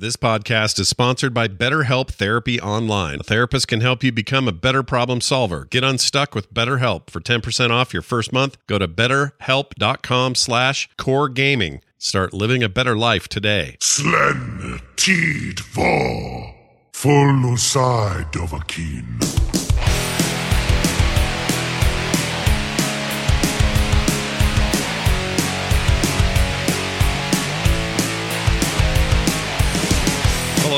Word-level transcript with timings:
This 0.00 0.16
podcast 0.16 0.80
is 0.80 0.88
sponsored 0.88 1.34
by 1.34 1.46
BetterHelp 1.46 2.08
Therapy 2.08 2.58
Online. 2.58 3.20
A 3.20 3.22
therapist 3.22 3.68
can 3.68 3.82
help 3.82 4.02
you 4.02 4.10
become 4.10 4.48
a 4.48 4.52
better 4.52 4.82
problem 4.82 5.20
solver. 5.20 5.66
Get 5.66 5.84
unstuck 5.84 6.34
with 6.34 6.54
BetterHelp. 6.54 7.10
For 7.10 7.20
10% 7.20 7.68
off 7.68 7.92
your 7.92 8.00
first 8.00 8.32
month, 8.32 8.56
go 8.66 8.78
to 8.78 8.88
betterhelp.com 8.88 10.36
slash 10.36 10.88
core 10.96 11.28
gaming. 11.28 11.82
Start 11.98 12.32
living 12.32 12.62
a 12.62 12.70
better 12.70 12.96
life 12.96 13.28
today. 13.28 13.76
Slen 13.80 14.80
tid 14.96 15.60
var 15.60 16.54
Fulloside 16.94 18.32
Dovahkiin. 18.32 19.59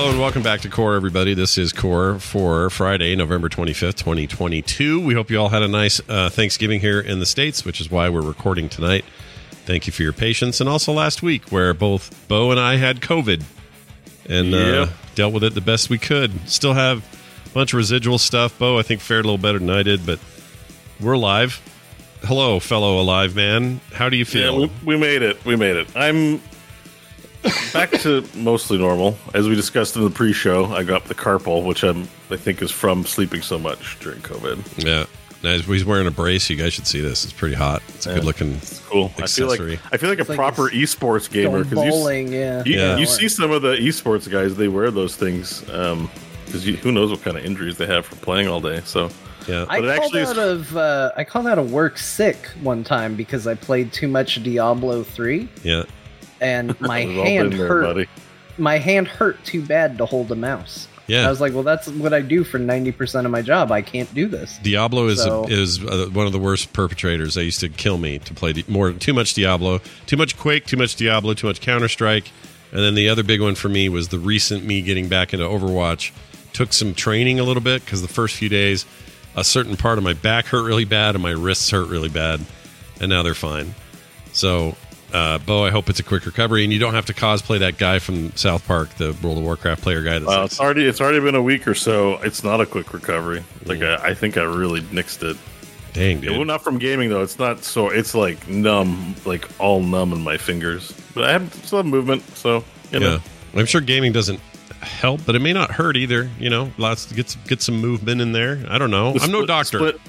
Hello 0.03 0.11
and 0.11 0.21
welcome 0.21 0.43
back 0.43 0.61
to 0.63 0.69
Core, 0.69 0.97
everybody. 0.97 1.33
This 1.33 1.57
is 1.57 1.73
Core 1.73 2.19
for 2.19 2.71
Friday, 2.71 3.15
November 3.15 3.49
25th, 3.49 3.95
2022. 3.95 4.99
We 4.99 5.15
hope 5.15 5.31
you 5.31 5.39
all 5.39 5.49
had 5.49 5.63
a 5.63 5.69
nice 5.69 6.01
uh, 6.09 6.29
Thanksgiving 6.29 6.81
here 6.81 6.99
in 6.99 7.21
the 7.21 7.25
States, 7.25 7.65
which 7.65 7.81
is 7.81 7.89
why 7.89 8.09
we're 8.09 8.21
recording 8.21 8.69
tonight. 8.69 9.05
Thank 9.65 9.87
you 9.87 9.93
for 9.93 10.03
your 10.03 10.13
patience. 10.13 10.61
And 10.61 10.69
also 10.69 10.93
last 10.93 11.23
week, 11.23 11.53
where 11.53 11.73
both 11.73 12.27
Bo 12.27 12.51
and 12.51 12.59
I 12.59 12.79
had 12.79 13.01
COVID 13.01 13.45
and 14.29 14.53
uh, 14.53 14.89
dealt 15.15 15.35
with 15.35 15.45
it 15.45 15.55
the 15.55 15.61
best 15.61 15.89
we 15.89 15.99
could. 15.99 16.49
Still 16.51 16.75
have 16.75 16.99
a 17.47 17.51
bunch 17.51 17.73
of 17.73 17.77
residual 17.77 18.19
stuff. 18.19 18.59
Bo, 18.59 18.81
I 18.81 18.83
think, 18.83 19.03
fared 19.03 19.25
a 19.25 19.29
little 19.29 19.39
better 19.39 19.61
than 19.61 19.71
I 19.71 19.85
did, 19.85 20.05
but 20.05 20.19
we're 21.01 21.13
alive. 21.13 21.63
Hello, 22.25 22.59
fellow 22.59 23.01
alive 23.01 23.37
man. 23.37 23.81
How 23.93 24.09
do 24.09 24.17
you 24.17 24.25
feel? 24.25 24.63
Yeah, 24.63 24.69
we, 24.85 24.97
we 24.97 25.01
made 25.01 25.23
it. 25.23 25.45
We 25.45 25.55
made 25.55 25.77
it. 25.77 25.87
I'm 25.95 26.41
back 27.73 27.91
to 28.01 28.25
mostly 28.35 28.79
normal. 28.79 29.17
As 29.35 29.49
we 29.49 29.55
discussed 29.55 29.97
in 29.97 30.05
the 30.05 30.11
pre-show, 30.11 30.67
I 30.67 30.83
got 30.83 31.05
the 31.05 31.15
carpal, 31.15 31.65
which 31.65 31.83
I'm 31.83 32.03
I 32.31 32.37
think 32.37 32.63
is 32.63 32.71
from 32.71 33.05
sleeping 33.05 33.43
so 33.43 33.59
much 33.59 33.99
during 34.01 34.21
COVID. 34.21 34.85
Yeah. 34.85 35.05
Nice. 35.43 35.65
He's 35.67 35.85
wearing 35.85 36.07
a 36.07 36.11
brace. 36.13 36.49
You 36.49 36.57
guys 36.57 36.73
should 36.73 36.87
see 36.87 37.01
this. 37.01 37.25
It's 37.25 37.33
pretty 37.33 37.57
hot. 37.57 37.83
It's 37.89 38.07
a 38.07 38.11
Yeah. 38.11 38.15
good 38.17 38.25
looking 38.25 38.53
It's 38.55 38.79
Cool. 38.89 39.11
I 39.19 39.27
feel 39.27 39.49
like 39.49 39.61
accessory. 39.61 39.81
I 39.91 39.97
feel 39.97 40.09
like 40.09 40.21
a 40.21 40.25
like 40.25 40.37
proper 40.37 40.71
esports 40.71 41.29
gamer 41.31 41.65
because 41.65 41.85
you, 41.85 41.91
bowling, 41.91 42.33
yeah. 42.33 42.63
you, 42.65 42.79
Yeah. 42.79 42.97
you 42.97 43.07
see 43.07 43.29
some 43.29 43.51
of 43.51 43.63
the 43.63 43.75
esports 43.77 44.31
guys. 44.31 44.55
They 44.55 44.69
wear 44.69 44.91
those 44.93 45.17
things 45.17 45.61
because 45.63 46.65
who 46.65 46.93
knows 46.93 47.11
what 47.11 47.23
kind 47.23 47.37
of 47.37 47.45
injuries 47.45 47.77
they 47.77 47.87
have 47.87 48.07
from 48.07 48.19
playing 48.19 48.47
all 48.47 48.61
day. 48.61 48.83
So 48.85 49.11
yeah. 49.49 49.65
I 49.69 49.81
But 49.81 49.89
it 49.89 49.97
called 49.99 50.05
actually 50.17 50.21
out 50.23 50.31
is- 50.39 50.39
of 50.71 50.77
uh, 50.77 51.11
I 51.17 51.25
called 51.25 51.49
out 51.49 51.59
of 51.59 51.73
work 51.73 51.99
sick 51.99 52.37
one 52.63 52.85
time 52.85 53.17
because 53.17 53.49
I 53.49 53.55
played 53.55 53.93
too 53.93 54.07
much 54.07 54.41
Diablo 54.45 55.03
three 55.03 55.49
Yeah. 55.65 55.83
And 56.43 56.79
my 56.81 57.01
hand 57.01 57.53
there, 57.55 57.69
hurt. 57.69 57.83
buddy. 57.83 58.09
My 58.59 58.77
hand 58.79 59.09
hurt 59.09 59.43
too 59.45 59.63
bad 59.63 59.97
to 59.99 60.05
hold 60.07 60.31
a 60.31 60.35
mouse. 60.35 60.89
Yeah. 61.09 61.27
I 61.27 61.31
was 61.31 61.41
like, 61.41 61.53
well, 61.53 61.63
that's 61.65 61.89
what 61.89 62.13
I 62.15 62.21
do 62.21 62.45
for 62.45 62.59
ninety 62.59 62.93
percent 62.93 63.27
of 63.27 63.33
my 63.33 63.43
job. 63.43 63.73
I 63.73 63.83
can't 63.83 64.13
do 64.15 64.29
this. 64.29 64.59
Diablo 64.63 65.07
is 65.09 65.23
So- 65.23 65.45
a, 65.45 65.49
is 65.49 65.83
uh, 65.83 66.09
one 66.13 66.27
of 66.27 66.33
the 66.33 66.39
worst 66.39 66.73
perpetrators. 66.73 67.35
They 67.35 67.45
used 67.45 67.61
to 67.61 67.69
kill 67.69 67.99
me 67.99 68.19
to 68.21 68.35
play 68.35 68.53
di- 68.53 68.65
more 68.69 68.93
too 68.93 69.13
much 69.15 69.35
Diablo, 69.35 69.81
too 70.07 70.17
much 70.17 70.37
Quake, 70.39 70.67
too 70.67 70.77
much 70.77 70.97
Diablo, 70.97 71.35
too 71.35 71.47
much 71.49 71.61
Counter 71.61 71.89
Strike, 71.89 72.31
and 72.71 72.81
then 72.81 72.95
the 72.95 73.09
other 73.09 73.23
big 73.23 73.41
one 73.41 73.55
for 73.55 73.69
me 73.69 73.89
was 73.89 74.09
the 74.09 74.19
recent 74.19 74.65
me 74.65 74.81
getting 74.83 75.09
back 75.09 75.33
into 75.33 75.45
Overwatch. 75.47 76.13
Took 76.53 76.73
some 76.73 76.95
training 76.95 77.41
a 77.41 77.45
little 77.45 77.63
bit 77.63 77.85
because 77.85 78.01
the 78.03 78.09
first 78.09 78.37
few 78.37 78.49
days, 78.51 78.85
a 79.35 79.43
certain 79.43 79.77
part 79.77 79.97
of 79.99 80.05
my 80.05 80.13
back 80.13 80.47
hurt 80.47 80.65
really 80.65 80.85
bad 80.85 81.15
and 81.15 81.23
my 81.23 81.31
wrists 81.31 81.71
hurt 81.71 81.89
really 81.89 82.11
bad, 82.11 82.41
and 83.01 83.09
now 83.11 83.23
they're 83.23 83.35
fine. 83.35 83.75
So, 84.33 84.77
uh, 85.13 85.39
Bo, 85.39 85.65
I 85.65 85.71
hope 85.71 85.89
it's 85.91 86.01
a 86.01 86.03
quick 86.03 86.25
recovery, 86.27 86.65
and 86.65 86.73
you 86.73 86.79
don't 86.79 86.95
have 86.95 87.07
to 87.07 87.15
cosplay 87.15 87.59
that 87.61 87.79
guy 87.79 87.99
from 87.99 88.35
South 88.37 88.67
Park, 88.67 88.91
the 88.97 89.15
World 89.23 89.39
of 89.39 89.45
Warcraft 89.45 89.83
player 89.83 90.03
guy. 90.03 90.15
That's 90.19 90.25
Well, 90.27 90.45
it's 90.45 90.61
already 90.61 90.87
it's 90.87 91.01
already 91.01 91.21
been 91.21 91.35
a 91.35 91.43
week 91.43 91.67
or 91.69 91.75
so. 91.75 92.15
It's 92.23 92.43
not 92.43 92.61
a 92.61 92.67
quick 92.67 92.93
recovery. 92.93 93.45
Like 93.67 93.83
I, 93.83 93.97
I 94.11 94.15
think 94.15 94.37
I 94.37 94.43
really 94.43 94.81
nixed 94.83 95.23
it. 95.23 95.37
dang, 95.93 96.23
Yeah, 96.23 96.31
well, 96.31 96.39
dude. 96.41 96.47
not 96.49 96.63
from 96.63 96.79
gaming 96.79 97.11
though. 97.11 97.23
It's 97.23 97.39
not 97.39 97.63
so. 97.65 97.89
It's 97.91 98.15
like 98.15 98.49
numb, 98.49 99.15
like 99.25 99.49
all 99.61 99.81
numb 99.83 100.13
in 100.13 100.23
my 100.23 100.37
fingers. 100.39 100.93
But 101.15 101.25
I 101.25 101.33
have 101.33 101.53
still 101.55 101.79
have 101.79 101.87
movement, 101.87 102.23
so 102.37 102.65
you 102.91 103.01
know. 103.01 103.19
Yeah, 103.55 103.61
I'm 103.61 103.67
sure 103.67 103.81
gaming 103.83 104.13
doesn't 104.13 104.41
help, 104.81 105.21
but 105.27 105.37
it 105.37 105.41
may 105.41 105.53
not 105.53 105.71
hurt 105.71 105.97
either. 105.97 106.29
You 106.41 106.49
know, 106.51 106.73
lots 106.79 107.13
get 107.13 107.29
some- 107.31 107.43
get 107.47 107.61
some 107.63 107.77
movement 107.81 108.21
in 108.21 108.33
there. 108.33 108.65
I 108.69 108.79
don't 108.79 108.91
know. 108.91 109.13
The 109.13 109.21
I'm 109.21 109.31
no 109.31 109.45
doctor. 109.47 109.79
Split, 109.79 110.01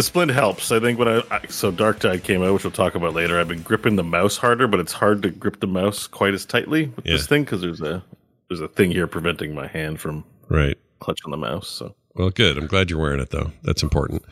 the 0.00 0.04
splint 0.04 0.30
helps. 0.30 0.72
I 0.72 0.80
think 0.80 0.98
when 0.98 1.08
I, 1.08 1.22
I 1.30 1.46
so 1.48 1.70
Darktide 1.70 2.22
came 2.24 2.42
out, 2.42 2.54
which 2.54 2.64
we'll 2.64 2.70
talk 2.70 2.94
about 2.94 3.12
later. 3.12 3.38
I've 3.38 3.48
been 3.48 3.60
gripping 3.60 3.96
the 3.96 4.02
mouse 4.02 4.38
harder, 4.38 4.66
but 4.66 4.80
it's 4.80 4.94
hard 4.94 5.20
to 5.24 5.30
grip 5.30 5.60
the 5.60 5.66
mouse 5.66 6.06
quite 6.06 6.32
as 6.32 6.46
tightly 6.46 6.86
with 6.96 7.04
Yeah. 7.04 7.12
this 7.16 7.26
thing 7.26 7.44
because 7.44 7.60
there's 7.60 7.82
a 7.82 8.02
there's 8.48 8.62
a 8.62 8.68
thing 8.68 8.90
here 8.92 9.06
preventing 9.06 9.54
my 9.54 9.66
hand 9.66 10.00
from 10.00 10.24
Right. 10.48 10.78
clutching 11.00 11.30
the 11.30 11.36
mouse. 11.36 11.68
So 11.68 11.94
Well, 12.14 12.30
good. 12.30 12.56
I'm 12.56 12.66
glad 12.66 12.88
you're 12.88 12.98
wearing 12.98 13.20
it 13.20 13.28
though. 13.28 13.52
That's 13.62 13.82
important. 13.82 14.22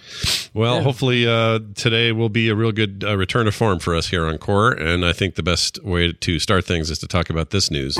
Well, 0.54 0.80
hopefully 0.82 1.26
uh, 1.28 1.58
today 1.74 2.12
will 2.12 2.30
be 2.30 2.48
a 2.48 2.54
real 2.54 2.72
good 2.72 3.04
uh, 3.06 3.18
return 3.18 3.44
to 3.44 3.52
form 3.52 3.78
for 3.78 3.94
us 3.94 4.08
here 4.08 4.24
on 4.24 4.38
Core, 4.38 4.72
and 4.72 5.04
I 5.04 5.12
think 5.12 5.34
the 5.34 5.42
best 5.42 5.84
way 5.84 6.14
to 6.14 6.38
start 6.38 6.64
things 6.64 6.88
is 6.90 6.98
to 7.00 7.06
talk 7.06 7.28
about 7.28 7.50
this 7.50 7.70
news. 7.70 7.98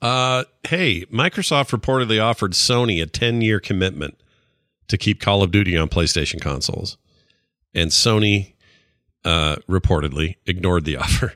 Uh, 0.00 0.44
hey, 0.66 1.04
Microsoft 1.06 1.76
reportedly 1.78 2.22
offered 2.22 2.52
Sony 2.52 3.02
a 3.02 3.06
10 3.06 3.40
year 3.42 3.58
commitment 3.60 4.18
to 4.88 4.96
keep 4.96 5.20
Call 5.20 5.42
of 5.42 5.50
Duty 5.50 5.76
on 5.76 5.88
PlayStation 5.88 6.40
consoles. 6.40 6.96
And 7.74 7.90
Sony 7.90 8.54
uh, 9.24 9.56
reportedly 9.68 10.36
ignored 10.46 10.84
the 10.84 10.96
offer 10.98 11.34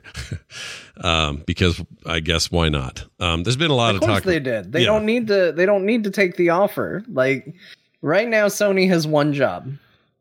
um, 0.97 1.43
because 1.45 1.83
I 2.05 2.19
guess 2.21 2.49
why 2.51 2.69
not? 2.69 3.05
Um, 3.19 3.43
there's 3.43 3.57
been 3.57 3.71
a 3.71 3.75
lot 3.75 3.91
Of 3.95 4.01
of, 4.01 4.07
course 4.07 4.13
talk. 4.19 4.23
they 4.23 4.39
did. 4.39 4.71
They 4.71 4.81
Yeah. 4.81 4.85
don't 4.87 5.05
need 5.05 5.27
to. 5.27 5.51
They 5.51 5.65
don't 5.65 5.85
need 5.85 6.03
to 6.05 6.09
take 6.09 6.37
the 6.37 6.49
offer. 6.49 7.03
Like 7.09 7.53
right 8.01 8.27
now, 8.27 8.47
Sony 8.47 8.87
has 8.87 9.05
one 9.05 9.33
job. 9.33 9.71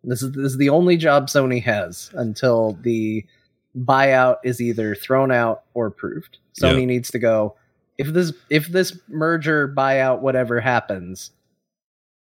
This 0.05 0.23
is 0.23 0.33
this 0.33 0.53
is 0.53 0.59
the 0.59 0.69
only 0.69 0.97
job 0.97 1.29
Sony 1.29 1.63
has 1.63 2.11
until 2.15 2.77
the 2.83 3.25
buyout 3.79 4.39
is 4.45 4.61
either 4.61 4.95
thrown 4.97 5.31
out 5.31 5.63
or 5.75 5.87
approved. 5.87 6.39
Sony 6.61 6.81
Yeah. 6.81 6.85
needs 6.87 7.11
to 7.13 7.19
go. 7.21 7.55
If 8.07 8.15
this 8.15 8.33
if 8.51 8.69
this 8.69 8.99
merger 9.09 9.69
buyout 9.69 10.21
whatever 10.21 10.61
happens, 10.61 11.31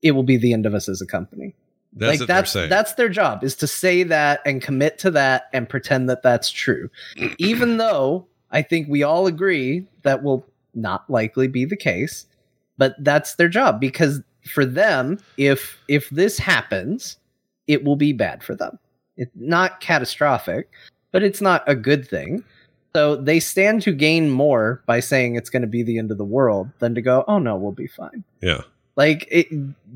it 0.02 0.12
will 0.12 0.24
be 0.24 0.38
the 0.38 0.54
end 0.54 0.66
of 0.66 0.74
us 0.74 0.90
as 0.90 1.02
a 1.02 1.06
company. 1.06 1.56
That's 1.94 2.20
like 2.20 2.28
that's 2.28 2.54
that's 2.54 2.94
their 2.94 3.10
job 3.10 3.44
is 3.44 3.56
to 3.58 3.68
say 3.68 4.04
that 4.04 4.42
and 4.46 4.62
commit 4.62 5.00
to 5.00 5.12
that 5.12 5.50
and 5.54 5.68
pretend 5.68 6.10
that 6.10 6.22
that's 6.22 6.52
true. 6.52 6.90
Even 7.38 7.78
though 7.78 8.28
i 8.52 8.62
think 8.62 8.88
we 8.88 9.04
all 9.04 9.28
agree 9.28 9.86
that 10.04 10.24
will 10.24 10.46
not 10.74 11.10
likely 11.10 11.48
be 11.48 11.66
the 11.66 11.76
case 11.76 12.26
but 12.78 12.96
that's 13.00 13.36
their 13.36 13.50
job 13.50 13.80
because 13.80 14.22
for 14.46 14.66
them 14.66 15.18
if 15.38 15.78
if 15.88 16.10
this 16.10 16.38
happens 16.38 17.18
it 17.68 17.84
will 17.84 17.96
be 17.96 18.14
bad 18.14 18.42
for 18.42 18.56
them. 18.56 18.80
It's 19.16 19.32
not 19.36 19.82
catastrophic 19.82 20.70
but 21.12 21.24
it's 21.24 21.42
not 21.42 21.64
a 21.68 21.76
good 21.76 22.08
thing 22.08 22.44
so 22.94 23.16
they 23.16 23.40
stand 23.40 23.82
to 23.84 23.92
gain 23.92 24.30
more 24.30 24.82
by 24.86 25.00
saying 25.00 25.36
it's 25.36 25.50
going 25.50 25.62
to 25.62 25.68
be 25.68 25.84
the 25.84 25.98
end 25.98 26.12
of 26.12 26.18
the 26.18 26.26
world 26.26 26.70
than 26.80 26.96
to 26.96 27.02
go 27.02 27.24
oh 27.28 27.40
no 27.40 27.56
we'll 27.56 27.72
be 27.72 27.88
fine 27.88 28.24
yeah. 28.42 28.62
like 28.96 29.28
it, 29.30 29.48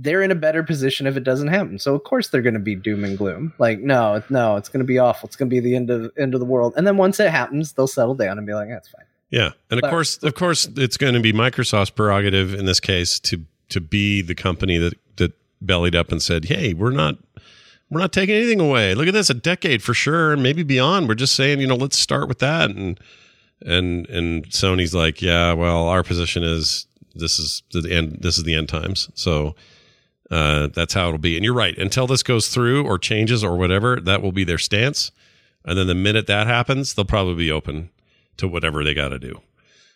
they're 0.04 0.22
in 0.22 0.32
a 0.32 0.36
better 0.36 0.64
position 0.64 1.08
if 1.08 1.18
it 1.18 1.24
doesn't 1.24 1.48
happen. 1.48 1.80
So 1.80 1.96
of 1.96 2.04
course 2.04 2.30
they're 2.30 2.42
going 2.42 2.54
to 2.56 2.60
be 2.60 2.76
doom 2.76 3.04
and 3.04 3.18
gloom. 3.18 3.54
Like 3.58 3.80
no, 3.80 4.22
no, 4.30 4.56
it's 4.58 4.70
going 4.70 4.80
to 4.80 4.86
be 4.86 5.00
awful. 5.00 5.28
It's 5.28 5.36
going 5.36 5.50
to 5.50 5.54
be 5.54 5.60
the 5.60 5.76
end 5.76 5.90
of 5.90 6.12
end 6.18 6.34
of 6.34 6.40
the 6.40 6.46
world. 6.46 6.74
And 6.76 6.86
then 6.86 6.98
once 6.98 7.20
it 7.20 7.32
happens, 7.32 7.74
they'll 7.74 7.88
settle 7.88 8.16
down 8.16 8.38
and 8.38 8.46
be 8.46 8.54
like, 8.54 8.70
that's 8.70 8.88
fine. 8.88 9.06
Yeah, 9.30 9.52
and 9.72 9.84
of 9.84 9.90
course, 9.90 10.22
of 10.22 10.36
course, 10.36 10.70
it's 10.76 10.96
going 10.96 11.16
to 11.16 11.20
be 11.20 11.34
Microsoft's 11.34 11.90
prerogative 11.90 12.54
in 12.54 12.66
this 12.66 12.80
case 12.80 13.20
to 13.22 13.44
to 13.70 13.82
be 13.82 14.22
the 14.22 14.36
company 14.36 14.78
that 14.78 14.94
that 15.16 15.34
bellied 15.60 15.96
up 15.96 16.12
and 16.12 16.22
said, 16.22 16.46
"Hey, 16.46 16.74
we're 16.76 16.92
not 16.92 17.18
we're 17.94 18.00
not 18.00 18.14
taking 18.14 18.36
anything 18.36 18.60
away. 18.60 18.96
Look 18.96 19.08
at 19.08 19.14
this, 19.14 19.30
a 19.30 19.36
decade 19.36 19.84
for 19.84 19.94
sure, 19.94 20.34
and 20.34 20.42
maybe 20.44 20.64
beyond. 20.64 21.08
We're 21.08 21.16
just 21.16 21.36
saying, 21.36 21.62
you 21.62 21.68
know, 21.68 21.76
let's 21.76 21.98
start 21.98 22.28
with 22.28 22.40
that." 22.40 22.70
And 22.70 23.00
and 23.62 24.08
and 24.10 24.50
Sony's 24.50 24.94
like, 24.94 25.22
"Yeah, 25.22 25.54
well, 25.54 25.88
our 25.88 26.04
position 26.04 26.44
is 26.44 26.88
this 27.16 27.40
is 27.40 27.64
the 27.72 27.94
end. 27.94 28.20
This 28.22 28.38
is 28.38 28.44
the 28.44 28.56
end 28.56 28.70
times. 28.70 29.10
So." 29.14 29.56
Uh, 30.32 30.68
that's 30.74 30.96
how 30.96 31.10
it'll 31.10 31.20
be. 31.20 31.36
And 31.36 31.46
you're 31.46 31.54
right. 31.54 31.78
Until 31.78 32.08
this 32.08 32.24
goes 32.24 32.48
through 32.48 32.86
or 32.86 32.98
changes 32.98 33.44
or 33.44 33.56
whatever, 33.56 34.00
that 34.00 34.24
will 34.24 34.32
be 34.32 34.44
their 34.44 34.58
stance. 34.58 35.12
And 35.64 35.78
then 35.78 35.86
the 35.86 35.94
minute 35.94 36.26
that 36.26 36.48
happens, 36.48 36.94
they'll 36.94 37.06
probably 37.06 37.36
be 37.36 37.52
open 37.52 37.92
to 38.38 38.48
whatever 38.48 38.84
they 38.84 38.96
got 38.96 39.10
to 39.10 39.20
do. 39.20 39.42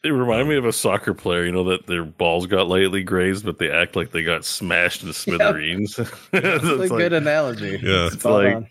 It 0.08 0.12
reminded 0.12 0.48
me 0.48 0.56
of 0.56 0.66
a 0.66 0.74
soccer 0.74 1.14
player, 1.14 1.46
you 1.46 1.52
know, 1.52 1.64
that 1.66 1.88
their 1.88 2.04
balls 2.06 2.46
got 2.48 2.68
lightly 2.68 3.04
grazed, 3.04 3.46
but 3.46 3.58
they 3.60 3.70
act 3.70 3.96
like 3.96 4.12
they 4.12 4.24
got 4.24 4.46
smashed 4.46 5.02
to 5.02 5.14
smithereens. 5.14 5.96
That's 5.98 6.12
It's 6.32 6.64
a 6.64 6.76
like- 6.76 6.90
good 6.90 7.14
analogy. 7.14 7.80
Yeah. 7.84 8.08
It's 8.08 8.20
Spot 8.20 8.44
like, 8.44 8.56
on. 8.56 8.68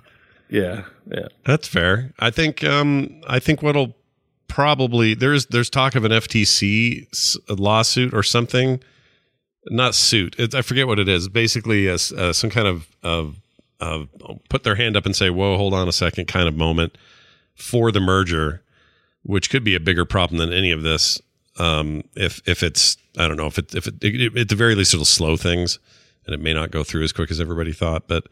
yeah, 0.48 0.84
yeah. 1.10 1.28
That's 1.44 1.68
fair. 1.68 2.12
I 2.18 2.30
think. 2.30 2.64
Um, 2.64 3.20
I 3.28 3.38
think 3.38 3.62
what'll 3.62 3.94
probably 4.48 5.14
there's 5.14 5.46
there's 5.46 5.68
talk 5.70 5.94
of 5.94 6.04
an 6.04 6.12
FTC 6.12 7.06
s- 7.12 7.36
lawsuit 7.48 8.14
or 8.14 8.22
something. 8.22 8.80
Not 9.68 9.94
suit. 9.96 10.36
It's, 10.38 10.54
I 10.54 10.62
forget 10.62 10.86
what 10.86 10.98
it 11.00 11.08
is. 11.08 11.28
Basically, 11.28 11.86
a 11.88 11.94
s 11.94 12.12
uh, 12.12 12.32
some 12.32 12.50
kind 12.50 12.68
of 12.68 12.86
of 13.02 13.36
of 13.80 14.08
put 14.48 14.62
their 14.62 14.76
hand 14.76 14.96
up 14.96 15.04
and 15.06 15.14
say, 15.16 15.28
"Whoa, 15.28 15.56
hold 15.56 15.74
on 15.74 15.88
a 15.88 15.92
second, 15.92 16.26
kind 16.28 16.46
of 16.48 16.54
moment 16.56 16.96
for 17.56 17.90
the 17.90 17.98
merger, 18.00 18.62
which 19.24 19.50
could 19.50 19.64
be 19.64 19.74
a 19.74 19.80
bigger 19.80 20.04
problem 20.04 20.38
than 20.38 20.52
any 20.52 20.70
of 20.70 20.82
this. 20.82 21.20
Um, 21.58 22.02
if 22.14 22.40
if 22.46 22.62
it's 22.62 22.96
I 23.16 23.26
don't 23.28 23.36
know 23.36 23.46
if 23.46 23.58
it 23.58 23.74
if 23.74 23.86
it, 23.86 23.94
it 24.02 24.36
at 24.36 24.48
the 24.48 24.54
very 24.54 24.74
least 24.74 24.92
it'll 24.92 25.04
slow 25.04 25.36
things 25.36 25.78
and 26.26 26.34
it 26.34 26.40
may 26.40 26.52
not 26.52 26.70
go 26.70 26.84
through 26.84 27.04
as 27.04 27.12
quick 27.12 27.30
as 27.30 27.40
everybody 27.40 27.72
thought. 27.72 28.08
But 28.08 28.24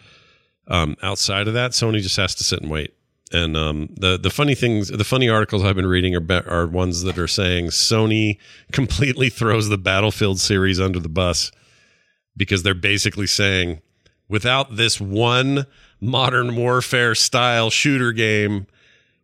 um, 0.66 0.96
outside 1.02 1.48
of 1.48 1.54
that, 1.54 1.72
Sony 1.72 2.00
just 2.00 2.16
has 2.16 2.34
to 2.36 2.44
sit 2.44 2.60
and 2.60 2.70
wait. 2.70 2.94
And 3.32 3.56
um, 3.56 3.88
the 3.98 4.18
the 4.18 4.30
funny 4.30 4.54
things, 4.54 4.88
the 4.88 5.04
funny 5.04 5.28
articles 5.28 5.64
I've 5.64 5.76
been 5.76 5.86
reading 5.86 6.14
are 6.14 6.48
are 6.48 6.66
ones 6.66 7.02
that 7.02 7.18
are 7.18 7.28
saying 7.28 7.66
Sony 7.66 8.38
completely 8.72 9.28
throws 9.30 9.68
the 9.68 9.78
Battlefield 9.78 10.40
series 10.40 10.80
under 10.80 11.00
the 11.00 11.08
bus 11.08 11.50
because 12.36 12.62
they're 12.62 12.74
basically 12.74 13.26
saying 13.26 13.80
without 14.28 14.76
this 14.76 15.00
one 15.00 15.66
modern 16.00 16.56
warfare 16.56 17.14
style 17.14 17.70
shooter 17.70 18.12
game, 18.12 18.66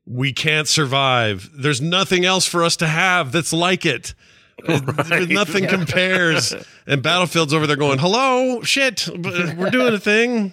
we 0.07 0.33
can't 0.33 0.67
survive. 0.69 1.51
There's 1.55 1.81
nothing 1.81 2.25
else 2.25 2.47
for 2.47 2.65
us 2.65 2.77
to 2.77 2.87
have 2.87 3.33
that's 3.33 3.53
like 3.53 3.87
it. 3.87 4.15
Nothing 4.69 5.67
compares. 5.67 6.55
And 6.87 7.03
Battlefield's 7.03 7.55
over 7.55 7.67
there 7.67 7.77
going, 7.77 7.99
"Hello, 7.99 8.61
shit, 8.63 9.09
we're 9.09 9.71
doing 9.71 9.95
a 9.95 9.99
thing." 9.99 10.53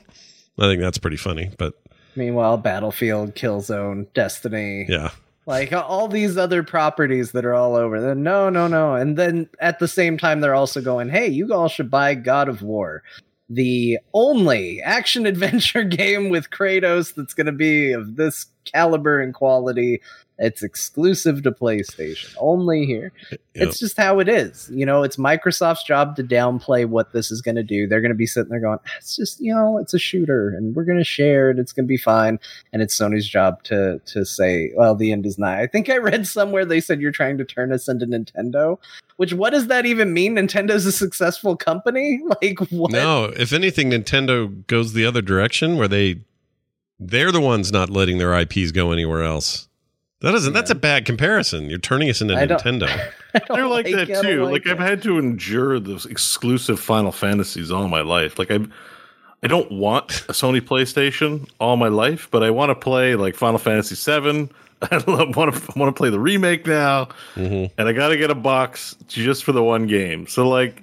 I 0.59 0.63
think 0.63 0.81
that's 0.81 0.97
pretty 0.97 1.17
funny, 1.17 1.51
but 1.57 1.73
Meanwhile, 2.15 2.57
Battlefield, 2.57 3.35
Killzone, 3.35 4.07
Destiny, 4.13 4.85
yeah, 4.89 5.11
like 5.45 5.71
all 5.71 6.07
these 6.07 6.35
other 6.35 6.63
properties 6.63 7.31
that 7.33 7.45
are 7.45 7.53
all 7.53 7.75
over. 7.75 8.01
Then 8.01 8.23
no, 8.23 8.49
no, 8.49 8.67
no. 8.67 8.95
And 8.95 9.17
then 9.17 9.49
at 9.59 9.79
the 9.79 9.87
same 9.87 10.17
time, 10.17 10.41
they're 10.41 10.55
also 10.55 10.81
going, 10.81 11.09
"Hey, 11.09 11.27
you 11.27 11.53
all 11.53 11.67
should 11.67 11.91
buy 11.91 12.15
God 12.15 12.49
of 12.49 12.61
War." 12.61 13.03
The 13.49 13.99
only 14.13 14.81
action 14.81 15.25
adventure 15.27 15.83
game 15.83 16.29
with 16.29 16.49
Kratos 16.49 17.13
that's 17.15 17.33
going 17.33 17.47
to 17.47 17.51
be 17.51 17.91
of 17.93 18.15
this 18.15 18.47
caliber 18.65 19.21
and 19.21 19.33
quality. 19.33 20.01
It's 20.39 20.61
exclusive 20.61 21.43
to 21.43 21.51
PlayStation, 21.51 22.35
only 22.37 22.85
here. 22.85 23.11
It's 23.55 23.79
just 23.79 23.97
how 23.97 24.19
it 24.19 24.29
is. 24.29 24.69
You 24.71 24.85
know, 24.85 25.01
it's 25.01 25.17
Microsoft's 25.17 25.83
job 25.83 26.15
to 26.17 26.23
downplay 26.23 26.85
what 26.85 27.11
this 27.11 27.31
is 27.31 27.41
going 27.41 27.55
to 27.55 27.63
do. 27.63 27.87
They're 27.87 28.01
going 28.01 28.11
to 28.11 28.15
be 28.15 28.27
sitting 28.27 28.49
there 28.49 28.59
going, 28.59 28.77
it's 28.97 29.15
just, 29.15 29.39
you 29.41 29.53
know, 29.53 29.79
it's 29.79 29.93
a 29.93 29.99
shooter 29.99 30.49
and 30.49 30.75
we're 30.75 30.83
going 30.83 30.99
to 30.99 31.03
share 31.03 31.49
it. 31.49 31.57
It's 31.57 31.73
going 31.73 31.85
to 31.85 31.87
be 31.87 31.97
fine. 31.97 32.39
And 32.71 32.81
it's 32.81 32.97
Sony's 32.97 33.27
job 33.27 33.63
to 33.63 33.99
to 34.05 34.25
say, 34.25 34.71
well, 34.75 34.95
the 34.95 35.11
end 35.11 35.25
is 35.25 35.37
nigh. 35.37 35.61
I 35.61 35.67
think 35.67 35.89
I 35.89 35.97
read 35.97 36.27
somewhere 36.27 36.65
they 36.65 36.81
said 36.81 37.01
you're 37.01 37.11
trying 37.11 37.37
to 37.39 37.45
turn 37.45 37.71
us 37.71 37.87
into 37.87 38.05
Nintendo, 38.05 38.77
which 39.17 39.33
what 39.33 39.51
does 39.51 39.67
that 39.67 39.85
even 39.85 40.13
mean? 40.13 40.35
Nintendo's 40.35 40.85
a 40.85 40.91
successful 40.91 41.55
company? 41.55 42.21
Like 42.41 42.59
what? 42.69 42.91
no. 42.91 43.25
If 43.25 43.53
anything, 43.53 43.89
Nintendo 43.89 44.65
goes 44.67 44.93
the 44.93 45.05
other 45.05 45.21
direction 45.21 45.77
where 45.77 45.87
they 45.87 46.21
they're 46.99 47.31
the 47.31 47.41
ones 47.41 47.71
not 47.71 47.89
letting 47.89 48.17
their 48.17 48.37
IPs 48.37 48.71
go 48.71 48.91
anywhere 48.91 49.23
else. 49.23 49.66
That 50.21 50.33
isn't. 50.33 50.53
That's 50.53 50.71
a 50.71 50.75
bad 50.75 51.05
comparison. 51.05 51.69
You're 51.69 51.77
turning 51.79 52.09
us 52.09 52.21
into 52.21 52.35
I 52.35 52.47
Nintendo. 52.47 52.87
I 53.35 53.39
don't 53.39 53.55
They're 53.55 53.67
like, 53.67 53.85
it. 53.87 54.07
that 54.07 54.21
too. 54.23 54.45
Like, 54.45 54.65
I've 54.65 54.79
had 54.79 55.03
to 55.03 55.19
endure 55.19 55.79
those 55.79 56.05
exclusive 56.07 56.79
Final 56.79 57.11
Fantasies 57.11 57.71
all 57.71 57.87
my 57.87 58.01
life. 58.01 58.39
Like 58.39 58.49
I, 58.49 58.59
I 59.43 59.47
don't 59.47 59.71
want 59.71 60.21
a 60.27 60.33
Sony 60.33 60.59
PlayStation 60.59 61.47
all 61.59 61.77
my 61.77 61.89
life, 61.89 62.27
but 62.31 62.41
I 62.43 62.49
want 62.49 62.71
to 62.71 62.75
play 62.75 63.15
like 63.15 63.35
Final 63.35 63.59
Fantasy 63.59 63.93
VII. 63.95 64.49
I 64.91 64.97
want 65.07 65.33
to 65.53 65.71
want 65.79 65.95
to 65.95 65.97
play 65.97 66.09
the 66.09 66.19
remake 66.19 66.65
now, 66.67 67.09
Mhm. 67.35 67.71
and 67.77 67.87
I 67.87 67.93
got 67.93 68.09
to 68.09 68.17
get 68.17 68.29
a 68.31 68.35
box 68.35 68.95
just 69.07 69.43
for 69.43 69.51
the 69.51 69.63
one 69.63 69.87
game. 69.87 70.27
So 70.27 70.47
like. 70.47 70.81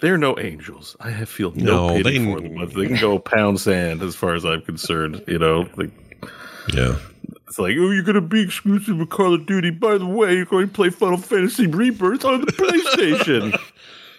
They're 0.00 0.16
no 0.16 0.38
angels. 0.38 0.94
I 1.00 1.10
have 1.10 1.28
feel 1.28 1.50
no, 1.56 1.88
No, 1.88 1.94
pity 1.96 2.18
they- 2.18 2.24
for 2.32 2.40
them. 2.40 2.54
But 2.54 2.72
they 2.72 2.86
can 2.86 3.00
go 3.00 3.18
pound 3.18 3.58
sand 3.60 4.00
as 4.00 4.14
far 4.14 4.34
as 4.36 4.44
I'm 4.44 4.62
concerned. 4.62 5.24
You 5.26 5.40
know, 5.40 5.68
like 5.74 5.90
Yeah. 6.72 6.94
It's 7.46 7.58
like, 7.58 7.76
oh, 7.78 7.90
you're 7.90 8.02
gonna 8.02 8.20
be 8.20 8.42
exclusive 8.42 8.98
with 8.98 9.10
Call 9.10 9.34
of 9.34 9.46
Duty. 9.46 9.70
By 9.70 9.98
the 9.98 10.06
way, 10.06 10.34
you're 10.34 10.44
going 10.44 10.68
to 10.68 10.72
play 10.72 10.90
Final 10.90 11.18
Fantasy 11.18 11.66
Rebirth 11.66 12.24
on 12.24 12.42
the 12.42 12.52
PlayStation. 12.52 13.58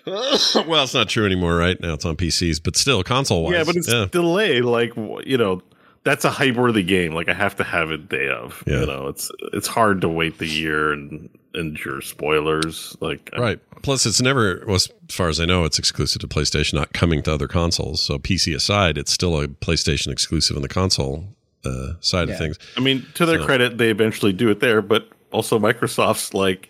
well, 0.67 0.83
it's 0.83 0.93
not 0.93 1.09
true 1.09 1.25
anymore, 1.25 1.55
right? 1.55 1.79
Now 1.79 1.93
it's 1.93 2.05
on 2.05 2.15
PCs, 2.15 2.61
but 2.63 2.75
still, 2.75 3.03
console 3.03 3.43
wise. 3.43 3.53
yeah, 3.53 3.63
but 3.63 3.75
it's 3.75 4.11
delayed. 4.11 4.65
Like 4.65 4.95
you 4.95 5.37
know, 5.37 5.61
that's 6.03 6.25
a 6.25 6.29
hype 6.29 6.55
worthy 6.55 6.83
game. 6.83 7.13
Like 7.13 7.29
I 7.29 7.33
have 7.33 7.55
to 7.57 7.63
have 7.63 7.91
it 7.91 8.09
day 8.09 8.29
of. 8.29 8.63
Yeah. 8.65 8.81
You 8.81 8.85
know, 8.87 9.07
it's 9.07 9.31
it's 9.53 9.67
hard 9.67 10.01
to 10.01 10.09
wait 10.09 10.37
the 10.37 10.47
year 10.47 10.91
and 10.91 11.29
endure 11.55 12.01
spoilers. 12.01 12.95
Like 12.99 13.29
right. 13.37 13.59
Plus, 13.81 14.05
it's 14.05 14.21
never, 14.21 14.61
well, 14.65 14.75
as 14.75 14.89
far 15.09 15.29
as 15.29 15.39
I 15.39 15.45
know, 15.45 15.63
it's 15.63 15.79
exclusive 15.79 16.19
to 16.21 16.27
PlayStation, 16.27 16.73
not 16.73 16.91
coming 16.91 17.23
to 17.23 17.33
other 17.33 17.47
consoles. 17.47 18.01
So 18.01 18.17
PC 18.17 18.53
aside, 18.53 18.97
it's 18.97 19.11
still 19.11 19.39
a 19.39 19.47
PlayStation 19.47 20.11
exclusive 20.11 20.57
on 20.57 20.61
the 20.61 20.67
console 20.67 21.23
uh, 21.65 21.93
side 21.99 22.27
Yeah. 22.27 22.33
of 22.35 22.39
things. 22.39 22.59
I 22.77 22.79
mean, 22.79 23.05
to 23.15 23.25
their 23.25 23.39
So- 23.39 23.45
credit, 23.45 23.77
they 23.77 23.89
eventually 23.89 24.33
do 24.33 24.49
it 24.49 24.59
there, 24.59 24.81
but 24.81 25.09
also 25.31 25.59
Microsoft's 25.59 26.33
like. 26.33 26.69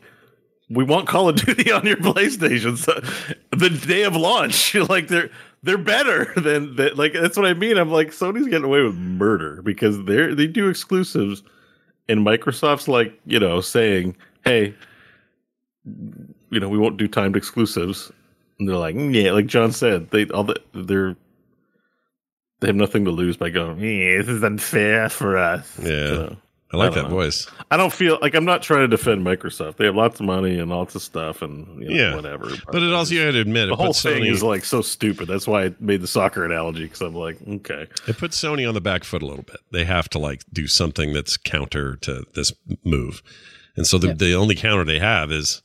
We 0.71 0.83
want 0.83 1.07
Call 1.07 1.27
of 1.29 1.35
Duty 1.35 1.71
on 1.71 1.83
your 1.87 1.97
PlayStation 1.97 2.77
so, 2.77 2.93
the 3.57 3.71
day 3.71 4.03
of 4.03 4.15
launch. 4.15 4.75
like 4.89 5.07
they're 5.07 5.31
they're 5.63 5.79
better 5.79 6.31
than 6.37 6.75
that. 6.75 6.95
Like 6.95 7.13
that's 7.13 7.35
what 7.37 7.47
I 7.47 7.55
mean. 7.55 7.75
I'm 7.75 7.89
like 7.89 8.09
Sony's 8.09 8.45
getting 8.45 8.65
away 8.65 8.83
with 8.83 8.93
murder 8.93 9.63
because 9.63 10.03
they're 10.05 10.35
they 10.35 10.45
do 10.45 10.69
exclusives, 10.69 11.41
and 12.07 12.19
Microsoft's 12.23 12.87
like 12.87 13.19
you 13.25 13.39
know 13.39 13.61
saying, 13.61 14.15
hey, 14.45 14.75
you 16.51 16.59
know 16.59 16.69
we 16.69 16.77
won't 16.77 16.97
do 16.97 17.07
timed 17.07 17.35
exclusives, 17.35 18.11
and 18.59 18.67
they're 18.69 18.75
like, 18.77 18.95
yeah, 18.95 19.31
like 19.31 19.47
John 19.47 19.71
said, 19.71 20.11
they 20.11 20.25
all 20.27 20.43
the, 20.43 20.61
they're 20.73 21.15
they 22.59 22.67
have 22.67 22.75
nothing 22.75 23.05
to 23.05 23.11
lose 23.11 23.37
by 23.37 23.49
going. 23.49 23.79
Yeah, 23.79 24.17
this 24.17 24.27
is 24.29 24.43
unfair 24.43 25.09
for 25.09 25.37
us. 25.37 25.79
Yeah. 25.81 26.07
So, 26.07 26.37
I 26.71 26.77
like 26.77 26.93
don't 26.93 27.03
that 27.05 27.09
know. 27.09 27.15
voice. 27.15 27.47
I 27.71 27.77
don't 27.77 27.91
feel 27.91 28.19
like 28.21 28.35
I'm 28.35 28.45
not 28.45 28.61
trying 28.61 28.81
to 28.81 28.87
defend 28.87 29.25
Microsoft. 29.25 29.77
They 29.77 29.85
have 29.85 29.95
lots 29.95 30.19
of 30.19 30.27
money 30.27 30.59
and 30.59 30.69
lots 30.69 30.93
of 30.93 31.01
stuff, 31.01 31.41
and 31.41 31.81
you 31.81 31.89
know, 31.89 31.95
Yeah. 31.95 32.15
whatever. 32.15 32.51
But 32.71 32.83
it 32.83 32.93
also, 32.93 33.15
you 33.15 33.21
had 33.21 33.31
to 33.33 33.39
admit, 33.39 33.69
the 33.69 33.73
it 33.73 33.77
whole 33.77 33.91
thing 33.93 34.21
Sony, 34.23 34.29
is 34.31 34.43
like 34.43 34.63
so 34.65 34.81
stupid. 34.83 35.27
That's 35.27 35.47
why 35.47 35.65
I 35.65 35.75
made 35.79 36.01
the 36.01 36.07
soccer 36.07 36.45
analogy 36.45 36.83
because 36.83 37.01
I'm 37.01 37.15
like, 37.15 37.37
okay, 37.47 37.87
it 38.07 38.17
puts 38.19 38.39
Sony 38.39 38.67
on 38.67 38.75
the 38.75 38.81
back 38.81 39.03
foot 39.03 39.23
a 39.23 39.25
little 39.25 39.43
bit. 39.43 39.57
They 39.71 39.83
have 39.85 40.09
to 40.09 40.19
like 40.19 40.43
do 40.53 40.67
something 40.67 41.11
that's 41.11 41.37
counter 41.37 41.95
to 42.01 42.23
this 42.35 42.53
move. 42.85 43.23
And 43.75 43.87
so 43.87 43.97
the, 43.97 44.13
the 44.13 44.33
only 44.35 44.53
counter 44.55 44.83
they 44.83 44.99
have 44.99 45.31
is 45.31 45.63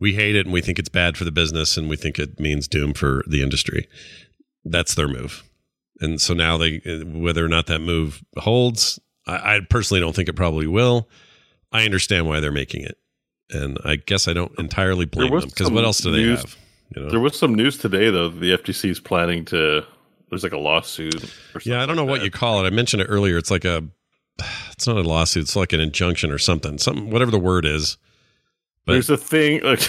we 0.00 0.14
hate 0.14 0.34
it 0.34 0.46
and 0.46 0.52
we 0.52 0.62
think 0.62 0.78
it's 0.80 0.88
bad 0.88 1.16
for 1.16 1.24
the 1.24 1.30
business 1.30 1.76
and 1.76 1.88
we 1.88 1.94
think 1.96 2.18
it 2.18 2.40
means 2.40 2.66
doom 2.66 2.94
for 2.94 3.22
the 3.28 3.40
industry. 3.42 3.86
That's 4.64 4.94
their 4.96 5.08
move. 5.08 5.44
And 6.00 6.20
so 6.20 6.34
now 6.34 6.56
they, 6.56 6.78
whether 7.04 7.44
or 7.44 7.48
not 7.48 7.66
that 7.66 7.80
move 7.80 8.22
holds, 8.38 8.98
I, 9.26 9.56
I 9.56 9.60
personally 9.68 10.00
don't 10.00 10.14
think 10.14 10.28
it 10.28 10.34
probably 10.36 10.66
will. 10.66 11.08
I 11.72 11.84
understand 11.84 12.26
why 12.26 12.40
they're 12.40 12.50
making 12.50 12.84
it. 12.84 12.96
And 13.50 13.78
I 13.84 13.96
guess 13.96 14.28
I 14.28 14.32
don't 14.32 14.56
entirely 14.58 15.04
blame 15.04 15.30
them 15.30 15.48
because 15.48 15.70
what 15.70 15.84
else 15.84 15.98
do 15.98 16.10
they 16.12 16.18
news- 16.18 16.40
have? 16.40 16.56
You 16.96 17.02
know? 17.02 17.10
there 17.10 17.20
was 17.20 17.38
some 17.38 17.54
news 17.54 17.76
today 17.78 18.10
though. 18.10 18.28
The 18.28 18.56
FTC 18.56 18.90
is 18.90 19.00
planning 19.00 19.44
to. 19.46 19.84
There's 20.28 20.42
like 20.44 20.52
a 20.52 20.58
lawsuit. 20.58 21.24
Or 21.54 21.60
Yeah, 21.64 21.82
I 21.82 21.86
don't 21.86 21.96
know 21.96 22.04
what 22.04 22.22
you 22.22 22.30
call 22.30 22.64
it. 22.64 22.66
I 22.66 22.70
mentioned 22.70 23.02
it 23.02 23.06
earlier. 23.06 23.36
It's 23.36 23.50
like 23.50 23.64
a, 23.64 23.82
it's 24.72 24.86
not 24.86 24.96
a 24.96 25.02
lawsuit. 25.02 25.42
It's 25.42 25.56
like 25.56 25.72
an 25.72 25.80
injunction 25.80 26.30
or 26.30 26.38
something. 26.38 26.78
Something, 26.78 27.10
whatever 27.10 27.30
the 27.32 27.38
word 27.38 27.64
is. 27.66 27.96
But 28.86 28.92
there's 28.94 29.10
a 29.10 29.16
thing. 29.16 29.60
Like, 29.64 29.80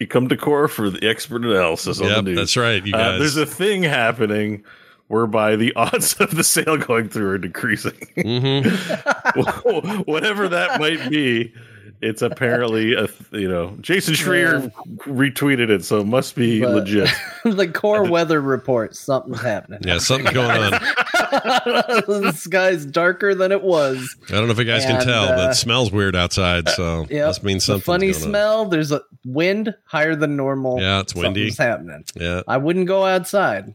you 0.00 0.06
come 0.06 0.28
to 0.28 0.36
core 0.36 0.68
for 0.68 0.90
the 0.90 1.08
expert 1.08 1.44
analysis 1.44 2.00
on 2.00 2.06
Yep, 2.06 2.16
the 2.16 2.22
news. 2.22 2.36
that's 2.38 2.56
right, 2.56 2.86
you 2.86 2.94
Uh, 2.94 3.18
there's 3.18 3.36
a 3.36 3.44
thing 3.44 3.82
happening 3.82 4.62
whereby 5.08 5.56
the 5.56 5.72
odds 5.76 6.14
of 6.20 6.34
the 6.36 6.44
sale 6.44 6.76
going 6.76 7.08
through 7.08 7.30
are 7.30 7.38
decreasing. 7.38 7.92
Mm-hmm. 8.16 10.00
Whatever 10.10 10.48
that 10.48 10.78
might 10.80 11.10
be, 11.10 11.52
it's 12.00 12.22
apparently 12.22 12.94
a 12.94 13.08
you 13.32 13.48
know 13.48 13.76
Jason 13.80 14.14
Schreier 14.14 14.70
retweeted 15.00 15.68
it, 15.70 15.84
so 15.84 15.98
it 16.00 16.06
must 16.06 16.34
be 16.36 16.60
But- 16.60 16.70
legit. 16.74 17.10
the 17.44 17.66
core 17.68 18.08
weather 18.08 18.40
report, 18.40 18.94
something's 18.94 19.40
happening. 19.40 19.80
yeah, 19.82 19.98
something's 19.98 20.32
going 20.34 20.50
on. 20.50 20.70
the 21.32 22.32
sky's 22.36 22.86
darker 22.86 23.34
than 23.34 23.52
it 23.52 23.62
was. 23.62 24.16
I 24.28 24.32
don't 24.34 24.46
know 24.46 24.52
if 24.52 24.58
you 24.58 24.64
guys 24.64 24.84
can 24.84 24.96
And, 24.96 25.04
tell, 25.04 25.26
but 25.28 25.46
uh, 25.46 25.50
it 25.50 25.54
smells 25.54 25.90
weird 25.92 26.14
outside. 26.16 26.68
So 26.70 27.06
Yep. 27.10 27.26
must 27.26 27.42
mean 27.44 27.56
The 27.56 27.60
something. 27.62 27.82
funny 27.82 28.06
going 28.12 28.22
on. 28.22 28.28
smell. 28.30 28.64
There's 28.66 28.92
a 28.92 29.02
wind 29.24 29.74
higher 29.84 30.14
than 30.16 30.36
normal. 30.36 30.80
Yeah, 30.80 31.00
it's 31.00 31.14
windy. 31.14 31.50
Something's 31.50 31.58
happening. 31.58 32.04
Yeah. 32.14 32.42
I 32.48 32.56
wouldn't 32.58 32.86
go 32.86 33.04
outside. 33.04 33.72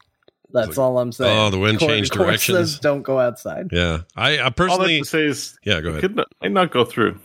That's 0.54 0.78
all 0.78 1.00
I'm 1.00 1.12
saying. 1.12 1.38
Oh, 1.38 1.50
the 1.50 1.58
wind 1.60 1.80
Core- 1.80 1.90
changed 1.90 2.14
Core 2.14 2.28
directions. 2.28 2.58
says 2.74 2.80
don't 2.80 3.02
go 3.02 3.20
outside. 3.20 3.70
Yeah. 3.72 4.02
I, 4.16 4.38
I 4.38 4.38
All 4.38 4.44
that 4.46 4.56
personally, 4.56 5.00
to 5.00 5.06
say 5.06 5.26
is, 5.26 5.58
yeah, 5.64 5.82
go 5.82 5.88
it 5.88 5.92
ahead. 5.92 6.02
could 6.02 6.16
not, 6.16 6.28
might 6.42 6.52
not 6.52 6.72
go 6.72 6.86
through. 6.86 7.20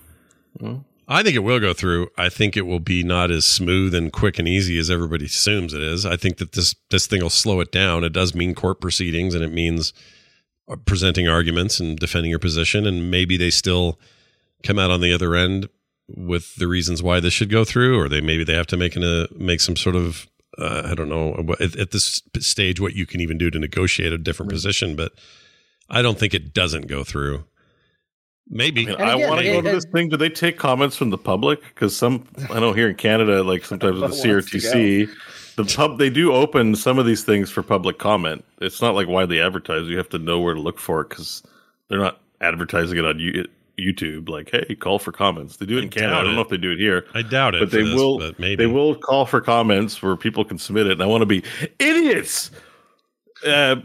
I 1.11 1.23
think 1.23 1.37
it 1.37 1.41
will 1.41 1.61
go 1.61 1.73
through. 1.73 2.09
I 2.19 2.29
think 2.29 2.57
it 2.57 2.63
will 2.67 2.81
be 2.81 3.03
not 3.03 3.31
as 3.31 3.47
smooth 3.47 3.95
and 3.95 4.13
quick 4.13 4.39
and 4.39 4.47
easy 4.49 4.79
as 4.79 4.91
everybody 4.91 5.27
assumes 5.27 5.73
it 5.73 5.81
is. 5.83 6.05
I 6.05 6.17
think 6.17 6.39
that 6.39 6.53
this 6.53 6.75
this 6.91 7.07
thing 7.07 7.23
will 7.23 7.31
slow 7.31 7.61
it 7.61 7.71
down. 7.73 8.05
It 8.05 8.13
does 8.13 8.35
mean 8.35 8.55
court 8.55 8.81
proceedings, 8.81 9.35
and 9.35 9.43
it 9.45 9.53
means 9.53 9.93
uh, 10.69 10.77
presenting 10.85 11.29
arguments 11.29 11.81
and 11.81 11.99
defending 11.99 12.31
your 12.31 12.39
position. 12.41 12.87
And 12.87 13.11
maybe 13.11 13.37
they 13.37 13.51
still 13.51 13.99
come 14.63 14.79
out 14.79 14.91
on 14.91 15.01
the 15.01 15.13
other 15.13 15.35
end 15.35 15.69
with 16.09 16.57
the 16.57 16.67
reasons 16.67 17.03
why 17.03 17.21
this 17.21 17.33
should 17.33 17.51
go 17.51 17.65
through, 17.65 17.99
or 17.99 18.09
they 18.09 18.21
maybe 18.21 18.45
they 18.45 18.55
have 18.55 18.67
to 18.69 18.77
make 18.77 18.97
an, 18.97 19.05
a 19.05 19.29
make 19.35 19.61
some 19.61 19.77
sort 19.77 19.97
of 19.97 20.27
uh, 20.59 20.83
I 20.85 20.95
don't 20.95 21.09
know 21.09 21.33
what- 21.33 21.61
at, 21.61 21.77
at 21.77 21.91
this 21.93 22.23
stage 22.38 22.81
what 22.81 22.95
you 22.95 23.07
can 23.07 23.21
even 23.21 23.38
do 23.38 23.50
to 23.50 23.59
negotiate 23.59 24.12
a 24.12 24.19
different 24.19 24.50
position. 24.50 24.97
But 24.97 25.12
I 25.91 26.03
don't 26.03 26.19
think 26.19 26.35
it 26.35 26.53
doesn't 26.53 26.87
go 26.87 27.05
through. 27.05 27.45
Maybe 28.50 28.87
I, 28.88 28.91
mean, 28.91 29.00
I 29.00 29.15
want 29.29 29.41
to 29.43 29.47
go 29.53 29.59
it- 29.59 29.62
to 29.62 29.71
this 29.71 29.85
thing. 29.93 30.09
Do 30.09 30.17
they 30.17 30.31
take 30.31 30.57
comments 30.59 30.97
from 30.97 31.11
the 31.11 31.19
public? 31.19 31.61
Because 31.62 31.97
some, 31.97 32.27
I 32.50 32.61
know 32.61 32.73
here 32.73 32.88
in 32.88 32.97
Canada, 32.97 33.43
like 33.43 33.65
sometimes 33.65 34.00
with 34.00 34.11
the 34.11 34.29
CRTC, 34.29 35.11
the 35.57 35.65
pub 35.65 35.99
they 35.99 36.09
do 36.09 36.33
open 36.33 36.75
some 36.75 36.99
of 36.99 37.05
these 37.07 37.25
things 37.25 37.50
for 37.50 37.62
public 37.62 37.99
comment. 37.99 38.45
It's 38.61 38.81
not 38.81 38.95
like 38.95 39.07
widely 39.09 39.41
advertised. 39.41 39.87
You 39.87 39.99
have 39.99 40.09
to 40.11 40.19
know 40.19 40.41
where 40.41 40.55
to 40.55 40.61
look 40.61 40.79
for 40.79 41.03
it 41.03 41.11
because 41.11 41.43
they're 41.88 41.99
not 41.99 42.21
advertising 42.41 42.97
it 42.99 43.05
on 43.05 43.19
you, 43.19 43.45
YouTube. 43.79 44.29
Like, 44.29 44.51
hey, 44.51 44.75
call 44.75 44.99
for 44.99 45.13
comments. 45.13 45.57
They 45.57 45.67
do 45.67 45.79
it 45.79 45.85
in 45.85 45.91
Canada. 45.91 46.17
I 46.17 46.23
don't 46.23 46.33
it. 46.33 46.35
know 46.37 46.43
if 46.43 46.49
they 46.49 46.57
do 46.57 46.73
it 46.73 46.79
here. 46.79 47.07
I 47.15 47.23
doubt 47.23 47.55
it. 47.55 47.61
but 47.61 47.71
they 47.71 47.83
this, 47.83 47.95
will. 47.95 48.19
But 48.19 48.39
maybe 48.39 48.65
they 48.65 48.67
will 48.67 48.95
call 48.95 49.27
for 49.27 49.41
comments 49.41 50.03
where 50.03 50.17
people 50.17 50.45
can 50.45 50.59
submit 50.59 50.87
it. 50.87 50.93
And 50.93 51.03
I 51.03 51.07
want 51.07 51.23
to 51.23 51.27
be 51.27 51.43
idiots. 51.79 52.51
Uh, 53.47 53.77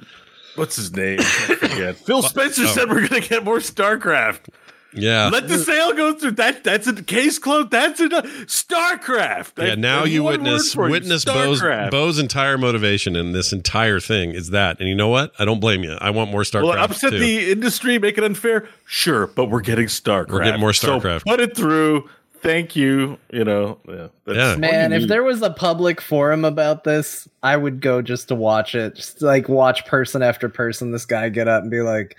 what's 0.56 0.76
his 0.76 0.96
name? 0.96 1.20
I. 1.22 1.94
Phil 2.06 2.22
Spencer 2.22 2.64
oh. 2.64 2.68
said 2.68 2.90
we're 2.90 3.08
going 3.08 3.22
to 3.22 3.30
get 3.30 3.44
more 3.44 3.60
StarCraft. 3.60 4.50
Yeah. 4.96 5.30
Let 5.32 5.48
the 5.48 5.58
sale 5.58 5.94
go 5.94 6.14
through. 6.14 6.32
That 6.32 6.64
that's 6.64 6.88
a 6.88 7.02
case 7.02 7.40
closed. 7.40 7.72
That's 7.72 8.00
a 8.00 8.10
StarCraft. 8.10 9.64
Yeah, 9.64 9.74
I- 9.74 9.76
now 9.76 10.04
you 10.04 10.24
one 10.24 10.34
witness 10.42 10.76
word 10.76 10.92
witness 10.92 11.26
Bo's, 11.26 11.62
Bo's 11.62 12.20
entire 12.20 12.58
motivation 12.58 13.16
in 13.16 13.32
this 13.32 13.54
entire 13.54 14.00
thing 14.00 14.32
is 14.32 14.50
that. 14.52 14.80
And 14.80 14.88
you 14.88 14.96
know 14.96 15.10
what? 15.10 15.32
I 15.40 15.46
don't 15.46 15.60
blame 15.60 15.84
you. 15.84 15.98
I 16.00 16.10
want 16.12 16.32
more 16.32 16.42
StarCraft. 16.44 16.62
Will 16.64 16.72
it 16.74 16.80
upset 16.80 17.12
too. 17.12 17.20
the 17.20 17.52
industry, 17.52 18.00
make 18.00 18.18
it 18.18 18.24
unfair? 18.24 18.68
Sure, 18.86 19.28
but 19.28 19.46
we're 19.46 19.62
getting 19.62 19.88
StarCraft. 19.88 20.30
We're 20.32 20.44
getting 20.44 20.60
more 20.62 20.74
So 20.74 21.00
StarCraft. 21.00 21.24
put 21.26 21.40
it 21.40 21.56
through. 21.56 22.10
Thank 22.42 22.76
you. 22.76 23.18
You 23.32 23.46
know, 23.46 23.80
yeah. 23.88 24.08
that's 24.26 24.38
Yeah. 24.38 24.56
Man, 24.58 24.92
if 24.92 25.08
there 25.08 25.24
was 25.24 25.42
a 25.42 25.50
public 25.50 26.02
forum 26.02 26.44
about 26.44 26.84
this, 26.84 27.28
I 27.42 27.56
would 27.56 27.80
go 27.80 28.02
just 28.02 28.28
to 28.28 28.36
watch 28.36 28.76
it. 28.76 28.96
Just 28.96 29.22
like 29.22 29.48
watch 29.48 29.86
person 29.86 30.22
after 30.22 30.50
person 30.50 30.92
this 30.92 31.06
guy 31.06 31.30
get 31.30 31.48
up 31.48 31.62
and 31.62 31.72
be 31.72 31.80
like, 31.80 32.18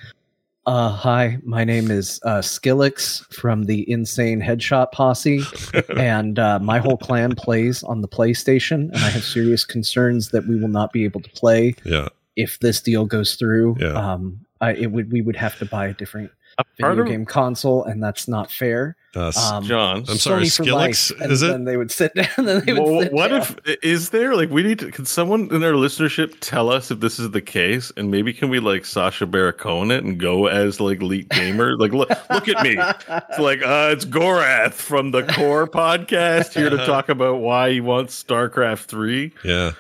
uh, 0.67 0.89
hi, 0.91 1.39
my 1.45 1.63
name 1.65 1.91
is 1.91 2.21
uh, 2.25 2.39
Skillix 2.39 3.25
from 3.35 3.65
the 3.65 3.89
Insane 3.91 4.41
Headshot 4.41 4.93
Posse, 4.93 5.41
and 5.99 6.39
uh, 6.39 6.59
my 6.59 6.79
whole 6.79 6.97
clan 6.97 7.35
plays 7.35 7.83
on 7.83 8.01
the 8.01 8.09
PlayStation, 8.09 8.89
and 8.93 8.97
I 8.97 9.11
have 9.11 9.25
serious 9.25 9.65
concerns 9.65 10.31
that 10.31 10.47
we 10.47 10.59
will 10.59 10.69
not 10.69 10.93
be 10.93 11.05
able 11.05 11.21
to 11.21 11.31
play 11.31 11.75
Yeah. 11.85 12.09
if 12.37 12.59
this 12.61 12.81
deal 12.81 13.05
goes 13.05 13.35
through. 13.37 13.77
Yeah. 13.79 13.89
Um, 13.93 14.41
I, 14.61 14.73
it 14.75 14.91
would 14.93 15.13
we 15.13 15.21
would 15.21 15.37
have 15.37 15.59
to 15.59 15.67
buy 15.67 15.89
a 15.89 15.93
different 15.95 16.31
part 16.57 16.67
video 16.97 17.03
of- 17.03 17.09
game 17.09 17.27
console, 17.27 17.85
and 17.85 18.03
that's 18.03 18.27
not 18.27 18.51
fair. 18.51 18.97
Uh, 19.17 19.29
s- 19.29 19.51
Um, 19.53 19.65
John. 19.65 19.99
I'm 20.09 20.17
sorry, 20.19 20.45
Sony 20.45 20.57
for 20.57 20.63
Skillix, 20.65 21.11
life, 21.13 21.21
and 21.23 21.33
is 21.33 21.43
it? 21.43 21.49
Then 21.49 21.65
they 21.65 21.77
would 21.77 21.91
sit 21.91 22.15
down. 22.17 22.27
And 22.37 22.49
then 22.49 22.65
they 22.65 22.73
would 22.73 22.83
Well, 22.83 23.03
sit 23.03 23.13
what 23.13 23.29
down. 23.29 23.41
if 23.65 23.79
is 23.83 24.11
there 24.11 24.35
like 24.35 24.51
we 24.51 24.63
need 24.63 24.79
to? 24.81 24.91
Can 24.91 25.05
someone 25.07 25.49
in 25.53 25.63
our 25.63 25.73
listenership 25.73 26.35
tell 26.41 26.71
us 26.71 26.91
if 26.91 27.01
this 27.01 27.19
is 27.19 27.31
the 27.31 27.41
case, 27.41 27.93
and 27.97 28.11
maybe 28.11 28.33
can 28.33 28.49
we 28.51 28.59
like 28.61 28.85
Sacha 28.85 29.27
Baron 29.27 29.55
Cohen 29.55 29.91
it 29.91 30.03
and 30.05 30.19
go 30.19 30.47
as 30.47 30.81
like 30.81 31.01
elite 31.01 31.29
gamer? 31.29 31.77
like 31.77 31.93
look, 31.93 32.09
look 32.31 32.49
at 32.49 32.63
me. 32.63 32.77
It's 32.79 33.39
like 33.39 33.63
uh, 33.63 33.91
it's 33.93 34.05
Gorath 34.05 34.73
from 34.75 35.11
the 35.11 35.23
Core 35.23 35.67
podcast 35.69 36.53
here 36.55 36.71
to 36.71 36.79
talk 36.87 37.09
about 37.09 37.37
why 37.41 37.71
he 37.73 37.81
wants 37.81 38.23
StarCraft 38.23 38.85
three. 38.87 39.33
Yeah. 39.45 39.73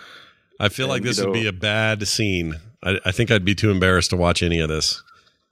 I 0.60 0.68
feel 0.68 0.86
like 0.86 1.02
this 1.02 1.18
you 1.18 1.24
would 1.24 1.32
be 1.34 1.46
a 1.48 1.52
bad 1.52 2.06
scene. 2.06 2.54
I, 2.82 3.00
I 3.04 3.10
think 3.10 3.30
I'd 3.32 3.44
be 3.44 3.54
too 3.56 3.70
embarrassed 3.72 4.10
to 4.10 4.16
watch 4.16 4.42
any 4.42 4.60
of 4.60 4.68
this 4.68 5.02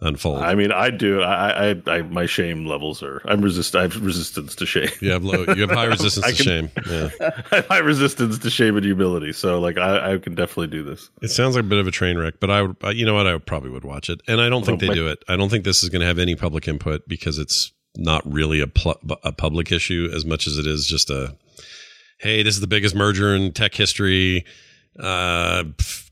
unfold. 0.02 0.40
I 0.40 0.54
mean, 0.54 0.70
I 0.72 0.90
do. 0.90 1.22
I, 1.22 1.70
I, 1.70 1.82
I 1.86 2.02
my 2.02 2.26
shame 2.26 2.66
levels 2.66 3.02
are. 3.02 3.22
I'm 3.24 3.40
resist. 3.40 3.74
I 3.74 3.82
have 3.82 4.04
resistance 4.04 4.54
to 4.56 4.66
shame. 4.66 4.90
you 5.00 5.10
have 5.10 5.24
low. 5.24 5.44
You 5.54 5.62
have 5.62 5.70
high 5.70 5.84
resistance 5.96 6.26
to 6.26 6.32
can- 6.34 6.44
shame. 6.44 6.70
Yeah. 6.88 7.10
I 7.50 7.56
have 7.56 7.66
high 7.68 7.78
resistance 7.78 8.38
to 8.38 8.50
shame 8.50 8.76
and 8.76 8.84
humility. 8.84 9.32
So 9.32 9.58
like, 9.60 9.78
I, 9.78 10.14
I 10.14 10.18
can 10.18 10.34
definitely 10.34 10.66
do 10.66 10.82
this. 10.82 11.08
It 11.22 11.28
sounds 11.28 11.54
like 11.56 11.64
a 11.64 11.68
bit 11.68 11.78
of 11.78 11.86
a 11.86 11.90
train 11.90 12.18
wreck, 12.18 12.34
but 12.40 12.50
I 12.50 12.62
would. 12.62 12.76
You 12.96 13.06
know 13.06 13.14
what? 13.14 13.26
I 13.26 13.38
probably 13.38 13.70
would 13.70 13.84
watch 13.84 14.10
it, 14.10 14.20
and 14.28 14.40
I 14.40 14.48
don't 14.48 14.66
think 14.66 14.80
Well, 14.82 14.88
they 14.88 14.88
my- 14.88 14.94
do 14.94 15.08
it. 15.08 15.22
I 15.28 15.36
don't 15.36 15.48
think 15.48 15.64
this 15.64 15.82
is 15.82 15.88
going 15.88 16.00
to 16.00 16.06
have 16.06 16.18
any 16.18 16.34
public 16.36 16.68
input 16.68 17.08
because 17.08 17.38
it's 17.38 17.72
not 17.96 18.22
really 18.30 18.60
a 18.60 18.66
pl- 18.66 19.00
a 19.22 19.32
public 19.32 19.70
issue 19.70 20.08
as 20.14 20.24
much 20.24 20.46
as 20.46 20.58
it 20.58 20.66
is 20.66 20.86
just 20.86 21.10
a. 21.10 21.36
Hey, 22.18 22.42
this 22.42 22.54
is 22.54 22.60
the 22.60 22.66
biggest 22.68 22.94
merger 22.94 23.34
in 23.34 23.52
tech 23.52 23.74
history. 23.74 24.44
Uh, 24.98 25.64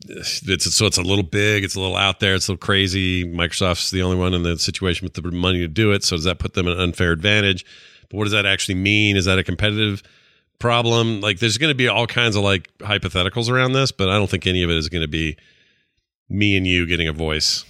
it's 0.08 0.74
so 0.74 0.86
it's 0.86 0.96
a 0.96 1.02
little 1.02 1.24
big, 1.24 1.64
it's 1.64 1.74
a 1.74 1.80
little 1.80 1.96
out 1.96 2.20
there, 2.20 2.34
it's 2.34 2.48
a 2.48 2.52
little 2.52 2.64
crazy. 2.64 3.24
Microsoft's 3.24 3.90
the 3.90 4.02
only 4.02 4.16
one 4.16 4.32
in 4.34 4.42
the 4.42 4.58
situation 4.58 5.04
with 5.04 5.14
the 5.14 5.30
money 5.30 5.58
to 5.58 5.68
do 5.68 5.92
it. 5.92 6.02
So 6.02 6.16
does 6.16 6.24
that 6.24 6.38
put 6.38 6.54
them 6.54 6.66
at 6.66 6.74
an 6.74 6.80
unfair 6.80 7.12
advantage? 7.12 7.64
But 8.08 8.16
what 8.16 8.24
does 8.24 8.32
that 8.32 8.46
actually 8.46 8.76
mean? 8.76 9.16
Is 9.16 9.26
that 9.26 9.38
a 9.38 9.44
competitive 9.44 10.02
problem? 10.58 11.20
Like, 11.20 11.38
there's 11.38 11.58
going 11.58 11.70
to 11.70 11.76
be 11.76 11.88
all 11.88 12.06
kinds 12.06 12.36
of 12.36 12.42
like 12.42 12.70
hypotheticals 12.78 13.50
around 13.50 13.72
this, 13.72 13.92
but 13.92 14.08
I 14.08 14.16
don't 14.16 14.30
think 14.30 14.46
any 14.46 14.62
of 14.62 14.70
it 14.70 14.76
is 14.76 14.88
going 14.88 15.02
to 15.02 15.08
be 15.08 15.36
me 16.28 16.56
and 16.56 16.66
you 16.66 16.86
getting 16.86 17.08
a 17.08 17.12
voice. 17.12 17.64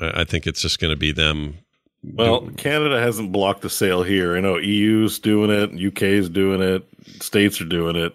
I 0.00 0.22
I 0.22 0.24
think 0.24 0.46
it's 0.46 0.60
just 0.60 0.80
going 0.80 0.92
to 0.92 0.96
be 0.98 1.12
them. 1.12 1.58
Well, 2.02 2.40
doing- 2.40 2.54
Canada 2.56 3.00
hasn't 3.00 3.30
blocked 3.30 3.62
the 3.62 3.70
sale 3.70 4.02
here. 4.02 4.36
I 4.36 4.40
know 4.40 4.56
EU's 4.56 5.20
doing 5.20 5.50
it, 5.50 5.70
UK's 5.70 6.28
doing 6.28 6.60
it, 6.60 6.84
states 7.22 7.60
are 7.60 7.64
doing 7.64 7.94
it. 7.94 8.14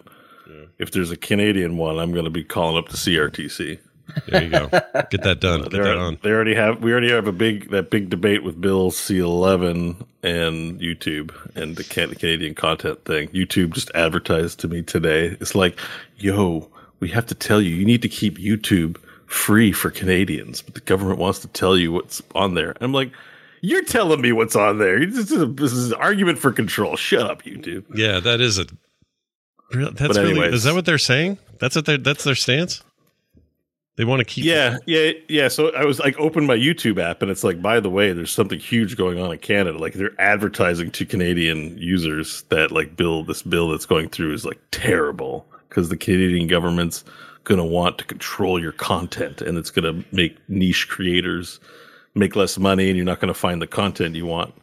If 0.78 0.92
there's 0.92 1.10
a 1.10 1.16
Canadian 1.16 1.76
one, 1.76 1.98
I'm 1.98 2.12
going 2.12 2.24
to 2.24 2.30
be 2.30 2.44
calling 2.44 2.76
up 2.76 2.88
the 2.88 2.96
CRTC. 2.96 3.78
there 4.28 4.42
you 4.42 4.50
go. 4.50 4.68
Get 5.10 5.22
that 5.22 5.40
done. 5.40 5.62
Get 5.62 5.72
that 5.72 5.98
on. 5.98 6.18
They 6.22 6.30
already 6.30 6.54
have. 6.54 6.82
We 6.82 6.92
already 6.92 7.10
have 7.10 7.26
a 7.26 7.32
big 7.32 7.70
that 7.70 7.90
big 7.90 8.08
debate 8.08 8.42
with 8.42 8.60
Bill 8.60 8.90
C11 8.90 10.06
and 10.22 10.80
YouTube 10.80 11.34
and 11.56 11.76
the 11.76 11.84
Canadian 11.84 12.54
content 12.54 13.04
thing. 13.04 13.28
YouTube 13.28 13.72
just 13.72 13.90
advertised 13.94 14.60
to 14.60 14.68
me 14.68 14.82
today. 14.82 15.36
It's 15.40 15.54
like, 15.54 15.78
yo, 16.16 16.70
we 17.00 17.08
have 17.08 17.26
to 17.26 17.34
tell 17.34 17.60
you, 17.60 17.74
you 17.74 17.84
need 17.84 18.02
to 18.02 18.08
keep 18.08 18.38
YouTube 18.38 18.96
free 19.26 19.72
for 19.72 19.90
Canadians, 19.90 20.62
but 20.62 20.74
the 20.74 20.80
government 20.80 21.18
wants 21.18 21.40
to 21.40 21.48
tell 21.48 21.76
you 21.76 21.92
what's 21.92 22.22
on 22.34 22.54
there. 22.54 22.74
I'm 22.80 22.92
like, 22.92 23.12
you're 23.60 23.84
telling 23.84 24.20
me 24.20 24.32
what's 24.32 24.56
on 24.56 24.78
there. 24.78 25.04
This 25.04 25.30
is, 25.30 25.42
a, 25.42 25.46
this 25.46 25.72
is 25.72 25.92
an 25.92 25.98
argument 25.98 26.38
for 26.38 26.52
control. 26.52 26.96
Shut 26.96 27.28
up, 27.30 27.42
YouTube. 27.42 27.84
Yeah, 27.94 28.20
that 28.20 28.40
is 28.40 28.58
a. 28.58 28.66
That's 29.70 30.16
But 30.16 30.16
really. 30.16 30.54
Is 30.54 30.64
that 30.64 30.74
what 30.74 30.86
they're 30.86 30.98
saying? 30.98 31.38
That's 31.58 31.76
what 31.76 31.86
their. 31.86 31.98
That's 31.98 32.24
their 32.24 32.34
stance. 32.34 32.82
They 33.96 34.04
want 34.04 34.20
to 34.20 34.24
keep. 34.24 34.44
Yeah, 34.44 34.78
yeah, 34.86 35.10
yeah. 35.28 35.48
So 35.48 35.74
I 35.74 35.84
was 35.84 35.98
like, 35.98 36.16
open 36.18 36.46
my 36.46 36.54
YouTube 36.54 37.02
app, 37.02 37.20
and 37.20 37.32
it's 37.32 37.42
like, 37.42 37.60
by 37.60 37.80
the 37.80 37.90
way, 37.90 38.12
there's 38.12 38.30
something 38.30 38.58
huge 38.58 38.96
going 38.96 39.18
on 39.18 39.32
in 39.32 39.38
Canada. 39.38 39.76
Like 39.76 39.94
they're 39.94 40.18
advertising 40.20 40.92
to 40.92 41.04
Canadian 41.04 41.76
users 41.76 42.42
that 42.50 42.70
like 42.70 42.96
bill 42.96 43.24
this 43.24 43.42
bill 43.42 43.70
that's 43.70 43.86
going 43.86 44.08
through 44.08 44.34
is 44.34 44.44
like 44.44 44.60
terrible 44.70 45.44
because 45.68 45.88
the 45.88 45.96
Canadian 45.96 46.46
government's 46.46 47.04
gonna 47.42 47.64
want 47.64 47.98
to 47.98 48.04
control 48.04 48.60
your 48.60 48.72
content, 48.72 49.42
and 49.42 49.58
it's 49.58 49.70
gonna 49.70 50.04
make 50.12 50.38
niche 50.48 50.88
creators 50.88 51.58
make 52.14 52.36
less 52.36 52.58
money, 52.58 52.88
and 52.88 52.96
you're 52.96 53.06
not 53.06 53.20
gonna 53.20 53.34
find 53.34 53.62
the 53.62 53.66
content 53.66 54.14
you 54.14 54.26
want. 54.26 54.54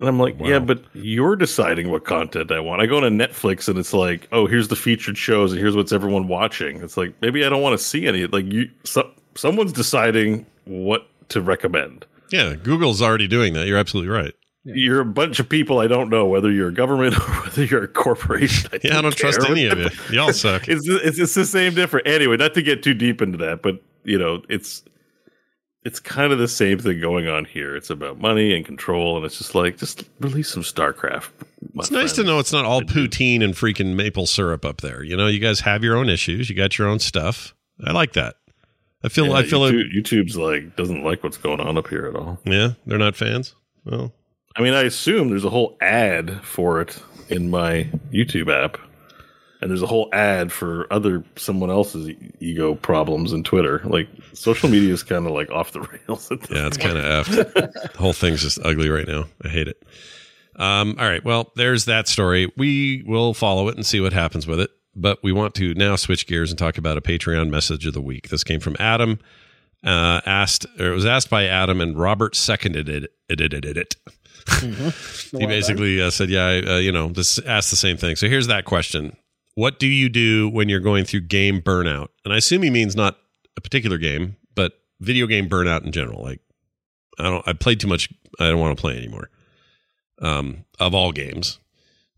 And 0.00 0.08
I'm 0.08 0.18
like, 0.18 0.36
yeah, 0.40 0.58
but 0.58 0.82
you're 0.94 1.36
deciding 1.36 1.90
what 1.90 2.06
content 2.06 2.50
I 2.50 2.58
want. 2.58 2.80
I 2.80 2.86
go 2.86 3.00
to 3.00 3.08
Netflix 3.08 3.68
and 3.68 3.78
it's 3.78 3.92
like, 3.92 4.28
oh, 4.32 4.46
here's 4.46 4.68
the 4.68 4.76
featured 4.76 5.18
shows 5.18 5.52
and 5.52 5.60
here's 5.60 5.76
what's 5.76 5.92
everyone 5.92 6.26
watching. 6.26 6.82
It's 6.82 6.96
like 6.96 7.14
maybe 7.20 7.44
I 7.44 7.50
don't 7.50 7.60
want 7.60 7.78
to 7.78 7.84
see 7.84 8.06
any. 8.06 8.26
Like 8.26 8.46
you, 8.46 8.70
so, 8.84 9.10
someone's 9.34 9.74
deciding 9.74 10.46
what 10.64 11.06
to 11.28 11.42
recommend. 11.42 12.06
Yeah, 12.32 12.54
Google's 12.54 13.02
already 13.02 13.28
doing 13.28 13.52
that. 13.54 13.66
You're 13.66 13.76
absolutely 13.76 14.10
right. 14.10 14.32
You're 14.64 15.00
a 15.00 15.06
bunch 15.06 15.38
of 15.38 15.48
people 15.48 15.80
I 15.80 15.86
don't 15.86 16.08
know 16.08 16.26
whether 16.26 16.50
you're 16.50 16.68
a 16.68 16.74
government 16.74 17.14
or 17.18 17.32
whether 17.42 17.64
you're 17.64 17.84
a 17.84 17.88
corporation. 17.88 18.70
Yeah, 18.82 18.98
I 18.98 19.02
don't 19.02 19.14
trust 19.14 19.40
any 19.50 19.66
of 19.66 19.78
you. 19.78 19.88
Y'all 20.10 20.32
suck. 20.32 20.66
it's, 20.66 20.88
it's 20.88 21.18
it's 21.18 21.34
the 21.34 21.44
same 21.44 21.74
different. 21.74 22.06
Anyway, 22.06 22.38
not 22.38 22.54
to 22.54 22.62
get 22.62 22.82
too 22.82 22.94
deep 22.94 23.20
into 23.20 23.36
that, 23.38 23.60
but 23.60 23.82
you 24.04 24.18
know, 24.18 24.42
it's 24.48 24.82
it's 25.84 25.98
kind 25.98 26.32
of 26.32 26.38
the 26.38 26.48
same 26.48 26.78
thing 26.78 27.00
going 27.00 27.28
on 27.28 27.44
here. 27.44 27.74
It's 27.74 27.90
about 27.90 28.18
money 28.18 28.54
and 28.54 28.64
control, 28.64 29.16
and 29.16 29.24
it's 29.24 29.38
just 29.38 29.54
like 29.54 29.78
just 29.78 30.04
release 30.20 30.50
some 30.50 30.62
StarCraft. 30.62 31.30
It's 31.76 31.90
nice 31.90 32.12
to 32.14 32.24
know 32.24 32.38
it's 32.38 32.52
not 32.52 32.64
all 32.64 32.82
poutine 32.82 33.42
and 33.42 33.54
freaking 33.54 33.94
maple 33.94 34.26
syrup 34.26 34.64
up 34.64 34.80
there. 34.80 35.02
You 35.02 35.16
know, 35.16 35.26
you 35.26 35.38
guys 35.38 35.60
have 35.60 35.82
your 35.82 35.96
own 35.96 36.08
issues. 36.08 36.50
You 36.50 36.56
got 36.56 36.78
your 36.78 36.88
own 36.88 36.98
stuff. 36.98 37.54
I 37.84 37.92
like 37.92 38.12
that. 38.14 38.36
I 39.02 39.08
feel. 39.08 39.28
Yeah, 39.28 39.34
I 39.34 39.42
feel. 39.44 39.60
YouTube, 39.60 39.84
like, 39.84 40.04
YouTube's 40.04 40.36
like 40.36 40.76
doesn't 40.76 41.02
like 41.02 41.24
what's 41.24 41.38
going 41.38 41.60
on 41.60 41.78
up 41.78 41.88
here 41.88 42.06
at 42.06 42.16
all. 42.16 42.38
yeah, 42.44 42.72
they're 42.86 42.98
not 42.98 43.16
fans. 43.16 43.54
Well, 43.84 44.12
I 44.56 44.62
mean, 44.62 44.74
I 44.74 44.82
assume 44.82 45.30
there's 45.30 45.44
a 45.44 45.50
whole 45.50 45.78
ad 45.80 46.42
for 46.42 46.80
it 46.80 47.02
in 47.28 47.48
my 47.48 47.88
YouTube 48.12 48.52
app, 48.52 48.76
and 49.60 49.70
there's 49.70 49.82
a 49.82 49.86
whole 49.86 50.08
ad 50.12 50.52
for 50.52 50.86
other 50.92 51.24
someone 51.36 51.70
else's 51.70 52.08
e- 52.08 52.30
ego 52.40 52.74
problems 52.74 53.32
in 53.32 53.44
Twitter. 53.44 53.80
Like 53.84 54.08
social 54.32 54.68
media 54.68 54.92
is 54.92 55.02
kind 55.02 55.26
of 55.26 55.32
like 55.32 55.50
off 55.50 55.72
the 55.72 55.80
rails. 56.08 56.30
At 56.30 56.50
yeah, 56.50 56.66
it's 56.66 56.76
kind 56.76 56.96
of 56.96 57.04
effed. 57.26 57.54
the 57.54 57.90
whole 57.98 58.12
thing's 58.12 58.42
just 58.42 58.58
ugly 58.64 58.88
right 58.88 59.06
now. 59.06 59.26
I 59.44 59.48
hate 59.48 59.68
it. 59.68 59.82
Um, 60.56 60.96
all 60.98 61.06
right. 61.06 61.24
Well, 61.24 61.52
there's 61.56 61.86
that 61.86 62.08
story. 62.08 62.52
We 62.56 63.02
will 63.06 63.34
follow 63.34 63.68
it 63.68 63.76
and 63.76 63.86
see 63.86 64.00
what 64.00 64.12
happens 64.12 64.46
with 64.46 64.60
it. 64.60 64.70
But 64.96 65.22
we 65.22 65.32
want 65.32 65.54
to 65.54 65.72
now 65.74 65.96
switch 65.96 66.26
gears 66.26 66.50
and 66.50 66.58
talk 66.58 66.76
about 66.76 66.98
a 66.98 67.00
Patreon 67.00 67.48
message 67.48 67.86
of 67.86 67.94
the 67.94 68.00
week. 68.00 68.28
This 68.28 68.42
came 68.42 68.60
from 68.60 68.76
Adam. 68.78 69.18
Uh, 69.82 70.20
asked, 70.26 70.66
or 70.78 70.92
it 70.92 70.94
was 70.94 71.06
asked 71.06 71.30
by 71.30 71.46
Adam, 71.46 71.80
and 71.80 71.98
Robert 71.98 72.36
seconded 72.36 72.86
it. 72.88 73.04
It, 73.30 73.40
it, 73.40 73.54
it, 73.54 73.64
it, 73.64 73.76
it. 73.78 73.94
he 74.60 75.46
basically 75.46 76.00
uh, 76.02 76.10
said, 76.10 76.28
"Yeah, 76.28 76.46
I, 76.46 76.74
uh, 76.74 76.78
you 76.78 76.92
know, 76.92 77.08
this 77.08 77.38
asked 77.40 77.70
the 77.70 77.76
same 77.76 77.96
thing." 77.96 78.16
So 78.16 78.28
here's 78.28 78.46
that 78.48 78.64
question: 78.64 79.16
What 79.60 79.78
do 79.78 79.86
you 79.86 80.08
do 80.08 80.48
when 80.48 80.70
you're 80.70 80.80
going 80.80 81.04
through 81.04 81.20
game 81.20 81.60
burnout? 81.60 82.08
And 82.24 82.32
I 82.32 82.38
assume 82.38 82.62
he 82.62 82.70
means 82.70 82.96
not 82.96 83.18
a 83.58 83.60
particular 83.60 83.98
game, 83.98 84.36
but 84.54 84.72
video 85.00 85.26
game 85.26 85.50
burnout 85.50 85.84
in 85.84 85.92
general. 85.92 86.22
Like, 86.22 86.40
I 87.18 87.24
don't, 87.24 87.46
I 87.46 87.52
played 87.52 87.78
too 87.78 87.86
much. 87.86 88.08
I 88.38 88.48
don't 88.48 88.58
want 88.58 88.74
to 88.74 88.80
play 88.80 88.96
anymore. 88.96 89.28
Um, 90.22 90.64
of 90.78 90.94
all 90.94 91.12
games, 91.12 91.58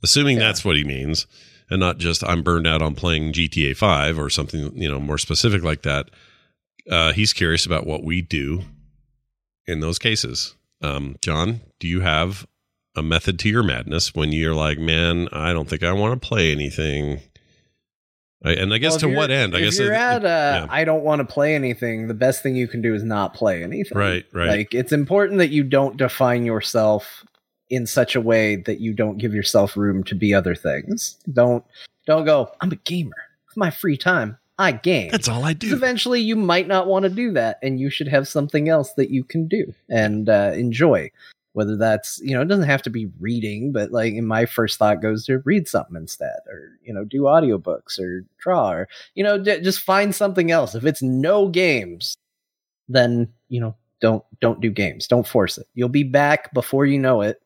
assuming 0.04 0.38
that's 0.38 0.64
what 0.64 0.76
he 0.76 0.84
means, 0.84 1.26
and 1.68 1.80
not 1.80 1.98
just 1.98 2.22
I'm 2.22 2.44
burned 2.44 2.68
out 2.68 2.80
on 2.80 2.94
playing 2.94 3.32
GTA 3.32 3.76
Five 3.76 4.20
or 4.20 4.30
something, 4.30 4.70
you 4.80 4.88
know, 4.88 5.00
more 5.00 5.18
specific 5.18 5.64
like 5.64 5.82
that. 5.82 6.10
Uh, 6.88 7.12
he's 7.12 7.32
curious 7.32 7.66
about 7.66 7.88
what 7.88 8.04
we 8.04 8.22
do 8.22 8.62
in 9.66 9.80
those 9.80 9.98
cases. 9.98 10.54
Um, 10.80 11.16
John, 11.20 11.60
do 11.80 11.88
you 11.88 12.02
have 12.02 12.46
a 12.94 13.02
method 13.02 13.40
to 13.40 13.48
your 13.48 13.64
madness 13.64 14.14
when 14.14 14.30
you're 14.30 14.54
like, 14.54 14.78
man, 14.78 15.28
I 15.32 15.52
don't 15.52 15.68
think 15.68 15.82
I 15.82 15.92
want 15.92 16.22
to 16.22 16.28
play 16.28 16.52
anything? 16.52 17.20
And 18.44 18.74
I 18.74 18.78
guess 18.78 18.92
Well, 18.92 19.10
to 19.10 19.14
what 19.16 19.30
end? 19.30 19.54
I 19.54 19.58
if 19.58 19.64
guess 19.64 19.78
you're 19.78 19.92
it- 19.92 19.96
at 19.96 20.24
uh, 20.24 20.28
yeah. 20.28 20.66
I 20.70 20.84
don't 20.84 21.02
want 21.04 21.20
to 21.20 21.24
play 21.24 21.54
anything. 21.54 22.08
The 22.08 22.14
best 22.14 22.42
thing 22.42 22.56
you 22.56 22.66
can 22.68 22.82
do 22.82 22.94
is 22.94 23.02
not 23.02 23.34
play 23.34 23.62
anything. 23.62 23.96
Right, 23.96 24.24
right. 24.32 24.48
Like 24.48 24.74
it's 24.74 24.92
important 24.92 25.38
that 25.38 25.50
you 25.50 25.62
don't 25.62 25.96
define 25.96 26.44
yourself 26.44 27.24
in 27.70 27.86
such 27.86 28.14
a 28.16 28.20
way 28.20 28.56
that 28.56 28.80
you 28.80 28.92
don't 28.92 29.16
give 29.18 29.32
yourself 29.32 29.76
room 29.76 30.04
to 30.04 30.14
be 30.14 30.34
other 30.34 30.54
things. 30.54 31.16
Don't 31.32 31.64
don't 32.06 32.24
go. 32.24 32.50
I'm 32.60 32.72
a 32.72 32.76
gamer. 32.76 33.14
With 33.48 33.56
my 33.56 33.70
free 33.70 33.96
time, 33.96 34.38
I 34.58 34.72
game. 34.72 35.10
That's 35.10 35.28
all 35.28 35.44
I 35.44 35.52
do. 35.52 35.72
Eventually, 35.74 36.20
you 36.20 36.36
might 36.36 36.66
not 36.66 36.86
want 36.86 37.04
to 37.04 37.08
do 37.08 37.32
that, 37.32 37.58
and 37.62 37.78
you 37.78 37.90
should 37.90 38.08
have 38.08 38.26
something 38.26 38.68
else 38.68 38.92
that 38.94 39.10
you 39.10 39.24
can 39.24 39.46
do 39.46 39.72
and 39.88 40.28
uh, 40.28 40.52
enjoy. 40.54 41.10
Whether 41.54 41.76
that's 41.76 42.18
you 42.22 42.34
know, 42.34 42.42
it 42.42 42.48
doesn't 42.48 42.64
have 42.64 42.82
to 42.82 42.90
be 42.90 43.10
reading, 43.20 43.72
but 43.72 43.92
like 43.92 44.14
in 44.14 44.26
my 44.26 44.46
first 44.46 44.78
thought 44.78 45.02
goes 45.02 45.26
to 45.26 45.38
read 45.40 45.68
something 45.68 45.96
instead, 45.96 46.38
or 46.48 46.78
you 46.82 46.94
know, 46.94 47.04
do 47.04 47.22
audiobooks 47.22 47.98
or 47.98 48.24
draw, 48.38 48.72
or 48.72 48.88
you 49.14 49.22
know, 49.24 49.38
d- 49.38 49.60
just 49.60 49.80
find 49.80 50.14
something 50.14 50.50
else. 50.50 50.74
If 50.74 50.84
it's 50.86 51.02
no 51.02 51.48
games, 51.48 52.16
then 52.88 53.28
you 53.48 53.60
know, 53.60 53.76
don't 54.00 54.24
don't 54.40 54.60
do 54.60 54.70
games. 54.70 55.06
Don't 55.06 55.26
force 55.26 55.58
it. 55.58 55.66
You'll 55.74 55.90
be 55.90 56.04
back 56.04 56.54
before 56.54 56.86
you 56.86 56.98
know 56.98 57.20
it 57.22 57.41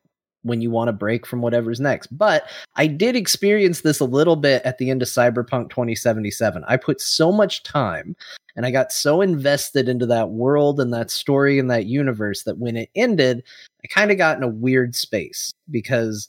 when 0.47 0.61
you 0.61 0.71
want 0.71 0.89
to 0.89 0.93
break 0.93 1.27
from 1.27 1.43
whatever's 1.43 1.81
next. 1.81 2.07
But 2.17 2.49
I 2.77 2.87
did 2.87 3.17
experience 3.17 3.81
this 3.81 4.01
a 4.01 4.05
little 4.05 4.37
bit 4.37 4.63
at 4.65 4.79
the 4.79 4.91
end 4.91 5.03
of 5.03 5.09
Cyberpunk 5.09 5.71
2077. 5.71 6.65
I 6.67 6.77
put 6.77 7.01
so 7.01 7.33
much 7.33 7.63
time 7.63 8.17
and 8.57 8.65
I 8.65 8.71
got 8.71 8.93
so 8.93 9.21
invested 9.21 9.89
into 9.89 10.07
that 10.07 10.31
world 10.31 10.81
and 10.81 10.93
that 10.95 11.11
story 11.11 11.59
and 11.59 11.71
that 11.71 11.87
universe 11.87 12.45
that 12.45 12.59
when 12.59 12.77
it 12.77 12.91
ended, 12.95 13.43
I 13.85 13.89
kind 13.89 14.11
of 14.11 14.17
got 14.17 14.37
in 14.37 14.43
a 14.43 14.49
weird 14.49 14.95
space 14.95 15.53
because 15.71 16.29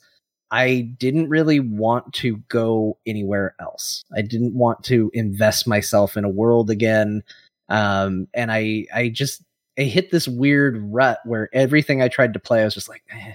I 0.50 0.92
didn't 0.98 1.28
really 1.28 1.60
want 1.60 2.12
to 2.14 2.36
go 2.48 2.98
anywhere 3.06 3.54
else. 3.60 4.04
I 4.16 4.22
didn't 4.22 4.54
want 4.54 4.84
to 4.84 5.10
invest 5.14 5.66
myself 5.66 6.16
in 6.16 6.24
a 6.24 6.30
world 6.30 6.70
again. 6.70 7.22
Um, 7.68 8.28
and 8.34 8.50
I, 8.50 8.86
I 8.94 9.08
just, 9.08 9.42
I 9.78 9.82
hit 9.82 10.10
this 10.10 10.26
weird 10.26 10.78
rut 10.92 11.20
where 11.24 11.48
everything 11.52 12.02
I 12.02 12.08
tried 12.08 12.32
to 12.32 12.40
play, 12.40 12.62
I 12.62 12.64
was 12.64 12.74
just 12.74 12.88
like, 12.88 13.02
eh, 13.10 13.34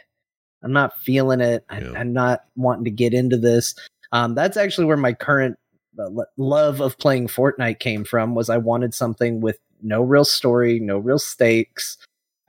I'm 0.63 0.73
not 0.73 0.97
feeling 0.97 1.41
it. 1.41 1.65
I, 1.69 1.79
I'm 1.95 2.13
not 2.13 2.45
wanting 2.55 2.85
to 2.85 2.91
get 2.91 3.13
into 3.13 3.37
this. 3.37 3.75
Um, 4.11 4.35
that's 4.35 4.57
actually 4.57 4.85
where 4.85 4.97
my 4.97 5.13
current 5.13 5.57
uh, 5.99 6.09
love 6.37 6.81
of 6.81 6.97
playing 6.97 7.27
Fortnite 7.27 7.79
came 7.79 8.03
from. 8.05 8.33
Was 8.35 8.49
I 8.49 8.57
wanted 8.57 8.93
something 8.93 9.41
with 9.41 9.59
no 9.81 10.01
real 10.01 10.25
story, 10.25 10.79
no 10.79 10.97
real 10.97 11.19
stakes. 11.19 11.97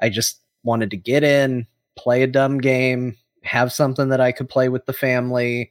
I 0.01 0.09
just 0.09 0.41
wanted 0.63 0.91
to 0.91 0.97
get 0.97 1.25
in, 1.25 1.67
play 1.97 2.23
a 2.23 2.27
dumb 2.27 2.59
game, 2.59 3.17
have 3.43 3.73
something 3.73 4.09
that 4.09 4.21
I 4.21 4.33
could 4.33 4.49
play 4.49 4.69
with 4.69 4.87
the 4.87 4.93
family, 4.93 5.71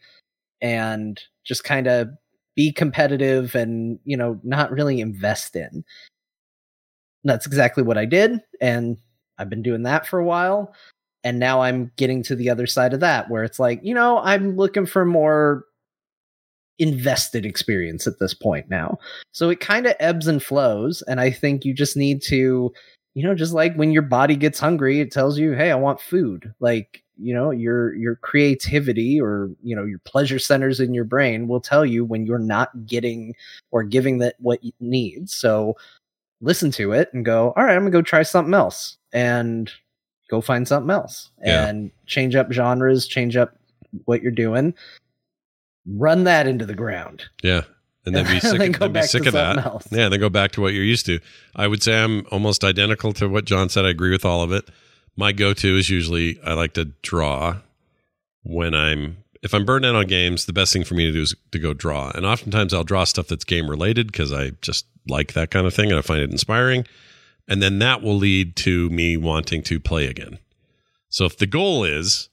and 0.61 1.21
just 1.43 1.63
kind 1.63 1.87
of 1.87 2.09
be 2.55 2.71
competitive 2.71 3.55
and 3.55 3.99
you 4.03 4.17
know 4.17 4.39
not 4.43 4.71
really 4.71 4.99
invest 4.99 5.55
in. 5.55 5.85
That's 7.23 7.45
exactly 7.45 7.83
what 7.83 7.97
I 7.97 8.05
did, 8.05 8.41
and 8.59 8.97
I've 9.37 9.49
been 9.49 9.63
doing 9.63 9.83
that 9.83 10.05
for 10.05 10.19
a 10.19 10.25
while 10.25 10.73
and 11.23 11.39
now 11.39 11.61
I'm 11.61 11.91
getting 11.95 12.23
to 12.23 12.35
the 12.35 12.49
other 12.49 12.67
side 12.67 12.93
of 12.93 12.99
that 13.01 13.29
where 13.29 13.43
it's 13.43 13.59
like, 13.59 13.79
you 13.83 13.93
know, 13.93 14.19
I'm 14.19 14.55
looking 14.55 14.85
for 14.85 15.05
more 15.05 15.65
invested 16.79 17.45
experience 17.45 18.07
at 18.07 18.19
this 18.19 18.33
point 18.33 18.69
now. 18.69 18.97
So 19.31 19.49
it 19.49 19.59
kind 19.59 19.85
of 19.85 19.95
ebbs 19.99 20.27
and 20.27 20.41
flows 20.41 21.01
and 21.03 21.19
I 21.21 21.31
think 21.31 21.65
you 21.65 21.73
just 21.73 21.95
need 21.95 22.21
to, 22.23 22.73
you 23.13 23.23
know, 23.23 23.35
just 23.35 23.53
like 23.53 23.75
when 23.75 23.91
your 23.91 24.01
body 24.01 24.35
gets 24.35 24.59
hungry, 24.59 24.99
it 24.99 25.11
tells 25.11 25.37
you, 25.37 25.51
"Hey, 25.53 25.71
I 25.71 25.75
want 25.75 26.01
food." 26.01 26.53
Like, 26.59 27.03
you 27.17 27.33
know, 27.33 27.51
your 27.51 27.93
your 27.95 28.15
creativity 28.17 29.21
or, 29.21 29.51
you 29.61 29.75
know, 29.75 29.85
your 29.85 29.99
pleasure 29.99 30.39
centers 30.39 30.79
in 30.79 30.93
your 30.95 31.03
brain 31.05 31.47
will 31.47 31.61
tell 31.61 31.85
you 31.85 32.03
when 32.05 32.25
you're 32.25 32.39
not 32.39 32.85
getting 32.87 33.35
or 33.71 33.83
giving 33.83 34.17
that 34.19 34.35
what 34.39 34.59
it 34.63 34.73
needs. 34.79 35.33
So 35.35 35.75
listen 36.41 36.71
to 36.71 36.91
it 36.93 37.09
and 37.13 37.23
go, 37.25 37.53
"All 37.55 37.63
right, 37.63 37.75
I'm 37.75 37.85
to 37.85 37.91
go 37.91 38.01
try 38.01 38.23
something 38.23 38.53
else." 38.55 38.97
And 39.13 39.71
go 40.33 40.41
find 40.41 40.67
something 40.67 40.89
else 40.89 41.29
Yeah. 41.45 41.67
and 41.67 41.91
change 42.07 42.35
up 42.35 42.51
genres, 42.51 43.05
change 43.07 43.35
up 43.37 43.55
what 44.05 44.23
you're 44.23 44.31
doing, 44.31 44.73
run 45.87 46.23
that 46.23 46.47
into 46.47 46.65
the 46.65 46.73
ground. 46.75 47.23
Yeah. 47.43 47.61
And 48.05 48.15
then 48.15 48.25
be 48.25 48.39
sick, 48.39 48.57
then 48.57 48.73
of, 48.73 48.79
then 48.79 48.93
be 48.93 49.01
sick 49.03 49.25
of 49.27 49.33
that. 49.33 49.63
else. 49.63 49.87
Yeah, 49.91 50.09
then 50.09 50.19
go 50.19 50.29
back 50.29 50.51
to 50.53 50.61
what 50.61 50.73
you're 50.73 50.83
used 50.83 51.05
to. 51.05 51.19
I 51.55 51.67
would 51.67 51.83
say 51.83 52.03
I'm 52.03 52.25
almost 52.31 52.63
identical 52.63 53.13
to 53.13 53.29
what 53.29 53.45
John 53.45 53.69
said. 53.69 53.85
I 53.85 53.89
agree 53.89 54.11
with 54.11 54.25
all 54.25 54.41
of 54.41 54.51
it. 54.51 54.67
My 55.15 55.31
go 55.31 55.53
to 55.53 55.77
is 55.77 55.89
usually 55.89 56.39
I 56.43 56.53
like 56.53 56.73
to 56.73 56.85
draw 57.03 57.57
when 58.41 58.73
I'm 58.73 59.17
if 59.43 59.53
I'm 59.53 59.65
burned 59.65 59.85
out 59.85 59.93
on 59.95 60.07
games, 60.07 60.45
the 60.45 60.53
best 60.53 60.71
thing 60.73 60.83
for 60.85 60.95
me 60.95 61.05
to 61.05 61.11
do 61.11 61.21
is 61.21 61.35
to 61.51 61.59
go 61.59 61.73
draw. 61.73 62.11
And 62.15 62.25
oftentimes 62.25 62.73
I'll 62.73 62.83
draw 62.85 63.03
stuff 63.03 63.27
that's 63.27 63.43
game 63.43 63.69
related 63.69 64.07
because 64.07 64.31
I 64.33 64.51
just 64.61 64.85
like 65.07 65.33
that 65.33 65.51
kind 65.51 65.67
of 65.67 65.73
thing 65.73 65.89
and 65.91 65.99
I 65.99 66.01
find 66.01 66.21
it 66.21 66.31
inspiring. 66.31 66.85
And 67.47 67.61
then 67.61 67.79
that 67.79 68.01
will 68.01 68.17
lead 68.17 68.55
to 68.57 68.89
me 68.89 69.17
wanting 69.17 69.63
to 69.63 69.79
play 69.79 70.07
again. 70.07 70.39
So 71.09 71.25
if 71.25 71.37
the 71.37 71.45
goal 71.45 71.83
is 71.83 72.29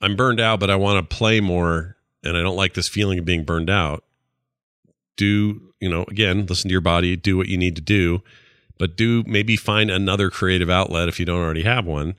I'm 0.00 0.16
burned 0.16 0.40
out, 0.40 0.58
but 0.60 0.68
I 0.68 0.76
want 0.76 1.08
to 1.08 1.16
play 1.16 1.40
more 1.40 1.96
and 2.24 2.36
I 2.36 2.42
don't 2.42 2.56
like 2.56 2.74
this 2.74 2.88
feeling 2.88 3.18
of 3.18 3.24
being 3.24 3.44
burned 3.44 3.70
out, 3.70 4.04
do, 5.16 5.72
you 5.80 5.88
know, 5.88 6.04
again, 6.08 6.46
listen 6.46 6.68
to 6.68 6.72
your 6.72 6.80
body, 6.80 7.14
do 7.16 7.36
what 7.36 7.48
you 7.48 7.56
need 7.56 7.76
to 7.76 7.82
do, 7.82 8.22
but 8.78 8.96
do 8.96 9.22
maybe 9.26 9.56
find 9.56 9.90
another 9.90 10.28
creative 10.28 10.68
outlet 10.68 11.08
if 11.08 11.20
you 11.20 11.26
don't 11.26 11.40
already 11.40 11.62
have 11.62 11.86
one. 11.86 12.16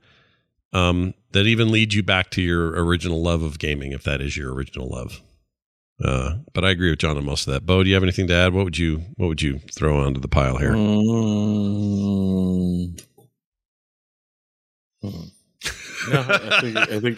Um, 0.71 1.13
that 1.33 1.45
even 1.45 1.71
leads 1.71 1.93
you 1.93 2.01
back 2.01 2.31
to 2.31 2.41
your 2.41 2.71
original 2.83 3.21
love 3.21 3.43
of 3.43 3.59
gaming, 3.59 3.91
if 3.91 4.03
that 4.03 4.21
is 4.21 4.35
your 4.35 4.53
original 4.53 4.87
love. 4.87 5.21
Uh, 6.03 6.35
but 6.53 6.63
I 6.65 6.71
agree 6.71 6.89
with 6.89 6.99
John 6.99 7.17
on 7.17 7.25
most 7.25 7.47
of 7.47 7.53
that. 7.53 7.65
Bo, 7.65 7.83
do 7.83 7.89
you 7.89 7.95
have 7.95 8.03
anything 8.03 8.27
to 8.27 8.33
add? 8.33 8.53
What 8.53 8.65
would 8.65 8.77
you 8.77 9.03
What 9.15 9.27
would 9.27 9.41
you 9.41 9.59
throw 9.71 10.03
onto 10.03 10.19
the 10.19 10.27
pile 10.27 10.57
here? 10.57 10.71
Mm. 10.73 12.23
Hmm. 15.01 15.09
No, 16.11 16.19
I 16.19 16.59
think, 16.59 16.75
I 16.77 16.99
think 16.99 17.17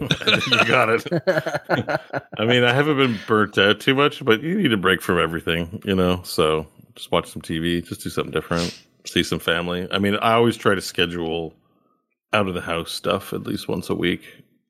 I 0.00 0.40
think 0.40 0.46
you 0.46 0.64
got 0.66 0.88
it. 0.88 1.06
I 2.38 2.46
mean, 2.46 2.64
I 2.64 2.72
haven't 2.72 2.96
been 2.96 3.18
burnt 3.26 3.58
out 3.58 3.78
too 3.78 3.94
much, 3.94 4.24
but 4.24 4.42
you 4.42 4.54
need 4.56 4.72
a 4.72 4.78
break 4.78 5.02
from 5.02 5.18
everything, 5.18 5.82
you 5.84 5.94
know. 5.94 6.22
So 6.24 6.66
just 6.94 7.12
watch 7.12 7.28
some 7.28 7.42
TV, 7.42 7.86
just 7.86 8.02
do 8.02 8.08
something 8.08 8.32
different, 8.32 8.74
see 9.04 9.22
some 9.22 9.38
family. 9.38 9.86
I 9.90 9.98
mean, 9.98 10.16
I 10.16 10.32
always 10.32 10.56
try 10.56 10.74
to 10.74 10.80
schedule 10.80 11.52
out 12.32 12.48
of 12.48 12.54
the 12.54 12.62
house 12.62 12.90
stuff 12.90 13.34
at 13.34 13.42
least 13.42 13.68
once 13.68 13.90
a 13.90 13.94
week. 13.94 14.22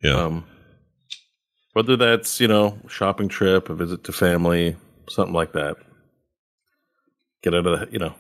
Yeah. 0.03 0.15
Um, 0.17 0.45
whether 1.73 1.97
that's 1.97 2.41
you 2.41 2.49
know 2.49 2.79
shopping 2.89 3.29
trip, 3.29 3.69
a 3.69 3.75
visit 3.75 4.05
to 4.05 4.13
family, 4.13 4.77
something 5.09 5.35
like 5.35 5.53
that. 5.53 5.77
Get 7.43 7.55
out 7.55 7.67
of 7.67 7.81
the 7.81 7.93
you 7.93 7.99
know, 7.99 8.15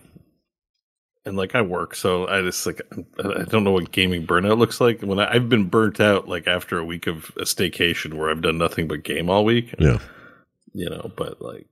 and 1.24 1.36
like 1.36 1.54
I 1.54 1.62
work, 1.62 1.94
so 1.94 2.26
I 2.26 2.42
just 2.42 2.66
like 2.66 2.80
I 3.22 3.44
don't 3.44 3.64
know 3.64 3.72
what 3.72 3.92
gaming 3.92 4.26
burnout 4.26 4.58
looks 4.58 4.80
like. 4.80 5.00
When 5.02 5.20
I, 5.20 5.32
I've 5.34 5.48
been 5.48 5.68
burnt 5.68 6.00
out, 6.00 6.28
like 6.28 6.46
after 6.46 6.78
a 6.78 6.84
week 6.84 7.06
of 7.06 7.30
a 7.36 7.42
staycation 7.42 8.14
where 8.14 8.30
I've 8.30 8.42
done 8.42 8.58
nothing 8.58 8.88
but 8.88 9.04
game 9.04 9.30
all 9.30 9.44
week. 9.44 9.74
Yeah. 9.78 9.98
You 10.74 10.88
know, 10.88 11.12
but 11.14 11.40
like 11.40 11.66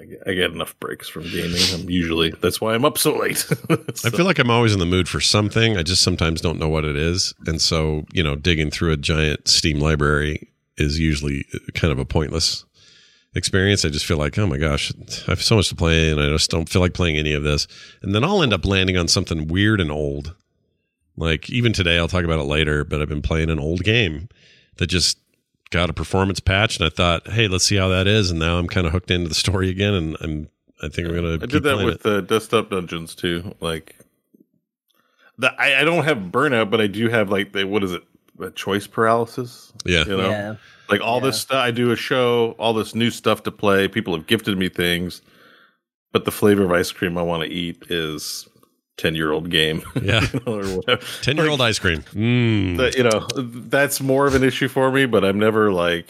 I 0.00 0.04
get, 0.04 0.22
I 0.26 0.32
get 0.34 0.52
enough 0.52 0.78
breaks 0.78 1.08
from 1.08 1.24
gaming. 1.24 1.60
I'm 1.74 1.90
usually 1.90 2.30
that's 2.30 2.60
why 2.60 2.74
I'm 2.74 2.84
up 2.84 2.96
so 2.96 3.16
late. 3.16 3.44
I 3.70 4.10
feel 4.10 4.24
like 4.24 4.38
I'm 4.38 4.50
always 4.50 4.72
in 4.72 4.78
the 4.78 4.86
mood 4.86 5.08
for 5.08 5.20
something. 5.20 5.76
I 5.76 5.82
just 5.82 6.02
sometimes 6.02 6.40
don't 6.40 6.58
know 6.58 6.68
what 6.68 6.84
it 6.84 6.96
is. 6.96 7.34
And 7.46 7.60
so, 7.60 8.06
you 8.12 8.22
know, 8.22 8.36
digging 8.36 8.70
through 8.70 8.92
a 8.92 8.96
giant 8.96 9.48
Steam 9.48 9.80
library 9.80 10.51
is 10.76 10.98
usually 10.98 11.44
kind 11.74 11.92
of 11.92 11.98
a 11.98 12.04
pointless 12.04 12.64
experience. 13.34 13.84
I 13.84 13.88
just 13.88 14.06
feel 14.06 14.18
like, 14.18 14.38
oh 14.38 14.46
my 14.46 14.58
gosh, 14.58 14.92
I 15.26 15.30
have 15.32 15.42
so 15.42 15.56
much 15.56 15.68
to 15.68 15.74
play 15.74 16.10
and 16.10 16.20
I 16.20 16.28
just 16.28 16.50
don't 16.50 16.68
feel 16.68 16.82
like 16.82 16.94
playing 16.94 17.16
any 17.16 17.32
of 17.32 17.42
this. 17.42 17.66
And 18.02 18.14
then 18.14 18.24
I'll 18.24 18.42
end 18.42 18.52
up 18.52 18.64
landing 18.64 18.96
on 18.96 19.08
something 19.08 19.48
weird 19.48 19.80
and 19.80 19.90
old. 19.90 20.34
Like 21.16 21.50
even 21.50 21.72
today, 21.72 21.98
I'll 21.98 22.08
talk 22.08 22.24
about 22.24 22.38
it 22.38 22.44
later, 22.44 22.84
but 22.84 23.02
I've 23.02 23.08
been 23.08 23.22
playing 23.22 23.50
an 23.50 23.58
old 23.58 23.84
game 23.84 24.28
that 24.76 24.86
just 24.86 25.18
got 25.70 25.90
a 25.90 25.94
performance 25.94 26.40
patch 26.40 26.78
and 26.78 26.86
I 26.86 26.90
thought, 26.90 27.28
hey, 27.28 27.48
let's 27.48 27.64
see 27.64 27.76
how 27.76 27.88
that 27.88 28.06
is. 28.06 28.30
And 28.30 28.40
now 28.40 28.58
I'm 28.58 28.68
kind 28.68 28.86
of 28.86 28.92
hooked 28.92 29.10
into 29.10 29.28
the 29.28 29.34
story 29.34 29.70
again 29.70 29.94
and 29.94 30.16
I'm 30.20 30.48
I 30.82 30.88
think 30.88 31.08
I'm 31.08 31.14
gonna 31.14 31.34
I 31.34 31.46
did 31.46 31.62
that 31.62 31.84
with 31.84 32.02
the 32.02 32.22
desktop 32.22 32.70
dungeons 32.70 33.14
too. 33.14 33.54
Like 33.60 33.96
the 35.38 35.52
I, 35.60 35.80
I 35.80 35.84
don't 35.84 36.04
have 36.04 36.18
burnout, 36.18 36.70
but 36.70 36.80
I 36.80 36.88
do 36.88 37.08
have 37.08 37.30
like 37.30 37.52
the 37.52 37.64
what 37.64 37.84
is 37.84 37.92
it? 37.92 38.02
A 38.42 38.50
choice 38.50 38.86
paralysis. 38.86 39.72
Yeah. 39.84 40.04
You 40.04 40.16
know? 40.16 40.30
Yeah. 40.30 40.54
Like 40.88 41.00
all 41.00 41.20
Yeah. 41.20 41.26
this 41.26 41.40
stuff 41.40 41.56
I 41.58 41.70
do 41.70 41.90
a 41.90 41.96
show, 41.96 42.54
all 42.58 42.74
this 42.74 42.94
new 42.94 43.10
stuff 43.10 43.42
to 43.44 43.50
play, 43.50 43.88
people 43.88 44.14
have 44.16 44.26
gifted 44.26 44.58
me 44.58 44.68
things, 44.68 45.22
but 46.12 46.24
the 46.24 46.30
flavor 46.32 46.64
of 46.64 46.72
ice 46.72 46.92
cream 46.92 47.16
I 47.16 47.22
want 47.22 47.42
to 47.44 47.48
eat 47.48 47.84
is 47.88 48.48
ten 48.98 49.14
year 49.14 49.32
old 49.32 49.48
game. 49.50 49.82
Yeah. 50.02 50.26
you 50.32 50.40
know, 50.46 50.54
or 50.60 50.76
whatever. 50.76 51.02
ten 51.22 51.36
year 51.36 51.48
old 51.48 51.60
ice 51.60 51.78
cream. 51.78 52.02
Mm. 52.12 52.76
That, 52.76 52.96
you 52.96 53.04
know, 53.04 53.26
that's 53.36 54.00
more 54.00 54.26
of 54.26 54.34
an 54.34 54.42
issue 54.44 54.68
for 54.68 54.90
me, 54.92 55.06
but 55.06 55.24
I'm 55.24 55.38
never 55.38 55.72
like 55.72 56.08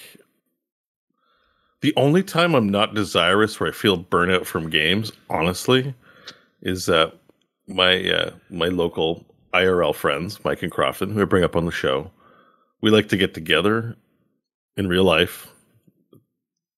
the 1.80 1.92
only 1.96 2.22
time 2.22 2.54
I'm 2.54 2.68
not 2.68 2.94
desirous 2.94 3.58
where 3.58 3.68
I 3.68 3.72
feel 3.72 3.98
burnout 4.02 4.46
from 4.46 4.70
games, 4.70 5.10
honestly, 5.28 5.94
is 6.62 6.86
that 6.86 7.14
my 7.68 8.08
uh, 8.10 8.30
my 8.50 8.66
local 8.68 9.24
IRL 9.52 9.94
friends, 9.94 10.42
Mike 10.44 10.62
and 10.62 10.70
Crofton, 10.72 11.12
who 11.12 11.22
I 11.22 11.24
bring 11.24 11.44
up 11.44 11.56
on 11.56 11.66
the 11.66 11.72
show, 11.72 12.10
we 12.82 12.90
like 12.90 13.08
to 13.08 13.16
get 13.16 13.32
together 13.34 13.96
in 14.76 14.88
real 14.88 15.04
life, 15.04 15.48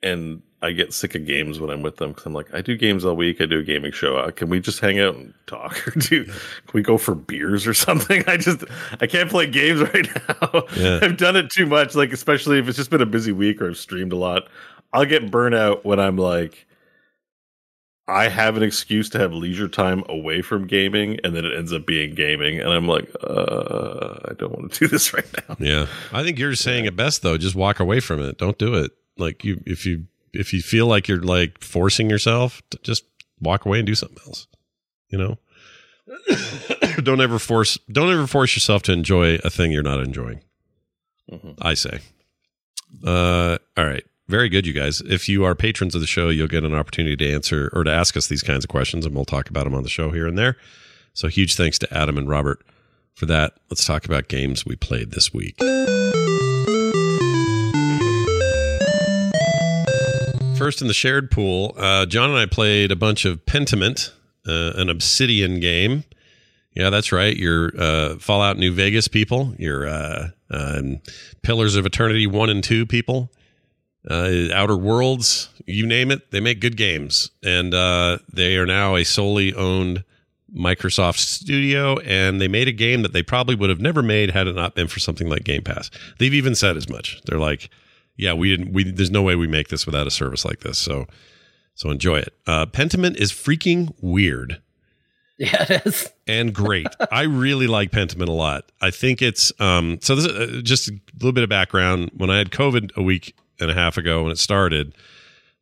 and 0.02 0.42
I 0.62 0.72
get 0.72 0.94
sick 0.94 1.14
of 1.14 1.26
games 1.26 1.60
when 1.60 1.68
I'm 1.70 1.82
with 1.82 1.96
them 1.96 2.10
because 2.10 2.24
I'm 2.24 2.32
like, 2.32 2.52
I 2.54 2.62
do 2.62 2.76
games 2.76 3.04
all 3.04 3.14
week. 3.16 3.40
I 3.40 3.46
do 3.46 3.58
a 3.58 3.62
gaming 3.62 3.92
show. 3.92 4.16
Uh, 4.16 4.30
Can 4.30 4.48
we 4.48 4.60
just 4.60 4.80
hang 4.80 4.98
out 4.98 5.14
and 5.14 5.34
talk, 5.46 5.86
or 5.88 5.90
do 5.92 6.24
can 6.24 6.34
we 6.72 6.82
go 6.82 6.96
for 6.96 7.14
beers 7.14 7.66
or 7.66 7.74
something? 7.86 8.24
I 8.26 8.36
just 8.36 8.64
I 9.00 9.06
can't 9.06 9.28
play 9.30 9.46
games 9.46 9.80
right 9.94 10.08
now. 10.28 10.62
Yeah. 10.76 11.00
I've 11.02 11.16
done 11.16 11.36
it 11.36 11.50
too 11.50 11.66
much. 11.66 11.94
Like 11.94 12.12
especially 12.12 12.58
if 12.58 12.68
it's 12.68 12.76
just 12.78 12.90
been 12.90 13.02
a 13.02 13.06
busy 13.06 13.32
week 13.32 13.60
or 13.60 13.68
I've 13.68 13.76
streamed 13.76 14.12
a 14.12 14.16
lot. 14.16 14.48
I'll 14.92 15.04
get 15.04 15.30
burnout 15.30 15.84
when 15.84 15.98
I'm 15.98 16.16
like, 16.16 16.66
I 18.06 18.28
have 18.28 18.56
an 18.56 18.62
excuse 18.62 19.08
to 19.10 19.18
have 19.18 19.32
leisure 19.32 19.68
time 19.68 20.04
away 20.08 20.42
from 20.42 20.66
gaming, 20.66 21.18
and 21.24 21.34
then 21.34 21.46
it 21.46 21.56
ends 21.56 21.72
up 21.72 21.86
being 21.86 22.14
gaming, 22.14 22.60
and 22.60 22.68
I'm 22.68 22.86
like, 22.86 23.10
uh, 23.22 24.18
I 24.28 24.34
don't 24.34 24.52
want 24.52 24.72
to 24.72 24.78
do 24.80 24.88
this 24.88 25.14
right 25.14 25.26
now. 25.48 25.56
Yeah. 25.58 25.86
I 26.12 26.22
think 26.22 26.38
you're 26.38 26.54
saying 26.54 26.84
it 26.84 26.96
best 26.96 27.22
though. 27.22 27.38
Just 27.38 27.54
walk 27.54 27.80
away 27.80 28.00
from 28.00 28.20
it. 28.20 28.36
Don't 28.36 28.58
do 28.58 28.74
it. 28.74 28.92
Like 29.16 29.44
you 29.44 29.62
if 29.64 29.86
you 29.86 30.06
if 30.32 30.52
you 30.52 30.60
feel 30.60 30.86
like 30.86 31.08
you're 31.08 31.22
like 31.22 31.62
forcing 31.62 32.10
yourself, 32.10 32.60
to 32.70 32.78
just 32.82 33.04
walk 33.40 33.64
away 33.64 33.78
and 33.78 33.86
do 33.86 33.94
something 33.94 34.18
else. 34.26 34.48
You 35.08 35.18
know? 35.18 35.38
don't 37.02 37.20
ever 37.20 37.38
force 37.38 37.78
don't 37.90 38.10
ever 38.10 38.26
force 38.26 38.54
yourself 38.54 38.82
to 38.82 38.92
enjoy 38.92 39.36
a 39.36 39.48
thing 39.48 39.72
you're 39.72 39.82
not 39.82 40.00
enjoying. 40.00 40.40
I 41.62 41.74
say. 41.74 42.00
Uh 43.04 43.58
all 43.76 43.86
right. 43.86 44.04
Very 44.26 44.48
good, 44.48 44.66
you 44.66 44.72
guys. 44.72 45.02
If 45.02 45.28
you 45.28 45.44
are 45.44 45.54
patrons 45.54 45.94
of 45.94 46.00
the 46.00 46.06
show, 46.06 46.30
you'll 46.30 46.48
get 46.48 46.64
an 46.64 46.74
opportunity 46.74 47.14
to 47.16 47.32
answer 47.34 47.70
or 47.74 47.84
to 47.84 47.92
ask 47.92 48.16
us 48.16 48.26
these 48.26 48.42
kinds 48.42 48.64
of 48.64 48.70
questions, 48.70 49.04
and 49.04 49.14
we'll 49.14 49.26
talk 49.26 49.50
about 49.50 49.64
them 49.64 49.74
on 49.74 49.82
the 49.82 49.90
show 49.90 50.10
here 50.10 50.26
and 50.26 50.38
there. 50.38 50.56
So, 51.12 51.28
huge 51.28 51.56
thanks 51.56 51.78
to 51.80 51.94
Adam 51.94 52.16
and 52.16 52.26
Robert 52.26 52.64
for 53.12 53.26
that. 53.26 53.52
Let's 53.68 53.84
talk 53.84 54.06
about 54.06 54.28
games 54.28 54.64
we 54.64 54.76
played 54.76 55.10
this 55.10 55.34
week. 55.34 55.58
First 60.56 60.80
in 60.80 60.88
the 60.88 60.94
shared 60.94 61.30
pool, 61.30 61.74
uh, 61.76 62.06
John 62.06 62.30
and 62.30 62.38
I 62.38 62.46
played 62.46 62.90
a 62.90 62.96
bunch 62.96 63.26
of 63.26 63.44
Pentiment, 63.44 64.10
uh, 64.48 64.72
an 64.76 64.88
Obsidian 64.88 65.60
game. 65.60 66.04
Yeah, 66.74 66.88
that's 66.88 67.12
right. 67.12 67.36
Your 67.36 67.72
uh, 67.78 68.16
Fallout 68.16 68.56
New 68.56 68.72
Vegas 68.72 69.06
people, 69.06 69.54
your 69.58 69.86
uh, 69.86 70.28
um, 70.50 71.02
Pillars 71.42 71.76
of 71.76 71.84
Eternity 71.84 72.26
1 72.26 72.48
and 72.48 72.64
2 72.64 72.86
people, 72.86 73.30
uh, 74.10 74.48
Outer 74.52 74.76
Worlds, 74.76 75.48
you 75.66 75.86
name 75.86 76.10
it, 76.10 76.30
they 76.30 76.40
make 76.40 76.60
good 76.60 76.76
games. 76.76 77.30
And 77.42 77.74
uh, 77.74 78.18
they 78.32 78.56
are 78.56 78.66
now 78.66 78.96
a 78.96 79.04
solely 79.04 79.54
owned 79.54 80.04
Microsoft 80.54 81.18
studio, 81.18 81.98
and 82.00 82.40
they 82.40 82.48
made 82.48 82.68
a 82.68 82.72
game 82.72 83.02
that 83.02 83.12
they 83.12 83.22
probably 83.22 83.54
would 83.56 83.70
have 83.70 83.80
never 83.80 84.02
made 84.02 84.30
had 84.30 84.46
it 84.46 84.54
not 84.54 84.74
been 84.74 84.86
for 84.86 85.00
something 85.00 85.28
like 85.28 85.44
Game 85.44 85.62
Pass. 85.62 85.90
They've 86.18 86.34
even 86.34 86.54
said 86.54 86.76
as 86.76 86.88
much. 86.88 87.20
They're 87.26 87.40
like, 87.40 87.70
yeah, 88.16 88.34
we 88.34 88.56
didn't. 88.56 88.72
We 88.72 88.84
there's 88.84 89.10
no 89.10 89.22
way 89.22 89.34
we 89.34 89.48
make 89.48 89.68
this 89.68 89.86
without 89.86 90.06
a 90.06 90.10
service 90.10 90.44
like 90.44 90.60
this. 90.60 90.78
So, 90.78 91.06
so 91.74 91.90
enjoy 91.90 92.18
it. 92.18 92.32
Uh, 92.46 92.66
Pentiment 92.66 93.16
is 93.16 93.32
freaking 93.32 93.92
weird 94.00 94.60
Yeah, 95.38 95.66
it 95.68 95.86
is. 95.86 96.12
and 96.28 96.54
great. 96.54 96.86
I 97.10 97.22
really 97.22 97.66
like 97.66 97.90
Pentiment 97.90 98.28
a 98.28 98.32
lot. 98.32 98.70
I 98.80 98.92
think 98.92 99.20
it's 99.20 99.52
um 99.58 99.98
so 100.00 100.14
this 100.14 100.26
is 100.26 100.58
uh, 100.58 100.60
just 100.62 100.88
a 100.88 100.92
little 101.14 101.32
bit 101.32 101.42
of 101.42 101.50
background. 101.50 102.12
When 102.14 102.30
I 102.30 102.38
had 102.38 102.50
COVID 102.50 102.96
a 102.96 103.02
week 103.02 103.34
and 103.60 103.70
a 103.70 103.74
half 103.74 103.96
ago 103.96 104.22
when 104.22 104.32
it 104.32 104.38
started, 104.38 104.94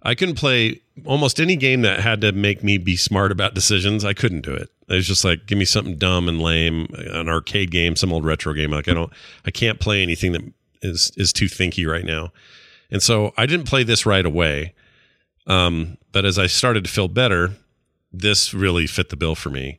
I 0.02 0.14
couldn't 0.14 0.34
play 0.34 0.80
almost 1.04 1.40
any 1.40 1.56
game 1.56 1.82
that 1.82 2.00
had 2.00 2.20
to 2.22 2.32
make 2.32 2.64
me 2.64 2.78
be 2.78 2.96
smart 2.96 3.32
about 3.32 3.54
decisions. 3.54 4.04
I 4.04 4.14
couldn't 4.14 4.42
do 4.42 4.52
it. 4.52 4.68
It 4.88 4.94
was 4.94 5.06
just 5.06 5.24
like 5.24 5.46
give 5.46 5.58
me 5.58 5.64
something 5.64 5.96
dumb 5.96 6.28
and 6.28 6.40
lame, 6.40 6.88
an 6.94 7.28
arcade 7.28 7.70
game, 7.70 7.96
some 7.96 8.12
old 8.12 8.24
retro 8.24 8.52
game. 8.52 8.70
Like 8.70 8.88
I 8.88 8.94
don't 8.94 9.12
I 9.46 9.50
can't 9.50 9.80
play 9.80 10.02
anything 10.02 10.32
that 10.32 10.42
is 10.82 11.12
is 11.16 11.32
too 11.32 11.46
thinky 11.46 11.88
right 11.88 12.04
now. 12.04 12.32
And 12.90 13.02
so 13.02 13.32
I 13.36 13.46
didn't 13.46 13.66
play 13.66 13.84
this 13.84 14.04
right 14.04 14.26
away. 14.26 14.74
Um, 15.46 15.96
but 16.12 16.24
as 16.24 16.38
I 16.38 16.46
started 16.46 16.84
to 16.84 16.90
feel 16.90 17.08
better, 17.08 17.52
this 18.12 18.52
really 18.52 18.86
fit 18.86 19.08
the 19.08 19.16
bill 19.16 19.34
for 19.34 19.50
me 19.50 19.78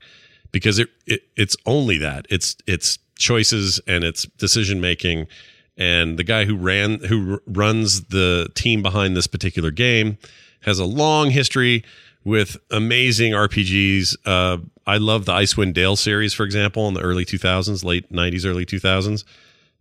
because 0.52 0.80
it, 0.80 0.90
it 1.06 1.22
it's 1.36 1.56
only 1.66 1.98
that 1.98 2.26
it's 2.30 2.56
it's 2.66 2.98
choices 3.18 3.80
and 3.88 4.04
it's 4.04 4.24
decision 4.38 4.82
making 4.82 5.28
and 5.78 6.18
the 6.20 6.24
guy 6.24 6.46
who 6.46 6.56
ran 6.56 7.00
who 7.06 7.42
runs 7.48 8.06
the 8.06 8.48
team 8.56 8.82
behind 8.82 9.16
this 9.18 9.28
particular 9.28 9.72
game 9.72 10.18
has 10.62 10.80
a 10.80 10.86
long 10.86 11.32
history 11.32 11.84
with 12.24 12.56
amazing 12.72 13.34
RPGs. 13.34 14.16
Uh, 14.26 14.58
I 14.88 14.98
love 14.98 15.26
the 15.26 15.34
Icewind 15.34 15.74
Dale 15.74 15.96
series, 15.96 16.34
for 16.34 16.44
example, 16.44 16.88
in 16.88 16.94
the 16.94 17.02
early 17.02 17.26
2000s, 17.26 17.84
late 17.84 18.12
90s, 18.12 18.46
early 18.46 18.66
2000s, 18.66 19.24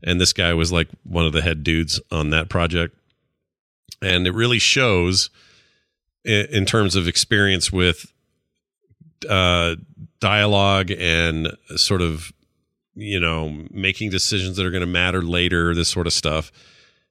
and 0.02 0.20
this 0.20 0.32
guy 0.32 0.52
was 0.54 0.72
like 0.72 0.88
one 1.04 1.24
of 1.26 1.32
the 1.32 1.42
head 1.42 1.62
dudes 1.62 2.00
on 2.10 2.30
that 2.30 2.48
project, 2.48 2.96
and 4.00 4.26
it 4.26 4.32
really 4.34 4.58
shows 4.58 5.30
i- 6.26 6.46
in 6.50 6.64
terms 6.66 6.96
of 6.96 7.06
experience 7.06 7.70
with 7.72 8.12
uh, 9.28 9.76
dialogue 10.20 10.90
and 10.98 11.56
sort 11.76 12.02
of 12.02 12.32
you 12.94 13.20
know 13.20 13.64
making 13.70 14.10
decisions 14.10 14.56
that 14.56 14.66
are 14.66 14.70
going 14.70 14.82
to 14.82 14.86
matter 14.86 15.22
later. 15.22 15.74
This 15.74 15.88
sort 15.88 16.06
of 16.06 16.12
stuff. 16.12 16.52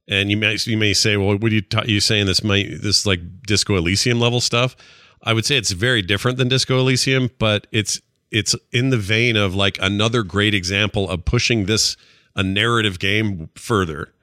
And 0.08 0.30
you 0.30 0.38
may 0.38 0.58
you 0.66 0.78
may 0.78 0.94
say, 0.94 1.18
well, 1.18 1.38
what 1.38 1.52
are 1.52 1.56
you 1.56 1.62
ta- 1.62 1.84
you 1.86 2.00
saying 2.00 2.26
this 2.26 2.44
might 2.44 2.82
this 2.82 3.06
like 3.06 3.20
Disco 3.46 3.76
Elysium 3.76 4.20
level 4.20 4.42
stuff? 4.42 4.76
I 5.24 5.34
would 5.34 5.46
say 5.46 5.58
it's 5.58 5.72
very 5.72 6.02
different 6.02 6.38
than 6.38 6.48
Disco 6.48 6.80
Elysium, 6.80 7.30
but 7.38 7.68
it's 7.72 8.02
it's 8.32 8.56
in 8.72 8.90
the 8.90 8.98
vein 8.98 9.36
of 9.36 9.54
like 9.56 9.78
another 9.82 10.24
great 10.24 10.54
example 10.54 11.10
of 11.10 11.26
pushing 11.26 11.66
this 11.66 11.98
a 12.36 12.44
narrative 12.44 12.98
game 12.98 13.50
further 13.56 14.14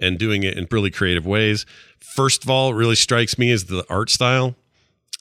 and 0.00 0.18
doing 0.18 0.42
it 0.42 0.56
in 0.56 0.66
really 0.70 0.90
creative 0.90 1.26
ways. 1.26 1.66
First 1.98 2.44
of 2.44 2.50
all, 2.50 2.70
it 2.72 2.74
really 2.74 2.94
strikes 2.94 3.38
me 3.38 3.50
as 3.50 3.66
the 3.66 3.84
art 3.88 4.10
style. 4.10 4.56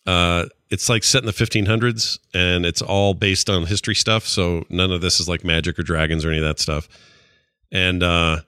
Uh, 0.06 0.46
it's 0.72 0.88
like 0.90 1.04
set 1.04 1.22
in 1.22 1.26
the 1.28 1.34
1500s 1.34 2.18
and 2.34 2.66
it's 2.66 2.82
all 2.82 3.14
based 3.14 3.50
on 3.50 3.66
history 3.66 3.94
stuff. 3.96 4.26
So 4.26 4.66
none 4.70 4.92
of 4.92 5.02
this 5.02 5.20
is 5.20 5.28
like 5.30 5.44
magic 5.44 5.78
or 5.78 5.84
dragons 5.84 6.24
or 6.26 6.30
any 6.30 6.38
of 6.40 6.46
that 6.46 6.60
stuff. 6.60 6.88
And 7.72 8.02
uh, 8.02 8.40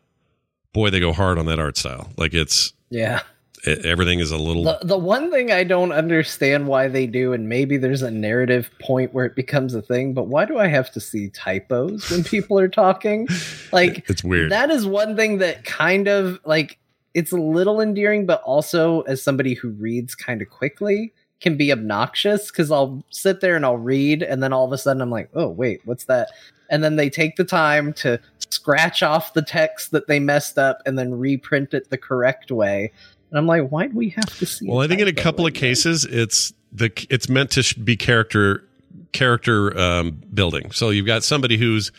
boy, 0.74 0.90
they 0.90 1.00
go 1.00 1.14
hard 1.14 1.38
on 1.38 1.46
that 1.48 1.60
art 1.60 1.78
style. 1.78 2.10
Like 2.18 2.34
it's 2.34 2.74
Yeah. 2.90 3.22
it, 3.66 3.86
everything 3.86 4.20
is 4.20 4.32
a 4.32 4.38
little 4.38 4.64
The, 4.64 4.80
the 4.84 4.98
one 4.98 5.32
thing 5.32 5.52
I 5.52 5.64
don't 5.66 5.92
understand 5.92 6.68
why 6.68 6.88
they 6.88 7.08
do, 7.08 7.34
and 7.34 7.48
maybe 7.50 7.78
there's 7.78 8.02
a 8.02 8.12
narrative 8.12 8.70
point 8.80 9.14
where 9.14 9.26
it 9.26 9.36
becomes 9.36 9.74
a 9.76 9.82
thing, 9.82 10.14
but 10.14 10.28
why 10.28 10.46
do 10.46 10.58
I 10.60 10.68
have 10.68 10.92
to 10.94 11.00
see 11.00 11.30
typos 11.30 12.10
when 12.10 12.24
people 12.34 12.58
are 12.60 12.68
talking? 12.70 13.28
Like, 13.72 14.10
it's 14.10 14.24
weird. 14.24 14.52
that 14.52 14.70
is 14.72 14.86
one 14.86 15.16
thing 15.16 15.38
that 15.40 15.64
kind 15.66 16.08
of 16.08 16.40
like 16.46 16.78
it's 17.14 17.32
a 17.32 17.38
little 17.38 17.80
endearing, 17.80 18.26
but 18.26 18.42
also 18.44 19.02
as 19.02 19.22
somebody 19.22 19.54
who 19.54 19.70
reads 19.70 20.16
kind 20.16 20.42
of 20.42 20.50
quickly 20.50 21.14
can 21.44 21.58
be 21.58 21.72
obnoxious 21.72 22.50
because 22.50 22.72
I'll 22.72 23.04
sit 23.12 23.42
there 23.42 23.56
and 23.56 23.66
I'll 23.66 23.78
read, 23.78 24.24
and 24.24 24.42
then 24.42 24.54
all 24.54 24.66
of 24.66 24.72
a 24.72 24.78
sudden 24.78 25.02
I'm 25.02 25.12
like, 25.12 25.30
oh, 25.36 25.50
wait, 25.50 25.82
what's 25.86 26.06
that? 26.06 26.30
And 26.72 26.84
then 26.84 26.96
they 26.96 27.10
take 27.10 27.36
the 27.36 27.44
time 27.44 27.94
to 27.94 28.20
scratch 28.50 29.04
off 29.04 29.34
the 29.34 29.42
text 29.42 29.92
that 29.92 30.08
they 30.08 30.20
messed 30.20 30.58
up 30.58 30.82
and 30.86 30.98
then 30.98 31.14
reprint 31.14 31.74
it 31.74 31.90
the 31.90 31.98
correct 31.98 32.50
way. 32.50 32.92
And 33.30 33.38
I'm 33.38 33.46
like, 33.46 33.70
why 33.70 33.88
do 33.88 33.96
we 33.96 34.10
have 34.10 34.38
to 34.40 34.46
see? 34.46 34.68
Well, 34.68 34.80
I 34.80 34.88
think 34.88 35.02
in 35.02 35.08
a 35.08 35.14
couple 35.14 35.46
of 35.46 35.54
cases, 35.54 36.06
it's 36.06 36.54
the 36.72 36.92
it's 37.10 37.28
meant 37.28 37.52
to 37.52 37.80
be 37.80 37.98
character 37.98 38.68
character 39.12 39.78
um, 39.78 40.22
building. 40.34 40.72
So 40.72 40.90
you've 40.90 41.06
got 41.06 41.24
somebody 41.24 41.58
who's 41.58 41.92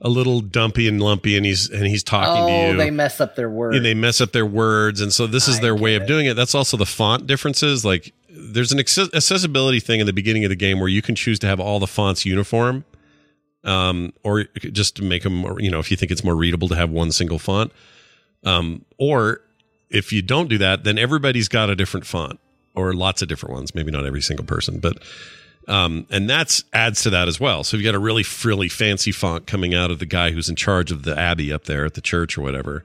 a 0.00 0.08
little 0.08 0.40
dumpy 0.40 0.88
and 0.88 1.00
lumpy, 1.00 1.36
and 1.36 1.46
he's 1.46 1.70
and 1.70 1.86
he's 1.86 2.02
talking 2.02 2.42
oh, 2.42 2.46
to 2.48 2.72
you. 2.72 2.76
they 2.76 2.90
mess 2.90 3.20
up 3.20 3.36
their 3.36 3.48
words. 3.48 3.76
and 3.76 3.86
they 3.86 3.94
mess 3.94 4.20
up 4.20 4.32
their 4.32 4.46
words, 4.46 5.00
and 5.00 5.12
so 5.12 5.26
this 5.26 5.46
is 5.46 5.58
I 5.58 5.62
their 5.62 5.76
way 5.76 5.92
get 5.92 5.96
of 5.96 6.02
it. 6.02 6.08
doing 6.08 6.26
it. 6.26 6.34
That's 6.34 6.54
also 6.54 6.76
the 6.76 6.86
font 6.86 7.26
differences. 7.26 7.84
Like 7.84 8.12
there's 8.34 8.72
an 8.72 8.78
accessibility 8.78 9.78
thing 9.80 10.00
in 10.00 10.06
the 10.06 10.12
beginning 10.12 10.44
of 10.44 10.48
the 10.48 10.56
game 10.56 10.80
where 10.80 10.88
you 10.88 11.02
can 11.02 11.14
choose 11.14 11.38
to 11.40 11.46
have 11.46 11.60
all 11.60 11.78
the 11.78 11.86
fonts 11.86 12.24
uniform, 12.24 12.84
um, 13.64 14.12
or 14.24 14.44
just 14.72 14.96
to 14.96 15.02
make 15.02 15.22
them, 15.22 15.36
more, 15.36 15.60
you 15.60 15.70
know, 15.70 15.78
if 15.78 15.90
you 15.90 15.96
think 15.96 16.10
it's 16.10 16.24
more 16.24 16.34
readable 16.34 16.68
to 16.68 16.74
have 16.74 16.90
one 16.90 17.12
single 17.12 17.38
font, 17.38 17.72
um, 18.44 18.84
or 18.98 19.40
if 19.90 20.12
you 20.12 20.22
don't 20.22 20.48
do 20.48 20.58
that, 20.58 20.84
then 20.84 20.98
everybody's 20.98 21.48
got 21.48 21.68
a 21.70 21.76
different 21.76 22.06
font 22.06 22.40
or 22.74 22.94
lots 22.94 23.22
of 23.22 23.28
different 23.28 23.54
ones. 23.54 23.74
Maybe 23.74 23.90
not 23.90 24.06
every 24.06 24.22
single 24.22 24.46
person, 24.46 24.80
but 24.80 24.98
um, 25.68 26.06
and 26.10 26.28
that's 26.28 26.64
adds 26.72 27.02
to 27.02 27.10
that 27.10 27.28
as 27.28 27.38
well. 27.38 27.62
So 27.62 27.76
you've 27.76 27.84
got 27.84 27.94
a 27.94 28.00
really 28.00 28.22
frilly, 28.22 28.68
fancy 28.68 29.12
font 29.12 29.46
coming 29.46 29.74
out 29.74 29.90
of 29.90 29.98
the 29.98 30.06
guy 30.06 30.30
who's 30.30 30.48
in 30.48 30.56
charge 30.56 30.90
of 30.90 31.04
the 31.04 31.16
abbey 31.16 31.52
up 31.52 31.64
there 31.64 31.84
at 31.84 31.94
the 31.94 32.00
church 32.00 32.36
or 32.36 32.42
whatever. 32.42 32.82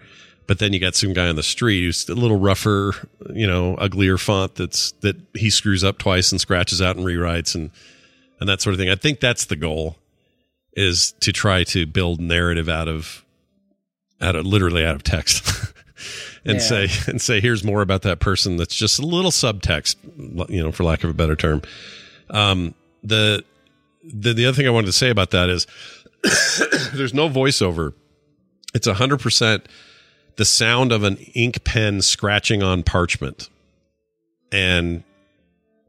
But 0.48 0.60
then 0.60 0.72
you 0.72 0.80
got 0.80 0.96
some 0.96 1.12
guy 1.14 1.28
on 1.28 1.36
the 1.36 1.44
street 1.44 1.84
who's 1.84 2.08
a 2.08 2.16
little 2.16 2.40
rougher, 2.40 2.94
you 3.34 3.46
know, 3.46 3.76
uglier 3.76 4.18
font 4.18 4.56
that's 4.56 4.92
that 5.02 5.18
he 5.34 5.50
screws 5.50 5.84
up 5.84 5.98
twice 5.98 6.32
and 6.32 6.40
scratches 6.40 6.82
out 6.82 6.96
and 6.96 7.06
rewrites 7.06 7.54
and 7.54 7.70
and 8.40 8.48
that 8.48 8.62
sort 8.62 8.74
of 8.74 8.80
thing. 8.80 8.90
I 8.90 8.96
think 8.96 9.20
that's 9.20 9.46
the 9.46 9.56
goal 9.58 9.98
is 10.74 11.12
to 11.22 11.34
try 11.34 11.64
to 11.66 11.86
build 11.86 12.22
narrative 12.22 12.70
out 12.70 12.88
of 12.88 13.26
out 14.22 14.36
of 14.36 14.46
literally 14.46 14.86
out 14.86 14.96
of 14.96 15.04
text. 15.04 15.46
and 16.46 16.56
Yeah. 16.56 16.60
say 16.60 16.88
and 17.08 17.22
say 17.22 17.42
here's 17.42 17.64
more 17.64 17.82
about 17.82 18.04
that 18.04 18.20
person 18.20 18.56
that's 18.58 18.76
just 18.76 19.00
a 19.00 19.06
little 19.06 19.32
subtext, 19.32 19.96
you 20.50 20.64
know, 20.64 20.72
for 20.72 20.84
lack 20.86 21.04
of 21.04 21.10
a 21.10 21.14
better 21.14 21.36
term. 21.36 21.62
Um, 22.30 22.74
the 23.04 23.44
the 24.04 24.34
the 24.34 24.46
other 24.46 24.56
thing 24.56 24.68
I 24.68 24.70
wanted 24.72 24.88
to 24.88 24.94
say 24.94 25.10
about 25.10 25.32
that 25.32 25.50
is 25.50 25.68
there's 26.94 27.14
no 27.14 27.28
voiceover. 27.28 27.94
It's 28.74 28.88
hundred 28.88 29.20
percent 29.20 29.66
the 30.38 30.46
sound 30.46 30.92
of 30.92 31.04
an 31.04 31.18
ink 31.34 31.64
pen 31.64 32.02
scratching 32.02 32.64
on 32.64 32.84
parchment, 32.84 33.50
and 34.52 35.04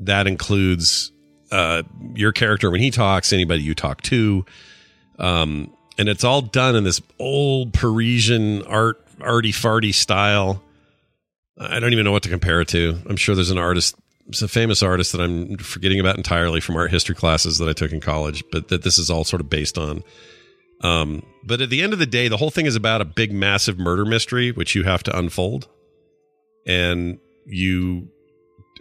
that 0.00 0.26
includes 0.26 1.12
uh, 1.52 1.82
your 2.14 2.32
character 2.32 2.70
when 2.70 2.80
he 2.80 2.90
talks, 2.90 3.32
anybody 3.32 3.62
you 3.62 3.74
talk 3.74 4.02
to, 4.02 4.44
um, 5.18 5.72
and 5.98 6.08
it's 6.08 6.24
all 6.24 6.42
done 6.42 6.76
in 6.76 6.84
this 6.84 7.00
old 7.18 7.72
Parisian 7.72 8.62
art 8.62 9.04
arty 9.20 9.52
farty 9.52 9.92
style. 9.92 10.62
I 11.58 11.80
don't 11.80 11.92
even 11.92 12.04
know 12.04 12.12
what 12.12 12.22
to 12.22 12.28
compare 12.28 12.60
it 12.60 12.68
to. 12.68 12.98
I'm 13.08 13.16
sure 13.16 13.34
there's 13.34 13.50
an 13.50 13.58
artist, 13.58 13.96
it's 14.28 14.42
a 14.42 14.48
famous 14.48 14.82
artist 14.82 15.12
that 15.12 15.20
I'm 15.20 15.56
forgetting 15.58 15.98
about 15.98 16.16
entirely 16.16 16.60
from 16.60 16.76
art 16.76 16.90
history 16.90 17.16
classes 17.16 17.58
that 17.58 17.68
I 17.68 17.72
took 17.72 17.92
in 17.92 18.00
college, 18.00 18.44
but 18.52 18.68
that 18.68 18.82
this 18.82 18.98
is 18.98 19.10
all 19.10 19.24
sort 19.24 19.40
of 19.40 19.50
based 19.50 19.76
on. 19.76 20.02
Um, 20.82 21.24
but 21.48 21.60
at 21.60 21.70
the 21.70 21.82
end 21.82 21.92
of 21.92 21.98
the 21.98 22.06
day, 22.06 22.28
the 22.28 22.36
whole 22.36 22.50
thing 22.50 22.66
is 22.66 22.76
about 22.76 23.00
a 23.00 23.04
big, 23.04 23.32
massive 23.32 23.78
murder 23.78 24.04
mystery, 24.04 24.52
which 24.52 24.74
you 24.74 24.84
have 24.84 25.02
to 25.04 25.18
unfold. 25.18 25.66
And 26.66 27.18
you, 27.46 28.08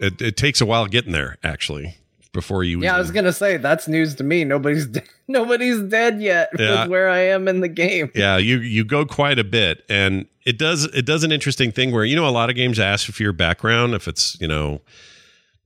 it, 0.00 0.20
it 0.20 0.36
takes 0.36 0.60
a 0.60 0.66
while 0.66 0.86
getting 0.86 1.12
there, 1.12 1.38
actually, 1.42 1.96
before 2.32 2.62
you. 2.64 2.82
yeah, 2.82 2.94
I 2.94 2.98
was 2.98 3.10
gonna 3.10 3.32
say 3.32 3.56
that's 3.56 3.88
news 3.88 4.14
to 4.16 4.24
me. 4.24 4.44
Nobody's 4.44 4.86
de- 4.96 5.02
nobody's 5.26 5.80
dead 5.82 6.20
yet 6.20 6.50
Yeah. 6.58 6.82
with 6.82 6.90
where 6.90 7.08
I 7.08 7.18
am 7.20 7.48
in 7.48 7.60
the 7.60 7.68
game. 7.68 8.10
yeah 8.14 8.36
you 8.36 8.58
you 8.58 8.84
go 8.84 9.04
quite 9.06 9.38
a 9.38 9.44
bit 9.44 9.82
and 9.88 10.26
it 10.46 10.58
does 10.58 10.84
it 10.84 11.04
does 11.06 11.24
an 11.24 11.32
interesting 11.32 11.72
thing 11.72 11.90
where 11.92 12.04
you 12.04 12.16
know 12.16 12.28
a 12.28 12.30
lot 12.30 12.48
of 12.50 12.56
games 12.56 12.78
ask 12.78 13.10
for 13.10 13.22
your 13.22 13.32
background 13.32 13.94
if 13.94 14.06
it's 14.08 14.38
you 14.40 14.48
know 14.48 14.80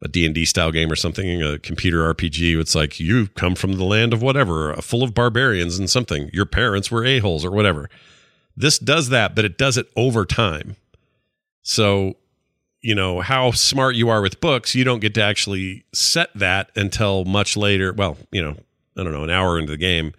a 0.02 0.08
d&d 0.08 0.44
style 0.44 0.72
game 0.72 0.90
or 0.90 0.96
something 0.96 1.42
a 1.42 1.58
computer 1.58 2.12
rpg 2.12 2.60
it's 2.60 2.74
like 2.74 2.98
you 2.98 3.28
come 3.28 3.54
from 3.54 3.74
the 3.74 3.84
land 3.84 4.12
of 4.12 4.20
whatever 4.20 4.72
uh, 4.72 4.80
full 4.80 5.02
of 5.02 5.14
barbarians 5.14 5.78
and 5.78 5.88
something. 5.88 6.28
Your 6.32 6.46
parents 6.46 6.90
were 6.90 7.04
a-holes 7.04 7.44
or 7.44 7.50
whatever. 7.50 7.88
This 8.56 8.78
does 8.78 9.08
that 9.10 9.34
but 9.34 9.44
it 9.44 9.56
does 9.58 9.76
it 9.76 9.88
over 9.96 10.24
time. 10.24 10.76
So 11.62 12.16
you 12.80 12.94
know 12.94 13.20
how 13.20 13.52
smart 13.52 13.94
you 13.94 14.08
are 14.08 14.20
with 14.20 14.40
books 14.40 14.74
you 14.74 14.84
don't 14.84 15.00
get 15.00 15.14
to 15.14 15.22
actually 15.22 15.84
set 15.94 16.30
that 16.34 16.70
until 16.74 17.24
much 17.24 17.56
later 17.56 17.92
well 17.92 18.16
you 18.32 18.42
know 18.42 18.56
i 18.98 19.04
don't 19.04 19.12
know 19.12 19.22
an 19.22 19.30
hour 19.30 19.56
into 19.56 19.70
the 19.70 19.76
game 19.76 20.12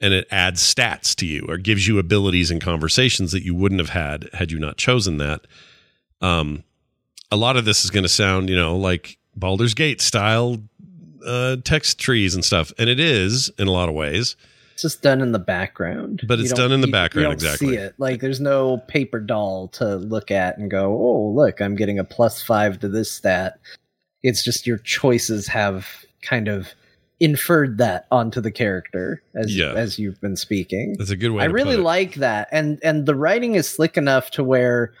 and 0.00 0.14
it 0.14 0.26
adds 0.30 0.62
stats 0.62 1.14
to 1.16 1.26
you 1.26 1.44
or 1.48 1.58
gives 1.58 1.86
you 1.86 1.98
abilities 1.98 2.50
and 2.50 2.60
conversations 2.60 3.32
that 3.32 3.44
you 3.44 3.54
wouldn't 3.54 3.80
have 3.80 3.90
had 3.90 4.28
had 4.32 4.50
you 4.50 4.58
not 4.58 4.76
chosen 4.76 5.18
that. 5.18 5.46
Um, 6.22 6.64
a 7.30 7.36
lot 7.36 7.56
of 7.56 7.64
this 7.64 7.84
is 7.84 7.90
going 7.90 8.02
to 8.04 8.08
sound, 8.08 8.48
you 8.48 8.56
know, 8.56 8.76
like 8.76 9.18
Baldur's 9.36 9.74
Gate 9.74 10.00
style 10.00 10.58
uh, 11.24 11.56
text 11.64 11.98
trees 11.98 12.34
and 12.34 12.44
stuff, 12.44 12.72
and 12.78 12.88
it 12.90 12.98
is 13.00 13.50
in 13.58 13.68
a 13.68 13.70
lot 13.72 13.88
of 13.88 13.94
ways. 13.94 14.36
It's 14.72 14.82
just 14.82 15.02
done 15.02 15.20
in 15.20 15.32
the 15.32 15.38
background. 15.38 16.22
But 16.26 16.40
it's 16.40 16.52
done 16.54 16.72
in 16.72 16.80
the 16.80 16.86
you- 16.86 16.92
background, 16.92 17.22
You 17.22 17.26
don't 17.28 17.32
exactly. 17.34 17.68
see 17.68 17.74
it. 17.76 17.94
Like 17.98 18.20
there's 18.20 18.40
no 18.40 18.78
paper 18.88 19.20
doll 19.20 19.68
to 19.68 19.96
look 19.96 20.30
at 20.30 20.56
and 20.56 20.70
go, 20.70 20.92
"Oh, 20.94 21.32
look, 21.36 21.60
I'm 21.60 21.76
getting 21.76 21.98
a 21.98 22.04
plus 22.04 22.42
five 22.42 22.78
to 22.80 22.88
this 22.88 23.10
stat." 23.10 23.58
It's 24.22 24.42
just 24.42 24.66
your 24.66 24.78
choices 24.78 25.46
have 25.48 25.86
kind 26.22 26.48
of 26.48 26.68
inferred 27.20 27.76
that 27.78 28.06
onto 28.10 28.40
the 28.40 28.50
character 28.50 29.22
as 29.34 29.54
Yeah. 29.54 29.72
as 29.74 29.98
you've 29.98 30.20
been 30.22 30.36
speaking. 30.36 30.94
That's 30.98 31.10
a 31.10 31.16
good 31.16 31.30
way. 31.32 31.44
I 31.44 31.48
to 31.48 31.52
really 31.52 31.74
put 31.76 31.80
it. 31.80 31.84
like 31.84 32.14
that, 32.14 32.48
and 32.50 32.78
and 32.82 33.04
the 33.04 33.14
writing 33.14 33.54
is 33.56 33.68
slick 33.68 33.98
enough 33.98 34.30
to 34.32 34.42
where 34.44 34.94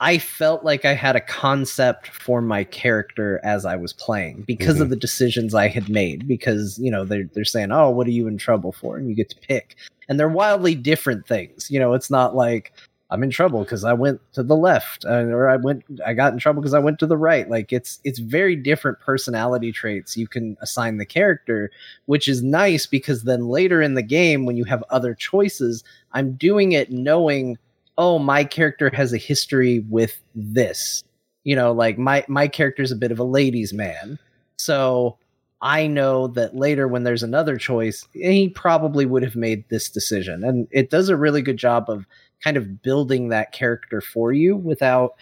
I 0.00 0.18
felt 0.18 0.64
like 0.64 0.84
I 0.84 0.94
had 0.94 1.16
a 1.16 1.20
concept 1.20 2.08
for 2.08 2.40
my 2.40 2.62
character 2.64 3.40
as 3.42 3.64
I 3.64 3.74
was 3.76 3.92
playing 3.92 4.42
because 4.46 4.74
Mm-hmm. 4.76 4.82
of 4.84 4.90
the 4.90 4.96
decisions 4.96 5.54
I 5.54 5.68
had 5.68 5.88
made. 5.88 6.28
Because 6.28 6.78
you 6.78 6.90
know 6.90 7.04
they're 7.04 7.28
they're 7.34 7.44
saying, 7.44 7.72
"Oh, 7.72 7.90
what 7.90 8.06
are 8.06 8.10
you 8.10 8.26
in 8.28 8.38
trouble 8.38 8.72
for?" 8.72 8.96
and 8.96 9.08
you 9.08 9.14
get 9.16 9.30
to 9.30 9.36
pick, 9.36 9.76
and 10.08 10.18
they're 10.18 10.28
wildly 10.28 10.74
different 10.74 11.26
things. 11.26 11.70
You 11.70 11.80
know, 11.80 11.94
it's 11.94 12.10
not 12.10 12.36
like 12.36 12.72
I'm 13.10 13.22
in 13.22 13.30
trouble 13.30 13.64
because 13.64 13.84
I 13.84 13.94
went 13.94 14.20
to 14.34 14.42
the 14.42 14.54
left, 14.56 15.04
uh, 15.06 15.24
or 15.24 15.48
I 15.48 15.56
went 15.56 15.82
I 16.06 16.12
got 16.14 16.32
in 16.32 16.38
trouble 16.38 16.60
because 16.62 16.74
I 16.74 16.78
went 16.78 16.98
to 17.00 17.06
the 17.06 17.16
right. 17.16 17.48
Like 17.48 17.72
it's 17.72 17.98
it's 18.04 18.18
very 18.20 18.54
different 18.54 19.00
personality 19.00 19.72
traits 19.72 20.16
you 20.16 20.28
can 20.28 20.56
assign 20.60 20.98
the 20.98 21.06
character, 21.06 21.70
which 22.06 22.28
is 22.28 22.42
nice 22.42 22.86
because 22.86 23.22
then 23.24 23.48
later 23.48 23.82
in 23.82 23.94
the 23.94 24.02
game 24.02 24.44
when 24.46 24.56
you 24.56 24.64
have 24.64 24.84
other 24.90 25.14
choices, 25.14 25.82
I'm 26.12 26.32
doing 26.34 26.72
it 26.72 26.92
knowing, 26.92 27.56
oh, 27.98 28.18
my 28.18 28.44
character 28.44 28.90
has 28.94 29.12
a 29.12 29.18
history 29.18 29.84
with 29.90 30.16
this. 30.34 31.02
You 31.44 31.56
know, 31.56 31.72
like 31.72 31.98
my 31.98 32.24
my 32.28 32.48
character's 32.48 32.92
a 32.92 32.96
bit 32.96 33.12
of 33.12 33.18
a 33.18 33.24
ladies' 33.24 33.72
man, 33.72 34.18
so 34.58 35.18
I 35.60 35.86
know 35.86 36.28
that 36.28 36.56
later 36.56 36.86
when 36.86 37.04
there's 37.04 37.22
another 37.22 37.56
choice, 37.56 38.06
he 38.12 38.48
probably 38.48 39.06
would 39.06 39.22
have 39.22 39.36
made 39.36 39.68
this 39.68 39.88
decision, 39.90 40.44
and 40.44 40.68
it 40.70 40.90
does 40.90 41.08
a 41.08 41.16
really 41.16 41.42
good 41.42 41.56
job 41.56 41.86
of 41.88 42.06
kind 42.42 42.56
of 42.56 42.82
building 42.82 43.28
that 43.28 43.52
character 43.52 44.00
for 44.00 44.32
you 44.32 44.56
without 44.56 45.14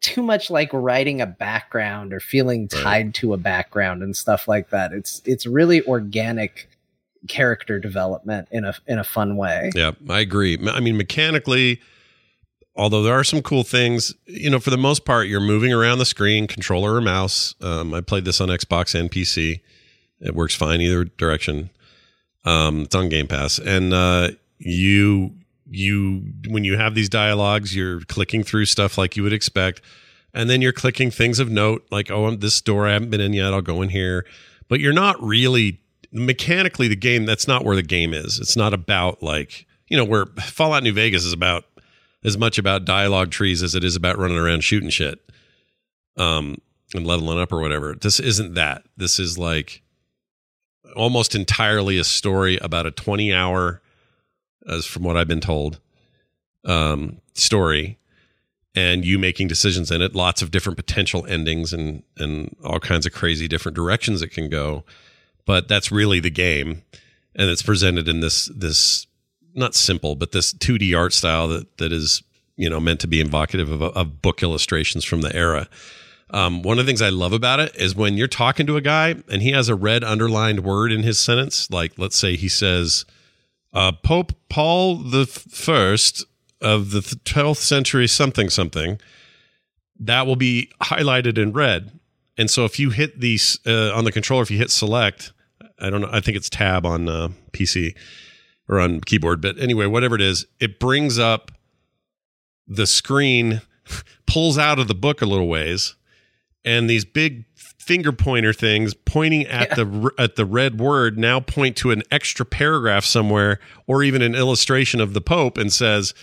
too 0.00 0.22
much 0.22 0.50
like 0.50 0.70
writing 0.72 1.20
a 1.20 1.26
background 1.26 2.12
or 2.12 2.20
feeling 2.20 2.68
tied 2.68 3.14
to 3.14 3.32
a 3.32 3.38
background 3.38 4.02
and 4.02 4.16
stuff 4.16 4.48
like 4.48 4.70
that. 4.70 4.92
It's 4.92 5.22
it's 5.24 5.46
really 5.46 5.82
organic 5.86 6.68
character 7.28 7.78
development 7.78 8.48
in 8.50 8.64
a 8.64 8.74
in 8.86 8.98
a 8.98 9.04
fun 9.04 9.36
way. 9.36 9.70
Yeah, 9.74 9.92
I 10.08 10.20
agree. 10.20 10.58
I 10.66 10.80
mean, 10.80 10.96
mechanically, 10.96 11.80
although 12.76 13.02
there 13.02 13.14
are 13.14 13.24
some 13.24 13.42
cool 13.42 13.62
things, 13.62 14.14
you 14.26 14.50
know, 14.50 14.60
for 14.60 14.70
the 14.70 14.78
most 14.78 15.04
part, 15.04 15.28
you're 15.28 15.40
moving 15.40 15.72
around 15.72 15.98
the 15.98 16.04
screen, 16.04 16.46
controller 16.46 16.94
or 16.94 17.00
mouse. 17.00 17.54
Um, 17.60 17.94
I 17.94 18.00
played 18.00 18.24
this 18.24 18.40
on 18.40 18.48
Xbox 18.48 18.98
and 18.98 19.10
PC. 19.10 19.60
It 20.20 20.34
works 20.34 20.54
fine 20.54 20.80
either 20.80 21.04
direction. 21.04 21.70
Um, 22.44 22.82
it's 22.82 22.94
on 22.94 23.08
Game 23.08 23.26
Pass, 23.26 23.58
and 23.58 23.94
uh, 23.94 24.30
you 24.58 25.34
you 25.70 26.22
when 26.48 26.64
you 26.64 26.76
have 26.76 26.94
these 26.94 27.08
dialogues, 27.08 27.74
you're 27.74 28.00
clicking 28.02 28.42
through 28.42 28.66
stuff 28.66 28.98
like 28.98 29.16
you 29.16 29.22
would 29.22 29.32
expect, 29.32 29.80
and 30.34 30.50
then 30.50 30.60
you're 30.60 30.72
clicking 30.72 31.10
things 31.10 31.38
of 31.38 31.50
note 31.50 31.86
like, 31.90 32.10
oh, 32.10 32.26
I'm 32.26 32.40
this 32.40 32.60
door 32.60 32.86
I 32.86 32.92
haven't 32.92 33.10
been 33.10 33.20
in 33.20 33.32
yet. 33.32 33.54
I'll 33.54 33.62
go 33.62 33.80
in 33.80 33.88
here, 33.88 34.26
but 34.68 34.80
you're 34.80 34.92
not 34.92 35.20
really 35.22 35.80
mechanically 36.12 36.86
the 36.86 36.96
game. 36.96 37.24
That's 37.24 37.48
not 37.48 37.64
where 37.64 37.76
the 37.76 37.82
game 37.82 38.12
is. 38.12 38.38
It's 38.38 38.56
not 38.56 38.74
about 38.74 39.22
like 39.22 39.66
you 39.88 39.96
know 39.96 40.04
where 40.04 40.26
Fallout 40.26 40.82
New 40.82 40.92
Vegas 40.92 41.24
is 41.24 41.32
about 41.32 41.64
as 42.24 42.38
much 42.38 42.58
about 42.58 42.84
dialogue 42.84 43.30
trees 43.30 43.62
as 43.62 43.74
it 43.74 43.84
is 43.84 43.96
about 43.96 44.18
running 44.18 44.38
around 44.38 44.62
shooting 44.62 44.90
shit, 44.90 45.18
um, 46.16 46.56
and 46.94 47.06
leveling 47.06 47.38
up 47.38 47.52
or 47.52 47.60
whatever. 47.60 47.94
This 47.94 48.20
isn't 48.20 48.54
that. 48.54 48.84
This 48.96 49.18
is 49.18 49.38
like 49.38 49.82
almost 50.96 51.34
entirely 51.34 51.98
a 51.98 52.04
story 52.04 52.58
about 52.58 52.86
a 52.86 52.90
20 52.90 53.32
hour 53.32 53.82
as 54.66 54.86
from 54.86 55.02
what 55.02 55.16
I've 55.16 55.28
been 55.28 55.40
told, 55.40 55.80
um, 56.64 57.20
story, 57.34 57.98
and 58.74 59.04
you 59.04 59.18
making 59.18 59.48
decisions 59.48 59.90
in 59.90 60.02
it. 60.02 60.14
Lots 60.14 60.42
of 60.42 60.50
different 60.50 60.76
potential 60.76 61.26
endings 61.26 61.72
and 61.72 62.02
and 62.16 62.56
all 62.64 62.80
kinds 62.80 63.06
of 63.06 63.12
crazy 63.12 63.46
different 63.48 63.76
directions 63.76 64.22
it 64.22 64.28
can 64.28 64.48
go. 64.48 64.84
But 65.46 65.68
that's 65.68 65.92
really 65.92 66.20
the 66.20 66.30
game, 66.30 66.82
and 67.36 67.50
it's 67.50 67.62
presented 67.62 68.08
in 68.08 68.20
this 68.20 68.46
this 68.54 69.06
not 69.54 69.74
simple, 69.74 70.16
but 70.16 70.32
this 70.32 70.52
2D 70.52 70.96
art 70.96 71.12
style 71.12 71.48
that 71.48 71.78
that 71.78 71.92
is 71.92 72.22
you 72.56 72.68
know 72.68 72.80
meant 72.80 73.00
to 73.00 73.06
be 73.06 73.20
evocative 73.20 73.70
of, 73.70 73.82
of 73.82 74.22
book 74.22 74.42
illustrations 74.42 75.04
from 75.04 75.22
the 75.22 75.34
era. 75.34 75.68
Um, 76.30 76.62
one 76.62 76.78
of 76.78 76.86
the 76.86 76.90
things 76.90 77.02
I 77.02 77.10
love 77.10 77.32
about 77.32 77.60
it 77.60 77.76
is 77.76 77.94
when 77.94 78.16
you're 78.16 78.26
talking 78.26 78.66
to 78.66 78.76
a 78.76 78.80
guy 78.80 79.14
and 79.30 79.42
he 79.42 79.52
has 79.52 79.68
a 79.68 79.74
red 79.74 80.02
underlined 80.02 80.64
word 80.64 80.90
in 80.90 81.02
his 81.02 81.18
sentence, 81.18 81.70
like 81.70 81.92
let's 81.96 82.16
say 82.16 82.36
he 82.36 82.48
says 82.48 83.04
uh, 83.72 83.92
Pope 83.92 84.32
Paul 84.48 84.96
the 84.96 85.26
First 85.26 86.24
of 86.60 86.90
the 86.90 87.00
12th 87.00 87.58
century 87.58 88.08
something 88.08 88.48
something 88.48 88.98
that 90.00 90.26
will 90.26 90.36
be 90.36 90.70
highlighted 90.82 91.38
in 91.38 91.52
red 91.52 91.92
and 92.38 92.50
so 92.50 92.64
if 92.64 92.78
you 92.78 92.90
hit 92.90 93.20
these 93.20 93.58
uh, 93.66 93.92
on 93.94 94.04
the 94.04 94.10
controller 94.10 94.42
if 94.42 94.50
you 94.50 94.58
hit 94.58 94.70
select 94.70 95.32
i 95.78 95.90
don't 95.90 96.00
know 96.00 96.08
i 96.10 96.20
think 96.20 96.36
it's 96.36 96.48
tab 96.48 96.86
on 96.86 97.08
uh, 97.08 97.28
pc 97.52 97.94
or 98.68 98.80
on 98.80 99.00
keyboard 99.00 99.40
but 99.40 99.58
anyway 99.58 99.86
whatever 99.86 100.14
it 100.14 100.20
is 100.20 100.46
it 100.60 100.78
brings 100.78 101.18
up 101.18 101.50
the 102.66 102.86
screen 102.86 103.60
pulls 104.26 104.58
out 104.58 104.78
of 104.78 104.88
the 104.88 104.94
book 104.94 105.22
a 105.22 105.26
little 105.26 105.48
ways 105.48 105.94
and 106.64 106.88
these 106.88 107.04
big 107.04 107.44
finger 107.54 108.12
pointer 108.12 108.52
things 108.52 108.94
pointing 108.94 109.46
at 109.46 109.70
yeah. 109.70 109.74
the 109.74 110.10
at 110.18 110.36
the 110.36 110.46
red 110.46 110.80
word 110.80 111.18
now 111.18 111.38
point 111.38 111.76
to 111.76 111.90
an 111.90 112.02
extra 112.10 112.46
paragraph 112.46 113.04
somewhere 113.04 113.58
or 113.86 114.02
even 114.02 114.22
an 114.22 114.34
illustration 114.34 115.00
of 115.00 115.12
the 115.12 115.20
pope 115.20 115.58
and 115.58 115.72
says 115.72 116.14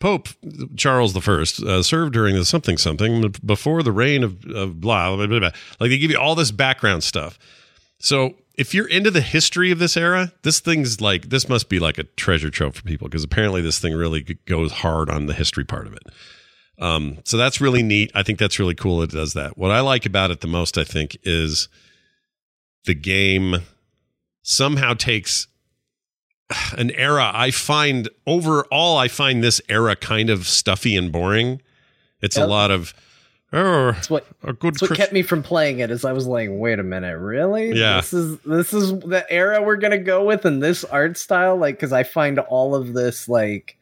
Pope 0.00 0.28
Charles 0.76 1.12
the 1.12 1.20
First 1.20 1.60
uh, 1.62 1.82
served 1.82 2.12
during 2.12 2.34
the 2.36 2.44
something 2.44 2.76
something 2.76 3.34
before 3.44 3.82
the 3.82 3.90
reign 3.90 4.22
of, 4.22 4.44
of 4.46 4.80
blah, 4.80 5.16
blah, 5.16 5.26
blah 5.26 5.38
blah 5.40 5.50
like 5.80 5.90
they 5.90 5.98
give 5.98 6.10
you 6.10 6.18
all 6.18 6.34
this 6.34 6.50
background 6.50 7.02
stuff. 7.02 7.38
So 7.98 8.34
if 8.58 8.74
you're 8.74 8.88
into 8.88 9.10
the 9.10 9.20
history 9.20 9.70
of 9.70 9.78
this 9.78 9.96
era, 9.96 10.32
this 10.42 10.58
thing's 10.58 11.00
like 11.00 11.30
this 11.30 11.48
must 11.48 11.68
be 11.68 11.78
like 11.78 11.96
a 11.96 12.02
treasure 12.02 12.50
trove 12.50 12.74
for 12.74 12.82
people 12.82 13.08
because 13.08 13.22
apparently 13.22 13.62
this 13.62 13.78
thing 13.78 13.94
really 13.94 14.38
goes 14.46 14.72
hard 14.72 15.08
on 15.08 15.26
the 15.26 15.32
history 15.32 15.64
part 15.64 15.86
of 15.86 15.94
it. 15.94 16.02
Um, 16.80 17.18
so 17.24 17.36
that's 17.36 17.60
really 17.60 17.82
neat. 17.82 18.10
I 18.14 18.22
think 18.24 18.38
that's 18.38 18.58
really 18.58 18.74
cool. 18.74 19.00
It 19.02 19.10
does 19.10 19.32
that. 19.34 19.56
What 19.56 19.70
I 19.70 19.80
like 19.80 20.04
about 20.04 20.30
it 20.30 20.40
the 20.40 20.48
most, 20.48 20.76
I 20.76 20.84
think, 20.84 21.16
is 21.22 21.68
the 22.84 22.94
game 22.94 23.56
somehow 24.42 24.94
takes 24.94 25.46
an 26.76 26.90
era. 26.92 27.30
I 27.32 27.52
find 27.52 28.08
overall, 28.26 28.96
I 28.96 29.08
find 29.08 29.42
this 29.42 29.60
era 29.68 29.94
kind 29.94 30.30
of 30.30 30.48
stuffy 30.48 30.96
and 30.96 31.12
boring. 31.12 31.62
It's 32.20 32.36
yep. 32.36 32.46
a 32.46 32.48
lot 32.48 32.70
of 32.70 32.92
oh, 33.52 33.92
that's 33.92 34.10
what 34.10 34.26
a 34.42 34.52
good. 34.52 34.74
That's 34.74 34.82
what 34.82 34.94
kept 34.94 35.12
me 35.12 35.22
from 35.22 35.42
playing 35.42 35.78
it. 35.80 35.90
Is 35.90 36.04
I 36.04 36.12
was 36.12 36.26
like, 36.26 36.48
wait 36.50 36.78
a 36.78 36.82
minute, 36.82 37.18
really? 37.18 37.72
Yeah, 37.72 37.96
this 37.96 38.12
is 38.12 38.38
this 38.40 38.72
is 38.72 38.90
the 39.00 39.24
era 39.30 39.62
we're 39.62 39.76
gonna 39.76 39.98
go 39.98 40.24
with 40.24 40.44
in 40.44 40.60
this 40.60 40.84
art 40.84 41.16
style. 41.16 41.56
Like, 41.56 41.76
because 41.76 41.92
I 41.92 42.02
find 42.02 42.38
all 42.38 42.74
of 42.74 42.94
this 42.94 43.28
like 43.28 43.78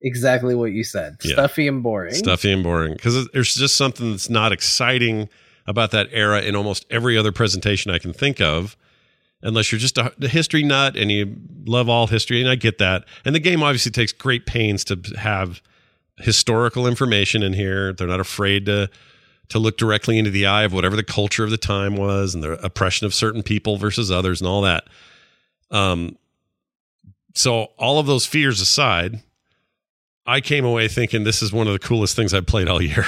exactly 0.00 0.54
what 0.54 0.72
you 0.72 0.84
said 0.84 1.16
yeah. 1.24 1.32
stuffy 1.32 1.66
and 1.66 1.82
boring 1.82 2.14
stuffy 2.14 2.52
and 2.52 2.62
boring 2.62 2.92
because 2.92 3.28
there's 3.32 3.54
just 3.54 3.76
something 3.76 4.12
that's 4.12 4.30
not 4.30 4.52
exciting 4.52 5.28
about 5.66 5.90
that 5.90 6.06
era 6.12 6.40
in 6.40 6.54
almost 6.54 6.86
every 6.88 7.18
other 7.18 7.32
presentation 7.32 7.90
i 7.90 7.98
can 7.98 8.12
think 8.12 8.40
of 8.40 8.76
unless 9.42 9.72
you're 9.72 9.78
just 9.78 9.98
a, 9.98 10.12
a 10.22 10.28
history 10.28 10.62
nut 10.62 10.96
and 10.96 11.10
you 11.10 11.36
love 11.66 11.88
all 11.88 12.06
history 12.06 12.40
and 12.40 12.48
i 12.48 12.54
get 12.54 12.78
that 12.78 13.04
and 13.24 13.34
the 13.34 13.40
game 13.40 13.60
obviously 13.60 13.90
takes 13.90 14.12
great 14.12 14.46
pains 14.46 14.84
to 14.84 14.96
have 15.18 15.60
historical 16.20 16.86
information 16.86 17.42
in 17.42 17.52
here 17.52 17.92
they're 17.92 18.06
not 18.06 18.20
afraid 18.20 18.66
to 18.66 18.88
to 19.48 19.58
look 19.58 19.78
directly 19.78 20.18
into 20.18 20.30
the 20.30 20.46
eye 20.46 20.64
of 20.64 20.72
whatever 20.72 20.96
the 20.96 21.02
culture 21.02 21.44
of 21.44 21.50
the 21.50 21.56
time 21.56 21.96
was 21.96 22.34
and 22.34 22.44
the 22.44 22.52
oppression 22.64 23.06
of 23.06 23.14
certain 23.14 23.42
people 23.42 23.76
versus 23.76 24.10
others 24.10 24.40
and 24.40 24.48
all 24.48 24.62
that 24.62 24.84
um 25.70 26.16
so 27.34 27.68
all 27.78 27.98
of 27.98 28.06
those 28.06 28.26
fears 28.26 28.60
aside 28.60 29.20
I 30.28 30.42
came 30.42 30.66
away 30.66 30.88
thinking 30.88 31.24
this 31.24 31.40
is 31.40 31.54
one 31.54 31.66
of 31.68 31.72
the 31.72 31.78
coolest 31.78 32.14
things 32.14 32.34
I've 32.34 32.44
played 32.44 32.68
all 32.68 32.82
year. 32.82 33.06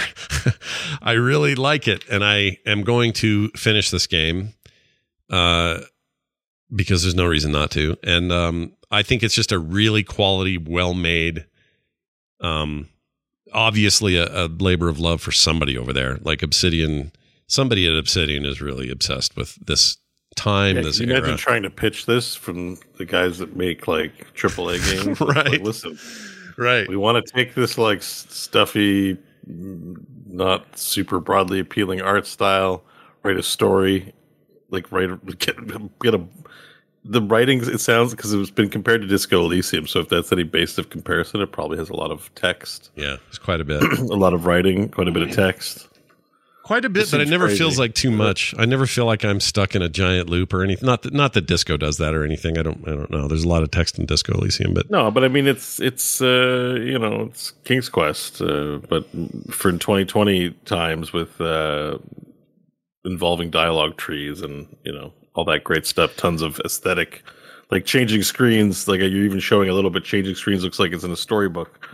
I 1.02 1.12
really 1.12 1.54
like 1.54 1.86
it, 1.86 2.02
and 2.08 2.24
I 2.24 2.56
am 2.64 2.82
going 2.82 3.12
to 3.14 3.50
finish 3.50 3.90
this 3.90 4.06
game 4.06 4.54
uh, 5.28 5.80
because 6.74 7.02
there's 7.02 7.14
no 7.14 7.26
reason 7.26 7.52
not 7.52 7.72
to. 7.72 7.98
And 8.02 8.32
um, 8.32 8.72
I 8.90 9.02
think 9.02 9.22
it's 9.22 9.34
just 9.34 9.52
a 9.52 9.58
really 9.58 10.02
quality, 10.02 10.56
well 10.56 10.94
made, 10.94 11.44
um, 12.40 12.88
obviously 13.52 14.16
a, 14.16 14.26
a, 14.26 14.46
labor 14.46 14.88
of 14.88 14.98
love 14.98 15.20
for 15.20 15.32
somebody 15.32 15.76
over 15.76 15.92
there. 15.92 16.18
Like 16.22 16.42
Obsidian, 16.42 17.12
somebody 17.46 17.86
at 17.86 17.96
Obsidian 17.96 18.44
is 18.44 18.60
really 18.60 18.90
obsessed 18.90 19.36
with 19.36 19.54
this 19.66 19.96
time. 20.36 20.76
Yeah, 20.76 20.82
this 20.82 21.00
imagine 21.00 21.36
trying 21.36 21.62
to 21.62 21.70
pitch 21.70 22.06
this 22.06 22.34
from 22.34 22.78
the 22.98 23.04
guys 23.04 23.38
that 23.38 23.56
make 23.56 23.88
like 23.88 24.34
AAA 24.34 25.04
games. 25.04 25.20
right. 25.20 25.50
Like, 25.52 25.60
listen 25.60 25.98
right. 26.60 26.88
We 26.88 26.96
want 26.96 27.24
to 27.24 27.32
take 27.32 27.54
this 27.54 27.78
like 27.78 28.02
stuffy, 28.02 29.18
not 29.46 30.78
super 30.78 31.18
broadly 31.18 31.58
appealing 31.58 32.00
art 32.02 32.26
style, 32.26 32.84
write 33.22 33.36
a 33.36 33.42
story, 33.42 34.12
like 34.70 34.92
write 34.92 35.10
get 35.38 35.56
get 36.00 36.14
a 36.14 36.24
the 37.04 37.22
writings. 37.22 37.68
It 37.68 37.80
sounds 37.80 38.12
because 38.12 38.32
it's 38.32 38.50
been 38.50 38.70
compared 38.70 39.02
to 39.02 39.06
Disco 39.06 39.40
Elysium. 39.44 39.86
So 39.86 40.00
if 40.00 40.08
that's 40.08 40.32
any 40.32 40.44
base 40.44 40.78
of 40.78 40.90
comparison, 40.90 41.40
it 41.40 41.52
probably 41.52 41.78
has 41.78 41.88
a 41.88 41.96
lot 41.96 42.10
of 42.10 42.34
text. 42.34 42.90
Yeah, 42.96 43.16
it's 43.28 43.38
quite 43.38 43.60
a 43.60 43.64
bit. 43.64 43.82
a 43.98 44.16
lot 44.16 44.34
of 44.34 44.46
writing, 44.46 44.88
quite 44.88 45.08
a 45.08 45.12
bit 45.12 45.22
of 45.22 45.32
text 45.32 45.88
quite 46.70 46.84
a 46.84 46.88
bit, 46.88 47.10
but 47.10 47.20
it 47.20 47.26
never 47.26 47.46
crazy. 47.46 47.58
feels 47.58 47.80
like 47.80 47.94
too 47.94 48.12
much. 48.12 48.54
I 48.56 48.64
never 48.64 48.86
feel 48.86 49.04
like 49.04 49.24
I'm 49.24 49.40
stuck 49.40 49.74
in 49.74 49.82
a 49.82 49.88
giant 49.88 50.30
loop 50.30 50.54
or 50.54 50.62
anything. 50.62 50.86
Not 50.86 51.02
that 51.02 51.12
not 51.12 51.32
that 51.32 51.46
disco 51.46 51.76
does 51.76 51.96
that 51.96 52.14
or 52.14 52.22
anything. 52.22 52.58
I 52.58 52.62
don't 52.62 52.86
I 52.86 52.92
don't 52.92 53.10
know. 53.10 53.26
There's 53.26 53.42
a 53.42 53.48
lot 53.48 53.64
of 53.64 53.72
text 53.72 53.98
in 53.98 54.06
Disco 54.06 54.34
Elysium, 54.34 54.72
but 54.72 54.88
no. 54.88 55.10
But 55.10 55.24
I 55.24 55.28
mean, 55.28 55.48
it's 55.48 55.80
it's 55.80 56.22
uh, 56.22 56.78
you 56.80 56.96
know 56.96 57.22
it's 57.22 57.50
King's 57.64 57.88
Quest, 57.88 58.40
uh, 58.40 58.78
but 58.88 59.04
for 59.50 59.72
2020 59.72 60.50
times 60.64 61.12
with 61.12 61.40
uh, 61.40 61.98
involving 63.04 63.50
dialogue 63.50 63.96
trees 63.96 64.40
and 64.40 64.68
you 64.84 64.92
know 64.92 65.12
all 65.34 65.44
that 65.44 65.64
great 65.64 65.86
stuff. 65.86 66.16
Tons 66.16 66.42
of 66.42 66.60
aesthetic, 66.64 67.22
like 67.70 67.84
changing 67.84 68.22
screens. 68.22 68.88
Like 68.88 69.00
you're 69.00 69.24
even 69.24 69.40
showing 69.40 69.68
a 69.68 69.74
little 69.74 69.90
bit 69.90 70.04
changing 70.04 70.34
screens. 70.34 70.64
Looks 70.64 70.78
like 70.78 70.92
it's 70.92 71.04
in 71.04 71.10
a 71.10 71.16
storybook. 71.16 71.88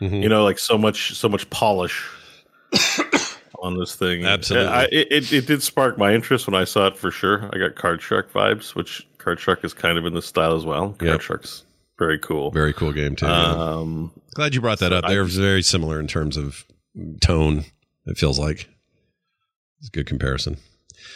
Mm-hmm. 0.00 0.16
You 0.16 0.28
know, 0.28 0.44
like 0.44 0.58
so 0.58 0.78
much 0.78 1.14
so 1.14 1.28
much 1.28 1.48
polish 1.50 2.08
on 3.62 3.78
this 3.78 3.94
thing. 3.94 4.24
Absolutely, 4.24 4.68
I, 4.68 4.84
it, 4.90 5.32
it 5.32 5.46
did 5.46 5.62
spark 5.62 5.98
my 5.98 6.14
interest 6.14 6.46
when 6.46 6.54
I 6.54 6.64
saw 6.64 6.86
it 6.86 6.96
for 6.96 7.10
sure. 7.10 7.48
I 7.52 7.58
got 7.58 7.74
Card 7.74 8.00
Shark 8.00 8.32
vibes, 8.32 8.74
which 8.74 9.06
Card 9.18 9.38
Shark 9.38 9.64
is 9.64 9.74
kind 9.74 9.98
of 9.98 10.06
in 10.06 10.14
the 10.14 10.22
style 10.22 10.56
as 10.56 10.64
well. 10.64 10.90
Card 10.98 11.02
yep. 11.02 11.20
Shark's 11.20 11.64
very 11.98 12.18
cool, 12.18 12.50
very 12.50 12.72
cool 12.72 12.92
game 12.92 13.14
too. 13.14 13.26
Um, 13.26 14.12
yeah. 14.14 14.22
Glad 14.34 14.54
you 14.54 14.60
brought 14.60 14.78
that 14.78 14.92
up. 14.92 15.04
They're 15.06 15.24
I, 15.24 15.28
very 15.28 15.62
similar 15.62 16.00
in 16.00 16.06
terms 16.06 16.36
of 16.36 16.64
tone. 17.20 17.64
It 18.06 18.16
feels 18.16 18.38
like 18.38 18.68
it's 19.80 19.88
a 19.88 19.92
good 19.92 20.06
comparison. 20.06 20.56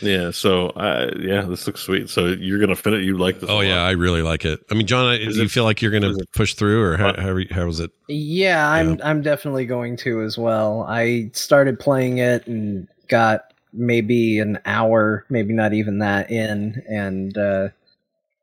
Yeah. 0.00 0.30
So, 0.30 0.68
uh, 0.70 1.10
yeah, 1.18 1.42
this 1.42 1.66
looks 1.66 1.80
sweet. 1.82 2.10
So 2.10 2.26
you're 2.26 2.58
gonna 2.58 2.76
fit 2.76 2.92
it. 2.94 3.02
You 3.02 3.16
like 3.18 3.40
this? 3.40 3.50
Oh 3.50 3.60
yeah, 3.60 3.82
I 3.82 3.92
really 3.92 4.22
like 4.22 4.44
it. 4.44 4.60
I 4.70 4.74
mean, 4.74 4.86
John, 4.86 5.06
I, 5.06 5.18
do 5.18 5.24
you 5.24 5.42
it- 5.42 5.50
feel 5.50 5.64
like 5.64 5.80
you're 5.82 5.92
gonna 5.92 6.14
push 6.32 6.54
through, 6.54 6.82
or 6.82 6.96
how 6.96 7.14
how, 7.20 7.36
how 7.50 7.66
was 7.66 7.80
it? 7.80 7.90
Yeah, 8.08 8.68
I'm 8.68 9.00
I'm 9.02 9.22
definitely 9.22 9.66
going 9.66 9.96
to 9.98 10.22
as 10.22 10.36
well. 10.38 10.82
I 10.88 11.30
started 11.32 11.78
playing 11.78 12.18
it 12.18 12.46
and 12.46 12.88
got 13.08 13.52
maybe 13.72 14.38
an 14.38 14.58
hour, 14.66 15.24
maybe 15.28 15.52
not 15.52 15.72
even 15.72 15.98
that 15.98 16.30
in, 16.30 16.82
and 16.88 17.36
uh, 17.36 17.68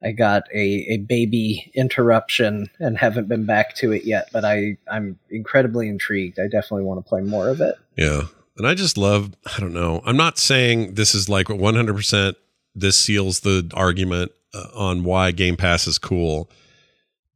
I 0.04 0.12
got 0.12 0.44
a, 0.54 0.60
a 0.90 0.98
baby 0.98 1.72
interruption 1.76 2.68
and 2.80 2.98
haven't 2.98 3.28
been 3.28 3.46
back 3.46 3.76
to 3.76 3.92
it 3.92 4.04
yet. 4.04 4.30
But 4.34 4.46
I 4.46 4.78
I'm 4.92 5.18
incredibly 5.30 5.88
intrigued. 5.88 6.40
I 6.40 6.44
definitely 6.48 6.84
want 6.84 7.04
to 7.04 7.08
play 7.08 7.22
more 7.22 7.50
of 7.50 7.62
it. 7.62 7.76
Yeah. 7.98 8.24
And 8.58 8.68
I 8.68 8.74
just 8.74 8.98
love, 8.98 9.34
I 9.46 9.60
don't 9.60 9.74
know. 9.74 10.02
I'm 10.06 10.18
not 10.18 10.38
saying 10.38 10.96
this 10.96 11.16
is 11.16 11.30
like 11.30 11.48
100% 11.48 12.36
this 12.76 12.98
seals 12.98 13.42
the 13.42 13.70
argument 13.74 14.32
uh, 14.54 14.68
on 14.76 15.04
why 15.04 15.32
Game 15.32 15.58
Pass 15.58 15.88
is 15.88 15.98
cool, 15.98 16.50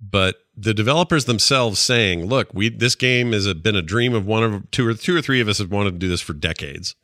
but 0.01 0.37
the 0.55 0.73
developers 0.73 1.25
themselves 1.25 1.79
saying, 1.79 2.25
"Look, 2.25 2.53
we 2.53 2.69
this 2.69 2.95
game 2.95 3.33
has 3.33 3.51
been 3.55 3.75
a 3.75 3.81
dream 3.81 4.13
of 4.13 4.25
one 4.25 4.43
of 4.43 4.71
two 4.71 4.87
or 4.87 4.93
two 4.93 5.15
or 5.15 5.21
three 5.21 5.41
of 5.41 5.47
us 5.47 5.57
have 5.57 5.71
wanted 5.71 5.91
to 5.91 5.99
do 5.99 6.07
this 6.07 6.21
for 6.21 6.33
decades." 6.33 6.95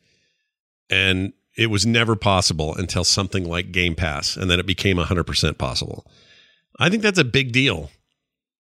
And 0.89 1.33
it 1.57 1.67
was 1.67 1.85
never 1.85 2.15
possible 2.15 2.75
until 2.75 3.03
something 3.03 3.43
like 3.43 3.71
Game 3.71 3.95
Pass 3.95 4.37
and 4.37 4.49
then 4.49 4.59
it 4.59 4.65
became 4.65 4.97
100% 4.97 5.57
possible. 5.57 6.05
I 6.79 6.89
think 6.89 7.03
that's 7.03 7.19
a 7.19 7.25
big 7.25 7.51
deal 7.51 7.91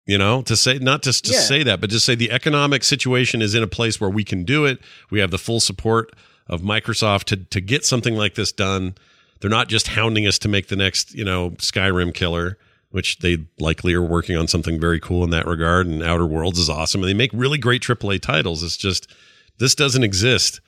you 0.07 0.17
know 0.19 0.43
to 0.43 0.57
say 0.57 0.79
not 0.79 1.03
just 1.03 1.25
to 1.27 1.33
Yeah. 1.33 1.41
say 1.41 1.63
that 1.65 1.81
but 1.81 1.91
just 1.91 2.07
say 2.07 2.15
the 2.15 2.31
economic 2.31 2.85
situation 2.85 3.43
is 3.43 3.55
in 3.55 3.63
a 3.63 3.67
place 3.67 4.01
where 4.01 4.11
we 4.11 4.25
can 4.25 4.45
do 4.45 4.65
it. 4.65 4.79
We 5.11 5.21
have 5.21 5.31
the 5.31 5.39
full 5.39 5.61
support 5.61 6.15
of 6.49 6.63
microsoft 6.63 7.25
to, 7.25 7.37
to 7.37 7.61
get 7.61 7.85
something 7.85 8.15
like 8.15 8.35
this 8.35 8.53
done. 8.53 8.95
They're 9.41 9.51
not 9.51 9.69
just 9.69 9.89
hounding 9.89 10.27
us 10.27 10.39
to 10.41 10.49
make 10.49 10.69
the 10.69 10.77
next 10.77 11.15
you 11.15 11.25
know 11.25 11.51
skyrim 11.53 12.15
killer 12.15 12.57
which 12.91 13.19
they 13.19 13.37
likely 13.59 13.93
are 13.93 14.01
working 14.01 14.37
on 14.37 14.47
something 14.49 14.81
very 14.81 15.01
cool 15.01 15.23
in 15.25 15.31
that 15.31 15.45
regard 15.47 15.87
and 15.87 16.03
outer 16.03 16.25
worlds 16.25 16.59
is 16.59 16.71
awesome. 16.71 17.03
And 17.03 17.09
they 17.11 17.15
make 17.15 17.31
really 17.35 17.59
great 17.59 17.83
aaa 17.83 18.21
titles. 18.23 18.63
It's 18.63 18.77
just 18.77 19.13
this 19.59 19.75
doesn't 19.75 20.05
exist 20.05 20.61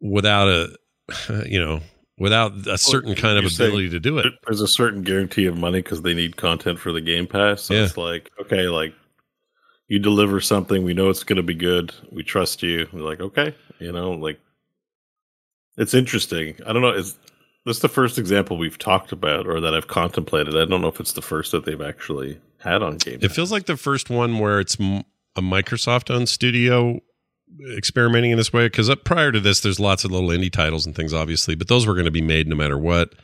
without 0.00 0.48
a 0.48 0.76
you 1.46 1.58
know 1.58 1.80
without 2.20 2.52
a 2.68 2.78
certain 2.78 3.14
kind 3.16 3.36
of 3.38 3.52
ability 3.52 3.88
to 3.90 3.98
do 3.98 4.18
it 4.18 4.26
There's 4.46 4.60
a 4.60 4.68
certain 4.68 5.02
guarantee 5.02 5.46
of 5.46 5.56
money 5.58 5.80
because 5.82 6.02
they 6.02 6.14
need 6.14 6.36
content 6.36 6.78
for 6.78 6.92
the 6.92 7.00
Game 7.00 7.26
Pass. 7.26 7.62
So 7.62 7.74
Yeah. 7.74 7.84
it's 7.84 7.96
like, 7.96 8.30
okay, 8.40 8.68
like 8.68 8.94
you 9.88 9.98
deliver 9.98 10.40
something, 10.40 10.84
we 10.84 10.94
know 10.94 11.08
it's 11.10 11.24
going 11.24 11.38
to 11.38 11.42
be 11.42 11.54
good. 11.54 11.92
We 12.12 12.22
trust 12.22 12.62
you. 12.62 12.86
We're 12.92 13.00
like, 13.00 13.20
okay, 13.20 13.54
you 13.80 13.90
know, 13.90 14.12
like 14.12 14.38
it's 15.76 15.94
interesting. 15.94 16.56
I 16.66 16.72
don't 16.72 16.82
know. 16.82 16.92
Is 16.92 17.16
this 17.64 17.80
the 17.80 17.88
first 17.88 18.18
example 18.18 18.56
we've 18.56 18.78
talked 18.78 19.12
about 19.12 19.46
or 19.46 19.60
that 19.60 19.74
I've 19.74 19.88
contemplated? 19.88 20.56
I 20.56 20.64
don't 20.66 20.80
know 20.82 20.88
if 20.88 21.00
it's 21.00 21.12
the 21.14 21.22
first 21.22 21.52
that 21.52 21.64
they've 21.64 21.80
actually 21.80 22.38
had 22.58 22.82
on 22.82 22.98
Game. 22.98 23.18
It 23.22 23.32
feels 23.32 23.50
like 23.50 23.66
the 23.66 23.76
first 23.76 24.10
one 24.10 24.38
where 24.38 24.60
it's 24.60 24.78
m- 24.78 25.04
a 25.36 25.40
Microsoft 25.40 26.14
owned 26.14 26.28
studio 26.28 27.00
experimenting 27.76 28.30
in 28.30 28.36
this 28.36 28.52
way. 28.52 28.66
Because 28.66 28.94
prior 29.04 29.32
to 29.32 29.40
this, 29.40 29.60
there's 29.60 29.80
lots 29.80 30.04
of 30.04 30.10
little 30.10 30.30
indie 30.30 30.52
titles 30.52 30.86
and 30.86 30.94
things, 30.94 31.12
obviously, 31.12 31.54
but 31.54 31.68
those 31.68 31.86
were 31.86 31.94
going 31.94 32.04
to 32.04 32.10
be 32.10 32.22
made 32.22 32.46
no 32.46 32.56
matter 32.56 32.78
what, 32.78 33.14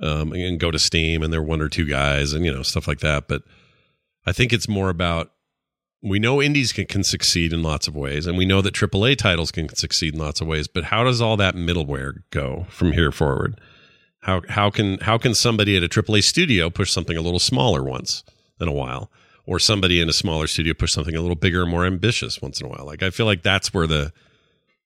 um, 0.00 0.32
and 0.32 0.60
go 0.60 0.70
to 0.70 0.78
Steam, 0.78 1.22
and 1.22 1.32
they're 1.32 1.42
one 1.42 1.60
or 1.60 1.68
two 1.68 1.84
guys, 1.84 2.32
and 2.32 2.44
you 2.44 2.52
know 2.52 2.62
stuff 2.62 2.88
like 2.88 3.00
that. 3.00 3.28
But 3.28 3.42
I 4.26 4.32
think 4.32 4.52
it's 4.52 4.68
more 4.68 4.88
about 4.88 5.32
we 6.02 6.18
know 6.18 6.42
indies 6.42 6.72
can, 6.72 6.86
can 6.86 7.04
succeed 7.04 7.52
in 7.52 7.62
lots 7.62 7.86
of 7.86 7.94
ways, 7.94 8.26
and 8.26 8.36
we 8.36 8.44
know 8.44 8.60
that 8.60 8.74
AAA 8.74 9.16
titles 9.16 9.52
can 9.52 9.68
succeed 9.74 10.14
in 10.14 10.20
lots 10.20 10.40
of 10.40 10.46
ways. 10.46 10.66
But 10.66 10.84
how 10.84 11.04
does 11.04 11.20
all 11.20 11.36
that 11.36 11.54
middleware 11.54 12.22
go 12.30 12.66
from 12.68 12.92
here 12.92 13.12
forward? 13.12 13.60
How 14.20 14.42
how 14.48 14.70
can 14.70 14.98
how 14.98 15.18
can 15.18 15.34
somebody 15.34 15.76
at 15.76 15.82
a 15.82 15.88
AAA 15.88 16.24
studio 16.24 16.70
push 16.70 16.90
something 16.90 17.16
a 17.16 17.22
little 17.22 17.40
smaller 17.40 17.82
once 17.82 18.24
in 18.60 18.68
a 18.68 18.72
while, 18.72 19.10
or 19.46 19.58
somebody 19.58 20.00
in 20.00 20.08
a 20.08 20.12
smaller 20.12 20.46
studio 20.46 20.72
push 20.74 20.92
something 20.92 21.14
a 21.16 21.20
little 21.20 21.36
bigger 21.36 21.62
and 21.62 21.70
more 21.70 21.84
ambitious 21.84 22.40
once 22.42 22.60
in 22.60 22.66
a 22.66 22.70
while? 22.70 22.84
Like 22.86 23.02
I 23.02 23.10
feel 23.10 23.26
like 23.26 23.42
that's 23.42 23.72
where 23.74 23.86
the 23.86 24.12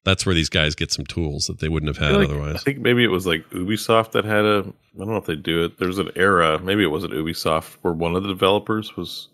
that's 0.04 0.24
where 0.24 0.34
these 0.36 0.48
guys 0.48 0.74
get 0.76 0.92
some 0.92 1.04
tools 1.04 1.46
that 1.46 1.58
they 1.58 1.68
wouldn't 1.68 1.88
have 1.88 1.98
had 1.98 2.10
feel 2.12 2.20
like- 2.20 2.28
otherwise. 2.30 2.54
I 2.56 2.58
think 2.58 2.78
maybe 2.78 3.02
it 3.02 3.08
was 3.10 3.26
like 3.26 3.48
Ubisoft 3.50 4.12
that 4.12 4.24
had 4.24 4.44
a. 4.44 4.64
I 4.94 4.98
don't 4.98 5.08
know 5.08 5.16
if 5.16 5.26
they 5.26 5.36
do 5.36 5.64
it. 5.64 5.78
There's 5.78 5.98
an 5.98 6.10
era, 6.16 6.58
maybe 6.58 6.82
it 6.82 6.86
wasn't 6.90 7.12
Ubisoft, 7.12 7.76
where 7.82 7.92
one 7.92 8.16
of 8.16 8.22
the 8.22 8.28
developers 8.28 8.96
was 8.96 9.28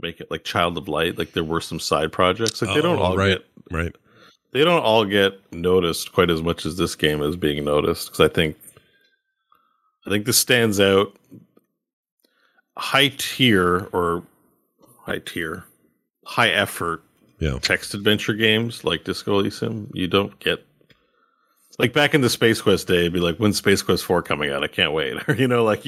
make 0.00 0.20
it 0.20 0.30
like 0.30 0.42
Child 0.44 0.78
of 0.78 0.88
Light. 0.88 1.18
Like 1.18 1.32
there 1.32 1.44
were 1.44 1.60
some 1.60 1.78
side 1.80 2.10
projects. 2.12 2.60
Like 2.62 2.74
they 2.74 2.80
don't 2.82 2.98
Oh, 2.98 3.02
all 3.02 3.16
right, 3.16 3.38
get 3.38 3.44
right. 3.70 3.94
they 4.52 4.64
don't 4.64 4.82
all 4.82 5.04
get 5.04 5.34
noticed 5.52 6.12
quite 6.12 6.30
as 6.30 6.42
much 6.42 6.64
as 6.66 6.76
this 6.76 6.94
game 6.96 7.22
is 7.22 7.36
being 7.36 7.64
noticed. 7.64 8.06
Because 8.10 8.20
I 8.30 8.32
think 8.32 8.56
I 10.06 10.10
think 10.10 10.24
this 10.26 10.38
stands 10.38 10.80
out. 10.80 11.14
High 12.78 13.12
tier 13.18 13.88
or 13.92 14.22
high 15.04 15.18
tier, 15.18 15.64
high 16.24 16.50
effort 16.50 17.02
Yeah. 17.40 17.58
text 17.60 17.92
adventure 17.94 18.34
games 18.34 18.84
like 18.84 19.04
Disco 19.04 19.38
Elysium, 19.38 19.90
you 19.94 20.06
don't 20.06 20.38
get 20.38 20.64
like 21.80 21.92
back 21.92 22.12
in 22.14 22.20
the 22.22 22.30
Space 22.30 22.60
Quest 22.60 22.88
day, 22.88 23.00
it'd 23.02 23.12
be 23.12 23.20
like, 23.20 23.36
when's 23.36 23.56
Space 23.58 23.82
Quest 23.82 24.04
Four 24.04 24.20
coming 24.22 24.50
out? 24.50 24.64
I 24.64 24.66
can't 24.68 24.92
wait. 24.92 25.16
Or 25.28 25.34
you 25.38 25.46
know, 25.48 25.62
like 25.64 25.82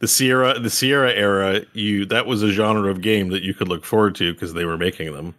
the 0.00 0.08
Sierra, 0.08 0.58
the 0.58 0.70
Sierra 0.70 1.12
era, 1.12 1.62
you 1.74 2.06
that 2.06 2.26
was 2.26 2.42
a 2.42 2.50
genre 2.50 2.90
of 2.90 3.00
game 3.02 3.28
that 3.28 3.42
you 3.42 3.52
could 3.54 3.68
look 3.68 3.84
forward 3.84 4.14
to 4.16 4.32
because 4.32 4.52
they 4.54 4.64
were 4.64 4.78
making 4.78 5.12
them. 5.12 5.34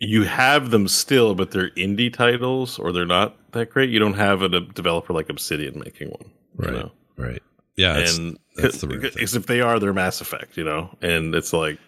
You 0.00 0.24
have 0.24 0.70
them 0.70 0.88
still, 0.88 1.34
but 1.36 1.52
they're 1.52 1.70
indie 1.70 2.12
titles 2.12 2.76
or 2.78 2.90
they're 2.92 3.06
not 3.06 3.36
that 3.52 3.70
great. 3.70 3.90
You 3.90 4.00
don't 4.00 4.14
have 4.14 4.42
a, 4.42 4.46
a 4.46 4.60
developer 4.60 5.12
like 5.12 5.28
Obsidian 5.28 5.78
making 5.78 6.08
one, 6.08 6.30
you 6.58 6.64
Right. 6.64 6.72
know? 6.72 6.92
Right. 7.16 7.42
Yeah. 7.82 7.94
That's, 7.94 8.16
and 8.18 8.38
that's 8.56 8.80
the 8.80 8.88
rare 8.88 9.00
thing. 9.00 9.10
because 9.14 9.34
if 9.34 9.46
they 9.46 9.60
are, 9.60 9.78
they're 9.78 9.92
Mass 9.92 10.20
Effect, 10.20 10.56
you 10.56 10.64
know, 10.64 10.90
and 11.02 11.34
it's 11.34 11.52
like 11.52 11.78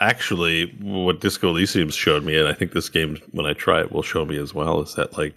actually 0.00 0.66
what 0.82 1.20
Disco 1.20 1.48
Elysium 1.50 1.90
showed 1.90 2.24
me, 2.24 2.36
and 2.36 2.48
I 2.48 2.52
think 2.52 2.72
this 2.72 2.88
game 2.88 3.18
when 3.32 3.46
I 3.46 3.52
try 3.54 3.80
it 3.80 3.92
will 3.92 4.02
show 4.02 4.24
me 4.24 4.38
as 4.38 4.52
well, 4.54 4.80
is 4.82 4.94
that 4.94 5.16
like 5.16 5.34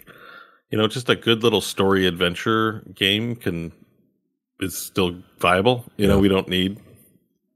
you 0.70 0.78
know 0.78 0.86
just 0.86 1.08
a 1.08 1.16
good 1.16 1.42
little 1.42 1.60
story 1.60 2.06
adventure 2.06 2.82
game 2.94 3.36
can 3.36 3.72
is 4.60 4.76
still 4.76 5.16
viable. 5.38 5.84
You 5.96 6.06
know, 6.06 6.18
we 6.18 6.28
don't 6.28 6.48
need 6.48 6.78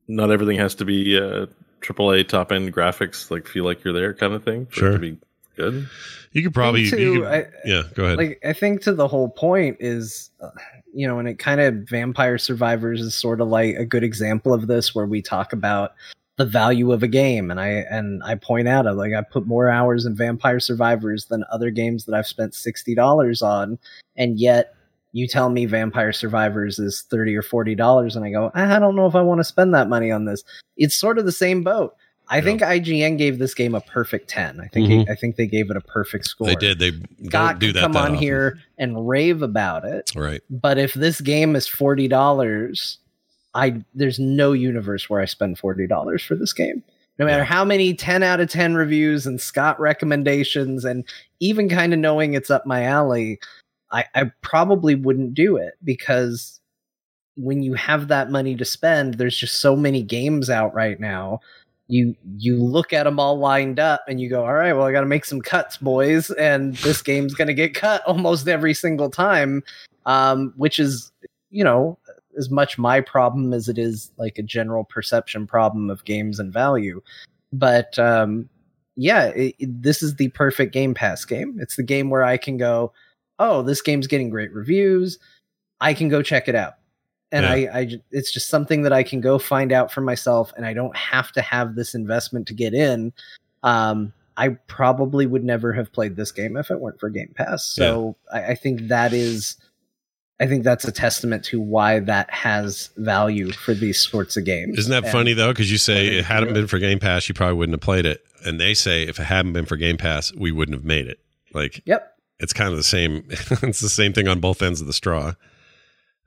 not 0.08 0.30
everything 0.30 0.56
has 0.58 0.74
to 0.76 0.84
be 0.84 1.16
uh, 1.18 1.46
AAA 1.82 2.28
top 2.28 2.52
end 2.52 2.72
graphics, 2.74 3.30
like 3.30 3.46
feel 3.46 3.64
like 3.64 3.84
you're 3.84 3.94
there 3.94 4.14
kind 4.14 4.32
of 4.34 4.44
thing 4.44 4.66
for 4.66 4.72
it 4.72 4.76
Sure. 4.76 4.92
to 4.92 4.98
be 4.98 5.18
good. 5.56 5.88
You 6.32 6.42
could 6.42 6.54
probably, 6.54 6.88
too, 6.90 6.98
you 7.00 7.14
could- 7.20 7.28
I- 7.28 7.46
yeah. 7.64 7.82
Go 7.94 8.04
ahead. 8.06 8.18
like 8.18 8.40
i 8.44 8.52
think 8.52 8.80
to 8.82 8.92
the 8.92 9.06
whole 9.06 9.28
point 9.28 9.76
is 9.80 10.30
uh, 10.40 10.48
you 10.94 11.06
know 11.06 11.18
and 11.18 11.28
it 11.28 11.38
kind 11.38 11.60
of 11.60 11.74
vampire 11.88 12.38
survivors 12.38 13.00
is 13.00 13.14
sort 13.14 13.40
of 13.40 13.48
like 13.48 13.76
a 13.76 13.84
good 13.84 14.04
example 14.04 14.54
of 14.54 14.66
this 14.66 14.94
where 14.94 15.06
we 15.06 15.20
talk 15.20 15.52
about 15.52 15.92
the 16.36 16.44
value 16.44 16.92
of 16.92 17.02
a 17.02 17.08
game. 17.08 17.50
And 17.50 17.60
i 17.60 17.68
and 17.68 18.22
i 18.24 18.34
point 18.34 18.68
out 18.68 18.86
like 18.96 19.12
i 19.12 19.22
put 19.22 19.46
more 19.46 19.68
hours 19.68 20.06
in 20.06 20.16
vampire 20.16 20.60
survivors 20.60 21.26
than 21.26 21.44
other 21.50 21.70
games 21.70 22.04
that 22.04 22.14
i've 22.14 22.26
spent 22.26 22.52
$60 22.52 23.42
on 23.42 23.78
and 24.16 24.38
yet 24.38 24.74
you 25.12 25.28
tell 25.28 25.48
me 25.48 25.64
vampire 25.64 26.12
survivors 26.12 26.78
is 26.78 27.02
30 27.02 27.36
or 27.36 27.42
40 27.42 27.74
dollars 27.74 28.16
and 28.16 28.24
i 28.24 28.30
go 28.30 28.50
i 28.54 28.78
don't 28.78 28.96
know 28.96 29.06
if 29.06 29.14
i 29.14 29.22
want 29.22 29.38
to 29.40 29.44
spend 29.44 29.74
that 29.74 29.88
money 29.88 30.10
on 30.10 30.24
this. 30.24 30.42
It's 30.76 30.96
sort 30.96 31.18
of 31.18 31.24
the 31.24 31.32
same 31.32 31.62
boat 31.62 31.94
i 32.28 32.36
Yeah. 32.36 32.42
think 32.42 32.60
ign 32.62 33.18
gave 33.18 33.38
this 33.38 33.54
game 33.54 33.74
a 33.74 33.80
perfect 33.80 34.28
10 34.28 34.60
i 34.60 34.66
think 34.68 34.88
Mhm. 34.88 35.10
i 35.10 35.14
think 35.14 35.36
they 35.36 35.46
gave 35.46 35.70
it 35.70 35.76
a 35.76 35.80
perfect 35.80 36.26
score 36.26 36.46
they 36.48 36.54
did. 36.54 36.78
They 36.78 36.92
Scott 37.26 37.58
do 37.58 37.72
that. 37.72 37.80
come 37.80 37.92
that 37.92 37.98
on 38.00 38.04
often. 38.12 38.18
here 38.18 38.58
and 38.78 39.08
rave 39.08 39.42
about 39.42 39.84
it. 39.84 40.10
Right. 40.16 40.42
But 40.50 40.78
if 40.78 40.94
this 40.94 41.20
game 41.20 41.54
is 41.56 41.66
forty 41.68 42.08
dollars, 42.08 42.98
I 43.54 43.82
there's 43.94 44.18
no 44.18 44.52
universe 44.52 45.08
where 45.08 45.20
I 45.20 45.26
spend 45.26 45.58
forty 45.58 45.86
dollars 45.86 46.22
for 46.22 46.34
this 46.34 46.52
game. 46.52 46.82
No 47.18 47.24
matter 47.26 47.38
Yeah. 47.42 47.44
how 47.44 47.64
many 47.64 47.94
ten 47.94 48.22
out 48.24 48.40
of 48.40 48.48
ten 48.50 48.74
reviews 48.74 49.26
and 49.26 49.40
Scott 49.40 49.78
recommendations, 49.78 50.84
and 50.84 51.04
even 51.40 51.68
kind 51.68 51.92
of 51.92 51.98
knowing 52.00 52.34
it's 52.34 52.50
up 52.50 52.66
my 52.66 52.82
alley, 52.84 53.38
I, 53.92 54.04
I 54.14 54.30
probably 54.42 54.94
wouldn't 54.96 55.34
do 55.34 55.56
it 55.56 55.74
because 55.84 56.60
when 57.36 57.62
you 57.62 57.74
have 57.74 58.08
that 58.08 58.30
money 58.30 58.56
to 58.56 58.64
spend, 58.64 59.14
there's 59.14 59.36
just 59.36 59.60
so 59.60 59.76
many 59.76 60.02
games 60.02 60.50
out 60.50 60.74
right 60.74 60.98
now. 60.98 61.40
You 61.88 62.16
you 62.38 62.56
look 62.56 62.92
at 62.92 63.04
them 63.04 63.20
all 63.20 63.38
lined 63.38 63.78
up 63.78 64.02
and 64.08 64.20
you 64.20 64.30
go, 64.30 64.44
all 64.44 64.54
right, 64.54 64.72
well, 64.72 64.86
I 64.86 64.92
got 64.92 65.00
to 65.02 65.06
make 65.06 65.24
some 65.26 65.40
cuts, 65.42 65.76
boys, 65.76 66.30
and 66.30 66.74
this 66.76 67.02
game's 67.02 67.34
going 67.34 67.48
to 67.48 67.54
get 67.54 67.74
cut 67.74 68.02
almost 68.06 68.48
every 68.48 68.72
single 68.74 69.10
time, 69.10 69.62
um, 70.06 70.52
which 70.56 70.78
is 70.78 71.12
you 71.50 71.62
know 71.62 71.98
as 72.38 72.50
much 72.50 72.78
my 72.78 73.00
problem 73.00 73.52
as 73.52 73.68
it 73.68 73.78
is 73.78 74.10
like 74.16 74.38
a 74.38 74.42
general 74.42 74.84
perception 74.84 75.46
problem 75.46 75.90
of 75.90 76.04
games 76.04 76.40
and 76.40 76.52
value. 76.52 77.00
But 77.52 77.98
um, 77.98 78.48
yeah, 78.96 79.26
it, 79.26 79.54
it- 79.58 79.82
this 79.82 80.02
is 80.02 80.16
the 80.16 80.28
perfect 80.30 80.72
Game 80.72 80.94
Pass 80.94 81.24
game. 81.24 81.56
It's 81.60 81.76
the 81.76 81.82
game 81.82 82.08
where 82.10 82.24
I 82.24 82.36
can 82.38 82.56
go, 82.56 82.92
oh, 83.38 83.62
this 83.62 83.82
game's 83.82 84.06
getting 84.06 84.30
great 84.30 84.52
reviews. 84.52 85.18
I 85.80 85.92
can 85.94 86.08
go 86.08 86.22
check 86.22 86.48
it 86.48 86.54
out. 86.54 86.74
And 87.34 87.44
Yeah. 87.44 87.70
I, 87.74 87.78
I, 87.80 87.88
it's 88.12 88.32
just 88.32 88.48
something 88.48 88.82
that 88.82 88.92
I 88.92 89.02
can 89.02 89.20
go 89.20 89.38
find 89.40 89.72
out 89.72 89.90
for 89.92 90.00
myself, 90.00 90.52
and 90.56 90.64
I 90.64 90.72
don't 90.72 90.96
have 90.96 91.32
to 91.32 91.42
have 91.42 91.74
this 91.74 91.94
investment 91.94 92.46
to 92.46 92.54
get 92.54 92.74
in. 92.74 93.12
Um, 93.64 94.12
I 94.36 94.50
probably 94.68 95.26
would 95.26 95.42
never 95.44 95.72
have 95.72 95.92
played 95.92 96.14
this 96.16 96.30
game 96.32 96.56
if 96.56 96.70
it 96.70 96.80
weren't 96.80 97.00
for 97.00 97.08
Game 97.10 97.32
Pass. 97.36 97.66
So 97.66 98.14
I, 98.32 98.44
I 98.52 98.54
think 98.54 98.88
that 98.88 99.12
is, 99.12 99.56
I 100.40 100.46
think 100.46 100.62
that's 100.64 100.84
a 100.86 100.92
testament 100.92 101.44
to 101.46 101.60
why 101.60 101.98
that 102.00 102.30
has 102.30 102.90
value 102.96 103.50
for 103.52 103.74
these 103.74 103.98
sorts 104.00 104.36
of 104.36 104.44
games. 104.44 104.78
Isn't 104.78 104.90
that 104.92 105.04
And- 105.04 105.12
funny 105.12 105.32
though? 105.32 105.52
Because 105.52 105.70
you 105.72 105.78
say 105.78 106.06
it 106.08 106.24
hadn't 106.24 106.52
been 106.54 106.66
for 106.68 106.78
Game 106.78 106.98
Pass, 107.00 107.28
you 107.28 107.34
probably 107.34 107.56
wouldn't 107.56 107.74
have 107.74 107.80
played 107.80 108.06
it, 108.06 108.24
and 108.44 108.60
they 108.60 108.74
say 108.74 109.02
if 109.04 109.18
it 109.18 109.24
hadn't 109.24 109.52
been 109.54 109.66
for 109.66 109.76
Game 109.76 109.96
Pass, 109.96 110.32
we 110.34 110.50
wouldn't 110.52 110.76
have 110.76 110.84
made 110.84 111.06
it. 111.08 111.18
Like, 111.52 111.82
Yep. 111.86 112.16
it's 112.40 112.52
kind 112.52 112.70
of 112.70 112.76
the 112.76 112.82
same. 112.84 113.24
it's 113.30 113.80
the 113.80 113.88
same 113.88 114.12
thing 114.12 114.26
on 114.28 114.40
both 114.40 114.62
ends 114.62 114.80
of 114.80 114.86
the 114.88 114.92
straw. 114.92 115.34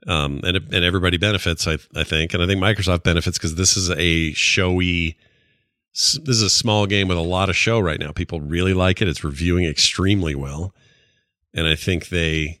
Um, 0.06 0.40
and 0.44 0.56
and 0.56 0.84
everybody 0.84 1.16
benefits, 1.16 1.66
I 1.66 1.78
I 1.94 2.04
think, 2.04 2.32
and 2.32 2.42
I 2.42 2.46
think 2.46 2.62
Microsoft 2.62 3.02
benefits 3.02 3.36
because 3.36 3.56
this 3.56 3.76
is 3.76 3.90
a 3.90 4.32
showy. 4.32 5.16
This 5.92 6.18
is 6.28 6.42
a 6.42 6.50
small 6.50 6.86
game 6.86 7.08
with 7.08 7.18
a 7.18 7.22
lot 7.22 7.48
of 7.48 7.56
show 7.56 7.80
right 7.80 7.98
now. 7.98 8.12
People 8.12 8.40
really 8.40 8.74
like 8.74 9.02
it. 9.02 9.08
It's 9.08 9.24
reviewing 9.24 9.64
extremely 9.64 10.34
well, 10.34 10.74
and 11.54 11.66
I 11.66 11.74
think 11.74 12.08
they. 12.08 12.60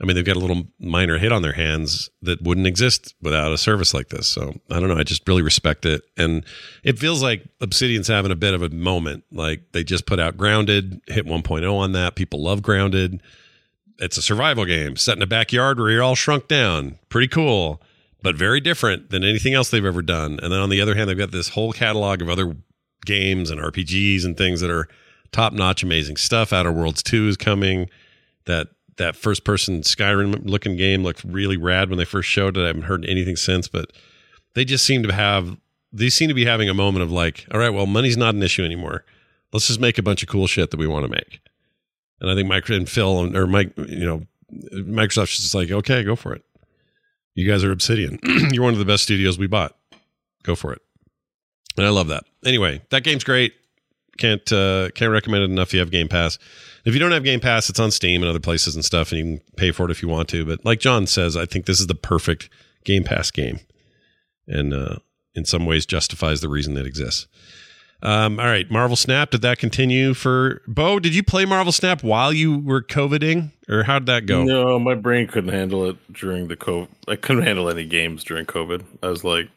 I 0.00 0.06
mean, 0.06 0.14
they've 0.14 0.24
got 0.24 0.36
a 0.36 0.40
little 0.40 0.68
minor 0.78 1.18
hit 1.18 1.32
on 1.32 1.42
their 1.42 1.54
hands 1.54 2.08
that 2.22 2.40
wouldn't 2.40 2.68
exist 2.68 3.16
without 3.20 3.52
a 3.52 3.58
service 3.58 3.92
like 3.92 4.10
this. 4.10 4.28
So 4.28 4.54
I 4.70 4.78
don't 4.78 4.88
know. 4.88 4.96
I 4.96 5.02
just 5.02 5.26
really 5.26 5.42
respect 5.42 5.84
it, 5.86 6.02
and 6.16 6.44
it 6.84 6.98
feels 6.98 7.22
like 7.22 7.44
Obsidian's 7.60 8.08
having 8.08 8.30
a 8.30 8.36
bit 8.36 8.54
of 8.54 8.62
a 8.62 8.68
moment. 8.68 9.24
Like 9.32 9.72
they 9.72 9.84
just 9.84 10.06
put 10.06 10.20
out 10.20 10.36
Grounded, 10.36 11.00
hit 11.06 11.26
1.0 11.26 11.72
on 11.72 11.92
that. 11.92 12.14
People 12.16 12.42
love 12.42 12.62
Grounded. 12.62 13.20
It's 13.98 14.16
a 14.16 14.22
survival 14.22 14.64
game 14.64 14.96
set 14.96 15.16
in 15.16 15.22
a 15.22 15.26
backyard 15.26 15.78
where 15.78 15.90
you're 15.90 16.02
all 16.02 16.14
shrunk 16.14 16.46
down. 16.48 16.98
Pretty 17.08 17.28
cool, 17.28 17.82
but 18.22 18.36
very 18.36 18.60
different 18.60 19.10
than 19.10 19.24
anything 19.24 19.54
else 19.54 19.70
they've 19.70 19.84
ever 19.84 20.02
done. 20.02 20.38
And 20.42 20.52
then 20.52 20.60
on 20.60 20.70
the 20.70 20.80
other 20.80 20.94
hand, 20.94 21.08
they've 21.08 21.18
got 21.18 21.32
this 21.32 21.50
whole 21.50 21.72
catalog 21.72 22.22
of 22.22 22.28
other 22.28 22.56
games 23.04 23.50
and 23.50 23.60
RPGs 23.60 24.24
and 24.24 24.36
things 24.36 24.60
that 24.60 24.70
are 24.70 24.88
top 25.32 25.52
notch, 25.52 25.82
amazing 25.82 26.16
stuff. 26.16 26.52
Outer 26.52 26.72
Worlds 26.72 27.02
2 27.02 27.28
is 27.28 27.36
coming. 27.36 27.88
That 28.44 28.68
that 28.96 29.16
first 29.16 29.44
person 29.44 29.82
Skyrim 29.82 30.48
looking 30.48 30.76
game 30.76 31.02
looked 31.02 31.24
really 31.24 31.56
rad 31.56 31.88
when 31.88 31.98
they 31.98 32.04
first 32.04 32.28
showed 32.28 32.56
it. 32.56 32.62
I 32.62 32.68
haven't 32.68 32.82
heard 32.82 33.04
anything 33.04 33.36
since, 33.36 33.68
but 33.68 33.92
they 34.54 34.64
just 34.64 34.84
seem 34.84 35.02
to 35.02 35.12
have 35.12 35.56
they 35.92 36.10
seem 36.10 36.28
to 36.28 36.34
be 36.34 36.44
having 36.44 36.68
a 36.68 36.74
moment 36.74 37.02
of 37.02 37.10
like, 37.10 37.46
all 37.52 37.58
right, 37.58 37.70
well, 37.70 37.86
money's 37.86 38.16
not 38.16 38.34
an 38.34 38.42
issue 38.42 38.64
anymore. 38.64 39.04
Let's 39.52 39.66
just 39.66 39.80
make 39.80 39.98
a 39.98 40.02
bunch 40.02 40.22
of 40.22 40.28
cool 40.28 40.46
shit 40.46 40.70
that 40.70 40.76
we 40.80 40.86
want 40.86 41.04
to 41.04 41.10
make. 41.10 41.40
And 42.20 42.30
I 42.30 42.34
think 42.34 42.48
Mike 42.48 42.68
and 42.68 42.88
Phil 42.88 43.20
and- 43.20 43.36
or 43.36 43.46
Mike, 43.46 43.72
you 43.76 44.04
know, 44.04 44.26
Microsoft's 44.72 45.36
just 45.36 45.54
like, 45.54 45.70
okay, 45.70 46.02
go 46.02 46.16
for 46.16 46.32
it. 46.34 46.42
You 47.34 47.46
guys 47.48 47.62
are 47.62 47.70
Obsidian. 47.70 48.18
You're 48.52 48.64
one 48.64 48.72
of 48.72 48.78
the 48.78 48.84
best 48.84 49.04
studios 49.04 49.38
we 49.38 49.46
bought. 49.46 49.76
Go 50.42 50.54
for 50.54 50.72
it. 50.72 50.82
And 51.76 51.86
I 51.86 51.90
love 51.90 52.08
that. 52.08 52.24
Anyway, 52.44 52.82
that 52.90 53.04
game's 53.04 53.22
great. 53.24 53.54
Can't 54.16 54.50
uh, 54.50 54.90
can't 54.96 55.12
recommend 55.12 55.44
it 55.44 55.50
enough. 55.50 55.68
If 55.68 55.74
you 55.74 55.80
have 55.80 55.92
Game 55.92 56.08
Pass. 56.08 56.38
If 56.84 56.92
you 56.94 56.98
don't 56.98 57.12
have 57.12 57.22
Game 57.22 57.38
Pass, 57.38 57.70
it's 57.70 57.78
on 57.78 57.92
Steam 57.92 58.22
and 58.22 58.28
other 58.28 58.40
places 58.40 58.74
and 58.74 58.84
stuff, 58.84 59.12
and 59.12 59.18
you 59.18 59.24
can 59.38 59.46
pay 59.56 59.70
for 59.70 59.84
it 59.84 59.92
if 59.92 60.02
you 60.02 60.08
want 60.08 60.28
to. 60.30 60.44
But 60.44 60.64
like 60.64 60.80
John 60.80 61.06
says, 61.06 61.36
I 61.36 61.44
think 61.46 61.66
this 61.66 61.78
is 61.78 61.86
the 61.86 61.94
perfect 61.94 62.50
Game 62.84 63.04
Pass 63.04 63.30
game, 63.30 63.60
and 64.48 64.74
uh, 64.74 64.96
in 65.36 65.44
some 65.44 65.66
ways 65.66 65.86
justifies 65.86 66.40
the 66.40 66.48
reason 66.48 66.76
it 66.76 66.86
exists. 66.86 67.28
Um, 68.02 68.38
all 68.38 68.46
right, 68.46 68.70
Marvel 68.70 68.96
Snap. 68.96 69.30
Did 69.30 69.42
that 69.42 69.58
continue 69.58 70.14
for 70.14 70.62
Bo? 70.68 71.00
Did 71.00 71.14
you 71.14 71.22
play 71.24 71.44
Marvel 71.44 71.72
Snap 71.72 72.02
while 72.04 72.32
you 72.32 72.58
were 72.58 72.80
COVIDing, 72.82 73.50
or 73.68 73.82
how 73.82 73.98
did 73.98 74.06
that 74.06 74.26
go? 74.26 74.44
No, 74.44 74.78
my 74.78 74.94
brain 74.94 75.26
couldn't 75.26 75.52
handle 75.52 75.84
it 75.88 75.96
during 76.12 76.46
the 76.48 76.56
COVID. 76.56 76.88
I 77.08 77.16
couldn't 77.16 77.42
handle 77.42 77.68
any 77.68 77.84
games 77.84 78.22
during 78.22 78.46
COVID. 78.46 78.84
I 79.02 79.08
was 79.08 79.24
like, 79.24 79.48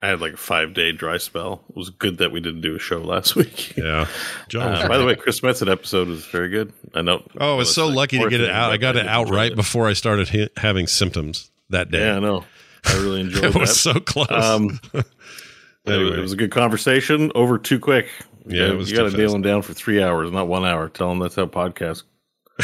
I 0.00 0.06
had 0.08 0.20
like 0.20 0.34
a 0.34 0.36
five 0.36 0.74
day 0.74 0.92
dry 0.92 1.18
spell. 1.18 1.64
It 1.70 1.76
was 1.76 1.90
good 1.90 2.18
that 2.18 2.30
we 2.30 2.38
didn't 2.40 2.60
do 2.60 2.76
a 2.76 2.78
show 2.78 2.98
last 3.02 3.34
week. 3.34 3.76
Yeah. 3.76 4.06
John 4.48 4.72
Uh, 4.74 4.86
by 4.88 4.96
the 4.98 5.04
way, 5.04 5.16
Chris 5.16 5.40
Metzen 5.40 5.70
episode 5.70 6.06
was 6.06 6.24
very 6.26 6.50
good. 6.50 6.72
I 6.94 7.02
know. 7.02 7.22
Oh, 7.40 7.54
I 7.54 7.56
was 7.56 7.74
so 7.74 7.86
like 7.88 7.96
lucky 8.12 8.18
to 8.20 8.28
get 8.30 8.40
it 8.40 8.50
out. 8.50 8.70
I 8.70 8.76
got 8.76 8.96
it 8.96 9.06
out 9.08 9.28
right 9.28 9.50
it. 9.52 9.56
before 9.56 9.88
I 9.88 9.92
started 9.94 10.28
hi- 10.28 10.48
having 10.56 10.86
symptoms 10.86 11.50
that 11.70 11.90
day. 11.90 12.06
Yeah, 12.06 12.16
I 12.16 12.20
know. 12.20 12.44
I 12.84 12.94
really 12.94 13.20
enjoyed 13.22 13.44
It 13.44 13.52
that. 13.54 13.60
was 13.60 13.80
so 13.80 13.94
close. 13.94 14.30
Um, 14.30 14.78
it, 15.86 15.92
Anyway. 15.92 16.10
was, 16.10 16.18
it 16.18 16.22
was 16.22 16.32
a 16.32 16.36
good 16.36 16.50
conversation. 16.50 17.32
Over 17.34 17.58
too 17.58 17.78
quick. 17.78 18.08
Yeah, 18.46 18.68
it 18.70 18.76
was 18.76 18.90
You 18.90 18.96
got 18.96 19.10
to 19.10 19.16
nail 19.16 19.30
them 19.32 19.42
down 19.42 19.62
for 19.62 19.72
three 19.72 20.02
hours, 20.02 20.30
not 20.30 20.48
one 20.48 20.64
hour. 20.64 20.88
Tell 20.88 21.08
them 21.08 21.18
that's 21.20 21.36
how 21.36 21.46
podcasts. 21.46 22.02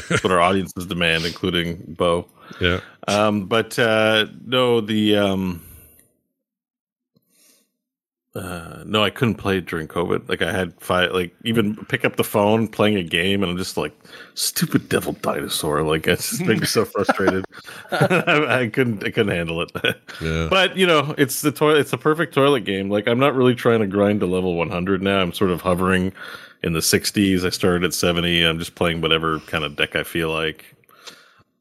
That's 0.08 0.22
what 0.22 0.32
our 0.32 0.40
audiences 0.40 0.86
demand, 0.86 1.24
including 1.24 1.94
Bo. 1.96 2.26
Yeah. 2.62 2.80
Um, 3.06 3.44
but 3.44 3.78
uh, 3.78 4.24
no, 4.42 4.80
the 4.80 5.16
um, 5.18 5.62
uh, 8.38 8.84
no, 8.86 9.02
I 9.02 9.10
couldn't 9.10 9.34
play 9.34 9.60
during 9.60 9.88
COVID. 9.88 10.28
Like 10.28 10.42
I 10.42 10.52
had 10.52 10.72
five, 10.80 11.12
like 11.12 11.34
even 11.44 11.74
pick 11.86 12.04
up 12.04 12.16
the 12.16 12.24
phone 12.24 12.68
playing 12.68 12.96
a 12.96 13.02
game, 13.02 13.42
and 13.42 13.50
I'm 13.50 13.58
just 13.58 13.76
like 13.76 13.92
stupid 14.34 14.88
devil 14.88 15.14
dinosaur. 15.14 15.82
Like 15.82 16.06
it 16.06 16.18
just 16.18 16.40
makes 16.42 16.60
me 16.60 16.66
so 16.66 16.84
frustrated. 16.86 17.44
I, 17.90 18.60
I 18.60 18.68
couldn't, 18.68 19.04
I 19.04 19.10
couldn't 19.10 19.34
handle 19.34 19.60
it. 19.62 19.72
Yeah. 20.20 20.46
But 20.48 20.76
you 20.76 20.86
know, 20.86 21.14
it's 21.18 21.42
the 21.42 21.50
toilet. 21.50 21.80
It's 21.80 21.92
a 21.92 21.98
perfect 21.98 22.32
toilet 22.32 22.64
game. 22.64 22.88
Like 22.90 23.08
I'm 23.08 23.18
not 23.18 23.34
really 23.34 23.54
trying 23.54 23.80
to 23.80 23.86
grind 23.86 24.20
to 24.20 24.26
level 24.26 24.54
100 24.54 25.02
now. 25.02 25.20
I'm 25.20 25.32
sort 25.32 25.50
of 25.50 25.62
hovering 25.62 26.12
in 26.62 26.74
the 26.74 26.80
60s. 26.80 27.44
I 27.44 27.50
started 27.50 27.84
at 27.84 27.94
70. 27.94 28.44
I'm 28.44 28.58
just 28.58 28.74
playing 28.74 29.00
whatever 29.00 29.40
kind 29.40 29.64
of 29.64 29.76
deck 29.76 29.96
I 29.96 30.04
feel 30.04 30.30
like. 30.30 30.64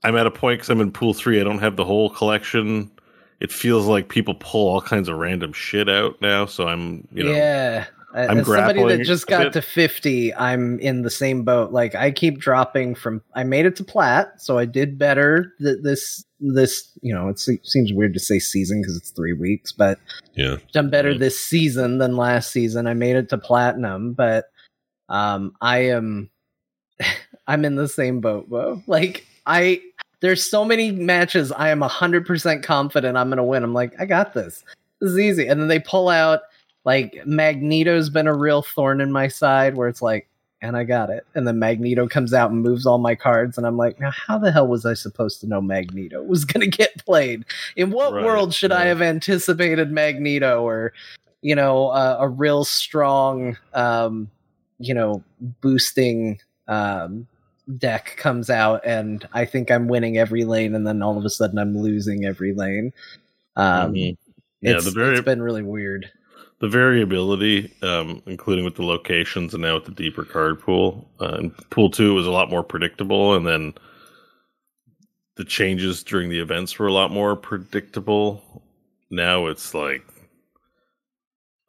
I'm 0.04 0.16
at 0.16 0.28
a 0.28 0.32
point 0.32 0.60
because 0.60 0.70
I'm 0.70 0.82
in 0.82 0.92
pool 0.92 1.14
three. 1.14 1.42
I 1.42 1.44
don't 1.44 1.60
have 1.60 1.76
the 1.76 1.86
whole 1.86 2.10
collection. 2.10 2.92
It 3.40 3.52
feels 3.52 3.86
like 3.86 4.10
people 4.10 4.36
pull 4.36 4.68
all 4.68 4.82
kinds 4.82 5.10
of 5.10 5.18
random 5.18 5.54
shit 5.54 5.88
out 5.90 6.20
now. 6.22 6.46
So 6.48 6.68
I'm, 6.68 7.08
you 7.12 7.24
know, 7.24 7.32
yeah. 7.34 7.86
I'm 8.16 8.40
As 8.40 8.48
somebody 8.48 8.84
that 8.86 9.04
just 9.04 9.28
got 9.28 9.44
bit. 9.44 9.54
to 9.54 9.62
50, 9.62 10.34
I'm 10.34 10.80
in 10.80 11.04
the 11.04 11.10
same 11.10 11.44
boat. 11.44 11.72
Like 11.72 11.94
I 11.94 12.10
keep 12.10 12.40
dropping 12.40 12.96
from 12.96 13.22
I 13.36 13.44
made 13.44 13.66
it 13.68 13.76
to 13.76 13.84
plat, 13.84 14.42
so 14.42 14.58
I 14.58 14.66
did 14.66 14.98
better 14.98 15.54
th- 15.62 15.78
this 15.84 16.26
this, 16.40 16.90
you 17.02 17.14
know, 17.14 17.28
it 17.28 17.38
se- 17.38 17.60
seems 17.64 17.92
weird 17.94 18.14
to 18.14 18.20
say 18.20 18.40
season 18.40 18.84
cuz 18.84 18.96
it's 18.98 19.12
3 19.12 19.34
weeks, 19.34 19.72
but 19.72 20.00
Yeah. 20.34 20.56
done 20.72 20.90
better 20.90 21.16
this 21.16 21.40
season 21.40 21.98
than 22.00 22.16
last 22.16 22.52
season. 22.52 22.88
I 22.88 22.94
made 22.96 23.18
it 23.18 23.30
to 23.30 23.38
platinum, 23.38 24.14
but 24.14 24.46
um 25.10 25.54
I 25.62 25.80
am 25.90 26.32
I'm 27.48 27.66
in 27.66 27.76
the 27.76 27.88
same 27.90 28.20
boat, 28.20 28.50
Bo. 28.50 28.82
Like 28.88 29.26
I 29.46 29.82
there's 30.22 30.50
so 30.50 30.66
many 30.66 30.92
matches 30.92 31.52
I 31.52 31.70
am 31.70 31.82
100% 31.82 32.64
confident 32.64 33.18
I'm 33.18 33.30
going 33.30 33.38
to 33.38 33.44
win. 33.44 33.64
I'm 33.64 33.74
like, 33.74 33.94
I 34.00 34.06
got 34.06 34.34
this. 34.34 34.64
This 35.00 35.12
is 35.12 35.20
easy. 35.20 35.48
And 35.48 35.62
then 35.62 35.68
they 35.68 35.80
pull 35.80 36.10
out 36.10 36.42
like 36.86 37.22
Magneto's 37.26 38.10
been 38.10 38.28
a 38.28 38.36
real 38.36 38.62
thorn 38.62 39.02
in 39.02 39.12
my 39.12 39.28
side 39.28 39.76
where 39.76 39.88
it's 39.88 40.02
like 40.02 40.28
and 40.60 40.76
I 40.76 40.86
got 40.86 41.12
it. 41.12 41.24
And 41.36 41.48
then 41.48 41.60
Magneto 41.60 42.08
comes 42.08 42.34
out 42.34 42.50
and 42.50 42.64
moves 42.64 42.88
all 42.88 42.98
my 42.98 43.14
cards 43.14 43.58
and 43.58 43.68
I'm 43.68 43.78
like, 43.78 44.00
now 44.00 44.10
how 44.10 44.40
the 44.40 44.52
hell 44.52 44.68
was 44.68 44.88
I 44.88 44.96
supposed 44.96 45.40
to 45.42 45.48
know 45.48 45.62
Magneto 45.62 46.24
was 46.24 46.46
going 46.46 46.62
to 46.72 46.78
get 46.78 47.06
played? 47.06 47.46
In 47.76 47.92
what 47.92 48.14
Right, 48.14 48.26
world 48.26 48.54
should 48.54 48.72
I 48.72 48.86
have 48.86 49.02
anticipated 49.02 49.92
Magneto 49.92 50.64
or 50.64 50.94
you 51.44 51.54
know, 51.54 51.90
uh, 51.90 52.18
a 52.20 52.28
real 52.28 52.66
strong 52.66 53.58
um 53.74 54.30
you 54.80 54.94
know, 54.94 55.24
boosting 55.62 56.40
um 56.68 57.28
deck 57.78 58.16
comes 58.18 58.50
out 58.50 58.82
and 58.86 59.28
I 59.34 59.44
think 59.46 59.70
I'm 59.70 59.88
winning 59.88 60.18
every 60.18 60.46
lane 60.46 60.74
and 60.74 60.88
then 60.88 61.02
all 61.02 61.18
of 61.18 61.26
a 61.26 61.30
sudden 61.30 61.58
I'm 61.60 61.78
losing 61.78 62.24
every 62.26 62.54
lane. 62.54 62.94
Um 63.56 63.94
Mhm. 63.94 64.18
Yeah, 64.62 64.76
it's, 64.78 64.86
the 64.86 64.92
very- 64.92 65.16
it's 65.18 65.26
been 65.26 65.42
really 65.42 65.64
weird. 65.64 66.10
the 66.60 66.68
variability, 66.68 67.72
um, 67.84 68.20
including 68.26 68.66
with 68.66 68.74
the 68.76 68.84
locations 68.84 69.54
and 69.54 69.62
now 69.62 69.76
with 69.76 69.86
the 69.86 69.92
deeper 69.92 70.24
card 70.26 70.60
pool. 70.60 71.08
Uh, 71.22 71.36
and 71.38 71.70
pool 71.70 71.92
two 71.92 72.16
was 72.16 72.26
a 72.26 72.32
lot 72.32 72.50
more 72.50 72.64
predictable, 72.64 73.36
and 73.36 73.46
then 73.46 73.74
the 75.36 75.44
changes 75.46 76.02
during 76.04 76.30
the 76.30 76.40
events 76.40 76.80
were 76.80 76.88
a 76.88 76.94
lot 76.94 77.12
more 77.12 77.36
predictable. 77.36 78.42
Now 79.12 79.46
it's 79.46 79.76
like, 79.76 80.02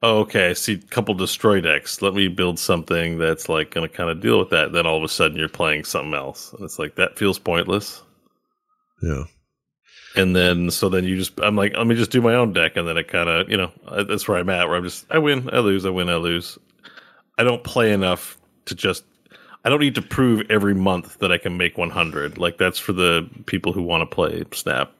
oh, 0.02 0.18
okay, 0.20 0.50
I 0.50 0.52
see 0.52 0.74
a 0.74 0.78
couple 0.78 1.14
destroy 1.14 1.60
decks. 1.60 2.02
Let 2.02 2.14
me 2.14 2.28
build 2.28 2.58
something 2.58 3.18
that's 3.18 3.48
like 3.48 3.70
going 3.70 3.88
to 3.88 3.94
kind 3.94 4.10
of 4.10 4.20
deal 4.20 4.38
with 4.38 4.50
that. 4.50 4.72
Then 4.72 4.86
all 4.86 4.96
of 4.96 5.02
a 5.02 5.08
sudden 5.08 5.36
you're 5.36 5.48
playing 5.48 5.84
something 5.84 6.14
else, 6.14 6.52
and 6.52 6.62
it's 6.62 6.78
like 6.78 6.94
that 6.96 7.18
feels 7.18 7.38
pointless. 7.38 8.02
Yeah. 9.02 9.24
And 10.16 10.34
then, 10.34 10.70
so 10.70 10.88
then 10.88 11.04
you 11.04 11.16
just, 11.16 11.38
I'm 11.40 11.54
like, 11.54 11.76
let 11.76 11.86
me 11.86 11.94
just 11.94 12.10
do 12.10 12.20
my 12.20 12.34
own 12.34 12.52
deck. 12.52 12.76
And 12.76 12.88
then 12.88 12.96
it 12.96 13.08
kind 13.08 13.28
of, 13.28 13.48
you 13.48 13.56
know, 13.56 13.70
that's 14.08 14.26
where 14.26 14.38
I'm 14.38 14.48
at, 14.48 14.66
where 14.66 14.76
I'm 14.76 14.82
just, 14.82 15.06
I 15.10 15.18
win, 15.18 15.48
I 15.52 15.58
lose, 15.58 15.84
I 15.86 15.90
win, 15.90 16.08
I 16.08 16.16
lose. 16.16 16.58
I 17.36 17.44
don't 17.44 17.62
play 17.62 17.92
enough 17.92 18.36
to 18.64 18.74
just, 18.74 19.04
I 19.64 19.68
don't 19.68 19.80
need 19.80 19.94
to 19.94 20.02
prove 20.02 20.50
every 20.50 20.74
month 20.74 21.18
that 21.18 21.30
I 21.30 21.38
can 21.38 21.56
make 21.56 21.78
100. 21.78 22.38
Like, 22.38 22.58
that's 22.58 22.78
for 22.78 22.92
the 22.92 23.28
people 23.46 23.72
who 23.72 23.82
want 23.82 24.00
to 24.00 24.12
play 24.12 24.44
Snap 24.52 24.92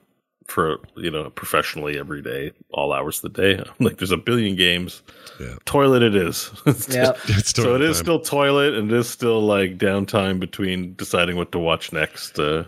for, 0.49 0.79
you 0.97 1.11
know, 1.11 1.29
professionally 1.31 1.97
every 1.97 2.21
day, 2.21 2.51
all 2.71 2.91
hours 2.93 3.23
of 3.23 3.33
the 3.33 3.41
day. 3.41 3.57
I'm 3.79 3.85
like, 3.85 3.97
there's 3.97 4.11
a 4.11 4.17
billion 4.17 4.55
games. 4.55 5.01
Yeah. 5.39 5.55
Toilet 5.65 6.01
it 6.03 6.15
is. 6.15 6.51
Yep. 6.89 7.17
It's 7.27 7.51
so 7.51 7.61
it 7.61 7.65
toilet 7.65 7.81
is 7.81 7.97
time. 7.97 8.03
still 8.05 8.19
toilet 8.19 8.73
and 8.75 8.91
it 8.91 8.97
is 8.97 9.09
still 9.09 9.41
like 9.41 9.77
downtime 9.77 10.39
between 10.39 10.95
deciding 10.95 11.35
what 11.37 11.51
to 11.53 11.59
watch 11.59 11.93
next 11.93 12.37
uh, 12.39 12.63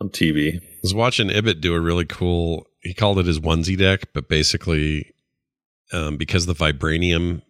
on 0.00 0.10
TV. 0.10 0.60
I 0.60 0.64
was 0.82 0.94
watching 0.94 1.28
Ibit 1.28 1.60
do 1.60 1.74
a 1.74 1.80
really 1.80 2.04
cool. 2.04 2.66
He 2.82 2.94
called 2.94 3.18
it 3.18 3.26
his 3.26 3.40
onesie 3.40 3.76
deck, 3.78 4.04
but 4.12 4.28
basically, 4.28 5.12
um, 5.92 6.16
because 6.16 6.46
the 6.46 6.54
vibranium 6.54 7.42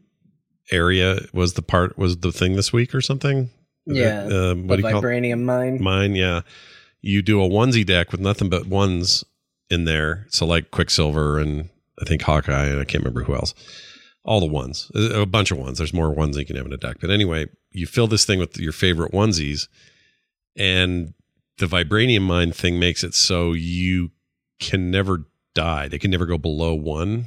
area 0.70 1.18
was 1.32 1.54
the 1.54 1.62
part 1.62 1.98
was 1.98 2.18
the 2.18 2.32
thing 2.32 2.54
this 2.56 2.72
week 2.72 2.94
or 2.94 3.00
something. 3.00 3.50
Yeah, 3.86 4.22
Uh, 4.24 4.54
what 4.54 4.76
the 4.76 4.82
do 4.82 4.88
you 4.88 4.92
call 4.94 4.98
it? 4.98 5.02
vibranium 5.08 5.42
mine. 5.44 5.82
Mine, 5.82 6.14
yeah. 6.14 6.42
You 7.00 7.22
do 7.22 7.42
a 7.42 7.48
onesie 7.48 7.86
deck 7.86 8.10
with 8.12 8.20
nothing 8.20 8.48
but 8.50 8.66
ones 8.66 9.24
in 9.70 9.84
there. 9.84 10.26
So 10.30 10.46
like 10.46 10.70
Quicksilver 10.70 11.38
and 11.38 11.68
I 12.00 12.04
think 12.04 12.22
Hawkeye 12.22 12.66
and 12.66 12.80
I 12.80 12.84
can't 12.84 13.02
remember 13.04 13.24
who 13.24 13.34
else. 13.34 13.54
All 14.24 14.40
the 14.40 14.46
ones, 14.46 14.90
a 14.94 15.24
bunch 15.24 15.50
of 15.50 15.58
ones. 15.58 15.78
There's 15.78 15.94
more 15.94 16.10
ones 16.12 16.36
you 16.36 16.44
can 16.44 16.56
have 16.56 16.66
in 16.66 16.72
a 16.72 16.76
deck. 16.76 16.98
But 17.00 17.10
anyway, 17.10 17.46
you 17.72 17.86
fill 17.86 18.06
this 18.06 18.26
thing 18.26 18.38
with 18.38 18.58
your 18.58 18.72
favorite 18.72 19.12
onesies, 19.12 19.68
and 20.54 21.14
the 21.56 21.66
vibranium 21.66 22.22
mine 22.22 22.52
thing 22.52 22.78
makes 22.78 23.02
it 23.02 23.14
so 23.14 23.52
you 23.52 24.10
can 24.60 24.90
never 24.90 25.24
die. 25.54 25.88
They 25.88 25.98
can 25.98 26.10
never 26.10 26.26
go 26.26 26.36
below 26.36 26.74
one 26.74 27.26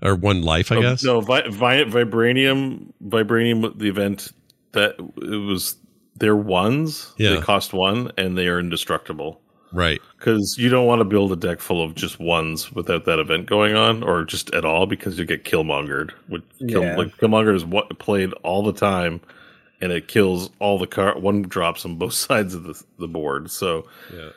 or 0.00 0.14
one 0.14 0.42
life, 0.42 0.70
I 0.70 0.76
Oh, 0.76 0.80
guess. 0.82 1.02
No, 1.02 1.20
vi- 1.20 1.48
vi- 1.48 1.84
vibranium, 1.84 2.92
vibranium. 3.04 3.76
The 3.76 3.88
event 3.88 4.28
that 4.72 4.94
it 4.98 5.36
was 5.44 5.76
their 6.14 6.36
ones. 6.36 7.12
Yeah. 7.18 7.30
they 7.30 7.40
cost 7.40 7.72
one, 7.72 8.12
and 8.16 8.38
they 8.38 8.46
are 8.46 8.60
indestructible. 8.60 9.40
Right. 9.72 10.00
Because 10.18 10.56
you 10.58 10.68
don't 10.68 10.86
want 10.86 11.00
to 11.00 11.04
build 11.04 11.32
a 11.32 11.36
deck 11.36 11.60
full 11.60 11.82
of 11.82 11.94
just 11.94 12.18
ones 12.18 12.72
without 12.72 13.04
that 13.04 13.18
event 13.18 13.46
going 13.46 13.74
on, 13.76 14.02
or 14.02 14.24
just 14.24 14.52
at 14.54 14.64
all, 14.64 14.86
because 14.86 15.18
you 15.18 15.24
get 15.24 15.44
killmongered. 15.44 16.10
With 16.28 16.42
kill, 16.68 16.82
Yeah. 16.82 16.96
like 16.96 17.16
killmonger 17.18 17.54
is 17.54 17.64
what 17.64 17.98
played 17.98 18.32
all 18.42 18.62
the 18.62 18.72
time, 18.72 19.20
and 19.80 19.92
it 19.92 20.08
kills 20.08 20.50
all 20.58 20.78
the 20.78 20.86
car. 20.86 21.18
One 21.18 21.42
drops 21.42 21.84
on 21.84 21.96
both 21.96 22.12
sides 22.28 22.54
of 22.54 22.64
the 22.64 22.82
the 22.98 23.08
board. 23.08 23.50
So 23.50 23.86
Yeah. 24.14 24.30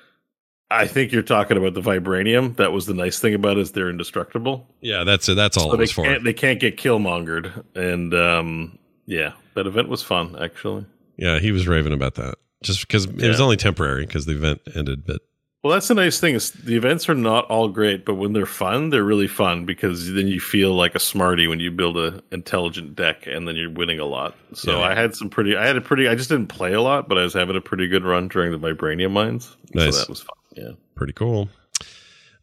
I 0.71 0.87
think 0.87 1.11
you're 1.11 1.21
talking 1.21 1.55
about 1.57 1.75
the 1.75 1.81
vibranium. 1.81 2.55
That 2.55 2.71
was 2.71 2.87
the 2.87 2.95
nice 2.95 3.19
thing 3.19 3.35
about 3.35 3.57
it 3.57 3.61
is 3.61 3.73
they're 3.73 3.91
indestructible. 3.91 4.65
Yeah, 4.81 5.03
that's 5.03 5.29
it. 5.29 5.35
That's 5.35 5.55
all 5.55 5.65
So 5.69 5.73
it 5.73 5.77
they 5.77 5.81
was 5.81 5.91
for. 5.91 6.03
can't, 6.03 6.23
they 6.23 6.33
can't 6.33 6.59
get 6.59 6.77
killmongered, 6.77 7.63
and 7.75 8.11
um, 8.15 8.79
yeah, 9.05 9.33
that 9.53 9.67
event 9.67 9.87
was 9.89 10.01
fun 10.01 10.35
actually. 10.41 10.85
Yeah, 11.17 11.37
he 11.39 11.51
was 11.51 11.67
raving 11.67 11.93
about 11.93 12.15
that. 12.15 12.35
Just 12.63 12.87
because 12.87 13.05
it 13.05 13.27
was 13.27 13.39
only 13.41 13.57
temporary 13.57 14.05
because 14.05 14.25
the 14.25 14.33
event 14.33 14.61
ended, 14.75 15.05
but 15.05 15.21
Well, 15.63 15.71
that's 15.73 15.87
the 15.87 15.93
nice 15.93 16.19
thing 16.19 16.35
is 16.35 16.51
the 16.51 16.75
events 16.75 17.07
are 17.07 17.13
not 17.15 17.45
all 17.45 17.67
great, 17.69 18.03
but 18.05 18.15
when 18.15 18.33
they're 18.33 18.45
fun, 18.45 18.89
they're 18.89 19.03
really 19.03 19.27
fun 19.27 19.65
because 19.65 20.11
then 20.11 20.27
you 20.27 20.39
feel 20.39 20.73
like 20.73 20.95
a 20.95 20.99
smarty 20.99 21.47
when 21.47 21.59
you 21.59 21.71
build 21.71 21.97
a 21.97 22.21
intelligent 22.31 22.95
deck 22.95 23.27
and 23.27 23.47
then 23.47 23.55
you're 23.55 23.69
winning 23.69 23.99
a 23.99 24.05
lot. 24.05 24.35
So 24.53 24.79
Yeah. 24.79 24.87
I 24.87 24.95
had 24.95 25.15
some 25.15 25.29
pretty, 25.29 25.55
I 25.55 25.65
had 25.65 25.77
a 25.77 25.81
pretty, 25.81 26.07
I 26.07 26.15
just 26.15 26.29
didn't 26.29 26.47
play 26.47 26.73
a 26.73 26.81
lot, 26.81 27.07
but 27.07 27.17
I 27.17 27.23
was 27.23 27.33
having 27.33 27.55
a 27.55 27.61
pretty 27.61 27.87
good 27.87 28.03
run 28.03 28.27
during 28.27 28.51
the 28.51 28.57
vibranium 28.59 29.11
mines. 29.11 29.55
Nice. 29.73 29.93
So 29.93 29.99
that 30.01 30.09
was 30.09 30.19
fun. 30.21 30.35
Yeah. 30.55 30.71
pretty 30.95 31.13
cool. 31.13 31.49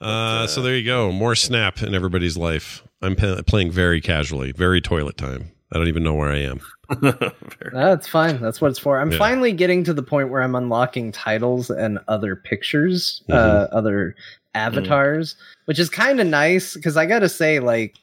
Uh, 0.00 0.46
so 0.46 0.62
there 0.62 0.76
you 0.76 0.84
go. 0.84 1.12
More 1.12 1.34
snap 1.34 1.82
in 1.82 1.94
everybody's 1.94 2.36
life. 2.36 2.82
I'm 3.02 3.16
pe- 3.16 3.42
playing 3.42 3.70
very 3.70 4.00
casually, 4.00 4.52
very 4.52 4.80
toilet 4.80 5.16
time. 5.18 5.50
I 5.72 5.78
don't 5.78 5.88
even 5.88 6.02
know 6.02 6.14
where 6.14 6.30
I 6.30 6.38
am. 6.38 6.60
That's 7.72 8.08
fine. 8.08 8.40
That's 8.40 8.60
what 8.60 8.70
it's 8.70 8.78
for. 8.78 8.98
I'm 9.00 9.10
Yeah. 9.12 9.18
finally 9.18 9.52
getting 9.52 9.84
to 9.84 9.92
the 9.94 10.02
point 10.02 10.30
where 10.30 10.42
I'm 10.42 10.54
unlocking 10.54 11.12
titles 11.12 11.70
and 11.70 11.98
other 12.08 12.36
pictures, 12.36 13.22
uh, 13.30 13.34
Mm-hmm. 13.66 13.76
other 13.76 14.14
avatars, 14.54 15.36
which 15.66 15.78
is 15.78 15.88
kind 15.88 16.20
of 16.20 16.26
nice 16.26 16.74
because 16.74 16.96
I 16.96 17.06
got 17.06 17.20
to 17.20 17.28
say, 17.28 17.60
like, 17.60 17.96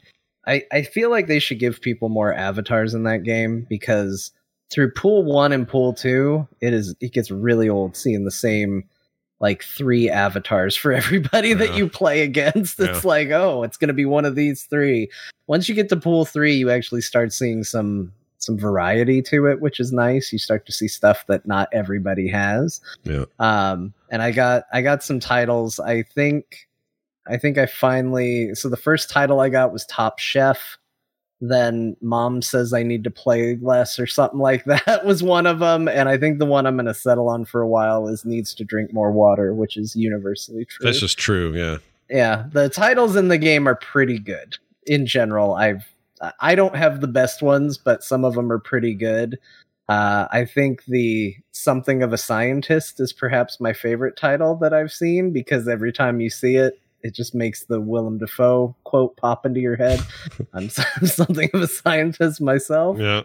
I, 0.48 0.64
I 0.72 0.84
feel 0.84 1.10
like 1.10 1.28
they 1.28 1.40
should 1.40 1.60
give 1.60 1.82
people 1.82 2.08
more 2.10 2.34
avatars 2.34 2.94
in 2.94 3.04
that 3.04 3.24
game 3.24 3.66
because 3.70 4.32
through 4.72 4.92
pool 4.92 5.24
one 5.24 5.52
and 5.52 5.68
pool 5.68 5.94
two, 5.94 6.48
it 6.62 6.74
is 6.74 6.96
it 7.02 7.12
gets 7.14 7.30
really 7.32 7.68
old 7.70 7.98
seeing 7.98 8.24
the 8.26 8.32
same 8.32 8.84
like 9.40 9.62
three 9.64 10.10
avatars 10.10 10.76
for 10.76 10.92
everybody 10.94 11.54
that 11.54 11.76
you 11.76 11.90
play 11.90 12.22
against. 12.22 12.80
It's 12.80 13.04
Yeah. 13.04 13.08
like, 13.10 13.30
oh, 13.32 13.64
it's 13.64 13.78
going 13.78 13.90
to 13.90 13.94
be 13.94 14.06
one 14.06 14.24
of 14.26 14.36
these 14.36 14.64
three. 14.64 15.10
Once 15.48 15.68
you 15.68 15.76
get 15.76 15.90
to 15.90 15.98
pool 15.98 16.24
three, 16.26 16.56
you 16.56 16.70
actually 16.70 17.02
start 17.02 17.34
seeing 17.34 17.64
some 17.64 18.12
some 18.40 18.58
variety 18.58 19.22
to 19.24 19.48
it, 19.48 19.62
which 19.62 19.80
is 19.80 19.92
nice. 19.92 20.32
You 20.32 20.40
start 20.40 20.66
to 20.66 20.72
see 20.72 20.88
stuff 20.88 21.26
that 21.28 21.46
not 21.48 21.70
everybody 21.72 22.28
has. 22.28 22.82
Yeah. 23.04 23.26
Um, 23.40 23.94
and 24.10 24.22
I 24.22 24.32
got 24.32 24.64
I 24.72 24.82
got 24.82 25.04
some 25.04 25.20
titles. 25.20 25.80
I 25.80 26.04
think 26.04 26.68
I 27.28 27.38
think 27.38 27.58
I 27.58 27.66
finally 27.66 28.54
so 28.56 28.70
the 28.70 28.78
first 28.78 29.10
title 29.10 29.40
I 29.40 29.50
got 29.50 29.74
was 29.74 29.86
Top 29.86 30.20
Chef. 30.20 30.78
Then 31.40 31.96
mom 32.02 32.42
says 32.42 32.74
I 32.74 32.82
need 32.82 33.04
to 33.04 33.12
play 33.12 33.58
less 33.62 34.00
or 34.00 34.08
something 34.08 34.40
like 34.40 34.64
that 34.66 35.06
was 35.06 35.22
one 35.22 35.46
of 35.46 35.60
them. 35.60 35.88
And 35.88 36.10
I 36.10 36.18
think 36.18 36.40
the 36.40 36.46
one 36.46 36.66
I'm 36.66 36.76
going 36.76 36.88
to 36.88 36.94
settle 36.94 37.30
on 37.30 37.46
for 37.46 37.62
a 37.62 37.68
while 37.68 38.08
is 38.08 38.26
needs 38.26 38.56
to 38.56 38.64
drink 38.64 38.92
more 38.92 39.12
water, 39.12 39.54
which 39.54 39.78
is 39.78 39.96
universally 39.96 40.66
true. 40.66 40.84
That's 40.84 41.00
just 41.00 41.20
true. 41.20 41.54
Yeah. 41.54 41.78
yeah, 42.10 42.46
the 42.52 42.70
titles 42.70 43.16
in 43.16 43.28
the 43.28 43.38
game 43.38 43.68
are 43.68 43.76
pretty 43.76 44.18
good 44.18 44.58
in 44.88 45.06
general. 45.06 45.54
I've 45.54 45.86
I 46.40 46.56
don't 46.56 46.76
have 46.76 47.02
the 47.02 47.08
best 47.08 47.42
ones, 47.42 47.78
but 47.78 48.04
some 48.04 48.26
of 48.26 48.34
them 48.34 48.52
are 48.52 48.60
pretty 48.60 48.94
good. 48.94 49.38
Uh, 49.90 50.28
I 50.32 50.46
think 50.46 50.84
the 50.86 51.36
something 51.52 52.04
of 52.04 52.12
a 52.12 52.18
scientist 52.18 53.00
is 53.00 53.14
perhaps 53.14 53.60
my 53.62 53.72
favorite 53.72 54.18
title 54.18 54.56
that 54.58 54.74
I've 54.74 54.92
seen 54.92 55.32
because 55.32 55.68
every 55.68 55.94
time 55.94 56.20
you 56.20 56.30
see 56.30 56.58
it, 56.58 56.80
it 57.04 57.14
just 57.14 57.34
makes 57.34 57.66
the 57.66 57.80
Willem 57.80 58.18
Dafoe 58.18 58.76
quote 58.84 59.16
pop 59.18 59.46
into 59.46 59.62
your 59.62 59.78
head. 59.78 60.02
I'm 60.54 60.70
something 60.70 61.50
of 61.54 61.62
a 61.62 61.68
scientist 61.68 62.42
myself. 62.42 62.98
Yeah. 63.00 63.22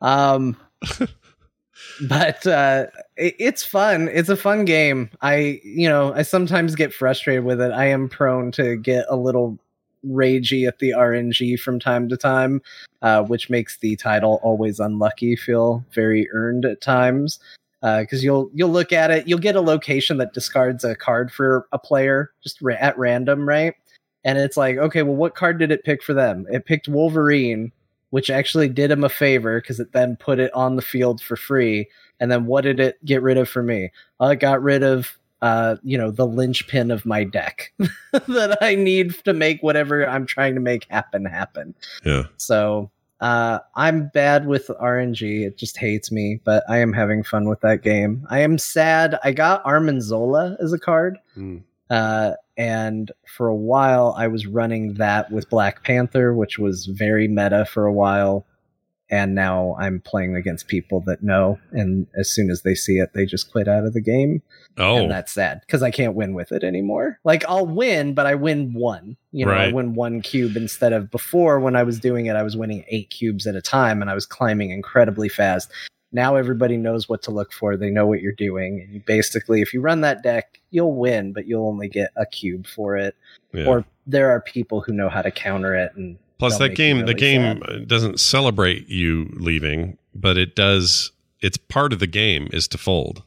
Um, 0.00 0.56
but 2.08 2.46
uh, 2.46 2.86
it, 3.16 3.34
it's 3.38 3.64
fun. 3.64 4.08
It's 4.12 4.28
a 4.28 4.36
fun 4.36 4.64
game. 4.64 5.10
I, 5.22 5.60
you 5.64 5.88
know, 5.88 6.12
I 6.12 6.22
sometimes 6.22 6.76
get 6.76 6.94
frustrated 6.94 7.44
with 7.44 7.60
it. 7.60 7.72
I 7.72 7.86
am 7.86 8.08
prone 8.08 8.52
to 8.52 8.76
get 8.76 9.06
a 9.08 9.16
little 9.16 9.58
ragey 10.06 10.66
at 10.66 10.78
the 10.78 10.90
RNG 10.90 11.58
from 11.58 11.78
time 11.78 12.08
to 12.08 12.16
time, 12.16 12.62
uh, 13.02 13.22
which 13.22 13.50
makes 13.50 13.78
the 13.78 13.96
title 13.96 14.40
always 14.42 14.80
unlucky 14.80 15.36
feel 15.36 15.84
very 15.92 16.28
earned 16.32 16.64
at 16.64 16.80
times. 16.80 17.38
Because 17.82 18.24
you'll 18.24 18.50
you'll 18.52 18.70
look 18.70 18.92
at 18.92 19.12
it, 19.12 19.28
you'll 19.28 19.38
get 19.38 19.54
a 19.54 19.60
location 19.60 20.18
that 20.18 20.32
discards 20.32 20.82
a 20.82 20.96
card 20.96 21.30
for 21.30 21.68
a 21.70 21.78
player 21.78 22.32
just 22.42 22.60
ra- 22.60 22.74
at 22.80 22.98
random, 22.98 23.48
right? 23.48 23.74
And 24.24 24.38
it's 24.38 24.56
like, 24.56 24.76
okay, 24.76 25.04
well, 25.04 25.14
what 25.14 25.36
card 25.36 25.60
did 25.60 25.70
it 25.70 25.84
pick 25.84 26.02
for 26.02 26.12
them? 26.12 26.46
It 26.50 26.66
picked 26.66 26.88
Wolverine, 26.88 27.70
which 28.10 28.28
actually 28.28 28.68
did 28.68 28.90
him 28.90 29.04
a 29.04 29.08
favor 29.08 29.60
because 29.60 29.78
it 29.78 29.92
then 29.92 30.16
put 30.16 30.40
it 30.40 30.52
on 30.52 30.74
the 30.74 30.82
field 30.82 31.20
for 31.20 31.36
free. 31.36 31.88
And 32.18 32.28
then 32.28 32.46
what 32.46 32.62
did 32.62 32.80
it 32.80 33.04
get 33.04 33.22
rid 33.22 33.38
of 33.38 33.48
for 33.48 33.62
me? 33.62 33.92
Well, 34.18 34.30
it 34.30 34.40
got 34.40 34.60
rid 34.62 34.82
of, 34.82 35.16
uh, 35.42 35.76
you 35.82 35.98
know, 35.98 36.10
the 36.10 36.26
linchpin 36.26 36.90
of 36.90 37.04
my 37.04 37.24
deck 37.24 37.72
that 37.78 38.58
I 38.60 38.74
need 38.74 39.14
to 39.24 39.32
make 39.32 39.62
whatever 39.62 40.06
I'm 40.08 40.26
trying 40.26 40.54
to 40.54 40.60
make 40.60 40.86
happen 40.90 41.24
happen. 41.24 41.74
Yeah. 42.04 42.24
So 42.36 42.90
uh, 43.20 43.60
I'm 43.74 44.08
bad 44.08 44.46
with 44.46 44.68
RNG. 44.68 45.46
It 45.46 45.58
just 45.58 45.78
hates 45.78 46.12
me, 46.12 46.40
but 46.44 46.64
I 46.68 46.78
am 46.78 46.92
having 46.92 47.22
fun 47.22 47.48
with 47.48 47.60
that 47.60 47.82
game. 47.82 48.26
I 48.30 48.40
am 48.40 48.58
sad. 48.58 49.18
I 49.24 49.32
got 49.32 49.64
Arnim 49.64 50.00
Zola 50.00 50.56
as 50.60 50.72
a 50.72 50.78
card. 50.78 51.18
Hmm. 51.34 51.58
Uh, 51.88 52.32
and 52.56 53.12
for 53.26 53.48
a 53.48 53.54
while, 53.54 54.14
I 54.16 54.26
was 54.28 54.46
running 54.46 54.94
that 54.94 55.30
with 55.30 55.48
Black 55.50 55.84
Panther, 55.84 56.34
which 56.34 56.58
was 56.58 56.86
very 56.86 57.28
meta 57.28 57.64
for 57.66 57.86
a 57.86 57.92
while. 57.92 58.46
And 59.08 59.34
now 59.34 59.76
I'm 59.78 60.00
playing 60.00 60.34
against 60.34 60.66
people 60.66 61.00
that 61.06 61.22
know. 61.22 61.58
And 61.70 62.08
as 62.18 62.28
soon 62.28 62.50
as 62.50 62.62
they 62.62 62.74
see 62.74 62.98
it, 62.98 63.10
they 63.14 63.24
just 63.24 63.52
quit 63.52 63.68
out 63.68 63.84
of 63.84 63.92
the 63.92 64.00
game. 64.00 64.42
Oh. 64.78 64.96
And 64.96 65.10
that's 65.10 65.32
sad 65.32 65.60
because 65.60 65.82
I 65.82 65.90
can't 65.90 66.14
win 66.14 66.34
with 66.34 66.50
it 66.50 66.64
anymore. 66.64 67.20
Like 67.24 67.44
I'll 67.48 67.66
win, 67.66 68.14
but 68.14 68.26
I 68.26 68.34
win 68.34 68.72
one. 68.74 69.16
You 69.30 69.46
know, 69.46 69.52
I 69.52 69.70
win 69.70 69.94
one 69.94 70.22
cube 70.22 70.56
instead 70.56 70.92
of 70.92 71.10
before 71.10 71.60
when 71.60 71.76
I 71.76 71.82
was 71.82 72.00
doing 72.00 72.26
it, 72.26 72.36
I 72.36 72.42
was 72.42 72.56
winning 72.56 72.84
eight 72.88 73.10
cubes 73.10 73.46
at 73.46 73.54
a 73.54 73.62
time 73.62 74.00
and 74.00 74.10
I 74.10 74.14
was 74.14 74.26
climbing 74.26 74.70
incredibly 74.70 75.28
fast. 75.28 75.70
Now 76.12 76.36
everybody 76.36 76.76
knows 76.76 77.08
what 77.08 77.22
to 77.24 77.30
look 77.30 77.52
for. 77.52 77.76
They 77.76 77.90
know 77.90 78.06
what 78.06 78.22
you're 78.22 78.32
doing. 78.32 78.80
And 78.80 78.94
you 78.94 79.02
basically, 79.06 79.60
if 79.60 79.74
you 79.74 79.80
run 79.80 80.00
that 80.00 80.22
deck, 80.22 80.60
you'll 80.70 80.94
win, 80.94 81.32
but 81.32 81.46
you'll 81.46 81.68
only 81.68 81.88
get 81.88 82.10
a 82.16 82.24
cube 82.24 82.66
for 82.66 82.96
it. 82.96 83.14
Yeah. 83.52 83.66
Or 83.66 83.84
there 84.06 84.30
are 84.30 84.40
people 84.40 84.80
who 84.80 84.92
know 84.92 85.08
how 85.08 85.22
to 85.22 85.30
counter 85.30 85.74
it. 85.74 85.92
And 85.94 86.18
Plus, 86.38 86.58
that 86.58 86.70
make 86.70 86.70
you 86.72 86.76
game, 86.76 87.06
the 87.06 87.14
game 87.14 87.60
sad. 87.60 87.70
uh, 87.70 87.78
doesn't 87.86 88.20
celebrate 88.20 88.88
you 88.88 89.30
leaving, 89.34 89.96
but 90.14 90.36
it 90.36 90.54
does. 90.54 91.12
It's 91.40 91.56
part 91.56 91.92
of 91.92 91.98
the 91.98 92.06
game 92.06 92.48
is 92.52 92.68
to 92.68 92.78
fold. 92.78 93.22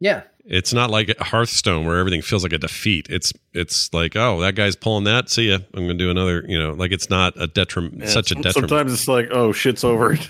Yeah. 0.00 0.22
It's 0.46 0.72
not 0.72 0.90
like 0.90 1.16
Hearthstone 1.18 1.86
where 1.86 1.98
everything 1.98 2.22
feels 2.22 2.42
like 2.42 2.52
a 2.52 2.58
defeat. 2.58 3.06
It's 3.08 3.32
it's 3.52 3.92
like 3.94 4.16
oh 4.16 4.40
that 4.40 4.56
guy's 4.56 4.74
pulling 4.74 5.04
that. 5.04 5.28
See 5.28 5.50
ya. 5.50 5.58
I'm 5.74 5.82
gonna 5.86 5.94
do 5.94 6.10
another. 6.10 6.44
You 6.48 6.58
know, 6.58 6.72
like 6.72 6.90
it's 6.90 7.08
not 7.08 7.34
a 7.40 7.46
detriment. 7.46 7.98
Yeah, 7.98 8.06
such 8.06 8.32
a 8.32 8.34
detriment. 8.34 8.70
Sometimes 8.70 8.92
it's 8.92 9.06
like, 9.06 9.28
oh, 9.30 9.52
shit's 9.52 9.84
over. 9.84 10.16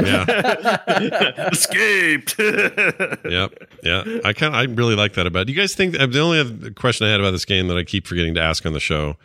Yeah. 0.00 1.48
Escaped. 1.52 2.36
yep. 2.38 3.54
Yeah. 3.84 4.02
I 4.24 4.32
kind 4.32 4.52
of, 4.52 4.54
I 4.54 4.64
really 4.64 4.96
like 4.96 5.14
that 5.14 5.26
about 5.26 5.40
it. 5.40 5.44
Do 5.46 5.52
you 5.52 5.58
guys 5.58 5.74
think 5.74 5.98
uh, 5.98 6.06
the 6.06 6.18
only 6.20 6.70
question 6.72 7.06
I 7.06 7.10
had 7.10 7.20
about 7.20 7.30
this 7.30 7.44
game 7.44 7.68
that 7.68 7.76
I 7.76 7.84
keep 7.84 8.06
forgetting 8.06 8.34
to 8.34 8.40
ask 8.40 8.66
on 8.66 8.72
the 8.72 8.80
show? 8.80 9.16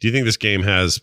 Do 0.00 0.08
you 0.08 0.12
think 0.12 0.26
this 0.26 0.36
game 0.36 0.62
has 0.62 1.00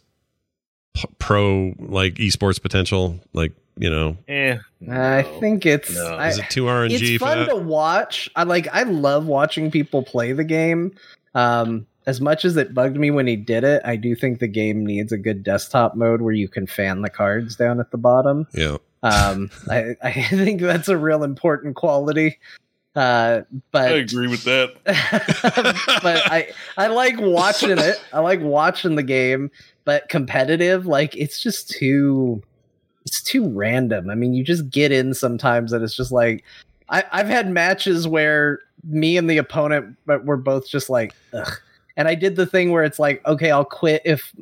p- 0.93 1.07
pro 1.19 1.73
like 1.79 2.15
esports 2.15 2.61
potential? 2.61 3.19
Like 3.33 3.53
you 3.77 3.89
know, 3.89 4.17
Eh, 4.27 4.57
I 4.91 5.23
think 5.39 5.65
it's. 5.65 5.93
No. 5.95 6.15
I, 6.15 6.29
is 6.29 6.37
it 6.39 6.49
too 6.49 6.65
RNG 6.65 6.91
it's 6.91 7.11
for 7.13 7.25
fun 7.25 7.39
that? 7.39 7.49
to 7.49 7.55
watch. 7.55 8.29
I 8.35 8.43
like. 8.43 8.67
I 8.73 8.83
love 8.83 9.25
watching 9.25 9.71
people 9.71 10.03
play 10.03 10.31
the 10.31 10.43
game. 10.43 10.93
Um, 11.33 11.87
as 12.05 12.19
much 12.21 12.45
as 12.45 12.55
it 12.57 12.73
bugged 12.73 12.97
me 12.97 13.09
when 13.11 13.25
he 13.27 13.35
did 13.35 13.63
it, 13.63 13.81
I 13.85 13.95
do 13.95 14.13
think 14.15 14.39
the 14.39 14.47
game 14.47 14.85
needs 14.85 15.11
a 15.11 15.17
good 15.17 15.43
desktop 15.43 15.95
mode 15.95 16.21
where 16.21 16.33
you 16.33 16.47
can 16.49 16.67
fan 16.67 17.01
the 17.01 17.09
cards 17.09 17.55
down 17.55 17.79
at 17.79 17.91
the 17.91 17.97
bottom. 17.97 18.45
Yeah. 18.53 18.77
Um, 19.03 19.49
I, 19.71 19.95
I 20.03 20.11
think 20.29 20.61
that's 20.61 20.89
a 20.89 20.97
real 20.97 21.23
important 21.23 21.75
quality. 21.75 22.39
Uh, 22.95 23.41
but 23.71 23.91
I 23.91 23.95
agree 23.95 24.27
with 24.27 24.43
that. 24.43 24.73
but 26.03 26.31
I 26.31 26.49
I 26.77 26.87
like 26.87 27.15
watching 27.19 27.77
it. 27.79 27.95
I 28.13 28.19
like 28.19 28.41
watching 28.41 28.95
the 28.95 29.01
game, 29.03 29.49
but 29.85 30.09
competitive, 30.09 30.85
like 30.85 31.15
it's 31.15 31.41
just 31.41 31.69
too 31.69 32.41
it's 33.05 33.21
too 33.21 33.47
random. 33.49 34.09
I 34.09 34.15
mean, 34.15 34.33
you 34.33 34.43
just 34.43 34.69
get 34.69 34.91
in 34.91 35.13
sometimes 35.13 35.73
and 35.73 35.83
it's 35.83 35.95
just 35.95 36.11
like 36.11 36.43
I, 36.89 37.03
I've 37.11 37.27
had 37.27 37.49
matches 37.49 38.07
where 38.07 38.59
me 38.83 39.17
and 39.17 39.29
the 39.29 39.37
opponent 39.37 39.95
but 40.05 40.25
we're 40.25 40.37
both 40.37 40.67
just 40.67 40.89
like 40.89 41.13
ugh. 41.33 41.51
And 41.95 42.07
I 42.07 42.15
did 42.15 42.35
the 42.37 42.47
thing 42.47 42.71
where 42.71 42.83
it's 42.83 42.97
like, 42.97 43.23
okay, 43.27 43.51
I'll 43.51 43.63
quit 43.65 44.01
if 44.03 44.33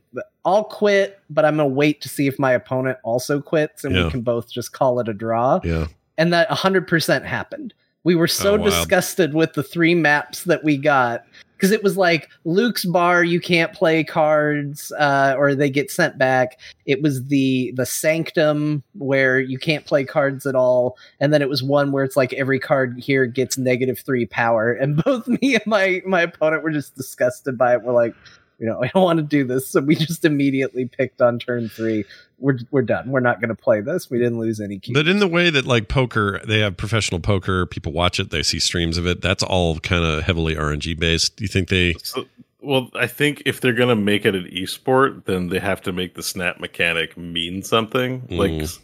I'll 0.45 0.63
quit, 0.63 1.19
but 1.29 1.43
I'm 1.43 1.57
gonna 1.57 1.67
wait 1.67 1.99
to 2.01 2.07
see 2.09 2.27
if 2.27 2.39
my 2.39 2.51
opponent 2.53 2.97
also 3.03 3.41
quits 3.41 3.83
and 3.83 3.93
Yeah. 3.95 4.05
we 4.05 4.11
can 4.11 4.21
both 4.21 4.49
just 4.49 4.71
call 4.71 4.99
it 5.01 5.09
a 5.09 5.13
draw. 5.13 5.59
Yeah. 5.63 5.87
And 6.17 6.31
that 6.33 6.47
100% 6.49 7.25
happened. 7.25 7.73
We 8.03 8.15
were 8.15 8.27
so 8.27 8.53
Oh, 8.53 8.57
wow. 8.57 8.65
disgusted 8.65 9.33
with 9.33 9.53
the 9.53 9.63
three 9.63 9.95
maps 9.95 10.43
that 10.45 10.63
we 10.63 10.77
got 10.77 11.25
because 11.61 11.71
it 11.71 11.83
was 11.83 11.95
like 11.95 12.27
Luke's 12.43 12.85
bar, 12.85 13.23
you 13.23 13.39
can't 13.39 13.71
play 13.71 14.03
cards 14.03 14.91
uh, 14.93 15.35
or 15.37 15.53
they 15.53 15.69
get 15.69 15.91
sent 15.91 16.17
back. 16.17 16.59
It 16.87 17.03
was 17.03 17.25
the 17.25 17.71
the 17.75 17.85
Sanctum 17.85 18.81
where 18.95 19.39
you 19.39 19.59
can't 19.59 19.85
play 19.85 20.03
cards 20.03 20.47
at 20.47 20.55
all, 20.55 20.97
and 21.19 21.31
then 21.31 21.43
it 21.43 21.49
was 21.49 21.61
one 21.61 21.91
where 21.91 22.03
it's 22.03 22.17
like 22.17 22.33
every 22.33 22.59
card 22.59 22.99
here 22.99 23.27
gets 23.27 23.59
negative 23.59 23.99
three 23.99 24.25
power. 24.25 24.73
And 24.73 24.95
both 25.05 25.27
me 25.27 25.53
and 25.53 25.67
my 25.67 26.01
my 26.03 26.21
opponent 26.21 26.63
were 26.63 26.71
just 26.71 26.95
disgusted 26.95 27.59
by 27.59 27.75
it. 27.75 27.83
We're 27.83 27.93
like, 27.93 28.15
you 28.61 28.67
know, 28.67 28.79
I 28.83 28.87
don't 28.87 29.03
want 29.03 29.17
to 29.17 29.23
do 29.23 29.43
this, 29.43 29.67
so 29.67 29.81
we 29.81 29.95
just 29.95 30.23
immediately 30.23 30.85
picked 30.85 31.21
on 31.21 31.39
turn 31.39 31.67
three. 31.67 32.05
We're 32.37 32.59
we're 32.71 32.83
done. 32.83 33.09
We're 33.09 33.19
not 33.19 33.41
going 33.41 33.49
to 33.49 33.55
play 33.55 33.81
this. 33.81 34.09
We 34.09 34.17
didn't 34.17 34.39
lose 34.39 34.61
any 34.61 34.79
keys. 34.79 34.93
But 34.93 35.07
in 35.07 35.19
the 35.19 35.27
way 35.27 35.49
that 35.49 35.65
like 35.65 35.89
poker, 35.89 36.39
they 36.47 36.59
have 36.59 36.77
professional 36.77 37.19
poker, 37.19 37.65
people 37.65 37.91
watch 37.91 38.19
it, 38.19 38.29
they 38.29 38.43
see 38.43 38.59
streams 38.59 38.97
of 38.97 39.05
it. 39.05 39.21
That's 39.21 39.43
all 39.43 39.79
kind 39.79 40.05
of 40.05 40.23
heavily 40.23 40.55
RNG 40.55 40.97
based. 40.97 41.35
Do 41.35 41.43
you 41.43 41.47
think 41.47 41.69
they 41.69 41.95
So, 42.03 42.25
well, 42.61 42.89
I 42.95 43.07
think 43.07 43.43
if 43.45 43.61
they're 43.61 43.73
gonna 43.73 43.95
make 43.95 44.25
it 44.25 44.35
an 44.35 44.45
esport, 44.45 45.25
then 45.25 45.49
they 45.49 45.59
have 45.59 45.81
to 45.81 45.91
make 45.91 46.15
the 46.15 46.23
snap 46.23 46.59
mechanic 46.59 47.17
mean 47.17 47.63
something. 47.63 48.27
Like 48.29 48.51
Mm. 48.51 48.79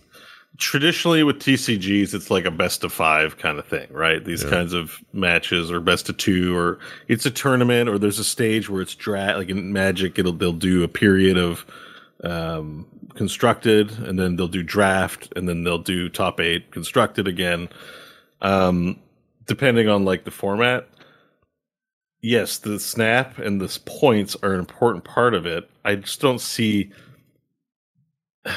Traditionally 0.58 1.24
with 1.24 1.40
TCGs, 1.40 2.14
it's 2.14 2.32
like 2.32 2.46
a 2.46 2.52
best 2.52 2.84
of 2.84 2.92
five 2.92 3.38
kind 3.38 3.60
of 3.60 3.66
thing, 3.66 3.88
right? 3.92 4.24
These 4.24 4.44
Yeah. 4.44 4.50
kinds 4.50 4.74
of 4.74 5.00
matches, 5.14 5.72
or 5.72 5.80
best 5.80 6.10
of 6.10 6.18
two, 6.18 6.56
or 6.56 6.80
it's 7.08 7.26
a 7.26 7.32
tournament, 7.32 7.90
or 7.90 7.98
there's 7.98 8.20
a 8.20 8.24
stage 8.24 8.70
where 8.70 8.82
it's 8.82 8.96
draft. 8.96 9.38
Like 9.38 9.50
in 9.50 9.72
Magic, 9.74 10.18
it'll 10.20 10.34
they'll 10.34 10.54
do 10.54 10.84
a 10.84 10.88
period 10.88 11.38
of 11.38 11.66
um, 12.24 12.86
constructed, 13.16 13.92
and 14.00 14.18
then 14.20 14.36
they'll 14.36 14.48
do 14.48 14.64
draft, 14.64 15.32
and 15.36 15.48
then 15.48 15.64
they'll 15.64 15.78
do 15.78 16.10
top 16.10 16.40
eight 16.40 16.72
constructed 16.72 17.28
again. 17.28 17.70
Um, 18.42 19.00
depending 19.46 19.88
on 19.90 20.06
like 20.06 20.26
the 20.26 20.32
format 20.32 20.88
yes, 22.22 22.58
the 22.58 22.80
snap 22.80 23.38
and 23.38 23.62
the 23.62 23.80
points 23.86 24.36
are 24.44 24.54
an 24.54 24.60
important 24.60 25.04
part 25.04 25.34
of 25.34 25.46
it. 25.46 25.70
I 25.86 25.96
just 25.96 26.20
don't 26.20 26.42
see 26.42 26.92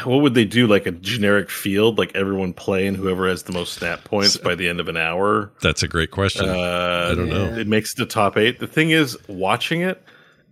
what 0.04 0.22
would 0.22 0.34
they 0.34 0.44
do 0.44 0.66
like 0.66 0.86
a 0.86 0.92
generic 0.92 1.50
field, 1.50 1.98
like 1.98 2.14
everyone 2.14 2.52
play 2.52 2.86
and 2.86 2.96
whoever 2.96 3.28
has 3.28 3.44
the 3.44 3.52
most 3.52 3.74
snap 3.74 4.04
points 4.04 4.36
by 4.36 4.54
the 4.54 4.68
end 4.68 4.80
of 4.80 4.88
an 4.88 4.96
hour. 4.96 5.50
That's 5.62 5.82
a 5.82 5.88
great 5.88 6.10
question. 6.10 6.48
Uh, 6.48 7.08
I 7.12 7.14
don't 7.14 7.28
know. 7.28 7.46
It 7.58 7.66
makes 7.66 7.94
the 7.94 8.06
top 8.06 8.36
eight. 8.36 8.58
The 8.58 8.66
thing 8.66 8.90
is, 8.90 9.16
watching 9.28 9.80
it, 9.80 10.02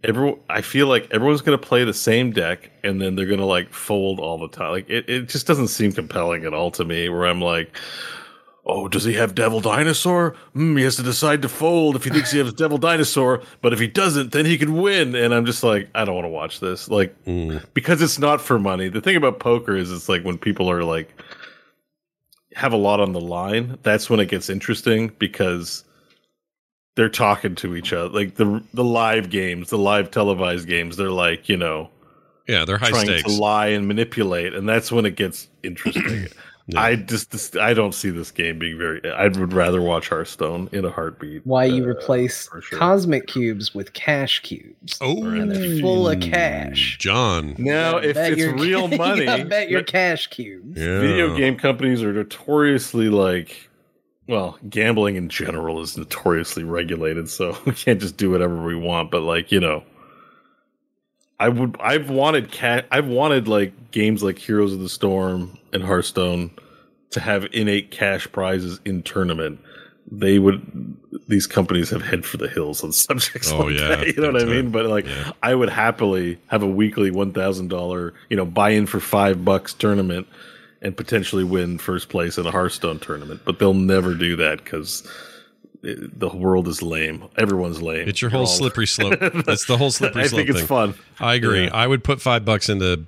everyone, 0.05 0.39
I 0.49 0.61
feel 0.61 0.87
like 0.87 1.09
everyone's 1.11 1.41
going 1.41 1.59
to 1.59 1.67
play 1.67 1.85
the 1.85 1.95
same 1.95 2.33
deck 2.33 2.71
and 2.83 3.01
then 3.01 3.17
they're 3.17 3.27
going 3.27 3.41
to 3.41 3.47
like 3.47 3.73
fold 3.73 4.21
all 4.21 4.39
the 4.39 4.49
time. 4.49 4.71
Like 4.71 4.89
it, 4.89 5.09
it 5.09 5.29
just 5.29 5.47
doesn't 5.47 5.69
seem 5.69 5.93
compelling 5.93 6.45
at 6.45 6.55
all 6.55 6.71
to 6.73 6.85
me. 6.85 7.09
Where 7.09 7.27
I'm 7.27 7.41
like, 7.41 7.77
oh, 8.71 8.87
does 8.87 9.05
he 9.05 9.15
have 9.15 9.35
Devil 9.35 9.61
Dinosaur? 9.61 10.37
Hmm, 10.53 10.77
he 10.77 10.85
has 10.85 10.97
to 10.97 11.03
decide 11.03 11.41
to 11.43 11.49
fold 11.49 11.97
if 11.97 12.05
he 12.05 12.11
thinks 12.11 12.31
he 12.31 12.39
has 12.39 12.53
Devil 12.53 12.77
Dinosaur, 12.79 13.43
but 13.63 13.73
if 13.73 13.79
he 13.81 13.87
doesn't, 13.89 14.33
then 14.33 14.45
he 14.45 14.59
can 14.59 14.75
win. 14.81 15.15
And 15.15 15.33
I'm 15.35 15.47
just 15.47 15.63
like, 15.63 15.89
I 15.95 16.05
don't 16.05 16.15
want 16.15 16.27
to 16.27 16.31
watch 16.31 16.61
this. 16.61 16.89
Like, 16.89 17.15
Mm. 17.25 17.65
because 17.73 18.03
it's 18.03 18.19
not 18.19 18.41
for 18.43 18.59
money. 18.59 18.89
The 18.89 19.01
thing 19.01 19.17
about 19.17 19.39
poker 19.41 19.75
is 19.75 19.91
it's 19.91 20.09
like 20.09 20.23
when 20.23 20.37
people 20.39 20.71
are 20.71 20.85
like, 20.85 21.13
have 22.55 22.73
a 22.73 22.77
lot 22.77 23.01
on 23.01 23.13
the 23.13 23.21
line, 23.21 23.79
that's 23.83 24.11
when 24.11 24.21
it 24.21 24.27
gets 24.29 24.51
interesting 24.51 25.13
because 25.19 25.85
they're 26.97 27.09
talking 27.09 27.55
to 27.55 27.77
each 27.77 27.93
other. 27.93 28.09
Like 28.09 28.35
the 28.35 28.63
the 28.75 28.85
live 28.85 29.31
games, 29.31 29.71
the 29.71 29.79
live 29.79 30.11
televised 30.11 30.67
games, 30.67 30.97
they're 30.97 31.11
like, 31.11 31.49
you 31.49 31.57
know, 31.57 31.89
Yeah, 32.49 32.65
they're 32.65 32.79
high 32.79 32.91
trying 32.91 33.07
stakes. 33.07 33.23
to 33.35 33.41
lie 33.41 33.69
and 33.69 33.87
manipulate, 33.87 34.55
and 34.55 34.69
that's 34.69 34.91
when 34.91 35.07
it 35.07 35.15
gets 35.17 35.49
interesting. 35.63 36.27
I 36.77 36.97
just 36.97 37.31
this, 37.31 37.57
I 37.57 37.73
don't 37.73 37.95
see 37.95 38.11
this 38.11 38.31
game 38.31 38.59
being 38.59 38.77
very. 38.77 39.01
I 39.13 39.29
would 39.29 39.53
rather 39.53 39.81
watch 39.81 40.09
Hearthstone 40.09 40.69
in 40.73 40.85
a 40.85 40.91
heartbeat. 40.91 41.47
Why 41.47 41.65
you 41.65 41.83
uh, 41.85 41.89
replace 41.89 42.49
sure. 42.49 42.79
cosmic 42.79 43.27
cubes 43.27 43.75
with 43.75 43.95
cash 43.95 44.43
cubes? 44.43 44.99
Oh, 45.01 45.25
and 45.25 45.51
they're 45.51 45.81
full 45.81 46.09
of 46.09 46.21
cash. 46.21 46.99
John. 46.99 47.55
Now, 47.59 47.97
if 47.97 48.15
Bet 48.15 48.33
it's 48.33 48.41
your- 48.41 48.55
real 48.57 48.89
money, 48.99 49.25
gotta 49.25 49.47
bet 49.47 49.71
your 49.71 49.83
cash 49.83 50.27
cubes. 50.27 50.79
Yeah. 50.79 51.01
video 51.01 51.37
game 51.37 51.57
companies 51.57 52.03
are 52.03 52.13
notoriously 52.13 53.09
like 53.09 53.69
well 54.27 54.59
gambling 54.69 55.17
in 55.17 55.29
general 55.29 55.81
is 55.81 55.97
notoriously 55.97 56.63
regulated 56.63 57.29
so 57.31 57.57
we 57.65 57.73
can't 57.73 58.01
just 58.01 58.17
do 58.19 58.31
whatever 58.31 58.63
we 58.63 58.77
want 58.77 59.11
but 59.11 59.23
like 59.23 59.51
you 59.51 59.59
know 59.59 59.83
i 61.41 61.49
would 61.49 61.77
i've 61.81 62.11
wanted 62.11 62.51
cat 62.51 62.87
i've 62.91 63.07
wanted 63.07 63.49
like 63.49 63.73
games 63.91 64.23
like 64.23 64.39
heroes 64.39 64.73
of 64.73 64.81
the 64.81 64.89
storm 64.89 65.57
and 65.73 65.83
hearthstone 65.83 66.51
to 67.11 67.21
have 67.21 67.47
innate 67.53 67.91
cash 67.91 68.31
prizes 68.33 68.81
in 68.85 69.03
tournament. 69.03 69.59
They 70.11 70.39
would 70.39 70.61
these 71.27 71.47
companies 71.47 71.91
have 71.91 72.03
head 72.03 72.25
for 72.25 72.37
the 72.39 72.49
hills 72.49 72.83
on 72.85 72.93
subjects 73.07 73.51
Oh, 73.53 73.61
like 73.65 73.79
yeah, 73.79 73.89
that, 73.97 74.07
you 74.07 74.15
know 74.23 74.33
what 74.33 74.43
i 74.43 74.45
mean? 74.47 74.71
but 74.71 74.87
like 74.87 75.07
Yeah. 75.07 75.33
i 75.43 75.55
would 75.55 75.69
happily 75.71 76.39
have 76.49 76.63
a 76.63 76.67
weekly 76.67 77.11
$1000 77.11 78.13
you 78.31 78.37
know 78.37 78.45
buy 78.45 78.71
in 78.71 78.87
for 78.87 79.01
five 79.01 79.45
bucks 79.45 79.73
tournament 79.75 80.27
and 80.83 80.97
potentially 80.97 81.45
win 81.45 81.77
first 81.79 82.09
place 82.09 82.39
in 82.39 82.47
a 82.47 82.51
Hearthstone 82.53 83.01
tournament, 83.01 83.41
but 83.45 83.59
they'll 83.59 83.75
never 83.75 84.15
do 84.15 84.37
that 84.37 84.63
because 84.63 85.03
the 85.83 86.29
world 86.29 86.69
is 86.69 86.83
lame. 86.83 87.25
Everyone's 87.37 87.81
lame. 87.81 88.09
It's 88.09 88.21
your 88.21 88.31
whole 88.31 88.47
slippery 88.47 88.87
slope. 88.87 89.19
That's 89.47 89.67
the 89.67 89.77
whole 89.77 89.91
slippery 89.91 90.27
slope. 90.29 90.41
I 90.41 90.45
think 90.45 90.51
it's 90.51 90.59
thing. 90.59 90.67
fun. 90.67 90.95
I 91.21 91.35
agree. 91.35 91.65
Yeah. 91.65 91.75
I 91.75 91.87
would 91.87 92.03
put 92.05 92.21
five 92.21 92.45
bucks 92.45 92.69
into. 92.69 93.05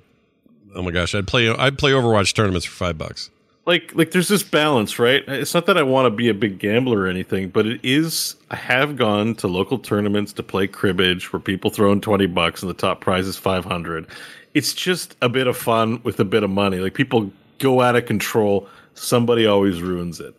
Oh 0.73 0.81
my 0.81 0.91
gosh, 0.91 1.13
I'd 1.13 1.27
play. 1.27 1.49
I'd 1.49 1.77
play 1.77 1.91
Overwatch 1.91 2.33
tournaments 2.33 2.65
for 2.65 2.73
five 2.73 2.97
bucks. 2.97 3.29
Like, 3.65 3.93
like 3.93 4.11
there's 4.11 4.27
this 4.27 4.41
balance, 4.41 4.97
right? 4.97 5.23
It's 5.27 5.53
not 5.53 5.67
that 5.67 5.77
I 5.77 5.83
want 5.83 6.07
to 6.07 6.09
be 6.09 6.29
a 6.29 6.33
big 6.33 6.57
gambler 6.57 7.01
or 7.01 7.07
anything, 7.07 7.49
but 7.49 7.67
it 7.67 7.79
is. 7.83 8.35
I 8.49 8.55
have 8.55 8.95
gone 8.95 9.35
to 9.35 9.47
local 9.47 9.77
tournaments 9.77 10.33
to 10.33 10.43
play 10.43 10.67
cribbage 10.67 11.31
where 11.31 11.39
people 11.39 11.69
throw 11.69 11.91
in 11.91 12.01
twenty 12.01 12.25
bucks 12.25 12.63
and 12.63 12.69
the 12.69 12.73
top 12.73 13.01
prize 13.01 13.27
is 13.27 13.37
five 13.37 13.65
hundred. 13.65 14.07
It's 14.53 14.73
just 14.73 15.15
a 15.21 15.29
bit 15.29 15.47
of 15.47 15.55
fun 15.57 16.01
with 16.03 16.19
a 16.19 16.25
bit 16.25 16.43
of 16.43 16.49
money. 16.49 16.79
Like 16.79 16.93
people 16.93 17.31
go 17.59 17.81
out 17.81 17.95
of 17.95 18.05
control. 18.05 18.67
Somebody 18.95 19.45
always 19.45 19.81
ruins 19.81 20.19
it. 20.19 20.35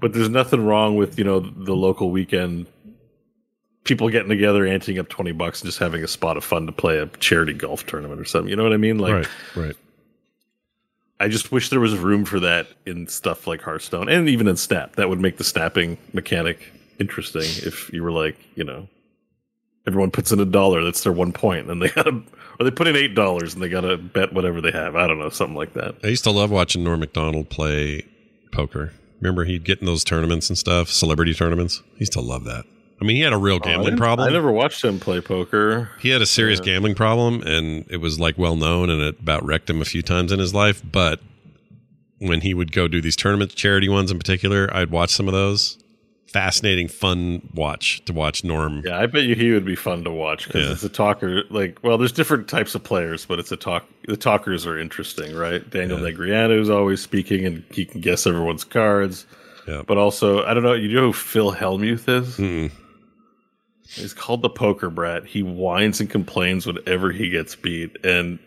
But 0.00 0.12
there's 0.12 0.28
nothing 0.28 0.64
wrong 0.64 0.96
with 0.96 1.18
you 1.18 1.24
know 1.24 1.40
the 1.40 1.74
local 1.74 2.10
weekend 2.10 2.66
people 3.84 4.08
getting 4.08 4.28
together, 4.28 4.66
anting 4.66 4.98
up 4.98 5.08
twenty 5.08 5.32
bucks, 5.32 5.60
and 5.60 5.68
just 5.68 5.78
having 5.78 6.02
a 6.02 6.08
spot 6.08 6.36
of 6.36 6.44
fun 6.44 6.66
to 6.66 6.72
play 6.72 6.98
a 6.98 7.06
charity 7.18 7.52
golf 7.52 7.86
tournament 7.86 8.20
or 8.20 8.24
something. 8.24 8.48
You 8.48 8.56
know 8.56 8.62
what 8.62 8.72
I 8.72 8.78
mean? 8.78 8.98
Like, 8.98 9.12
right, 9.12 9.28
right. 9.56 9.76
I 11.18 11.28
just 11.28 11.52
wish 11.52 11.68
there 11.68 11.80
was 11.80 11.96
room 11.96 12.24
for 12.24 12.40
that 12.40 12.68
in 12.86 13.06
stuff 13.06 13.46
like 13.46 13.60
Hearthstone 13.60 14.08
and 14.08 14.26
even 14.28 14.48
in 14.48 14.56
Snap. 14.56 14.96
That 14.96 15.10
would 15.10 15.20
make 15.20 15.36
the 15.36 15.44
snapping 15.44 15.98
mechanic 16.14 16.72
interesting. 16.98 17.42
If 17.42 17.92
you 17.92 18.02
were 18.02 18.10
like, 18.10 18.38
you 18.54 18.64
know, 18.64 18.88
everyone 19.86 20.10
puts 20.10 20.32
in 20.32 20.40
a 20.40 20.46
dollar, 20.46 20.82
that's 20.82 21.02
their 21.02 21.12
one 21.12 21.32
point, 21.32 21.70
and 21.70 21.82
they 21.82 21.88
gotta, 21.88 22.22
or 22.58 22.64
they 22.64 22.70
put 22.70 22.86
in 22.86 22.96
eight 22.96 23.14
dollars 23.14 23.52
and 23.52 23.62
they 23.62 23.68
gotta 23.68 23.98
bet 23.98 24.32
whatever 24.32 24.62
they 24.62 24.70
have. 24.70 24.96
I 24.96 25.06
don't 25.06 25.18
know, 25.18 25.28
something 25.28 25.56
like 25.56 25.74
that. 25.74 25.96
I 26.02 26.06
used 26.06 26.24
to 26.24 26.30
love 26.30 26.50
watching 26.50 26.82
Norm 26.84 27.00
Macdonald 27.00 27.50
play 27.50 28.06
poker. 28.50 28.94
Remember 29.20 29.44
he'd 29.44 29.64
get 29.64 29.80
in 29.80 29.86
those 29.86 30.04
tournaments 30.04 30.48
and 30.48 30.56
stuff, 30.56 30.88
celebrity 30.88 31.34
tournaments. 31.34 31.82
He 31.94 32.00
used 32.00 32.12
to 32.12 32.20
love 32.20 32.44
that. 32.44 32.64
I 33.00 33.04
mean, 33.04 33.16
he 33.16 33.22
had 33.22 33.32
a 33.32 33.38
real 33.38 33.56
oh, 33.56 33.58
gambling 33.60 33.86
didn't- 33.86 33.98
problem. 33.98 34.28
I 34.28 34.32
never 34.32 34.52
watched 34.52 34.84
him 34.84 35.00
play 35.00 35.20
poker. 35.20 35.90
He 36.00 36.10
had 36.10 36.20
a 36.20 36.26
serious 36.26 36.60
gambling 36.60 36.94
problem, 36.94 37.42
and 37.42 37.86
it 37.90 37.96
was 37.96 38.20
like 38.20 38.36
well 38.36 38.56
known, 38.56 38.90
and 38.90 39.00
it 39.00 39.20
about 39.20 39.44
wrecked 39.44 39.70
him 39.70 39.80
a 39.80 39.86
few 39.86 40.02
times 40.02 40.32
in 40.32 40.38
his 40.38 40.52
life. 40.54 40.82
But 40.84 41.20
when 42.18 42.42
he 42.42 42.52
would 42.52 42.72
go 42.72 42.88
do 42.88 43.00
these 43.00 43.16
tournaments, 43.16 43.54
charity 43.54 43.88
ones 43.88 44.10
in 44.10 44.18
particular, 44.18 44.68
I'd 44.74 44.90
watch 44.90 45.10
some 45.10 45.28
of 45.28 45.32
those. 45.32 45.78
Fascinating, 46.32 46.86
fun 46.88 47.42
watch 47.54 48.04
to 48.04 48.12
watch 48.12 48.44
Norm. 48.44 48.82
Yeah, 48.84 49.00
I 49.00 49.06
bet 49.06 49.24
you 49.24 49.34
he 49.34 49.50
would 49.50 49.64
be 49.64 49.74
fun 49.74 50.04
to 50.04 50.10
watch 50.12 50.46
because 50.46 50.66
Yeah. 50.66 50.72
it's 50.72 50.84
a 50.84 50.88
talker. 50.88 51.42
Like, 51.50 51.78
well, 51.82 51.98
there's 51.98 52.12
different 52.12 52.46
types 52.48 52.74
of 52.76 52.84
players, 52.84 53.26
but 53.26 53.38
it's 53.40 53.50
a 53.50 53.56
talk. 53.56 53.84
The 54.06 54.16
talkers 54.16 54.64
are 54.66 54.78
interesting, 54.78 55.34
right? 55.34 55.68
Daniel 55.68 55.98
Yeah. 55.98 56.12
Negreanu 56.12 56.60
is 56.60 56.70
always 56.70 57.00
speaking, 57.02 57.44
and 57.44 57.64
he 57.72 57.84
can 57.84 58.00
guess 58.00 58.26
everyone's 58.28 58.62
cards. 58.64 59.26
Yeah. 59.66 59.82
But 59.86 59.98
also, 59.98 60.44
I 60.44 60.54
don't 60.54 60.62
know. 60.62 60.72
You 60.74 60.94
know 60.94 61.06
who 61.08 61.12
Phil 61.12 61.52
Hellmuth 61.52 62.08
is? 62.08 62.36
Mm-mm. 62.36 62.70
He's 63.88 64.12
called 64.14 64.42
the 64.42 64.50
poker 64.50 64.88
brat. 64.88 65.26
He 65.26 65.42
whines 65.42 65.98
and 66.00 66.08
complains 66.08 66.64
whenever 66.64 67.10
he 67.10 67.28
gets 67.28 67.56
beat, 67.56 67.96
and 68.04 68.38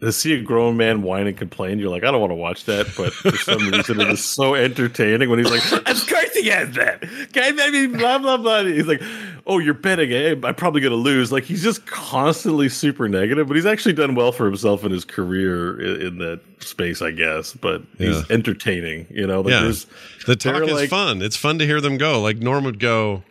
to 0.00 0.12
see 0.12 0.34
a 0.34 0.42
grown 0.42 0.76
man 0.76 1.00
whine 1.00 1.26
and 1.26 1.36
complain, 1.38 1.78
you're 1.78 1.88
like, 1.88 2.04
I 2.04 2.10
don't 2.10 2.20
want 2.20 2.32
to 2.32 2.36
watch 2.36 2.66
that, 2.66 2.92
but 2.94 3.10
for 3.14 3.34
some 3.38 3.70
reason 3.70 3.98
it 3.98 4.08
is 4.10 4.22
so 4.22 4.54
entertaining 4.54 5.30
when 5.30 5.38
he's 5.38 5.50
like, 5.50 5.62
Of 5.86 6.06
has 6.50 6.74
that. 6.74 7.02
Okay, 7.04 7.52
I 7.58 7.70
mean, 7.70 7.92
blah 7.92 8.18
blah 8.18 8.36
blah. 8.36 8.64
He's 8.64 8.86
like, 8.86 9.02
Oh, 9.46 9.58
you're 9.58 9.74
betting, 9.74 10.10
eh? 10.12 10.34
I'm 10.42 10.54
probably 10.54 10.80
gonna 10.80 10.94
lose. 10.94 11.30
Like 11.30 11.44
he's 11.44 11.62
just 11.62 11.86
constantly 11.86 12.68
super 12.68 13.08
negative, 13.08 13.46
but 13.46 13.56
he's 13.56 13.66
actually 13.66 13.92
done 13.92 14.14
well 14.14 14.32
for 14.32 14.46
himself 14.46 14.84
in 14.84 14.90
his 14.90 15.04
career 15.04 15.78
in, 15.80 16.00
in 16.06 16.18
that 16.18 16.40
space, 16.60 17.02
I 17.02 17.10
guess. 17.10 17.52
But 17.52 17.82
he's 17.98 18.16
Yeah. 18.16 18.22
entertaining, 18.30 19.06
you 19.10 19.26
know. 19.26 19.42
Like 19.42 19.52
yeah, 19.52 19.60
there's- 19.60 19.86
the 20.26 20.36
talk 20.36 20.62
is 20.62 20.72
like- 20.72 20.88
fun. 20.90 21.20
It's 21.22 21.36
fun 21.36 21.58
to 21.58 21.66
hear 21.66 21.80
them 21.80 21.98
go. 21.98 22.22
Like 22.22 22.38
Norm 22.38 22.64
would 22.64 22.78
go, 22.80 23.22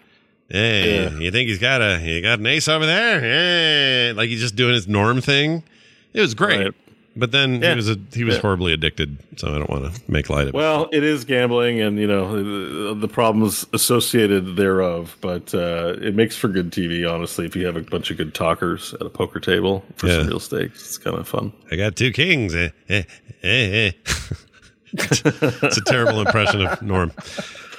"Hey, 0.50 1.04
Yeah. 1.06 1.18
you 1.18 1.32
think 1.32 1.50
he's 1.50 1.60
got 1.60 1.82
a 1.82 1.98
he 2.00 2.22
got 2.22 2.40
an 2.40 2.46
ace 2.46 2.68
over 2.68 2.86
there?" 2.86 3.20
Hey, 3.20 4.14
like 4.14 4.30
he's 4.30 4.42
just 4.42 4.56
doing 4.56 4.74
his 4.76 4.88
Norm 4.88 5.20
thing. 5.22 5.64
It 6.14 6.22
was 6.22 6.36
great, 6.36 6.60
Right. 6.60 6.74
But 7.16 7.32
then 7.32 7.62
Yeah. 7.62 7.72
he 7.72 7.76
was 7.76 7.90
a, 7.90 7.98
he 8.14 8.24
was 8.24 8.36
Yeah. 8.36 8.42
horribly 8.42 8.74
addicted. 8.74 9.18
So 9.38 9.48
I 9.50 9.58
don't 9.58 9.70
want 9.70 9.94
to 9.94 10.02
make 10.12 10.30
light 10.30 10.44
of 10.44 10.48
it. 10.50 10.54
Well, 10.54 10.90
it 10.92 11.04
is 11.04 11.24
gambling, 11.26 11.82
and 11.82 11.98
you 12.00 12.08
know 12.08 12.36
the, 12.44 12.94
the 12.94 13.08
problems 13.08 13.66
associated 13.74 14.56
thereof. 14.56 15.18
But 15.22 15.54
uh, 15.54 15.96
it 16.02 16.16
makes 16.16 16.36
for 16.36 16.48
good 16.48 16.72
TV, 16.72 17.10
honestly. 17.12 17.46
If 17.46 17.56
you 17.56 17.66
have 17.66 17.76
a 17.78 17.82
bunch 17.82 18.12
of 18.12 18.18
good 18.18 18.34
talkers 18.34 18.94
at 18.96 19.02
a 19.02 19.10
poker 19.10 19.40
table 19.40 19.84
for 19.98 20.08
Yeah. 20.08 20.20
some 20.20 20.28
real 20.28 20.40
stakes, 20.40 20.80
it's 20.82 20.98
kind 20.98 21.18
of 21.18 21.28
fun. 21.28 21.52
I 21.72 21.76
got 21.76 21.96
two 21.96 22.12
kings. 22.12 22.54
Eh, 22.56 22.70
eh, 22.90 23.04
eh, 23.44 23.88
eh. 23.88 23.92
it's 24.94 25.78
a 25.78 25.84
terrible 25.86 26.20
impression 26.22 26.62
of 26.66 26.82
Norm. 26.82 27.12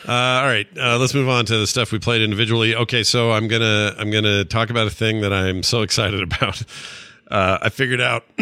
Uh, 0.06 0.12
all 0.12 0.44
right, 0.46 0.66
uh, 0.78 0.98
let's 0.98 1.14
move 1.14 1.28
on 1.30 1.46
to 1.46 1.56
the 1.56 1.66
stuff 1.66 1.90
we 1.90 1.98
played 1.98 2.20
individually. 2.20 2.74
Okay, 2.74 3.02
so 3.02 3.32
I'm 3.32 3.48
gonna 3.48 3.94
I'm 3.98 4.10
gonna 4.10 4.44
talk 4.44 4.68
about 4.68 4.86
a 4.86 4.90
thing 4.90 5.20
that 5.22 5.32
I'm 5.32 5.62
so 5.62 5.80
excited 5.88 6.22
about. 6.22 6.62
Uh, 7.30 7.58
I 7.62 7.68
figured 7.70 8.00
out 8.00 8.24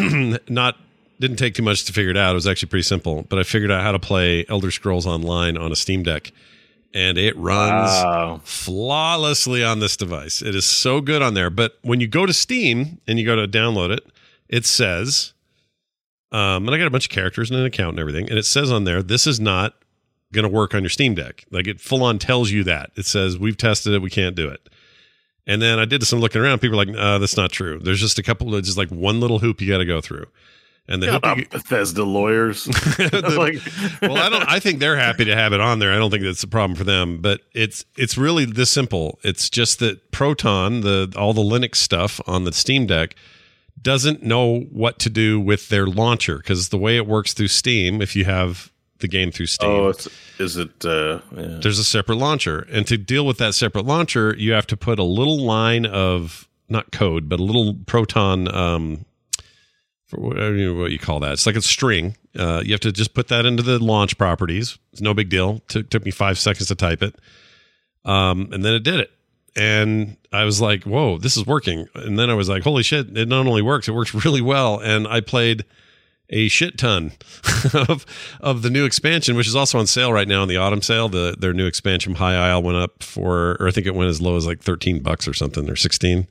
not 0.49 0.77
didn't 1.19 1.37
take 1.37 1.53
too 1.55 1.63
much 1.63 1.85
to 1.85 1.93
figure 1.93 2.11
it 2.11 2.17
out. 2.17 2.31
It 2.31 2.35
was 2.35 2.47
actually 2.47 2.69
pretty 2.69 2.83
simple, 2.83 3.23
but 3.29 3.39
I 3.39 3.43
figured 3.43 3.71
out 3.71 3.81
how 3.83 3.91
to 3.93 3.99
play 3.99 4.45
Elder 4.49 4.71
Scrolls 4.71 5.05
Online 5.05 5.57
on 5.57 5.71
a 5.71 5.75
Steam 5.75 6.03
Deck, 6.03 6.31
and 6.93 7.17
it 7.17 7.35
runs 7.37 7.89
Wow. 8.03 8.41
flawlessly 8.43 9.63
on 9.63 9.79
this 9.79 9.95
device. 9.95 10.41
It 10.41 10.53
is 10.55 10.65
so 10.65 10.99
good 10.99 11.21
on 11.21 11.33
there. 11.33 11.49
But 11.49 11.77
when 11.81 11.99
you 12.01 12.07
go 12.07 12.25
to 12.25 12.33
Steam 12.33 12.99
and 13.07 13.17
you 13.17 13.25
go 13.25 13.35
to 13.35 13.47
download 13.47 13.91
it, 13.91 14.05
it 14.49 14.65
says, 14.65 15.33
um, 16.31 16.65
and 16.67 16.71
I 16.71 16.77
got 16.77 16.87
a 16.87 16.91
bunch 16.91 17.05
of 17.05 17.11
characters 17.11 17.49
and 17.49 17.59
an 17.59 17.65
account 17.65 17.91
and 17.91 17.99
everything, 17.99 18.29
and 18.29 18.37
it 18.37 18.45
says 18.45 18.71
on 18.71 18.83
there, 18.83 19.01
this 19.01 19.25
is 19.25 19.39
not 19.39 19.75
going 20.33 20.43
to 20.43 20.49
work 20.49 20.73
on 20.75 20.81
your 20.81 20.89
Steam 20.89 21.13
Deck. 21.15 21.45
Like 21.51 21.67
it 21.67 21.79
full 21.79 22.03
on 22.03 22.19
tells 22.19 22.51
you 22.51 22.63
that. 22.65 22.91
It 22.95 23.05
says, 23.05 23.37
we've 23.37 23.55
tested 23.57 23.93
it, 23.93 24.01
we 24.01 24.09
can't 24.09 24.35
do 24.35 24.49
it. 24.49 24.67
And 25.45 25.61
then 25.61 25.77
I 25.79 25.85
did 25.85 26.03
some 26.03 26.19
looking 26.19 26.41
around. 26.41 26.59
People 26.59 26.79
are 26.79 26.85
like, 26.85 26.95
uh, 26.97 27.17
that's 27.19 27.35
not 27.37 27.51
true. 27.51 27.79
There's 27.79 27.99
just 27.99 28.17
a 28.19 28.23
couple 28.23 28.53
of, 28.55 28.63
just 28.63 28.77
like 28.77 28.89
one 28.89 29.19
little 29.19 29.39
hoop 29.39 29.59
you 29.61 29.67
got 29.67 29.79
to 29.79 29.85
go 29.85 29.99
through. 30.01 30.25
And 30.87 31.01
the 31.01 31.13
hoop 31.13 31.37
you- 31.37 31.45
Bethesda 31.47 32.03
lawyers. 32.03 32.63
The- 32.97 33.35
like, 33.37 34.01
well, 34.01 34.17
I 34.17 34.29
don't. 34.29 34.43
I 34.49 34.59
think 34.59 34.79
they're 34.79 34.97
happy 34.97 35.23
to 35.25 35.33
have 35.35 35.53
it 35.53 35.61
on 35.61 35.79
there. 35.79 35.93
I 35.93 35.95
don't 35.97 36.11
think 36.11 36.23
that's 36.23 36.43
a 36.43 36.47
problem 36.47 36.75
for 36.77 36.83
them. 36.83 37.21
But 37.21 37.39
it's 37.53 37.85
it's 37.97 38.17
really 38.17 38.43
this 38.43 38.69
simple. 38.69 39.17
It's 39.23 39.49
just 39.49 39.79
that 39.79 40.11
Proton, 40.11 40.81
the 40.81 41.13
all 41.17 41.33
the 41.33 41.41
Linux 41.41 41.75
stuff 41.75 42.19
on 42.27 42.43
the 42.43 42.51
Steam 42.51 42.85
Deck, 42.85 43.15
doesn't 43.81 44.23
know 44.23 44.59
what 44.71 44.99
to 44.99 45.09
do 45.09 45.39
with 45.39 45.69
their 45.69 45.87
launcher 45.87 46.37
because 46.39 46.67
the 46.67 46.77
way 46.77 46.97
it 46.97 47.07
works 47.07 47.33
through 47.33 47.47
Steam, 47.47 48.01
if 48.01 48.13
you 48.13 48.25
have 48.25 48.69
the 49.03 49.07
game 49.07 49.29
through 49.31 49.45
Steam, 49.45 49.69
oh, 49.69 49.89
it's, 49.89 50.07
is 50.39 50.57
it? 50.57 50.83
Uh, 50.83 51.19
yeah. 51.35 51.59
there's 51.61 51.77
a 51.77 51.83
separate 51.83 52.15
launcher, 52.15 52.65
and 52.71 52.87
to 52.87 52.97
deal 52.97 53.27
with 53.27 53.37
that 53.37 53.53
separate 53.53 53.85
launcher, 53.85 54.35
you 54.35 54.53
have 54.53 54.65
to 54.67 54.77
put 54.77 54.97
a 54.97 55.03
little 55.03 55.39
line 55.39 55.85
of 55.85 56.47
not 56.69 56.91
code, 56.91 57.29
but 57.29 57.39
a 57.39 57.43
little 57.43 57.75
Proton. 57.85 58.53
Um, 58.53 59.05
for 60.07 60.19
what, 60.19 60.37
I 60.37 60.41
don't 60.41 60.57
know 60.57 60.73
what 60.73 60.91
you 60.91 60.99
call 60.99 61.19
that. 61.19 61.33
It's 61.33 61.45
like 61.45 61.55
a 61.55 61.61
string. 61.61 62.15
Uh, 62.37 62.61
you 62.65 62.73
have 62.73 62.81
to 62.81 62.91
just 62.91 63.13
put 63.13 63.27
that 63.27 63.45
into 63.45 63.61
the 63.61 63.77
launch 63.77 64.17
properties. 64.17 64.79
It's 64.91 65.01
no 65.01 65.13
big 65.13 65.29
deal. 65.29 65.61
Took 65.67 65.89
took 65.89 66.05
me 66.05 66.11
five 66.11 66.39
seconds 66.39 66.69
to 66.69 66.75
type 66.75 67.03
it, 67.03 67.15
um, 68.05 68.49
and 68.51 68.65
then 68.65 68.73
it 68.73 68.83
did 68.83 68.99
it. 68.99 69.11
And 69.55 70.17
I 70.31 70.45
was 70.45 70.59
like, 70.59 70.83
"Whoa, 70.85 71.19
this 71.19 71.37
is 71.37 71.45
working!" 71.45 71.87
And 71.93 72.17
then 72.17 72.29
I 72.29 72.33
was 72.33 72.49
like, 72.49 72.63
"Holy 72.63 72.81
shit! 72.81 73.15
It 73.15 73.27
not 73.27 73.45
only 73.45 73.61
works, 73.61 73.87
it 73.87 73.93
works 73.93 74.13
really 74.25 74.41
well." 74.41 74.79
And 74.79 75.07
I 75.07 75.21
played 75.21 75.65
a 76.33 76.49
shit 76.49 76.77
ton 76.77 77.11
of 77.87 78.05
of 78.41 78.61
the 78.63 78.69
new 78.69 78.85
expansion, 78.85 79.37
which 79.37 79.47
is 79.47 79.55
also 79.55 79.79
on 79.79 79.87
sale 79.87 80.11
right 80.11 80.27
now 80.27 80.43
in 80.43 80.49
the 80.49 80.57
autumn 80.57 80.81
sale. 80.81 81.07
The 81.07 81.35
their 81.37 81.53
new 81.53 81.65
expansion 81.65 82.15
High 82.15 82.35
Isle 82.35 82.63
went 82.63 82.77
up 82.77 83.03
for, 83.03 83.55
or 83.59 83.67
I 83.67 83.71
think 83.71 83.87
it 83.87 83.95
went 83.95 84.09
as 84.09 84.19
low 84.21 84.35
as 84.35 84.45
like 84.45 84.61
thirteen 84.61 85.01
bucks 85.01 85.27
or 85.27 85.33
something, 85.33 85.69
or 85.69 85.75
sixteen 85.75 86.27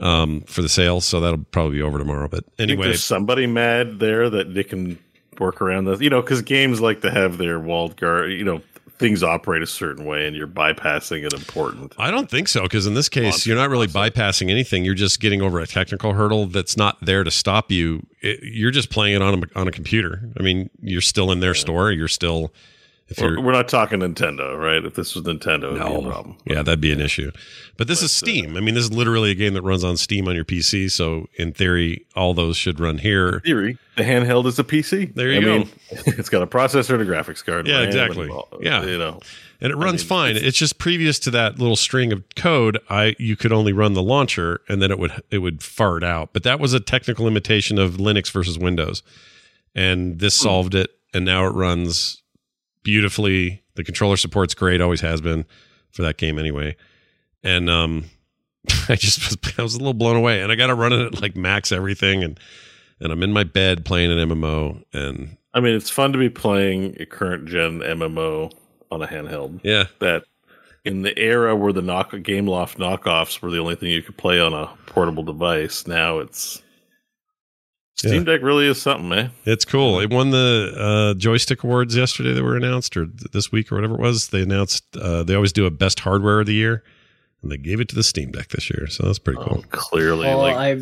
um, 0.00 0.42
for 0.42 0.62
the 0.62 0.68
sale. 0.68 1.00
So 1.00 1.20
that'll 1.20 1.44
probably 1.50 1.78
be 1.78 1.82
over 1.82 1.98
tomorrow. 1.98 2.28
But 2.28 2.44
anyway, 2.58 2.86
there's 2.86 3.04
somebody 3.04 3.46
mad 3.46 3.98
there 3.98 4.30
that 4.30 4.54
they 4.54 4.64
can 4.64 4.98
work 5.38 5.60
around 5.60 5.86
this. 5.86 6.00
You 6.00 6.10
know, 6.10 6.22
because 6.22 6.42
games 6.42 6.80
like 6.80 7.02
to 7.02 7.10
have 7.10 7.38
their 7.38 7.58
walled 7.58 7.96
guard. 7.96 8.32
You 8.32 8.44
know, 8.44 8.62
things 8.98 9.22
operate 9.22 9.62
a 9.62 9.66
certain 9.66 10.04
way, 10.04 10.26
and 10.26 10.36
you're 10.36 10.46
bypassing 10.46 11.24
an 11.26 11.34
important. 11.34 11.94
I 11.98 12.10
don't 12.10 12.30
think 12.30 12.48
so 12.48 12.62
because 12.62 12.86
in 12.86 12.94
this 12.94 13.08
case, 13.08 13.46
you're 13.46 13.56
not 13.56 13.70
really 13.70 13.86
bypassing 13.86 14.50
anything. 14.50 14.84
You're 14.84 14.94
just 14.94 15.20
getting 15.20 15.42
over 15.42 15.60
a 15.60 15.66
technical 15.66 16.12
hurdle 16.12 16.46
that's 16.46 16.76
not 16.76 16.98
there 17.00 17.24
to 17.24 17.30
stop 17.30 17.70
you. 17.70 18.06
It, 18.20 18.40
you're 18.42 18.70
just 18.70 18.90
playing 18.90 19.14
it 19.16 19.22
on 19.22 19.42
a 19.42 19.58
on 19.58 19.68
a 19.68 19.72
computer. 19.72 20.30
I 20.38 20.42
mean, 20.42 20.70
you're 20.80 21.00
still 21.00 21.30
in 21.32 21.40
their 21.40 21.54
store. 21.54 21.92
You're 21.92 22.08
still 22.08 22.52
if 23.08 23.18
We're, 23.20 23.32
you're 23.32 23.42
we're 23.42 23.52
not 23.52 23.68
talking 23.68 24.00
Nintendo, 24.00 24.58
right? 24.58 24.84
If 24.84 24.94
this 24.94 25.14
was 25.14 25.24
Nintendo, 25.24 25.74
it'd 25.74 25.86
be 25.86 26.06
a 26.06 26.10
problem. 26.10 26.36
Yeah, 26.44 26.62
that'd 26.62 26.80
be 26.80 26.92
an 26.92 27.00
issue. 27.00 27.32
But 27.78 27.88
this 27.88 28.02
is 28.02 28.10
uh, 28.10 28.26
Steam. 28.26 28.56
I 28.56 28.60
mean, 28.60 28.74
this 28.74 28.84
is 28.84 28.92
literally 28.92 29.30
a 29.30 29.34
game 29.34 29.54
that 29.54 29.62
runs 29.62 29.82
on 29.82 29.96
Steam 29.96 30.28
on 30.28 30.34
your 30.34 30.44
PC. 30.44 30.90
So 30.90 31.26
in 31.36 31.52
theory, 31.52 32.04
all 32.14 32.34
those 32.34 32.56
should 32.56 32.78
run 32.78 32.98
here. 32.98 33.40
Theory, 33.44 33.78
the 33.98 34.04
handheld 34.04 34.46
is 34.46 34.58
a 34.58 34.64
PC. 34.64 35.14
There 35.14 35.30
you 35.30 35.40
go. 35.42 35.46
I 35.54 35.58
go. 35.58 35.58
Mean, 35.64 35.70
it's 36.06 36.28
got 36.30 36.42
a 36.42 36.46
processor 36.46 36.94
and 36.98 37.02
a 37.02 37.06
graphics 37.06 37.44
card. 37.44 37.66
Yeah, 37.66 37.80
exactly. 37.82 38.28
all- 38.30 38.48
Yeah. 38.60 38.84
you 38.84 38.96
know, 38.96 39.20
and 39.60 39.72
it 39.72 39.76
runs 39.76 40.02
mean, 40.02 40.08
fine. 40.08 40.36
It's, 40.36 40.56
just 40.56 40.78
previous 40.78 41.18
to 41.20 41.30
that 41.32 41.58
little 41.58 41.76
string 41.76 42.12
of 42.12 42.22
code, 42.36 42.78
I 42.88 43.16
you 43.18 43.36
could 43.36 43.52
only 43.52 43.72
run 43.72 43.92
the 43.94 44.02
launcher 44.02 44.60
and 44.68 44.80
then 44.80 44.90
it 44.90 44.98
would 44.98 45.12
it 45.30 45.38
would 45.38 45.62
fart 45.62 46.02
out. 46.04 46.32
But 46.32 46.44
that 46.44 46.60
was 46.60 46.72
a 46.72 46.80
technical 46.80 47.24
limitation 47.24 47.78
of 47.78 47.94
Linux 47.96 48.30
versus 48.30 48.58
Windows, 48.58 49.02
and 49.74 50.18
this 50.20 50.34
solved 50.34 50.74
it. 50.74 50.90
And 51.12 51.24
now 51.24 51.44
it 51.46 51.50
runs 51.50 52.22
beautifully. 52.82 53.62
The 53.74 53.84
controller 53.84 54.16
support's 54.16 54.54
great, 54.54 54.80
always 54.80 55.00
has 55.00 55.20
been 55.20 55.44
for 55.90 56.02
that 56.02 56.18
game 56.18 56.38
anyway. 56.38 56.76
And 57.42 57.68
um, 57.70 58.04
I 58.88 58.94
just 58.96 59.18
was 59.24 59.36
I 59.58 59.62
was 59.62 59.74
a 59.74 59.78
little 59.78 59.94
blown 59.94 60.16
away, 60.16 60.42
and 60.42 60.52
I 60.52 60.54
got 60.54 60.68
to 60.68 60.74
run 60.74 60.92
it 60.92 61.00
at 61.00 61.22
like 61.22 61.34
max 61.36 61.72
everything, 61.72 62.22
and 62.22 62.38
and 63.00 63.12
I'm 63.12 63.22
in 63.22 63.32
my 63.32 63.44
bed 63.44 63.84
playing 63.84 64.10
an 64.10 64.28
MMO, 64.28 64.82
and 64.92 65.36
I 65.54 65.60
mean, 65.60 65.74
it's 65.74 65.90
fun 65.90 66.12
to 66.12 66.18
be 66.18 66.28
playing 66.30 66.96
a 67.00 67.06
current 67.06 67.46
gen 67.46 67.80
MMO 67.80 68.52
on 68.90 69.02
a 69.02 69.06
handheld. 69.06 69.60
yeah, 69.62 69.84
That 70.00 70.24
in 70.84 71.02
the 71.02 71.18
era 71.18 71.54
where 71.56 71.72
the 71.72 71.82
knock 71.82 72.12
GameLoft 72.12 72.76
knockoffs 72.76 73.42
were 73.42 73.50
the 73.50 73.58
only 73.58 73.74
thing 73.74 73.90
you 73.90 74.02
could 74.02 74.16
play 74.16 74.40
on 74.40 74.52
a 74.54 74.66
portable 74.86 75.22
device, 75.22 75.86
now 75.86 76.18
it's 76.18 76.62
Steam 77.96 78.24
Yeah. 78.24 78.34
Deck 78.34 78.42
really 78.42 78.66
is 78.68 78.80
something, 78.80 79.08
man. 79.08 79.32
It's 79.44 79.64
cool. 79.64 79.98
It 79.98 80.10
won 80.10 80.30
the 80.30 80.72
uh, 80.78 81.18
joystick 81.18 81.64
awards 81.64 81.96
yesterday 81.96 82.32
that 82.32 82.44
were 82.44 82.56
announced, 82.56 82.96
or 82.96 83.06
th- 83.06 83.32
this 83.32 83.50
week, 83.50 83.72
or 83.72 83.74
whatever 83.74 83.94
it 83.96 84.00
was. 84.00 84.28
They 84.28 84.42
announced 84.42 84.84
uh, 84.96 85.24
they 85.24 85.34
always 85.34 85.52
do 85.52 85.66
a 85.66 85.70
best 85.72 85.98
hardware 86.00 86.38
of 86.38 86.46
the 86.46 86.54
year, 86.54 86.84
and 87.42 87.50
they 87.50 87.56
gave 87.56 87.80
it 87.80 87.88
to 87.88 87.96
the 87.96 88.04
Steam 88.04 88.30
Deck 88.30 88.50
this 88.50 88.70
year. 88.70 88.86
So 88.86 89.04
that's 89.04 89.18
pretty 89.18 89.40
cool. 89.42 89.64
Oh, 89.64 89.68
clearly, 89.70 90.28
Well, 90.28 90.38
like 90.38 90.54
I 90.56 90.80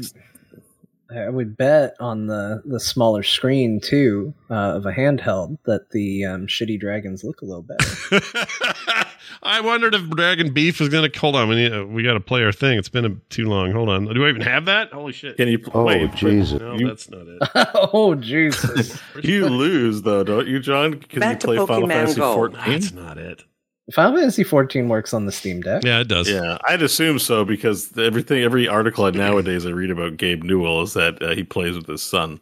I 1.15 1.29
would 1.29 1.57
bet 1.57 1.95
on 2.01 2.27
the 2.27 2.63
the 2.65 2.81
smaller 2.81 3.23
screen 3.23 3.81
too 3.81 4.35
uh, 4.51 4.75
of 4.75 4.87
a 4.87 4.93
handheld 4.93 5.59
that 5.65 5.91
the 5.91 6.25
um, 6.25 6.47
shitty 6.47 6.81
dragons 6.81 7.23
look 7.23 7.43
a 7.43 7.45
little 7.45 7.63
better. 7.63 9.07
I 9.43 9.61
wondered 9.61 9.95
if 9.95 10.09
Dragon 10.11 10.53
Beef 10.53 10.81
was 10.81 10.89
going 10.89 11.11
to 11.11 11.19
hold 11.19 11.37
on. 11.37 11.49
We 11.49 11.55
need, 11.57 11.73
uh, 11.73 11.85
we 11.87 12.03
got 12.03 12.15
to 12.15 12.21
play 12.21 12.43
our 12.43 12.53
thing. 12.53 12.79
It's 12.79 12.89
been 12.89 13.05
a, 13.05 13.11
too 13.31 13.49
long. 13.49 13.73
Hold 13.73 13.89
on. 13.89 14.07
Do 14.07 14.25
I 14.25 14.29
even 14.29 14.41
have 14.43 14.65
that? 14.65 14.93
Holy 14.93 15.13
shit! 15.13 15.37
can 15.37 15.49
you? 15.49 15.59
play? 15.59 15.73
Oh, 15.75 15.85
wait, 15.85 16.15
Jesus. 16.15 16.61
No, 16.61 16.75
you- 16.77 16.89
that's 16.89 17.09
not 17.09 17.27
it. 17.27 17.39
oh 17.93 18.15
Jesus! 18.15 19.01
You 19.23 19.47
lose 19.47 20.03
though, 20.03 20.25
don't 20.25 20.47
you, 20.47 20.61
John? 20.61 20.93
Because 20.93 21.15
you 21.15 21.21
Back 21.21 21.41
to 21.41 21.47
play 21.47 21.57
Final 21.59 21.89
Pokemon 21.89 21.89
Fantasy 21.89 22.21
Go. 22.21 22.35
14. 22.35 22.61
That's 22.71 22.93
not 22.93 23.19
it. 23.19 23.45
Final 23.93 24.16
Fantasy 24.18 24.43
14 24.43 24.89
works 24.89 25.14
on 25.14 25.26
the 25.26 25.32
Steam 25.32 25.61
Deck. 25.61 25.84
Yeah, 25.84 26.01
it 26.01 26.09
does. 26.09 26.28
Yeah, 26.28 26.59
I'd 26.64 26.82
assume 26.82 27.18
so 27.20 27.45
because 27.45 27.97
everything, 27.97 28.43
every 28.43 28.66
article 28.66 29.11
nowadays 29.12 29.64
I 29.64 29.70
read 29.70 29.91
about 29.91 30.16
Gabe 30.16 30.43
Newell 30.43 30.82
is 30.82 30.95
that 30.95 31.22
uh, 31.22 31.34
he 31.34 31.45
plays 31.45 31.76
with 31.76 31.87
his 31.87 32.03
son. 32.03 32.41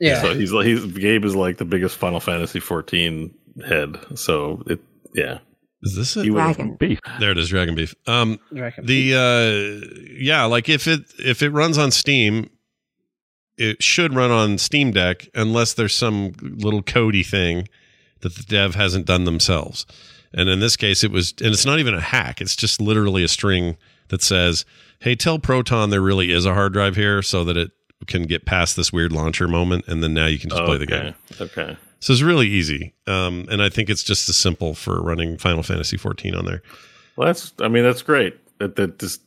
Yeah. 0.00 0.22
So 0.22 0.34
he's 0.34 0.52
like, 0.52 0.64
he's 0.66 0.86
Gabe 0.86 1.24
is 1.24 1.36
like 1.36 1.58
the 1.58 1.66
biggest 1.66 1.96
Final 1.96 2.20
Fantasy 2.20 2.60
14 2.60 3.34
head. 3.66 3.98
So 4.14 4.62
it, 4.66 4.80
yeah, 5.14 5.38
Is 5.82 5.94
this 5.94 6.14
he 6.14 6.28
it? 6.28 6.30
would 6.30 6.38
Dragon. 6.38 6.76
Beef. 6.76 7.00
There 7.20 7.32
it 7.32 7.38
is. 7.38 7.48
Dragon 7.50 7.74
Beef. 7.74 7.94
Um, 8.06 8.38
Dragon 8.54 8.86
the 8.86 9.14
uh 9.14 9.96
yeah 10.18 10.44
like 10.44 10.68
if 10.68 10.86
it 10.86 11.00
if 11.18 11.42
it 11.42 11.50
runs 11.50 11.76
on 11.76 11.90
steam 11.90 12.48
it 13.56 13.82
should 13.82 14.14
run 14.14 14.30
on 14.30 14.56
steam 14.56 14.92
deck 14.92 15.28
unless 15.34 15.74
there's 15.74 15.94
some 15.94 16.32
little 16.40 16.82
cody 16.82 17.24
thing 17.24 17.68
that 18.20 18.36
the 18.36 18.44
dev 18.44 18.74
hasn't 18.76 19.04
done 19.06 19.24
themselves 19.24 19.84
and 20.34 20.48
in 20.48 20.60
this 20.60 20.76
case 20.76 21.02
it 21.04 21.10
was 21.10 21.32
and 21.40 21.52
it's 21.52 21.66
not 21.66 21.78
even 21.78 21.94
a 21.94 22.00
hack 22.00 22.40
it's 22.40 22.56
just 22.56 22.80
literally 22.80 23.22
a 23.24 23.28
string 23.28 23.76
that 24.08 24.22
says, 24.22 24.64
"Hey, 25.00 25.14
tell 25.14 25.38
Proton 25.38 25.90
there 25.90 26.00
really 26.00 26.32
is 26.32 26.46
a 26.46 26.54
hard 26.54 26.72
drive 26.72 26.96
here, 26.96 27.22
so 27.22 27.44
that 27.44 27.56
it 27.56 27.70
can 28.06 28.22
get 28.22 28.44
past 28.44 28.76
this 28.76 28.92
weird 28.92 29.12
launcher 29.12 29.48
moment, 29.48 29.84
and 29.86 30.02
then 30.02 30.14
now 30.14 30.26
you 30.26 30.38
can 30.38 30.50
just 30.50 30.64
play 30.64 30.78
the 30.78 30.86
game." 30.86 31.14
Okay. 31.40 31.76
So 32.00 32.12
it's 32.12 32.22
really 32.22 32.46
easy, 32.46 32.94
um, 33.06 33.46
and 33.50 33.62
I 33.62 33.68
think 33.68 33.90
it's 33.90 34.04
just 34.04 34.28
as 34.28 34.36
simple 34.36 34.74
for 34.74 35.02
running 35.02 35.36
Final 35.36 35.62
Fantasy 35.62 35.96
14 35.96 36.34
on 36.34 36.44
there. 36.44 36.62
Well, 37.16 37.26
that's. 37.26 37.52
I 37.60 37.68
mean, 37.68 37.82
that's 37.82 38.02
great. 38.02 38.38
That 38.58 38.76
that 38.76 38.98
just 38.98 39.20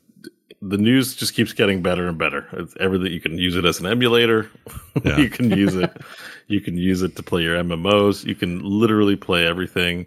the 0.61 0.77
news 0.77 1.15
just 1.15 1.33
keeps 1.33 1.53
getting 1.53 1.81
better 1.81 2.07
and 2.07 2.17
better. 2.17 2.47
It's 2.53 2.75
everything. 2.79 3.11
You 3.11 3.19
can 3.19 3.37
use 3.37 3.55
it 3.55 3.65
as 3.65 3.79
an 3.79 3.85
emulator. 3.85 4.49
Yeah. 5.05 5.19
you 5.19 5.29
can 5.29 5.49
use 5.49 5.73
it. 5.73 5.89
You 6.51 6.61
can 6.61 6.77
use 6.77 7.01
it 7.01 7.15
to 7.15 7.23
play 7.23 7.41
your 7.43 7.55
MMOs. 7.63 8.25
You 8.25 8.35
can 8.35 8.61
literally 8.63 9.15
play 9.15 9.45
everything. 9.45 10.05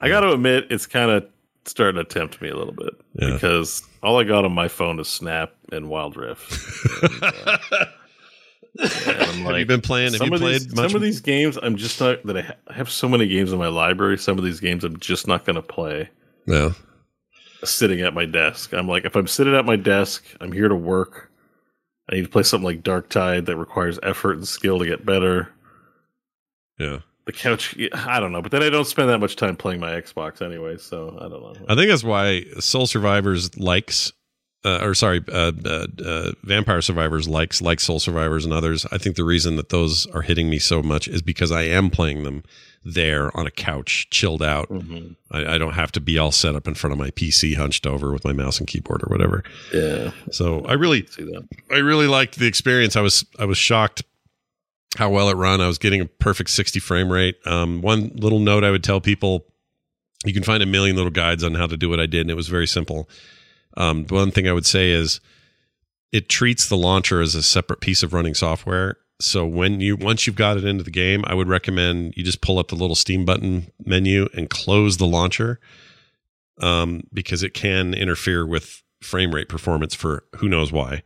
I 0.00 0.08
got 0.08 0.20
to 0.20 0.32
admit, 0.32 0.66
it's 0.70 0.86
kind 0.86 1.10
of 1.10 1.26
starting 1.66 1.96
to 1.96 2.04
tempt 2.04 2.42
me 2.42 2.48
a 2.50 2.56
little 2.56 2.74
bit 2.74 2.94
Yeah. 3.14 3.32
because 3.32 3.82
all 4.02 4.18
I 4.18 4.24
got 4.24 4.44
on 4.44 4.52
my 4.52 4.68
phone 4.68 4.98
is 5.00 5.08
Snap 5.08 5.52
and 5.72 5.88
Wild 5.88 6.16
Rift. 6.16 7.02
And, 7.02 7.22
uh, 7.72 7.86
and 9.06 9.22
I'm 9.22 9.38
Have 9.44 9.58
you 9.58 9.66
been 9.66 9.80
playing? 9.80 10.12
Have 10.12 10.18
some 10.18 10.28
you 10.28 10.34
of 10.34 10.40
played 10.40 10.54
these, 10.62 10.74
much? 10.74 10.90
Some 10.90 10.96
of 10.96 11.02
these 11.02 11.20
games, 11.20 11.56
I'm 11.62 11.76
just 11.76 12.00
not 12.00 12.24
that 12.26 12.36
I, 12.36 12.42
ha- 12.42 12.54
I 12.68 12.72
have 12.74 12.90
so 12.90 13.08
many 13.08 13.26
games 13.28 13.52
in 13.52 13.58
my 13.58 13.68
library. 13.68 14.18
Some 14.18 14.36
of 14.36 14.44
these 14.44 14.60
games, 14.60 14.84
I'm 14.84 14.98
just 14.98 15.26
not 15.28 15.44
going 15.44 15.56
to 15.56 15.62
play 15.62 16.08
Yeah. 16.46 16.72
sitting 17.62 18.00
at 18.02 18.12
my 18.14 18.24
desk. 18.26 18.72
I'm 18.74 18.88
like, 18.88 19.04
if 19.04 19.14
I'm 19.16 19.26
sitting 19.28 19.54
at 19.54 19.64
my 19.64 19.76
desk, 19.76 20.24
I'm 20.40 20.52
here 20.52 20.68
to 20.68 20.74
work. 20.76 21.30
I 22.10 22.16
need 22.16 22.22
to 22.24 22.28
play 22.28 22.42
something 22.42 22.66
like 22.66 22.82
Darktide 22.82 23.46
that 23.46 23.56
requires 23.56 23.98
effort 24.02 24.32
and 24.36 24.46
skill 24.46 24.78
to 24.80 24.84
get 24.84 25.06
better. 25.06 25.48
Yeah. 26.78 26.98
The 27.26 27.32
couch, 27.32 27.74
I 27.94 28.20
don't 28.20 28.32
know, 28.32 28.42
but 28.42 28.52
then 28.52 28.62
I 28.62 28.68
don't 28.68 28.84
spend 28.86 29.08
that 29.08 29.18
much 29.18 29.36
time 29.36 29.56
playing 29.56 29.80
my 29.80 29.92
Xbox 29.92 30.42
anyway, 30.42 30.76
so 30.76 31.16
I 31.18 31.28
don't 31.28 31.40
know. 31.42 31.54
I 31.68 31.74
think 31.74 31.88
that's 31.88 32.04
why 32.04 32.44
Soul 32.60 32.86
Survivors 32.86 33.56
likes, 33.58 34.12
uh, 34.62 34.80
or 34.82 34.94
sorry, 34.94 35.24
uh, 35.32 35.52
uh, 35.64 35.86
uh, 36.04 36.32
Vampire 36.42 36.82
Survivors 36.82 37.26
likes 37.26 37.62
like 37.62 37.80
Soul 37.80 37.98
Survivors 37.98 38.44
and 38.44 38.52
others. 38.52 38.84
I 38.92 38.98
think 38.98 39.16
the 39.16 39.24
reason 39.24 39.56
that 39.56 39.70
those 39.70 40.06
are 40.08 40.20
hitting 40.20 40.50
me 40.50 40.58
so 40.58 40.82
much 40.82 41.08
is 41.08 41.22
because 41.22 41.50
I 41.50 41.62
am 41.62 41.88
playing 41.88 42.24
them 42.24 42.42
there 42.84 43.34
on 43.34 43.46
a 43.46 43.50
couch, 43.50 44.08
chilled 44.10 44.42
out. 44.42 44.68
Mhm. 44.68 45.16
I, 45.30 45.54
I 45.54 45.58
don't 45.58 45.72
have 45.72 45.92
to 45.92 46.00
be 46.02 46.18
all 46.18 46.30
set 46.32 46.54
up 46.54 46.68
in 46.68 46.74
front 46.74 46.92
of 46.92 46.98
my 46.98 47.08
PC, 47.10 47.56
hunched 47.56 47.86
over 47.86 48.12
with 48.12 48.26
my 48.26 48.34
mouse 48.34 48.58
and 48.58 48.68
keyboard 48.68 49.02
or 49.02 49.06
whatever. 49.08 49.42
Yeah, 49.72 50.10
So 50.30 50.62
I 50.66 50.74
really, 50.74 51.06
see 51.06 51.22
that. 51.24 51.48
I 51.70 51.76
really 51.78 52.06
liked 52.06 52.38
the 52.38 52.46
experience. 52.46 52.96
I 52.96 53.00
was, 53.00 53.24
I 53.38 53.46
was 53.46 53.56
shocked 53.56 54.02
how 54.96 55.10
well 55.10 55.28
it 55.28 55.34
run. 55.34 55.60
I 55.60 55.66
was 55.66 55.78
getting 55.78 56.00
a 56.00 56.06
perfect 56.06 56.50
60 56.50 56.80
frame 56.80 57.10
rate. 57.10 57.36
Um, 57.46 57.80
one 57.82 58.12
little 58.14 58.38
note 58.38 58.64
I 58.64 58.70
would 58.70 58.84
tell 58.84 59.00
people 59.00 59.46
you 60.24 60.32
can 60.32 60.42
find 60.42 60.62
a 60.62 60.66
million 60.66 60.96
little 60.96 61.10
guides 61.10 61.44
on 61.44 61.54
how 61.54 61.66
to 61.66 61.76
do 61.76 61.88
what 61.88 62.00
I 62.00 62.06
did, 62.06 62.22
and 62.22 62.30
it 62.30 62.34
was 62.34 62.48
very 62.48 62.66
simple. 62.66 63.08
Um, 63.76 64.06
one 64.08 64.30
thing 64.30 64.48
I 64.48 64.52
would 64.52 64.66
say 64.66 64.90
is 64.90 65.20
it 66.12 66.28
treats 66.28 66.68
the 66.68 66.76
launcher 66.76 67.20
as 67.20 67.34
a 67.34 67.42
separate 67.42 67.80
piece 67.80 68.02
of 68.02 68.12
running 68.12 68.34
software. 68.34 68.96
So 69.20 69.46
when 69.46 69.80
you 69.80 69.96
once 69.96 70.26
you've 70.26 70.36
got 70.36 70.56
it 70.56 70.64
into 70.64 70.84
the 70.84 70.90
game, 70.90 71.24
I 71.26 71.34
would 71.34 71.48
recommend 71.48 72.14
you 72.16 72.24
just 72.24 72.40
pull 72.40 72.58
up 72.58 72.68
the 72.68 72.74
little 72.74 72.96
Steam 72.96 73.24
button 73.24 73.70
menu 73.84 74.28
and 74.34 74.50
close 74.50 74.96
the 74.96 75.06
launcher, 75.06 75.60
um, 76.60 77.02
because 77.12 77.42
it 77.42 77.54
can 77.54 77.94
interfere 77.94 78.46
with 78.46 78.82
frame 79.00 79.34
rate 79.34 79.48
performance 79.48 79.94
for 79.94 80.24
who 80.36 80.48
knows 80.48 80.72
why. 80.72 81.02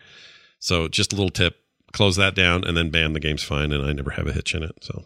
So 0.59 0.89
just 0.89 1.13
a 1.13 1.17
little 1.17 1.31
tip: 1.31 1.57
close 1.93 2.17
that 2.17 2.35
down, 2.35 2.65
and 2.65 2.77
then 2.77 2.91
bam, 2.91 3.13
the 3.13 3.21
game's 3.21 3.43
fine, 3.43 3.73
and 3.73 3.85
I 3.85 3.93
never 3.93 4.11
have 4.11 4.27
a 4.27 4.33
hitch 4.33 4.55
in 4.55 4.63
it. 4.63 4.73
So 4.83 5.05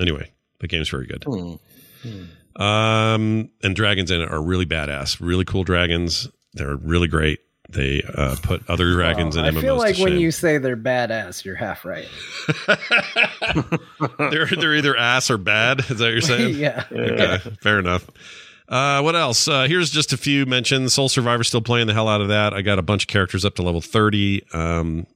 anyway, 0.00 0.30
the 0.60 0.68
game's 0.68 0.88
very 0.88 1.06
good. 1.06 1.24
Hmm. 1.24 2.62
Um, 2.62 3.50
and 3.62 3.74
dragons 3.74 4.10
in 4.10 4.20
it 4.20 4.30
are 4.30 4.42
really 4.42 4.66
badass, 4.66 5.18
really 5.20 5.44
cool 5.44 5.64
dragons. 5.64 6.28
They're 6.52 6.76
really 6.76 7.08
great. 7.08 7.40
They 7.68 8.02
uh, 8.02 8.36
put 8.42 8.68
other 8.68 8.92
dragons 8.92 9.36
in 9.36 9.44
I 9.44 9.50
feel 9.50 9.76
like 9.76 9.96
to 9.96 10.02
when 10.02 10.12
shame. 10.12 10.20
you 10.20 10.30
say 10.30 10.58
they're 10.58 10.76
badass, 10.76 11.44
you're 11.44 11.56
half 11.56 11.84
right. 11.84 12.06
they're 14.30 14.46
they're 14.46 14.74
either 14.74 14.96
ass 14.96 15.30
or 15.30 15.38
bad. 15.38 15.80
Is 15.80 15.88
that 15.88 16.00
what 16.00 16.12
you're 16.12 16.20
saying? 16.20 16.54
yeah. 16.58 16.84
Okay, 16.92 17.38
fair 17.62 17.78
enough. 17.78 18.08
Uh, 18.68 19.00
what 19.00 19.16
else? 19.16 19.48
Uh, 19.48 19.66
here's 19.66 19.90
just 19.90 20.12
a 20.12 20.16
few 20.16 20.46
mentions. 20.46 20.94
Soul 20.94 21.08
Survivor 21.08 21.42
still 21.42 21.62
playing 21.62 21.86
the 21.86 21.94
hell 21.94 22.08
out 22.08 22.20
of 22.20 22.28
that. 22.28 22.52
I 22.54 22.62
got 22.62 22.78
a 22.78 22.82
bunch 22.82 23.04
of 23.04 23.08
characters 23.08 23.44
up 23.44 23.54
to 23.56 23.62
level 23.62 23.80
30. 23.80 24.44
Um, 24.52 25.06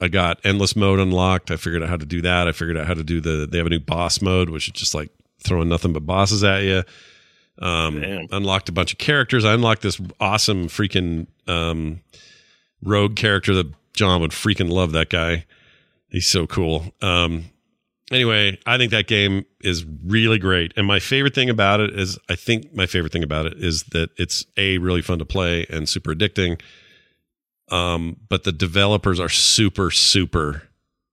I 0.00 0.08
got 0.08 0.38
endless 0.44 0.76
mode 0.76 1.00
unlocked. 1.00 1.50
I 1.50 1.56
figured 1.56 1.82
out 1.82 1.88
how 1.88 1.96
to 1.96 2.06
do 2.06 2.22
that. 2.22 2.46
I 2.46 2.52
figured 2.52 2.76
out 2.76 2.86
how 2.86 2.94
to 2.94 3.04
do 3.04 3.20
the. 3.20 3.46
They 3.50 3.58
have 3.58 3.66
a 3.66 3.70
new 3.70 3.80
boss 3.80 4.20
mode, 4.22 4.50
which 4.50 4.68
is 4.68 4.72
just 4.72 4.94
like 4.94 5.10
throwing 5.42 5.68
nothing 5.68 5.92
but 5.92 6.06
bosses 6.06 6.44
at 6.44 6.62
you. 6.62 6.82
Um, 7.60 8.00
Damn. 8.00 8.26
unlocked 8.30 8.68
a 8.68 8.72
bunch 8.72 8.92
of 8.92 8.98
characters. 8.98 9.44
I 9.44 9.54
unlocked 9.54 9.82
this 9.82 10.00
awesome 10.20 10.68
freaking 10.68 11.26
um, 11.48 12.00
rogue 12.82 13.16
character 13.16 13.54
that 13.54 13.72
John 13.94 14.20
would 14.20 14.30
freaking 14.30 14.70
love. 14.70 14.92
That 14.92 15.10
guy, 15.10 15.44
he's 16.08 16.28
so 16.28 16.46
cool. 16.46 16.92
Um, 17.02 17.46
anyway, 18.12 18.58
I 18.64 18.78
think 18.78 18.92
that 18.92 19.08
game 19.08 19.44
is 19.60 19.84
really 20.04 20.38
great. 20.38 20.72
And 20.76 20.86
my 20.86 21.00
favorite 21.00 21.34
thing 21.34 21.50
about 21.50 21.80
it 21.80 21.98
is, 21.98 22.16
I 22.28 22.36
think 22.36 22.72
my 22.74 22.86
favorite 22.86 23.12
thing 23.12 23.24
about 23.24 23.46
it 23.46 23.54
is 23.58 23.82
that 23.90 24.10
it's 24.16 24.46
a 24.56 24.78
really 24.78 25.02
fun 25.02 25.18
to 25.18 25.24
play 25.24 25.66
and 25.68 25.88
super 25.88 26.14
addicting. 26.14 26.60
Um, 27.70 28.16
but 28.28 28.44
the 28.44 28.52
developers 28.52 29.20
are 29.20 29.28
super, 29.28 29.90
super 29.90 30.62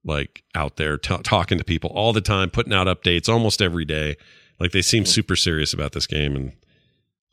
like 0.04 0.44
out 0.54 0.78
there 0.78 0.98
t- 0.98 1.18
talking 1.24 1.58
to 1.58 1.64
people 1.64 1.90
all 1.96 2.14
the 2.14 2.22
time, 2.22 2.50
putting 2.50 2.74
out 2.74 2.88
updates 2.88 3.28
almost 3.28 3.62
every 3.62 3.86
day. 3.86 4.16
Like 4.60 4.72
they 4.72 4.82
seem 4.82 5.06
super 5.06 5.36
serious 5.36 5.74
about 5.74 5.92
this 5.94 6.08
game, 6.08 6.36
and 6.36 6.52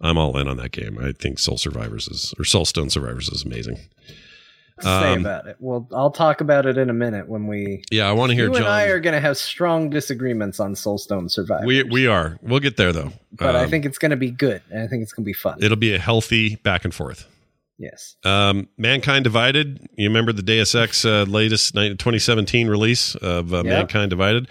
I'm 0.01 0.19
all 0.19 0.37
in 0.39 0.49
on 0.49 0.57
that 0.57 0.73
game. 0.73 0.99
I 0.99 1.13
think 1.13 1.39
Soul 1.39 1.57
Survivors 1.59 2.09
is 2.09 2.35
or 2.39 2.45
Soulstone 2.45 2.91
Survivors 2.91 3.29
is 3.29 3.45
amazing. 3.45 3.79
Say 4.81 5.13
Um, 5.13 5.21
about 5.21 5.47
it. 5.47 5.57
Well, 5.61 5.87
I'll 5.93 6.11
talk 6.11 6.41
about 6.41 6.67
it 6.67 6.77
in 6.79 6.91
a 6.91 6.95
minute 6.95 7.29
when 7.29 7.47
we. 7.47 7.85
Yeah, 7.93 8.09
I 8.09 8.13
want 8.13 8.31
to 8.31 8.35
hear 8.35 8.47
you 8.47 8.55
John. 8.55 8.63
and 8.63 8.69
I 8.69 8.85
are 8.87 8.99
going 8.99 9.15
to 9.15 9.21
have 9.21 9.37
strong 9.37 9.91
disagreements 9.91 10.59
on 10.59 10.75
Soulstone 10.75 11.31
Survivor. 11.31 11.67
we 11.67 11.83
we 11.85 12.07
are. 12.09 12.39
We'll 12.43 12.59
get 12.59 12.77
there 12.79 12.93
though. 12.93 13.13
but 13.33 13.55
I 13.55 13.65
Um, 13.65 13.71
think 13.71 13.85
it's 13.85 13.99
going 13.99 14.11
to 14.11 14.17
be 14.17 14.31
good. 14.31 14.63
And 14.71 14.83
I 14.83 14.87
think 14.89 15.03
it's 15.03 15.13
going 15.13 15.25
to 15.25 15.29
be 15.29 15.35
fun. 15.35 15.59
it'll 15.63 15.77
be 15.77 15.95
a 15.95 15.99
healthy 16.01 16.57
back 16.57 16.85
and 16.85 16.93
forth. 16.93 17.29
Yes. 17.83 18.17
Um, 18.25 18.69
Mankind 18.79 19.25
Divided. 19.25 19.87
You 19.97 20.09
remember 20.09 20.33
the 20.33 20.43
Deus 20.43 20.75
Ex 20.75 21.05
uh, 21.05 21.25
latest 21.29 21.75
2017 21.75 22.69
release 22.69 23.15
of 23.17 23.53
uh, 23.53 23.59
Yep. 23.59 23.67
Mankind 23.67 24.11
Divided? 24.11 24.49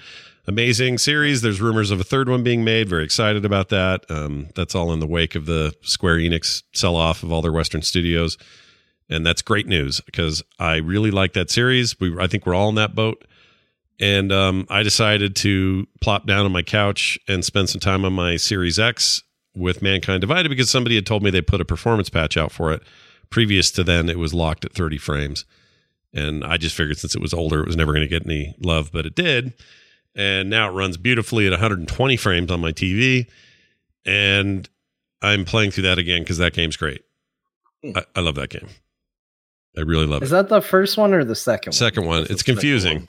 Amazing 0.47 0.97
series. 0.97 1.41
There's 1.41 1.61
rumors 1.61 1.91
of 1.91 1.99
a 1.99 2.03
third 2.03 2.27
one 2.27 2.43
being 2.43 2.63
made. 2.63 2.89
Very 2.89 3.03
excited 3.03 3.45
about 3.45 3.69
that. 3.69 4.09
Um, 4.09 4.47
that's 4.55 4.73
all 4.75 4.91
in 4.91 4.99
the 4.99 5.07
wake 5.07 5.35
of 5.35 5.45
the 5.45 5.73
Square 5.81 6.17
Enix 6.17 6.63
sell 6.73 6.95
off 6.95 7.23
of 7.23 7.31
all 7.31 7.41
their 7.41 7.51
Western 7.51 7.83
studios, 7.83 8.37
and 9.07 9.25
that's 9.25 9.41
great 9.43 9.67
news 9.67 10.01
because 10.01 10.43
I 10.59 10.77
really 10.77 11.11
like 11.11 11.33
that 11.33 11.51
series. 11.51 11.99
We 11.99 12.15
I 12.19 12.27
think 12.27 12.45
we're 12.45 12.55
all 12.55 12.69
in 12.69 12.75
that 12.75 12.95
boat. 12.95 13.23
And 13.99 14.31
um, 14.31 14.65
I 14.67 14.81
decided 14.81 15.35
to 15.37 15.85
plop 16.01 16.25
down 16.25 16.43
on 16.43 16.51
my 16.51 16.63
couch 16.63 17.19
and 17.27 17.45
spend 17.45 17.69
some 17.69 17.79
time 17.79 18.03
on 18.03 18.13
my 18.13 18.35
Series 18.35 18.79
X 18.79 19.21
with 19.55 19.83
Mankind 19.83 20.21
Divided 20.21 20.49
because 20.49 20.71
somebody 20.71 20.95
had 20.95 21.05
told 21.05 21.21
me 21.21 21.29
they 21.29 21.41
put 21.41 21.61
a 21.61 21.65
performance 21.65 22.09
patch 22.09 22.35
out 22.35 22.51
for 22.51 22.71
it. 22.71 22.81
Previous 23.31 23.71
to 23.71 23.83
then, 23.83 24.09
it 24.09 24.19
was 24.19 24.33
locked 24.33 24.65
at 24.65 24.73
30 24.73 24.97
frames. 24.99 25.45
And 26.13 26.43
I 26.43 26.57
just 26.57 26.75
figured 26.75 26.97
since 26.97 27.15
it 27.15 27.21
was 27.21 27.33
older, 27.33 27.61
it 27.61 27.67
was 27.67 27.77
never 27.77 27.93
going 27.93 28.03
to 28.03 28.07
get 28.07 28.25
any 28.25 28.53
love, 28.61 28.91
but 28.91 29.05
it 29.05 29.15
did. 29.15 29.53
And 30.13 30.49
now 30.49 30.67
it 30.69 30.73
runs 30.73 30.97
beautifully 30.97 31.47
at 31.47 31.51
120 31.51 32.17
frames 32.17 32.51
on 32.51 32.59
my 32.59 32.73
TV. 32.73 33.27
And 34.05 34.69
I'm 35.21 35.45
playing 35.45 35.71
through 35.71 35.83
that 35.83 35.97
again 35.97 36.21
because 36.21 36.37
that 36.39 36.53
game's 36.53 36.75
great. 36.75 37.01
Hmm. 37.83 37.91
I, 37.95 38.03
I 38.17 38.19
love 38.19 38.35
that 38.35 38.49
game. 38.49 38.67
I 39.77 39.81
really 39.81 40.05
love 40.05 40.21
Is 40.21 40.31
it. 40.31 40.35
that 40.35 40.49
the 40.49 40.61
first 40.61 40.97
one 40.97 41.13
or 41.13 41.23
the 41.23 41.35
second 41.35 41.71
one? 41.71 41.73
Second 41.77 42.05
one. 42.05 42.27
It's 42.29 42.43
confusing, 42.43 42.97
one. 42.99 43.07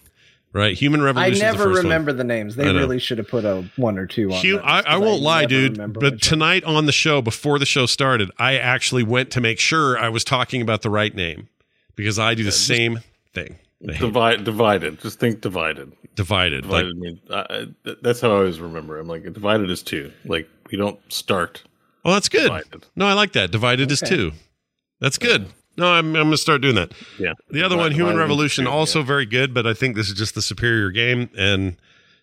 Right? 0.52 0.76
Human 0.76 1.02
Revolution. 1.02 1.42
I 1.42 1.46
Revolution. 1.46 1.58
never 1.58 1.68
the 1.68 1.74
first 1.74 1.84
remember 1.84 2.10
One. 2.10 2.16
the 2.18 2.24
names. 2.24 2.56
They 2.56 2.72
really 2.72 2.98
should 2.98 3.18
have 3.18 3.28
put 3.28 3.44
a 3.44 3.68
one 3.76 3.98
or 3.98 4.06
two 4.06 4.32
on. 4.32 4.40
Hugh, 4.40 4.58
I, 4.60 4.80
I 4.80 4.96
won't 4.98 5.22
lie, 5.22 5.46
dude. 5.46 5.76
But 5.76 5.96
which 5.96 6.12
one. 6.12 6.18
tonight 6.18 6.64
on 6.64 6.86
the 6.86 6.92
show, 6.92 7.22
before 7.22 7.58
the 7.58 7.66
show 7.66 7.86
started, 7.86 8.30
I 8.38 8.56
actually 8.56 9.02
went 9.02 9.30
to 9.32 9.40
make 9.40 9.58
sure 9.58 9.98
I 9.98 10.08
was 10.08 10.24
talking 10.24 10.62
about 10.62 10.82
the 10.82 10.90
right 10.90 11.14
name 11.14 11.48
because 11.96 12.18
I 12.18 12.34
do 12.34 12.44
the 12.44 12.52
same 12.52 13.00
thing. 13.34 13.58
Divide, 13.84 14.44
divided. 14.44 15.00
Just 15.00 15.18
think 15.18 15.40
divided. 15.40 15.92
divided. 16.14 16.66
Like, 16.66 16.84
Divided 16.84 16.96
means 16.98 17.18
I, 17.30 17.66
I, 17.84 17.94
that's 18.00 18.20
how 18.20 18.30
I 18.30 18.34
always 18.36 18.60
remember. 18.60 18.98
I'm 18.98 19.08
like 19.08 19.24
divided 19.24 19.70
is 19.70 19.82
two. 19.82 20.12
Like 20.24 20.48
we 20.70 20.78
don't 20.78 21.00
start. 21.12 21.64
oh, 22.04 22.12
that's 22.12 22.28
good. 22.28 22.44
Divided. 22.44 22.86
No, 22.94 23.06
I 23.06 23.14
like 23.14 23.32
that. 23.32 23.50
Divided 23.50 23.90
is 23.90 24.00
two. 24.00 24.32
That's 25.00 25.18
good. 25.18 25.46
No, 25.76 25.90
I'm, 25.90 26.06
I'm 26.08 26.12
going 26.24 26.30
to 26.30 26.36
start 26.36 26.60
doing 26.60 26.74
that. 26.74 26.92
Yeah. 27.18 27.32
The 27.50 27.62
other 27.62 27.76
Divi- 27.76 27.82
one, 27.82 27.92
Human 27.92 28.16
Revolution, 28.16 28.64
two, 28.64 28.70
also 28.70 29.00
yeah. 29.00 29.06
very 29.06 29.26
good, 29.26 29.54
but 29.54 29.66
I 29.66 29.74
think 29.74 29.96
this 29.96 30.08
is 30.08 30.14
just 30.14 30.34
the 30.34 30.42
superior 30.42 30.90
game. 30.90 31.30
And 31.36 31.76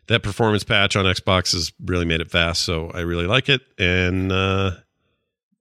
that 0.08 0.22
performance 0.24 0.64
patch 0.64 0.96
on 0.96 1.06
Xbox 1.06 1.54
has 1.54 1.72
really 1.84 2.06
made 2.06 2.22
it 2.22 2.30
fast. 2.30 2.62
So 2.64 2.92
I 2.92 3.02
really 3.02 3.26
like 3.28 3.50
it. 3.50 3.62
And 3.78 4.32
uh, 4.32 4.72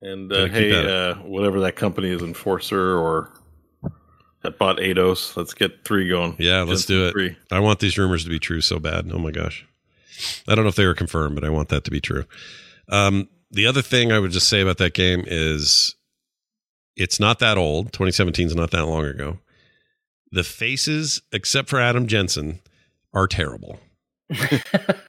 And 0.00 0.32
uh, 0.32 0.46
hey, 0.46 0.72
uh, 0.72 1.14
whatever 1.16 1.60
that 1.60 1.76
company 1.76 2.10
is, 2.10 2.22
Embracer 2.22 3.00
or 3.00 3.32
that 4.42 4.58
bought 4.58 4.78
Eidos, 4.78 5.36
let's 5.36 5.54
get 5.54 5.84
three 5.84 6.08
going. 6.08 6.36
Yeah, 6.38 6.62
let's 6.62 6.84
Get 6.84 6.94
do 6.94 7.06
it. 7.06 7.12
Three. 7.12 7.36
I 7.50 7.60
want 7.60 7.80
these 7.80 7.98
rumors 7.98 8.24
to 8.24 8.30
be 8.30 8.38
true 8.38 8.60
so 8.60 8.78
bad. 8.78 9.10
Oh 9.12 9.18
my 9.18 9.30
gosh. 9.30 9.66
I 10.46 10.54
don't 10.54 10.64
know 10.64 10.68
if 10.68 10.76
they 10.76 10.86
were 10.86 10.94
confirmed, 10.94 11.34
but 11.34 11.44
I 11.44 11.48
want 11.48 11.68
that 11.70 11.84
to 11.84 11.90
be 11.90 12.00
true. 12.00 12.24
Um, 12.88 13.28
the 13.50 13.66
other 13.66 13.82
thing 13.82 14.12
I 14.12 14.18
would 14.18 14.30
just 14.30 14.48
say 14.48 14.60
about 14.60 14.78
that 14.78 14.94
game 14.94 15.24
is 15.26 15.94
It's 16.98 17.18
not 17.20 17.38
that 17.38 17.56
old. 17.56 17.86
2017 17.92 18.46
is 18.48 18.54
not 18.56 18.70
that 18.72 18.84
long 18.86 19.04
ago. 19.06 19.38
The 20.32 20.44
faces, 20.44 21.22
except 21.32 21.68
for 21.70 21.80
Adam 21.80 22.06
Jensen, 22.06 22.60
are 23.14 23.26
terrible. 23.26 23.80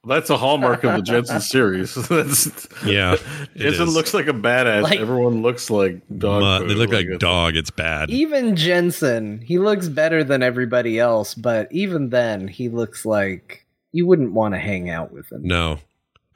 That's 0.05 0.29
a 0.29 0.37
hallmark 0.37 0.83
of 0.85 0.95
the 0.95 1.01
Jensen 1.01 1.41
series. 1.41 1.93
That's 2.07 2.67
Yeah, 2.85 3.15
it 3.15 3.59
Jensen 3.59 3.89
is. 3.89 3.93
looks 3.93 4.13
like 4.13 4.27
a 4.27 4.33
badass. 4.33 4.83
Like- 4.83 4.99
Everyone 4.99 5.41
looks 5.41 5.69
like 5.69 6.01
dog. 6.17 6.61
Mu- 6.61 6.67
they 6.69 6.75
look 6.75 6.91
like 6.91 7.05
it's- 7.05 7.19
dog. 7.19 7.57
It's 7.57 7.69
bad. 7.71 8.09
Even 8.09 8.55
Jensen, 8.55 9.41
he 9.41 9.59
looks 9.59 9.89
better 9.89 10.23
than 10.23 10.41
everybody 10.41 10.99
else, 10.99 11.35
but 11.35 11.67
even 11.71 12.09
then, 12.11 12.47
he 12.47 12.69
looks 12.69 13.05
like 13.05 13.65
you 13.91 14.05
wouldn't 14.05 14.31
want 14.31 14.53
to 14.53 14.59
hang 14.59 14.89
out 14.89 15.11
with 15.11 15.29
him. 15.31 15.41
No, 15.43 15.79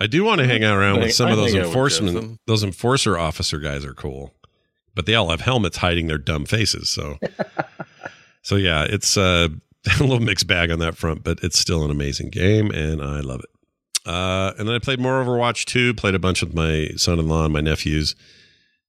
I 0.01 0.07
do 0.07 0.25
want 0.25 0.39
to 0.41 0.45
hang 0.47 0.65
out 0.65 0.75
around 0.77 0.97
I- 0.97 1.03
with 1.03 1.13
some 1.13 1.29
I 1.29 1.31
of 1.31 1.37
those 1.37 1.51
hang 1.53 1.59
out 1.61 1.67
with 1.67 1.69
enforcement. 1.69 2.39
Those 2.47 2.63
enforcer 2.65 3.17
officer 3.17 3.59
guys 3.59 3.85
are 3.85 3.93
cool, 3.93 4.33
but 4.95 5.05
they 5.05 5.15
all 5.15 5.29
have 5.29 5.41
helmets 5.41 5.77
hiding 5.77 6.07
their 6.07 6.17
dumb 6.17 6.45
faces. 6.45 6.89
So, 6.89 7.17
so 8.41 8.55
yeah, 8.55 8.85
it's 8.87 9.17
uh, 9.17 9.49
a 9.99 10.03
little 10.03 10.19
mixed 10.19 10.47
bag 10.47 10.71
on 10.71 10.79
that 10.79 10.97
front, 10.97 11.23
but 11.23 11.39
it's 11.43 11.59
still 11.59 11.83
an 11.83 11.91
amazing 11.91 12.29
game, 12.29 12.71
and 12.71 13.01
I 13.01 13.19
love 13.19 13.41
it. 13.41 13.49
Uh, 14.05 14.53
and 14.57 14.67
then 14.67 14.75
I 14.75 14.79
played 14.79 14.99
more 14.99 15.23
Overwatch 15.23 15.65
2, 15.65 15.93
played 15.93 16.15
a 16.15 16.19
bunch 16.19 16.41
with 16.41 16.53
my 16.53 16.89
son-in-law 16.97 17.45
and 17.45 17.53
my 17.53 17.61
nephews, 17.61 18.15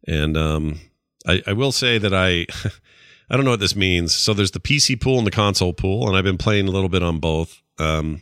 and 0.06 0.36
um, 0.36 0.80
I, 1.26 1.42
I 1.46 1.52
will 1.52 1.72
say 1.72 1.98
that 1.98 2.14
I. 2.14 2.46
I 3.30 3.36
don't 3.36 3.46
know 3.46 3.52
what 3.52 3.60
this 3.60 3.74
means. 3.74 4.14
So 4.14 4.34
there's 4.34 4.50
the 4.50 4.60
PC 4.60 5.00
pool 5.00 5.16
and 5.16 5.26
the 5.26 5.30
console 5.30 5.72
pool, 5.72 6.06
and 6.06 6.14
I've 6.14 6.24
been 6.24 6.36
playing 6.36 6.68
a 6.68 6.70
little 6.70 6.90
bit 6.90 7.02
on 7.02 7.20
both. 7.20 7.62
Um, 7.78 8.20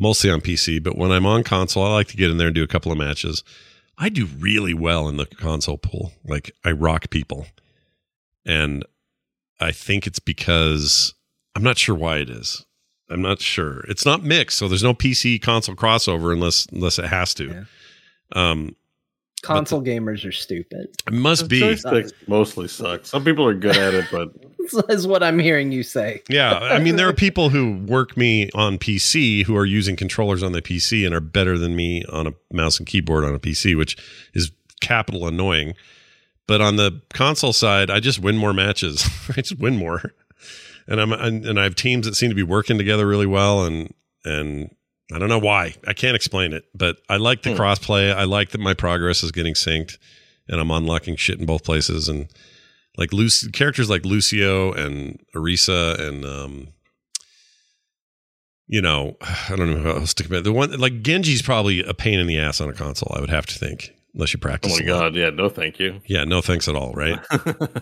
mostly 0.00 0.30
on 0.30 0.40
PC, 0.40 0.82
but 0.82 0.96
when 0.96 1.12
I'm 1.12 1.26
on 1.26 1.44
console, 1.44 1.84
I 1.84 1.92
like 1.92 2.08
to 2.08 2.16
get 2.16 2.30
in 2.30 2.38
there 2.38 2.48
and 2.48 2.54
do 2.54 2.64
a 2.64 2.66
couple 2.66 2.90
of 2.90 2.98
matches. 2.98 3.44
I 4.00 4.08
do 4.08 4.24
really 4.24 4.72
well 4.72 5.08
in 5.08 5.18
the 5.18 5.26
console 5.26 5.76
pool. 5.76 6.12
Like 6.24 6.50
I 6.64 6.72
rock 6.72 7.10
people. 7.10 7.46
And 8.46 8.84
I 9.60 9.72
think 9.72 10.06
it's 10.06 10.18
because 10.18 11.12
I'm 11.54 11.62
not 11.62 11.76
sure 11.76 11.94
why 11.94 12.16
it 12.16 12.30
is. 12.30 12.64
I'm 13.10 13.20
not 13.20 13.40
sure. 13.40 13.80
It's 13.88 14.06
not 14.06 14.22
mixed, 14.22 14.56
so 14.56 14.68
there's 14.68 14.82
no 14.82 14.94
PC 14.94 15.42
console 15.42 15.74
crossover 15.74 16.32
unless 16.32 16.66
unless 16.72 16.98
it 16.98 17.06
has 17.06 17.34
to. 17.34 17.48
Yeah. 17.48 17.64
Um 18.32 18.74
Console 19.42 19.82
gamers 19.82 20.26
are 20.26 20.32
stupid. 20.32 20.88
it 21.06 21.12
must 21.12 21.48
be. 21.48 21.60
Joysticks 21.60 22.12
mostly 22.26 22.68
suck. 22.68 23.06
Some 23.06 23.24
people 23.24 23.46
are 23.46 23.54
good 23.54 23.76
at 23.76 23.94
it, 23.94 24.06
but 24.12 24.32
Is 24.88 25.06
what 25.06 25.22
I'm 25.22 25.38
hearing 25.38 25.72
you 25.72 25.82
say. 25.82 26.22
Yeah, 26.28 26.58
I 26.58 26.78
mean 26.78 26.96
there 26.96 27.08
are 27.08 27.12
people 27.26 27.48
who 27.48 27.78
work 27.86 28.16
me 28.16 28.50
on 28.54 28.78
PC 28.78 29.44
who 29.44 29.56
are 29.56 29.64
using 29.64 29.96
controllers 29.96 30.42
on 30.42 30.52
the 30.52 30.62
PC 30.62 31.04
and 31.04 31.14
are 31.14 31.20
better 31.20 31.58
than 31.58 31.74
me 31.74 32.04
on 32.12 32.26
a 32.26 32.32
mouse 32.52 32.78
and 32.78 32.86
keyboard 32.86 33.24
on 33.24 33.34
a 33.34 33.38
PC, 33.38 33.76
which 33.76 33.96
is 34.34 34.52
capital 34.80 35.26
annoying. 35.26 35.74
But 36.46 36.60
on 36.60 36.76
the 36.76 37.00
console 37.14 37.52
side, 37.52 37.90
I 37.90 38.00
just 38.00 38.18
win 38.18 38.36
more 38.36 38.52
matches. 38.52 39.08
I 39.36 39.40
just 39.40 39.58
win 39.58 39.76
more, 39.76 40.12
and 40.86 41.00
I'm 41.00 41.12
and, 41.12 41.46
and 41.46 41.58
I 41.58 41.64
have 41.64 41.74
teams 41.74 42.06
that 42.06 42.14
seem 42.14 42.28
to 42.28 42.36
be 42.36 42.42
working 42.42 42.76
together 42.78 43.06
really 43.06 43.26
well, 43.26 43.64
and 43.64 43.94
and 44.24 44.74
I 45.12 45.18
don't 45.18 45.28
know 45.28 45.38
why. 45.38 45.74
I 45.86 45.92
can't 45.92 46.14
explain 46.16 46.52
it, 46.52 46.64
but 46.74 46.98
I 47.08 47.16
like 47.16 47.42
the 47.42 47.50
Hmm. 47.54 47.60
crossplay. 47.60 48.14
I 48.14 48.24
like 48.24 48.50
that 48.50 48.60
my 48.60 48.74
progress 48.74 49.22
is 49.22 49.32
getting 49.32 49.54
synced, 49.54 49.98
and 50.48 50.60
I'm 50.60 50.70
unlocking 50.70 51.16
shit 51.16 51.38
in 51.40 51.46
both 51.46 51.64
places. 51.64 52.08
And 52.08 52.28
like 52.96 53.12
Lucy, 53.12 53.50
characters 53.50 53.90
like 53.90 54.04
Lucio 54.04 54.72
and 54.72 55.18
Orisa 55.34 55.98
and 55.98 56.24
um, 56.24 56.68
you 58.66 58.80
know, 58.80 59.16
I 59.48 59.56
don't 59.56 59.70
know 59.74 59.82
how 59.82 59.98
else 60.00 60.14
to 60.14 60.22
compare. 60.22 60.40
The 60.40 60.52
one 60.52 60.70
like 60.78 61.02
Genji's 61.02 61.42
probably 61.42 61.82
a 61.82 61.94
pain 61.94 62.18
in 62.20 62.26
the 62.26 62.38
ass 62.38 62.60
on 62.60 62.68
a 62.68 62.72
console. 62.72 63.12
I 63.16 63.20
would 63.20 63.30
have 63.30 63.46
to 63.46 63.58
think, 63.58 63.92
unless 64.14 64.32
you 64.32 64.38
practice. 64.38 64.72
oh 64.74 64.78
my 64.80 64.84
god, 64.86 65.14
yeah, 65.16 65.30
no, 65.30 65.48
thank 65.48 65.78
you. 65.80 66.00
Yeah, 66.06 66.24
no 66.24 66.40
thanks 66.40 66.68
at 66.68 66.76
all. 66.76 66.92
Right? 66.92 67.18
I 67.30 67.38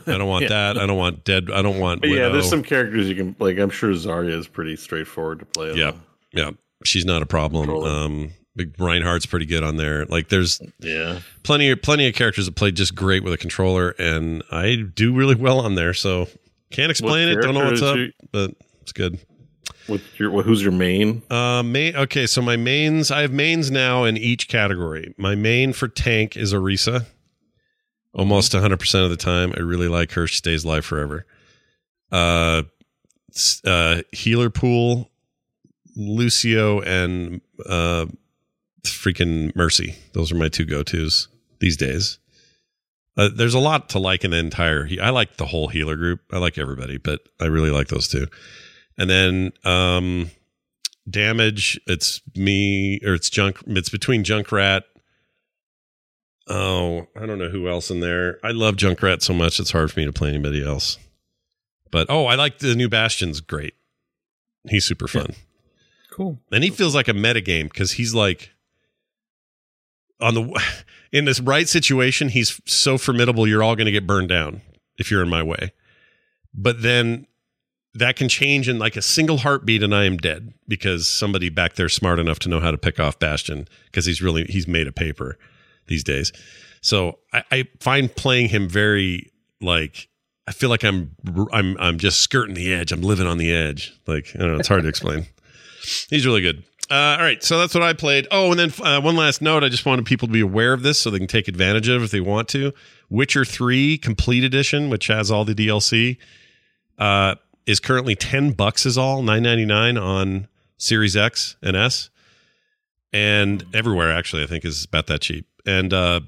don't 0.06 0.26
want 0.28 0.44
Yeah. 0.44 0.48
that. 0.48 0.78
I 0.78 0.86
don't 0.86 0.96
want 0.96 1.24
dead. 1.24 1.50
I 1.50 1.60
don't 1.62 1.78
want. 1.78 2.00
But 2.00 2.10
yeah, 2.10 2.28
there's 2.28 2.48
some 2.48 2.62
characters 2.62 3.08
you 3.08 3.14
can 3.16 3.36
like. 3.38 3.58
I'm 3.58 3.70
sure 3.70 3.90
Zarya 3.92 4.32
is 4.32 4.48
pretty 4.48 4.76
straightforward 4.76 5.40
to 5.40 5.44
play. 5.46 5.74
Yeah, 5.74 5.92
yeah. 6.32 6.50
She's 6.84 7.04
not 7.04 7.22
a 7.22 7.26
problem. 7.26 7.70
Um, 7.70 8.30
Reinhardt's 8.78 9.26
pretty 9.26 9.46
good 9.46 9.62
on 9.62 9.76
there. 9.76 10.04
Like, 10.06 10.28
there's 10.28 10.60
Yeah, 10.80 11.20
plenty 11.42 11.70
of 11.70 11.82
plenty 11.82 12.08
of 12.08 12.14
characters 12.14 12.46
that 12.46 12.54
play 12.56 12.70
just 12.72 12.94
great 12.94 13.22
with 13.22 13.32
a 13.32 13.36
controller, 13.36 13.90
and 13.98 14.42
I 14.50 14.76
do 14.76 15.14
really 15.14 15.34
well 15.34 15.60
on 15.60 15.74
there. 15.74 15.94
So 15.94 16.28
can't 16.70 16.90
explain 16.90 17.28
it. 17.28 17.40
Don't 17.40 17.54
know 17.54 17.66
what's 17.66 17.82
up, 17.82 17.96
is 17.96 18.12
but 18.32 18.52
it's 18.82 18.92
good. 18.92 19.18
with 19.88 20.02
your 20.18 20.42
who's 20.42 20.62
your 20.62 20.72
main? 20.72 21.22
Uh, 21.30 21.62
main. 21.62 21.94
Okay, 21.96 22.26
so 22.26 22.42
my 22.42 22.56
mains. 22.56 23.10
I 23.10 23.20
have 23.22 23.32
mains 23.32 23.70
now 23.70 24.04
in 24.04 24.16
each 24.16 24.48
category. 24.48 25.14
My 25.18 25.34
main 25.34 25.72
for 25.72 25.88
tank 25.88 26.36
is 26.36 26.52
Orisa. 26.52 27.06
Almost 28.14 28.54
100 28.54 28.78
percent 28.78 29.04
of 29.04 29.10
the 29.10 29.16
time, 29.16 29.52
I 29.56 29.60
really 29.60 29.88
like 29.88 30.12
her. 30.12 30.26
She 30.26 30.36
stays 30.36 30.64
alive 30.64 30.84
forever. 30.84 31.26
Uh, 32.10 32.62
uh, 33.64 34.02
healer 34.12 34.50
pool, 34.50 35.10
Lucio 35.98 36.80
and 36.80 37.40
uh, 37.66 38.06
freaking 38.84 39.54
Mercy. 39.54 39.94
Those 40.14 40.32
are 40.32 40.36
my 40.36 40.48
two 40.48 40.64
go 40.64 40.82
tos 40.82 41.28
these 41.60 41.76
days. 41.76 42.18
Uh, 43.16 43.28
there's 43.34 43.54
a 43.54 43.58
lot 43.58 43.88
to 43.90 43.98
like 43.98 44.24
in 44.24 44.30
the 44.30 44.36
entire. 44.38 44.84
he- 44.84 45.00
I 45.00 45.10
like 45.10 45.36
the 45.36 45.46
whole 45.46 45.68
healer 45.68 45.96
group. 45.96 46.20
I 46.32 46.38
like 46.38 46.56
everybody, 46.56 46.98
but 46.98 47.20
I 47.40 47.46
really 47.46 47.70
like 47.70 47.88
those 47.88 48.06
two. 48.08 48.28
And 48.96 49.10
then 49.10 49.52
um, 49.64 50.30
damage. 51.10 51.80
It's 51.86 52.20
me 52.36 53.00
or 53.04 53.14
it's 53.14 53.28
junk. 53.28 53.58
It's 53.66 53.88
between 53.88 54.22
Junkrat. 54.24 54.82
Oh, 56.48 57.06
I 57.20 57.26
don't 57.26 57.38
know 57.38 57.50
who 57.50 57.68
else 57.68 57.90
in 57.90 58.00
there. 58.00 58.38
I 58.42 58.52
love 58.52 58.76
Junkrat 58.76 59.22
so 59.22 59.34
much 59.34 59.60
it's 59.60 59.72
hard 59.72 59.90
for 59.92 60.00
me 60.00 60.06
to 60.06 60.12
play 60.12 60.30
anybody 60.30 60.64
else. 60.64 60.96
But 61.90 62.06
oh, 62.08 62.26
I 62.26 62.36
like 62.36 62.58
the 62.58 62.74
new 62.74 62.88
Bastion's 62.88 63.40
great. 63.40 63.74
He's 64.68 64.84
super 64.84 65.08
fun. 65.08 65.34
Cool. 66.18 66.36
And 66.50 66.64
he 66.64 66.70
feels 66.70 66.96
like 66.96 67.06
a 67.06 67.14
meta 67.14 67.40
game 67.40 67.68
because 67.68 67.92
he's 67.92 68.12
like 68.12 68.50
on 70.20 70.34
the 70.34 70.62
in 71.12 71.26
this 71.26 71.38
right 71.38 71.68
situation, 71.68 72.28
he's 72.28 72.60
so 72.66 72.98
formidable 72.98 73.46
you're 73.46 73.62
all 73.62 73.76
gonna 73.76 73.92
get 73.92 74.04
burned 74.04 74.28
down 74.28 74.60
if 74.98 75.12
you're 75.12 75.22
in 75.22 75.28
my 75.28 75.44
way. 75.44 75.72
But 76.52 76.82
then 76.82 77.28
that 77.94 78.16
can 78.16 78.28
change 78.28 78.68
in 78.68 78.80
like 78.80 78.96
a 78.96 79.02
single 79.02 79.38
heartbeat 79.38 79.84
and 79.84 79.94
I 79.94 80.06
am 80.06 80.16
dead 80.16 80.54
because 80.66 81.06
somebody 81.06 81.50
back 81.50 81.76
there 81.76 81.88
smart 81.88 82.18
enough 82.18 82.40
to 82.40 82.48
know 82.48 82.58
how 82.58 82.72
to 82.72 82.78
pick 82.78 82.98
off 82.98 83.20
Bastion 83.20 83.68
because 83.86 84.04
he's 84.04 84.20
really 84.20 84.42
he's 84.44 84.66
made 84.66 84.88
a 84.88 84.92
paper 84.92 85.38
these 85.86 86.02
days. 86.02 86.32
So 86.80 87.20
I, 87.32 87.44
I 87.52 87.68
find 87.78 88.14
playing 88.14 88.48
him 88.48 88.68
very 88.68 89.30
like 89.60 90.08
I 90.48 90.50
feel 90.50 90.68
like 90.68 90.82
I'm 90.82 91.14
I'm 91.52 91.76
I'm 91.78 91.98
just 91.98 92.22
skirting 92.22 92.56
the 92.56 92.74
edge. 92.74 92.90
I'm 92.90 93.02
living 93.02 93.28
on 93.28 93.38
the 93.38 93.54
edge. 93.54 93.94
Like 94.08 94.32
I 94.34 94.40
don't 94.40 94.54
know, 94.54 94.58
it's 94.58 94.66
hard 94.66 94.82
to 94.82 94.88
explain. 94.88 95.24
He's 96.10 96.26
really 96.26 96.42
good. 96.42 96.64
Uh, 96.90 97.16
all 97.18 97.24
right, 97.24 97.42
so 97.42 97.58
that's 97.58 97.74
what 97.74 97.82
I 97.82 97.92
played. 97.92 98.26
Oh, 98.30 98.50
and 98.50 98.58
then 98.58 98.72
uh, 98.82 99.00
one 99.00 99.14
last 99.14 99.42
note. 99.42 99.62
I 99.62 99.68
just 99.68 99.84
wanted 99.84 100.06
people 100.06 100.26
to 100.26 100.32
be 100.32 100.40
aware 100.40 100.72
of 100.72 100.82
this 100.82 100.98
so 100.98 101.10
they 101.10 101.18
can 101.18 101.26
take 101.26 101.46
advantage 101.46 101.86
of 101.88 102.00
it 102.00 102.04
if 102.06 102.10
they 102.10 102.20
want 102.20 102.48
to. 102.48 102.72
Witcher 103.10 103.44
Three 103.44 103.98
Complete 103.98 104.42
Edition, 104.42 104.88
which 104.88 105.08
has 105.08 105.30
all 105.30 105.44
the 105.44 105.54
DLC, 105.54 106.16
uh, 106.98 107.34
is 107.66 107.78
currently 107.78 108.14
ten 108.14 108.52
bucks. 108.52 108.86
Is 108.86 108.96
all 108.96 109.22
nine 109.22 109.42
ninety 109.42 109.66
nine 109.66 109.98
on 109.98 110.48
Series 110.78 111.14
X 111.14 111.56
and 111.62 111.76
S, 111.76 112.08
and 113.12 113.64
everywhere 113.74 114.10
actually. 114.10 114.42
I 114.42 114.46
think 114.46 114.64
is 114.64 114.86
about 114.86 115.08
that 115.08 115.20
cheap. 115.20 115.46
And 115.66 115.92
uh, 115.92 116.20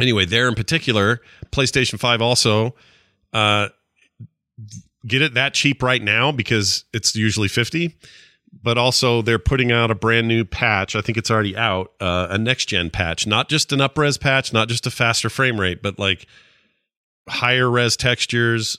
anyway, 0.00 0.24
there 0.24 0.48
in 0.48 0.56
particular, 0.56 1.20
PlayStation 1.52 2.00
Five 2.00 2.20
also 2.20 2.74
uh, 3.32 3.68
get 5.06 5.22
it 5.22 5.34
that 5.34 5.54
cheap 5.54 5.84
right 5.84 6.02
now 6.02 6.32
because 6.32 6.84
it's 6.92 7.14
usually 7.14 7.46
50 7.46 7.96
but 8.52 8.78
also 8.78 9.22
they're 9.22 9.38
putting 9.38 9.70
out 9.70 9.90
a 9.90 9.94
brand 9.94 10.26
new 10.28 10.44
patch. 10.44 10.96
I 10.96 11.00
think 11.00 11.18
it's 11.18 11.30
already 11.30 11.56
out 11.56 11.92
uh, 12.00 12.28
a 12.30 12.38
next 12.38 12.66
gen 12.66 12.90
patch 12.90 13.26
not 13.26 13.48
just 13.48 13.72
an 13.72 13.80
upres 13.80 14.18
patch 14.20 14.52
not 14.52 14.68
just 14.68 14.86
a 14.86 14.90
faster 14.90 15.28
frame 15.30 15.60
rate 15.60 15.82
but 15.82 15.98
like 15.98 16.26
higher 17.28 17.70
res 17.70 17.96
textures 17.96 18.78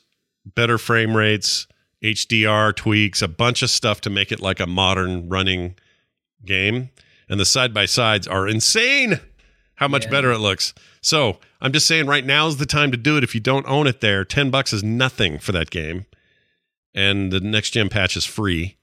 better 0.56 0.78
frame 0.78 1.16
rates 1.16 1.68
hdr 2.04 2.76
tweaks 2.76 3.22
a 3.22 3.28
bunch 3.28 3.62
of 3.62 3.70
stuff 3.70 4.02
to 4.02 4.10
make 4.10 4.32
it 4.32 4.40
like 4.40 4.60
a 4.60 4.66
modern 4.68 5.30
running 5.30 5.76
game. 6.46 6.90
And 7.30 7.40
the 7.40 7.46
side 7.46 7.74
by 7.74 7.86
sides 7.86 8.28
are 8.28 8.48
insane 8.48 9.20
how 9.76 9.88
much 9.88 10.06
Yeah. 10.06 10.12
better 10.12 10.32
it 10.32 10.40
looks. 10.40 10.74
So 11.02 11.40
i'm 11.62 11.72
just 11.74 11.86
saying 11.88 12.08
right 12.08 12.26
now 12.26 12.48
is 12.48 12.58
the 12.58 12.66
time 12.66 12.90
to 12.92 12.98
do 12.98 13.18
it. 13.18 13.24
If 13.24 13.36
you 13.36 13.42
don't 13.42 13.68
own 13.68 13.86
it 13.86 14.02
there 14.02 14.26
10 14.26 14.50
bucks 14.50 14.74
is 14.74 14.84
nothing 14.84 15.38
for 15.40 15.52
that 15.52 15.70
game. 15.70 16.06
And 16.96 17.32
the 17.32 17.40
next 17.40 17.72
gen 17.72 17.90
patch 17.90 18.18
is 18.18 18.26
free 18.26 18.78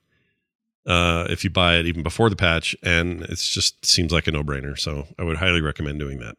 uh, 0.86 1.26
if 1.30 1.44
you 1.44 1.50
buy 1.50 1.76
it 1.76 1.86
even 1.86 2.02
before 2.02 2.30
the 2.30 2.36
patch, 2.36 2.76
and 2.82 3.22
it 3.22 3.36
just 3.38 3.84
seems 3.84 4.12
like 4.12 4.26
a 4.26 4.30
no 4.32 4.42
brainer. 4.42 4.78
So 4.78 5.06
I 5.18 5.24
would 5.24 5.36
highly 5.38 5.60
recommend 5.60 5.98
doing 5.98 6.18
that. 6.20 6.36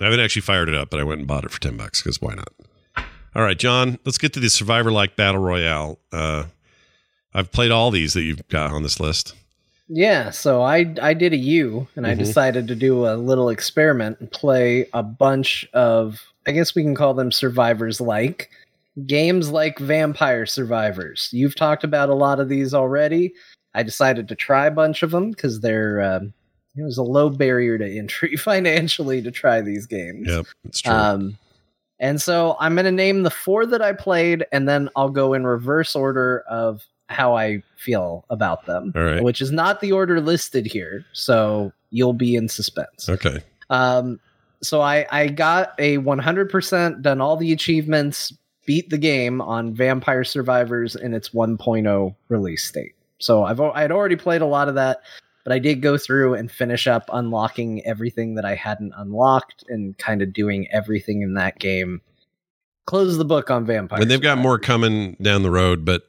I 0.00 0.04
haven't 0.04 0.20
actually 0.20 0.42
fired 0.42 0.68
it 0.68 0.74
up, 0.74 0.90
but 0.90 1.00
I 1.00 1.04
went 1.04 1.20
and 1.20 1.28
bought 1.28 1.44
it 1.44 1.50
for 1.50 1.60
ten 1.60 1.76
bucks 1.76 2.02
because 2.02 2.20
why 2.20 2.34
not? 2.34 2.48
All 3.36 3.42
right, 3.42 3.58
John, 3.58 3.98
let's 4.04 4.18
get 4.18 4.32
to 4.34 4.40
the 4.40 4.48
Survivor 4.48 4.90
like 4.92 5.16
battle 5.16 5.40
royale. 5.40 5.98
Uh, 6.12 6.44
I've 7.32 7.50
played 7.50 7.70
all 7.72 7.90
these 7.90 8.12
that 8.14 8.22
you've 8.22 8.46
got 8.48 8.70
on 8.72 8.82
this 8.84 9.00
list. 9.00 9.34
Yeah, 9.88 10.30
so 10.30 10.62
I 10.62 10.94
I 11.02 11.14
did 11.14 11.32
a 11.32 11.36
U 11.36 11.88
and 11.96 12.06
I 12.06 12.14
Mhm. 12.14 12.18
decided 12.18 12.68
to 12.68 12.74
do 12.74 13.06
a 13.06 13.16
little 13.16 13.50
experiment 13.50 14.18
and 14.20 14.30
play 14.30 14.86
a 14.94 15.02
bunch 15.02 15.68
of 15.74 16.22
I 16.46 16.52
guess 16.52 16.74
we 16.74 16.82
can 16.82 16.94
call 16.94 17.12
them 17.14 17.32
survivors 17.32 18.00
like 18.00 18.50
games 19.06 19.50
like 19.50 19.78
Vampire 19.78 20.46
Survivors. 20.46 21.28
You've 21.32 21.56
talked 21.56 21.84
about 21.84 22.08
a 22.08 22.14
lot 22.14 22.38
of 22.40 22.48
these 22.48 22.72
already. 22.72 23.34
I 23.74 23.82
decided 23.82 24.28
to 24.28 24.34
try 24.34 24.66
a 24.66 24.70
bunch 24.70 25.02
of 25.02 25.10
them 25.10 25.30
because 25.30 25.60
they're 25.60 26.00
um, 26.02 26.32
it 26.76 26.82
was 26.82 26.98
a 26.98 27.02
low 27.02 27.28
barrier 27.28 27.78
to 27.78 27.98
entry 27.98 28.36
financially 28.36 29.22
to 29.22 29.30
try 29.30 29.60
these 29.60 29.86
games. 29.86 30.28
Yep, 30.28 30.46
it's 30.64 30.80
true. 30.80 30.92
Um, 30.92 31.38
and 32.00 32.20
so 32.20 32.56
I'm 32.58 32.74
going 32.74 32.86
to 32.86 32.92
name 32.92 33.22
the 33.22 33.30
four 33.30 33.66
that 33.66 33.80
I 33.80 33.92
played, 33.92 34.44
and 34.52 34.68
then 34.68 34.88
I'll 34.96 35.10
go 35.10 35.32
in 35.32 35.46
reverse 35.46 35.94
order 35.94 36.44
of 36.48 36.84
how 37.08 37.36
I 37.36 37.62
feel 37.76 38.24
about 38.30 38.66
them, 38.66 38.92
right. 38.94 39.22
which 39.22 39.40
is 39.40 39.52
not 39.52 39.80
the 39.80 39.92
order 39.92 40.20
listed 40.20 40.66
here. 40.66 41.04
So 41.12 41.72
you'll 41.90 42.12
be 42.12 42.34
in 42.34 42.48
suspense. 42.48 43.08
okay. 43.08 43.40
Um, 43.70 44.18
so 44.62 44.80
I, 44.80 45.06
I 45.10 45.28
got 45.28 45.74
a 45.78 45.98
100% 45.98 47.02
done 47.02 47.20
all 47.20 47.36
the 47.36 47.52
achievements, 47.52 48.32
beat 48.66 48.90
the 48.90 48.98
game 48.98 49.40
on 49.40 49.74
Vampire 49.74 50.24
Survivors 50.24 50.96
in 50.96 51.14
its 51.14 51.30
1.0 51.30 52.14
release 52.28 52.64
state. 52.64 52.94
So 53.24 53.44
I've 53.44 53.60
I'd 53.60 53.90
already 53.90 54.16
played 54.16 54.42
a 54.42 54.46
lot 54.46 54.68
of 54.68 54.74
that, 54.74 55.00
but 55.44 55.52
I 55.52 55.58
did 55.58 55.80
go 55.80 55.96
through 55.96 56.34
and 56.34 56.50
finish 56.50 56.86
up 56.86 57.08
unlocking 57.12 57.84
everything 57.86 58.34
that 58.34 58.44
I 58.44 58.54
hadn't 58.54 58.92
unlocked 58.96 59.64
and 59.68 59.96
kind 59.96 60.20
of 60.20 60.32
doing 60.32 60.68
everything 60.70 61.22
in 61.22 61.34
that 61.34 61.58
game. 61.58 62.02
Close 62.86 63.16
the 63.16 63.24
book 63.24 63.50
on 63.50 63.64
Vampire. 63.64 64.02
And 64.02 64.10
they've 64.10 64.20
got 64.20 64.36
more 64.36 64.58
coming 64.58 65.16
down 65.22 65.42
the 65.42 65.50
road, 65.50 65.86
but 65.86 66.02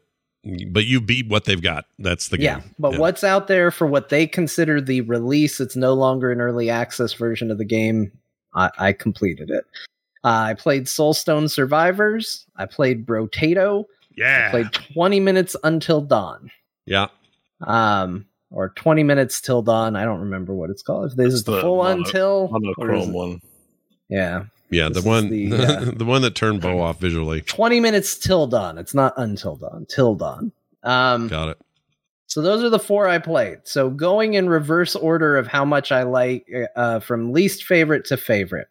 but 0.70 0.86
you 0.86 1.00
beat 1.00 1.30
what 1.30 1.46
they've 1.46 1.62
got. 1.62 1.86
That's 2.00 2.28
the 2.28 2.38
game. 2.38 2.46
Yeah, 2.46 2.62
but 2.78 3.00
what's 3.00 3.24
out 3.24 3.48
there 3.48 3.72
for 3.72 3.88
what 3.88 4.10
they 4.10 4.28
consider 4.28 4.82
the 4.82 5.02
release? 5.02 5.60
It's 5.60 5.76
no 5.76 5.94
longer 5.94 6.32
an 6.32 6.42
early 6.42 6.70
access 6.70 7.14
version 7.14 7.50
of 7.50 7.58
the 7.58 7.66
game. 7.66 8.12
I, 8.54 8.70
I 8.78 8.94
completed 8.94 9.50
it. 9.50 9.66
Uh, 10.24 10.50
I 10.50 10.54
played 10.54 10.86
Soulstone 10.86 11.50
Survivors. 11.50 12.46
I 12.58 12.66
played 12.66 13.06
Brotato. 13.06 13.86
Yeah. 14.16 14.48
I 14.48 14.52
played 14.52 14.72
20 14.94 15.20
minutes 15.20 15.56
until 15.64 16.02
dawn. 16.02 16.52
Yeah. 16.86 17.08
Um, 17.62 18.26
or 18.52 18.70
20 18.70 19.04
minutes 19.04 19.42
till 19.42 19.62
dawn. 19.62 19.96
I 19.96 20.04
don't 20.06 20.20
remember 20.22 20.54
what 20.54 20.70
it's 20.70 20.82
called. 20.82 21.12
If 21.12 21.18
this 21.18 21.34
is 21.34 21.44
the, 21.44 21.54
the 21.56 21.62
full 21.62 21.84
mono- 21.84 22.04
until, 22.04 22.50
or 22.52 22.94
is 22.94 23.08
monochrome 23.08 23.10
it- 23.10 23.14
one. 23.14 23.42
Yeah, 24.08 24.44
Yeah, 24.70 24.84
the 24.90 24.90
This 24.90 24.98
is 25.00 25.06
one 25.06 25.30
the, 25.30 25.46
the, 25.96 26.04
uh, 26.04 26.06
one 26.06 26.22
that 26.22 26.36
turned 26.36 26.62
Bo 26.62 26.80
off 26.80 27.00
visually. 27.00 27.42
20 27.42 27.80
minutes 27.80 28.18
till 28.20 28.46
dawn. 28.48 28.78
It's 28.78 28.94
not 28.94 29.14
until 29.18 29.56
dawn. 29.56 29.88
Till 29.90 30.14
dawn. 30.16 30.52
Um, 30.84 31.28
Got 31.28 31.50
it. 31.50 31.58
So 32.28 32.42
those 32.42 32.64
are 32.64 32.70
the 32.70 32.80
four 32.80 33.08
I 33.08 33.18
played. 33.20 33.60
So 33.64 33.90
going 33.90 34.34
in 34.36 34.48
reverse 34.50 34.96
order 34.96 35.38
of 35.38 35.48
how 35.48 35.64
much 35.66 35.92
I 35.92 36.04
like 36.04 36.48
uh, 36.76 37.00
from 37.00 37.32
least 37.34 37.64
favorite 37.64 38.06
to 38.06 38.18
favorite. 38.18 38.68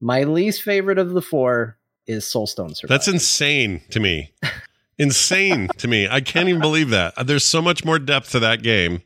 My 0.00 0.24
least 0.24 0.62
favorite 0.62 0.98
of 0.98 1.10
the 1.10 1.22
four 1.22 1.76
is 2.06 2.24
Soulstone 2.24 2.74
Survivor. 2.76 2.94
That's 2.94 3.08
insane 3.08 3.82
to 3.90 4.00
me. 4.00 4.32
insane 5.00 5.68
to 5.78 5.88
me. 5.88 6.06
I 6.08 6.20
can't 6.20 6.48
even 6.48 6.60
believe 6.60 6.90
that. 6.90 7.14
There's 7.26 7.44
so 7.44 7.62
much 7.62 7.84
more 7.84 7.98
depth 7.98 8.30
to 8.32 8.40
that 8.40 8.62
game. 8.62 9.02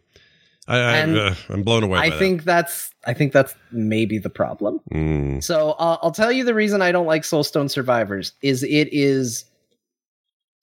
I, 0.67 0.77
I 0.77 0.97
And 0.97 1.17
uh, 1.17 1.35
I'm 1.49 1.63
blown 1.63 1.85
away. 1.85 2.01
I 2.01 2.11
think 2.11 2.45
that's 2.45 2.91
I 3.07 3.15
think 3.15 3.33
that's 3.33 3.55
maybe 3.71 4.19
the 4.19 4.31
problem. 4.31 4.81
Mm. 4.93 5.43
So 5.43 5.73
uh, 5.73 5.99
I'll 6.03 6.11
tell 6.11 6.33
you 6.33 6.45
the 6.45 6.55
reason 6.55 6.83
I 6.83 6.91
don't 6.91 7.07
like 7.07 7.23
Soulstone 7.23 7.71
Survivors 7.71 8.33
is 8.43 8.63
it 8.63 8.89
is 8.93 9.45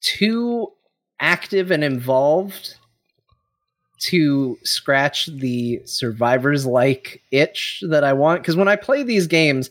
too 0.02 0.68
active 1.20 1.72
and 1.72 1.84
involved 1.84 2.76
to 4.00 4.58
scratch 4.64 5.28
the 5.28 5.80
survivors 5.86 6.66
like 6.66 7.22
itch 7.30 7.84
that 7.88 8.04
I 8.04 8.14
want 8.14 8.42
because 8.42 8.56
when 8.56 8.68
I 8.68 8.76
play 8.76 9.04
these 9.04 9.28
games 9.28 9.70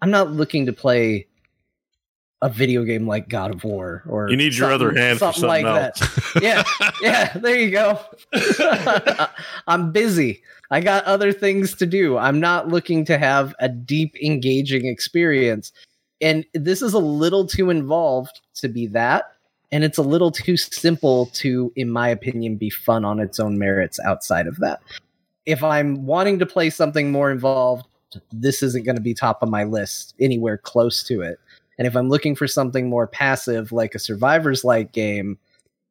I'm 0.00 0.12
not 0.12 0.30
looking 0.30 0.66
to 0.66 0.72
play 0.72 1.26
a 2.44 2.48
video 2.50 2.84
game 2.84 3.06
like 3.08 3.26
God 3.26 3.54
of 3.54 3.64
War 3.64 4.02
or 4.06 4.28
You 4.28 4.36
need 4.36 4.52
your 4.52 4.70
other 4.70 4.88
something- 4.88 5.02
hand 5.02 5.18
for 5.18 5.32
something 5.32 5.48
like 5.48 5.64
something 5.64 6.40
that. 6.42 6.42
Yeah, 6.42 6.62
yeah, 7.00 7.32
there 7.38 7.58
you 7.58 7.70
go. 7.70 7.98
I'm 9.66 9.92
busy. 9.92 10.42
I 10.70 10.80
got 10.80 11.04
other 11.04 11.32
things 11.32 11.74
to 11.76 11.86
do. 11.86 12.18
I'm 12.18 12.40
not 12.40 12.68
looking 12.68 13.06
to 13.06 13.16
have 13.16 13.54
a 13.60 13.70
deep, 13.70 14.14
engaging 14.22 14.84
experience. 14.86 15.72
And 16.20 16.44
this 16.52 16.82
is 16.82 16.92
a 16.92 16.98
little 16.98 17.46
too 17.46 17.70
involved 17.70 18.42
to 18.56 18.68
be 18.68 18.88
that. 18.88 19.32
And 19.72 19.82
it's 19.82 19.98
a 19.98 20.02
little 20.02 20.30
too 20.30 20.58
simple 20.58 21.26
to, 21.26 21.72
in 21.76 21.88
my 21.90 22.10
opinion, 22.10 22.56
be 22.56 22.68
fun 22.68 23.06
on 23.06 23.20
its 23.20 23.40
own 23.40 23.58
merits 23.58 23.98
outside 24.04 24.46
of 24.46 24.56
that. 24.58 24.82
If 25.46 25.64
I'm 25.64 26.04
wanting 26.04 26.38
to 26.40 26.46
play 26.46 26.68
something 26.68 27.10
more 27.10 27.30
involved, 27.30 27.86
this 28.32 28.62
isn't 28.62 28.84
going 28.84 28.96
to 28.96 29.02
be 29.02 29.14
top 29.14 29.42
of 29.42 29.48
my 29.48 29.64
list 29.64 30.14
anywhere 30.20 30.58
close 30.58 31.02
to 31.04 31.22
it. 31.22 31.40
And 31.78 31.86
if 31.86 31.96
I'm 31.96 32.08
looking 32.08 32.34
for 32.34 32.46
something 32.46 32.88
more 32.88 33.06
passive, 33.06 33.72
like 33.72 33.94
a 33.94 33.98
survivors 33.98 34.64
like 34.64 34.92
game, 34.92 35.38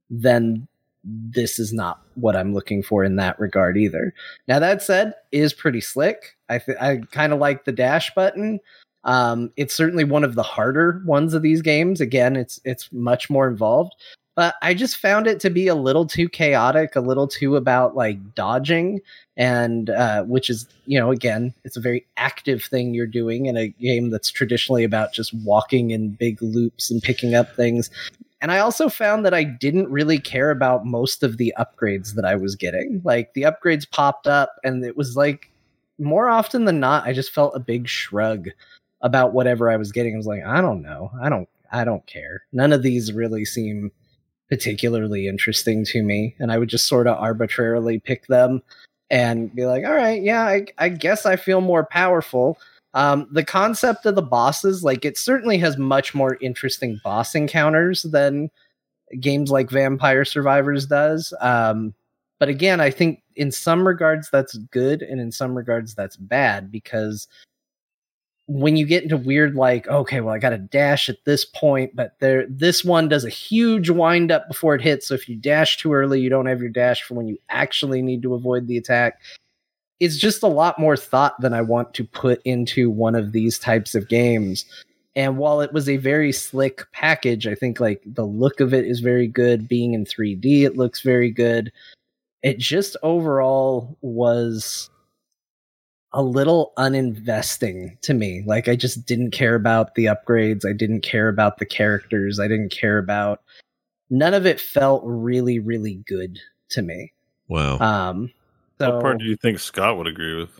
then 0.09 0.67
this 1.03 1.59
is 1.59 1.73
not 1.73 2.01
what 2.15 2.35
I'm 2.35 2.53
looking 2.53 2.81
for 2.81 3.03
in 3.03 3.17
that 3.17 3.39
regard 3.39 3.77
either. 3.77 4.13
Now 4.47 4.59
that 4.59 4.81
said, 4.81 5.13
is 5.31 5.53
pretty 5.53 5.81
slick. 5.81 6.37
I 6.49 6.59
th- 6.59 6.77
I 6.79 6.97
kind 7.11 7.33
of 7.33 7.39
like 7.39 7.65
the 7.65 7.71
dash 7.71 8.13
button. 8.15 8.59
Um, 9.03 9.51
it's 9.57 9.73
certainly 9.73 10.05
one 10.05 10.23
of 10.23 10.35
the 10.35 10.43
harder 10.43 11.01
ones 11.05 11.33
of 11.33 11.41
these 11.41 11.61
games. 11.61 11.99
Again, 11.99 12.35
it's 12.35 12.59
it's 12.63 12.91
much 12.93 13.29
more 13.29 13.49
involved, 13.49 13.95
but 14.35 14.55
I 14.61 14.73
just 14.73 14.97
found 14.97 15.27
it 15.27 15.39
to 15.41 15.49
be 15.49 15.67
a 15.67 15.75
little 15.75 16.05
too 16.05 16.29
chaotic, 16.29 16.95
a 16.95 17.01
little 17.01 17.27
too 17.27 17.57
about 17.57 17.95
like 17.95 18.33
dodging, 18.33 19.01
and 19.35 19.89
uh, 19.89 20.23
which 20.23 20.49
is 20.49 20.67
you 20.85 20.99
know 20.99 21.11
again, 21.11 21.53
it's 21.63 21.77
a 21.77 21.81
very 21.81 22.05
active 22.17 22.63
thing 22.63 22.93
you're 22.93 23.07
doing 23.07 23.47
in 23.47 23.57
a 23.57 23.67
game 23.67 24.09
that's 24.09 24.31
traditionally 24.31 24.83
about 24.83 25.13
just 25.13 25.33
walking 25.33 25.91
in 25.91 26.09
big 26.11 26.41
loops 26.41 26.91
and 26.91 27.01
picking 27.01 27.35
up 27.35 27.55
things. 27.55 27.89
And 28.41 28.51
I 28.51 28.59
also 28.59 28.89
found 28.89 29.25
that 29.25 29.33
I 29.33 29.45
didn't 29.45 29.89
really 29.89 30.19
care 30.19 30.51
about 30.51 30.85
most 30.85 31.23
of 31.23 31.37
the 31.37 31.53
upgrades 31.57 32.15
that 32.15 32.25
I 32.25 32.35
was 32.35 32.55
getting. 32.55 33.01
Like 33.05 33.33
the 33.33 33.43
upgrades 33.43 33.89
popped 33.89 34.27
up, 34.27 34.55
and 34.63 34.83
it 34.83 34.97
was 34.97 35.15
like 35.15 35.49
more 35.99 36.29
often 36.29 36.65
than 36.65 36.79
not, 36.79 37.05
I 37.05 37.13
just 37.13 37.33
felt 37.33 37.55
a 37.55 37.59
big 37.59 37.87
shrug 37.87 38.49
about 39.01 39.33
whatever 39.33 39.69
I 39.69 39.77
was 39.77 39.91
getting. 39.91 40.13
I 40.13 40.17
was 40.17 40.27
like, 40.27 40.43
I 40.45 40.61
don't 40.61 40.81
know. 40.81 41.11
I 41.21 41.29
don't 41.29 41.47
I 41.71 41.83
don't 41.83 42.05
care. 42.05 42.43
None 42.53 42.71
of 42.71 42.83
these 42.83 43.11
really 43.11 43.45
seem 43.45 43.91
particularly 44.49 45.27
interesting 45.27 45.83
to 45.85 46.03
me. 46.03 46.35
And 46.39 46.51
I 46.51 46.57
would 46.59 46.69
just 46.69 46.87
sort 46.87 47.07
of 47.07 47.17
arbitrarily 47.17 47.99
pick 47.99 48.27
them 48.27 48.61
and 49.13 49.53
be 49.53 49.67
like, 49.67 49.85
all 49.85 49.93
right, 49.93 50.23
yeah, 50.23 50.41
I, 50.41 50.65
I 50.79 50.89
guess 50.89 51.27
I 51.27 51.35
feel 51.35 51.61
more 51.61 51.85
powerful. 51.85 52.57
Um, 52.95 53.27
the 53.31 53.45
concept 53.45 54.07
of 54.07 54.15
the 54.15 54.23
bosses, 54.23 54.83
like 54.83 55.05
it 55.05 55.19
certainly 55.19 55.59
has 55.59 55.77
much 55.77 56.15
more 56.15 56.39
interesting 56.41 56.99
boss 57.03 57.35
encounters 57.35 58.01
than 58.01 58.49
games 59.19 59.51
like 59.51 59.69
Vampire 59.69 60.25
Survivors 60.25 60.87
does. 60.87 61.31
Um, 61.41 61.93
but 62.39 62.49
again, 62.49 62.81
I 62.81 62.89
think 62.89 63.21
in 63.35 63.51
some 63.51 63.87
regards 63.87 64.31
that's 64.31 64.57
good, 64.71 65.03
and 65.03 65.21
in 65.21 65.31
some 65.31 65.55
regards 65.55 65.93
that's 65.93 66.15
bad 66.15 66.71
because 66.71 67.27
when 68.59 68.75
you 68.75 68.85
get 68.85 69.01
into 69.01 69.17
weird 69.17 69.55
like 69.55 69.87
okay 69.87 70.21
well 70.21 70.35
i 70.35 70.37
gotta 70.37 70.59
dash 70.59 71.09
at 71.09 71.25
this 71.25 71.43
point 71.43 71.95
but 71.95 72.13
there 72.19 72.45
this 72.47 72.85
one 72.85 73.09
does 73.09 73.25
a 73.25 73.29
huge 73.29 73.89
wind 73.89 74.31
up 74.31 74.47
before 74.47 74.75
it 74.75 74.81
hits. 74.81 75.07
So 75.07 75.15
if 75.15 75.27
you 75.27 75.35
dash 75.35 75.77
too 75.77 75.93
early 75.93 76.19
you 76.19 76.29
don't 76.29 76.45
have 76.45 76.61
your 76.61 76.69
dash 76.69 77.01
for 77.01 77.15
when 77.15 77.27
you 77.27 77.39
actually 77.49 78.01
need 78.01 78.21
to 78.21 78.35
avoid 78.35 78.67
the 78.67 78.77
attack. 78.77 79.19
It's 79.99 80.17
just 80.17 80.43
a 80.43 80.47
lot 80.47 80.77
more 80.77 80.95
thought 80.95 81.39
than 81.41 81.53
i 81.53 81.61
want 81.61 81.95
to 81.95 82.03
put 82.03 82.41
into 82.45 82.91
one 82.91 83.15
of 83.15 83.31
these 83.31 83.57
types 83.57 83.95
of 83.95 84.07
games. 84.07 84.65
And 85.15 85.37
while 85.37 85.61
it 85.61 85.73
was 85.73 85.89
a 85.89 85.97
very 85.97 86.31
slick 86.31 86.83
package 86.91 87.47
i 87.47 87.55
think 87.55 87.79
like 87.79 88.03
the 88.05 88.25
look 88.25 88.59
of 88.59 88.71
it 88.73 88.85
is 88.85 88.99
very 88.99 89.27
good. 89.27 89.67
Being 89.67 89.93
in 89.95 90.05
3d 90.05 90.63
it 90.63 90.77
looks 90.77 91.01
very 91.01 91.31
good. 91.31 91.71
It 92.43 92.59
just 92.59 92.97
overall 93.01 93.97
was 94.01 94.91
a 96.13 96.21
little 96.21 96.73
uninvesting 96.77 97.99
to 98.01 98.13
me. 98.13 98.43
Like 98.45 98.67
I 98.67 98.75
just 98.75 99.05
didn't 99.05 99.31
care 99.31 99.55
about 99.55 99.95
the 99.95 100.05
upgrades. 100.05 100.67
I 100.67 100.73
didn't 100.73 101.01
care 101.01 101.27
about 101.27 101.57
the 101.57 101.65
characters. 101.65 102.39
I 102.39 102.47
didn't 102.47 102.69
care 102.69 102.97
about 102.97 103.41
none 104.09 104.33
of 104.33 104.45
it 104.45 104.59
felt 104.59 105.01
really, 105.05 105.59
really 105.59 105.95
good 106.07 106.39
to 106.69 106.81
me. 106.81 107.11
Wow. 107.47 107.79
Um 107.79 108.31
so 108.79 108.91
what 108.95 109.01
part 109.01 109.19
do 109.19 109.25
you 109.25 109.35
think 109.35 109.59
Scott 109.59 109.97
would 109.97 110.07
agree 110.07 110.35
with? 110.35 110.59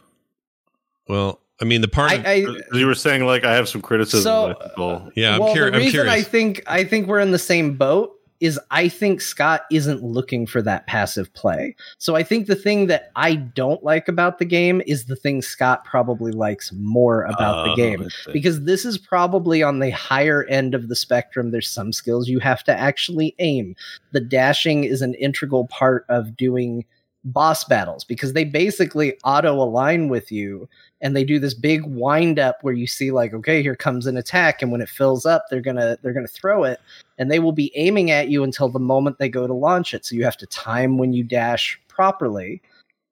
well, 1.07 1.39
I 1.61 1.65
mean, 1.65 1.81
the 1.81 1.87
part. 1.87 2.11
I, 2.11 2.15
of, 2.15 2.57
I 2.73 2.77
You 2.77 2.87
were 2.87 2.95
saying 2.95 3.25
like 3.25 3.43
I 3.43 3.53
have 3.53 3.69
some 3.69 3.81
criticism. 3.81 4.23
So, 4.23 4.45
I 4.49 4.53
think 4.53 4.71
I'll- 4.77 5.11
yeah, 5.15 5.35
I'm, 5.35 5.39
well, 5.39 5.55
curi- 5.55 5.71
the 5.71 5.77
I'm 5.83 5.89
curious. 5.91 6.13
I 6.13 6.21
think 6.21 6.63
I 6.67 6.83
think 6.83 7.07
we're 7.07 7.19
in 7.19 7.31
the 7.31 7.39
same 7.39 7.75
boat 7.77 8.11
is 8.39 8.59
I 8.71 8.89
think 8.89 9.21
Scott 9.21 9.61
isn't 9.71 10.03
looking 10.03 10.45
for 10.45 10.61
that 10.61 10.87
passive 10.87 11.33
play. 11.33 11.75
So 11.97 12.15
I 12.15 12.23
think 12.23 12.47
the 12.47 12.55
thing 12.55 12.87
that 12.87 13.11
I 13.15 13.35
don't 13.35 13.83
like 13.83 14.07
about 14.07 14.39
the 14.39 14.45
game 14.45 14.81
is 14.85 15.05
the 15.05 15.15
thing 15.15 15.41
Scott 15.41 15.85
probably 15.85 16.31
likes 16.31 16.71
more 16.73 17.23
about 17.23 17.65
the 17.65 17.71
Oh, 17.71 17.75
game. 17.75 18.07
Because 18.31 18.63
this 18.63 18.85
is 18.85 18.97
probably 18.97 19.63
on 19.63 19.79
the 19.79 19.91
higher 19.91 20.43
end 20.45 20.75
of 20.75 20.89
the 20.89 20.95
spectrum. 20.95 21.51
There's 21.51 21.69
some 21.69 21.93
skills 21.93 22.27
you 22.27 22.39
have 22.39 22.63
to 22.65 22.77
actually 22.77 23.35
aim. 23.39 23.75
The 24.11 24.21
dashing 24.21 24.83
is 24.83 25.01
an 25.01 25.13
integral 25.15 25.67
part 25.67 26.05
of 26.09 26.35
doing 26.35 26.85
boss 27.25 27.63
battles 27.63 28.03
because 28.03 28.33
they 28.33 28.43
basically 28.43 29.17
auto 29.23 29.53
align 29.53 30.09
with 30.09 30.31
you 30.31 30.67
and 31.03 31.15
they 31.15 31.25
do 31.25 31.37
this 31.37 31.53
big 31.53 31.85
wind 31.85 32.39
up 32.39 32.57
where 32.61 32.73
you 32.73 32.87
see 32.87 33.11
like 33.11 33.33
okay 33.33 33.61
here 33.61 33.75
comes 33.75 34.07
an 34.07 34.17
attack 34.17 34.61
and 34.61 34.71
when 34.71 34.81
it 34.81 34.89
fills 34.89 35.25
up 35.25 35.45
they're 35.49 35.61
gonna 35.61 35.97
they're 36.01 36.13
gonna 36.13 36.27
throw 36.27 36.63
it 36.63 36.79
and 37.19 37.29
they 37.29 37.39
will 37.39 37.51
be 37.51 37.71
aiming 37.75 38.09
at 38.09 38.29
you 38.29 38.43
until 38.43 38.69
the 38.69 38.79
moment 38.79 39.19
they 39.19 39.29
go 39.29 39.45
to 39.45 39.53
launch 39.53 39.93
it 39.93 40.03
so 40.05 40.15
you 40.15 40.23
have 40.23 40.37
to 40.37 40.47
time 40.47 40.97
when 40.97 41.13
you 41.13 41.23
dash 41.23 41.79
properly 41.87 42.61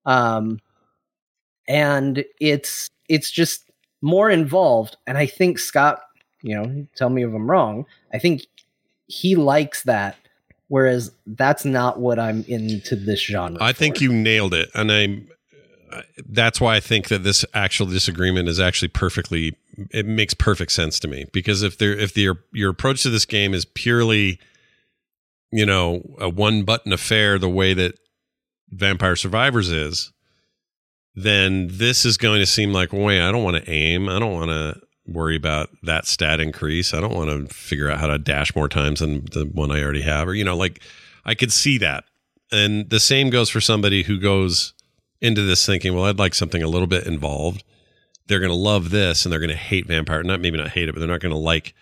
um 0.07 0.59
and 1.68 2.26
it's 2.39 2.89
it's 3.09 3.30
just 3.30 3.69
more 4.01 4.31
involved 4.31 4.97
and 5.05 5.18
i 5.18 5.26
think 5.26 5.59
scott 5.59 6.01
you 6.41 6.55
know 6.55 6.88
tell 6.95 7.09
me 7.09 7.23
if 7.23 7.31
i'm 7.34 7.51
wrong 7.51 7.85
i 8.13 8.18
think 8.18 8.47
he 9.07 9.35
likes 9.35 9.84
that 9.84 10.15
whereas 10.69 11.11
that's 11.27 11.65
not 11.65 11.99
what 11.99 12.18
i'm 12.18 12.43
into 12.47 12.95
this 12.95 13.22
genre 13.22 13.61
I 13.61 13.73
think 13.73 13.99
you 14.01 14.11
nailed 14.11 14.53
it, 14.53 14.69
and 14.73 14.91
I'm. 14.91 15.27
That's 16.26 16.61
why 16.61 16.76
I 16.76 16.80
think 16.80 17.07
that 17.09 17.23
this 17.23 17.45
actual 17.53 17.88
disagreement 17.88 18.49
is 18.49 18.59
actually 18.59 18.89
perfectly. 18.89 19.55
It 19.91 20.05
makes 20.05 20.34
perfect 20.34 20.72
sense 20.72 20.99
to 21.01 21.07
me. 21.07 21.26
Because 21.34 21.63
if 21.63 21.77
there, 21.77 21.93
if 21.93 22.13
the, 22.13 22.22
your 22.22 22.43
your 22.53 22.69
approach 22.69 23.03
to 23.03 23.09
this 23.09 23.26
game 23.26 23.53
is 23.53 23.65
purely, 23.65 24.39
you 25.51 25.65
know, 25.65 26.01
a 26.19 26.30
one 26.30 26.63
button 26.63 26.93
affair, 26.93 27.38
the 27.38 27.49
way 27.49 27.73
that 27.73 27.99
Vampire 28.69 29.15
Survivors 29.15 29.69
is, 29.69 30.11
then 31.15 31.68
this 31.69 32.05
is 32.05 32.18
going 32.18 32.39
to 32.39 32.45
seem 32.45 32.72
like, 32.72 32.93
wait, 32.93 33.22
I 33.22 33.31
don't 33.31 33.43
want 33.43 33.63
to 33.63 33.69
aim, 33.69 34.07
I 34.07 34.19
don't 34.19 34.34
want 34.34 34.49
to 34.49 34.81
worry 35.07 35.35
about 35.35 35.69
that 35.84 36.05
stat 36.05 36.39
increase, 36.39 36.93
I 36.93 37.01
don't 37.01 37.13
want 37.13 37.30
to 37.30 37.53
figure 37.53 37.89
out 37.89 37.99
how 37.99 38.07
to 38.07 38.18
dash 38.18 38.55
more 38.55 38.69
times 38.69 39.01
than 39.01 39.26
the 39.26 39.49
one 39.51 39.72
I 39.72 39.81
already 39.81 40.03
have, 40.03 40.27
or 40.27 40.34
you 40.34 40.45
know, 40.45 40.55
like 40.55 40.81
I 41.26 41.35
could 41.35 41.51
see 41.51 41.77
that. 41.80 42.05
And 42.51 42.89
the 42.89 42.99
same 42.99 43.30
goes 43.30 43.49
for 43.49 43.61
somebody 43.61 44.03
who 44.03 44.19
goes 44.19 44.73
into 45.22 45.43
this 45.43 45.65
thinking, 45.65 45.93
well, 45.93 46.06
I'd 46.06 46.19
like 46.19 46.34
something 46.34 46.64
a 46.64 46.68
little 46.68 46.88
bit 46.88 47.06
involved. 47.06 47.64
They're 48.27 48.39
going 48.39 48.52
to 48.52 48.56
love 48.56 48.89
this 48.89 49.26
and 49.26 49.31
they're 49.31 49.39
going 49.39 49.49
to 49.49 49.56
hate 49.56 49.88
Vampire. 49.88 50.23
Not 50.23 50.41
maybe 50.41 50.57
not 50.57 50.69
hate 50.69 50.89
it, 50.89 50.93
but 50.93 50.99
they're 50.99 51.07
not 51.07 51.22
going 51.22 51.34
to 51.34 51.38
like 51.38 51.73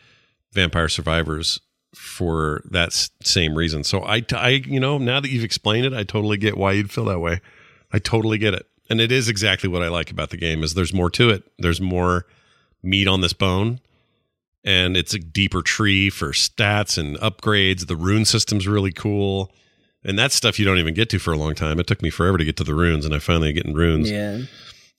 Vampire 0.51 0.89
Survivors 0.89 1.59
for 1.95 2.61
that 2.69 2.93
same 3.23 3.55
reason. 3.55 3.83
So 3.83 4.03
I, 4.03 4.23
I, 4.33 4.49
you 4.65 4.79
know, 4.79 4.97
now 4.97 5.19
that 5.19 5.29
you've 5.29 5.43
explained 5.43 5.85
it, 5.85 5.93
I 5.93 6.03
totally 6.03 6.37
get 6.37 6.57
why 6.57 6.73
you'd 6.73 6.91
feel 6.91 7.05
that 7.05 7.19
way. 7.19 7.41
I 7.91 7.99
totally 7.99 8.37
get 8.37 8.53
it. 8.53 8.67
And 8.89 8.99
it 8.99 9.11
is 9.11 9.29
exactly 9.29 9.69
what 9.69 9.83
I 9.83 9.87
like 9.87 10.11
about 10.11 10.29
the 10.31 10.37
game 10.37 10.63
is 10.63 10.73
there's 10.73 10.93
more 10.93 11.09
to 11.11 11.29
it. 11.29 11.43
There's 11.57 11.81
more 11.81 12.25
meat 12.81 13.07
on 13.07 13.21
this 13.21 13.33
bone 13.33 13.79
and 14.63 14.97
it's 14.97 15.13
a 15.13 15.19
deeper 15.19 15.61
tree 15.61 16.09
for 16.09 16.31
stats 16.31 16.97
and 16.97 17.17
upgrades. 17.17 17.87
The 17.87 17.95
rune 17.95 18.25
system's 18.25 18.67
really 18.67 18.91
cool. 18.91 19.51
And 20.03 20.17
that's 20.17 20.35
stuff 20.35 20.57
you 20.59 20.65
don't 20.65 20.77
even 20.77 20.93
get 20.93 21.09
to 21.09 21.19
for 21.19 21.33
a 21.33 21.37
long 21.37 21.55
time. 21.55 21.79
It 21.79 21.87
took 21.87 22.01
me 22.01 22.09
forever 22.09 22.37
to 22.37 22.45
get 22.45 22.55
to 22.57 22.63
the 22.63 22.73
runes, 22.73 23.05
and 23.05 23.13
I 23.13 23.19
finally 23.19 23.51
get 23.53 23.65
in 23.65 23.73
runes. 23.73 24.09
yeah 24.09 24.39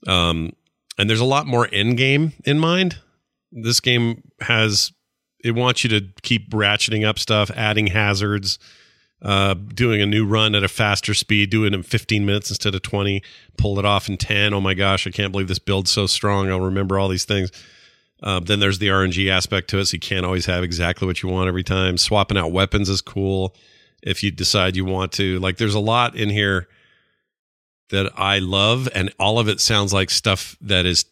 Um, 0.06 0.52
and 0.98 1.08
there's 1.08 1.20
a 1.20 1.24
lot 1.24 1.46
more 1.46 1.68
end 1.72 1.96
game 1.96 2.32
in 2.44 2.58
mind. 2.58 2.98
This 3.50 3.80
game 3.80 4.22
has 4.40 4.92
it 5.42 5.52
wants 5.52 5.82
you 5.84 5.90
to 5.90 6.06
keep 6.22 6.50
ratcheting 6.50 7.06
up 7.06 7.18
stuff, 7.18 7.50
adding 7.56 7.86
hazards, 7.86 8.58
uh, 9.22 9.54
doing 9.54 10.02
a 10.02 10.06
new 10.06 10.26
run 10.26 10.54
at 10.54 10.62
a 10.62 10.68
faster 10.68 11.14
speed, 11.14 11.48
do 11.48 11.64
it 11.64 11.72
in 11.72 11.82
15 11.82 12.26
minutes 12.26 12.50
instead 12.50 12.74
of 12.74 12.82
20, 12.82 13.22
pull 13.56 13.78
it 13.78 13.86
off 13.86 14.08
in 14.08 14.18
10. 14.18 14.52
Oh 14.52 14.60
my 14.60 14.74
gosh, 14.74 15.06
I 15.06 15.10
can't 15.10 15.32
believe 15.32 15.48
this 15.48 15.58
build's 15.58 15.90
so 15.90 16.06
strong. 16.06 16.50
I'll 16.50 16.60
remember 16.60 16.98
all 16.98 17.08
these 17.08 17.24
things. 17.24 17.50
Uh, 18.22 18.38
then 18.40 18.60
there's 18.60 18.78
the 18.78 18.88
RNG 18.88 19.30
aspect 19.30 19.70
to 19.70 19.78
it, 19.78 19.86
so 19.86 19.94
you 19.94 20.00
can't 20.00 20.26
always 20.26 20.44
have 20.44 20.62
exactly 20.62 21.06
what 21.06 21.22
you 21.22 21.30
want 21.30 21.48
every 21.48 21.64
time. 21.64 21.96
Swapping 21.96 22.36
out 22.36 22.52
weapons 22.52 22.90
is 22.90 23.00
cool 23.00 23.56
if 24.02 24.22
you 24.22 24.30
decide 24.30 24.76
you 24.76 24.84
want 24.84 25.12
to. 25.12 25.38
Like, 25.40 25.56
there's 25.58 25.74
a 25.74 25.80
lot 25.80 26.14
in 26.16 26.28
here 26.30 26.68
that 27.90 28.10
I 28.16 28.38
love, 28.38 28.88
and 28.94 29.12
all 29.18 29.38
of 29.38 29.48
it 29.48 29.60
sounds 29.60 29.92
like 29.92 30.10
stuff 30.10 30.56
that 30.60 30.86
is 30.86 31.04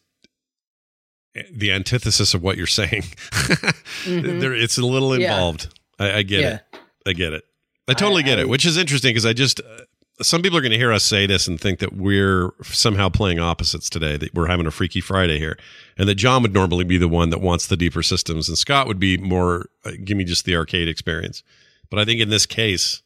the 1.53 1.73
antithesis 1.73 2.35
of 2.35 2.43
what 2.43 2.57
you're 2.57 2.67
saying. 2.67 3.05
there, 4.07 4.55
it's 4.55 4.79
a 4.79 4.85
little 4.87 5.11
Mm-hmm. 5.11 5.21
Yeah. 5.23 5.33
involved. 5.35 5.79
I, 5.99 6.13
I 6.19 6.23
get 6.23 6.41
Yeah. 6.41 6.55
it. 6.57 6.81
I 7.07 7.13
get 7.13 7.33
it. 7.33 7.45
I 7.87 7.95
totally 7.95 8.23
get 8.23 8.39
it, 8.39 8.49
which 8.49 8.67
is 8.67 8.77
interesting 8.77 9.11
because 9.11 9.25
I 9.25 9.33
just 9.33 9.61
uh, 9.61 9.81
some 10.21 10.43
people 10.43 10.59
are 10.59 10.61
going 10.61 10.73
to 10.73 10.79
hear 10.79 10.93
us 10.93 11.05
say 11.05 11.27
this 11.27 11.49
and 11.49 11.59
think 11.59 11.79
that 11.79 11.95
we're 11.97 12.51
somehow 12.65 13.09
playing 13.09 13.39
opposites 13.39 13.89
today. 13.89 14.17
That 14.19 14.35
we're 14.35 14.47
having 14.49 14.67
a 14.67 14.71
Freaky 14.71 15.01
Friday 15.01 15.39
here, 15.39 15.59
and 15.97 16.07
that 16.09 16.17
John 16.17 16.43
would 16.43 16.53
normally 16.53 16.85
be 16.85 16.99
the 16.99 17.09
one 17.09 17.31
that 17.31 17.41
wants 17.41 17.67
the 17.67 17.77
deeper 17.79 18.03
systems, 18.03 18.47
and 18.49 18.59
Scott 18.59 18.87
would 18.89 18.99
be 19.01 19.17
more 19.17 19.71
uh, 19.87 19.93
give 20.05 20.17
me 20.19 20.25
just 20.25 20.45
the 20.45 20.55
arcade 20.55 20.87
experience. 20.89 21.43
But 21.91 21.99
I 21.99 22.05
think 22.05 22.21
in 22.21 22.29
this 22.31 22.47
case, 22.47 23.03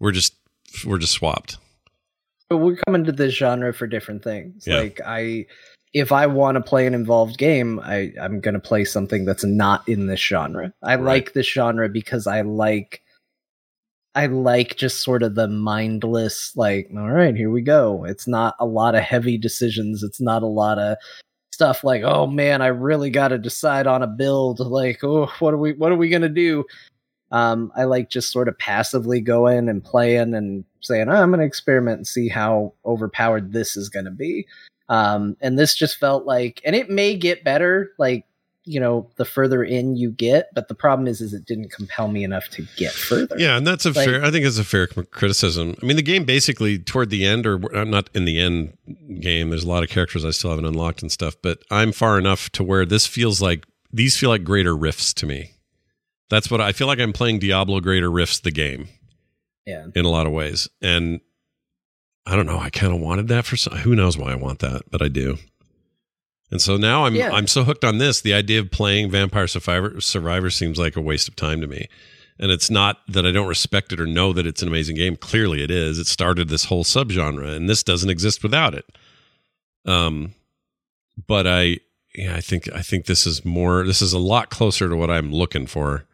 we're 0.00 0.12
just 0.12 0.34
we're 0.84 0.98
just 0.98 1.12
swapped. 1.14 1.58
but 2.48 2.58
we're 2.58 2.76
coming 2.86 3.04
to 3.04 3.12
this 3.12 3.34
genre 3.34 3.72
for 3.72 3.86
different 3.86 4.22
things 4.22 4.66
Yeah. 4.66 4.76
like 4.80 5.00
i 5.06 5.46
if 5.94 6.12
i 6.12 6.26
want 6.26 6.56
to 6.56 6.60
play 6.60 6.86
an 6.86 6.92
involved 6.94 7.38
game 7.38 7.80
i 7.82 8.12
i'm 8.20 8.40
going 8.40 8.54
to 8.54 8.60
play 8.60 8.84
something 8.84 9.24
that's 9.24 9.44
not 9.44 9.88
in 9.88 10.06
this 10.06 10.20
genre 10.20 10.72
i 10.82 10.96
Right. 10.96 11.04
like 11.04 11.32
this 11.32 11.46
genre 11.48 11.88
because 11.88 12.26
i 12.26 12.42
like 12.42 13.00
i 14.14 14.26
like 14.26 14.76
just 14.76 15.02
sort 15.02 15.22
of 15.22 15.34
the 15.34 15.48
mindless 15.48 16.54
like 16.56 16.90
all 16.96 17.10
right 17.10 17.34
here 17.36 17.50
we 17.50 17.62
go 17.62 18.04
it's 18.04 18.26
not 18.28 18.54
a 18.60 18.66
lot 18.66 18.94
of 18.94 19.02
heavy 19.02 19.38
decisions 19.38 20.02
it's 20.02 20.20
not 20.20 20.42
a 20.42 20.46
lot 20.46 20.78
of 20.78 20.96
stuff 21.52 21.82
like 21.84 22.02
oh 22.02 22.26
man 22.26 22.60
i 22.60 22.66
really 22.66 23.08
got 23.10 23.28
to 23.28 23.38
decide 23.38 23.86
on 23.86 24.02
a 24.02 24.06
build 24.06 24.60
like 24.60 25.02
oh 25.02 25.26
what 25.38 25.54
are 25.54 25.58
we 25.58 25.72
what 25.72 25.90
are 25.90 25.96
we 25.96 26.08
going 26.10 26.22
to 26.22 26.28
do 26.28 26.64
um, 27.32 27.72
I 27.76 27.84
like 27.84 28.10
just 28.10 28.30
sort 28.30 28.48
of 28.48 28.58
passively 28.58 29.20
going 29.20 29.68
and 29.68 29.82
playing 29.82 30.34
and 30.34 30.64
saying, 30.80 31.08
oh, 31.08 31.14
I'm 31.14 31.30
going 31.30 31.40
to 31.40 31.46
experiment 31.46 31.98
and 31.98 32.06
see 32.06 32.28
how 32.28 32.72
overpowered 32.84 33.52
this 33.52 33.76
is 33.76 33.88
going 33.88 34.04
to 34.04 34.10
be. 34.10 34.46
Um, 34.88 35.36
and 35.40 35.58
this 35.58 35.74
just 35.74 35.96
felt 35.98 36.26
like, 36.26 36.60
and 36.64 36.76
it 36.76 36.88
may 36.88 37.16
get 37.16 37.42
better, 37.42 37.90
like, 37.98 38.24
you 38.68 38.80
know, 38.80 39.08
the 39.16 39.24
further 39.24 39.62
in 39.62 39.96
you 39.96 40.10
get, 40.10 40.48
but 40.54 40.66
the 40.66 40.74
problem 40.74 41.06
is, 41.06 41.20
is 41.20 41.32
it 41.32 41.44
didn't 41.44 41.70
compel 41.70 42.08
me 42.08 42.24
enough 42.24 42.48
to 42.50 42.66
get 42.76 42.92
further. 42.92 43.36
Yeah, 43.38 43.56
and 43.56 43.64
that's 43.66 43.86
a 43.86 43.90
Like- 43.90 44.08
fair. 44.08 44.24
I 44.24 44.30
think 44.32 44.44
it's 44.44 44.58
a 44.58 44.64
fair 44.64 44.86
criticism. 44.88 45.76
I 45.80 45.86
mean, 45.86 45.96
the 45.96 46.02
game 46.02 46.24
basically 46.24 46.78
toward 46.78 47.10
the 47.10 47.24
end, 47.24 47.46
or 47.46 47.60
I'm 47.76 47.90
not 47.90 48.10
in 48.12 48.24
the 48.24 48.40
end 48.40 48.76
game. 49.20 49.50
There's 49.50 49.62
a 49.64 49.68
lot 49.68 49.84
of 49.84 49.88
characters 49.88 50.24
I 50.24 50.30
still 50.30 50.50
haven't 50.50 50.64
unlocked 50.66 51.02
and 51.02 51.12
stuff, 51.12 51.36
but 51.42 51.58
I'm 51.70 51.92
far 51.92 52.18
enough 52.18 52.50
to 52.50 52.64
where 52.64 52.84
this 52.84 53.06
feels 53.06 53.40
like 53.40 53.66
these 53.92 54.16
feel 54.16 54.30
like 54.30 54.42
greater 54.44 54.76
rifts 54.76 55.14
to 55.14 55.26
me. 55.26 55.52
That's 56.30 56.50
what 56.50 56.60
I 56.60 56.72
feel 56.72 56.86
like. 56.86 56.98
I'm 56.98 57.12
playing 57.12 57.38
Diablo 57.38 57.80
Greater 57.80 58.10
Rifts, 58.10 58.40
the 58.40 58.50
game, 58.50 58.88
Yeah. 59.66 59.86
in 59.94 60.04
a 60.04 60.08
lot 60.10 60.26
of 60.26 60.32
ways, 60.32 60.68
and 60.82 61.20
I 62.26 62.34
don't 62.34 62.46
know. 62.46 62.58
I 62.58 62.70
kind 62.70 62.92
of 62.92 63.00
wanted 63.00 63.28
that 63.28 63.44
for 63.46 63.56
some. 63.56 63.76
Who 63.78 63.94
knows 63.94 64.18
why 64.18 64.32
I 64.32 64.36
want 64.36 64.58
that, 64.58 64.82
but 64.90 65.00
I 65.02 65.08
do. 65.08 65.38
And 66.50 66.60
so 66.60 66.76
now 66.76 67.04
I'm 67.06 67.14
Yeah. 67.14 67.30
I'm 67.32 67.46
so 67.46 67.64
hooked 67.64 67.84
on 67.84 67.98
this. 67.98 68.20
The 68.20 68.34
idea 68.34 68.60
of 68.60 68.70
playing 68.70 69.10
Vampire 69.10 69.46
Survivor 69.46 70.00
Survivor 70.00 70.50
seems 70.50 70.78
like 70.78 70.96
a 70.96 71.00
waste 71.00 71.28
of 71.28 71.36
time 71.36 71.60
to 71.60 71.66
me. 71.66 71.86
And 72.38 72.50
it's 72.50 72.68
not 72.70 72.98
that 73.08 73.24
I 73.26 73.30
don't 73.32 73.46
respect 73.48 73.92
it 73.92 74.00
or 74.00 74.06
know 74.06 74.32
that 74.32 74.46
it's 74.46 74.60
an 74.62 74.68
amazing 74.68 74.96
game. 74.96 75.16
Clearly 75.16 75.62
it 75.62 75.70
is. 75.70 75.98
It 75.98 76.06
started 76.06 76.48
this 76.48 76.64
whole 76.66 76.84
subgenre 76.84 77.54
and 77.56 77.68
this 77.68 77.82
doesn't 77.82 78.10
exist 78.10 78.42
without 78.42 78.74
it. 78.74 78.84
Um 79.84 80.34
but 81.26 81.46
I 81.46 81.78
yeah, 82.14 82.34
I 82.36 82.40
think 82.40 82.68
I 82.72 82.82
think 82.82 83.06
this 83.06 83.26
is 83.26 83.44
more 83.44 83.84
this 83.86 84.02
is 84.02 84.12
a 84.12 84.18
lot 84.18 84.50
closer 84.50 84.88
to 84.88 84.96
what 84.96 85.10
I'm 85.10 85.32
looking 85.32 85.66
for 85.66 86.04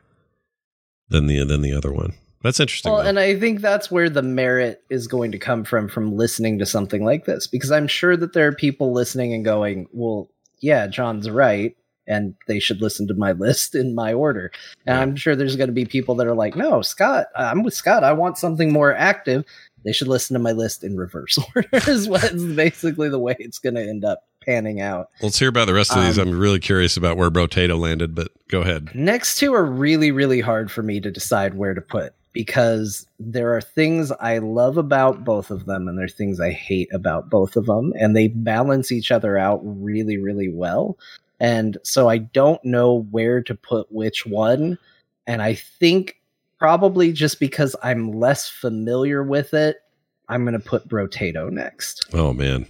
than 1.12 1.26
the 1.26 1.44
than 1.44 1.62
the 1.62 1.72
other 1.72 1.92
one. 1.92 2.14
That's 2.42 2.58
interesting. 2.58 2.90
Well, 2.90 3.02
though. 3.02 3.08
and 3.08 3.20
I 3.20 3.38
think 3.38 3.60
that's 3.60 3.90
where 3.90 4.10
the 4.10 4.22
merit 4.22 4.82
is 4.90 5.06
going 5.06 5.30
to 5.32 5.38
come 5.38 5.64
from 5.64 5.88
from 5.88 6.16
listening 6.16 6.58
to 6.58 6.66
something 6.66 7.04
like 7.04 7.24
this 7.24 7.46
because 7.46 7.70
I'm 7.70 7.86
sure 7.86 8.16
that 8.16 8.32
there 8.32 8.48
are 8.48 8.52
people 8.52 8.92
listening 8.92 9.32
and 9.32 9.44
going, 9.44 9.86
"Well, 9.92 10.28
yeah, 10.60 10.86
John's 10.88 11.30
right." 11.30 11.76
And 12.08 12.34
they 12.48 12.58
should 12.58 12.82
listen 12.82 13.06
to 13.06 13.14
my 13.14 13.30
list 13.46 13.76
in 13.76 13.94
my 13.94 14.12
order. 14.12 14.50
And 14.86 14.98
I'm 14.98 15.14
sure 15.14 15.36
there's 15.36 15.54
going 15.54 15.68
to 15.68 15.72
be 15.72 15.84
people 15.84 16.16
that 16.16 16.26
are 16.26 16.34
like, 16.34 16.56
no, 16.56 16.82
Scott, 16.82 17.26
I'm 17.36 17.62
with 17.62 17.74
Scott. 17.74 18.02
I 18.02 18.12
want 18.12 18.38
something 18.38 18.72
more 18.72 18.92
active. 18.92 19.44
They 19.84 19.92
should 19.92 20.08
listen 20.08 20.34
to 20.34 20.40
my 20.40 20.50
list 20.50 20.82
in 20.82 20.96
reverse 20.96 21.38
order, 21.54 21.68
is 21.86 22.08
what's 22.08 22.42
basically 22.42 23.08
the 23.08 23.20
way 23.20 23.36
it's 23.38 23.60
going 23.60 23.76
to 23.76 23.88
end 23.88 24.04
up 24.04 24.24
panning 24.44 24.80
out. 24.80 25.10
Let's 25.20 25.38
hear 25.38 25.48
about 25.48 25.66
the 25.66 25.74
rest 25.74 25.94
of 25.94 26.02
these. 26.04 26.18
Um, 26.18 26.28
I'm 26.28 26.38
really 26.38 26.60
curious 26.60 26.96
about 26.96 27.16
where 27.16 27.30
Brotato 27.30 27.78
landed, 27.78 28.14
but 28.14 28.28
go 28.48 28.62
ahead. 28.62 28.94
Next 28.94 29.38
two 29.38 29.54
are 29.54 29.64
really, 29.64 30.10
really 30.10 30.40
hard 30.40 30.70
for 30.70 30.82
me 30.82 31.00
to 31.00 31.10
decide 31.10 31.54
where 31.54 31.74
to 31.74 31.80
put 31.80 32.14
because 32.32 33.06
there 33.20 33.54
are 33.54 33.60
things 33.60 34.10
I 34.12 34.38
love 34.38 34.78
about 34.78 35.24
both 35.24 35.50
of 35.50 35.66
them 35.66 35.86
and 35.86 35.98
there 35.98 36.06
are 36.06 36.08
things 36.08 36.40
I 36.40 36.50
hate 36.50 36.88
about 36.92 37.28
both 37.28 37.56
of 37.56 37.66
them, 37.66 37.92
and 37.98 38.16
they 38.16 38.28
balance 38.28 38.90
each 38.90 39.10
other 39.10 39.36
out 39.36 39.60
really, 39.62 40.16
really 40.16 40.48
well. 40.48 40.96
And 41.40 41.76
so 41.82 42.08
I 42.08 42.18
don't 42.18 42.64
know 42.64 43.06
where 43.10 43.42
to 43.42 43.54
put 43.54 43.90
which 43.90 44.24
one. 44.24 44.78
And 45.26 45.42
I 45.42 45.54
think 45.54 46.20
probably 46.58 47.12
just 47.12 47.40
because 47.40 47.74
I'm 47.82 48.12
less 48.12 48.48
familiar 48.48 49.24
with 49.24 49.52
it, 49.52 49.82
I'm 50.28 50.44
going 50.44 50.52
to 50.54 50.60
put 50.60 50.88
Brotato 50.88 51.50
next 51.50 52.06
Oh 52.14 52.32
man. 52.32 52.66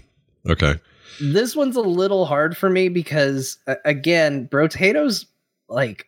Okay. 0.49 0.81
This 1.21 1.55
one's 1.57 1.77
a 1.77 1.81
little 1.81 2.25
hard 2.25 2.57
for 2.57 2.71
me 2.71 2.89
because 2.89 3.59
again 3.85 4.49
brotato's 4.49 5.27
like 5.69 6.07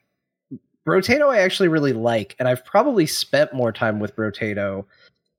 brotato 0.86 1.28
i 1.32 1.38
actually 1.38 1.68
really 1.68 1.92
like 1.92 2.36
and 2.38 2.48
i've 2.48 2.64
probably 2.64 3.06
spent 3.06 3.52
more 3.54 3.72
time 3.72 4.00
with 4.00 4.14
brotato 4.16 4.84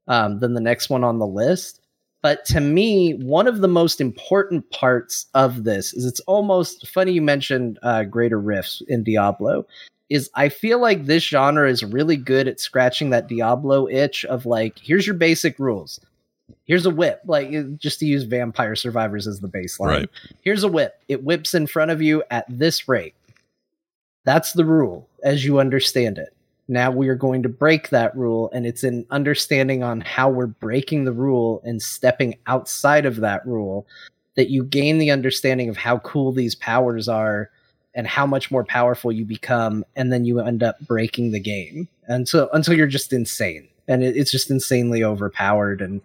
um, 0.07 0.39
than 0.39 0.53
the 0.53 0.61
next 0.61 0.89
one 0.89 1.03
on 1.03 1.19
the 1.19 1.27
list 1.27 1.81
But 2.25 2.43
to 2.45 2.59
me, 2.59 3.13
one 3.13 3.45
of 3.45 3.61
the 3.61 3.67
most 3.67 4.01
important 4.01 4.67
parts 4.71 5.27
of 5.35 5.63
this 5.63 5.93
is 5.93 6.05
it's 6.05 6.21
almost 6.21 6.87
funny 6.87 7.11
you 7.11 7.21
mentioned 7.21 7.77
uh, 7.83 8.01
greater 8.03 8.39
rifts 8.39 8.81
in 8.87 9.03
Diablo. 9.03 9.67
Is 10.09 10.31
I 10.33 10.49
feel 10.49 10.79
like 10.79 11.05
this 11.05 11.21
genre 11.21 11.69
is 11.69 11.83
really 11.83 12.17
good 12.17 12.47
at 12.47 12.59
scratching 12.59 13.11
that 13.11 13.27
Diablo 13.27 13.87
itch 13.87 14.25
of 14.25 14.47
like, 14.47 14.79
here's 14.79 15.05
your 15.05 15.13
basic 15.13 15.59
rules. 15.59 15.99
Here's 16.65 16.85
a 16.85 16.91
whip, 16.91 17.21
like 17.25 17.53
eh, 17.53 17.63
just 17.77 17.99
to 17.99 18.05
use 18.05 18.23
Vampire 18.23 18.75
Survivors 18.75 19.27
as 19.27 19.39
the 19.39 19.47
baseline. 19.47 19.87
Right. 19.87 20.09
Here's 20.41 20.63
a 20.63 20.67
whip. 20.67 20.99
It 21.07 21.23
whips 21.23 21.53
in 21.53 21.67
front 21.67 21.91
of 21.91 22.01
you 22.01 22.23
at 22.31 22.45
this 22.49 22.87
rate. 22.87 23.13
That's 24.23 24.53
the 24.53 24.65
rule 24.65 25.07
as 25.23 25.45
you 25.45 25.59
understand 25.59 26.17
it. 26.17 26.35
Now 26.67 26.89
we 26.89 27.09
are 27.09 27.15
going 27.15 27.43
to 27.43 27.49
break 27.49 27.89
that 27.89 28.15
rule, 28.17 28.49
and 28.51 28.65
it's 28.65 28.83
an 28.83 29.05
understanding 29.11 29.83
on 29.83 30.01
how 30.01 30.29
we're 30.29 30.47
breaking 30.47 31.05
the 31.05 31.13
rule 31.13 31.61
and 31.63 31.79
stepping 31.79 32.35
outside 32.47 33.05
of 33.05 33.17
that 33.17 33.45
rule 33.45 33.85
that 34.35 34.49
you 34.49 34.63
gain 34.63 34.97
the 34.97 35.11
understanding 35.11 35.69
of 35.69 35.77
how 35.77 35.99
cool 35.99 36.31
these 36.31 36.55
powers 36.55 37.07
are 37.07 37.51
and 37.93 38.07
how 38.07 38.25
much 38.25 38.51
more 38.51 38.65
powerful 38.65 39.11
you 39.11 39.23
become, 39.23 39.85
and 39.95 40.11
then 40.11 40.25
you 40.25 40.39
end 40.39 40.63
up 40.63 40.79
breaking 40.81 41.31
the 41.31 41.39
game 41.39 41.87
until 42.07 42.49
until 42.51 42.75
you're 42.75 42.87
just 42.87 43.13
insane, 43.13 43.67
and 43.87 44.03
it, 44.03 44.17
it's 44.17 44.31
just 44.31 44.49
insanely 44.49 45.03
overpowered, 45.03 45.81
and 45.81 46.01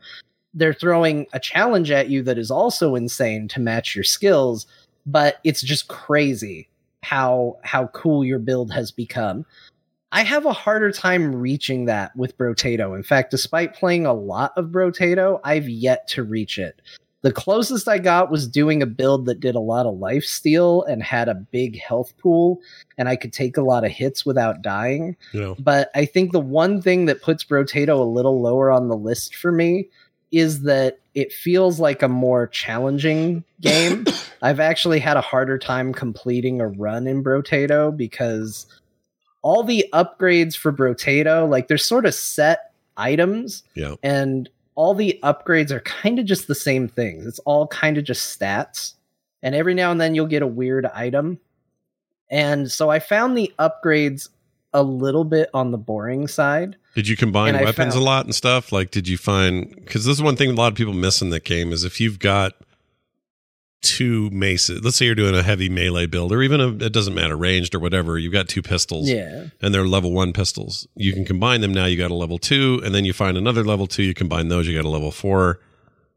they're 0.55 0.75
throwing 0.75 1.27
a 1.33 1.41
challenge 1.41 1.91
at 1.91 2.09
you 2.09 2.23
that 2.23 2.39
is 2.39 2.51
also 2.51 2.95
insane 2.95 3.49
to 3.49 3.61
match 3.61 3.95
your 3.95 4.05
skills, 4.05 4.67
but 5.07 5.39
it's 5.45 5.63
just 5.63 5.89
crazy 5.89 6.69
how 7.03 7.59
how 7.63 7.87
cool 7.89 8.25
your 8.25 8.39
build 8.39 8.73
has 8.73 8.91
become. 8.91 9.45
I 10.13 10.23
have 10.23 10.45
a 10.45 10.53
harder 10.53 10.91
time 10.91 11.35
reaching 11.35 11.85
that 11.85 12.15
with 12.17 12.37
Brotato. 12.37 12.97
In 12.97 13.03
fact, 13.03 13.31
despite 13.31 13.75
playing 13.75 14.07
a 14.07 14.13
lot 14.13 14.53
of 14.57 14.67
Brotato, 14.67 15.41
I've 15.45 15.69
yet 15.69 16.09
to 16.09 16.25
reach 16.25 16.59
it. 16.59 16.83
The 17.23 17.33
closest 17.33 17.87
I 17.87 17.99
got 17.99 18.31
was 18.31 18.49
doing 18.49 18.83
a 18.83 18.87
build 18.87 19.27
that 19.27 19.41
did 19.41 19.55
a 19.55 19.61
lot 19.61 19.87
of 19.87 19.99
life 19.99 20.25
steal 20.25 20.83
and 20.85 21.03
had 21.03 21.29
a 21.29 21.35
big 21.35 21.79
health 21.79 22.17
pool, 22.17 22.61
and 22.97 23.09
I 23.09 23.17
could 23.17 23.33
take 23.33 23.57
a 23.57 23.63
lot 23.63 23.85
of 23.85 23.93
hits 23.93 24.25
without 24.25 24.63
dying. 24.63 25.17
Yeah. 25.33 25.55
But 25.59 25.91
I 25.95 26.07
think 26.07 26.33
the 26.33 26.41
one 26.41 26.81
thing 26.81 27.05
that 27.07 27.23
puts 27.23 27.45
Brotato 27.45 28.01
a 28.01 28.03
little 28.03 28.41
lower 28.41 28.71
on 28.71 28.89
the 28.89 28.97
list 28.97 29.37
for 29.37 29.53
me 29.53 29.89
is 30.33 30.63
that 30.63 30.99
it 31.15 31.33
feels 31.33 31.81
like 31.81 32.03
a 32.03 32.09
more 32.09 32.47
challenging 32.47 33.45
game. 33.61 34.05
I've 34.43 34.61
actually 34.61 35.01
had 35.01 35.17
a 35.17 35.21
harder 35.21 35.59
time 35.59 35.93
completing 35.93 36.61
a 36.61 36.69
run 36.69 37.07
in 37.07 37.23
Brotato 37.25 37.95
because 37.97 38.67
all 39.43 39.63
the 39.65 39.85
upgrades 39.93 40.57
for 40.57 40.73
Brotato, 40.73 41.49
like 41.49 41.69
they're 41.69 41.79
sort 41.79 42.07
of 42.07 42.15
set 42.15 42.73
items, 42.97 43.63
Yeah. 43.75 43.95
and 44.03 44.49
all 44.75 44.95
the 44.95 45.19
upgrades 45.23 45.71
are 45.71 45.81
kind 45.81 46.19
of 46.19 46.27
just 46.27 46.47
the 46.47 46.55
same 46.55 46.89
things. 46.89 47.27
It's 47.27 47.39
all 47.41 47.67
kind 47.67 47.99
of 47.99 48.05
just 48.05 48.39
stats. 48.39 48.95
And 49.43 49.55
every 49.55 49.75
now 49.75 49.91
and 49.91 50.01
then 50.01 50.15
you'll 50.15 50.27
get 50.27 50.43
a 50.43 50.47
weird 50.47 50.87
item. 50.87 51.39
And 52.31 52.71
so 52.71 52.91
I 52.91 52.99
found 53.01 53.37
the 53.37 53.53
upgrades 53.59 54.29
a 54.73 54.83
little 54.83 55.25
bit 55.25 55.49
on 55.53 55.71
the 55.73 55.79
boring 55.79 56.29
side. 56.29 56.77
Did 56.95 57.09
you 57.09 57.17
combine 57.17 57.55
And 57.55 57.65
weapons 57.65 57.95
found- 57.95 58.03
a 58.03 58.05
lot 58.05 58.25
and 58.25 58.35
stuff? 58.35 58.73
Like, 58.73 58.91
did 58.91 59.09
you 59.09 59.17
find 59.19 59.69
because 59.77 60.05
this 60.05 60.17
is 60.17 60.23
one 60.23 60.37
thing 60.37 60.51
a 60.51 60.55
lot 60.55 60.69
of 60.73 60.75
people 60.77 60.93
miss 60.93 61.21
in 61.23 61.31
the 61.31 61.41
game 61.41 61.73
is 61.73 61.85
if 61.85 62.01
you've 62.01 62.19
got 62.19 62.53
two 63.83 64.29
maces, 64.31 64.83
let's 64.85 64.97
say 64.97 65.07
you're 65.07 65.15
doing 65.15 65.35
a 65.35 65.43
heavy 65.43 65.69
melee 65.71 66.05
build, 66.07 66.33
or 66.33 66.43
even 66.43 66.61
a, 66.61 66.69
it 66.85 66.93
doesn't 66.93 67.15
matter, 67.15 67.35
ranged 67.37 67.75
or 67.75 67.79
whatever, 67.79 68.19
you've 68.19 68.33
got 68.33 68.47
two 68.47 68.61
pistols, 68.61 69.09
Yeah. 69.09 69.47
and 69.63 69.75
they're 69.75 69.87
level 69.87 70.13
one 70.13 70.33
pistols. 70.35 70.87
You 70.97 71.15
can 71.15 71.25
combine 71.25 71.63
them 71.63 71.73
now. 71.73 71.87
You 71.87 71.97
got 71.97 72.11
a 72.11 72.15
level 72.15 72.37
two, 72.39 72.81
and 72.85 72.95
then 72.95 73.05
you 73.07 73.13
find 73.15 73.39
another 73.39 73.65
level 73.65 73.87
two. 73.87 74.03
You 74.03 74.13
combine 74.13 74.49
those, 74.49 74.69
you 74.69 74.77
got 74.77 74.85
a 74.85 74.91
level 74.91 75.11
four, 75.11 75.61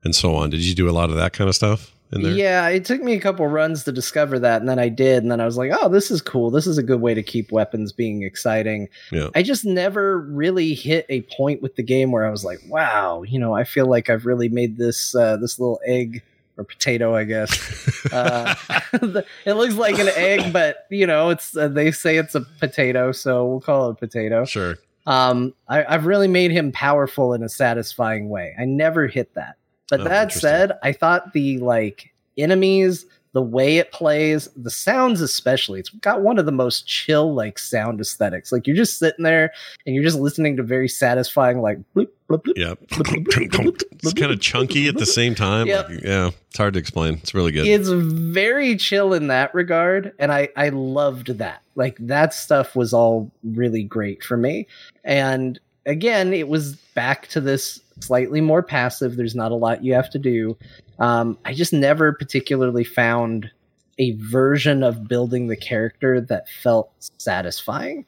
and 0.03 0.13
so 0.13 0.35
on. 0.35 0.49
Did 0.49 0.59
you 0.59 0.75
do 0.75 0.89
a 0.89 0.91
lot 0.91 1.09
of 1.09 1.15
that 1.15 1.31
kind 1.31 1.47
of 1.47 1.55
stuff? 1.55 1.92
Yeah, 2.19 2.67
it 2.69 2.85
took 2.85 3.01
me 3.01 3.13
a 3.13 3.19
couple 3.19 3.47
runs 3.47 3.83
to 3.85 3.91
discover 3.91 4.39
that, 4.39 4.61
and 4.61 4.69
then 4.69 4.79
I 4.79 4.89
did, 4.89 5.23
and 5.23 5.31
then 5.31 5.39
I 5.41 5.45
was 5.45 5.57
like, 5.57 5.71
"Oh, 5.73 5.89
this 5.89 6.11
is 6.11 6.21
cool. 6.21 6.51
This 6.51 6.67
is 6.67 6.77
a 6.77 6.83
good 6.83 7.01
way 7.01 7.13
to 7.13 7.23
keep 7.23 7.51
weapons 7.51 7.91
being 7.91 8.23
exciting." 8.23 8.89
Yeah. 9.11 9.29
I 9.35 9.43
just 9.43 9.65
never 9.65 10.19
really 10.19 10.73
hit 10.73 11.05
a 11.09 11.21
point 11.21 11.61
with 11.61 11.75
the 11.75 11.83
game 11.83 12.11
where 12.11 12.25
I 12.25 12.29
was 12.29 12.43
like, 12.43 12.59
"Wow, 12.67 13.23
you 13.23 13.39
know, 13.39 13.53
I 13.53 13.63
feel 13.63 13.87
like 13.87 14.09
I've 14.09 14.25
really 14.25 14.49
made 14.49 14.77
this 14.77 15.15
uh, 15.15 15.37
this 15.37 15.59
little 15.59 15.79
egg 15.85 16.21
or 16.57 16.63
potato, 16.63 17.15
I 17.15 17.23
guess." 17.23 18.05
uh, 18.13 18.55
it 19.45 19.53
looks 19.53 19.75
like 19.75 19.99
an 19.99 20.09
egg, 20.15 20.53
but 20.53 20.85
you 20.89 21.07
know, 21.07 21.29
it's 21.29 21.55
uh, 21.55 21.67
they 21.67 21.91
say 21.91 22.17
it's 22.17 22.35
a 22.35 22.41
potato, 22.41 23.11
so 23.11 23.45
we'll 23.45 23.61
call 23.61 23.89
it 23.89 23.93
a 23.93 23.95
potato. 23.95 24.45
Sure. 24.45 24.77
Um, 25.05 25.53
I, 25.67 25.83
I've 25.83 26.05
really 26.05 26.27
made 26.27 26.51
him 26.51 26.71
powerful 26.71 27.33
in 27.33 27.43
a 27.43 27.49
satisfying 27.49 28.29
way. 28.29 28.55
I 28.57 28.65
never 28.65 29.07
hit 29.07 29.33
that. 29.35 29.57
But 29.97 30.07
Oh, 30.07 30.09
that 30.09 30.31
said, 30.31 30.71
I 30.83 30.91
thought 30.91 31.33
the 31.33 31.59
like 31.59 32.13
enemies, 32.37 33.05
the 33.33 33.41
way 33.41 33.77
it 33.77 33.91
plays, 33.91 34.47
the 34.55 34.69
sounds 34.69 35.19
especially, 35.19 35.79
it's 35.79 35.89
got 35.89 36.21
one 36.21 36.37
of 36.37 36.45
the 36.45 36.51
most 36.51 36.87
chill 36.87 37.33
like 37.33 37.57
sound 37.57 37.99
aesthetics. 37.99 38.51
Like 38.51 38.67
you're 38.67 38.75
just 38.75 38.99
sitting 38.99 39.23
there 39.23 39.51
and 39.85 39.95
you're 39.95 40.03
just 40.03 40.19
listening 40.19 40.55
to 40.57 40.63
very 40.63 40.87
satisfying 40.87 41.61
like 41.61 41.79
bloop, 41.95 42.09
bloop, 42.29 42.43
bloop. 42.43 42.53
Yeah. 42.55 42.75
it's 42.91 44.13
kind 44.13 44.31
of 44.31 44.39
chunky 44.39 44.87
at 44.87 44.97
the 44.97 45.05
same 45.05 45.35
time. 45.35 45.67
Yep. 45.67 45.89
Like, 45.89 46.01
yeah. 46.01 46.29
It's 46.49 46.57
hard 46.57 46.73
to 46.75 46.79
explain. 46.79 47.15
It's 47.15 47.33
really 47.33 47.51
good. 47.51 47.65
It's 47.65 47.89
very 47.89 48.75
chill 48.75 49.13
in 49.13 49.27
that 49.27 49.53
regard, 49.55 50.13
and 50.19 50.31
I 50.31 50.49
I 50.55 50.69
loved 50.69 51.39
that. 51.39 51.63
Like 51.75 51.97
that 51.97 52.35
stuff 52.35 52.75
was 52.75 52.93
all 52.93 53.31
really 53.43 53.81
great 53.81 54.23
for 54.23 54.37
me. 54.37 54.67
And 55.03 55.59
again, 55.87 56.33
it 56.33 56.47
was 56.47 56.75
back 56.93 57.27
to 57.29 57.41
this 57.41 57.79
slightly 57.99 58.41
more 58.41 58.63
passive. 58.63 59.15
There's 59.15 59.35
not 59.35 59.51
a 59.51 59.55
lot 59.55 59.83
you 59.83 59.93
have 59.93 60.09
to 60.11 60.19
do. 60.19 60.57
Um, 60.99 61.37
I 61.45 61.53
just 61.53 61.73
never 61.73 62.13
particularly 62.13 62.83
found 62.83 63.51
a 63.97 64.11
version 64.11 64.83
of 64.83 65.07
building 65.07 65.47
the 65.47 65.57
character 65.57 66.21
that 66.21 66.49
felt 66.49 66.91
satisfying. 67.17 68.05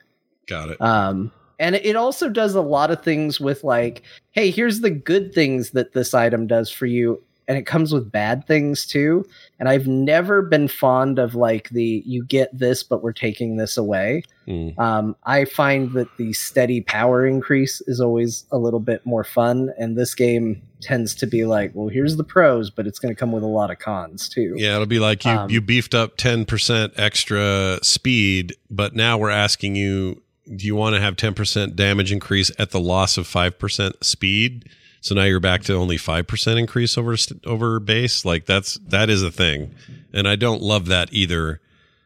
Got 0.48 0.70
it. 0.70 0.82
Um, 0.82 1.32
and 1.60 1.76
it 1.76 1.96
also 1.96 2.30
does 2.30 2.56
a 2.56 2.62
lot 2.62 2.92
of 2.92 3.04
things 3.04 3.40
with 3.40 3.64
like, 3.64 4.04
hey, 4.32 4.52
here's 4.52 4.82
the 4.82 4.90
good 4.90 5.34
things 5.34 5.72
that 5.72 5.94
this 5.94 6.14
item 6.14 6.48
does 6.48 6.70
for 6.70 6.86
you, 6.86 7.24
and 7.48 7.58
it 7.58 7.66
comes 7.66 7.94
with 7.94 8.12
bad 8.12 8.48
things 8.48 8.86
too. 8.86 9.26
And 9.60 9.70
I've 9.70 9.88
never 9.88 10.42
been 10.42 10.68
fond 10.68 11.20
of 11.20 11.36
like 11.36 11.70
the 11.70 12.04
you 12.06 12.24
get 12.24 12.58
this, 12.58 12.84
but 12.84 13.04
we're 13.04 13.14
taking 13.14 13.58
this 13.58 13.78
away. 13.78 14.24
Mm. 14.48 14.78
Um, 14.80 15.16
I 15.24 15.46
find 15.46 15.92
that 15.94 16.08
the 16.18 16.34
steady 16.34 16.82
power 16.82 17.26
increase 17.26 17.82
is 17.82 18.00
always 18.00 18.46
a 18.52 18.58
little 18.58 18.80
bit 18.80 19.06
more 19.06 19.24
fun, 19.24 19.72
and 19.78 19.98
this 19.98 20.14
game 20.14 20.62
tends 20.82 21.16
to 21.16 21.26
be 21.26 21.46
like, 21.46 21.72
well, 21.74 21.88
here's 21.88 22.18
the 22.18 22.24
pros, 22.24 22.70
but 22.70 22.86
it's 22.86 23.00
going 23.00 23.14
to 23.14 23.20
come 23.20 23.32
with 23.32 23.44
a 23.44 23.48
lot 23.48 23.72
of 23.72 23.80
cons 23.80 24.30
too. 24.30 24.54
Yeah, 24.56 24.76
it'll 24.76 24.86
be 24.86 25.00
like 25.00 25.26
you 25.26 25.32
Um, 25.32 25.50
you 25.50 25.62
beefed 25.62 25.96
up 25.96 26.18
10% 26.18 26.94
extra 26.98 27.80
speed, 27.82 28.56
but 28.70 28.96
now 28.96 29.18
we're 29.18 29.32
asking 29.32 29.76
you 29.76 30.22
do 30.54 30.66
you 30.66 30.76
want 30.76 30.96
to 30.96 31.02
have 31.02 31.16
10% 31.16 31.76
damage 31.76 32.12
increase 32.12 32.52
at 32.60 32.72
the 32.72 32.80
loss 32.80 33.18
of 33.18 33.28
5% 33.28 34.04
speed? 34.04 34.70
So 35.06 35.14
now 35.14 35.22
you're 35.22 35.40
back 35.40 35.62
to 35.66 35.76
only 35.76 35.98
5% 35.98 36.58
increase 36.58 36.98
over 36.98 37.16
over 37.46 37.80
base. 37.80 38.26
Like 38.26 38.48
that's 38.48 38.80
that 38.88 39.08
is 39.08 39.22
a 39.22 39.30
thing. 39.30 39.76
And 40.12 40.28
I 40.28 40.36
don't 40.36 40.64
love 40.64 40.88
that 40.88 41.10
either. 41.14 41.62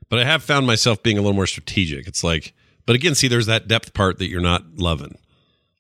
But 0.10 0.20
I 0.20 0.26
have 0.26 0.44
found 0.44 0.68
myself 0.68 1.02
being 1.02 1.18
a 1.18 1.22
little 1.22 1.34
more 1.34 1.48
strategic. 1.48 2.08
It's 2.08 2.26
like 2.26 2.54
but 2.86 2.98
again, 2.98 3.16
see 3.16 3.30
there's 3.30 3.46
that 3.46 3.70
depth 3.70 3.94
part 3.94 4.18
that 4.18 4.28
you're 4.28 4.42
not 4.42 4.64
loving. 4.76 5.18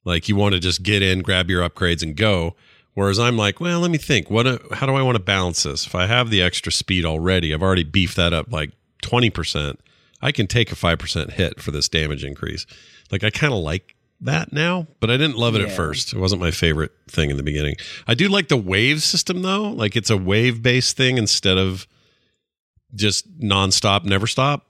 Like 0.05 0.29
you 0.29 0.37
want 0.37 0.53
to 0.53 0.61
just 0.61 0.81
get 0.81 1.01
in, 1.01 1.21
grab 1.21 1.49
your 1.49 1.67
upgrades 1.69 2.01
and 2.03 2.15
go. 2.15 2.55
Whereas 2.93 3.19
I'm 3.19 3.35
like, 3.35 3.59
well, 3.59 3.81
let 3.81 3.91
me 3.91 3.97
think. 3.97 4.29
What? 4.29 4.45
How 4.71 4.85
do 4.85 4.95
I 4.95 5.01
want 5.01 5.17
to 5.17 5.23
balance 5.23 5.63
this? 5.63 5.87
If 5.87 5.95
I 5.95 6.05
have 6.05 6.29
the 6.29 6.41
extra 6.41 6.71
speed 6.71 7.03
already, 7.03 7.53
I've 7.53 7.61
already 7.61 7.83
beefed 7.83 8.15
that 8.15 8.31
up 8.31 8.49
like 8.49 8.71
twenty 9.01 9.29
percent. 9.29 9.81
I 10.21 10.31
can 10.31 10.47
take 10.47 10.71
a 10.71 10.75
five 10.77 10.99
percent 10.99 11.33
hit 11.33 11.59
for 11.59 11.71
this 11.71 11.89
damage 11.89 12.23
increase. 12.23 12.65
Like 13.11 13.25
I 13.25 13.29
kind 13.29 13.51
of 13.51 13.59
like 13.59 13.97
that 14.21 14.51
now, 14.51 14.87
but 14.99 15.09
I 15.09 15.17
didn't 15.17 15.37
love 15.37 15.55
it 15.55 15.61
at 15.61 15.71
first. 15.71 16.13
It 16.13 16.19
wasn't 16.19 16.41
my 16.41 16.51
favorite 16.51 16.91
thing 17.07 17.29
in 17.29 17.37
the 17.37 17.43
beginning. 17.43 17.75
I 18.07 18.13
do 18.13 18.27
like 18.27 18.49
the 18.49 18.57
wave 18.57 19.01
system 19.01 19.41
though. 19.41 19.69
Like 19.69 19.95
it's 19.95 20.09
a 20.09 20.17
wave 20.17 20.61
based 20.61 20.97
thing 20.97 21.17
instead 21.17 21.57
of 21.57 21.87
just 22.95 23.39
nonstop, 23.39 24.03
never 24.03 24.27
stop. 24.27 24.65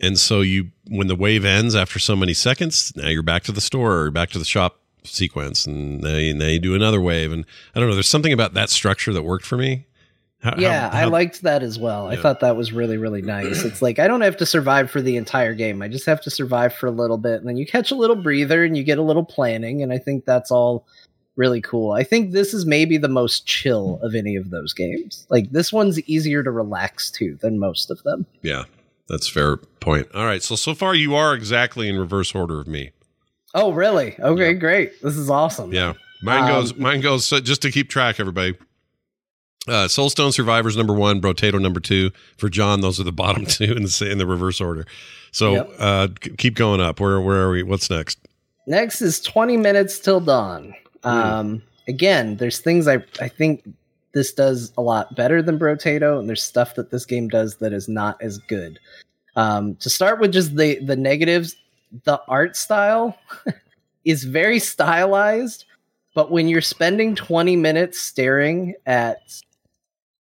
And 0.00 0.18
so 0.18 0.42
you, 0.42 0.72
when 0.88 1.06
the 1.06 1.16
wave 1.16 1.44
ends 1.44 1.74
after 1.74 1.98
so 1.98 2.14
many 2.14 2.34
seconds, 2.34 2.92
now 2.96 3.08
you're 3.08 3.22
back 3.22 3.44
to 3.44 3.52
the 3.52 3.62
store 3.62 4.00
or 4.00 4.10
back 4.10 4.30
to 4.30 4.38
the 4.38 4.44
shop 4.44 4.80
sequence, 5.04 5.66
and 5.66 6.00
now 6.00 6.16
you, 6.16 6.34
now 6.34 6.46
you 6.46 6.58
do 6.58 6.74
another 6.74 7.00
wave. 7.00 7.32
And 7.32 7.46
I 7.74 7.80
don't 7.80 7.88
know, 7.88 7.94
there's 7.94 8.08
something 8.08 8.32
about 8.32 8.54
that 8.54 8.68
structure 8.68 9.12
that 9.12 9.22
worked 9.22 9.46
for 9.46 9.56
me. 9.56 9.86
How- 10.42 10.54
yeah, 10.58 10.90
how- 10.90 10.98
I 10.98 11.04
liked 11.06 11.42
that 11.42 11.62
as 11.62 11.78
well. 11.78 12.06
I 12.06 12.16
thought 12.16 12.40
that 12.40 12.56
was 12.56 12.72
really, 12.72 12.98
really 12.98 13.22
nice. 13.22 13.64
It's 13.64 13.80
like 13.82 13.98
I 13.98 14.06
don't 14.06 14.20
have 14.20 14.36
to 14.38 14.46
survive 14.46 14.90
for 14.90 15.00
the 15.00 15.16
entire 15.16 15.54
game. 15.54 15.82
I 15.82 15.88
just 15.88 16.06
have 16.06 16.20
to 16.22 16.30
survive 16.30 16.74
for 16.74 16.86
a 16.86 16.90
little 16.90 17.18
bit, 17.18 17.40
and 17.40 17.48
then 17.48 17.56
you 17.56 17.66
catch 17.66 17.90
a 17.90 17.94
little 17.96 18.16
breather 18.16 18.62
and 18.64 18.76
you 18.76 18.84
get 18.84 18.98
a 18.98 19.02
little 19.02 19.24
planning, 19.24 19.82
and 19.82 19.92
I 19.92 19.98
think 19.98 20.24
that's 20.24 20.50
all 20.50 20.86
really 21.36 21.60
cool. 21.60 21.92
I 21.92 22.02
think 22.02 22.32
this 22.32 22.54
is 22.54 22.64
maybe 22.64 22.96
the 22.96 23.08
most 23.08 23.46
chill 23.46 23.98
of 24.02 24.14
any 24.14 24.36
of 24.36 24.50
those 24.50 24.72
games. 24.72 25.26
Like 25.30 25.50
this 25.50 25.72
one's 25.72 26.00
easier 26.02 26.42
to 26.42 26.50
relax 26.50 27.10
to 27.12 27.36
than 27.42 27.58
most 27.58 27.90
of 27.90 28.02
them. 28.04 28.24
Yeah, 28.42 28.64
that's 29.08 29.28
a 29.28 29.32
fair 29.32 29.56
point. 29.80 30.06
All 30.14 30.24
right, 30.26 30.42
so 30.42 30.54
so 30.54 30.74
far 30.74 30.94
you 30.94 31.14
are 31.14 31.34
exactly 31.34 31.88
in 31.88 31.98
reverse 31.98 32.34
order 32.34 32.60
of 32.60 32.66
me. 32.68 32.92
Oh, 33.54 33.72
really? 33.72 34.16
Okay, 34.20 34.52
great. 34.54 35.00
This 35.02 35.16
is 35.16 35.30
awesome. 35.30 35.72
Yeah, 35.72 35.94
Mine 36.22 36.42
Um, 36.44 36.48
goes. 36.48 36.74
Mine 36.76 37.00
goes. 37.00 37.24
So 37.24 37.40
just 37.40 37.62
to 37.62 37.70
keep 37.70 37.88
track, 37.88 38.20
everybody. 38.20 38.54
Uh, 39.68 39.86
Soulstone 39.88 40.32
Survivors 40.32 40.76
number 40.76 40.92
one, 40.94 41.20
Brotato 41.20 41.60
number 41.60 41.80
two. 41.80 42.10
For 42.36 42.48
John, 42.48 42.80
those 42.80 43.00
are 43.00 43.04
the 43.04 43.12
bottom 43.24 43.46
two 43.46 43.72
in 43.72 43.82
the 43.82 44.08
in 44.10 44.18
the 44.18 44.26
reverse 44.26 44.60
order. 44.60 44.86
So 45.32 45.52
Yep. 45.52 45.70
uh, 45.78 46.08
keep 46.38 46.54
going 46.54 46.80
up. 46.80 47.00
Where 47.00 47.20
where 47.20 47.42
are 47.42 47.50
we? 47.50 47.62
What's 47.62 47.90
next? 47.90 48.18
Next 48.66 49.00
is 49.00 49.20
20 49.20 49.56
minutes 49.56 49.98
till 49.98 50.20
dawn. 50.20 50.74
Hmm. 51.02 51.08
Um, 51.08 51.62
again, 51.88 52.36
there's 52.36 52.58
things 52.58 52.88
I 52.88 53.02
I 53.20 53.28
think 53.28 53.68
this 54.12 54.32
does 54.32 54.72
a 54.78 54.82
lot 54.82 55.14
better 55.14 55.42
than 55.42 55.58
Brotato, 55.58 56.18
and 56.18 56.28
there's 56.28 56.42
stuff 56.42 56.74
that 56.76 56.90
this 56.90 57.04
game 57.04 57.28
does 57.28 57.56
that 57.56 57.72
is 57.72 57.88
not 57.88 58.20
as 58.22 58.38
good. 58.38 58.78
Um, 59.36 59.74
to 59.76 59.90
start 59.90 60.20
with, 60.20 60.32
just 60.32 60.56
the 60.56 60.78
the 60.80 60.96
negatives, 60.96 61.54
the 62.04 62.20
art 62.28 62.56
style 62.56 63.18
is 64.06 64.24
very 64.24 64.58
stylized, 64.58 65.66
but 66.14 66.30
when 66.30 66.48
you're 66.48 66.62
spending 66.62 67.14
20 67.14 67.56
minutes 67.56 68.00
staring 68.00 68.74
at 68.86 69.18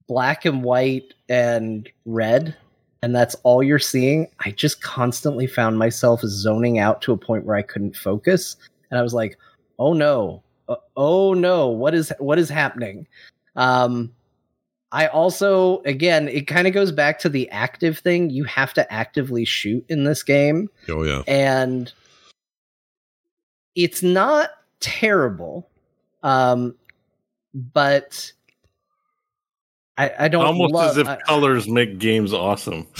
black 0.07 0.45
and 0.45 0.63
white 0.63 1.13
and 1.29 1.89
red, 2.05 2.55
and 3.01 3.15
that's 3.15 3.35
all 3.43 3.61
you're 3.63 3.79
seeing, 3.79 4.27
I 4.39 4.51
just 4.51 4.81
constantly 4.81 5.47
found 5.47 5.77
myself 5.77 6.21
zoning 6.21 6.79
out 6.79 7.01
to 7.03 7.11
a 7.13 7.17
point 7.17 7.45
where 7.45 7.55
I 7.55 7.61
couldn't 7.61 7.95
focus, 7.95 8.55
and 8.89 8.99
I 8.99 9.03
was 9.03 9.13
like, 9.13 9.37
"Oh 9.79 9.93
no, 9.93 10.41
Uh, 10.67 10.75
oh 10.97 11.33
no, 11.33 11.67
what 11.69 11.93
is 11.93 12.11
what 12.19 12.39
is 12.39 12.49
happening?" 12.49 13.07
Um, 13.55 14.11
I 14.91 15.07
also, 15.07 15.81
again, 15.83 16.27
it 16.29 16.47
kind 16.47 16.67
of 16.67 16.73
goes 16.73 16.91
back 16.91 17.19
to 17.19 17.29
the 17.29 17.49
active 17.49 17.99
thing. 17.99 18.29
You 18.29 18.43
have 18.45 18.73
to 18.75 18.93
actively 18.93 19.43
shoot 19.45 19.83
in 19.89 20.03
this 20.05 20.23
game, 20.23 20.69
Oh 20.89 21.03
yeah. 21.03 21.21
and 21.27 21.91
it's 23.75 24.01
not 24.01 24.51
terrible, 24.79 25.67
um, 26.23 26.75
but 27.53 28.31
I, 29.97 30.11
I 30.19 30.27
don't 30.27 30.45
Almost 30.45 30.73
love. 30.73 30.89
as 30.91 30.97
if 30.97 31.07
I- 31.07 31.17
colors 31.17 31.67
make 31.67 31.99
games 31.99 32.33
awesome. 32.33 32.87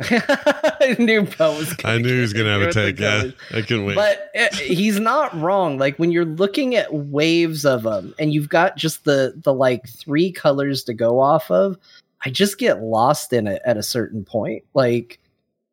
I 0.00 0.96
knew 0.98 1.22
Bo 1.22 1.56
was. 1.56 1.74
I 1.84 1.98
knew 1.98 2.14
he 2.14 2.20
was 2.20 2.32
going 2.32 2.46
to 2.46 2.52
have 2.52 2.62
a 2.62 2.72
take. 2.72 2.98
Yeah. 2.98 3.30
I 3.52 3.62
couldn't 3.62 3.86
wait. 3.86 3.94
But 3.94 4.30
uh, 4.38 4.54
he's 4.56 4.98
not 4.98 5.34
wrong. 5.40 5.78
Like 5.78 5.96
when 5.98 6.10
you're 6.10 6.24
looking 6.24 6.74
at 6.74 6.92
waves 6.92 7.64
of 7.64 7.84
them, 7.84 8.14
and 8.18 8.32
you've 8.32 8.48
got 8.48 8.76
just 8.76 9.04
the 9.04 9.34
the 9.36 9.54
like 9.54 9.88
three 9.88 10.32
colors 10.32 10.82
to 10.84 10.94
go 10.94 11.20
off 11.20 11.50
of, 11.50 11.78
I 12.24 12.30
just 12.30 12.58
get 12.58 12.82
lost 12.82 13.32
in 13.32 13.46
it 13.46 13.62
at 13.64 13.76
a 13.76 13.82
certain 13.84 14.24
point. 14.24 14.64
Like, 14.74 15.20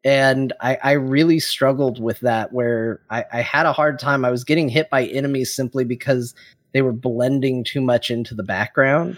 and 0.03 0.53
I 0.61 0.77
I 0.83 0.91
really 0.93 1.39
struggled 1.39 1.99
with 2.01 2.19
that. 2.19 2.53
Where 2.53 3.01
I, 3.09 3.25
I 3.33 3.41
had 3.41 3.65
a 3.65 3.73
hard 3.73 3.97
time. 3.97 4.23
I 4.23 4.29
was 4.31 4.43
getting 4.43 4.69
hit 4.69 4.89
by 4.91 5.05
enemies 5.05 5.53
simply 5.53 5.83
because 5.83 6.35
they 6.73 6.83
were 6.83 6.93
blending 6.93 7.63
too 7.63 7.81
much 7.81 8.11
into 8.11 8.35
the 8.35 8.43
background. 8.43 9.17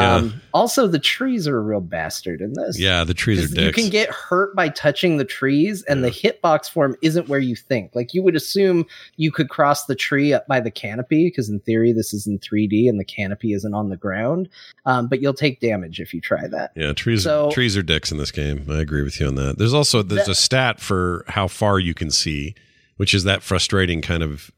Yeah. 0.00 0.14
Um, 0.16 0.40
Also, 0.52 0.86
the 0.86 0.98
trees 0.98 1.46
are 1.48 1.56
a 1.56 1.60
real 1.60 1.80
bastard 1.80 2.40
in 2.40 2.52
this. 2.54 2.78
yeah, 2.78 3.04
the 3.04 3.14
trees 3.14 3.44
are 3.44 3.54
dicks. 3.54 3.76
You 3.76 3.82
can 3.84 3.90
get 3.90 4.08
hurt 4.10 4.54
by 4.54 4.68
touching 4.68 5.16
the 5.16 5.24
trees, 5.24 5.82
and 5.84 6.02
the 6.04 6.10
hitbox 6.10 6.70
form 6.70 6.96
isn't 7.02 7.28
where 7.28 7.40
you 7.40 7.56
think. 7.56 7.90
Like 7.94 8.14
you 8.14 8.22
would 8.22 8.36
assume 8.36 8.86
you 9.16 9.30
could 9.32 9.48
cross 9.48 9.86
the 9.86 9.94
tree 9.94 10.32
up 10.32 10.46
by 10.46 10.60
the 10.60 10.70
canopy, 10.70 11.26
because 11.28 11.48
in 11.48 11.60
theory 11.60 11.92
this 11.92 12.14
is 12.14 12.26
in 12.26 12.38
3D 12.38 12.88
and 12.88 12.98
the 13.00 13.04
canopy 13.04 13.52
isn't 13.52 13.74
on 13.74 13.88
the 13.88 13.96
ground. 13.96 14.48
Um, 14.86 15.08
but 15.08 15.20
you'll 15.20 15.34
take 15.34 15.60
damage 15.60 16.00
if 16.00 16.12
you 16.14 16.20
try 16.20 16.46
that. 16.48 16.72
Yeah, 16.76 16.92
trees 16.92 17.22
So- 17.24 17.50
trees 17.50 17.76
are 17.76 17.82
dicks 17.82 18.10
in 18.12 18.18
this 18.18 18.30
game. 18.30 18.66
I 18.70 18.80
agree 18.80 19.02
with 19.02 19.18
you 19.20 19.26
on 19.26 19.34
that. 19.36 19.58
There's 19.58 19.74
also 19.74 20.02
there's 20.02 20.26
That- 20.26 20.32
a 20.32 20.34
stat 20.34 20.80
for 20.80 21.24
how 21.28 21.48
far 21.48 21.78
you 21.78 21.94
can 21.94 22.10
see, 22.10 22.54
which 22.96 23.14
is 23.14 23.24
that 23.24 23.42
frustrating 23.42 24.00
kind 24.02 24.22
of 24.22 24.50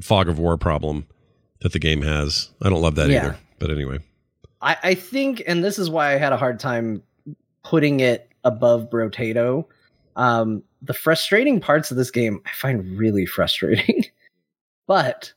fog 0.00 0.28
of 0.28 0.38
war 0.38 0.56
problem 0.56 1.06
that 1.60 1.72
the 1.72 1.78
game 1.78 2.02
has. 2.02 2.50
I 2.62 2.68
don't 2.70 2.82
love 2.82 2.94
that 2.96 3.10
Yeah. 3.10 3.18
either. 3.26 3.36
But 3.58 3.70
anyway. 3.70 3.98
I, 4.62 4.76
I 4.82 4.94
think, 4.94 5.42
and 5.46 5.64
this 5.64 5.78
is 5.78 5.90
why 5.90 6.14
I 6.14 6.18
had 6.18 6.32
a 6.32 6.36
hard 6.36 6.60
time 6.60 7.02
putting 7.64 8.00
it 8.00 8.28
above 8.44 8.90
Brotato. 8.90 9.64
Um, 10.16 10.62
the 10.82 10.94
frustrating 10.94 11.60
parts 11.60 11.90
of 11.90 11.96
this 11.96 12.10
game 12.10 12.40
I 12.46 12.50
find 12.52 12.98
really 12.98 13.26
frustrating, 13.36 14.04
but 14.86 15.32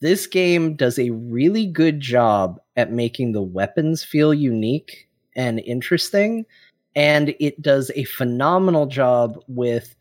this 0.00 0.26
game 0.26 0.74
does 0.74 0.98
a 0.98 1.10
really 1.10 1.66
good 1.66 2.00
job 2.00 2.60
at 2.76 2.92
making 2.92 3.32
the 3.32 3.42
weapons 3.42 4.02
feel 4.02 4.34
unique 4.34 5.08
and 5.36 5.60
interesting, 5.60 6.44
and 6.94 7.34
it 7.40 7.62
does 7.62 7.90
a 7.94 8.04
phenomenal 8.04 8.86
job 8.86 9.38
with, 9.48 9.94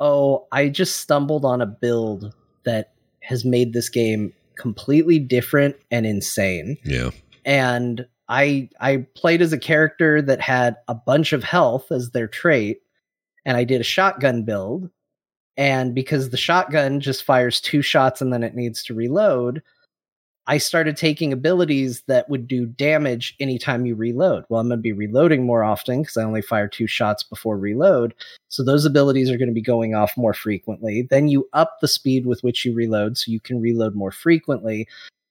oh, 0.00 0.46
I 0.52 0.68
just 0.68 1.00
stumbled 1.00 1.44
on 1.44 1.60
a 1.60 1.66
build 1.66 2.32
that 2.64 2.92
has 3.20 3.44
made 3.44 3.72
this 3.72 3.88
game 3.88 4.32
completely 4.56 5.18
different 5.18 5.76
and 5.90 6.06
insane 6.06 6.76
Yeah. 6.84 7.10
And 7.48 8.06
I 8.28 8.68
I 8.78 9.06
played 9.16 9.40
as 9.42 9.54
a 9.54 9.58
character 9.58 10.20
that 10.22 10.40
had 10.40 10.76
a 10.86 10.94
bunch 10.94 11.32
of 11.32 11.42
health 11.42 11.90
as 11.90 12.10
their 12.10 12.28
trait, 12.28 12.82
and 13.44 13.56
I 13.56 13.64
did 13.64 13.80
a 13.80 13.84
shotgun 13.84 14.44
build. 14.44 14.90
And 15.56 15.94
because 15.94 16.30
the 16.30 16.36
shotgun 16.36 17.00
just 17.00 17.24
fires 17.24 17.60
two 17.60 17.82
shots 17.82 18.20
and 18.20 18.32
then 18.32 18.44
it 18.44 18.54
needs 18.54 18.84
to 18.84 18.94
reload, 18.94 19.60
I 20.46 20.58
started 20.58 20.96
taking 20.96 21.32
abilities 21.32 22.02
that 22.06 22.28
would 22.28 22.46
do 22.46 22.66
damage 22.66 23.34
anytime 23.40 23.84
you 23.84 23.96
reload. 23.96 24.44
Well, 24.48 24.60
I'm 24.60 24.68
going 24.68 24.78
to 24.78 24.82
be 24.82 24.92
reloading 24.92 25.44
more 25.44 25.64
often 25.64 26.02
because 26.02 26.16
I 26.16 26.22
only 26.22 26.42
fire 26.42 26.68
two 26.68 26.86
shots 26.86 27.24
before 27.24 27.58
reload. 27.58 28.14
So 28.48 28.62
those 28.62 28.84
abilities 28.84 29.30
are 29.30 29.38
going 29.38 29.48
to 29.48 29.54
be 29.54 29.62
going 29.62 29.94
off 29.94 30.16
more 30.16 30.34
frequently. 30.34 31.08
Then 31.10 31.26
you 31.28 31.48
up 31.54 31.78
the 31.80 31.88
speed 31.88 32.24
with 32.24 32.44
which 32.44 32.64
you 32.64 32.72
reload 32.72 33.18
so 33.18 33.32
you 33.32 33.40
can 33.40 33.60
reload 33.60 33.96
more 33.96 34.12
frequently. 34.12 34.86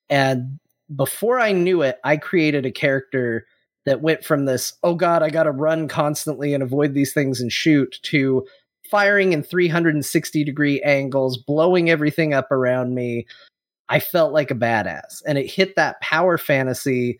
And 0.09 0.59
before 0.95 1.39
I 1.39 1.51
knew 1.51 1.81
it, 1.81 1.99
I 2.03 2.17
created 2.17 2.65
a 2.65 2.71
character 2.71 3.45
that 3.85 4.01
went 4.01 4.23
from 4.23 4.45
this, 4.45 4.73
oh 4.83 4.95
God, 4.95 5.23
I 5.23 5.29
got 5.29 5.43
to 5.43 5.51
run 5.51 5.87
constantly 5.87 6.53
and 6.53 6.61
avoid 6.61 6.93
these 6.93 7.13
things 7.13 7.39
and 7.39 7.51
shoot, 7.51 7.99
to 8.03 8.45
firing 8.89 9.33
in 9.33 9.43
360 9.43 10.43
degree 10.43 10.81
angles, 10.81 11.37
blowing 11.37 11.89
everything 11.89 12.33
up 12.33 12.51
around 12.51 12.95
me. 12.95 13.25
I 13.89 13.99
felt 13.99 14.33
like 14.33 14.51
a 14.51 14.55
badass. 14.55 15.21
And 15.25 15.37
it 15.37 15.49
hit 15.49 15.75
that 15.75 16.01
power 16.01 16.37
fantasy. 16.37 17.19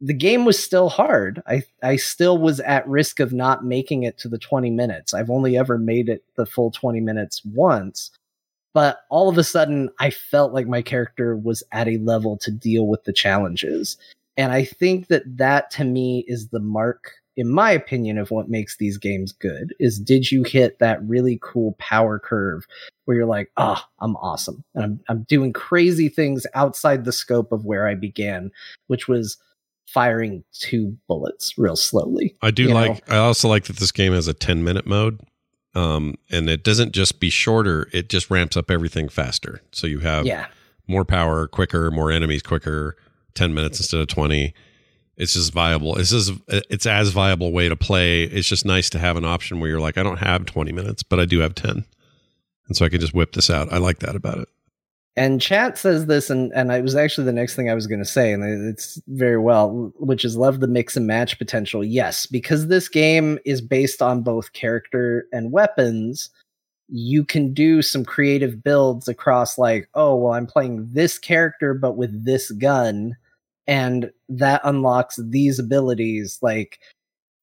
The 0.00 0.14
game 0.14 0.44
was 0.44 0.62
still 0.62 0.88
hard. 0.88 1.42
I, 1.46 1.62
I 1.82 1.96
still 1.96 2.38
was 2.38 2.58
at 2.60 2.88
risk 2.88 3.20
of 3.20 3.32
not 3.32 3.64
making 3.64 4.02
it 4.02 4.18
to 4.18 4.28
the 4.28 4.38
20 4.38 4.70
minutes. 4.70 5.14
I've 5.14 5.30
only 5.30 5.56
ever 5.56 5.78
made 5.78 6.08
it 6.08 6.24
the 6.36 6.46
full 6.46 6.72
20 6.72 7.00
minutes 7.00 7.42
once 7.44 8.10
but 8.72 9.00
all 9.10 9.28
of 9.28 9.38
a 9.38 9.44
sudden 9.44 9.88
i 9.98 10.10
felt 10.10 10.52
like 10.52 10.66
my 10.66 10.82
character 10.82 11.36
was 11.36 11.62
at 11.72 11.88
a 11.88 11.98
level 11.98 12.36
to 12.36 12.50
deal 12.50 12.86
with 12.86 13.04
the 13.04 13.12
challenges 13.12 13.96
and 14.36 14.52
i 14.52 14.64
think 14.64 15.08
that 15.08 15.22
that 15.26 15.70
to 15.70 15.84
me 15.84 16.24
is 16.26 16.48
the 16.48 16.60
mark 16.60 17.12
in 17.36 17.48
my 17.48 17.70
opinion 17.70 18.18
of 18.18 18.30
what 18.30 18.48
makes 18.48 18.76
these 18.76 18.98
games 18.98 19.32
good 19.32 19.74
is 19.78 19.98
did 19.98 20.30
you 20.30 20.42
hit 20.42 20.78
that 20.78 21.02
really 21.06 21.38
cool 21.42 21.74
power 21.78 22.18
curve 22.18 22.66
where 23.04 23.16
you're 23.16 23.26
like 23.26 23.50
ah 23.56 23.88
i'm 24.00 24.16
awesome 24.16 24.64
and 24.74 24.84
I'm, 24.84 25.00
I'm 25.08 25.22
doing 25.24 25.52
crazy 25.52 26.08
things 26.08 26.46
outside 26.54 27.04
the 27.04 27.12
scope 27.12 27.52
of 27.52 27.64
where 27.64 27.86
i 27.86 27.94
began 27.94 28.50
which 28.88 29.08
was 29.08 29.38
firing 29.86 30.44
two 30.52 30.96
bullets 31.08 31.58
real 31.58 31.76
slowly 31.76 32.36
I 32.42 32.50
do 32.50 32.64
you 32.64 32.68
know? 32.68 32.74
like 32.74 33.10
I 33.10 33.16
also 33.16 33.48
like 33.48 33.64
that 33.64 33.76
this 33.76 33.90
game 33.90 34.12
has 34.12 34.28
a 34.28 34.34
10 34.34 34.62
minute 34.62 34.86
mode. 34.86 35.20
Um, 35.74 36.16
and 36.30 36.50
it 36.50 36.64
doesn't 36.64 36.92
just 36.92 37.20
be 37.20 37.30
shorter, 37.30 37.88
it 37.92 38.08
just 38.08 38.30
ramps 38.30 38.56
up 38.56 38.70
everything 38.70 39.08
faster. 39.08 39.62
So 39.72 39.86
you 39.86 40.00
have 40.00 40.26
yeah 40.26 40.46
more 40.90 41.04
power 41.04 41.46
quicker, 41.46 41.90
more 41.90 42.10
enemies 42.10 42.42
quicker, 42.42 42.96
10 43.34 43.54
minutes 43.54 43.78
instead 43.78 44.00
of 44.00 44.08
20. 44.08 44.52
It's 45.16 45.34
just 45.34 45.52
viable. 45.52 45.96
It's 45.98 46.10
just 46.10 46.32
it's 46.48 46.86
as 46.86 47.10
viable 47.10 47.52
way 47.52 47.68
to 47.68 47.76
play. 47.76 48.24
It's 48.24 48.48
just 48.48 48.64
nice 48.64 48.90
to 48.90 48.98
have 48.98 49.16
an 49.16 49.24
option 49.24 49.60
where 49.60 49.70
you're 49.70 49.80
like, 49.80 49.96
I 49.98 50.02
don't 50.02 50.18
have 50.18 50.46
20 50.46 50.72
minutes, 50.72 51.02
but 51.02 51.20
I 51.20 51.26
do 51.26 51.40
have 51.40 51.54
10. 51.54 51.84
And 52.66 52.76
so 52.76 52.84
I 52.84 52.88
can 52.88 53.00
just 53.00 53.14
whip 53.14 53.32
this 53.32 53.50
out. 53.50 53.72
I 53.72 53.78
like 53.78 53.98
that 53.98 54.16
about 54.16 54.38
it. 54.38 54.48
And 55.20 55.38
chat 55.38 55.76
says 55.76 56.06
this, 56.06 56.30
and 56.30 56.50
and 56.54 56.72
it 56.72 56.82
was 56.82 56.96
actually 56.96 57.26
the 57.26 57.32
next 57.34 57.54
thing 57.54 57.68
I 57.68 57.74
was 57.74 57.86
going 57.86 57.98
to 57.98 58.06
say, 58.06 58.32
and 58.32 58.42
it's 58.42 58.98
very 59.06 59.36
well, 59.36 59.92
which 59.98 60.24
is 60.24 60.34
love 60.34 60.60
the 60.60 60.66
mix 60.66 60.96
and 60.96 61.06
match 61.06 61.36
potential. 61.36 61.84
Yes, 61.84 62.24
because 62.24 62.68
this 62.68 62.88
game 62.88 63.38
is 63.44 63.60
based 63.60 64.00
on 64.00 64.22
both 64.22 64.54
character 64.54 65.26
and 65.30 65.52
weapons. 65.52 66.30
You 66.88 67.22
can 67.22 67.52
do 67.52 67.82
some 67.82 68.02
creative 68.02 68.64
builds 68.64 69.08
across, 69.08 69.58
like, 69.58 69.90
oh, 69.92 70.16
well, 70.16 70.32
I'm 70.32 70.46
playing 70.46 70.88
this 70.90 71.18
character, 71.18 71.74
but 71.74 71.98
with 71.98 72.24
this 72.24 72.50
gun, 72.52 73.14
and 73.66 74.10
that 74.30 74.62
unlocks 74.64 75.20
these 75.22 75.58
abilities. 75.58 76.38
Like, 76.40 76.78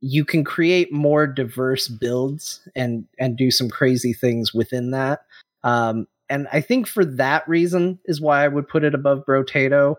you 0.01 0.25
can 0.25 0.43
create 0.43 0.91
more 0.91 1.27
diverse 1.27 1.89
builds 1.89 2.67
and 2.75 3.05
and 3.19 3.37
do 3.37 3.51
some 3.51 3.69
crazy 3.69 4.13
things 4.13 4.51
within 4.51 4.89
that. 4.91 5.19
Um, 5.63 6.07
and 6.29 6.47
I 6.51 6.61
think 6.61 6.87
for 6.87 7.05
that 7.05 7.47
reason 7.47 7.99
is 8.05 8.21
why 8.21 8.43
I 8.43 8.47
would 8.47 8.67
put 8.67 8.83
it 8.83 8.93
above 8.93 9.25
Brotato. 9.25 9.95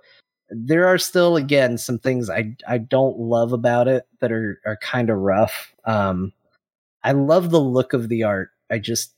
There 0.51 0.87
are 0.87 0.99
still, 0.99 1.37
again, 1.37 1.79
some 1.79 1.99
things 1.99 2.31
I 2.31 2.55
I 2.67 2.79
don't 2.79 3.19
love 3.19 3.53
about 3.53 3.89
it 3.89 4.07
that 4.21 4.33
are 4.33 4.61
are 4.65 4.79
kind 4.83 5.11
of 5.11 5.19
rough. 5.19 5.75
Um, 5.85 6.33
I 7.05 7.13
love 7.13 7.51
the 7.51 7.61
look 7.61 7.93
of 7.93 8.09
the 8.09 8.25
art. 8.25 8.51
I 8.71 8.79
just, 8.79 9.15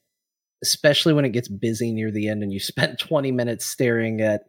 especially 0.62 1.12
when 1.12 1.24
it 1.24 1.30
gets 1.30 1.48
busy 1.48 1.92
near 1.92 2.10
the 2.10 2.28
end 2.28 2.42
and 2.42 2.52
you 2.52 2.60
spent 2.60 2.98
20 2.98 3.32
minutes 3.32 3.66
staring 3.66 4.20
at 4.20 4.44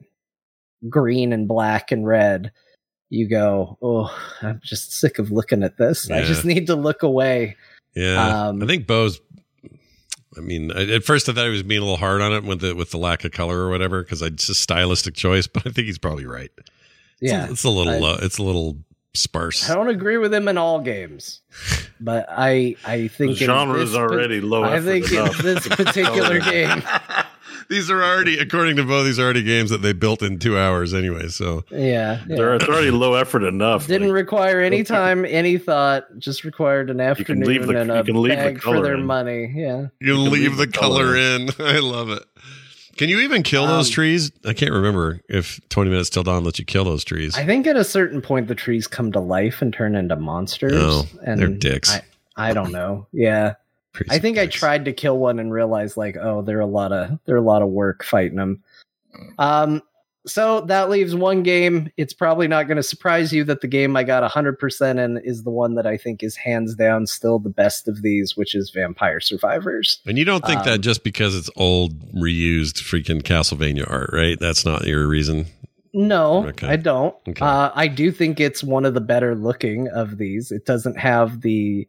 green 0.89 1.33
and 1.33 1.47
black 1.47 1.91
and 1.91 2.05
red, 2.07 2.51
you 3.09 3.27
go, 3.29 3.77
"Oh, 3.81 4.15
I'm 4.41 4.61
just 4.63 4.93
sick 4.93 5.19
of 5.19 5.31
looking 5.31 5.63
at 5.63 5.77
this. 5.77 6.09
I 6.09 6.23
just 6.23 6.45
need 6.45 6.67
to 6.67 6.75
look 6.75 7.03
away." 7.03 7.57
Yeah, 7.95 8.47
Um, 8.47 8.63
I 8.63 8.65
think 8.65 8.87
Bo's. 8.87 9.19
I 10.37 10.39
mean, 10.41 10.71
I- 10.71 10.85
at 10.91 11.03
first 11.03 11.27
I 11.27 11.33
thought 11.33 11.45
he 11.45 11.51
was 11.51 11.63
being 11.63 11.81
a 11.81 11.83
little 11.83 11.97
hard 11.97 12.21
on 12.21 12.31
it 12.33 12.43
with 12.43 12.61
the 12.61 12.73
with 12.75 12.91
the 12.91 12.97
lack 12.97 13.23
of 13.25 13.31
color 13.31 13.59
or 13.59 13.69
whatever 13.69 14.01
because 14.03 14.21
it's 14.21 14.47
a 14.49 14.55
stylistic 14.55 15.13
choice, 15.15 15.47
but 15.47 15.65
I 15.67 15.71
think 15.71 15.87
he's 15.87 15.97
probably 15.97 16.25
right. 16.25 16.51
It's 16.57 17.31
a- 17.31 17.35
Yeah, 17.35 17.49
it's 17.49 17.63
a, 17.63 17.69
little 17.69 17.93
I- 17.93 17.99
low, 17.99 18.17
it's 18.21 18.37
a 18.37 18.43
little 18.43 18.77
sparse. 19.13 19.69
I 19.69 19.75
don't 19.75 19.89
agree 19.89 20.17
with 20.17 20.33
him 20.33 20.47
in 20.47 20.57
all 20.57 20.79
games, 20.79 21.41
but 21.99 22.25
I 22.29 22.77
I 22.85 23.09
think 23.09 23.37
The 23.37 23.45
genre 23.45 23.79
is 23.81 23.93
already 23.93 24.39
low 24.39 24.63
I 24.63 24.77
effort 24.77 24.85
think 24.85 25.11
in 25.11 25.45
this 25.45 25.67
particular 25.67 26.39
game, 26.51 26.81
these 27.69 27.89
are 27.89 28.01
already, 28.03 28.37
according 28.39 28.75
to 28.77 28.83
Bo, 28.83 29.03
these 29.03 29.19
are 29.19 29.23
already 29.23 29.43
games 29.43 29.69
that 29.69 29.81
they 29.81 29.93
built 29.93 30.21
in 30.21 30.39
two 30.39 30.57
hours 30.57 30.93
anyway. 30.93 31.27
So 31.27 31.63
yeah, 31.71 31.77
yeah. 31.79 32.19
They're, 32.27 32.55
it's 32.55 32.65
already 32.67 32.91
low 32.91 33.13
effort 33.15 33.43
enough. 33.43 33.87
didn't 33.87 34.07
like- 34.09 34.15
require 34.15 34.61
any 34.61 34.83
time, 34.83 35.25
any 35.25 35.57
thought. 35.57 36.05
Just 36.17 36.43
required 36.43 36.89
an 36.89 36.99
afternoon 37.01 37.41
you 37.41 37.45
can 37.45 37.53
leave 37.53 37.67
the- 37.67 37.81
and 37.81 37.91
a 37.91 37.97
you 37.97 38.03
can 38.03 38.21
leave 38.21 38.31
the 38.31 38.43
bag 38.43 38.55
for 38.57 38.61
color 38.63 38.83
their 38.83 38.93
in. 38.95 39.05
money. 39.05 39.51
Yeah, 39.55 39.87
you 39.99 40.13
can 40.15 40.29
leave 40.31 40.57
the 40.57 40.67
color 40.67 41.15
in. 41.15 41.49
I 41.59 41.79
love 41.79 42.09
it. 42.09 42.23
Can 42.97 43.09
you 43.09 43.19
even 43.21 43.41
kill 43.41 43.65
those 43.67 43.87
Um, 43.87 43.93
trees? 43.93 44.31
I 44.45 44.53
can't 44.53 44.71
remember 44.73 45.21
if 45.29 45.59
20 45.69 45.89
minutes 45.89 46.09
till 46.09 46.23
dawn 46.23 46.43
lets 46.43 46.59
you 46.59 46.65
kill 46.65 46.83
those 46.83 47.03
trees. 47.03 47.35
I 47.37 47.45
think 47.45 47.65
at 47.65 47.75
a 47.77 47.83
certain 47.85 48.21
point 48.21 48.47
the 48.47 48.53
trees 48.53 48.85
come 48.85 49.11
to 49.13 49.19
life 49.19 49.61
and 49.61 49.73
turn 49.73 49.95
into 49.95 50.15
monsters. 50.17 50.73
Oh, 50.75 51.05
and 51.25 51.39
they're 51.39 51.47
dicks. 51.47 51.89
I, 51.89 52.01
I 52.35 52.53
don't 52.53 52.71
know. 52.71 53.07
Yeah, 53.13 53.53
Trees 53.53 53.55
I 54.09 54.19
think 54.19 54.37
I 54.37 54.47
tried 54.47 54.85
to 54.85 54.93
kill 54.93 55.17
one 55.17 55.39
and 55.39 55.51
realized 55.51 55.97
like, 55.97 56.15
oh, 56.17 56.41
they're 56.41 56.59
a 56.59 56.65
lot 56.65 56.91
of 56.91 57.19
they're 57.25 57.35
a 57.37 57.41
lot 57.41 57.61
of 57.61 57.69
work 57.69 58.03
fighting 58.03 58.37
them. 58.37 58.63
Um, 59.37 59.81
so 60.27 60.61
that 60.61 60.89
leaves 60.89 61.15
one 61.15 61.41
game. 61.41 61.91
It's 61.97 62.13
probably 62.13 62.47
not 62.47 62.67
going 62.67 62.77
to 62.77 62.83
surprise 62.83 63.33
you 63.33 63.43
that 63.45 63.61
the 63.61 63.67
game 63.67 63.97
I 63.97 64.03
got 64.03 64.29
100% 64.29 65.03
in 65.03 65.17
is 65.25 65.43
the 65.43 65.49
one 65.49 65.73
that 65.75 65.87
I 65.87 65.97
think 65.97 66.21
is 66.21 66.35
hands 66.35 66.75
down 66.75 67.07
still 67.07 67.39
the 67.39 67.49
best 67.49 67.87
of 67.87 68.03
these, 68.03 68.37
which 68.37 68.53
is 68.53 68.69
Vampire 68.69 69.19
Survivors. 69.19 69.99
And 70.05 70.19
you 70.19 70.23
don't 70.25 70.45
think 70.45 70.59
Um, 70.59 70.65
that 70.65 70.81
just 70.81 71.03
because 71.03 71.35
it's 71.35 71.49
old, 71.55 71.99
reused 72.13 72.75
freaking 72.83 73.23
Castlevania 73.23 73.89
art, 73.89 74.11
right? 74.13 74.39
That's 74.39 74.63
not 74.63 74.85
your 74.85 75.07
reason. 75.07 75.47
No, 75.93 76.47
Okay. 76.49 76.67
I 76.67 76.75
don't. 76.75 77.15
Okay. 77.27 77.43
Uh, 77.43 77.71
I 77.73 77.87
do 77.87 78.11
think 78.11 78.39
it's 78.39 78.63
one 78.63 78.85
of 78.85 78.93
the 78.93 79.01
better 79.01 79.33
looking 79.33 79.87
of 79.89 80.19
these. 80.19 80.51
It 80.51 80.65
doesn't 80.65 80.97
have 80.99 81.41
the 81.41 81.87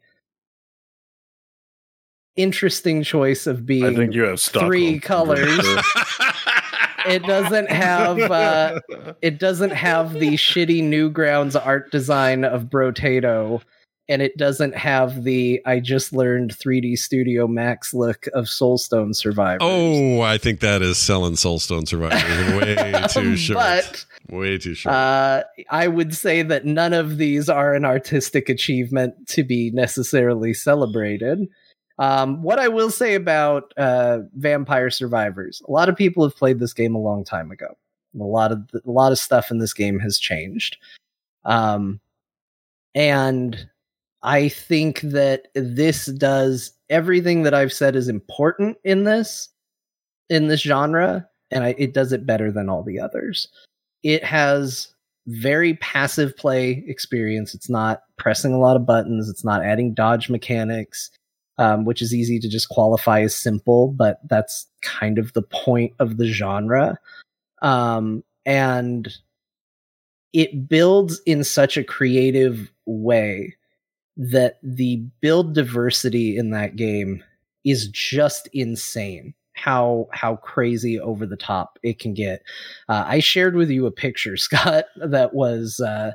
interesting 2.37 3.03
choice 3.03 3.47
of 3.47 3.67
being 3.67 3.85
I 3.85 3.95
think 3.95 4.15
you 4.15 4.23
have 4.25 4.41
Stockholm. 4.41 4.71
three 4.71 5.01
colors. 5.01 5.61
it 7.07 7.23
doesn't 7.25 7.71
have 7.71 8.19
uh, 8.19 8.81
it 9.21 9.39
doesn't 9.39 9.73
have 9.73 10.15
the 10.15 10.35
shitty 10.35 10.83
Newgrounds 10.83 11.61
art 11.63 11.91
design 11.91 12.45
of 12.45 12.65
Brotato, 12.65 13.63
and 14.09 14.23
it 14.23 14.37
doesn't 14.37 14.75
have 14.75 15.25
the 15.25 15.61
I 15.67 15.81
just 15.81 16.13
learned 16.13 16.57
3D 16.57 16.99
Studio 16.99 17.47
Max 17.47 17.93
look 17.95 18.27
of 18.35 18.47
Soulstone 18.47 19.15
Survivors. 19.15 19.61
oh, 19.63 20.21
I 20.21 20.39
think 20.39 20.61
that 20.61 20.83
is 20.83 20.99
selling 20.99 21.35
Soulstone 21.35 21.87
Survivors 21.87 22.23
way 22.55 23.05
too 23.11 23.37
short. 23.37 23.59
But 23.59 24.07
way 24.29 24.59
too 24.59 24.75
short. 24.75 24.95
uh, 24.95 25.45
I 25.71 25.89
would 25.89 26.15
say 26.15 26.43
that 26.43 26.65
none 26.65 26.93
of 26.93 27.19
these 27.19 27.49
are 27.49 27.75
an 27.75 27.85
artistic 27.85 28.49
achievement 28.49 29.29
to 29.29 29.45
be 29.45 29.71
necessarily 29.71 30.55
celebrated. 30.55 31.49
Um, 32.03 32.43
what 32.43 32.59
I 32.59 32.69
will 32.69 32.91
say 32.91 33.15
about 33.15 33.73
uh, 33.77 34.21
Vampire 34.35 34.91
Survivors, 34.91 35.63
a 35.69 35.71
lot 35.71 35.89
of 35.89 35.97
people 35.97 36.25
have 36.25 36.37
played 36.37 36.59
this 36.59 36.73
game 36.73 36.95
a 36.95 37.01
long 37.01 37.25
time 37.25 37.51
ago. 37.51 37.77
A 38.19 38.25
lot 38.25 38.51
of 38.51 38.59
a 38.75 38.91
lot 38.91 39.13
of 39.13 39.19
stuff 39.19 39.51
in 39.51 39.59
this 39.59 39.73
game 39.73 39.99
has 40.01 40.19
changed, 40.19 40.77
um, 41.45 42.01
and 42.95 43.69
I 44.23 44.49
think 44.49 45.01
that 45.03 45.49
this 45.55 46.07
does 46.07 46.73
everything 46.91 47.45
that 47.45 47.55
I've 47.55 47.73
said 47.73 47.97
is 47.97 48.09
important 48.09 48.77
in 48.85 49.05
this 49.05 49.49
in 50.29 50.49
this 50.49 50.61
genre, 50.61 51.27
and 51.51 51.65
I, 51.65 51.75
it 51.79 51.95
does 51.95 52.13
it 52.13 52.27
better 52.27 52.53
than 52.53 52.69
all 52.69 52.83
the 52.83 53.01
others 53.01 53.49
it 54.03 54.25
has 54.25 54.89
very 55.27 55.75
passive 55.75 56.37
play 56.37 56.85
experience. 56.87 57.55
It's 57.55 57.69
not 57.69 58.03
pressing 58.19 58.53
a 58.53 58.59
lot 58.59 58.77
of 58.77 58.87
buttons. 58.87 59.29
It's 59.29 59.45
not 59.45 59.65
adding 59.65 59.95
dodge 59.95 60.29
mechanics, 60.29 61.11
um, 61.59 61.85
which 61.85 62.03
is 62.03 62.15
easy 62.15 62.39
to 62.39 62.49
just 62.49 62.69
qualify 62.69 63.21
as 63.23 63.35
simple, 63.35 63.89
but 63.89 64.21
that's 64.29 64.67
kind 64.81 65.19
of 65.19 65.33
the 65.33 65.43
point 65.43 65.93
of 65.99 66.17
the 66.17 66.27
genre. 66.27 66.99
Um, 67.61 68.25
and 68.45 69.13
it 70.33 70.69
builds 70.69 71.21
in 71.27 71.45
such 71.45 71.77
a 71.77 71.85
creative 71.85 72.73
way 72.87 73.55
that 74.17 74.59
the 74.63 74.97
build 75.21 75.55
diversity 75.55 76.37
in 76.37 76.51
that 76.51 76.77
game 76.77 77.23
is 77.65 77.89
just 77.89 78.49
insane 78.53 79.35
how 79.55 80.09
how 80.13 80.37
crazy 80.37 80.99
over 80.99 81.27
the 81.27 81.37
top 81.37 81.79
it 81.83 81.99
can 81.99 82.15
get 82.15 82.43
uh, 82.89 83.05
i 83.07 83.21
shared 83.21 83.55
with 83.55 83.71
you 83.71 83.87
a 83.87 83.91
picture 83.91 84.37
scott 84.37 84.87
that 84.97 85.35
was 85.35 85.81
uh 85.81 86.11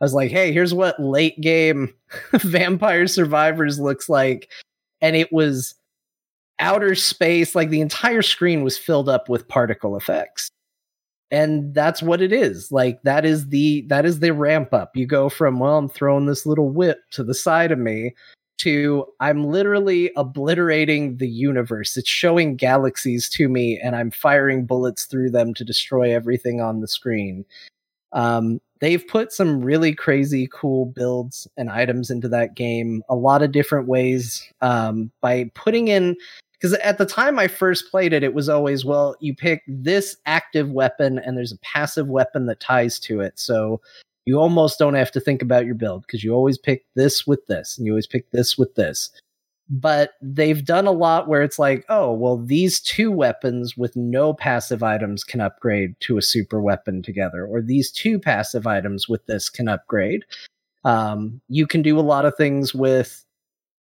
i 0.00 0.04
was 0.04 0.14
like 0.14 0.30
hey 0.30 0.52
here's 0.52 0.74
what 0.74 0.98
late 1.00 1.40
game 1.40 1.92
vampire 2.32 3.06
survivors 3.06 3.78
looks 3.78 4.08
like 4.08 4.50
and 5.00 5.16
it 5.16 5.32
was 5.32 5.74
outer 6.58 6.94
space 6.94 7.54
like 7.54 7.70
the 7.70 7.80
entire 7.80 8.22
screen 8.22 8.62
was 8.62 8.78
filled 8.78 9.08
up 9.08 9.28
with 9.28 9.48
particle 9.48 9.96
effects. 9.96 10.50
And 11.30 11.74
that's 11.74 12.02
what 12.02 12.22
it 12.22 12.32
is. 12.32 12.70
Like 12.70 13.02
that 13.02 13.24
is 13.24 13.48
the 13.48 13.82
that 13.88 14.06
is 14.06 14.20
the 14.20 14.32
ramp 14.32 14.72
up. 14.72 14.96
You 14.96 15.06
go 15.06 15.28
from 15.28 15.58
well 15.58 15.76
i'm 15.76 15.88
throwing 15.88 16.26
this 16.26 16.46
little 16.46 16.70
whip 16.70 17.00
to 17.12 17.24
the 17.24 17.34
side 17.34 17.72
of 17.72 17.78
me 17.78 18.14
to 18.58 19.04
i'm 19.20 19.44
literally 19.44 20.12
obliterating 20.16 21.16
the 21.16 21.28
universe. 21.28 21.96
It's 21.96 22.08
showing 22.08 22.56
galaxies 22.56 23.28
to 23.30 23.48
me 23.48 23.78
and 23.82 23.96
i'm 23.96 24.12
firing 24.12 24.66
bullets 24.66 25.04
through 25.04 25.30
them 25.30 25.52
to 25.54 25.64
destroy 25.64 26.14
everything 26.14 26.60
on 26.60 26.80
the 26.80 26.88
screen. 26.88 27.44
Um, 28.12 28.60
they've 28.80 29.06
put 29.08 29.32
some 29.32 29.60
really 29.62 29.94
crazy 29.94 30.48
cool 30.52 30.86
builds 30.86 31.48
and 31.56 31.70
items 31.70 32.10
into 32.10 32.28
that 32.28 32.54
game 32.54 33.02
a 33.08 33.14
lot 33.14 33.42
of 33.42 33.52
different 33.52 33.88
ways 33.88 34.42
um, 34.60 35.10
by 35.20 35.50
putting 35.54 35.88
in 35.88 36.16
because 36.52 36.72
at 36.74 36.98
the 36.98 37.06
time 37.06 37.38
I 37.38 37.48
first 37.48 37.90
played 37.90 38.12
it, 38.12 38.22
it 38.22 38.32
was 38.32 38.48
always, 38.48 38.84
well, 38.84 39.14
you 39.20 39.34
pick 39.34 39.62
this 39.68 40.16
active 40.24 40.70
weapon 40.70 41.18
and 41.18 41.36
there's 41.36 41.52
a 41.52 41.58
passive 41.58 42.08
weapon 42.08 42.46
that 42.46 42.60
ties 42.60 42.98
to 43.00 43.20
it. 43.20 43.38
So 43.38 43.80
you 44.24 44.38
almost 44.38 44.78
don't 44.78 44.94
have 44.94 45.12
to 45.12 45.20
think 45.20 45.42
about 45.42 45.66
your 45.66 45.74
build 45.74 46.02
because 46.06 46.24
you 46.24 46.32
always 46.32 46.58
pick 46.58 46.84
this 46.94 47.26
with 47.26 47.46
this 47.46 47.76
and 47.76 47.86
you 47.86 47.92
always 47.92 48.06
pick 48.06 48.30
this 48.30 48.56
with 48.56 48.74
this. 48.74 49.10
But 49.68 50.12
they've 50.22 50.64
done 50.64 50.86
a 50.86 50.92
lot 50.92 51.26
where 51.26 51.42
it's 51.42 51.58
like, 51.58 51.84
oh, 51.88 52.12
well, 52.12 52.36
these 52.36 52.80
two 52.80 53.10
weapons 53.10 53.76
with 53.76 53.96
no 53.96 54.32
passive 54.32 54.82
items 54.82 55.24
can 55.24 55.40
upgrade 55.40 55.98
to 56.00 56.18
a 56.18 56.22
super 56.22 56.60
weapon 56.60 57.02
together, 57.02 57.44
or 57.44 57.60
these 57.60 57.90
two 57.90 58.20
passive 58.20 58.66
items 58.66 59.08
with 59.08 59.26
this 59.26 59.48
can 59.50 59.68
upgrade. 59.68 60.24
Um, 60.84 61.40
you 61.48 61.66
can 61.66 61.82
do 61.82 61.98
a 61.98 62.00
lot 62.00 62.26
of 62.26 62.36
things 62.36 62.72
with, 62.72 63.24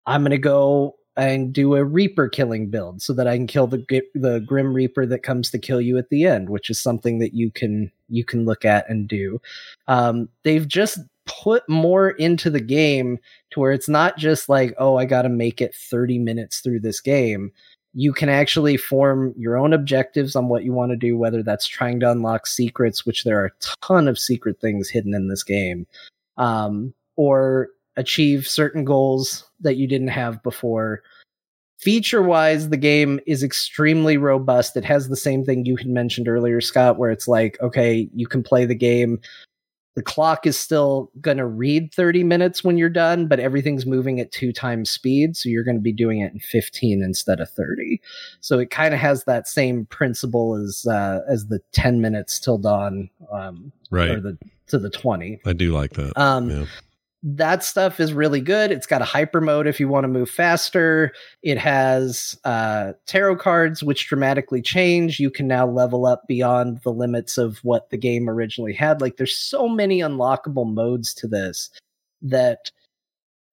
I'm 0.06 0.22
going 0.22 0.32
to 0.32 0.38
go 0.38 0.98
and 1.16 1.52
do 1.54 1.76
a 1.76 1.84
Reaper 1.84 2.30
killing 2.30 2.70
build 2.70 3.02
so 3.02 3.14
that 3.14 3.28
I 3.28 3.36
can 3.36 3.48
kill 3.48 3.68
the 3.68 3.84
the 4.16 4.40
Grim 4.40 4.74
Reaper 4.74 5.06
that 5.06 5.24
comes 5.24 5.52
to 5.52 5.60
kill 5.60 5.82
you 5.82 5.98
at 5.98 6.10
the 6.10 6.26
end, 6.26 6.50
which 6.50 6.70
is 6.70 6.80
something 6.80 7.20
that 7.20 7.34
you 7.34 7.52
can 7.52 7.92
you 8.08 8.24
can 8.24 8.46
look 8.46 8.64
at 8.64 8.90
and 8.90 9.08
do. 9.08 9.42
Um, 9.88 10.30
they've 10.44 10.68
just 10.68 11.00
put 11.30 11.68
more 11.70 12.10
into 12.12 12.50
the 12.50 12.60
game 12.60 13.20
to 13.52 13.60
where 13.60 13.72
it's 13.72 13.90
not 13.90 14.18
just 14.18 14.50
like, 14.50 14.74
oh, 14.78 14.98
I 14.98 15.06
got 15.06 15.24
to 15.24 15.30
make 15.30 15.62
it 15.62 15.76
30 15.76 16.20
minutes 16.20 16.60
through 16.60 16.80
this 16.80 17.00
game. 17.00 17.52
You 17.94 18.14
can 18.14 18.30
actually 18.30 18.78
form 18.78 19.34
your 19.38 19.58
own 19.58 19.74
objectives 19.74 20.36
on 20.36 20.48
what 20.48 20.64
you 20.64 20.74
want 20.74 20.92
to 20.92 20.96
do, 20.96 21.18
whether 21.18 21.44
that's 21.44 21.68
trying 21.68 22.00
to 22.02 22.12
unlock 22.12 22.48
secrets, 22.48 23.06
which 23.06 23.24
there 23.24 23.42
are 23.42 23.48
a 23.48 23.86
ton 23.86 24.08
of 24.08 24.20
secret 24.20 24.60
things 24.60 24.90
hidden 24.90 25.14
in 25.14 25.28
this 25.28 25.44
game, 25.44 25.88
um, 26.38 26.94
or 27.16 27.70
achieve 27.96 28.48
certain 28.48 28.86
goals 28.86 29.50
that 29.60 29.76
you 29.76 29.88
didn't 29.88 30.10
have 30.10 30.42
before. 30.44 31.02
Feature 31.80 32.22
wise, 32.22 32.70
the 32.70 32.78
game 32.78 33.20
is 33.26 33.42
extremely 33.42 34.18
robust. 34.18 34.76
It 34.76 34.86
has 34.86 35.08
the 35.08 35.16
same 35.16 35.46
thing 35.46 35.66
you 35.66 35.78
had 35.78 35.88
mentioned 35.88 36.28
earlier, 36.28 36.60
Scott, 36.60 36.98
where 36.98 37.10
it's 37.10 37.28
like, 37.28 37.58
okay, 37.62 38.10
you 38.14 38.28
can 38.28 38.44
play 38.44 38.66
the 38.66 38.76
game. 38.76 39.20
The 40.00 40.04
clock 40.04 40.48
is 40.48 40.58
still 40.58 41.12
going 41.20 41.36
to 41.40 41.46
read 41.46 41.94
30 41.94 42.24
minutes 42.24 42.64
when 42.64 42.78
you're 42.78 42.88
done, 42.88 43.28
but 43.28 43.38
everything's 43.42 43.86
moving 43.86 44.22
at 44.22 44.32
two 44.32 44.54
times 44.54 44.90
speed. 44.90 45.36
So 45.36 45.50
you're 45.50 45.66
going 45.66 45.76
to 45.76 45.82
be 45.82 45.92
doing 45.92 46.22
it 46.22 46.32
in 46.32 46.40
15 46.40 47.04
instead 47.04 47.42
of 47.42 47.50
30. 47.50 48.00
So 48.40 48.60
it 48.60 48.70
kind 48.70 48.94
of 48.94 49.00
has 49.02 49.26
that 49.26 49.46
same 49.46 49.88
principle 49.88 50.56
as 50.56 50.88
uh, 50.90 51.20
as 51.28 51.48
the 51.48 51.60
10 51.74 52.00
minutes 52.00 52.40
till 52.40 52.58
dawn, 52.58 53.10
um, 53.30 53.74
Right. 53.92 54.12
or 54.12 54.22
the 54.22 54.38
to 54.68 54.80
the 54.80 54.90
20. 54.90 55.42
I 55.46 55.52
do 55.52 55.74
like 55.74 55.92
that. 55.96 56.18
Um, 56.18 56.50
yeah. 56.50 56.66
That 57.22 57.64
stuff 57.64 58.00
is 58.00 58.14
really 58.14 58.40
good. 58.40 58.72
It's 58.72 58.88
got 58.88 59.02
a 59.02 59.06
hyper 59.06 59.42
mode 59.42 59.68
if 59.68 59.80
you 59.80 59.90
want 59.90 60.06
to 60.06 60.10
move 60.10 60.30
faster. 60.30 61.12
It 61.44 61.58
has 61.58 62.40
uh, 62.46 62.94
tarot 63.08 63.38
cards, 63.38 63.84
which 63.84 64.08
dramatically 64.08 64.62
change. 64.62 65.20
You 65.20 65.30
can 65.30 65.48
now 65.48 65.68
level 65.68 66.06
up 66.06 66.28
beyond 66.28 66.80
the 66.84 66.94
limits 66.94 67.38
of 67.38 67.58
what 67.58 67.90
the 67.90 67.98
game 67.98 68.30
originally 68.30 68.74
had. 68.74 69.02
Like, 69.02 69.18
there's 69.18 69.36
so 69.36 69.68
many 69.68 70.00
unlockable 70.00 70.72
modes 70.72 71.14
to 71.16 71.28
this 71.28 71.70
that 72.22 72.72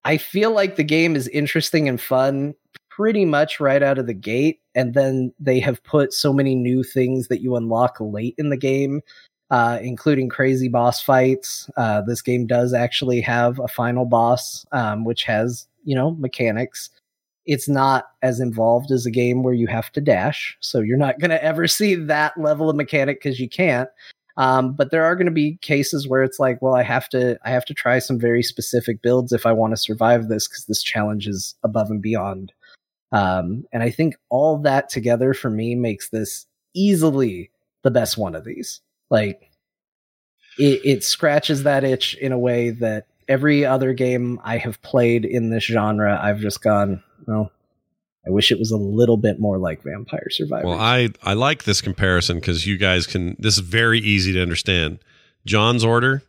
I 0.04 0.16
feel 0.16 0.52
like 0.52 0.76
the 0.76 0.84
game 0.84 1.16
is 1.16 1.26
interesting 1.28 1.88
and 1.88 2.00
fun 2.00 2.54
pretty 2.88 3.24
much 3.24 3.58
right 3.58 3.82
out 3.82 3.98
of 3.98 4.06
the 4.06 4.14
gate. 4.14 4.60
And 4.76 4.94
then 4.94 5.34
they 5.40 5.58
have 5.60 5.82
put 5.82 6.12
so 6.12 6.32
many 6.32 6.54
new 6.54 6.84
things 6.84 7.28
that 7.28 7.42
you 7.42 7.56
unlock 7.56 7.96
late 8.00 8.36
in 8.38 8.50
the 8.50 8.56
game 8.56 9.02
uh, 9.50 9.78
including 9.82 10.28
crazy 10.28 10.68
boss 10.68 11.00
fights. 11.00 11.70
Uh, 11.76 12.02
this 12.02 12.22
game 12.22 12.46
does 12.46 12.74
actually 12.74 13.20
have 13.20 13.58
a 13.58 13.68
final 13.68 14.04
boss, 14.04 14.66
um, 14.72 15.04
which 15.04 15.24
has 15.24 15.66
you 15.84 15.94
know 15.94 16.12
mechanics. 16.12 16.90
It's 17.44 17.68
not 17.68 18.06
as 18.22 18.40
involved 18.40 18.90
as 18.90 19.06
a 19.06 19.10
game 19.10 19.44
where 19.44 19.54
you 19.54 19.68
have 19.68 19.92
to 19.92 20.00
dash, 20.00 20.56
so 20.60 20.80
you're 20.80 20.96
not 20.96 21.18
going 21.20 21.30
to 21.30 21.42
ever 21.42 21.66
see 21.66 21.94
that 21.94 22.38
level 22.38 22.68
of 22.68 22.76
mechanic 22.76 23.22
because 23.22 23.40
you 23.40 23.48
can't. 23.48 23.88
Um, 24.38 24.74
but 24.74 24.90
there 24.90 25.04
are 25.04 25.16
going 25.16 25.26
to 25.26 25.32
be 25.32 25.56
cases 25.62 26.06
where 26.06 26.22
it's 26.22 26.38
like, 26.38 26.60
well, 26.60 26.74
I 26.74 26.82
have 26.82 27.08
to, 27.10 27.38
I 27.44 27.50
have 27.50 27.64
to 27.66 27.74
try 27.74 27.98
some 27.98 28.18
very 28.18 28.42
specific 28.42 29.00
builds 29.00 29.32
if 29.32 29.46
I 29.46 29.52
want 29.52 29.72
to 29.72 29.78
survive 29.78 30.28
this 30.28 30.46
because 30.46 30.66
this 30.66 30.82
challenge 30.82 31.26
is 31.26 31.54
above 31.62 31.90
and 31.90 32.02
beyond. 32.02 32.52
Um, 33.12 33.64
and 33.72 33.82
I 33.82 33.90
think 33.90 34.14
all 34.28 34.58
that 34.58 34.90
together 34.90 35.32
for 35.32 35.48
me 35.48 35.74
makes 35.74 36.10
this 36.10 36.46
easily 36.74 37.50
the 37.82 37.90
best 37.90 38.18
one 38.18 38.34
of 38.34 38.44
these. 38.44 38.82
Like 39.10 39.50
it, 40.58 40.80
it 40.84 41.04
scratches 41.04 41.62
that 41.64 41.84
itch 41.84 42.14
in 42.14 42.32
a 42.32 42.38
way 42.38 42.70
that 42.70 43.06
every 43.28 43.64
other 43.64 43.92
game 43.92 44.40
I 44.44 44.58
have 44.58 44.80
played 44.82 45.24
in 45.24 45.50
this 45.50 45.64
genre, 45.64 46.18
I've 46.20 46.40
just 46.40 46.62
gone, 46.62 47.02
well, 47.26 47.50
I 48.26 48.30
wish 48.30 48.50
it 48.50 48.58
was 48.58 48.72
a 48.72 48.76
little 48.76 49.16
bit 49.16 49.38
more 49.38 49.58
like 49.58 49.82
Vampire 49.82 50.28
Survivors. 50.30 50.66
Well, 50.66 50.80
I 50.80 51.10
I 51.22 51.34
like 51.34 51.62
this 51.62 51.80
comparison 51.80 52.38
because 52.38 52.66
you 52.66 52.76
guys 52.76 53.06
can. 53.06 53.36
This 53.38 53.54
is 53.54 53.60
very 53.60 54.00
easy 54.00 54.32
to 54.32 54.42
understand. 54.42 54.98
John's 55.46 55.84
order 55.84 56.22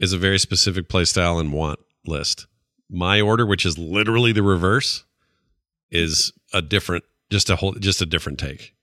is 0.00 0.12
a 0.12 0.18
very 0.18 0.38
specific 0.38 0.88
playstyle 0.88 1.38
and 1.38 1.52
want 1.52 1.78
list. 2.04 2.46
My 2.90 3.20
order, 3.20 3.46
which 3.46 3.64
is 3.64 3.78
literally 3.78 4.32
the 4.32 4.42
reverse, 4.42 5.04
is 5.92 6.32
a 6.52 6.60
different, 6.60 7.04
just 7.30 7.48
a 7.48 7.56
whole, 7.56 7.72
just 7.74 8.02
a 8.02 8.06
different 8.06 8.40
take. 8.40 8.74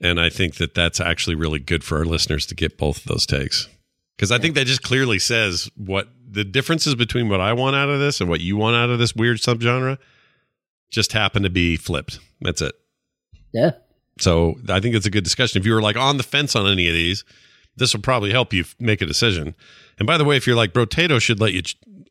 And 0.00 0.20
I 0.20 0.30
think 0.30 0.56
that 0.56 0.74
that's 0.74 1.00
actually 1.00 1.36
really 1.36 1.58
good 1.58 1.84
for 1.84 1.98
our 1.98 2.04
listeners 2.04 2.46
to 2.46 2.54
get 2.54 2.78
both 2.78 2.98
of 2.98 3.04
those 3.04 3.26
takes. 3.26 3.68
Because 4.16 4.32
I 4.32 4.38
think 4.38 4.54
that 4.54 4.66
just 4.66 4.82
clearly 4.82 5.18
says 5.18 5.70
what 5.76 6.08
the 6.30 6.44
differences 6.44 6.94
between 6.94 7.28
what 7.28 7.40
I 7.40 7.52
want 7.52 7.76
out 7.76 7.88
of 7.88 8.00
this 8.00 8.20
and 8.20 8.28
what 8.28 8.40
you 8.40 8.56
want 8.56 8.76
out 8.76 8.90
of 8.90 8.98
this 8.98 9.14
weird 9.14 9.38
subgenre 9.38 9.98
just 10.90 11.12
happen 11.12 11.42
to 11.42 11.50
be 11.50 11.76
flipped. 11.76 12.18
That's 12.40 12.60
it. 12.60 12.74
Yeah. 13.52 13.72
So 14.18 14.56
I 14.68 14.80
think 14.80 14.94
it's 14.94 15.06
a 15.06 15.10
good 15.10 15.24
discussion. 15.24 15.60
If 15.60 15.66
you 15.66 15.72
were 15.72 15.82
like 15.82 15.96
on 15.96 16.16
the 16.16 16.22
fence 16.22 16.54
on 16.54 16.66
any 16.66 16.88
of 16.88 16.94
these, 16.94 17.24
this 17.76 17.94
will 17.94 18.02
probably 18.02 18.30
help 18.30 18.52
you 18.52 18.64
make 18.78 19.00
a 19.00 19.06
decision. 19.06 19.54
And 19.98 20.06
by 20.06 20.18
the 20.18 20.24
way, 20.24 20.36
if 20.36 20.46
you're 20.46 20.56
like 20.56 20.72
Brotato 20.72 21.20
should 21.20 21.40
let 21.40 21.52
you 21.52 21.62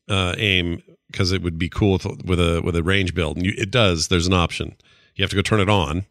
uh, 0.10 0.34
aim 0.38 0.82
because 1.12 1.32
it 1.32 1.42
would 1.42 1.58
be 1.58 1.70
cool 1.70 1.94
with, 1.94 2.26
with 2.26 2.40
a 2.40 2.62
with 2.64 2.76
a 2.76 2.84
range 2.84 3.14
build, 3.14 3.38
and 3.38 3.46
you, 3.46 3.54
it 3.58 3.72
does. 3.72 4.08
There's 4.08 4.28
an 4.28 4.34
option. 4.34 4.76
You 5.16 5.24
have 5.24 5.30
to 5.30 5.36
go 5.36 5.42
turn 5.42 5.60
it 5.60 5.70
on, 5.70 6.06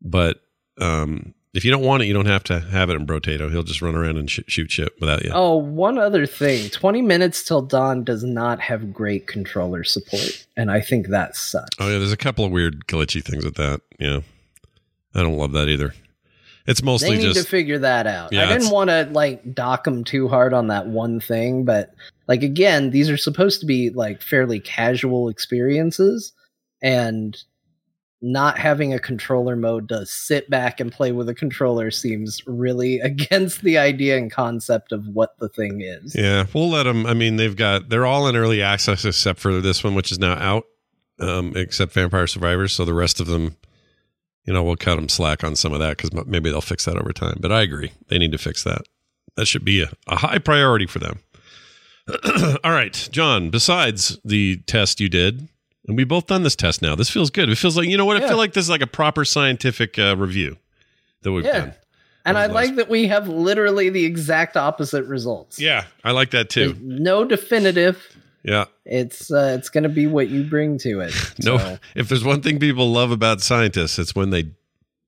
but 0.00 0.41
um, 0.80 1.34
if 1.54 1.64
you 1.64 1.70
don't 1.70 1.82
want 1.82 2.02
it, 2.02 2.06
you 2.06 2.14
don't 2.14 2.26
have 2.26 2.44
to 2.44 2.60
have 2.60 2.88
it 2.88 2.94
in 2.94 3.06
Brotato. 3.06 3.50
He'll 3.50 3.62
just 3.62 3.82
run 3.82 3.94
around 3.94 4.16
and 4.16 4.30
sh- 4.30 4.40
shoot 4.46 4.70
shit 4.70 4.92
without 5.00 5.22
you. 5.24 5.30
Oh, 5.34 5.56
one 5.56 5.98
other 5.98 6.26
thing 6.26 6.70
20 6.70 7.02
Minutes 7.02 7.44
Till 7.44 7.62
Dawn 7.62 8.04
does 8.04 8.24
not 8.24 8.60
have 8.60 8.92
great 8.92 9.26
controller 9.26 9.84
support. 9.84 10.46
And 10.56 10.70
I 10.70 10.80
think 10.80 11.08
that 11.08 11.36
sucks. 11.36 11.68
Oh, 11.78 11.88
yeah. 11.88 11.98
There's 11.98 12.12
a 12.12 12.16
couple 12.16 12.44
of 12.44 12.52
weird 12.52 12.86
glitchy 12.86 13.22
things 13.22 13.44
with 13.44 13.56
that. 13.56 13.82
Yeah. 13.98 14.20
I 15.14 15.20
don't 15.20 15.36
love 15.36 15.52
that 15.52 15.68
either. 15.68 15.92
It's 16.66 16.82
mostly 16.82 17.10
they 17.10 17.16
need 17.18 17.34
just 17.34 17.44
to 17.44 17.50
figure 17.50 17.80
that 17.80 18.06
out. 18.06 18.32
Yeah, 18.32 18.48
I 18.48 18.52
didn't 18.52 18.70
want 18.70 18.90
to 18.90 19.08
like 19.10 19.54
dock 19.54 19.84
them 19.84 20.04
too 20.04 20.28
hard 20.28 20.54
on 20.54 20.68
that 20.68 20.86
one 20.86 21.18
thing, 21.18 21.64
but 21.64 21.92
like 22.28 22.42
again, 22.42 22.90
these 22.90 23.10
are 23.10 23.16
supposed 23.16 23.60
to 23.60 23.66
be 23.66 23.90
like 23.90 24.22
fairly 24.22 24.60
casual 24.60 25.28
experiences, 25.28 26.32
and 26.80 27.36
not 28.22 28.56
having 28.56 28.94
a 28.94 28.98
controller 29.00 29.56
mode 29.56 29.88
to 29.88 30.06
sit 30.06 30.48
back 30.48 30.78
and 30.78 30.92
play 30.92 31.10
with 31.10 31.28
a 31.28 31.34
controller 31.34 31.90
seems 31.90 32.40
really 32.46 33.00
against 33.00 33.62
the 33.62 33.76
idea 33.76 34.16
and 34.16 34.30
concept 34.30 34.92
of 34.92 35.06
what 35.08 35.38
the 35.38 35.48
thing 35.48 35.80
is. 35.80 36.14
Yeah, 36.14 36.46
we'll 36.54 36.70
let 36.70 36.84
them. 36.84 37.04
I 37.04 37.14
mean, 37.14 37.36
they've 37.36 37.56
got 37.56 37.88
they're 37.88 38.06
all 38.06 38.28
in 38.28 38.36
early 38.36 38.62
access 38.62 39.04
except 39.04 39.40
for 39.40 39.60
this 39.60 39.82
one, 39.82 39.94
which 39.94 40.12
is 40.12 40.18
now 40.18 40.34
out, 40.34 40.64
um, 41.18 41.52
except 41.56 41.92
Vampire 41.92 42.26
Survivors. 42.26 42.72
So 42.72 42.84
the 42.84 42.94
rest 42.94 43.20
of 43.20 43.26
them, 43.26 43.56
you 44.44 44.52
know, 44.52 44.62
we'll 44.62 44.76
cut 44.76 44.96
them 44.96 45.08
slack 45.08 45.42
on 45.42 45.56
some 45.56 45.72
of 45.72 45.80
that 45.80 45.96
because 45.96 46.12
maybe 46.26 46.50
they'll 46.50 46.60
fix 46.60 46.84
that 46.84 46.96
over 46.96 47.12
time. 47.12 47.38
But 47.40 47.52
I 47.52 47.62
agree, 47.62 47.92
they 48.08 48.18
need 48.18 48.32
to 48.32 48.38
fix 48.38 48.62
that. 48.64 48.82
That 49.36 49.46
should 49.46 49.64
be 49.64 49.82
a, 49.82 49.90
a 50.06 50.16
high 50.16 50.38
priority 50.38 50.86
for 50.86 50.98
them. 50.98 51.20
all 52.64 52.72
right, 52.72 53.08
John. 53.12 53.50
Besides 53.50 54.18
the 54.24 54.58
test 54.66 55.00
you 55.00 55.08
did, 55.08 55.48
and 55.86 55.96
we 55.96 56.04
both 56.04 56.26
done 56.26 56.42
this 56.42 56.56
test 56.56 56.82
now. 56.82 56.94
This 56.94 57.10
feels 57.10 57.30
good. 57.30 57.48
It 57.48 57.56
feels 57.56 57.76
like 57.76 57.88
you 57.88 57.96
know 57.96 58.04
what? 58.04 58.22
I 58.22 58.28
feel 58.28 58.36
like 58.36 58.52
this 58.52 58.64
is 58.64 58.70
like 58.70 58.82
a 58.82 58.86
proper 58.86 59.24
scientific 59.24 59.98
uh, 59.98 60.16
review 60.16 60.56
that 61.22 61.32
we've 61.32 61.44
Yeah. 61.44 61.58
done. 61.58 61.74
And 62.24 62.38
I 62.38 62.44
Over 62.44 62.48
the 62.48 62.54
last- 62.54 62.66
like 62.68 62.76
that 62.76 62.88
we 62.88 63.08
have 63.08 63.28
literally 63.28 63.88
the 63.88 64.04
exact 64.04 64.56
opposite 64.56 65.04
results. 65.06 65.58
Yeah, 65.60 65.84
I 66.04 66.12
like 66.12 66.30
that 66.30 66.50
too. 66.50 66.76
No 66.80 67.24
definitive. 67.24 68.00
Yeah. 68.44 68.66
It's 68.84 69.30
uh, 69.32 69.56
it's 69.58 69.68
going 69.68 69.82
to 69.84 69.88
be 69.88 70.06
what 70.06 70.28
you 70.28 70.44
bring 70.44 70.78
to 70.78 71.00
it. 71.00 71.12
No, 71.44 71.58
So, 71.58 71.78
if 71.96 72.08
there's 72.08 72.24
one 72.24 72.40
thing 72.42 72.58
people 72.60 72.90
love 72.92 73.10
about 73.10 73.40
scientists, 73.40 73.98
it's 73.98 74.14
when 74.14 74.30
they 74.30 74.50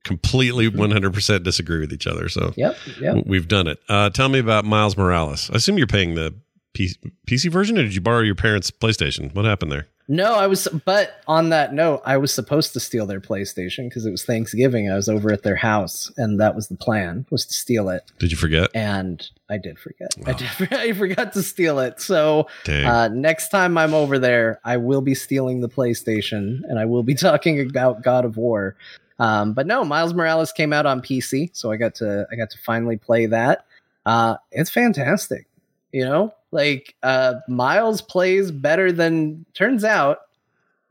completely 0.04 0.68
100% 0.70 1.42
disagree 1.44 1.80
with 1.80 1.92
each 1.92 2.06
other. 2.06 2.28
So 2.28 2.52
Yep, 2.56 2.76
yep. 3.00 3.24
we've 3.26 3.48
done 3.48 3.66
it. 3.68 3.78
Uh, 3.88 4.10
tell 4.10 4.28
me 4.28 4.38
about 4.38 4.64
Miles 4.64 4.96
Morales. 4.96 5.50
I 5.50 5.54
assume 5.56 5.78
you're 5.78 5.86
paying 5.86 6.14
the 6.14 6.34
P- 6.74 6.94
PC 7.26 7.50
version, 7.50 7.78
or 7.78 7.82
did 7.82 7.94
you 7.94 8.00
borrow 8.00 8.20
your 8.20 8.34
parents' 8.34 8.70
PlayStation? 8.70 9.34
What 9.34 9.44
happened 9.46 9.72
there? 9.72 9.86
No, 10.06 10.34
I 10.34 10.46
was, 10.46 10.68
but 10.84 11.22
on 11.26 11.48
that 11.48 11.72
note, 11.72 12.02
I 12.04 12.18
was 12.18 12.32
supposed 12.32 12.74
to 12.74 12.80
steal 12.80 13.06
their 13.06 13.20
PlayStation 13.20 13.88
because 13.88 14.04
it 14.04 14.10
was 14.10 14.22
Thanksgiving. 14.24 14.90
I 14.90 14.96
was 14.96 15.08
over 15.08 15.32
at 15.32 15.42
their 15.42 15.56
house, 15.56 16.12
and 16.18 16.38
that 16.40 16.54
was 16.54 16.68
the 16.68 16.76
plan 16.76 17.24
was 17.30 17.46
to 17.46 17.54
steal 17.54 17.88
it. 17.88 18.12
Did 18.18 18.30
you 18.30 18.36
forget? 18.36 18.70
And 18.74 19.26
I 19.48 19.56
did 19.56 19.78
forget. 19.78 20.14
I 20.26 20.32
did. 20.34 20.48
I 20.72 20.92
forgot 20.92 21.32
to 21.34 21.42
steal 21.42 21.78
it. 21.78 22.00
So 22.00 22.48
uh, 22.86 23.08
next 23.08 23.48
time 23.48 23.78
I'm 23.78 23.94
over 23.94 24.18
there, 24.18 24.60
I 24.62 24.76
will 24.76 25.00
be 25.00 25.14
stealing 25.14 25.60
the 25.60 25.70
PlayStation, 25.70 26.60
and 26.68 26.78
I 26.78 26.84
will 26.84 27.02
be 27.02 27.14
talking 27.14 27.60
about 27.60 28.02
God 28.02 28.26
of 28.26 28.36
War. 28.36 28.76
Um, 29.18 29.54
but 29.54 29.66
no, 29.66 29.84
Miles 29.84 30.12
Morales 30.12 30.52
came 30.52 30.72
out 30.72 30.84
on 30.84 31.00
PC, 31.00 31.50
so 31.54 31.70
I 31.70 31.76
got 31.76 31.94
to 31.96 32.26
I 32.30 32.36
got 32.36 32.50
to 32.50 32.58
finally 32.58 32.98
play 32.98 33.26
that. 33.26 33.64
Uh, 34.04 34.36
it's 34.50 34.70
fantastic. 34.70 35.46
You 35.94 36.04
know, 36.04 36.34
like 36.50 36.96
uh, 37.04 37.34
Miles 37.46 38.02
plays 38.02 38.50
better 38.50 38.90
than 38.90 39.46
turns 39.54 39.84
out. 39.84 40.22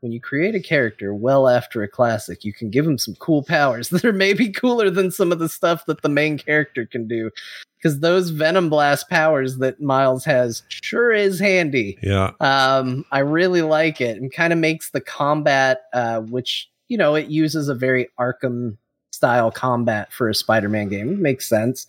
When 0.00 0.12
you 0.12 0.20
create 0.20 0.54
a 0.54 0.60
character 0.60 1.12
well 1.14 1.46
after 1.46 1.82
a 1.82 1.88
classic, 1.88 2.42
you 2.42 2.54
can 2.54 2.70
give 2.70 2.86
him 2.86 2.96
some 2.96 3.14
cool 3.16 3.42
powers 3.42 3.88
that 3.90 4.06
are 4.06 4.14
maybe 4.14 4.50
cooler 4.50 4.88
than 4.88 5.10
some 5.10 5.30
of 5.30 5.38
the 5.38 5.48
stuff 5.50 5.84
that 5.86 6.00
the 6.00 6.08
main 6.08 6.38
character 6.38 6.86
can 6.86 7.06
do. 7.06 7.30
Because 7.76 8.00
those 8.00 8.30
Venom 8.30 8.70
Blast 8.70 9.10
powers 9.10 9.58
that 9.58 9.78
Miles 9.78 10.24
has 10.24 10.62
sure 10.70 11.12
is 11.12 11.38
handy. 11.38 11.98
Yeah. 12.02 12.30
Um, 12.40 13.04
I 13.12 13.18
really 13.18 13.60
like 13.60 14.00
it 14.00 14.16
and 14.16 14.32
kind 14.32 14.54
of 14.54 14.58
makes 14.58 14.90
the 14.90 15.02
combat, 15.02 15.82
uh, 15.92 16.20
which 16.20 16.70
you 16.88 16.96
know, 16.96 17.14
it 17.14 17.26
uses 17.26 17.68
a 17.68 17.74
very 17.74 18.08
Arkham 18.18 18.78
style 19.12 19.50
combat 19.50 20.10
for 20.14 20.30
a 20.30 20.34
Spider-Man 20.34 20.88
game. 20.88 21.10
It 21.10 21.18
makes 21.18 21.46
sense. 21.46 21.86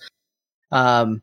Um, 0.73 1.21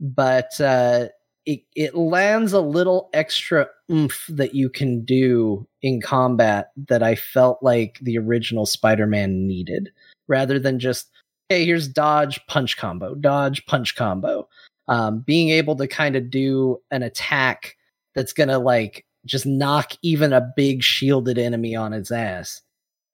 but 0.00 0.60
uh, 0.60 1.08
it 1.48 1.62
it 1.74 1.94
lands 1.96 2.52
a 2.52 2.60
little 2.60 3.08
extra 3.14 3.66
oomph 3.90 4.26
that 4.28 4.54
you 4.54 4.68
can 4.68 5.02
do 5.02 5.66
in 5.80 5.98
combat 6.02 6.72
that 6.88 7.02
I 7.02 7.14
felt 7.14 7.62
like 7.62 7.98
the 8.02 8.18
original 8.18 8.66
Spider-Man 8.66 9.46
needed, 9.46 9.90
rather 10.28 10.58
than 10.58 10.78
just 10.78 11.10
hey, 11.48 11.64
here's 11.64 11.88
dodge 11.88 12.38
punch 12.48 12.76
combo, 12.76 13.14
dodge 13.14 13.64
punch 13.64 13.96
combo. 13.96 14.46
Um, 14.88 15.20
being 15.20 15.48
able 15.48 15.74
to 15.76 15.88
kind 15.88 16.16
of 16.16 16.30
do 16.30 16.82
an 16.90 17.02
attack 17.02 17.76
that's 18.14 18.34
gonna 18.34 18.58
like 18.58 19.06
just 19.24 19.46
knock 19.46 19.92
even 20.02 20.34
a 20.34 20.52
big 20.54 20.82
shielded 20.82 21.38
enemy 21.38 21.74
on 21.74 21.94
its 21.94 22.10
ass, 22.10 22.60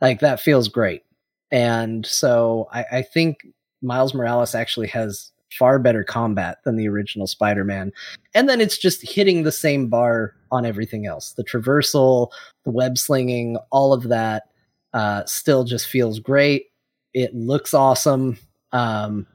like 0.00 0.18
that 0.20 0.40
feels 0.40 0.66
great. 0.66 1.04
And 1.52 2.04
so 2.04 2.68
I, 2.72 2.84
I 2.90 3.02
think 3.02 3.46
Miles 3.80 4.12
Morales 4.12 4.56
actually 4.56 4.88
has 4.88 5.30
far 5.58 5.78
better 5.78 6.04
combat 6.04 6.58
than 6.64 6.76
the 6.76 6.88
original 6.88 7.26
Spider-Man. 7.26 7.92
And 8.34 8.48
then 8.48 8.60
it's 8.60 8.78
just 8.78 9.08
hitting 9.08 9.42
the 9.42 9.52
same 9.52 9.88
bar 9.88 10.34
on 10.50 10.64
everything 10.64 11.06
else. 11.06 11.32
The 11.32 11.44
traversal, 11.44 12.30
the 12.64 12.70
web 12.70 12.98
slinging, 12.98 13.56
all 13.70 13.92
of 13.92 14.04
that 14.08 14.44
uh, 14.92 15.24
still 15.26 15.64
just 15.64 15.88
feels 15.88 16.18
great. 16.18 16.66
It 17.12 17.34
looks 17.34 17.74
awesome. 17.74 18.38
Um, 18.72 19.26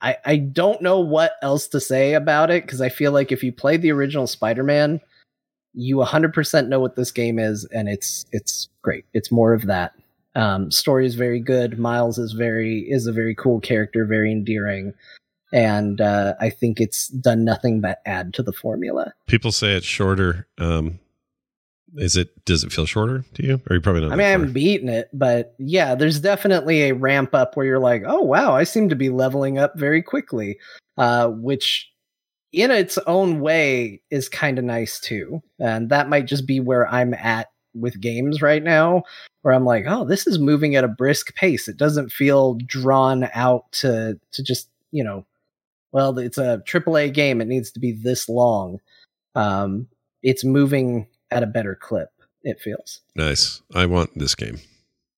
I, 0.00 0.16
I 0.24 0.36
don't 0.36 0.80
know 0.80 1.00
what 1.00 1.32
else 1.42 1.66
to 1.68 1.80
say 1.80 2.14
about 2.14 2.50
it 2.50 2.64
because 2.64 2.80
I 2.80 2.88
feel 2.88 3.12
like 3.12 3.32
if 3.32 3.42
you 3.42 3.52
played 3.52 3.82
the 3.82 3.92
original 3.92 4.26
Spider-Man, 4.26 5.00
you 5.74 5.96
100% 5.96 6.68
know 6.68 6.80
what 6.80 6.96
this 6.96 7.10
game 7.10 7.38
is, 7.38 7.64
and 7.66 7.88
it's 7.88 8.26
it's 8.32 8.68
great. 8.82 9.04
It's 9.12 9.30
more 9.30 9.52
of 9.52 9.66
that. 9.66 9.92
Um, 10.34 10.70
story 10.70 11.06
is 11.06 11.14
very 11.14 11.40
good. 11.40 11.78
Miles 11.78 12.18
is 12.18 12.32
very 12.32 12.80
is 12.90 13.06
a 13.06 13.12
very 13.12 13.34
cool 13.34 13.60
character, 13.60 14.04
very 14.04 14.32
endearing, 14.32 14.94
and 15.52 16.00
uh, 16.00 16.34
I 16.40 16.50
think 16.50 16.80
it's 16.80 17.08
done 17.08 17.44
nothing 17.44 17.80
but 17.80 18.00
add 18.06 18.34
to 18.34 18.42
the 18.42 18.52
formula. 18.52 19.12
People 19.26 19.52
say 19.52 19.74
it's 19.74 19.86
shorter. 19.86 20.46
Um, 20.58 20.98
is 21.96 22.16
it? 22.16 22.44
Does 22.44 22.64
it 22.64 22.72
feel 22.72 22.86
shorter 22.86 23.24
to 23.34 23.44
you? 23.44 23.60
Or 23.68 23.76
you 23.76 23.80
probably 23.80 24.02
not. 24.02 24.12
I 24.12 24.16
mean, 24.16 24.26
I 24.26 24.30
haven't 24.30 24.52
beaten 24.52 24.88
it, 24.88 25.08
but 25.12 25.54
yeah, 25.58 25.94
there's 25.94 26.20
definitely 26.20 26.82
a 26.82 26.94
ramp 26.94 27.34
up 27.34 27.56
where 27.56 27.66
you're 27.66 27.78
like, 27.78 28.02
oh 28.06 28.22
wow, 28.22 28.54
I 28.54 28.64
seem 28.64 28.88
to 28.90 28.96
be 28.96 29.08
leveling 29.08 29.58
up 29.58 29.78
very 29.78 30.02
quickly, 30.02 30.58
uh, 30.98 31.28
which 31.28 31.90
in 32.52 32.70
its 32.70 32.98
own 33.06 33.40
way 33.40 34.02
is 34.10 34.28
kind 34.28 34.58
of 34.58 34.64
nice 34.64 35.00
too. 35.00 35.42
And 35.58 35.88
that 35.90 36.08
might 36.08 36.26
just 36.26 36.46
be 36.46 36.60
where 36.60 36.86
I'm 36.88 37.14
at 37.14 37.48
with 37.74 38.00
games 38.00 38.42
right 38.42 38.62
now, 38.62 39.02
where 39.42 39.54
I'm 39.54 39.64
like, 39.64 39.84
oh, 39.86 40.04
this 40.04 40.26
is 40.26 40.38
moving 40.38 40.76
at 40.76 40.84
a 40.84 40.88
brisk 40.88 41.34
pace. 41.36 41.68
It 41.68 41.78
doesn't 41.78 42.12
feel 42.12 42.58
drawn 42.66 43.30
out 43.32 43.72
to 43.72 44.20
to 44.32 44.42
just 44.42 44.68
you 44.90 45.04
know, 45.04 45.26
well, 45.92 46.18
it's 46.18 46.38
a 46.38 46.62
AAA 46.66 47.12
game. 47.12 47.40
It 47.40 47.48
needs 47.48 47.70
to 47.72 47.80
be 47.80 47.92
this 47.92 48.28
long. 48.28 48.80
Um, 49.34 49.88
it's 50.22 50.44
moving 50.44 51.06
at 51.30 51.42
a 51.42 51.46
better 51.46 51.74
clip. 51.74 52.10
It 52.42 52.60
feels 52.60 53.00
nice. 53.14 53.62
I 53.74 53.86
want 53.86 54.10
this 54.16 54.34
game. 54.34 54.58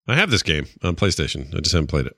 I 0.09 0.15
have 0.15 0.31
this 0.31 0.43
game 0.43 0.67
on 0.83 0.97
PlayStation. 0.97 1.55
I 1.55 1.61
just 1.61 1.73
haven't 1.73 1.89
played 1.89 2.07
it 2.07 2.17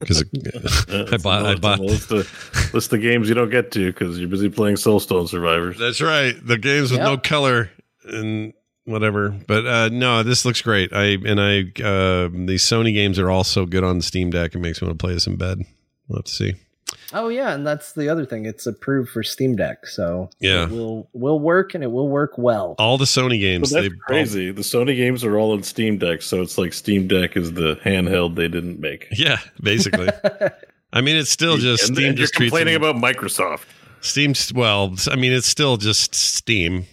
because 0.00 0.24
I 1.12 1.16
bought. 1.18 1.46
I 1.46 1.54
bought 1.54 1.80
list 1.80 2.10
of, 2.10 2.74
list 2.74 2.92
of 2.92 3.00
games 3.00 3.28
you 3.28 3.34
don't 3.34 3.50
get 3.50 3.70
to 3.72 3.92
because 3.92 4.18
you're 4.18 4.28
busy 4.28 4.48
playing 4.48 4.76
Soulstone 4.76 5.28
Survivors. 5.28 5.78
That's 5.78 6.00
right. 6.00 6.34
The 6.44 6.58
games 6.58 6.90
with 6.90 7.00
yep. 7.00 7.08
no 7.08 7.18
color 7.18 7.70
and 8.04 8.52
whatever. 8.84 9.30
But 9.30 9.66
uh, 9.66 9.88
no, 9.90 10.22
this 10.22 10.44
looks 10.44 10.62
great. 10.62 10.92
I 10.92 11.18
and 11.24 11.40
I 11.40 11.60
uh, 11.82 12.28
these 12.32 12.64
Sony 12.64 12.92
games 12.92 13.18
are 13.18 13.30
all 13.30 13.44
so 13.44 13.66
good 13.66 13.84
on 13.84 14.00
Steam 14.00 14.30
Deck. 14.30 14.54
It 14.54 14.58
makes 14.58 14.82
me 14.82 14.88
want 14.88 14.98
to 14.98 15.02
play 15.02 15.14
this 15.14 15.26
in 15.26 15.36
bed. 15.36 15.60
We'll 16.08 16.22
see. 16.24 16.54
Oh 17.12 17.28
yeah, 17.28 17.54
and 17.54 17.66
that's 17.66 17.92
the 17.92 18.08
other 18.08 18.26
thing. 18.26 18.44
It's 18.44 18.66
approved 18.66 19.10
for 19.10 19.22
Steam 19.22 19.56
Deck, 19.56 19.86
so 19.86 20.28
yeah, 20.40 20.64
it 20.64 20.70
will 20.70 21.08
will 21.12 21.40
work 21.40 21.74
and 21.74 21.82
it 21.82 21.90
will 21.90 22.08
work 22.08 22.36
well. 22.36 22.74
All 22.78 22.98
the 22.98 23.06
Sony 23.06 23.40
games. 23.40 23.72
Well, 23.72 23.82
that's 23.82 23.94
crazy. 24.06 24.48
All, 24.48 24.54
the 24.54 24.62
Sony 24.62 24.96
games 24.96 25.24
are 25.24 25.38
all 25.38 25.52
on 25.52 25.62
Steam 25.62 25.98
Deck, 25.98 26.22
so 26.22 26.42
it's 26.42 26.58
like 26.58 26.72
Steam 26.72 27.08
Deck 27.08 27.36
is 27.36 27.54
the 27.54 27.76
handheld 27.76 28.36
they 28.36 28.48
didn't 28.48 28.80
make. 28.80 29.06
Yeah, 29.18 29.38
basically. 29.60 30.08
I 30.92 31.00
mean, 31.00 31.16
it's 31.16 31.30
still 31.30 31.56
just 31.56 31.88
and, 31.88 31.96
Steam. 31.96 32.08
And 32.10 32.16
just 32.16 32.34
you're 32.38 32.46
complaining 32.46 32.76
about 32.76 32.94
Microsoft. 32.94 33.64
Steam. 34.00 34.32
Well, 34.54 34.94
I 35.10 35.16
mean, 35.16 35.32
it's 35.32 35.48
still 35.48 35.76
just 35.76 36.14
Steam. 36.14 36.86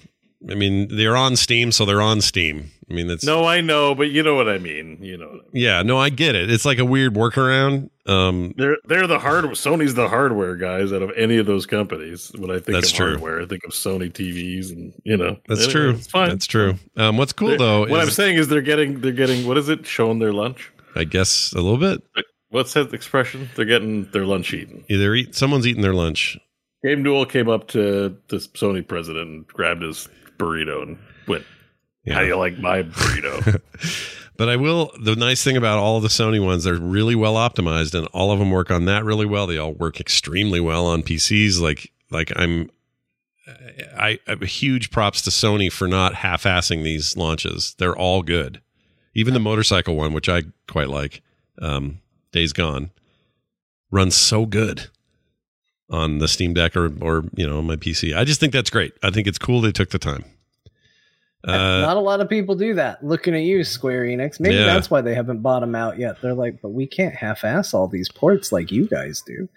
I 0.50 0.56
mean, 0.56 0.96
they're 0.96 1.16
on 1.16 1.36
Steam, 1.36 1.72
so 1.72 1.86
they're 1.86 2.02
on 2.02 2.22
Steam. 2.22 2.72
I 2.90 2.94
mean, 2.94 3.08
that's 3.08 3.24
no, 3.24 3.46
I 3.46 3.62
know, 3.62 3.96
but 3.96 4.12
you 4.12 4.22
know 4.22 4.36
what 4.36 4.48
I 4.48 4.60
mean. 4.60 5.00
You 5.02 5.18
know. 5.18 5.30
I 5.30 5.34
mean. 5.34 5.42
Yeah, 5.54 5.82
no, 5.82 5.98
I 5.98 6.10
get 6.10 6.36
it. 6.36 6.52
It's 6.52 6.66
like 6.66 6.78
a 6.78 6.86
weird 6.86 7.16
workaround. 7.16 7.90
Um, 8.06 8.54
they're 8.58 8.78
they're 8.86 9.08
the 9.08 9.18
hard 9.18 9.46
Sony's 9.46 9.96
the 9.96 10.08
hardware 10.08 10.56
guys 10.56 10.94
out 10.94 11.02
of 11.02 11.12
any 11.18 11.38
of 11.38 11.48
those 11.48 11.66
companies. 11.66 12.32
When 12.38 12.52
I 12.52 12.60
think 12.60 12.76
that's 12.76 12.92
of 12.92 12.96
true. 12.96 13.10
hardware, 13.12 13.42
I 13.42 13.46
think 13.48 13.64
of 13.64 13.72
Sony 13.72 14.12
TVs, 14.12 14.72
and 14.72 14.94
you 15.04 15.18
know 15.18 15.38
that's 15.48 15.62
anyway, 15.62 15.74
true. 15.74 15.90
It's 15.92 16.08
fine. 16.08 16.30
That's 16.30 16.46
true. 16.46 16.76
Um, 16.96 17.18
what's 17.18 17.34
cool 17.34 17.50
they're, 17.50 17.58
though? 17.58 17.80
What 17.82 18.02
is, 18.02 18.08
I'm 18.08 18.12
saying 18.12 18.38
is 18.38 18.48
they're 18.48 18.62
getting 18.62 19.02
they're 19.02 19.12
getting 19.12 19.48
what 19.48 19.58
is 19.58 19.70
it? 19.70 19.88
Showing 19.88 20.20
their 20.20 20.34
lunch. 20.34 20.72
I 20.96 21.06
guess 21.06 21.52
a 21.54 21.62
little 21.62 21.78
bit. 21.78 22.04
What's 22.50 22.74
that 22.74 22.94
expression? 22.94 23.50
They're 23.56 23.66
getting 23.66 24.06
their 24.12 24.26
lunch 24.26 24.54
eaten. 24.54 24.86
Either 24.88 25.16
eat 25.16 25.34
someone's 25.34 25.66
eating 25.66 25.82
their 25.82 25.94
lunch. 25.94 26.38
Gabe 26.84 27.00
Newell 27.00 27.26
came 27.26 27.50
up 27.50 27.68
to 27.70 28.16
the 28.28 28.38
Sony 28.38 28.88
president 28.88 29.28
and 29.28 29.48
grabbed 29.48 29.82
his 29.82 30.08
burrito 30.38 30.84
and 30.84 30.98
went, 31.28 31.46
yeah. 32.04 32.16
"How 32.16 32.22
do 32.22 32.28
you 32.28 32.38
like 32.38 32.58
my 32.58 32.84
burrito?" 32.84 33.62
but 34.38 34.50
I 34.50 34.56
will. 34.56 34.92
The 35.02 35.16
nice 35.16 35.44
thing 35.44 35.58
about 35.58 35.80
all 35.80 36.00
the 36.00 36.08
Sony 36.08 36.44
ones, 36.44 36.64
they're 36.64 36.76
really 36.76 37.16
well 37.16 37.36
optimized, 37.36 37.94
and 37.94 38.08
all 38.08 38.32
of 38.32 38.40
them 38.40 38.52
work 38.52 38.72
on 38.72 38.86
that 38.86 39.04
really 39.04 39.26
well. 39.26 39.48
They 39.48 39.58
all 39.58 39.74
work 39.74 40.00
extremely 40.00 40.60
well 40.60 40.86
on 40.86 41.04
PCs. 41.04 41.60
Like, 41.62 41.92
like 42.12 42.32
I'm, 42.36 42.70
I, 43.98 44.20
I 44.28 44.46
huge 44.46 44.92
props 44.92 45.22
to 45.24 45.30
Sony 45.30 45.72
for 45.72 45.88
not 45.88 46.16
half-assing 46.16 46.84
these 46.84 47.16
launches. 47.16 47.76
They're 47.78 47.96
all 47.96 48.24
good. 48.24 48.62
Even 49.14 49.34
the 49.34 49.40
motorcycle 49.40 49.96
one, 49.96 50.14
which 50.14 50.28
I 50.28 50.44
quite 50.68 50.90
like, 50.90 51.22
um, 51.62 52.00
Days 52.32 52.52
Gone, 52.52 52.92
runs 53.92 54.16
so 54.16 54.46
good 54.46 54.90
on 55.90 56.18
the 56.20 56.28
Steam 56.28 56.54
Deck 56.54 56.76
or 56.76 56.92
or 57.02 57.24
you 57.36 57.48
know 57.48 57.60
on 57.60 57.68
my 57.68 57.76
PC. 57.76 58.16
I 58.16 58.24
just 58.24 58.40
think 58.40 58.54
that's 58.54 58.70
great. 58.70 58.94
I 59.04 59.12
think 59.12 59.28
it's 59.28 59.38
cool 59.38 59.62
they 59.62 59.72
took 59.72 59.90
the 59.90 60.00
time. 60.00 60.26
Uh, 61.48 61.82
Not 61.82 61.98
a 61.98 62.00
lot 62.00 62.22
of 62.22 62.30
people 62.30 62.56
do 62.56 62.74
that. 62.74 63.04
Looking 63.04 63.36
at 63.36 63.44
you, 63.44 63.64
Square 63.64 64.06
Enix. 64.06 64.40
Maybe 64.40 64.56
yeah. 64.56 64.66
that's 64.66 64.90
why 64.90 65.02
they 65.02 65.14
haven't 65.14 65.44
bought 65.44 65.60
them 65.60 65.76
out 65.76 66.00
yet. 66.00 66.20
They're 66.20 66.34
like, 66.34 66.60
but 66.60 66.70
we 66.70 66.88
can't 66.88 67.14
half-ass 67.14 67.72
all 67.74 67.88
these 67.88 68.10
ports 68.10 68.52
like 68.52 68.72
you 68.72 68.88
guys 68.88 69.22
do. 69.22 69.48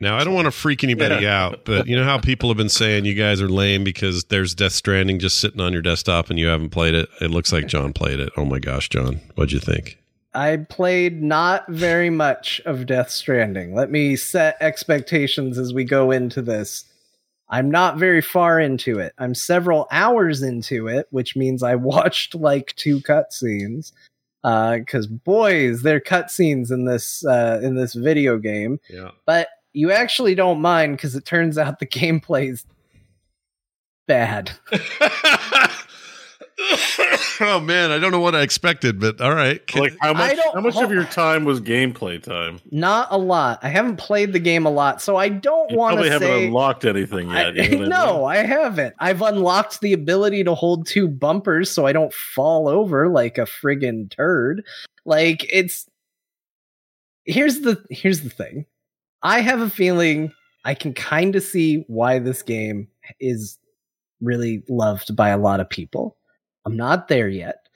Now, 0.00 0.18
I 0.18 0.24
don't 0.24 0.34
want 0.34 0.46
to 0.46 0.50
freak 0.50 0.84
anybody 0.84 1.24
yeah. 1.24 1.44
out, 1.44 1.64
but 1.64 1.86
you 1.86 1.96
know 1.96 2.04
how 2.04 2.18
people 2.18 2.50
have 2.50 2.58
been 2.58 2.68
saying 2.68 3.06
you 3.06 3.14
guys 3.14 3.40
are 3.40 3.48
lame 3.48 3.84
because 3.84 4.24
there's 4.24 4.54
Death 4.54 4.72
Stranding 4.72 5.18
just 5.18 5.40
sitting 5.40 5.62
on 5.62 5.72
your 5.72 5.80
desktop 5.80 6.28
and 6.28 6.38
you 6.38 6.46
haven't 6.48 6.70
played 6.70 6.94
it. 6.94 7.08
It 7.22 7.30
looks 7.30 7.52
like 7.52 7.68
John 7.68 7.94
played 7.94 8.20
it. 8.20 8.30
Oh 8.36 8.44
my 8.44 8.58
gosh, 8.58 8.90
John, 8.90 9.20
what'd 9.34 9.52
you 9.52 9.60
think? 9.60 9.98
I 10.34 10.56
played 10.68 11.22
not 11.22 11.68
very 11.68 12.10
much 12.10 12.60
of 12.66 12.86
Death 12.86 13.10
Stranding. 13.10 13.74
Let 13.74 13.90
me 13.90 14.16
set 14.16 14.56
expectations 14.60 15.58
as 15.58 15.72
we 15.72 15.84
go 15.84 16.10
into 16.10 16.42
this. 16.42 16.84
I'm 17.50 17.70
not 17.70 17.98
very 17.98 18.20
far 18.20 18.58
into 18.58 18.98
it. 18.98 19.12
I'm 19.18 19.34
several 19.34 19.86
hours 19.90 20.42
into 20.42 20.88
it, 20.88 21.06
which 21.10 21.36
means 21.36 21.62
I 21.62 21.74
watched 21.76 22.34
like 22.34 22.74
two 22.76 23.00
cutscenes. 23.00 23.92
Because 24.42 25.06
uh, 25.06 25.14
boys, 25.24 25.82
there 25.82 25.96
are 25.96 26.00
cutscenes 26.00 26.70
in 26.70 26.84
this 26.84 27.24
uh, 27.24 27.60
in 27.62 27.76
this 27.76 27.94
video 27.94 28.36
game. 28.36 28.78
Yeah. 28.90 29.12
But 29.24 29.48
you 29.72 29.90
actually 29.90 30.34
don't 30.34 30.60
mind 30.60 30.96
because 30.96 31.14
it 31.14 31.24
turns 31.24 31.56
out 31.56 31.78
the 31.78 31.86
gameplay 31.86 32.50
is 32.50 32.64
bad. 34.06 34.50
oh 36.58 37.60
man, 37.60 37.90
I 37.90 37.98
don't 37.98 38.12
know 38.12 38.20
what 38.20 38.34
I 38.34 38.42
expected, 38.42 39.00
but 39.00 39.20
all 39.20 39.34
right. 39.34 39.64
Can, 39.66 39.82
like 39.82 39.96
how 40.00 40.12
much? 40.12 40.38
How 40.52 40.60
much 40.60 40.76
of 40.76 40.90
your 40.90 41.04
time 41.04 41.44
was 41.44 41.60
gameplay 41.60 42.22
time? 42.22 42.60
Not 42.70 43.08
a 43.10 43.18
lot. 43.18 43.58
I 43.62 43.68
haven't 43.68 43.96
played 43.96 44.32
the 44.32 44.38
game 44.38 44.64
a 44.64 44.70
lot, 44.70 45.02
so 45.02 45.16
I 45.16 45.28
don't 45.28 45.72
want 45.72 45.98
to 45.98 46.04
say. 46.04 46.10
Haven't 46.10 46.30
unlocked 46.30 46.84
anything 46.84 47.30
yet. 47.30 47.58
I, 47.58 47.62
you 47.62 47.86
no, 47.88 48.24
I 48.24 48.36
haven't. 48.36 48.94
I've 49.00 49.22
unlocked 49.22 49.80
the 49.80 49.92
ability 49.92 50.44
to 50.44 50.54
hold 50.54 50.86
two 50.86 51.08
bumpers, 51.08 51.70
so 51.70 51.86
I 51.86 51.92
don't 51.92 52.12
fall 52.12 52.68
over 52.68 53.08
like 53.08 53.36
a 53.36 53.42
friggin' 53.42 54.10
turd. 54.10 54.64
Like 55.04 55.46
it's. 55.52 55.86
Here's 57.24 57.60
the 57.60 57.82
here's 57.90 58.20
the 58.20 58.30
thing. 58.30 58.66
I 59.22 59.40
have 59.40 59.60
a 59.60 59.70
feeling 59.70 60.32
I 60.64 60.74
can 60.74 60.92
kind 60.94 61.34
of 61.34 61.42
see 61.42 61.84
why 61.88 62.18
this 62.18 62.42
game 62.42 62.88
is 63.18 63.58
really 64.20 64.62
loved 64.68 65.16
by 65.16 65.30
a 65.30 65.38
lot 65.38 65.60
of 65.60 65.68
people 65.68 66.16
I'm 66.64 66.76
not 66.76 67.08
there 67.08 67.28
yet. 67.28 67.68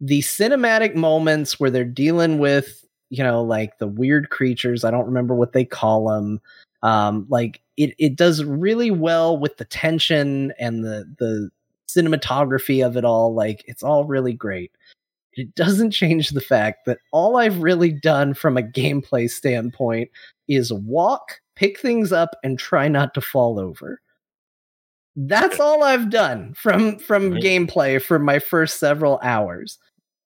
The 0.00 0.20
cinematic 0.20 0.94
moments 0.94 1.60
where 1.60 1.70
they're 1.70 1.84
dealing 1.84 2.38
with, 2.38 2.84
you 3.10 3.22
know, 3.22 3.42
like 3.42 3.78
the 3.78 3.88
weird 3.88 4.30
creatures, 4.30 4.84
I 4.84 4.90
don't 4.90 5.06
remember 5.06 5.34
what 5.34 5.52
they 5.52 5.64
call 5.64 6.08
them. 6.08 6.40
Um, 6.82 7.26
like 7.28 7.60
it, 7.76 7.94
it 7.98 8.16
does 8.16 8.42
really 8.44 8.90
well 8.90 9.38
with 9.38 9.58
the 9.58 9.66
tension 9.66 10.52
and 10.58 10.82
the, 10.82 11.04
the 11.18 11.50
cinematography 11.88 12.84
of 12.84 12.96
it 12.96 13.04
all. 13.04 13.34
Like 13.34 13.62
it's 13.66 13.82
all 13.82 14.04
really 14.04 14.32
great. 14.32 14.72
It 15.34 15.54
doesn't 15.54 15.90
change 15.90 16.30
the 16.30 16.40
fact 16.40 16.86
that 16.86 16.98
all 17.12 17.36
I've 17.36 17.58
really 17.58 17.92
done 17.92 18.34
from 18.34 18.56
a 18.56 18.62
gameplay 18.62 19.30
standpoint 19.30 20.10
is 20.48 20.72
walk, 20.72 21.40
pick 21.56 21.78
things 21.78 22.12
up, 22.12 22.30
and 22.42 22.58
try 22.58 22.88
not 22.88 23.14
to 23.14 23.20
fall 23.20 23.58
over 23.58 24.00
that's 25.16 25.60
all 25.60 25.82
I've 25.82 26.10
done 26.10 26.54
from 26.54 26.98
from 26.98 27.32
right. 27.32 27.42
gameplay 27.42 28.00
for 28.00 28.18
my 28.18 28.38
first 28.38 28.78
several 28.78 29.18
hours. 29.22 29.78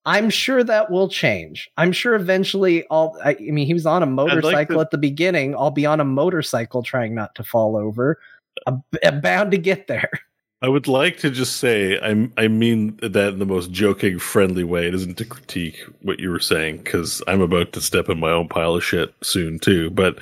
I'm 0.07 0.29
sure 0.29 0.63
that 0.63 0.91
will 0.91 1.09
change. 1.09 1.69
I'm 1.77 1.91
sure 1.91 2.13
eventually 2.13 2.85
I'll 2.91 3.17
I, 3.23 3.31
I 3.31 3.51
mean 3.51 3.65
he 3.65 3.73
was 3.73 3.85
on 3.85 4.03
a 4.03 4.07
motorcycle 4.07 4.51
like 4.51 4.67
to, 4.69 4.79
at 4.79 4.91
the 4.91 4.97
beginning. 4.97 5.55
I'll 5.55 5.71
be 5.71 5.85
on 5.85 5.99
a 5.99 6.05
motorcycle 6.05 6.83
trying 6.83 7.15
not 7.15 7.33
to 7.35 7.43
fall 7.43 7.75
over. 7.75 8.19
I'm, 8.67 8.83
I'm 9.03 9.21
bound 9.21 9.51
to 9.51 9.57
get 9.57 9.87
there. 9.87 10.09
I 10.61 10.69
would 10.69 10.87
like 10.87 11.17
to 11.17 11.29
just 11.29 11.57
say 11.57 11.99
I 11.99 12.29
I 12.37 12.47
mean 12.47 12.97
that 13.01 13.33
in 13.33 13.39
the 13.39 13.45
most 13.45 13.71
joking, 13.71 14.19
friendly 14.19 14.63
way. 14.63 14.87
It 14.87 14.95
isn't 14.95 15.17
to 15.17 15.25
critique 15.25 15.79
what 16.01 16.19
you 16.19 16.29
were 16.29 16.39
saying 16.39 16.77
because 16.77 17.21
I'm 17.27 17.41
about 17.41 17.73
to 17.73 17.81
step 17.81 18.07
in 18.07 18.19
my 18.19 18.31
own 18.31 18.47
pile 18.47 18.75
of 18.75 18.83
shit 18.83 19.13
soon 19.21 19.59
too. 19.59 19.89
But 19.89 20.19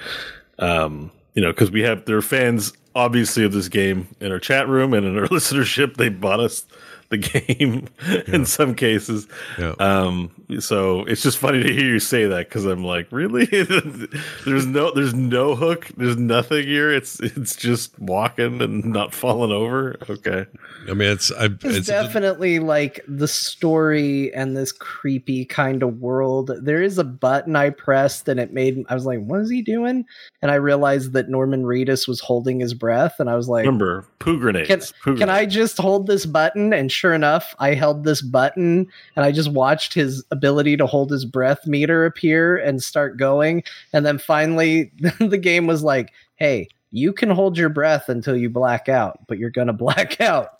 um, 0.59 1.11
you 1.33 1.41
know, 1.41 1.51
because 1.51 1.71
we 1.71 1.81
have 1.81 2.05
there 2.05 2.17
are 2.17 2.21
fans 2.21 2.73
obviously 2.95 3.43
of 3.43 3.51
this 3.51 3.69
game 3.69 4.07
in 4.19 4.31
our 4.31 4.39
chat 4.39 4.67
room 4.67 4.93
and 4.93 5.05
in 5.05 5.17
our 5.17 5.27
listenership. 5.29 5.97
They 5.97 6.09
bought 6.09 6.39
us 6.39 6.65
the 7.13 7.17
game 7.57 7.87
in 8.27 8.45
some 8.45 8.75
cases. 8.75 9.27
Yeah. 9.57 9.73
Um, 9.79 10.31
so 10.59 11.05
it's 11.05 11.21
just 11.21 11.37
funny 11.37 11.63
to 11.63 11.71
hear 11.71 11.85
you 11.85 11.99
say 11.99 12.25
that 12.25 12.49
because 12.49 12.65
I'm 12.65 12.83
like, 12.83 13.07
really? 13.11 13.45
there's 14.45 14.65
no, 14.65 14.91
there's 14.91 15.13
no 15.13 15.55
hook. 15.55 15.89
There's 15.95 16.17
nothing 16.17 16.65
here. 16.65 16.91
It's 16.91 17.19
it's 17.19 17.55
just 17.55 17.97
walking 17.99 18.61
and 18.61 18.85
not 18.85 19.13
falling 19.13 19.51
over. 19.51 19.95
Okay. 20.09 20.45
I 20.89 20.93
mean, 20.93 21.09
it's 21.09 21.31
I, 21.31 21.45
It's, 21.45 21.63
it's 21.63 21.87
definitely 21.87 22.59
like 22.59 22.99
the 23.07 23.27
story 23.27 24.33
and 24.33 24.57
this 24.57 24.71
creepy 24.71 25.45
kind 25.45 25.83
of 25.83 25.99
world. 25.99 26.51
There 26.61 26.81
is 26.81 26.97
a 26.97 27.03
button 27.03 27.55
I 27.55 27.69
pressed 27.69 28.27
and 28.27 28.39
it 28.39 28.53
made 28.53 28.83
I 28.89 28.95
was 28.95 29.05
like, 29.05 29.19
what 29.19 29.39
is 29.41 29.49
he 29.49 29.61
doing? 29.61 30.05
And 30.41 30.51
I 30.51 30.55
realized 30.55 31.13
that 31.13 31.29
Norman 31.29 31.63
Reedus 31.63 32.07
was 32.07 32.19
holding 32.19 32.59
his 32.59 32.73
breath, 32.73 33.19
and 33.19 33.29
I 33.29 33.35
was 33.35 33.47
like, 33.47 33.65
Remember, 33.65 34.05
poo 34.19 34.39
grenades. 34.39 34.67
Can, 34.67 34.81
poo 35.03 35.17
can 35.17 35.29
I 35.29 35.45
just 35.45 35.77
hold 35.77 36.07
this 36.07 36.25
button? 36.25 36.73
And 36.73 36.91
sure 37.03 37.13
enough, 37.13 37.53
I 37.59 37.73
held 37.73 38.05
this 38.05 38.21
button 38.21 38.87
and 39.17 39.25
I 39.25 39.33
just 39.33 39.51
watched 39.51 39.93
his 39.93 40.23
ability 40.31 40.77
to 40.77 40.85
hold 40.85 41.11
his 41.11 41.25
breath 41.25 41.67
meter 41.67 42.05
appear 42.05 42.55
and 42.55 42.81
start 42.81 43.17
going. 43.17 43.61
And 43.91 44.05
then 44.05 44.17
finally, 44.17 44.89
the 45.19 45.37
game 45.37 45.67
was 45.67 45.83
like, 45.83 46.13
hey, 46.37 46.69
you 46.91 47.11
can 47.11 47.29
hold 47.29 47.57
your 47.57 47.67
breath 47.67 48.07
until 48.07 48.37
you 48.37 48.49
black 48.49 48.87
out, 48.87 49.19
but 49.27 49.37
you're 49.37 49.49
going 49.49 49.67
to 49.73 49.73
black 49.73 50.21
out. 50.21 50.51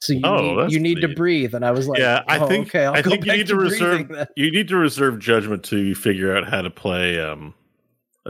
So 0.00 0.12
you, 0.12 0.20
Oh, 0.22 0.66
need, 0.66 0.72
you 0.72 0.78
need 0.78 1.00
to 1.00 1.08
breathe. 1.08 1.52
And 1.52 1.64
I 1.64 1.72
was 1.72 1.88
like, 1.88 1.98
yeah, 1.98 2.22
I 2.28 2.38
"Oh, 2.38 2.46
think 2.46 2.68
okay, 2.68 2.84
I'll 2.84 2.94
I 2.94 3.02
go 3.02 3.10
think 3.10 3.26
you 3.26 3.32
need 3.32 3.48
to 3.48 3.56
reserve 3.56 4.06
then." 4.06 4.28
you 4.36 4.52
need 4.52 4.68
to 4.68 4.76
reserve 4.76 5.18
judgment 5.18 5.64
to 5.64 5.96
figure 5.96 6.36
out 6.36 6.46
how 6.46 6.62
to 6.62 6.70
play 6.70 7.20
um 7.20 7.52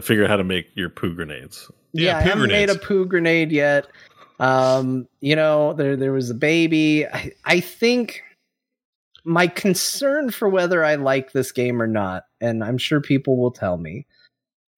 figure 0.01 0.25
out 0.25 0.31
how 0.31 0.39
to 0.39 0.45
make 0.45 0.69
your 0.75 0.89
poo 0.89 1.13
grenades. 1.13 1.71
Yeah, 1.93 2.17
I 2.17 2.23
haven't 2.23 2.49
made 2.49 2.71
a 2.71 2.79
poo 2.79 3.05
grenade 3.05 3.53
yet. 3.53 3.89
Um, 4.39 5.09
you 5.21 5.35
know, 5.35 5.73
there 5.73 5.97
there 5.97 6.13
was 6.13 6.31
a 6.31 6.35
baby. 6.35 7.07
I, 7.07 7.33
I 7.45 7.61
think 7.61 8.23
my 9.25 9.47
concern 9.47 10.31
for 10.31 10.49
whether 10.49 10.85
I 10.85 10.95
like 10.95 11.33
this 11.33 11.53
game 11.53 11.83
or 11.83 11.87
not, 11.87 12.25
and 12.41 12.63
I'm 12.63 12.79
sure 12.79 13.01
people 13.01 13.37
will 13.37 13.51
tell 13.51 13.77
me, 13.77 14.07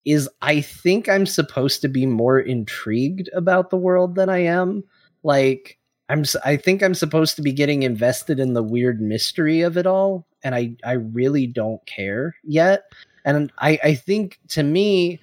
is 0.04 0.28
I 0.42 0.60
think 0.60 1.08
I'm 1.08 1.26
supposed 1.26 1.82
to 1.82 1.88
be 1.88 2.06
more 2.06 2.40
intrigued 2.40 3.28
about 3.34 3.70
the 3.70 3.76
world 3.76 4.14
than 4.14 4.28
I 4.28 4.38
am. 4.38 4.82
Like 5.22 5.78
I'm 6.08 6.24
I 6.44 6.56
think 6.56 6.82
I'm 6.82 6.94
supposed 6.94 7.36
to 7.36 7.42
be 7.42 7.52
getting 7.52 7.82
invested 7.82 8.40
in 8.40 8.54
the 8.54 8.62
weird 8.62 9.00
mystery 9.00 9.60
of 9.60 9.76
it 9.76 9.86
all, 9.86 10.26
and 10.42 10.54
I 10.54 10.74
I 10.84 10.92
really 10.92 11.46
don't 11.46 11.84
care 11.86 12.34
yet. 12.42 12.84
And 13.24 13.52
I 13.58 13.78
I 13.84 13.94
think 13.94 14.38
to 14.48 14.62
me 14.62 15.20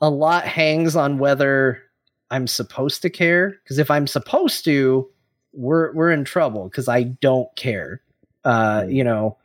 a 0.00 0.10
lot 0.10 0.44
hangs 0.44 0.94
on 0.94 1.18
whether 1.18 1.82
I'm 2.30 2.46
supposed 2.46 3.02
to 3.02 3.10
care. 3.10 3.58
Because 3.62 3.78
if 3.78 3.90
I'm 3.90 4.06
supposed 4.06 4.64
to, 4.64 5.08
we're 5.52 5.92
we're 5.92 6.10
in 6.10 6.24
trouble 6.24 6.64
because 6.64 6.88
I 6.88 7.04
don't 7.04 7.54
care. 7.56 8.02
Uh, 8.44 8.84
you 8.88 9.04
know. 9.04 9.38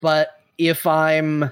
But 0.00 0.30
if 0.58 0.86
I'm 0.86 1.50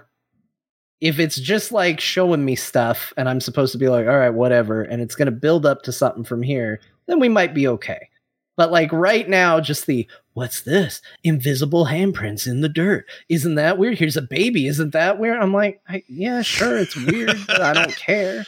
if 1.01 1.19
it's 1.19 1.39
just 1.39 1.70
like 1.70 2.01
showing 2.01 2.44
me 2.44 2.56
stuff 2.56 3.12
and 3.16 3.28
I'm 3.28 3.40
supposed 3.40 3.73
to 3.73 3.78
be 3.78 3.89
like, 3.89 4.06
all 4.06 4.19
right, 4.19 4.31
whatever, 4.31 4.82
and 4.82 5.01
it's 5.01 5.15
gonna 5.15 5.31
build 5.31 5.66
up 5.66 5.82
to 5.82 5.93
something 5.93 6.24
from 6.24 6.43
here, 6.43 6.81
then 7.06 7.20
we 7.20 7.28
might 7.28 7.55
be 7.55 7.69
okay. 7.69 8.09
But 8.56 8.73
like 8.73 8.93
right 8.93 9.28
now, 9.28 9.60
just 9.60 9.86
the 9.86 10.09
what's 10.35 10.62
this? 10.62 11.01
Invisible 11.23 11.86
handprints 11.86 12.47
in 12.47 12.60
the 12.60 12.69
dirt. 12.69 13.06
Isn't 13.28 13.55
that 13.55 13.78
weird? 13.78 13.98
Here's 13.98 14.16
a 14.16 14.23
baby. 14.23 14.66
Isn't 14.66 14.93
that 14.94 15.19
weird? 15.20 15.39
I'm 15.39 15.52
like, 15.52 15.81
I, 15.89 16.02
yeah, 16.09 16.43
sure, 16.43 16.77
it's 16.77 16.97
weird, 16.97 17.39
but 17.47 17.60
I 17.60 17.73
don't 17.73 17.97
care. 17.97 18.44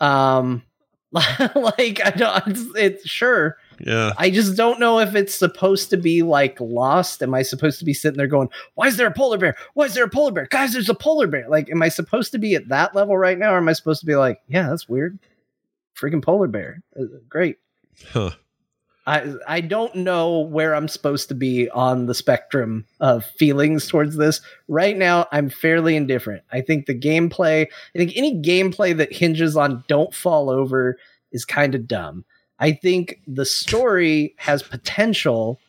Um, 0.00 0.64
like 1.12 2.00
I 2.04 2.12
don't. 2.16 2.46
It's, 2.46 2.64
it's 2.76 3.08
sure. 3.08 3.56
Yeah. 3.80 4.12
I 4.18 4.30
just 4.30 4.56
don't 4.56 4.80
know 4.80 4.98
if 4.98 5.14
it's 5.14 5.34
supposed 5.34 5.90
to 5.90 5.96
be 5.96 6.22
like 6.22 6.60
lost. 6.60 7.22
Am 7.22 7.34
I 7.34 7.42
supposed 7.42 7.78
to 7.78 7.84
be 7.84 7.94
sitting 7.94 8.18
there 8.18 8.26
going, 8.26 8.48
"Why 8.74 8.86
is 8.88 8.96
there 8.96 9.06
a 9.06 9.12
polar 9.12 9.38
bear? 9.38 9.56
Why 9.74 9.84
is 9.84 9.94
there 9.94 10.04
a 10.04 10.10
polar 10.10 10.32
bear? 10.32 10.46
Guys, 10.50 10.72
there's 10.72 10.88
a 10.88 10.94
polar 10.94 11.26
bear!" 11.26 11.48
Like, 11.48 11.70
am 11.70 11.82
I 11.82 11.88
supposed 11.88 12.32
to 12.32 12.38
be 12.38 12.54
at 12.54 12.68
that 12.68 12.94
level 12.94 13.16
right 13.16 13.38
now, 13.38 13.54
or 13.54 13.58
am 13.58 13.68
I 13.68 13.72
supposed 13.72 14.00
to 14.00 14.06
be 14.06 14.16
like, 14.16 14.40
"Yeah, 14.48 14.68
that's 14.68 14.88
weird, 14.88 15.18
freaking 15.96 16.22
polar 16.22 16.48
bear, 16.48 16.82
Uh, 16.98 17.04
great." 17.28 17.58
Huh. 18.10 18.30
I 19.06 19.34
I 19.46 19.60
don't 19.60 19.94
know 19.94 20.40
where 20.40 20.74
I'm 20.74 20.88
supposed 20.88 21.28
to 21.28 21.34
be 21.34 21.70
on 21.70 22.06
the 22.06 22.14
spectrum 22.14 22.84
of 23.00 23.24
feelings 23.24 23.86
towards 23.86 24.16
this. 24.16 24.40
Right 24.68 24.96
now, 24.96 25.26
I'm 25.30 25.48
fairly 25.48 25.96
indifferent. 25.96 26.42
I 26.52 26.60
think 26.60 26.86
the 26.86 26.98
gameplay, 26.98 27.66
I 27.94 27.98
think 27.98 28.12
any 28.16 28.40
gameplay 28.42 28.96
that 28.96 29.12
hinges 29.12 29.56
on 29.56 29.84
don't 29.88 30.14
fall 30.14 30.50
over 30.50 30.98
is 31.32 31.44
kind 31.44 31.74
of 31.74 31.86
dumb. 31.86 32.24
I 32.58 32.72
think 32.72 33.20
the 33.26 33.44
story 33.44 34.34
has 34.38 34.62
potential, 34.62 35.60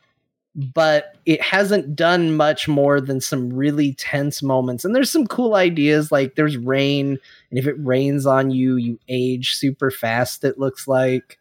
but 0.55 1.17
it 1.25 1.41
hasn't 1.41 1.95
done 1.95 2.35
much 2.35 2.67
more 2.67 3.01
than 3.01 3.21
some 3.21 3.53
really 3.53 3.93
tense 3.93 4.41
moments. 4.41 4.83
And 4.85 4.95
there's 4.95 5.11
some 5.11 5.27
cool 5.27 5.53
ideas 5.53 6.11
like 6.11 6.35
there's 6.35 6.57
rain, 6.57 7.19
and 7.49 7.59
if 7.59 7.67
it 7.67 7.75
rains 7.77 8.25
on 8.25 8.49
you, 8.49 8.77
you 8.77 8.99
age 9.09 9.53
super 9.55 9.91
fast, 9.91 10.43
it 10.43 10.57
looks 10.57 10.87
like. 10.87 11.37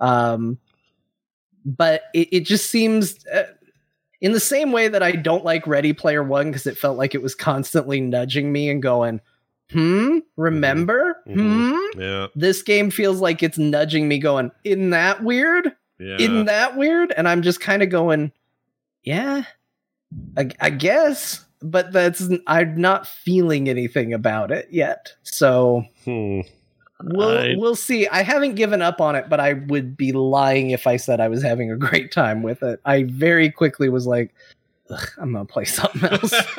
Um, 0.00 0.58
but 1.64 2.02
it, 2.12 2.28
it 2.32 2.40
just 2.40 2.70
seems 2.70 3.24
uh, 3.26 3.44
in 4.20 4.32
the 4.32 4.40
same 4.40 4.72
way 4.72 4.88
that 4.88 5.02
I 5.02 5.12
don't 5.12 5.44
like 5.44 5.66
Ready 5.66 5.92
Player 5.92 6.22
One 6.22 6.46
because 6.46 6.66
it 6.66 6.78
felt 6.78 6.96
like 6.96 7.14
it 7.14 7.22
was 7.22 7.34
constantly 7.34 8.00
nudging 8.00 8.52
me 8.52 8.70
and 8.70 8.82
going, 8.82 9.20
hmm, 9.70 10.18
remember? 10.36 11.20
Hmm? 11.26 11.76
Yeah. 11.96 12.28
This 12.34 12.62
game 12.62 12.90
feels 12.90 13.20
like 13.20 13.42
it's 13.42 13.58
nudging 13.58 14.08
me, 14.08 14.18
going, 14.18 14.50
isn't 14.64 14.90
that 14.90 15.22
weird? 15.22 15.74
Yeah. 15.98 16.16
Isn't 16.18 16.46
that 16.46 16.76
weird? 16.76 17.12
And 17.16 17.28
I'm 17.28 17.42
just 17.42 17.60
kind 17.60 17.82
of 17.82 17.88
going, 17.88 18.32
yeah, 19.02 19.44
I, 20.36 20.50
I 20.60 20.70
guess, 20.70 21.44
but 21.60 21.92
that's 21.92 22.28
I'm 22.46 22.80
not 22.80 23.06
feeling 23.06 23.68
anything 23.68 24.12
about 24.12 24.50
it 24.50 24.68
yet. 24.70 25.12
So 25.22 25.84
Hmm. 26.04 26.40
We'll 27.12 27.38
I- 27.38 27.54
we'll 27.56 27.76
see. 27.76 28.06
I 28.08 28.22
haven't 28.22 28.54
given 28.54 28.82
up 28.82 29.00
on 29.00 29.14
it, 29.16 29.28
but 29.28 29.40
I 29.40 29.54
would 29.54 29.96
be 29.96 30.12
lying 30.12 30.70
if 30.70 30.86
I 30.86 30.96
said 30.96 31.20
I 31.20 31.28
was 31.28 31.42
having 31.42 31.70
a 31.70 31.76
great 31.76 32.12
time 32.12 32.42
with 32.42 32.62
it. 32.62 32.80
I 32.84 33.04
very 33.04 33.50
quickly 33.50 33.88
was 33.88 34.06
like, 34.06 34.34
I'm 35.18 35.32
gonna 35.32 35.44
play 35.44 35.64
something 35.64 36.04
else. 36.10 36.32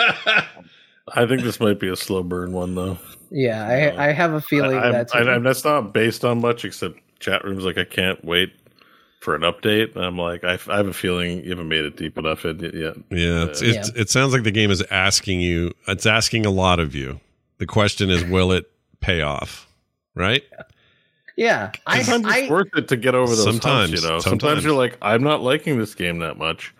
I 1.14 1.26
think 1.28 1.44
this 1.44 1.60
might 1.60 1.80
be 1.80 1.88
a 1.90 1.96
slow 1.96 2.24
burn 2.24 2.52
one 2.52 2.74
though. 2.76 2.98
yeah, 3.30 3.94
I, 3.98 4.08
I 4.08 4.12
have 4.12 4.34
a 4.34 4.42
feeling 4.42 4.78
I, 4.78 4.92
that's 4.92 5.14
I, 5.14 5.36
I, 5.36 5.40
that's 5.40 5.64
not 5.64 5.94
based 5.94 6.26
on 6.26 6.42
much 6.42 6.66
except 6.66 7.00
chat 7.20 7.44
rooms. 7.44 7.64
Like 7.64 7.78
I 7.78 7.84
can't 7.86 8.24
wait 8.26 8.52
for 9.22 9.36
an 9.36 9.42
update. 9.42 9.96
I'm 9.96 10.18
like, 10.18 10.44
I, 10.44 10.58
I 10.68 10.78
have 10.78 10.88
a 10.88 10.94
feeling 10.94 11.44
you 11.44 11.50
haven't 11.52 11.68
made 11.70 11.86
it 11.86 11.96
deep 11.98 12.18
enough 12.18 12.44
in 12.46 12.60
yet. 12.60 12.96
Yeah, 13.12 13.46
it's, 13.46 13.62
it's, 13.62 13.90
it 13.90 14.10
sounds 14.10 14.34
like 14.34 14.44
the 14.44 14.52
game 14.52 14.72
is 14.72 14.84
asking 14.92 15.42
you. 15.42 15.74
It's 15.88 16.06
asking 16.06 16.46
a 16.46 16.52
lot 16.52 16.80
of 16.80 16.96
you. 16.96 17.20
The 17.60 17.66
question 17.66 18.10
is, 18.10 18.24
will 18.26 18.52
it 18.52 18.70
pay 19.00 19.22
off? 19.22 19.68
Right? 20.16 20.44
yeah. 21.36 21.72
I, 21.86 22.02
Sometimes 22.02 22.34
I 22.34 22.40
it's 22.40 22.50
worth 22.50 22.70
it 22.76 22.88
to 22.88 22.98
get 22.98 23.14
over 23.16 23.36
those 23.36 23.44
Sometimes, 23.44 23.90
humps, 23.92 24.02
you 24.04 24.10
know. 24.10 24.20
sometimes. 24.20 24.42
Sometimes. 24.42 24.64
you're 24.64 24.74
like, 24.76 24.98
I'm 25.02 25.22
not 25.24 25.42
liking 25.42 25.78
this 25.78 25.94
game 25.94 26.20
that 26.20 26.38
much. 26.38 26.74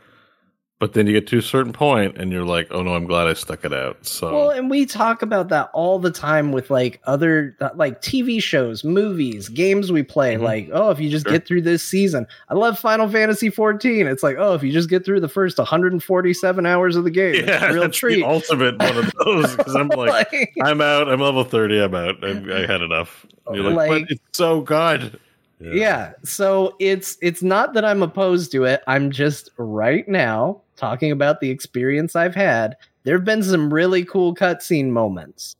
But 0.78 0.92
then 0.92 1.08
you 1.08 1.14
get 1.14 1.26
to 1.28 1.38
a 1.38 1.42
certain 1.42 1.72
point 1.72 2.18
and 2.18 2.34
you're 2.34 2.44
like, 2.44 2.68
oh 2.72 2.84
no, 2.84 2.96
I'm 2.96 3.06
glad 3.06 3.28
I 3.28 3.34
stuck 3.34 3.64
it 3.64 3.72
out. 3.74 4.06
So 4.06 4.30
Well, 4.34 4.50
and 4.50 4.70
we 4.70 4.86
talk 4.86 5.22
about 5.22 5.48
that 5.48 5.70
all 5.74 6.00
the 6.00 6.12
time 6.12 6.52
with 6.52 6.70
like 6.70 7.00
other 7.06 7.56
like 7.76 8.02
TV 8.02 8.44
shows, 8.44 8.84
movies, 8.84 9.48
games 9.48 9.90
we 9.90 10.04
play. 10.04 10.36
Mhm. 10.36 10.42
Like, 10.42 10.70
oh, 10.74 10.90
if 10.90 11.00
you 11.00 11.10
just 11.10 11.26
Sure. 11.26 11.32
get 11.32 11.48
through 11.48 11.62
this 11.62 11.82
season, 11.82 12.28
I 12.50 12.56
love 12.56 12.78
Final 12.78 13.08
Fantasy 13.08 13.50
14. 13.50 14.06
It's 14.06 14.22
like, 14.22 14.36
oh, 14.38 14.54
if 14.54 14.64
you 14.64 14.74
just 14.74 14.90
get 14.90 15.06
through 15.06 15.22
the 15.22 15.30
first 15.30 15.58
147 15.60 16.66
hours 16.66 16.98
of 16.98 17.06
the 17.06 17.10
game, 17.12 17.36
it's 17.36 17.48
yeah, 17.48 17.70
a 17.70 17.74
real 17.74 17.90
treat. 17.90 18.16
the 18.16 18.24
ultimate 18.26 18.78
one 18.78 18.98
of 18.98 19.14
those. 19.24 19.56
Because 19.56 19.76
I'm 19.76 19.88
like, 19.96 20.32
Like- 20.34 20.54
I'm 20.62 20.82
out. 20.82 21.08
I'm 21.08 21.22
level 21.22 21.46
30. 21.46 21.80
I'm 21.84 21.96
out. 21.96 22.16
I, 22.22 22.32
I 22.32 22.66
had 22.68 22.82
enough. 22.82 23.26
And 23.48 23.56
you're 23.56 23.72
like, 23.72 23.90
Like- 23.90 24.02
but 24.04 24.12
it's 24.12 24.22
so 24.38 24.60
good. 24.60 25.18
yeah. 25.62 26.12
So 26.24 26.76
it's 26.80 27.18
it's 27.22 27.42
not 27.42 27.74
that 27.76 27.86
I'm 27.86 28.04
opposed 28.04 28.52
to 28.52 28.66
it. 28.66 28.82
I'm 28.88 29.10
just 29.10 29.52
right 29.58 30.06
now 30.10 30.62
talking 30.76 31.12
about 31.12 31.40
the 31.40 31.50
experience 31.50 32.16
I've 32.16 32.36
had. 32.36 32.76
There 33.04 33.16
have 33.16 33.26
been 33.26 33.44
some 33.44 33.74
really 33.74 34.04
cool 34.04 34.36
cutscene 34.36 34.90
moments, 34.90 35.56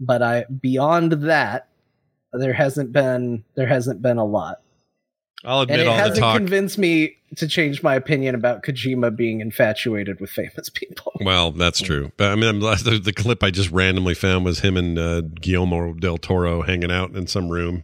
but 0.00 0.22
I 0.22 0.44
beyond 0.44 1.12
that, 1.12 1.68
there 2.32 2.52
hasn't 2.52 2.92
been 2.92 3.44
there 3.54 3.66
hasn't 3.66 4.02
been 4.02 4.18
a 4.18 4.24
lot. 4.24 4.60
I'll 5.44 5.60
and 5.62 5.70
admit 5.70 5.86
it 5.86 5.88
all 5.88 5.96
hasn't 5.96 6.18
talk. 6.20 6.36
convinced 6.36 6.78
me 6.78 7.16
to 7.36 7.46
change 7.46 7.82
my 7.82 7.94
opinion 7.94 8.34
about 8.34 8.62
Kojima 8.62 9.14
being 9.14 9.40
infatuated 9.40 10.20
with 10.20 10.30
famous 10.30 10.68
people. 10.68 11.12
Well, 11.20 11.52
that's 11.52 11.80
true. 11.80 12.12
But 12.16 12.32
I 12.32 12.34
mean, 12.34 12.48
I'm, 12.48 12.60
the, 12.60 13.00
the 13.02 13.12
clip 13.12 13.42
I 13.42 13.50
just 13.50 13.70
randomly 13.70 14.14
found 14.14 14.44
was 14.44 14.60
him 14.60 14.76
and 14.76 14.98
uh, 14.98 15.22
Guillermo 15.22 15.94
del 15.94 16.18
Toro 16.18 16.62
hanging 16.62 16.90
out 16.90 17.14
in 17.14 17.26
some 17.26 17.48
room, 17.48 17.82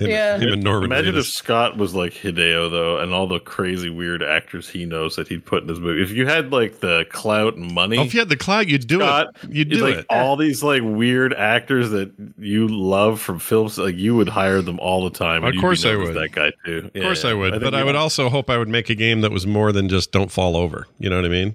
Him, 0.00 0.10
Yeah. 0.10 0.38
him 0.38 0.52
and 0.52 0.62
Norman. 0.62 0.90
Imagine 0.90 1.16
if 1.16 1.26
Scott 1.26 1.76
was 1.76 1.94
like 1.94 2.12
Hideo 2.14 2.70
though, 2.70 2.98
and 2.98 3.12
all 3.12 3.26
the 3.26 3.40
crazy 3.40 3.90
weird 3.90 4.22
actors 4.22 4.68
he 4.68 4.84
knows 4.84 5.16
that 5.16 5.28
he'd 5.28 5.44
put 5.44 5.62
in 5.62 5.68
his 5.68 5.80
movie. 5.80 6.02
If 6.02 6.10
you 6.10 6.26
had 6.26 6.52
like 6.52 6.80
the 6.80 7.06
clout 7.10 7.56
and 7.56 7.72
money, 7.72 7.98
Oh, 7.98 8.02
if 8.02 8.14
you 8.14 8.20
had 8.20 8.28
the 8.28 8.36
clout, 8.36 8.68
you'd 8.68 8.86
do 8.86 8.98
Scott, 8.98 9.28
it. 9.42 9.50
You'd 9.50 9.70
do 9.70 9.78
like 9.78 9.96
it. 9.96 10.06
all 10.10 10.36
these 10.36 10.62
like 10.62 10.82
weird 10.84 11.32
actors 11.34 11.90
that 11.90 12.12
you 12.38 12.68
love 12.68 13.20
from 13.20 13.38
films, 13.38 13.78
like 13.78 13.96
you 13.96 14.14
would 14.16 14.28
hire 14.28 14.60
them 14.62 14.78
all 14.80 15.04
the 15.04 15.10
time. 15.16 15.42
Of 15.42 15.48
and 15.48 15.54
you'd 15.54 15.60
be 15.60 15.62
course 15.62 15.84
I 15.84 15.96
would. 15.96 16.14
That 16.14 16.32
guy 16.32 16.52
too. 16.64 16.90
Of 16.94 17.02
course 17.02 17.24
I 17.24 17.32
would, 17.34 17.60
but 17.60 17.74
I 17.74 17.82
would 17.84 17.96
also. 17.96 18.10
also 18.10 18.28
hope 18.28 18.50
I 18.50 18.58
would 18.58 18.66
make 18.68 18.90
a 18.90 18.94
game 18.96 19.20
that 19.20 19.30
was 19.30 19.46
more 19.46 19.70
than 19.70 19.88
just 19.88 20.10
don't 20.10 20.32
fall 20.32 20.56
over. 20.56 20.88
You 20.98 21.08
know 21.10 21.16
what 21.16 21.24
I 21.24 21.28
mean? 21.28 21.54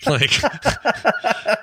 like 0.06 0.30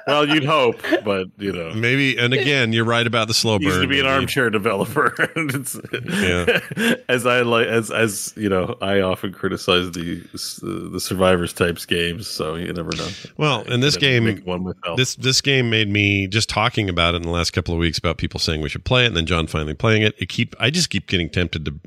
Well, 0.07 0.27
you'd 0.27 0.43
hope, 0.43 0.81
but 1.03 1.27
you 1.37 1.51
know, 1.51 1.73
maybe. 1.73 2.17
And 2.17 2.33
again, 2.33 2.73
you're 2.73 2.85
right 2.85 3.05
about 3.05 3.27
the 3.27 3.33
slow 3.33 3.59
he 3.59 3.65
used 3.65 3.77
burn. 3.77 3.83
to 3.83 3.87
be 3.87 3.99
an 3.99 4.05
armchair 4.05 4.49
developer. 4.49 5.15
And 5.35 5.53
it's, 5.53 5.79
Yeah. 5.93 6.95
as 7.09 7.25
I 7.25 7.41
like, 7.41 7.67
as 7.67 7.91
as 7.91 8.33
you 8.35 8.49
know, 8.49 8.77
I 8.81 9.01
often 9.01 9.31
criticize 9.31 9.91
the 9.91 10.21
the 10.61 10.99
survivors 10.99 11.53
types 11.53 11.85
games. 11.85 12.27
So 12.27 12.55
you 12.55 12.73
never 12.73 12.95
know. 12.95 13.07
Well, 13.37 13.61
in 13.63 13.79
this 13.79 13.97
game, 13.97 14.41
one 14.43 14.63
myself. 14.63 14.97
this 14.97 15.15
this 15.15 15.41
game 15.41 15.69
made 15.69 15.89
me 15.89 16.27
just 16.27 16.49
talking 16.49 16.89
about 16.89 17.13
it 17.13 17.17
in 17.17 17.23
the 17.23 17.29
last 17.29 17.51
couple 17.51 17.73
of 17.73 17.79
weeks 17.79 17.97
about 17.97 18.17
people 18.17 18.39
saying 18.39 18.61
we 18.61 18.69
should 18.69 18.83
play 18.83 19.03
it, 19.03 19.07
and 19.07 19.15
then 19.15 19.25
John 19.25 19.47
finally 19.47 19.73
playing 19.73 20.01
it. 20.01 20.15
It 20.17 20.29
keep 20.29 20.55
I 20.59 20.69
just 20.69 20.89
keep 20.89 21.07
getting 21.07 21.29
tempted 21.29 21.65
to 21.65 21.79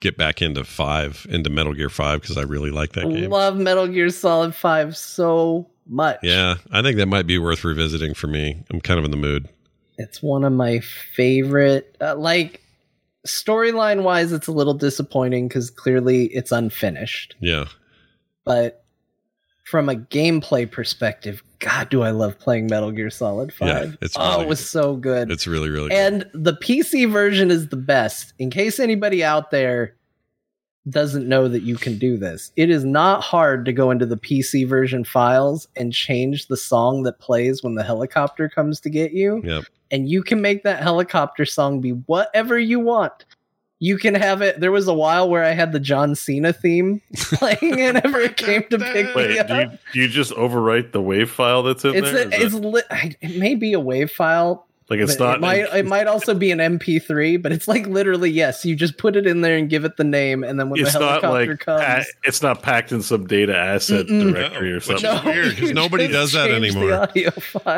get 0.00 0.16
back 0.16 0.40
into 0.40 0.64
five, 0.64 1.26
into 1.28 1.50
Metal 1.50 1.74
Gear 1.74 1.90
Five 1.90 2.20
because 2.22 2.38
I 2.38 2.42
really 2.42 2.70
like 2.70 2.92
that 2.92 3.08
game. 3.08 3.24
I 3.24 3.36
love 3.36 3.56
Metal 3.56 3.86
Gear 3.86 4.10
Solid 4.10 4.54
5 4.54 4.96
so 4.96 5.68
much. 5.88 6.18
Yeah, 6.22 6.56
I 6.70 6.82
think 6.82 6.96
that 6.98 7.06
might 7.06 7.26
be 7.26 7.38
worth 7.38 7.64
revisiting 7.64 8.14
for 8.14 8.26
me. 8.26 8.62
I'm 8.70 8.80
kind 8.80 8.98
of 8.98 9.04
in 9.04 9.10
the 9.10 9.16
mood. 9.16 9.48
It's 9.96 10.22
one 10.22 10.44
of 10.44 10.52
my 10.52 10.80
favorite. 10.80 11.96
Uh, 12.00 12.16
like 12.16 12.62
storyline 13.26 14.02
wise, 14.02 14.32
it's 14.32 14.46
a 14.46 14.52
little 14.52 14.74
disappointing 14.74 15.48
because 15.48 15.70
clearly 15.70 16.26
it's 16.26 16.52
unfinished. 16.52 17.34
Yeah, 17.40 17.66
But 18.44 18.84
from 19.64 19.88
a 19.88 19.96
gameplay 19.96 20.70
perspective, 20.70 21.42
God, 21.58 21.90
do 21.90 22.02
I 22.02 22.10
love 22.10 22.38
playing 22.38 22.68
Metal 22.68 22.90
Gear 22.92 23.10
Solid 23.10 23.52
Five? 23.52 23.68
Yeah, 23.68 23.96
it's 24.00 24.16
oh, 24.18 24.40
it 24.40 24.48
was 24.48 24.66
so 24.66 24.96
good. 24.96 25.30
it's 25.30 25.46
really 25.46 25.68
really. 25.68 25.88
good. 25.88 25.98
and 25.98 26.30
the 26.32 26.54
PC 26.54 27.10
version 27.10 27.50
is 27.50 27.68
the 27.68 27.76
best. 27.76 28.32
In 28.38 28.50
case 28.50 28.78
anybody 28.78 29.24
out 29.24 29.50
there 29.50 29.94
doesn't 30.90 31.28
know 31.28 31.48
that 31.48 31.62
you 31.62 31.76
can 31.76 31.98
do 31.98 32.16
this, 32.16 32.52
it 32.56 32.70
is 32.70 32.84
not 32.84 33.22
hard 33.22 33.64
to 33.64 33.72
go 33.72 33.90
into 33.90 34.06
the 34.06 34.16
PC 34.16 34.66
version 34.68 35.04
files 35.04 35.66
and 35.76 35.92
change 35.92 36.46
the 36.46 36.56
song 36.56 37.02
that 37.04 37.18
plays 37.18 37.62
when 37.62 37.74
the 37.74 37.82
helicopter 37.82 38.48
comes 38.48 38.80
to 38.80 38.90
get 38.90 39.12
you 39.12 39.40
Yep. 39.44 39.64
and 39.90 40.08
you 40.08 40.22
can 40.22 40.40
make 40.40 40.62
that 40.62 40.82
helicopter 40.82 41.44
song 41.44 41.80
be 41.80 41.90
whatever 41.90 42.58
you 42.58 42.80
want. 42.80 43.24
You 43.80 43.96
can 43.96 44.16
have 44.16 44.42
it. 44.42 44.58
There 44.58 44.72
was 44.72 44.88
a 44.88 44.92
while 44.94 45.30
where 45.30 45.44
I 45.44 45.50
had 45.52 45.70
the 45.70 45.78
John 45.78 46.16
Cena 46.16 46.52
theme 46.52 47.00
playing 47.16 47.58
whenever 47.76 48.18
it 48.18 48.36
came 48.36 48.64
to 48.70 48.78
pick 48.78 49.06
me 49.06 49.12
Wait, 49.14 49.38
up. 49.38 49.46
do 49.46 49.54
you, 49.54 49.70
do 49.92 50.00
you 50.00 50.08
just 50.08 50.32
overwrite 50.32 50.90
the 50.90 51.00
wave 51.00 51.30
file 51.30 51.62
that's 51.62 51.84
in 51.84 51.94
it's 51.94 52.10
there? 52.10 52.26
a, 52.28 52.44
it's 52.44 52.54
it- 52.54 52.64
li- 52.64 53.16
it 53.20 53.38
may 53.38 53.54
be 53.54 53.72
a 53.74 53.80
wave 53.80 54.10
file. 54.10 54.66
Like 54.90 55.00
it's 55.00 55.16
but 55.16 55.24
not. 55.24 55.34
It 55.36 55.40
might 55.40 55.74
it 55.78 55.86
might 55.86 56.06
also 56.06 56.32
be 56.34 56.50
an 56.50 56.58
MP3, 56.60 57.42
but 57.42 57.52
it's 57.52 57.68
like 57.68 57.86
literally 57.86 58.30
yes. 58.30 58.64
You 58.64 58.74
just 58.74 58.96
put 58.96 59.16
it 59.16 59.26
in 59.26 59.42
there 59.42 59.56
and 59.56 59.68
give 59.68 59.84
it 59.84 59.96
the 59.98 60.04
name, 60.04 60.42
and 60.44 60.58
then 60.58 60.70
when 60.70 60.80
it's 60.80 60.92
the 60.94 61.00
not 61.00 61.22
helicopter 61.22 61.50
like 61.52 61.60
comes, 61.60 61.82
pa- 61.82 62.04
it's 62.24 62.42
not 62.42 62.62
packed 62.62 62.90
in 62.92 63.02
some 63.02 63.26
data 63.26 63.56
asset 63.56 64.06
Mm-mm. 64.06 64.32
directory 64.32 64.70
or 64.72 64.74
Which 64.76 64.84
something. 64.84 65.10
is 65.18 65.24
weird, 65.24 65.56
'cause 65.58 65.68
you 65.68 65.74
nobody 65.74 66.08
does 66.08 66.32
that 66.32 66.50
anymore. 66.50 67.08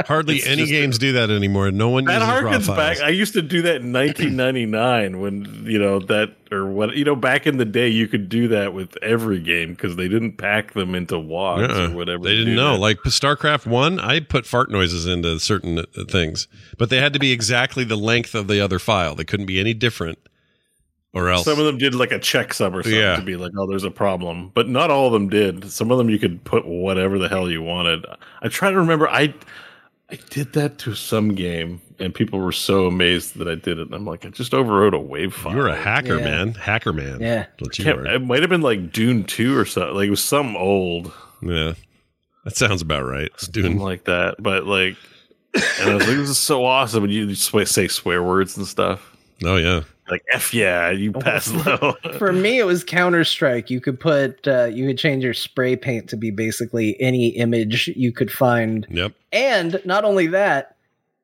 Hardly 0.07 0.37
It's 0.37 0.47
any 0.47 0.62
just- 0.62 0.70
games 0.73 0.99
do 0.99 1.12
that 1.12 1.31
anymore. 1.31 1.70
No 1.70 1.89
one 1.89 2.05
That 2.05 2.20
uses 2.20 2.28
raw 2.28 2.51
harkens 2.53 2.66
files. 2.66 2.77
back. 2.99 3.01
I 3.01 3.11
used 3.11 3.32
to 3.35 3.43
do 3.43 3.62
that 3.62 3.77
in 3.82 3.93
1999 3.93 5.20
when 5.20 5.65
you 5.66 5.78
know 5.78 5.99
that 6.01 6.37
or 6.53 6.66
what 6.66 6.97
you 6.97 7.05
know 7.05 7.15
back 7.15 7.47
in 7.47 7.59
the 7.59 7.65
day 7.65 7.89
you 7.89 8.09
could 8.09 8.28
do 8.28 8.49
that 8.49 8.74
with 8.74 8.97
every 9.03 9.39
game 9.41 9.70
because 9.70 9.97
they 9.97 10.09
didn't 10.09 10.32
pack 10.37 10.73
them 10.73 10.95
into 10.95 11.19
WADs 11.19 11.73
Uh-uh. 11.73 11.89
or 11.89 11.97
whatever. 11.97 12.24
They 12.24 12.37
didn't 12.37 12.57
know. 12.57 12.73
that. 12.74 12.78
Like 12.81 12.99
StarCraft 13.05 13.66
One, 13.66 14.01
I 14.01 14.20
put 14.20 14.47
fart 14.47 14.70
noises 14.70 15.07
into 15.07 15.39
certain 15.41 15.78
uh, 15.78 15.85
things, 16.09 16.49
but 16.78 16.91
they 16.91 17.00
had 17.01 17.13
to 17.15 17.19
be 17.19 17.33
exactly 17.33 17.85
the 17.85 17.97
length 17.97 18.35
of 18.35 18.47
the 18.49 18.61
other 18.61 18.79
file. 18.79 19.15
They 19.15 19.25
couldn't 19.25 19.47
be 19.47 19.59
any 19.61 19.75
different, 19.75 20.19
or 21.13 21.29
else. 21.29 21.45
Some 21.45 21.59
of 21.59 21.67
them 21.67 21.79
did 21.79 21.95
like 21.95 22.13
a 22.13 22.19
checksum 22.19 22.73
or 22.75 22.83
something 22.83 22.93
Yeah. 23.01 23.17
to 23.17 23.23
be 23.23 23.37
like, 23.37 23.53
oh, 23.59 23.67
there's 23.67 23.85
a 23.85 23.91
problem. 23.91 24.51
But 24.55 24.69
not 24.69 24.91
all 24.91 25.07
of 25.07 25.13
them 25.13 25.29
did. 25.29 25.71
Some 25.71 25.91
of 25.91 25.99
them 25.99 26.09
you 26.11 26.19
could 26.19 26.43
put 26.45 26.67
whatever 26.67 27.19
the 27.19 27.29
hell 27.29 27.51
you 27.51 27.63
wanted. 27.63 28.05
I 28.43 28.49
try 28.49 28.71
to 28.71 28.77
remember. 28.79 29.09
I 29.09 29.35
I 30.13 30.19
did 30.31 30.55
that 30.55 30.79
to 30.79 30.97
some 30.97 31.37
game, 31.37 31.81
and 32.01 32.13
people 32.13 32.41
were 32.41 32.51
so 32.51 32.87
amazed 32.87 33.37
that 33.39 33.47
I 33.47 33.55
did 33.55 33.79
it. 33.79 33.83
And 33.87 33.95
I'm 33.95 34.05
like, 34.05 34.27
I 34.27 34.31
just 34.31 34.51
overwrote 34.51 34.93
a 34.93 34.99
wave 34.99 35.33
file. 35.33 35.55
You're 35.55 35.69
a 35.69 35.77
hacker, 35.77 36.19
Yeah. 36.19 36.25
man. 36.25 36.55
Hacker 36.55 36.93
man. 36.93 37.21
Yeah. 37.21 37.47
What 37.61 37.79
you 37.79 37.89
are. 37.93 38.07
it 38.07 38.19
might 38.21 38.41
have 38.41 38.51
been 38.51 38.61
like 38.61 38.91
Dune 38.91 39.23
Two 39.23 39.57
or 39.57 39.65
something. 39.65 39.95
Like 39.95 40.09
it 40.09 40.11
was 40.11 40.23
some 40.23 40.57
old. 40.57 41.13
Yeah. 41.43 41.75
That 42.45 42.57
sounds 42.57 42.83
about 42.83 43.05
right. 43.05 43.29
It's 43.35 43.45
something 43.45 43.63
doing 43.63 43.79
like 43.79 44.05
that. 44.07 44.37
But 44.43 44.65
like, 44.67 44.97
and 45.55 45.91
I 45.91 45.95
was 45.95 46.07
like, 46.07 46.17
this 46.17 46.29
is 46.29 46.39
so 46.39 46.65
awesome. 46.65 47.05
And 47.05 47.13
you 47.13 47.27
just 47.27 47.51
say 47.73 47.89
swear 47.89 48.23
words 48.23 48.57
and 48.57 48.67
stuff. 48.67 49.17
Oh 49.45 49.57
yeah. 49.57 49.83
Like 50.11 50.25
F 50.33 50.53
yeah, 50.53 50.91
you 50.91 51.13
pass 51.13 51.53
low. 51.53 51.95
For 52.19 52.33
me, 52.33 52.59
it 52.59 52.65
was 52.65 52.83
Counter 52.83 53.23
Strike. 53.23 53.71
You 53.71 53.81
could 53.81 54.01
put, 54.01 54.47
uh, 54.49 54.65
you 54.65 54.89
could 54.89 54.99
change 54.99 55.23
your 55.23 55.35
spray 55.35 55.77
paint 55.77 56.09
to 56.11 56.17
be 56.17 56.33
basically 56.33 57.01
any 57.01 57.29
image 57.29 57.87
you 57.95 58.13
could 58.13 58.31
find, 58.33 58.87
Yep. 58.91 59.13
and 59.33 59.81
not 59.85 60.05
only 60.05 60.27
that, 60.29 60.77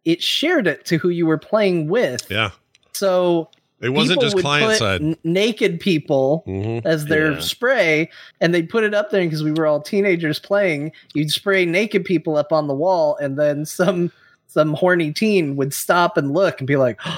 it 0.04 0.22
shared 0.22 0.68
it 0.68 0.84
to 0.86 0.98
who 0.98 1.08
you 1.08 1.26
were 1.26 1.38
playing 1.38 1.88
with. 1.88 2.30
Yeah. 2.30 2.50
So 2.92 3.50
It 3.80 3.90
wasn't 3.90 4.20
people 4.20 4.22
just 4.22 4.34
would 4.36 4.42
client 4.42 4.70
put 4.70 4.78
side. 4.78 5.00
n- 5.02 5.16
naked 5.22 5.80
people 5.80 6.44
Mhm. 6.46 6.84
as 6.86 7.04
their 7.06 7.32
Yeah. 7.32 7.40
spray, 7.40 8.10
and 8.40 8.54
they'd 8.54 8.68
put 8.70 8.84
it 8.84 8.94
up 8.94 9.10
there 9.10 9.22
because 9.24 9.42
we 9.42 9.52
were 9.52 9.66
all 9.66 9.80
teenagers 9.80 10.38
playing. 10.38 10.92
You'd 11.14 11.30
spray 11.30 11.66
naked 11.66 12.04
people 12.06 12.36
up 12.38 12.52
on 12.52 12.68
the 12.68 12.74
wall, 12.74 13.16
and 13.20 13.38
then 13.38 13.64
some 13.66 14.10
some 14.48 14.72
horny 14.72 15.12
teen 15.12 15.56
would 15.56 15.74
stop 15.74 16.16
and 16.16 16.32
look 16.32 16.60
and 16.60 16.66
be 16.66 16.76
like. 16.76 16.98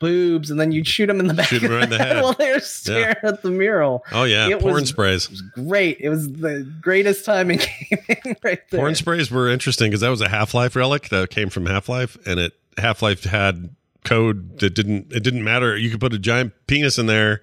Boobs, 0.00 0.50
and 0.50 0.60
then 0.60 0.72
you'd 0.72 0.88
shoot 0.88 1.06
them 1.06 1.20
in 1.20 1.28
the 1.28 1.34
back 1.34 1.46
Shoot 1.46 1.62
'em 1.62 1.70
of 1.70 1.76
right 1.76 1.84
in 1.84 1.90
the 1.90 1.96
the 1.98 2.04
head 2.04 2.16
head. 2.16 2.22
while 2.24 2.32
they're 2.34 2.60
staring 2.60 3.14
at 3.22 3.42
the 3.42 3.50
mural. 3.50 4.04
Oh 4.12 4.24
yeah. 4.24 4.48
It 4.48 4.58
Porn 4.60 4.74
was- 4.74 4.88
sprays. 4.88 5.24
It 5.26 5.30
was 5.30 5.40
great. 5.42 5.98
It 6.00 6.08
was 6.10 6.30
the 6.32 6.68
greatest 6.82 7.24
time 7.24 7.50
in 7.52 7.58
gaming 7.58 8.36
right 8.42 8.58
there. 8.70 8.80
Porn 8.80 8.96
sprays 8.96 9.30
were 9.30 9.48
interesting 9.48 9.90
because 9.90 10.00
that 10.00 10.08
was 10.10 10.20
a 10.20 10.28
Half 10.28 10.52
Life 10.52 10.74
relic 10.76 11.08
that 11.10 11.30
came 11.30 11.48
from 11.48 11.64
Half 11.66 11.88
Life, 11.88 12.18
and 12.26 12.38
it 12.40 12.52
Half 12.76 13.00
Life 13.02 13.22
had 13.24 13.70
code 14.04 14.58
that 14.60 14.74
didn't 14.74 15.12
it 15.12 15.22
didn't 15.22 15.42
matter. 15.44 15.76
You 15.76 15.90
could 15.90 16.00
put 16.00 16.12
a 16.12 16.18
giant 16.18 16.52
penis 16.66 16.98
in 16.98 17.06
there, 17.06 17.40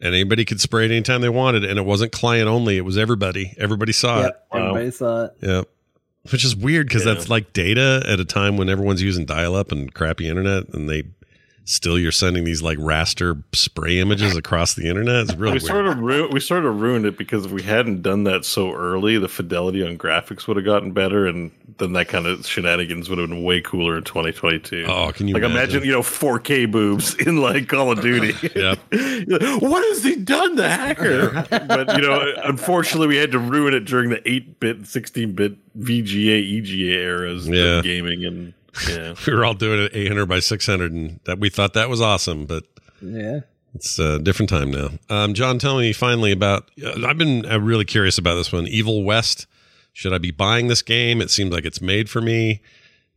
and 0.00 0.14
anybody 0.14 0.44
could 0.44 0.60
spray 0.60 0.84
it 0.84 0.90
anytime 0.90 1.20
they 1.20 1.28
wanted, 1.28 1.64
and 1.64 1.78
it 1.78 1.84
wasn't 1.84 2.12
client 2.12 2.48
only. 2.48 2.76
It 2.76 2.84
was 2.84 2.96
everybody. 2.98 3.54
Everybody 3.58 3.92
saw 3.92 4.22
Yep, 4.22 4.46
everybody 4.54 4.90
saw 4.90 5.24
it. 5.24 5.32
it. 5.40 5.46
Yeah. 5.48 5.62
Which 6.30 6.44
is 6.44 6.56
weird 6.56 6.86
because 6.88 7.04
Yeah. 7.04 7.14
that's 7.14 7.28
like 7.28 7.52
data 7.52 8.02
at 8.08 8.18
a 8.20 8.24
time 8.24 8.56
when 8.56 8.68
everyone's 8.70 9.02
using 9.02 9.24
dial 9.26 9.54
up 9.54 9.72
and 9.72 9.92
crappy 9.92 10.28
internet, 10.28 10.68
and 10.72 10.88
they 10.88 11.04
still 11.66 11.98
you're 11.98 12.12
sending 12.12 12.44
these 12.44 12.62
like 12.62 12.76
raster 12.78 13.42
spray 13.54 13.98
images 13.98 14.36
across 14.36 14.74
the 14.74 14.86
internet. 14.88 15.22
It's 15.22 15.34
really 15.34 15.52
we 15.54 15.58
weird. 15.60 15.62
sort 15.62 15.86
of 15.86 15.98
ru- 15.98 16.28
we 16.30 16.40
sort 16.40 16.64
of 16.66 16.80
ruined 16.80 17.06
it 17.06 17.16
because 17.16 17.46
if 17.46 17.52
we 17.52 17.62
hadn't 17.62 18.02
done 18.02 18.24
that 18.24 18.44
so 18.44 18.72
early, 18.72 19.18
the 19.18 19.28
fidelity 19.28 19.82
on 19.86 19.96
graphics 19.98 20.46
would 20.46 20.56
have 20.56 20.66
gotten 20.66 20.92
better, 20.92 21.26
and 21.26 21.50
then 21.78 21.92
that 21.94 22.08
kind 22.08 22.26
of 22.26 22.46
shenanigans 22.46 23.08
would 23.08 23.18
have 23.18 23.28
been 23.28 23.42
way 23.42 23.60
cooler 23.60 23.96
in 23.96 24.04
2022. 24.04 24.84
Oh, 24.88 25.10
can 25.12 25.26
you 25.26 25.34
like 25.34 25.42
imagine, 25.42 25.76
imagine? 25.82 25.84
you 25.84 25.92
know 25.92 26.00
4K 26.02 26.70
boobs 26.70 27.14
in 27.14 27.38
like 27.38 27.68
Call 27.68 27.90
of 27.92 28.00
Duty? 28.00 28.32
Yep. 28.54 28.78
what 29.62 29.84
has 29.88 30.04
he 30.04 30.16
done, 30.16 30.56
the 30.56 30.68
hacker? 30.68 31.44
but 31.50 31.96
you 31.96 32.02
know, 32.02 32.32
unfortunately, 32.44 33.08
we 33.08 33.16
had 33.16 33.32
to 33.32 33.38
ruin 33.38 33.74
it 33.74 33.80
during 33.86 34.10
the 34.10 34.18
8-bit, 34.18 34.82
16-bit 34.82 35.56
VGA, 35.80 36.42
EGA 36.42 37.00
eras 37.00 37.48
Yeah. 37.48 37.78
of 37.78 37.84
gaming, 37.84 38.24
and 38.24 38.52
yeah. 38.88 39.14
we 39.26 39.32
were 39.34 39.44
all 39.44 39.54
doing 39.54 39.80
it 39.80 39.92
800 39.94 40.26
by 40.26 40.40
600, 40.40 40.92
and 40.92 41.20
that 41.24 41.38
we 41.38 41.50
thought 41.50 41.74
that 41.74 41.88
was 41.88 42.00
awesome, 42.00 42.46
but 42.46 42.64
Yeah. 43.00 43.40
It's 43.74 43.98
a 43.98 44.20
different 44.20 44.50
time 44.50 44.70
now. 44.70 44.90
Um, 45.10 45.34
John, 45.34 45.58
tell 45.58 45.78
me 45.78 45.92
finally 45.92 46.30
about. 46.30 46.70
Uh, 46.82 47.06
I've 47.06 47.18
been 47.18 47.44
uh, 47.44 47.58
really 47.58 47.84
curious 47.84 48.18
about 48.18 48.36
this 48.36 48.52
one. 48.52 48.68
Evil 48.68 49.02
West. 49.02 49.46
Should 49.92 50.12
I 50.12 50.18
be 50.18 50.30
buying 50.30 50.68
this 50.68 50.82
game? 50.82 51.20
It 51.20 51.30
seems 51.30 51.52
like 51.52 51.64
it's 51.64 51.80
made 51.80 52.08
for 52.08 52.20
me. 52.20 52.62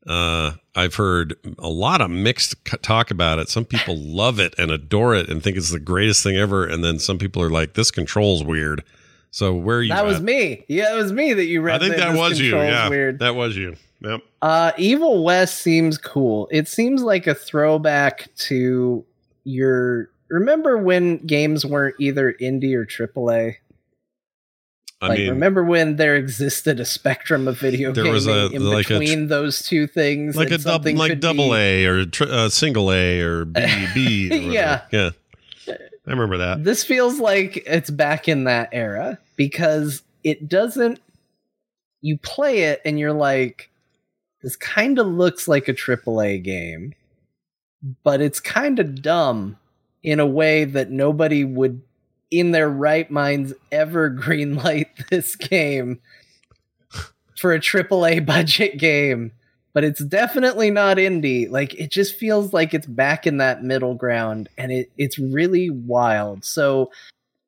Uh, 0.07 0.53
I've 0.75 0.95
heard 0.95 1.35
a 1.59 1.69
lot 1.69 2.01
of 2.01 2.09
mixed 2.09 2.55
talk 2.81 3.11
about 3.11 3.39
it. 3.39 3.49
Some 3.49 3.65
people 3.65 3.95
love 3.97 4.39
it 4.39 4.55
and 4.57 4.71
adore 4.71 5.15
it 5.15 5.29
and 5.29 5.43
think 5.43 5.57
it's 5.57 5.71
the 5.71 5.79
greatest 5.79 6.23
thing 6.23 6.37
ever, 6.37 6.65
and 6.65 6.83
then 6.83 6.97
some 6.97 7.17
people 7.19 7.41
are 7.43 7.49
like, 7.49 7.73
"This 7.73 7.91
controls 7.91 8.43
weird." 8.43 8.83
So 9.31 9.53
where 9.53 9.77
are 9.77 9.81
you? 9.83 9.89
That 9.93 10.05
was 10.05 10.19
me. 10.21 10.65
Yeah, 10.67 10.93
it 10.93 10.97
was 10.97 11.11
me 11.11 11.33
that 11.33 11.45
you 11.45 11.61
read. 11.61 11.75
I 11.75 11.79
think 11.85 11.97
that 11.97 12.11
this 12.11 12.17
was 12.19 12.39
you. 12.39 12.55
Yeah, 12.55 12.89
Weird. 12.89 13.19
that 13.19 13.35
was 13.35 13.55
you. 13.55 13.75
Yep. 14.01 14.21
Uh, 14.41 14.71
Evil 14.77 15.23
West 15.23 15.59
seems 15.59 15.97
cool. 15.97 16.47
It 16.51 16.67
seems 16.67 17.01
like 17.03 17.27
a 17.27 17.33
throwback 17.35 18.33
to 18.37 19.03
your. 19.43 20.09
Remember 20.29 20.77
when 20.77 21.17
games 21.25 21.65
weren't 21.65 21.95
either 21.99 22.33
indie 22.41 22.73
or 22.75 22.85
AAA? 22.85 23.55
I 24.99 25.07
like, 25.09 25.19
mean, 25.19 25.29
remember 25.29 25.63
when 25.63 25.95
there 25.97 26.15
existed 26.15 26.79
a 26.79 26.85
spectrum 26.85 27.47
of 27.47 27.59
video 27.59 27.91
There 27.91 28.03
gaming 28.03 28.13
was 28.13 28.25
a- 28.27 28.47
in 28.47 28.63
like 28.65 28.87
between 28.87 29.27
those 29.27 29.61
two 29.61 29.85
things? 29.85 30.35
like 30.35 30.49
a 30.49 30.57
double, 30.57 30.91
like 30.95 31.19
double 31.19 31.49
be- 31.51 31.55
A 31.55 31.85
or 31.85 32.05
tr- 32.05 32.23
uh, 32.23 32.49
single 32.49 32.91
A 32.91 33.19
or 33.21 33.45
B 33.45 33.87
B. 33.93 34.29
or. 34.31 34.35
Yeah. 34.51 34.81
yeah. 34.91 35.09
I 36.07 36.11
remember 36.11 36.37
that. 36.37 36.63
This 36.63 36.85
feels 36.85 37.19
like 37.19 37.57
it's 37.65 37.89
back 37.89 38.29
in 38.29 38.45
that 38.45 38.69
era 38.71 39.19
because 39.35 40.03
it 40.23 40.47
doesn't. 40.47 41.01
You 42.01 42.17
play 42.17 42.63
it 42.63 42.81
and 42.85 42.97
you're 42.97 43.13
like, 43.13 43.69
this 44.41 44.55
kind 44.55 44.99
of 44.99 45.07
looks 45.07 45.47
like 45.47 45.67
a 45.67 45.73
AAA 45.73 46.43
game, 46.43 46.93
but 48.03 48.21
it's 48.21 48.39
kind 48.39 48.79
of 48.79 49.01
dumb 49.01 49.57
in 50.03 50.19
a 50.21 50.25
way 50.25 50.63
that 50.63 50.91
nobody 50.91 51.43
would, 51.43 51.81
in 52.31 52.51
their 52.51 52.69
right 52.69 53.09
minds, 53.11 53.53
ever 53.71 54.09
greenlight 54.11 55.09
this 55.09 55.35
game 55.35 55.99
for 57.35 57.53
a 57.53 57.59
AAA 57.59 58.25
budget 58.25 58.77
game. 58.77 59.33
But 59.77 59.83
it's 59.83 60.03
definitely 60.03 60.71
not 60.71 60.97
indie. 60.97 61.47
Like 61.47 61.75
it 61.75 61.91
just 61.91 62.15
feels 62.15 62.51
like 62.51 62.73
it's 62.73 62.87
back 62.87 63.27
in 63.27 63.37
that 63.37 63.63
middle 63.63 63.93
ground, 63.93 64.49
and 64.57 64.71
it 64.71 64.89
it's 64.97 65.19
really 65.19 65.69
wild. 65.69 66.43
So 66.43 66.89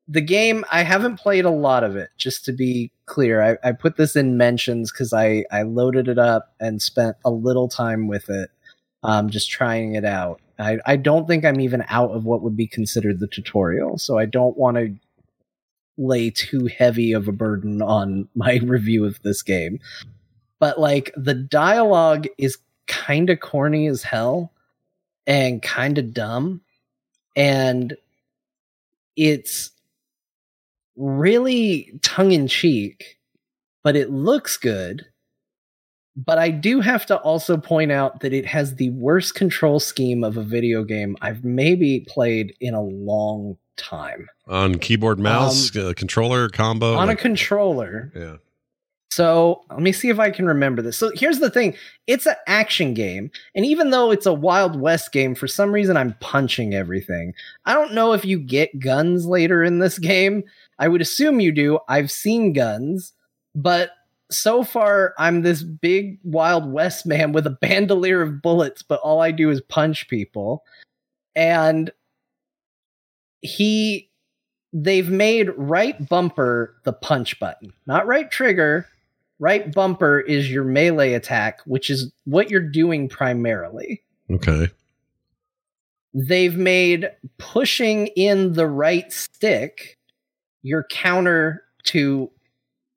the 0.07 0.21
game 0.21 0.63
I 0.71 0.83
haven't 0.83 1.17
played 1.17 1.43
a 1.43 1.49
lot 1.49 1.83
of 1.83 1.95
it, 1.95 2.11
just 2.17 2.45
to 2.45 2.51
be 2.51 2.91
clear. 3.07 3.41
I, 3.41 3.69
I 3.69 3.71
put 3.71 3.97
this 3.97 4.15
in 4.15 4.37
mentions 4.37 4.91
because 4.91 5.11
I, 5.11 5.43
I 5.51 5.63
loaded 5.63 6.07
it 6.07 6.19
up 6.19 6.53
and 6.59 6.79
spent 6.79 7.17
a 7.25 7.31
little 7.31 7.67
time 7.67 8.07
with 8.07 8.29
it, 8.29 8.51
um, 9.01 9.31
just 9.31 9.49
trying 9.49 9.95
it 9.95 10.05
out. 10.05 10.39
I, 10.59 10.77
I 10.85 10.97
don't 10.97 11.27
think 11.27 11.45
I'm 11.45 11.59
even 11.59 11.83
out 11.89 12.11
of 12.11 12.25
what 12.25 12.43
would 12.43 12.55
be 12.55 12.67
considered 12.67 13.19
the 13.19 13.27
tutorial, 13.27 13.97
so 13.97 14.19
I 14.19 14.27
don't 14.27 14.55
want 14.55 14.77
to 14.77 14.95
lay 15.97 16.29
too 16.29 16.67
heavy 16.67 17.11
of 17.11 17.27
a 17.27 17.31
burden 17.31 17.81
on 17.81 18.29
my 18.35 18.59
review 18.61 19.03
of 19.03 19.19
this 19.23 19.41
game. 19.41 19.79
But 20.59 20.79
like 20.79 21.11
the 21.15 21.33
dialogue 21.33 22.27
is 22.37 22.57
kind 22.87 23.29
of 23.29 23.39
corny 23.39 23.87
as 23.87 24.03
hell 24.03 24.51
and 25.25 25.61
kind 25.61 25.97
of 25.97 26.13
dumb. 26.13 26.61
And 27.35 27.95
it's 29.15 29.71
really 30.97 31.99
tongue 32.01 32.31
in 32.31 32.47
cheek, 32.47 33.19
but 33.83 33.95
it 33.95 34.11
looks 34.11 34.57
good. 34.57 35.05
But 36.15 36.37
I 36.37 36.49
do 36.49 36.81
have 36.81 37.05
to 37.05 37.17
also 37.17 37.55
point 37.55 37.91
out 37.93 38.19
that 38.21 38.33
it 38.33 38.45
has 38.45 38.75
the 38.75 38.89
worst 38.89 39.35
control 39.35 39.79
scheme 39.79 40.23
of 40.23 40.35
a 40.35 40.43
video 40.43 40.83
game 40.83 41.15
I've 41.21 41.45
maybe 41.45 42.01
played 42.01 42.55
in 42.59 42.73
a 42.73 42.81
long 42.81 43.57
time. 43.77 44.27
On 44.47 44.75
keyboard, 44.75 45.19
mouse, 45.19 45.73
uh, 45.77 45.93
controller 45.95 46.49
combo. 46.49 46.93
Um, 46.93 46.99
On 46.99 47.09
a 47.09 47.15
controller, 47.15 48.11
yeah. 48.15 48.35
So 49.11 49.63
let 49.71 49.81
me 49.81 49.91
see 49.91 50.09
if 50.09 50.19
I 50.19 50.29
can 50.29 50.45
remember 50.45 50.81
this. 50.81 50.97
So 50.97 51.11
here's 51.15 51.39
the 51.39 51.49
thing 51.49 51.75
it's 52.07 52.25
an 52.25 52.35
action 52.47 52.93
game. 52.93 53.31
And 53.55 53.65
even 53.65 53.89
though 53.89 54.11
it's 54.11 54.25
a 54.25 54.33
Wild 54.33 54.79
West 54.79 55.11
game, 55.11 55.35
for 55.35 55.47
some 55.47 55.71
reason 55.71 55.97
I'm 55.97 56.15
punching 56.19 56.73
everything. 56.75 57.33
I 57.65 57.73
don't 57.73 57.93
know 57.93 58.13
if 58.13 58.23
you 58.23 58.39
get 58.39 58.79
guns 58.79 59.25
later 59.25 59.63
in 59.63 59.79
this 59.79 59.97
game. 59.99 60.43
I 60.77 60.87
would 60.87 61.01
assume 61.01 61.39
you 61.39 61.51
do. 61.51 61.79
I've 61.87 62.11
seen 62.11 62.53
guns. 62.53 63.13
But 63.55 63.91
so 64.29 64.63
far, 64.63 65.15
I'm 65.17 65.41
this 65.41 65.63
big 65.63 66.19
Wild 66.23 66.71
West 66.71 67.07
man 67.07 67.31
with 67.31 67.47
a 67.47 67.57
bandolier 67.61 68.21
of 68.21 68.43
bullets, 68.43 68.83
but 68.83 68.99
all 69.01 69.21
I 69.21 69.31
do 69.31 69.49
is 69.49 69.59
punch 69.61 70.07
people. 70.07 70.63
And 71.35 71.91
he 73.41 74.11
they've 74.71 75.09
made 75.09 75.49
right 75.57 76.07
bumper 76.07 76.75
the 76.83 76.93
punch 76.93 77.39
button, 77.39 77.73
not 77.87 78.05
right 78.05 78.29
trigger. 78.29 78.87
Right 79.39 79.71
bumper 79.73 80.19
is 80.19 80.51
your 80.51 80.65
melee 80.65 81.13
attack, 81.13 81.61
which 81.65 81.89
is 81.89 82.11
what 82.25 82.51
you're 82.51 82.61
doing 82.61 83.07
primarily. 83.07 84.03
Okay. 84.29 84.69
They've 86.13 86.57
made 86.57 87.09
pushing 87.37 88.07
in 88.07 88.53
the 88.53 88.67
right 88.67 89.11
stick 89.11 89.97
your 90.61 90.83
counter 90.83 91.63
to 91.83 92.29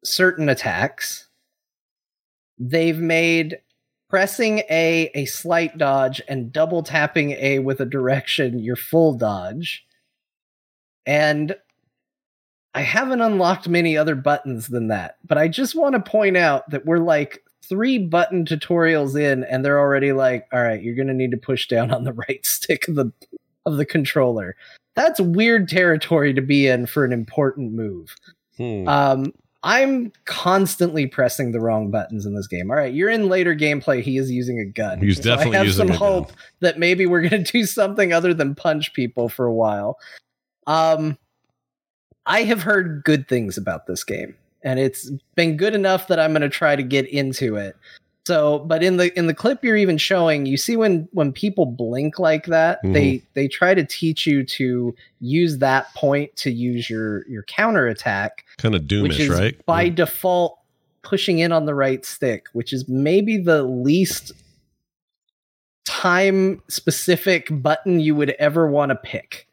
certain 0.04 0.48
attacks. 0.48 1.28
They've 2.58 2.98
made 2.98 3.60
pressing 4.08 4.58
A 4.70 5.10
a 5.14 5.24
slight 5.26 5.78
dodge 5.78 6.20
and 6.28 6.52
double 6.52 6.82
tapping 6.82 7.32
A 7.32 7.60
with 7.60 7.80
a 7.80 7.86
direction 7.86 8.58
your 8.58 8.76
full 8.76 9.14
dodge. 9.14 9.86
And 11.06 11.56
I 12.74 12.82
haven't 12.82 13.20
unlocked 13.20 13.68
many 13.68 13.96
other 13.96 14.14
buttons 14.14 14.68
than 14.68 14.88
that, 14.88 15.16
but 15.26 15.38
I 15.38 15.48
just 15.48 15.74
want 15.74 15.94
to 15.94 16.10
point 16.10 16.36
out 16.36 16.68
that 16.70 16.86
we're 16.86 16.98
like 16.98 17.44
three 17.68 17.98
button 17.98 18.44
tutorials 18.44 19.18
in 19.18 19.44
and 19.44 19.64
they're 19.64 19.78
already 19.78 20.12
like, 20.12 20.46
all 20.52 20.62
right, 20.62 20.82
you're 20.82 20.94
going 20.94 21.08
to 21.08 21.14
need 21.14 21.30
to 21.32 21.36
push 21.36 21.68
down 21.68 21.90
on 21.90 22.04
the 22.04 22.12
right 22.28 22.44
stick 22.44 22.88
of 22.88 22.94
the 22.94 23.12
of 23.66 23.76
the 23.76 23.86
controller. 23.86 24.56
That's 24.94 25.20
weird 25.20 25.68
territory 25.68 26.34
to 26.34 26.42
be 26.42 26.66
in 26.66 26.86
for 26.86 27.04
an 27.04 27.12
important 27.12 27.72
move. 27.72 28.14
Hmm. 28.56 28.88
Um, 28.88 29.32
I'm 29.62 30.12
constantly 30.24 31.06
pressing 31.06 31.52
the 31.52 31.60
wrong 31.60 31.90
buttons 31.90 32.26
in 32.26 32.34
this 32.34 32.48
game. 32.48 32.70
All 32.70 32.76
right, 32.76 32.92
you're 32.92 33.08
in 33.08 33.28
later 33.28 33.54
gameplay. 33.54 34.02
He 34.02 34.18
is 34.18 34.30
using 34.30 34.58
a 34.58 34.64
gun. 34.64 35.00
He's 35.00 35.18
So 35.18 35.22
definitely 35.22 35.54
I 35.54 35.58
have 35.58 35.66
using 35.66 35.86
some 35.88 35.94
a 35.94 35.98
gun. 35.98 35.98
hope 35.98 36.32
that 36.60 36.78
maybe 36.78 37.06
we're 37.06 37.26
going 37.28 37.44
to 37.44 37.52
do 37.52 37.64
something 37.64 38.12
other 38.12 38.34
than 38.34 38.54
punch 38.54 38.92
people 38.92 39.28
for 39.28 39.46
a 39.46 39.54
while. 39.54 39.98
Um, 40.66 41.16
I 42.26 42.42
have 42.44 42.62
heard 42.62 43.04
good 43.04 43.28
things 43.28 43.56
about 43.56 43.86
this 43.86 44.04
game, 44.04 44.34
and 44.62 44.78
it's 44.78 45.10
been 45.34 45.56
good 45.56 45.74
enough 45.74 46.08
that 46.08 46.18
I'm 46.18 46.32
going 46.32 46.42
to 46.42 46.48
try 46.48 46.76
to 46.76 46.82
get 46.82 47.06
into 47.08 47.56
it. 47.56 47.76
So, 48.24 48.60
but 48.60 48.84
in 48.84 48.98
the 48.98 49.16
in 49.18 49.26
the 49.26 49.34
clip 49.34 49.64
you're 49.64 49.76
even 49.76 49.98
showing, 49.98 50.46
you 50.46 50.56
see 50.56 50.76
when 50.76 51.08
when 51.12 51.32
people 51.32 51.66
blink 51.66 52.20
like 52.20 52.46
that, 52.46 52.78
mm-hmm. 52.78 52.92
they 52.92 53.22
they 53.34 53.48
try 53.48 53.74
to 53.74 53.84
teach 53.84 54.26
you 54.26 54.44
to 54.44 54.94
use 55.20 55.58
that 55.58 55.92
point 55.94 56.34
to 56.36 56.52
use 56.52 56.88
your 56.88 57.26
your 57.26 57.42
counter 57.44 57.88
attack 57.88 58.44
Kind 58.58 58.76
of 58.76 58.82
which 58.82 58.90
doomish, 58.90 59.20
is 59.20 59.28
right? 59.28 59.66
by 59.66 59.88
default 59.88 60.58
pushing 61.02 61.40
in 61.40 61.50
on 61.50 61.66
the 61.66 61.74
right 61.74 62.04
stick, 62.04 62.46
which 62.52 62.72
is 62.72 62.88
maybe 62.88 63.38
the 63.38 63.64
least 63.64 64.30
time 65.84 66.62
specific 66.68 67.48
button 67.50 67.98
you 67.98 68.14
would 68.14 68.30
ever 68.38 68.68
want 68.68 68.90
to 68.90 68.96
pick. 68.96 69.48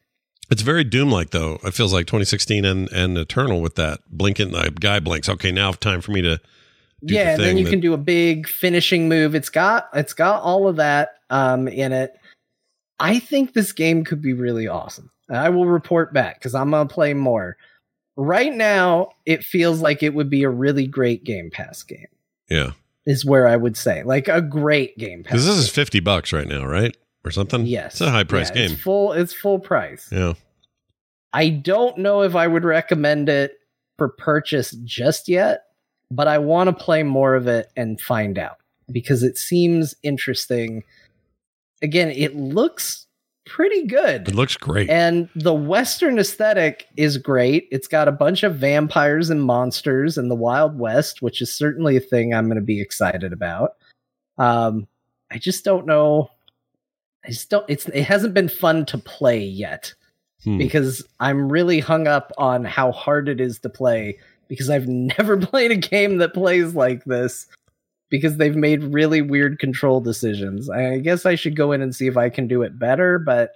It's 0.49 0.61
very 0.61 0.83
Doom 0.83 1.11
like 1.11 1.29
though. 1.29 1.59
It 1.63 1.73
feels 1.73 1.93
like 1.93 2.07
2016 2.07 2.65
and 2.65 2.91
and 2.91 3.17
Eternal 3.17 3.61
with 3.61 3.75
that 3.75 3.99
blinking. 4.09 4.51
The 4.51 4.71
guy 4.79 4.99
blinks. 4.99 5.29
Okay, 5.29 5.51
now 5.51 5.71
time 5.73 6.01
for 6.01 6.11
me 6.11 6.21
to. 6.21 6.39
Do 7.05 7.13
yeah, 7.13 7.37
the 7.37 7.43
then 7.43 7.57
you 7.57 7.63
that- 7.63 7.69
can 7.69 7.79
do 7.79 7.93
a 7.93 7.97
big 7.97 8.47
finishing 8.47 9.07
move. 9.07 9.35
It's 9.35 9.49
got 9.49 9.89
it's 9.93 10.13
got 10.13 10.41
all 10.41 10.67
of 10.67 10.75
that 10.77 11.15
um 11.29 11.67
in 11.67 11.91
it. 11.93 12.13
I 12.99 13.19
think 13.19 13.53
this 13.53 13.71
game 13.71 14.03
could 14.03 14.21
be 14.21 14.33
really 14.33 14.67
awesome. 14.67 15.09
I 15.29 15.49
will 15.49 15.65
report 15.67 16.13
back 16.13 16.39
because 16.39 16.55
I'm 16.55 16.71
gonna 16.71 16.89
play 16.89 17.13
more. 17.13 17.55
Right 18.17 18.53
now, 18.53 19.09
it 19.25 19.45
feels 19.45 19.79
like 19.79 20.03
it 20.03 20.13
would 20.13 20.29
be 20.29 20.43
a 20.43 20.49
really 20.49 20.87
great 20.87 21.23
Game 21.23 21.49
Pass 21.51 21.83
game. 21.83 22.07
Yeah, 22.49 22.71
Is 23.05 23.23
where 23.23 23.47
I 23.47 23.55
would 23.55 23.77
say 23.77 24.03
like 24.03 24.27
a 24.27 24.41
great 24.41 24.97
Game 24.97 25.23
Pass. 25.23 25.31
because 25.31 25.45
this 25.45 25.55
is 25.57 25.69
50 25.69 26.01
bucks 26.01 26.33
right 26.33 26.47
now, 26.47 26.65
right, 26.65 26.97
or 27.25 27.31
something. 27.31 27.65
Yes, 27.65 27.93
it's 27.93 28.01
a 28.01 28.11
high 28.11 28.23
price 28.23 28.49
Yeah, 28.49 28.55
game. 28.55 28.71
It's 28.71 28.81
full. 28.81 29.11
It's 29.13 29.33
full 29.33 29.59
price. 29.59 30.07
yeah, 30.11 30.33
I 31.33 31.49
don't 31.49 31.97
know 31.97 32.21
if 32.23 32.35
I 32.35 32.47
would 32.47 32.63
recommend 32.63 33.29
it 33.29 33.53
for 33.97 34.09
purchase 34.09 34.71
just 34.83 35.27
yet, 35.27 35.63
but 36.11 36.27
I 36.27 36.37
want 36.37 36.67
to 36.69 36.83
play 36.83 37.03
more 37.03 37.35
of 37.35 37.47
it 37.47 37.67
and 37.75 37.99
find 37.99 38.37
out 38.39 38.57
because 38.91 39.23
it 39.23 39.37
seems 39.37 39.93
interesting. 40.03 40.83
Again, 41.81 42.09
it 42.09 42.35
looks 42.35 43.05
pretty 43.45 43.85
good. 43.87 44.27
it 44.27 44.35
looks 44.35 44.55
great. 44.57 44.89
And 44.89 45.27
the 45.35 45.53
Western 45.53 46.19
aesthetic 46.19 46.85
is 46.97 47.17
great. 47.17 47.67
It's 47.71 47.87
got 47.87 48.07
a 48.07 48.11
bunch 48.11 48.43
of 48.43 48.55
vampires 48.57 49.29
and 49.29 49.43
monsters 49.43 50.17
in 50.17 50.27
the 50.29 50.35
Wild 50.35 50.77
West, 50.77 51.21
which 51.21 51.41
is 51.41 51.53
certainly 51.53 51.97
a 51.97 52.01
thing 52.01 52.33
I'm 52.33 52.45
going 52.45 52.59
to 52.59 52.61
be 52.61 52.81
excited 52.81 53.33
about. 53.33 53.71
Um, 54.37 54.87
I 55.31 55.37
just 55.39 55.63
don't 55.65 55.85
know. 55.87 56.29
I 57.25 57.29
just 57.29 57.49
don't. 57.49 57.65
It's 57.67 57.87
it 57.87 58.03
hasn't 58.03 58.33
been 58.33 58.49
fun 58.49 58.85
to 58.87 58.97
play 58.97 59.43
yet 59.43 59.93
Hmm. 60.43 60.57
because 60.57 61.05
I'm 61.19 61.51
really 61.51 61.81
hung 61.81 62.07
up 62.07 62.31
on 62.37 62.63
how 62.63 62.93
hard 62.93 63.27
it 63.27 63.41
is 63.41 63.59
to 63.59 63.69
play 63.69 64.17
because 64.47 64.69
I've 64.69 64.87
never 65.17 65.37
played 65.37 65.71
a 65.71 65.75
game 65.75 66.17
that 66.19 66.33
plays 66.33 66.73
like 66.73 67.03
this 67.03 67.45
because 68.09 68.37
they've 68.37 68.55
made 68.55 68.81
really 68.83 69.21
weird 69.21 69.59
control 69.59 69.99
decisions. 69.99 70.69
I 70.69 70.99
guess 70.99 71.25
I 71.25 71.35
should 71.35 71.55
go 71.57 71.73
in 71.73 71.81
and 71.81 71.93
see 71.93 72.07
if 72.07 72.15
I 72.15 72.29
can 72.29 72.47
do 72.47 72.61
it 72.61 72.79
better, 72.79 73.19
but 73.19 73.55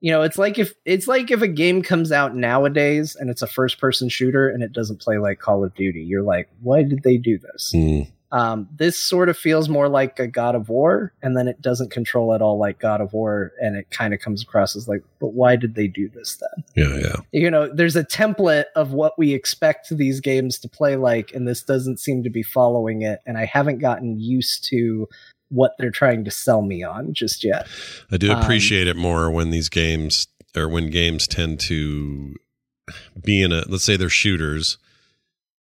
you 0.00 0.10
know, 0.12 0.22
it's 0.22 0.38
like 0.38 0.58
if 0.58 0.74
it's 0.84 1.06
like 1.06 1.30
if 1.30 1.40
a 1.42 1.48
game 1.48 1.82
comes 1.82 2.10
out 2.12 2.34
nowadays 2.34 3.14
and 3.16 3.30
it's 3.30 3.42
a 3.42 3.46
first 3.46 3.78
person 3.80 4.08
shooter 4.08 4.48
and 4.48 4.62
it 4.62 4.72
doesn't 4.72 5.00
play 5.00 5.18
like 5.18 5.38
Call 5.38 5.64
of 5.64 5.74
Duty. 5.74 6.02
You're 6.02 6.22
like, 6.22 6.48
why 6.62 6.82
did 6.82 7.02
they 7.04 7.16
do 7.16 7.38
this? 7.38 7.70
Hmm. 7.72 8.02
Um, 8.30 8.68
this 8.76 8.98
sort 8.98 9.30
of 9.30 9.38
feels 9.38 9.70
more 9.70 9.88
like 9.88 10.18
a 10.18 10.26
God 10.26 10.54
of 10.54 10.68
War, 10.68 11.14
and 11.22 11.36
then 11.36 11.48
it 11.48 11.62
doesn't 11.62 11.90
control 11.90 12.34
at 12.34 12.42
all 12.42 12.58
like 12.58 12.78
God 12.78 13.00
of 13.00 13.12
War, 13.14 13.52
and 13.60 13.74
it 13.74 13.90
kind 13.90 14.12
of 14.12 14.20
comes 14.20 14.42
across 14.42 14.76
as 14.76 14.86
like, 14.86 15.02
but 15.18 15.28
why 15.28 15.56
did 15.56 15.74
they 15.74 15.86
do 15.88 16.10
this 16.10 16.36
then? 16.36 16.64
Yeah, 16.76 16.98
yeah. 16.98 17.16
You 17.32 17.50
know, 17.50 17.72
there's 17.72 17.96
a 17.96 18.04
template 18.04 18.66
of 18.76 18.92
what 18.92 19.18
we 19.18 19.32
expect 19.32 19.88
these 19.90 20.20
games 20.20 20.58
to 20.58 20.68
play 20.68 20.96
like, 20.96 21.32
and 21.32 21.48
this 21.48 21.62
doesn't 21.62 22.00
seem 22.00 22.22
to 22.22 22.30
be 22.30 22.42
following 22.42 23.00
it, 23.02 23.20
and 23.24 23.38
I 23.38 23.46
haven't 23.46 23.78
gotten 23.78 24.18
used 24.20 24.64
to 24.68 25.08
what 25.48 25.72
they're 25.78 25.90
trying 25.90 26.24
to 26.26 26.30
sell 26.30 26.60
me 26.60 26.82
on 26.82 27.14
just 27.14 27.42
yet. 27.42 27.66
I 28.12 28.18
do 28.18 28.30
Um, 28.30 28.42
appreciate 28.42 28.86
it 28.86 28.96
more 28.96 29.30
when 29.30 29.50
these 29.50 29.70
games 29.70 30.26
or 30.54 30.68
when 30.68 30.90
games 30.90 31.26
tend 31.26 31.60
to 31.60 32.34
be 33.22 33.42
in 33.42 33.52
a 33.52 33.64
let's 33.68 33.84
say 33.84 33.96
they're 33.96 34.08
shooters 34.10 34.76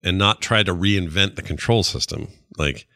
and 0.04 0.18
not 0.18 0.42
try 0.42 0.64
to 0.64 0.74
reinvent 0.74 1.36
the 1.36 1.42
control 1.42 1.84
system. 1.84 2.28
Like 2.58 2.88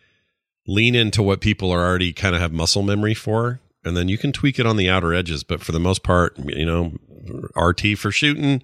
lean 0.68 0.96
into 0.96 1.24
what 1.24 1.42
people 1.42 1.72
are 1.72 1.86
already 1.86 2.14
kind 2.14 2.36
of 2.36 2.42
have 2.42 2.52
muscle 2.52 2.84
memory 2.84 3.14
for 3.14 3.62
and 3.88 3.96
then 3.96 4.10
you 4.10 4.18
can 4.18 4.34
tweak 4.34 4.60
it 4.60 4.66
on 4.66 4.76
the 4.76 4.90
outer 4.90 5.14
edges, 5.14 5.44
but 5.44 5.62
for 5.62 5.72
the 5.72 5.80
most 5.80 6.04
part, 6.04 6.38
you 6.46 6.66
know, 6.66 6.94
RT 7.56 7.98
for 7.98 8.12
shooting, 8.12 8.62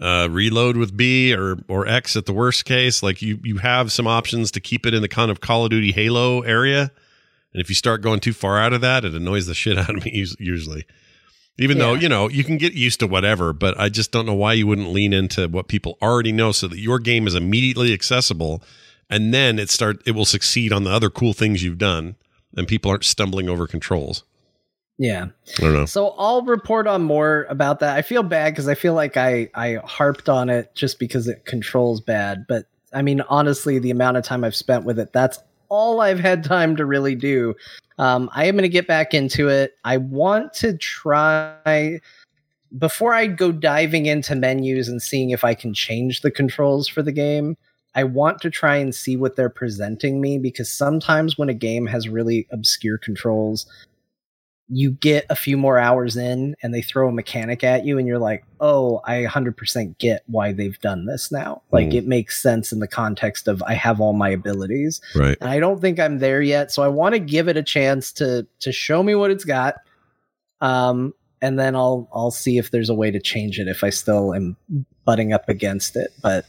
uh, 0.00 0.28
reload 0.30 0.76
with 0.76 0.96
B 0.96 1.32
or 1.32 1.58
or 1.68 1.86
X 1.86 2.16
at 2.16 2.26
the 2.26 2.32
worst 2.32 2.64
case. 2.64 3.02
Like 3.02 3.22
you 3.22 3.38
you 3.44 3.58
have 3.58 3.92
some 3.92 4.08
options 4.08 4.50
to 4.52 4.60
keep 4.60 4.84
it 4.84 4.94
in 4.94 5.02
the 5.02 5.08
kind 5.08 5.30
of 5.30 5.40
Call 5.40 5.64
of 5.64 5.70
Duty 5.70 5.92
Halo 5.92 6.42
area. 6.42 6.90
And 7.52 7.62
if 7.62 7.68
you 7.68 7.74
start 7.76 8.02
going 8.02 8.20
too 8.20 8.32
far 8.32 8.58
out 8.58 8.72
of 8.72 8.80
that, 8.80 9.04
it 9.04 9.14
annoys 9.14 9.46
the 9.46 9.54
shit 9.54 9.78
out 9.78 9.90
of 9.90 10.04
me 10.04 10.22
us- 10.22 10.36
usually. 10.40 10.84
Even 11.60 11.78
though, 11.78 11.94
you 11.94 12.08
know, 12.08 12.28
you 12.28 12.44
can 12.44 12.56
get 12.56 12.74
used 12.74 13.00
to 13.00 13.08
whatever, 13.08 13.52
but 13.52 13.78
I 13.80 13.88
just 13.88 14.12
don't 14.12 14.26
know 14.26 14.34
why 14.34 14.52
you 14.52 14.66
wouldn't 14.66 14.92
lean 14.92 15.12
into 15.12 15.48
what 15.48 15.66
people 15.66 15.98
already 16.00 16.30
know 16.30 16.52
so 16.52 16.68
that 16.68 16.78
your 16.78 17.00
game 17.00 17.26
is 17.26 17.34
immediately 17.34 17.92
accessible 17.92 18.62
and 19.10 19.34
then 19.34 19.58
it 19.58 19.70
start 19.70 20.00
it 20.06 20.12
will 20.12 20.24
succeed 20.24 20.72
on 20.72 20.84
the 20.84 20.90
other 20.90 21.10
cool 21.10 21.32
things 21.32 21.62
you've 21.62 21.78
done 21.78 22.16
and 22.56 22.68
people 22.68 22.90
aren't 22.90 23.04
stumbling 23.04 23.48
over 23.48 23.66
controls. 23.66 24.24
Yeah. 24.98 25.28
I 25.58 25.62
don't 25.62 25.72
know. 25.72 25.86
So 25.86 26.14
I'll 26.18 26.42
report 26.42 26.86
on 26.86 27.02
more 27.02 27.46
about 27.48 27.80
that. 27.80 27.96
I 27.96 28.02
feel 28.02 28.22
bad 28.22 28.52
because 28.52 28.68
I 28.68 28.74
feel 28.74 28.94
like 28.94 29.16
I 29.16 29.48
I 29.54 29.78
harped 29.84 30.28
on 30.28 30.50
it 30.50 30.74
just 30.74 30.98
because 30.98 31.28
it 31.28 31.44
controls 31.44 32.00
bad. 32.00 32.46
But 32.48 32.66
I 32.92 33.02
mean, 33.02 33.20
honestly, 33.22 33.78
the 33.78 33.90
amount 33.90 34.16
of 34.16 34.24
time 34.24 34.44
I've 34.44 34.56
spent 34.56 34.84
with 34.84 34.98
it, 34.98 35.12
that's 35.12 35.38
all 35.68 36.00
I've 36.00 36.20
had 36.20 36.44
time 36.44 36.76
to 36.76 36.84
really 36.84 37.14
do. 37.14 37.54
Um, 37.98 38.30
I 38.32 38.44
am 38.46 38.54
going 38.54 38.62
to 38.62 38.68
get 38.68 38.86
back 38.86 39.12
into 39.12 39.48
it. 39.48 39.74
I 39.84 39.96
want 39.96 40.52
to 40.54 40.76
try 40.76 42.00
before 42.76 43.14
I 43.14 43.26
go 43.26 43.50
diving 43.50 44.06
into 44.06 44.34
menus 44.34 44.88
and 44.88 45.00
seeing 45.00 45.30
if 45.30 45.44
I 45.44 45.54
can 45.54 45.72
change 45.72 46.20
the 46.20 46.30
controls 46.30 46.86
for 46.86 47.02
the 47.02 47.12
game. 47.12 47.56
I 47.94 48.04
want 48.04 48.40
to 48.42 48.50
try 48.50 48.76
and 48.76 48.94
see 48.94 49.16
what 49.16 49.34
they're 49.34 49.48
presenting 49.48 50.20
me 50.20 50.38
because 50.38 50.70
sometimes 50.70 51.38
when 51.38 51.48
a 51.48 51.54
game 51.54 51.86
has 51.86 52.08
really 52.08 52.46
obscure 52.52 52.98
controls, 52.98 53.66
you 54.70 54.90
get 54.90 55.24
a 55.30 55.34
few 55.34 55.56
more 55.56 55.78
hours 55.78 56.16
in 56.16 56.54
and 56.62 56.74
they 56.74 56.82
throw 56.82 57.08
a 57.08 57.12
mechanic 57.12 57.64
at 57.64 57.86
you 57.86 57.96
and 57.98 58.06
you're 58.06 58.18
like, 58.18 58.44
"Oh, 58.60 59.00
I 59.06 59.24
100% 59.24 59.96
get 59.98 60.22
why 60.26 60.52
they've 60.52 60.78
done 60.80 61.06
this 61.06 61.32
now." 61.32 61.62
Like 61.72 61.88
Mm. 61.88 61.94
it 61.94 62.06
makes 62.06 62.42
sense 62.42 62.70
in 62.70 62.78
the 62.78 62.86
context 62.88 63.48
of 63.48 63.62
I 63.62 63.72
have 63.74 64.00
all 64.00 64.12
my 64.12 64.28
abilities. 64.28 65.00
Right. 65.14 65.38
And 65.40 65.48
I 65.48 65.58
don't 65.58 65.80
think 65.80 65.98
I'm 65.98 66.18
there 66.18 66.42
yet, 66.42 66.70
so 66.70 66.82
I 66.82 66.88
want 66.88 67.14
to 67.14 67.18
give 67.18 67.48
it 67.48 67.56
a 67.56 67.62
chance 67.62 68.12
to 68.14 68.46
to 68.60 68.70
show 68.72 69.02
me 69.02 69.14
what 69.14 69.30
it's 69.30 69.44
got. 69.44 69.76
Um 70.60 71.14
and 71.40 71.58
then 71.58 71.74
I'll 71.76 72.08
I'll 72.12 72.30
see 72.30 72.58
if 72.58 72.70
there's 72.70 72.90
a 72.90 72.94
way 72.94 73.10
to 73.10 73.20
change 73.20 73.58
it 73.58 73.68
if 73.68 73.84
I 73.84 73.90
still 73.90 74.34
am 74.34 74.56
butting 75.04 75.32
up 75.32 75.48
against 75.48 75.96
it. 75.96 76.12
But 76.22 76.44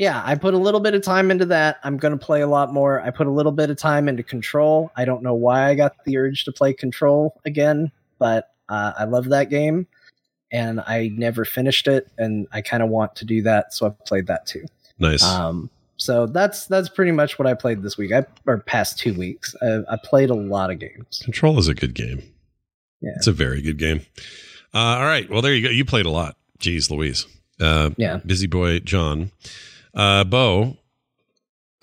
yeah, 0.00 0.22
I 0.24 0.34
put 0.34 0.54
a 0.54 0.58
little 0.58 0.80
bit 0.80 0.94
of 0.94 1.02
time 1.02 1.30
into 1.30 1.44
that. 1.44 1.78
I'm 1.84 1.98
going 1.98 2.18
to 2.18 2.24
play 2.24 2.40
a 2.40 2.46
lot 2.46 2.72
more. 2.72 3.02
I 3.02 3.10
put 3.10 3.26
a 3.26 3.30
little 3.30 3.52
bit 3.52 3.68
of 3.68 3.76
time 3.76 4.08
into 4.08 4.22
Control. 4.22 4.90
I 4.96 5.04
don't 5.04 5.22
know 5.22 5.34
why 5.34 5.68
I 5.68 5.74
got 5.74 6.02
the 6.06 6.16
urge 6.16 6.44
to 6.44 6.52
play 6.52 6.72
Control 6.72 7.38
again, 7.44 7.92
but 8.18 8.54
uh, 8.70 8.94
I 8.98 9.04
love 9.04 9.26
that 9.28 9.50
game 9.50 9.86
and 10.50 10.80
I 10.80 11.10
never 11.14 11.44
finished 11.44 11.86
it 11.86 12.08
and 12.16 12.48
I 12.50 12.62
kind 12.62 12.82
of 12.82 12.88
want 12.88 13.14
to 13.16 13.26
do 13.26 13.42
that, 13.42 13.74
so 13.74 13.84
I've 13.84 14.04
played 14.06 14.26
that 14.28 14.46
too. 14.46 14.64
Nice. 14.98 15.22
Um 15.22 15.68
so 15.98 16.24
that's 16.26 16.64
that's 16.64 16.88
pretty 16.88 17.12
much 17.12 17.38
what 17.38 17.46
I 17.46 17.52
played 17.52 17.82
this 17.82 17.98
week. 17.98 18.10
I 18.10 18.24
or 18.46 18.56
past 18.60 18.98
2 19.00 19.12
weeks. 19.12 19.54
I, 19.60 19.80
I 19.86 19.98
played 20.02 20.30
a 20.30 20.34
lot 20.34 20.70
of 20.70 20.78
games. 20.78 21.20
Control 21.22 21.58
is 21.58 21.68
a 21.68 21.74
good 21.74 21.92
game. 21.94 22.22
Yeah. 23.02 23.12
It's 23.16 23.26
a 23.26 23.32
very 23.32 23.60
good 23.60 23.76
game. 23.76 24.00
Uh, 24.72 24.78
all 24.78 25.04
right. 25.04 25.28
Well, 25.28 25.42
there 25.42 25.54
you 25.54 25.62
go. 25.62 25.70
You 25.70 25.84
played 25.84 26.06
a 26.06 26.10
lot. 26.10 26.36
Jeez 26.58 26.90
Louise. 26.90 27.26
Uh, 27.60 27.90
Yeah. 27.98 28.20
Busy 28.24 28.46
boy 28.46 28.78
John. 28.78 29.30
Uh, 29.94 30.24
Bo, 30.24 30.76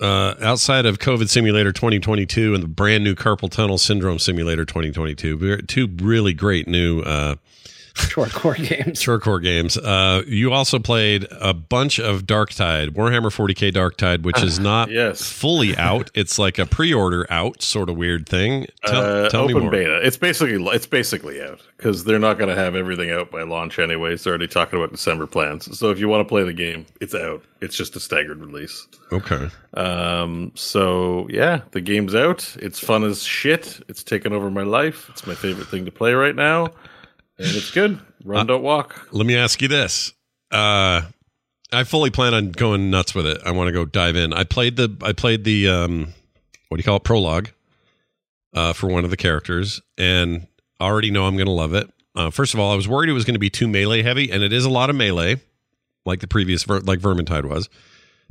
uh, 0.00 0.34
outside 0.40 0.86
of 0.86 0.98
COVID 0.98 1.28
Simulator 1.28 1.72
2022 1.72 2.54
and 2.54 2.62
the 2.62 2.68
brand 2.68 3.04
new 3.04 3.14
Carpal 3.14 3.50
Tunnel 3.50 3.78
Syndrome 3.78 4.18
Simulator 4.18 4.64
2022, 4.64 5.62
two 5.62 5.88
really 6.00 6.32
great 6.32 6.68
new 6.68 7.00
uh, 7.00 7.36
Short 8.08 8.32
core 8.32 8.54
games. 8.54 9.00
short 9.00 9.22
core 9.22 9.40
games. 9.40 9.76
Uh, 9.76 10.22
you 10.26 10.52
also 10.52 10.78
played 10.78 11.26
a 11.30 11.52
bunch 11.54 11.98
of 12.00 12.22
Darktide, 12.24 12.90
Warhammer 12.90 13.30
40k 13.30 13.72
Darktide, 13.72 14.22
which 14.22 14.42
is 14.42 14.58
not 14.58 14.90
Yes. 14.90 15.22
fully 15.22 15.76
out. 15.76 16.10
It's 16.14 16.38
like 16.38 16.58
a 16.58 16.66
pre-order 16.66 17.26
out 17.30 17.62
sort 17.62 17.88
of 17.90 17.96
weird 17.96 18.28
thing. 18.28 18.66
Tell, 18.86 19.24
uh, 19.24 19.28
tell 19.28 19.46
me 19.46 19.52
open 19.54 19.62
more. 19.64 19.70
beta. 19.72 20.00
It's 20.04 20.16
basically 20.16 20.64
it's 20.74 20.86
basically 20.86 21.40
out 21.42 21.60
because 21.76 22.04
they're 22.04 22.18
not 22.18 22.38
going 22.38 22.48
to 22.48 22.56
have 22.56 22.74
everything 22.74 23.10
out 23.10 23.30
by 23.30 23.42
launch 23.42 23.78
anyway. 23.78 24.16
They're 24.16 24.32
already 24.32 24.48
talking 24.48 24.78
about 24.78 24.90
December 24.92 25.26
plans. 25.26 25.78
So 25.78 25.90
if 25.90 25.98
you 26.00 26.08
want 26.08 26.20
to 26.26 26.28
play 26.28 26.42
the 26.44 26.52
game, 26.52 26.86
it's 27.00 27.14
out. 27.14 27.42
It's 27.60 27.76
just 27.76 27.94
a 27.96 28.00
staggered 28.00 28.40
release. 28.40 28.86
Okay. 29.12 29.48
Um. 29.74 30.52
So 30.54 31.26
yeah, 31.30 31.60
the 31.72 31.80
game's 31.80 32.14
out. 32.14 32.56
It's 32.60 32.78
fun 32.80 33.04
as 33.04 33.22
shit. 33.22 33.80
It's 33.88 34.02
taken 34.02 34.32
over 34.32 34.50
my 34.50 34.62
life. 34.62 35.08
It's 35.10 35.26
my 35.26 35.34
favorite 35.34 35.68
thing 35.68 35.84
to 35.84 35.90
play 35.92 36.14
right 36.14 36.34
now, 36.34 36.68
and 37.38 37.46
it's 37.48 37.70
good. 37.70 38.00
Run, 38.24 38.46
don't 38.46 38.62
walk. 38.62 39.08
Let 39.12 39.26
me 39.26 39.36
ask 39.36 39.60
you 39.62 39.68
this. 39.68 40.12
Uh 40.50 41.02
I 41.70 41.84
fully 41.84 42.10
plan 42.10 42.32
on 42.32 42.50
going 42.52 42.90
nuts 42.90 43.14
with 43.14 43.26
it. 43.26 43.40
I 43.44 43.50
want 43.50 43.68
to 43.68 43.72
go 43.72 43.84
dive 43.84 44.16
in. 44.16 44.32
I 44.32 44.44
played 44.44 44.76
the 44.76 44.96
I 45.02 45.12
played 45.12 45.44
the 45.44 45.68
um 45.68 46.14
what 46.68 46.76
do 46.76 46.80
you 46.80 46.84
call 46.84 46.96
it? 46.96 47.04
Prologue 47.04 47.50
uh 48.54 48.72
for 48.72 48.88
one 48.88 49.04
of 49.04 49.10
the 49.10 49.16
characters 49.16 49.80
and 49.96 50.46
I 50.80 50.86
already 50.86 51.10
know 51.10 51.26
I'm 51.26 51.36
going 51.36 51.46
to 51.46 51.52
love 51.52 51.74
it. 51.74 51.90
Uh 52.14 52.30
first 52.30 52.54
of 52.54 52.60
all, 52.60 52.72
I 52.72 52.76
was 52.76 52.88
worried 52.88 53.10
it 53.10 53.14
was 53.14 53.24
going 53.24 53.34
to 53.34 53.38
be 53.40 53.50
too 53.50 53.68
melee 53.68 54.02
heavy 54.02 54.30
and 54.32 54.42
it 54.42 54.52
is 54.52 54.64
a 54.64 54.70
lot 54.70 54.90
of 54.90 54.96
melee 54.96 55.40
like 56.06 56.20
the 56.20 56.26
previous 56.28 56.66
like 56.68 57.00
Vermintide 57.00 57.44
was. 57.44 57.68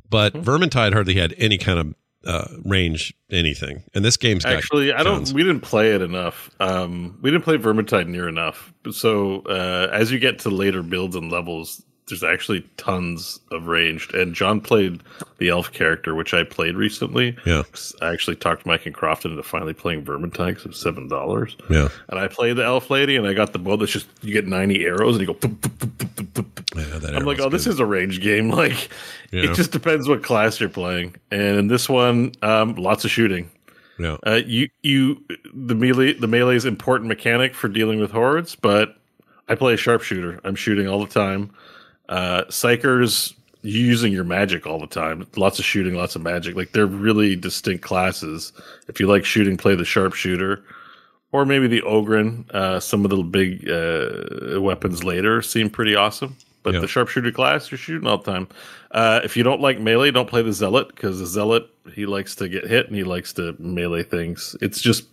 But 0.09 0.33
Hmm. 0.33 0.39
Vermintide 0.41 0.93
hardly 0.93 1.15
had 1.15 1.33
any 1.37 1.57
kind 1.57 1.79
of 1.79 1.93
uh 2.25 2.47
range 2.65 3.13
anything. 3.31 3.83
And 3.93 4.03
this 4.03 4.17
game's 4.17 4.43
got 4.43 4.55
Actually, 4.55 4.93
I 4.93 5.03
don't. 5.03 5.31
We 5.33 5.43
didn't 5.43 5.61
play 5.61 5.93
it 5.93 6.01
enough. 6.01 6.49
Um, 6.59 7.19
we 7.21 7.31
didn't 7.31 7.43
play 7.43 7.57
Vermintide 7.57 8.07
near 8.07 8.27
enough. 8.27 8.73
So 8.91 9.41
uh, 9.41 9.89
as 9.91 10.11
you 10.11 10.19
get 10.19 10.39
to 10.39 10.49
later 10.49 10.83
builds 10.83 11.15
and 11.15 11.31
levels, 11.31 11.83
there's 12.07 12.23
actually 12.23 12.61
tons 12.77 13.39
of 13.51 13.67
ranged. 13.67 14.13
And 14.13 14.33
John 14.33 14.61
played 14.61 15.01
the 15.39 15.49
elf 15.49 15.71
character, 15.73 16.15
which 16.15 16.33
I 16.33 16.43
played 16.43 16.75
recently. 16.75 17.35
Yeah. 17.45 17.63
I 18.01 18.13
actually 18.13 18.37
talked 18.37 18.65
Mike 18.65 18.85
and 18.85 18.95
Crofton 18.95 19.31
into 19.31 19.43
finally 19.43 19.73
playing 19.73 20.05
Vermintide 20.05 20.47
because 20.55 20.65
it's 20.67 20.81
seven 20.81 21.07
dollars. 21.07 21.55
Yeah. 21.69 21.89
And 22.09 22.19
I 22.19 22.27
played 22.27 22.55
the 22.55 22.63
elf 22.63 22.89
lady, 22.89 23.15
and 23.17 23.27
I 23.27 23.33
got 23.33 23.53
the 23.53 23.59
bow 23.59 23.75
that's 23.77 23.91
just 23.91 24.07
you 24.21 24.31
get 24.33 24.47
ninety 24.47 24.85
arrows, 24.85 25.17
and 25.17 25.27
you 25.27 25.33
go. 25.33 25.49
Yeah, 26.75 26.99
I'm 27.15 27.25
like, 27.25 27.39
oh, 27.39 27.49
this 27.49 27.65
is 27.65 27.79
a 27.79 27.85
range 27.85 28.21
game. 28.21 28.49
Like, 28.57 28.89
Yeah. 29.31 29.51
it 29.51 29.55
just 29.55 29.71
depends 29.71 30.07
what 30.07 30.23
class 30.23 30.59
you're 30.59 30.69
playing. 30.69 31.15
And 31.31 31.57
in 31.57 31.67
this 31.67 31.89
one, 31.89 32.31
um, 32.41 32.75
lots 32.75 33.03
of 33.05 33.11
shooting. 33.11 33.49
Yeah. 33.99 34.17
Uh, 34.25 34.41
you 34.45 34.69
you 34.83 35.23
the 35.53 35.73
melee 35.75 36.13
the 36.13 36.27
melee 36.27 36.55
is 36.55 36.65
important 36.65 37.07
mechanic 37.07 37.53
for 37.55 37.67
dealing 37.67 37.99
with 37.99 38.11
hordes, 38.11 38.55
but 38.55 38.95
I 39.49 39.55
play 39.55 39.73
a 39.73 39.77
sharpshooter. 39.77 40.39
I'm 40.43 40.55
shooting 40.55 40.87
all 40.87 40.99
the 41.03 41.11
time. 41.11 41.51
Uh, 42.09 42.43
psykers 42.45 43.33
using 43.63 44.13
your 44.13 44.23
magic 44.23 44.65
all 44.65 44.79
the 44.79 44.87
time. 44.87 45.27
Lots 45.35 45.59
of 45.59 45.65
shooting, 45.65 45.95
lots 45.95 46.15
of 46.15 46.21
magic. 46.21 46.55
Like 46.55 46.71
they're 46.71 46.85
really 46.85 47.35
distinct 47.35 47.83
classes. 47.83 48.53
If 48.87 48.99
you 48.99 49.07
like 49.07 49.25
shooting, 49.25 49.57
play 49.57 49.75
the 49.75 49.85
sharpshooter. 49.85 50.63
Or 51.33 51.45
maybe 51.45 51.67
the 51.67 51.81
Ogryn. 51.81 52.49
Uh, 52.51 52.79
some 52.79 53.03
of 53.03 53.11
the 53.11 53.17
big 53.21 53.69
uh, 53.69 54.61
weapons 54.61 55.03
later 55.03 55.41
seem 55.41 55.69
pretty 55.69 55.95
awesome. 55.95 56.37
But 56.63 56.73
Yeah. 56.75 56.79
the 56.81 56.87
sharpshooter 56.87 57.31
class, 57.31 57.69
you're 57.69 57.77
shooting 57.77 58.07
all 58.07 58.17
the 58.19 58.31
time. 58.31 58.47
Uh, 58.91 59.19
if 59.23 59.35
you 59.35 59.43
don't 59.43 59.59
like 59.61 59.79
melee, 59.79 60.11
don't 60.11 60.29
play 60.29 60.41
the 60.41 60.53
zealot 60.53 60.87
because 60.87 61.19
the 61.19 61.25
zealot 61.25 61.69
he 61.93 62.05
likes 62.05 62.35
to 62.35 62.47
get 62.47 62.65
hit 62.67 62.87
and 62.87 62.95
he 62.95 63.03
likes 63.03 63.33
to 63.33 63.55
melee 63.59 64.03
things. 64.03 64.55
It's 64.61 64.81
just 64.81 65.05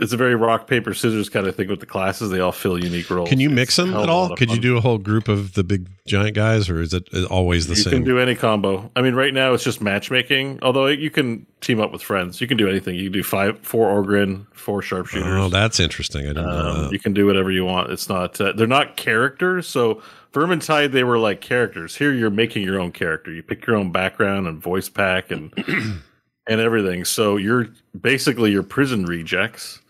it's 0.00 0.12
a 0.12 0.16
very 0.16 0.34
rock 0.34 0.66
paper 0.66 0.92
scissors 0.92 1.28
kind 1.28 1.46
of 1.46 1.54
thing 1.54 1.68
with 1.68 1.78
the 1.80 1.86
classes. 1.86 2.30
They 2.30 2.40
all 2.40 2.50
fill 2.52 2.82
unique 2.82 3.08
roles. 3.10 3.28
Can 3.28 3.38
you 3.38 3.48
mix 3.48 3.78
a 3.78 3.82
them 3.82 3.90
at 3.94 3.96
of 3.96 4.02
a 4.08 4.12
lot 4.12 4.30
all? 4.30 4.36
Could 4.36 4.50
you 4.50 4.58
do 4.60 4.76
a 4.76 4.80
whole 4.80 4.98
group 4.98 5.28
of 5.28 5.54
the 5.54 5.62
big 5.62 5.88
giant 6.06 6.34
guys, 6.34 6.68
or 6.68 6.80
is 6.80 6.92
it 6.92 7.08
always 7.30 7.68
the 7.68 7.74
you 7.76 7.82
same? 7.82 7.92
You 7.92 7.98
can 8.00 8.04
do 8.04 8.18
any 8.18 8.34
combo. 8.34 8.90
I 8.96 9.02
mean, 9.02 9.14
right 9.14 9.32
now 9.32 9.52
it's 9.54 9.62
just 9.62 9.80
matchmaking. 9.80 10.58
Although 10.62 10.86
you 10.88 11.10
can 11.10 11.46
team 11.60 11.80
up 11.80 11.92
with 11.92 12.02
friends. 12.02 12.40
You 12.40 12.46
can 12.48 12.56
do 12.56 12.68
anything. 12.68 12.96
You 12.96 13.04
can 13.04 13.12
do 13.12 13.22
five, 13.22 13.58
four 13.60 14.02
Ogryn, 14.02 14.46
four 14.52 14.82
sharpshooters. 14.82 15.26
oh, 15.28 15.48
that's 15.48 15.78
interesting. 15.78 16.24
I 16.24 16.28
didn't 16.28 16.46
know 16.46 16.50
Um, 16.70 16.82
that. 16.84 16.92
you 16.92 16.98
can 16.98 17.12
do 17.14 17.26
whatever 17.26 17.50
you 17.52 17.64
want. 17.64 17.90
It's 17.90 18.08
not. 18.08 18.40
Uh, 18.40 18.52
they're 18.52 18.66
not 18.66 18.96
characters. 18.96 19.66
So 19.68 20.02
Vermintide, 20.32 20.90
they 20.90 21.04
were 21.04 21.18
like 21.18 21.40
characters. 21.40 21.94
Here, 21.96 22.12
you're 22.12 22.28
making 22.30 22.64
your 22.64 22.80
own 22.80 22.90
character. 22.90 23.30
You 23.32 23.42
pick 23.44 23.64
your 23.66 23.76
own 23.76 23.92
background 23.92 24.48
and 24.48 24.60
voice 24.60 24.88
pack, 24.88 25.30
and 25.30 25.52
and 26.48 26.60
everything. 26.60 27.04
So 27.04 27.36
you're 27.36 27.68
basically 27.98 28.50
your 28.50 28.64
prison 28.64 29.06
rejects, 29.06 29.80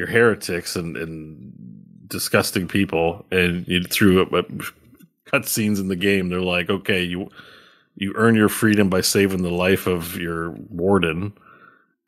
you're 0.00 0.08
heretics 0.08 0.76
and, 0.76 0.96
and 0.96 1.52
disgusting 2.06 2.66
people, 2.66 3.26
and 3.30 3.68
you 3.68 3.84
threw 3.84 4.22
up 4.22 4.30
cutscenes 5.26 5.78
in 5.78 5.88
the 5.88 5.96
game. 5.96 6.30
They're 6.30 6.40
like, 6.40 6.70
okay, 6.70 7.02
you 7.02 7.28
you 7.96 8.14
earn 8.16 8.34
your 8.34 8.48
freedom 8.48 8.88
by 8.88 9.02
saving 9.02 9.42
the 9.42 9.50
life 9.50 9.86
of 9.86 10.16
your 10.16 10.52
warden, 10.70 11.34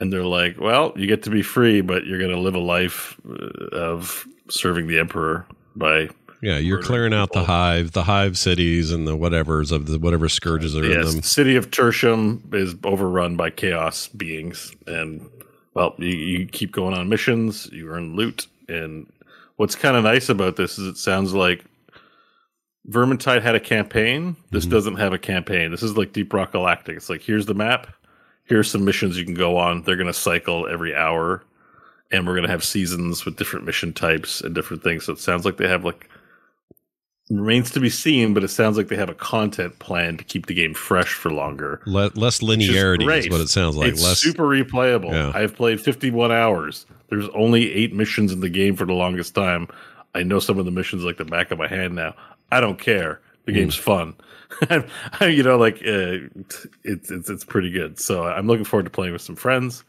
and 0.00 0.10
they're 0.10 0.24
like, 0.24 0.58
well, 0.58 0.94
you 0.96 1.06
get 1.06 1.24
to 1.24 1.30
be 1.30 1.42
free, 1.42 1.82
but 1.82 2.06
you're 2.06 2.18
going 2.18 2.30
to 2.30 2.40
live 2.40 2.54
a 2.54 2.60
life 2.60 3.20
uh, 3.28 3.76
of 3.76 4.26
serving 4.48 4.86
the 4.86 4.98
emperor 4.98 5.44
by 5.76 6.08
Yeah, 6.40 6.56
you're 6.56 6.82
clearing 6.82 7.12
out 7.12 7.32
the 7.32 7.44
hive, 7.44 7.92
the 7.92 8.04
hive 8.04 8.38
cities, 8.38 8.90
and 8.90 9.06
the 9.06 9.18
whatevers 9.18 9.70
of 9.70 9.84
the 9.84 9.98
whatever 9.98 10.30
scourges 10.30 10.74
are 10.74 10.82
in 10.82 11.02
them. 11.02 11.16
the 11.16 11.22
city 11.22 11.56
of 11.56 11.70
Tertium 11.70 12.54
is 12.54 12.74
overrun 12.84 13.36
by 13.36 13.50
chaos 13.50 14.08
beings, 14.08 14.74
and 14.86 15.28
well, 15.74 15.94
you, 15.98 16.08
you 16.08 16.46
keep 16.46 16.72
going 16.72 16.94
on 16.94 17.08
missions, 17.08 17.68
you 17.72 17.88
earn 17.88 18.14
loot, 18.14 18.46
and 18.68 19.10
what's 19.56 19.74
kind 19.74 19.96
of 19.96 20.04
nice 20.04 20.28
about 20.28 20.56
this 20.56 20.78
is 20.78 20.86
it 20.86 20.96
sounds 20.96 21.32
like 21.32 21.64
Vermintide 22.88 23.42
had 23.42 23.54
a 23.54 23.60
campaign. 23.60 24.36
This 24.50 24.64
mm-hmm. 24.64 24.72
doesn't 24.72 24.96
have 24.96 25.12
a 25.12 25.18
campaign. 25.18 25.70
This 25.70 25.82
is 25.82 25.96
like 25.96 26.12
Deep 26.12 26.32
Rock 26.32 26.52
Galactic. 26.52 26.96
It's 26.96 27.08
like 27.08 27.22
here's 27.22 27.46
the 27.46 27.54
map, 27.54 27.88
here's 28.44 28.70
some 28.70 28.84
missions 28.84 29.16
you 29.16 29.24
can 29.24 29.34
go 29.34 29.56
on. 29.56 29.82
They're 29.82 29.96
going 29.96 30.06
to 30.08 30.12
cycle 30.12 30.66
every 30.68 30.94
hour, 30.94 31.44
and 32.10 32.26
we're 32.26 32.34
going 32.34 32.46
to 32.46 32.50
have 32.50 32.64
seasons 32.64 33.24
with 33.24 33.36
different 33.36 33.64
mission 33.64 33.92
types 33.92 34.40
and 34.40 34.54
different 34.54 34.82
things. 34.82 35.04
So 35.04 35.12
it 35.12 35.20
sounds 35.20 35.44
like 35.44 35.56
they 35.56 35.68
have 35.68 35.84
like 35.84 36.08
remains 37.38 37.70
to 37.72 37.80
be 37.80 37.88
seen, 37.90 38.34
but 38.34 38.44
it 38.44 38.48
sounds 38.48 38.76
like 38.76 38.88
they 38.88 38.96
have 38.96 39.08
a 39.08 39.14
content 39.14 39.78
plan 39.78 40.16
to 40.18 40.24
keep 40.24 40.46
the 40.46 40.54
game 40.54 40.74
fresh 40.74 41.12
for 41.14 41.30
longer. 41.30 41.80
Le- 41.86 42.10
less 42.14 42.42
which 42.42 42.60
is 42.60 42.68
linearity 42.70 43.18
is, 43.18 43.28
what 43.30 43.40
it 43.40 43.48
sounds 43.48 43.76
like. 43.76 43.88
It's 43.88 44.02
less 44.02 44.18
super 44.18 44.44
replayable. 44.44 45.10
Yeah. 45.12 45.32
I've 45.34 45.54
played 45.54 45.80
51 45.80 46.30
hours. 46.32 46.86
There's 47.10 47.28
only 47.34 47.72
eight 47.72 47.94
missions 47.94 48.32
in 48.32 48.40
the 48.40 48.48
game 48.48 48.76
for 48.76 48.84
the 48.84 48.92
longest 48.94 49.34
time. 49.34 49.68
I 50.14 50.22
know 50.22 50.38
some 50.40 50.58
of 50.58 50.64
the 50.64 50.70
missions 50.70 51.04
like 51.04 51.16
the 51.16 51.24
back 51.24 51.50
of 51.50 51.58
my 51.58 51.68
hand 51.68 51.94
now. 51.94 52.14
I 52.50 52.60
don't 52.60 52.78
care. 52.78 53.20
The 53.46 53.52
Hmm. 53.52 53.58
game's 53.58 53.76
fun. 53.76 54.14
you 55.22 55.42
know, 55.42 55.56
like 55.56 55.76
uh, 55.76 56.28
it's 56.84 57.10
it's 57.10 57.10
it's 57.30 57.44
pretty 57.44 57.70
good. 57.70 57.98
So 57.98 58.24
I'm 58.24 58.46
looking 58.46 58.64
forward 58.64 58.84
to 58.84 58.90
playing 58.90 59.12
with 59.14 59.22
some 59.22 59.36
friends 59.36 59.82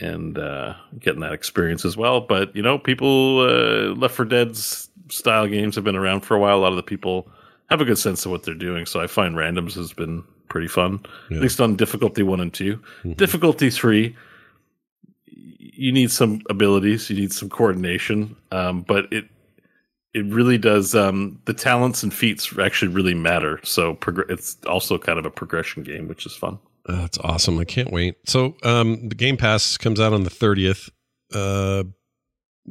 and 0.00 0.38
uh, 0.38 0.74
getting 1.00 1.20
that 1.20 1.32
experience 1.32 1.84
as 1.84 1.96
well. 1.96 2.20
But 2.20 2.54
you 2.54 2.62
know, 2.62 2.78
people 2.78 3.40
uh, 3.40 3.94
Left 3.96 4.14
4 4.14 4.24
Dead's 4.26 4.87
style 5.10 5.46
games 5.46 5.74
have 5.74 5.84
been 5.84 5.96
around 5.96 6.20
for 6.22 6.34
a 6.34 6.38
while. 6.38 6.58
A 6.58 6.60
lot 6.60 6.70
of 6.72 6.76
the 6.76 6.82
people 6.82 7.28
have 7.70 7.80
a 7.80 7.84
good 7.84 7.98
sense 7.98 8.24
of 8.24 8.30
what 8.32 8.42
they're 8.44 8.54
doing. 8.54 8.86
So 8.86 9.00
I 9.00 9.06
find 9.06 9.34
randoms 9.34 9.74
has 9.74 9.92
been 9.92 10.24
pretty 10.48 10.68
fun, 10.68 11.00
Yeah. 11.30 11.36
at 11.36 11.42
least 11.42 11.60
on 11.60 11.76
difficulty 11.76 12.22
one 12.22 12.40
and 12.40 12.52
2 12.52 12.80
Difficulty 13.16 13.68
three, 13.70 14.16
you 15.26 15.92
need 15.92 16.10
some 16.10 16.40
abilities, 16.50 17.08
you 17.10 17.16
need 17.16 17.32
some 17.32 17.48
coordination, 17.48 18.36
um, 18.50 18.82
but 18.82 19.12
it 19.12 19.26
it 20.14 20.24
really 20.24 20.56
does. 20.56 20.94
Um, 20.94 21.38
the 21.44 21.52
talents 21.52 22.02
and 22.02 22.12
feats 22.12 22.52
actually 22.58 22.92
really 22.92 23.12
matter. 23.14 23.60
So 23.62 23.94
progr- 23.96 24.30
it's 24.30 24.56
also 24.66 24.96
kind 24.98 25.18
of 25.18 25.26
a 25.26 25.30
progression 25.30 25.82
game, 25.82 26.08
which 26.08 26.24
is 26.24 26.34
fun. 26.34 26.58
That's 26.86 27.18
awesome. 27.18 27.58
I 27.58 27.64
can't 27.64 27.92
wait. 27.92 28.14
So, 28.26 28.56
um, 28.64 29.10
the 29.10 29.14
Game 29.14 29.36
Pass 29.36 29.76
comes 29.76 30.00
out 30.00 30.14
on 30.14 30.24
the 30.24 30.30
30th, 30.30 30.88
uh, 31.34 31.84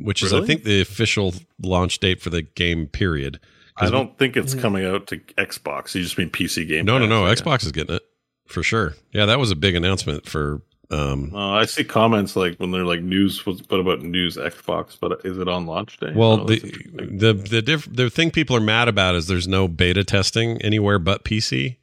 which 0.02 0.22
is, 0.24 0.34
I 0.34 0.42
think, 0.46 0.64
the 0.64 0.82
official 0.82 1.34
launch 1.62 2.00
date 2.00 2.22
for 2.22 2.30
the 2.30 2.42
game 2.42 2.88
period. 2.88 3.40
'Cause 3.78 3.90
I 3.90 3.92
don't 3.92 4.18
think 4.18 4.36
it's 4.36 4.56
coming 4.56 4.86
out 4.86 5.06
to 5.08 5.18
Xbox. 5.38 5.94
You 5.94 6.02
just 6.02 6.18
mean 6.18 6.30
PC 6.32 6.66
game. 6.68 6.84
No, 6.86 6.98
no, 6.98 7.06
Pass, 7.06 7.10
no. 7.10 7.26
yeah. 7.28 7.34
Xbox 7.36 7.64
is 7.66 7.72
getting 7.72 7.96
it 7.96 8.02
for 8.48 8.64
sure. 8.64 8.96
Yeah, 9.14 9.28
that 9.28 9.40
was 9.40 9.52
a 9.52 9.56
big 9.56 9.76
announcement 9.76 10.26
for. 10.28 10.62
Um, 10.90 11.32
Uh, 11.36 11.52
I 11.52 11.66
see 11.66 11.84
comments 11.84 12.36
like 12.36 12.56
when 12.60 12.72
they're 12.72 12.86
like 12.86 13.02
news. 13.02 13.46
What's 13.46 13.62
what 13.68 13.80
about 13.82 14.02
news 14.02 14.38
Xbox? 14.38 14.98
But 15.00 15.20
is 15.26 15.38
it 15.38 15.48
on 15.50 15.66
launch 15.68 16.00
day? 16.00 16.14
well, 16.16 16.42
Oh, 16.42 16.46
the 16.46 16.58
the 16.96 17.34
the 17.34 17.62
diff- 17.62 17.90
the 17.94 18.10
thing 18.10 18.32
people 18.32 18.56
are 18.56 18.62
mad 18.62 18.88
about 18.88 19.14
is 19.16 19.28
there's 19.28 19.48
no 19.50 19.68
beta 19.68 20.04
testing 20.06 20.60
anywhere 20.62 20.98
but 20.98 21.24
PC, 21.26 21.76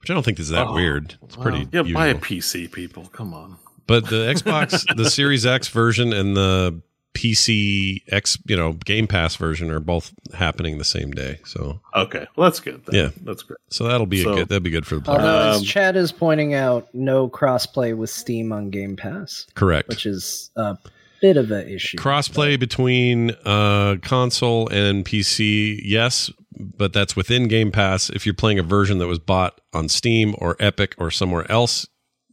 which 0.00 0.10
I 0.10 0.14
don't 0.14 0.22
think 0.22 0.38
is 0.38 0.48
that 0.50 0.68
Oh, 0.68 0.74
weird. 0.74 1.16
It's 1.24 1.34
pretty. 1.36 1.68
Well, 1.72 1.86
yeah, 1.86 1.92
buy 1.92 2.06
a. 2.06 2.14
PC, 2.14 2.70
people. 2.70 3.06
Come 3.12 3.34
on. 3.34 3.56
But 3.88 4.06
the 4.08 4.32
Xbox, 4.32 4.84
the 4.96 5.10
Series 5.10 5.44
X 5.44 5.66
version 5.68 6.12
and 6.12 6.36
the 6.36 6.80
PC 7.14 8.02
X, 8.08 8.38
you 8.46 8.56
know, 8.56 8.72
Game 8.72 9.06
Pass 9.06 9.36
version 9.36 9.70
are 9.70 9.80
both 9.80 10.12
happening 10.34 10.78
the 10.78 10.84
same 10.84 11.10
day. 11.12 11.40
So, 11.44 11.80
Okay, 11.94 12.26
well 12.36 12.48
that's 12.48 12.60
good. 12.60 12.82
then. 12.86 12.94
Yeah. 12.94 13.10
that's 13.24 13.42
great. 13.42 13.58
so 13.70 13.84
that'll 13.84 14.06
be 14.06 14.22
So- 14.22 14.32
a 14.32 14.36
good. 14.36 14.48
That'll 14.48 14.62
be 14.62 14.70
good 14.70 14.86
for 14.86 14.96
the 14.96 15.02
player. 15.02 15.18
Although, 15.20 15.50
Um, 15.50 15.56
as 15.56 15.62
Chad 15.64 15.96
is 15.96 16.12
pointing 16.12 16.54
out, 16.54 16.88
no 16.94 17.28
crossplay 17.28 17.96
with 17.96 18.10
Steam 18.10 18.52
on 18.52 18.70
Game 18.70 18.96
Pass, 18.96 19.46
Correct. 19.54 19.88
which 19.88 20.06
is 20.06 20.50
a 20.56 20.76
bit 21.20 21.36
of 21.36 21.50
an 21.50 21.68
issue. 21.68 21.96
Crossplay 21.98 22.58
between 22.58 23.32
uh, 23.44 23.96
console 24.02 24.68
and 24.68 25.04
PC, 25.04 25.80
yes, 25.84 26.30
but 26.58 26.92
that's 26.92 27.14
within 27.14 27.46
Game 27.48 27.70
Pass. 27.70 28.10
If 28.10 28.26
you're 28.26 28.34
playing 28.34 28.58
a 28.58 28.62
version 28.64 28.98
that 28.98 29.06
was 29.06 29.18
bought 29.18 29.60
on 29.72 29.88
Steam 29.88 30.34
or 30.38 30.56
Epic 30.60 30.94
or 30.98 31.10
somewhere 31.10 31.50
else, 31.50 31.86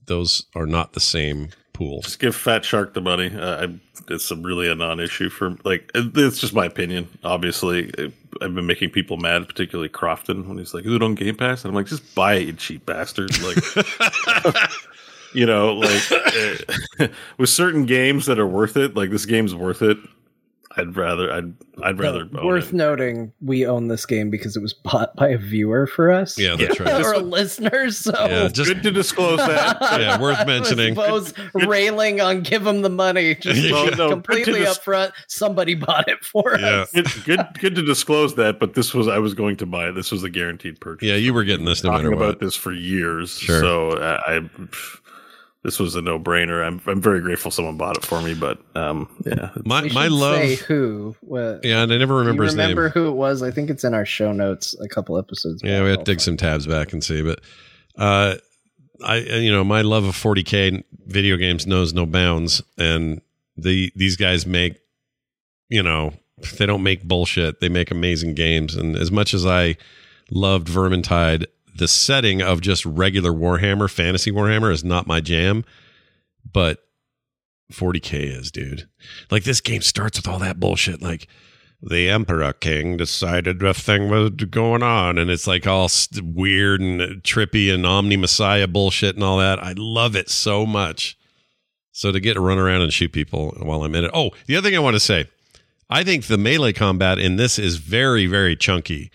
those 0.05 0.45
are 0.55 0.65
not 0.65 0.93
the 0.93 0.99
same 0.99 1.49
pool. 1.79 2.01
Just 2.01 2.19
give 2.19 2.35
Fatshark 2.35 2.93
the 2.93 3.01
money. 3.01 3.33
Uh, 3.33 3.65
I, 3.65 3.79
it's 4.09 4.29
a 4.29 4.35
really 4.35 4.69
a 4.69 4.75
non-issue 4.75 5.29
for 5.29 5.55
like. 5.63 5.89
It's 5.95 6.39
just 6.39 6.53
my 6.53 6.65
opinion. 6.65 7.07
Obviously, 7.23 7.91
I've 8.41 8.53
been 8.53 8.67
making 8.67 8.91
people 8.91 9.17
mad, 9.17 9.47
particularly 9.47 9.89
Crofton 9.89 10.47
when 10.47 10.57
he's 10.57 10.73
like, 10.73 10.85
"Is 10.85 10.93
it 10.93 11.01
on 11.01 11.15
Game 11.15 11.35
Pass?" 11.35 11.63
And 11.63 11.69
I'm 11.69 11.75
like, 11.75 11.87
"Just 11.87 12.13
buy 12.13 12.35
it, 12.35 12.47
you 12.47 12.53
cheap 12.53 12.85
bastard!" 12.85 13.31
Like, 13.41 13.57
you 15.33 15.45
know, 15.45 15.73
like 15.75 16.11
uh, 16.99 17.07
with 17.37 17.49
certain 17.49 17.85
games 17.85 18.25
that 18.25 18.39
are 18.39 18.47
worth 18.47 18.75
it. 18.77 18.95
Like 18.95 19.09
this 19.09 19.25
game's 19.25 19.55
worth 19.55 19.81
it. 19.81 19.97
I'd 20.79 20.95
rather. 20.95 21.31
I'd. 21.31 21.53
I'd 21.81 21.97
rather. 21.97 22.21
Own 22.37 22.45
worth 22.45 22.69
it. 22.69 22.73
noting, 22.75 23.31
we 23.41 23.65
own 23.65 23.87
this 23.87 24.05
game 24.05 24.29
because 24.29 24.57
it 24.57 24.61
was 24.61 24.73
bought 24.73 25.15
by 25.15 25.29
a 25.29 25.37
viewer 25.37 25.87
for 25.87 26.11
us. 26.11 26.37
Yeah, 26.37 26.55
that's 26.57 26.77
right. 26.79 27.01
or 27.05 27.13
a 27.13 27.19
listener. 27.19 27.89
So 27.91 28.11
Yeah, 28.27 28.47
just 28.49 28.69
Good 28.69 28.83
to 28.83 28.91
disclose 28.91 29.37
that. 29.37 29.77
yeah, 29.99 30.19
worth 30.19 30.45
mentioning. 30.45 30.93
suppose 30.95 31.33
railing 31.53 32.19
on 32.19 32.41
give 32.41 32.63
them 32.65 32.81
the 32.81 32.89
money, 32.89 33.35
just 33.35 33.71
Well, 33.71 33.95
no, 33.95 34.09
completely 34.09 34.59
dis- 34.59 34.77
upfront. 34.77 35.11
Somebody 35.27 35.75
bought 35.75 36.09
it 36.09 36.23
for 36.25 36.57
Yeah. 36.59 36.81
us. 36.81 36.91
good, 36.91 37.07
good, 37.25 37.47
good 37.59 37.75
to 37.75 37.81
disclose 37.81 38.35
that. 38.35 38.59
But 38.59 38.73
this 38.73 38.93
was 38.93 39.07
I 39.07 39.19
was 39.19 39.33
going 39.33 39.55
to 39.57 39.65
buy 39.65 39.87
it. 39.89 39.93
This 39.93 40.11
was 40.11 40.23
a 40.23 40.29
guaranteed 40.29 40.81
purchase. 40.81 41.07
Yeah, 41.07 41.15
you 41.15 41.33
were 41.33 41.43
getting 41.45 41.65
this 41.65 41.81
no 41.83 41.91
talking 41.91 42.09
matter 42.09 42.21
about 42.23 42.39
this 42.39 42.55
for 42.55 42.73
years. 42.73 43.37
Sure. 43.37 43.61
So 43.61 43.89
uh, 43.91 44.19
I, 44.27 44.35
I 44.35 44.49
this 45.63 45.79
was 45.79 45.95
a 45.95 46.01
no 46.01 46.17
brainer. 46.19 46.65
I'm 46.65 46.81
I'm 46.87 47.01
very 47.01 47.21
grateful 47.21 47.51
someone 47.51 47.77
bought 47.77 47.97
it 47.97 48.05
for 48.05 48.21
me. 48.21 48.33
But 48.33 48.59
um, 48.75 49.09
yeah, 49.25 49.49
My 49.65 49.83
We 49.83 49.89
my 49.89 50.07
love. 50.07 50.35
say 50.37 50.55
who. 50.55 51.15
What, 51.21 51.61
Yeah, 51.63 51.83
and 51.83 51.91
I 51.91 51.97
never 51.97 52.15
remember 52.15 52.43
you 52.43 52.47
his 52.47 52.55
remember 52.55 52.83
name. 52.83 52.91
who 52.91 53.07
it 53.09 53.13
was? 53.15 53.43
I 53.43 53.51
think 53.51 53.69
it's 53.69 53.83
in 53.83 53.93
our 53.93 54.05
show 54.05 54.31
notes 54.31 54.75
a 54.79 54.87
couple 54.87 55.17
episodes. 55.17 55.61
Yeah, 55.63 55.83
we 55.83 55.89
have 55.89 55.99
to 55.99 56.03
dig 56.05 56.21
some 56.21 56.37
tabs 56.37 56.65
back 56.65 56.93
and 56.93 57.03
see, 57.03 57.21
but 57.21 57.39
uh, 57.97 58.35
I 59.03 59.17
you 59.17 59.51
know 59.51 59.63
my 59.63 59.81
love 59.81 60.05
of 60.05 60.15
40k 60.15 60.83
video 61.07 61.35
games 61.37 61.67
knows 61.67 61.93
no 61.93 62.05
bounds, 62.05 62.61
and 62.77 63.21
the 63.57 63.91
these 63.95 64.15
guys 64.15 64.45
make 64.45 64.79
you 65.69 65.83
know 65.83 66.13
they 66.57 66.65
don't 66.65 66.83
make 66.83 67.03
bullshit. 67.03 67.59
They 67.59 67.67
make 67.69 67.91
amazing 67.91 68.33
games, 68.35 68.75
and 68.75 68.95
as 68.95 69.11
much 69.11 69.33
as 69.33 69.45
I 69.45 69.75
loved 70.31 70.67
Vermintide, 70.67 71.45
the 71.79 71.87
setting 71.87 72.41
of 72.41 72.61
just 72.61 72.85
regular 72.85 73.31
Warhammer, 73.31 73.89
fantasy 73.89 74.31
Warhammer, 74.31 74.71
is 74.71 74.83
not 74.83 75.07
my 75.07 75.21
jam, 75.21 75.65
but 76.51 76.79
40k 77.71 78.37
is, 78.37 78.51
dude. 78.51 78.87
Like 79.31 79.43
this 79.43 79.61
game 79.61 79.81
starts 79.81 80.19
with 80.19 80.27
all 80.27 80.39
that 80.39 80.59
bullshit, 80.59 81.01
like 81.01 81.27
the 81.81 82.09
emperor 82.09 82.51
king 82.51 82.97
decided 82.97 83.63
a 83.63 83.73
thing 83.73 84.09
was 84.09 84.31
going 84.31 84.83
on 84.83 85.17
and 85.17 85.31
it's 85.31 85.47
like 85.47 85.65
all 85.65 85.87
st- 85.87 86.35
weird 86.35 86.81
and 86.81 87.23
trippy 87.23 87.73
and 87.73 87.85
omni 87.85 88.17
messiah 88.17 88.67
bullshit 88.67 89.15
and 89.15 89.23
all 89.23 89.37
that. 89.37 89.63
I 89.63 89.73
love 89.77 90.15
it 90.15 90.29
so 90.29 90.65
much. 90.65 91.17
So 91.93 92.11
to 92.11 92.19
get 92.19 92.33
to 92.33 92.41
run 92.41 92.57
around 92.57 92.81
and 92.81 92.91
shoot 92.91 93.13
people 93.13 93.55
while 93.61 93.83
i'm 93.85 93.95
in 93.95 94.03
it. 94.03 94.11
Oh 94.13 94.31
the 94.45 94.57
other 94.57 94.67
thing 94.67 94.75
i 94.75 94.81
want 94.81 94.95
to 94.95 94.99
say 94.99 95.29
i 95.89 96.03
think 96.03 96.25
the 96.25 96.37
melee 96.37 96.73
combat 96.73 97.17
in 97.17 97.37
this 97.37 97.57
is 97.57 97.77
very 97.77 98.25
very 98.25 98.57
chunky 98.57 99.09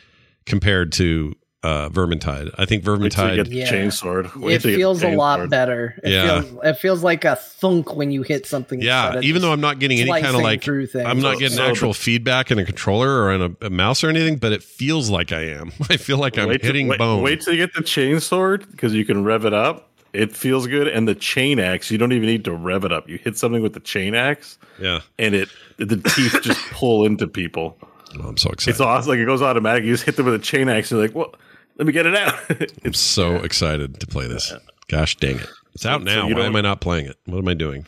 compared 0.46 0.90
to 0.92 1.34
uh 1.64 1.88
vermintide 1.88 2.50
i 2.58 2.64
think 2.64 2.86
wait 2.86 2.94
till 2.94 3.00
you 3.02 3.08
vermintide 3.10 3.36
get 3.36 3.48
the 3.48 3.56
Yeah. 3.56 3.72
chainsword. 3.72 4.36
Wait 4.36 4.56
It 4.56 4.62
till 4.62 4.76
feels 4.76 5.00
the 5.00 5.14
a 5.14 5.16
lot 5.16 5.40
chainsword. 5.40 5.50
better. 5.50 5.94
It 6.04 6.10
Yeah. 6.12 6.40
feels 6.42 6.58
it 6.64 6.74
feels 6.74 7.02
like 7.02 7.24
a 7.24 7.36
thunk 7.36 7.96
when 7.96 8.10
you 8.10 8.22
hit 8.22 8.46
something. 8.46 8.80
yeah 8.82 9.18
even 9.22 9.40
though 9.42 9.52
i'm 9.52 9.60
not 9.62 9.78
getting 9.78 9.98
any 9.98 10.10
kind 10.10 10.36
of 10.36 10.42
like 10.42 10.62
through 10.62 10.86
things. 10.88 11.06
i'm 11.06 11.20
not 11.20 11.34
So- 11.34 11.40
getting 11.40 11.56
so 11.56 11.64
actual 11.64 11.92
the- 11.92 11.98
feedback 11.98 12.50
in 12.50 12.58
a 12.58 12.64
controller 12.64 13.22
or 13.22 13.32
in 13.32 13.42
a, 13.42 13.66
a 13.66 13.70
mouse 13.70 14.04
or 14.04 14.08
anything 14.10 14.36
but 14.36 14.52
it 14.52 14.62
feels 14.62 15.08
like 15.10 15.32
i 15.32 15.40
am 15.42 15.72
i 15.90 15.96
feel 15.96 16.18
like 16.18 16.38
i'm 16.38 16.48
wait 16.48 16.60
till- 16.60 16.68
hitting 16.68 16.88
wait, 16.88 16.98
bone 16.98 17.22
Wait 17.22 17.40
till 17.40 17.54
you 17.54 17.60
get 17.66 17.74
the 17.74 17.82
chainsword 17.82 18.70
because 18.70 18.94
you 18.94 19.04
can 19.04 19.24
rev 19.24 19.44
it 19.44 19.54
up. 19.54 19.90
It 20.12 20.30
feels 20.30 20.68
good, 20.68 20.86
and 20.86 21.08
the 21.08 21.14
chain 21.16 21.58
axe. 21.58 21.90
You 21.90 21.98
don't 21.98 22.12
even 22.12 22.26
need 22.28 22.44
to 22.44 22.52
rev 22.52 22.84
it 22.84 22.92
up. 22.92 23.08
You 23.08 23.18
hit 23.18 23.36
something 23.36 23.62
with 23.62 23.72
the 23.72 23.80
chain 23.80 24.14
axe, 24.14 24.58
yeah 24.80 25.00
and 25.18 25.34
it 25.34 25.48
the 25.78 25.96
teeth 25.96 26.38
just 26.42 26.60
pull 26.70 27.04
into 27.04 27.26
people. 27.26 27.76
Oh, 28.20 28.28
i'm 28.28 28.36
so 28.36 28.50
excited 28.50 28.70
It's 28.70 28.80
awesome. 28.80 29.08
Like 29.10 29.18
it 29.18 29.24
goes 29.24 29.42
automatic. 29.42 29.82
You 29.82 29.92
just 29.92 30.04
hit 30.04 30.14
them 30.14 30.26
with 30.26 30.36
a 30.36 30.38
chain 30.38 30.68
axe. 30.68 30.92
You're 30.92 31.00
like, 31.00 31.16
well, 31.16 31.34
let 31.76 31.86
me 31.86 31.92
get 31.92 32.06
it 32.06 32.14
out. 32.14 32.34
I'm 32.84 32.94
so 32.94 33.36
excited 33.36 34.00
to 34.00 34.06
play 34.06 34.26
this. 34.26 34.52
Gosh 34.88 35.16
dang 35.16 35.38
it. 35.38 35.46
It's 35.74 35.86
out 35.86 36.02
now. 36.02 36.28
you 36.28 36.36
Why 36.36 36.46
am 36.46 36.56
I 36.56 36.60
not 36.60 36.80
playing 36.80 37.06
it? 37.06 37.16
What 37.26 37.38
am 37.38 37.48
I 37.48 37.54
doing? 37.54 37.86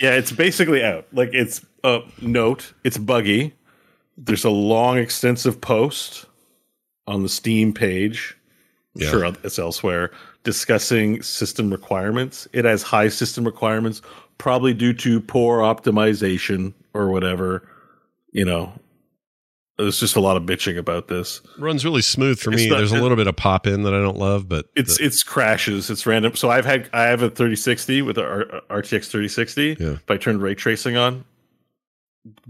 Yeah, 0.00 0.14
it's 0.14 0.32
basically 0.32 0.82
out. 0.82 1.06
Like 1.12 1.30
it's 1.32 1.64
a 1.84 2.00
note. 2.20 2.72
It's 2.84 2.98
buggy. 2.98 3.54
There's 4.16 4.44
a 4.44 4.50
long, 4.50 4.98
extensive 4.98 5.60
post 5.60 6.26
on 7.06 7.22
the 7.22 7.28
Steam 7.28 7.72
page. 7.72 8.36
Yeah. 8.94 9.10
Sure, 9.10 9.32
it's 9.44 9.58
elsewhere 9.58 10.10
discussing 10.48 11.20
system 11.22 11.70
requirements. 11.70 12.48
It 12.54 12.64
has 12.64 12.82
high 12.82 13.08
system 13.08 13.44
requirements, 13.44 14.00
probably 14.38 14.72
due 14.72 14.94
to 14.94 15.20
poor 15.20 15.58
optimization 15.58 16.72
or 16.94 17.10
whatever. 17.10 17.68
You 18.32 18.46
know, 18.46 18.72
there's 19.78 19.98
just 20.00 20.16
a 20.16 20.20
lot 20.20 20.36
of 20.36 20.42
bitching 20.42 20.76
about 20.76 21.08
this. 21.08 21.40
runs 21.58 21.84
really 21.84 22.02
smooth 22.02 22.38
for 22.38 22.52
It's 22.52 22.62
me. 22.64 22.68
not- 22.68 22.78
There's 22.78 22.92
a 22.92 23.00
little 23.00 23.16
bit 23.16 23.26
of 23.28 23.36
pop 23.36 23.66
in 23.66 23.84
that 23.84 23.94
I 23.94 24.00
don't 24.00 24.18
love, 24.18 24.48
but 24.48 24.66
It's 24.76 24.98
it's 25.00 25.22
crashes. 25.22 25.88
It's 25.90 26.04
random. 26.06 26.34
So 26.36 26.50
I've 26.50 26.64
had 26.66 26.88
I 26.92 27.04
have 27.04 27.22
a 27.22 27.30
3060 27.30 28.02
with 28.02 28.18
a 28.18 28.62
RTX 28.70 29.06
3060. 29.08 29.76
Yeah. 29.78 29.86
If 29.92 30.10
I 30.10 30.16
turn 30.16 30.40
ray 30.40 30.54
tracing 30.54 30.96
on, 30.96 31.24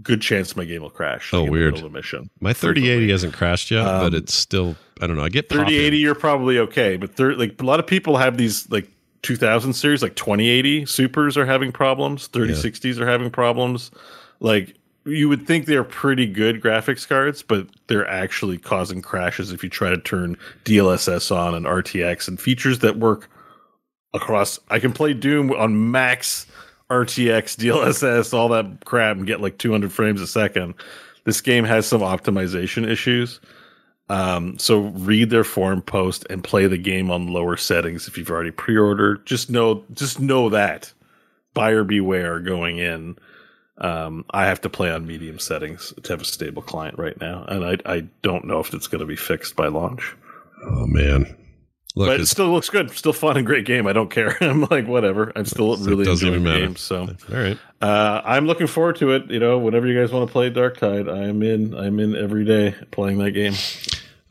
good 0.03 0.21
chance 0.21 0.55
my 0.55 0.65
game 0.65 0.81
will 0.81 0.89
crash. 0.89 1.33
Oh, 1.33 1.43
weird. 1.43 1.75
mission. 1.91 2.29
my 2.41 2.51
3080 2.53 3.11
hasn't 3.11 3.33
crashed 3.33 3.71
yet, 3.71 3.83
but 3.85 4.07
Um, 4.07 4.15
it's 4.15 4.33
still 4.33 4.75
I 5.01 5.07
don't 5.07 5.15
know. 5.15 5.23
I 5.23 5.29
get 5.29 5.47
3080, 5.49 5.97
you're 5.97 6.15
probably 6.15 6.59
okay, 6.59 6.97
but 6.97 7.15
thir- 7.15 7.35
like 7.35 7.61
a 7.61 7.65
lot 7.65 7.79
of 7.79 7.87
people 7.87 8.17
have 8.17 8.35
these 8.37 8.69
like 8.69 8.89
2000 9.21 9.73
series, 9.73 10.01
like 10.01 10.15
2080 10.15 10.85
supers 10.85 11.37
are 11.37 11.45
having 11.45 11.71
problems. 11.71 12.27
3060s 12.27 12.99
are 12.99 13.07
having 13.07 13.29
problems. 13.29 13.91
Like 14.41 14.75
you 15.05 15.29
would 15.29 15.47
think 15.47 15.65
they're 15.65 15.83
pretty 15.83 16.25
good 16.25 16.61
graphics 16.61 17.07
cards, 17.07 17.41
but 17.41 17.67
they're 17.87 18.07
actually 18.07 18.57
causing 18.57 19.01
crashes 19.01 19.51
if 19.51 19.63
you 19.63 19.69
try 19.69 19.89
to 19.89 19.97
turn 19.97 20.37
DLSS 20.65 21.35
on 21.35 21.55
and 21.55 21.65
RTX 21.65 22.27
and 22.27 22.39
features 22.39 22.79
that 22.79 22.97
work 22.97 23.29
across. 24.13 24.59
I 24.69 24.79
can 24.79 24.93
play 24.93 25.13
Doom 25.13 25.51
on 25.51 25.91
max 25.91 26.45
RTX, 26.89 27.55
DLSS, 27.55 28.33
all 28.33 28.49
that 28.49 28.85
crap, 28.85 29.17
and 29.17 29.27
get 29.27 29.41
like 29.41 29.57
200 29.57 29.91
frames 29.91 30.21
a 30.21 30.27
second. 30.27 30.73
This 31.23 31.41
game 31.41 31.63
has 31.65 31.85
some 31.85 32.01
optimization 32.01 32.87
issues. 32.87 33.39
Um, 34.09 34.57
so 34.57 34.79
read 34.79 35.29
their 35.29 35.43
forum 35.43 35.83
post 35.83 36.25
and 36.31 36.43
play 36.43 36.65
the 36.65 36.79
game 36.79 37.11
on 37.11 37.27
lower 37.27 37.57
settings 37.57 38.07
if 38.07 38.17
you've 38.17 38.31
already 38.31 38.49
pre-ordered. 38.49 39.25
Just 39.27 39.51
know, 39.51 39.83
just 39.93 40.19
know 40.19 40.49
that 40.49 40.91
buyer 41.53 41.83
beware 41.83 42.39
going 42.39 42.79
in. 42.79 43.17
Um, 43.79 44.25
I 44.29 44.45
have 44.45 44.61
to 44.61 44.69
play 44.69 44.91
on 44.91 45.07
medium 45.07 45.39
settings 45.39 45.93
to 46.03 46.13
have 46.13 46.21
a 46.21 46.25
stable 46.25 46.61
client 46.61 46.97
right 46.97 47.19
now, 47.19 47.45
and 47.47 47.65
I 47.65 47.77
I 47.85 48.01
don't 48.21 48.45
know 48.45 48.59
if 48.59 48.73
it's 48.73 48.87
going 48.87 48.99
to 48.99 49.05
be 49.05 49.15
fixed 49.15 49.55
by 49.55 49.67
launch. 49.67 50.15
Oh 50.65 50.85
man. 50.87 51.35
Look, 51.95 52.07
but 52.07 52.19
it 52.19 52.27
still 52.27 52.51
looks 52.51 52.69
good, 52.69 52.91
still 52.91 53.13
fun 53.13 53.35
and 53.35 53.45
great 53.45 53.65
game. 53.65 53.87
I 53.87 53.93
don't 53.93 54.11
care. 54.11 54.37
I'm 54.41 54.61
like 54.65 54.87
whatever. 54.87 55.31
I'm 55.35 55.45
still 55.45 55.75
really 55.77 56.05
doesn't 56.05 56.27
enjoying 56.27 56.41
even 56.41 56.43
the 56.43 56.49
matter. 56.49 56.65
game. 56.67 56.75
So 56.75 57.01
all 57.01 57.37
right. 57.37 57.57
uh, 57.81 58.21
I'm 58.23 58.45
looking 58.45 58.67
forward 58.67 58.97
to 58.97 59.11
it. 59.15 59.31
You 59.31 59.39
know, 59.39 59.57
whenever 59.57 59.87
you 59.87 59.99
guys 59.99 60.11
want 60.11 60.27
to 60.27 60.31
play 60.31 60.51
Darktide, 60.51 61.11
I'm 61.11 61.41
in. 61.41 61.73
I'm 61.73 61.99
in 61.99 62.15
every 62.15 62.45
day 62.45 62.75
playing 62.91 63.17
that 63.19 63.31
game. 63.31 63.53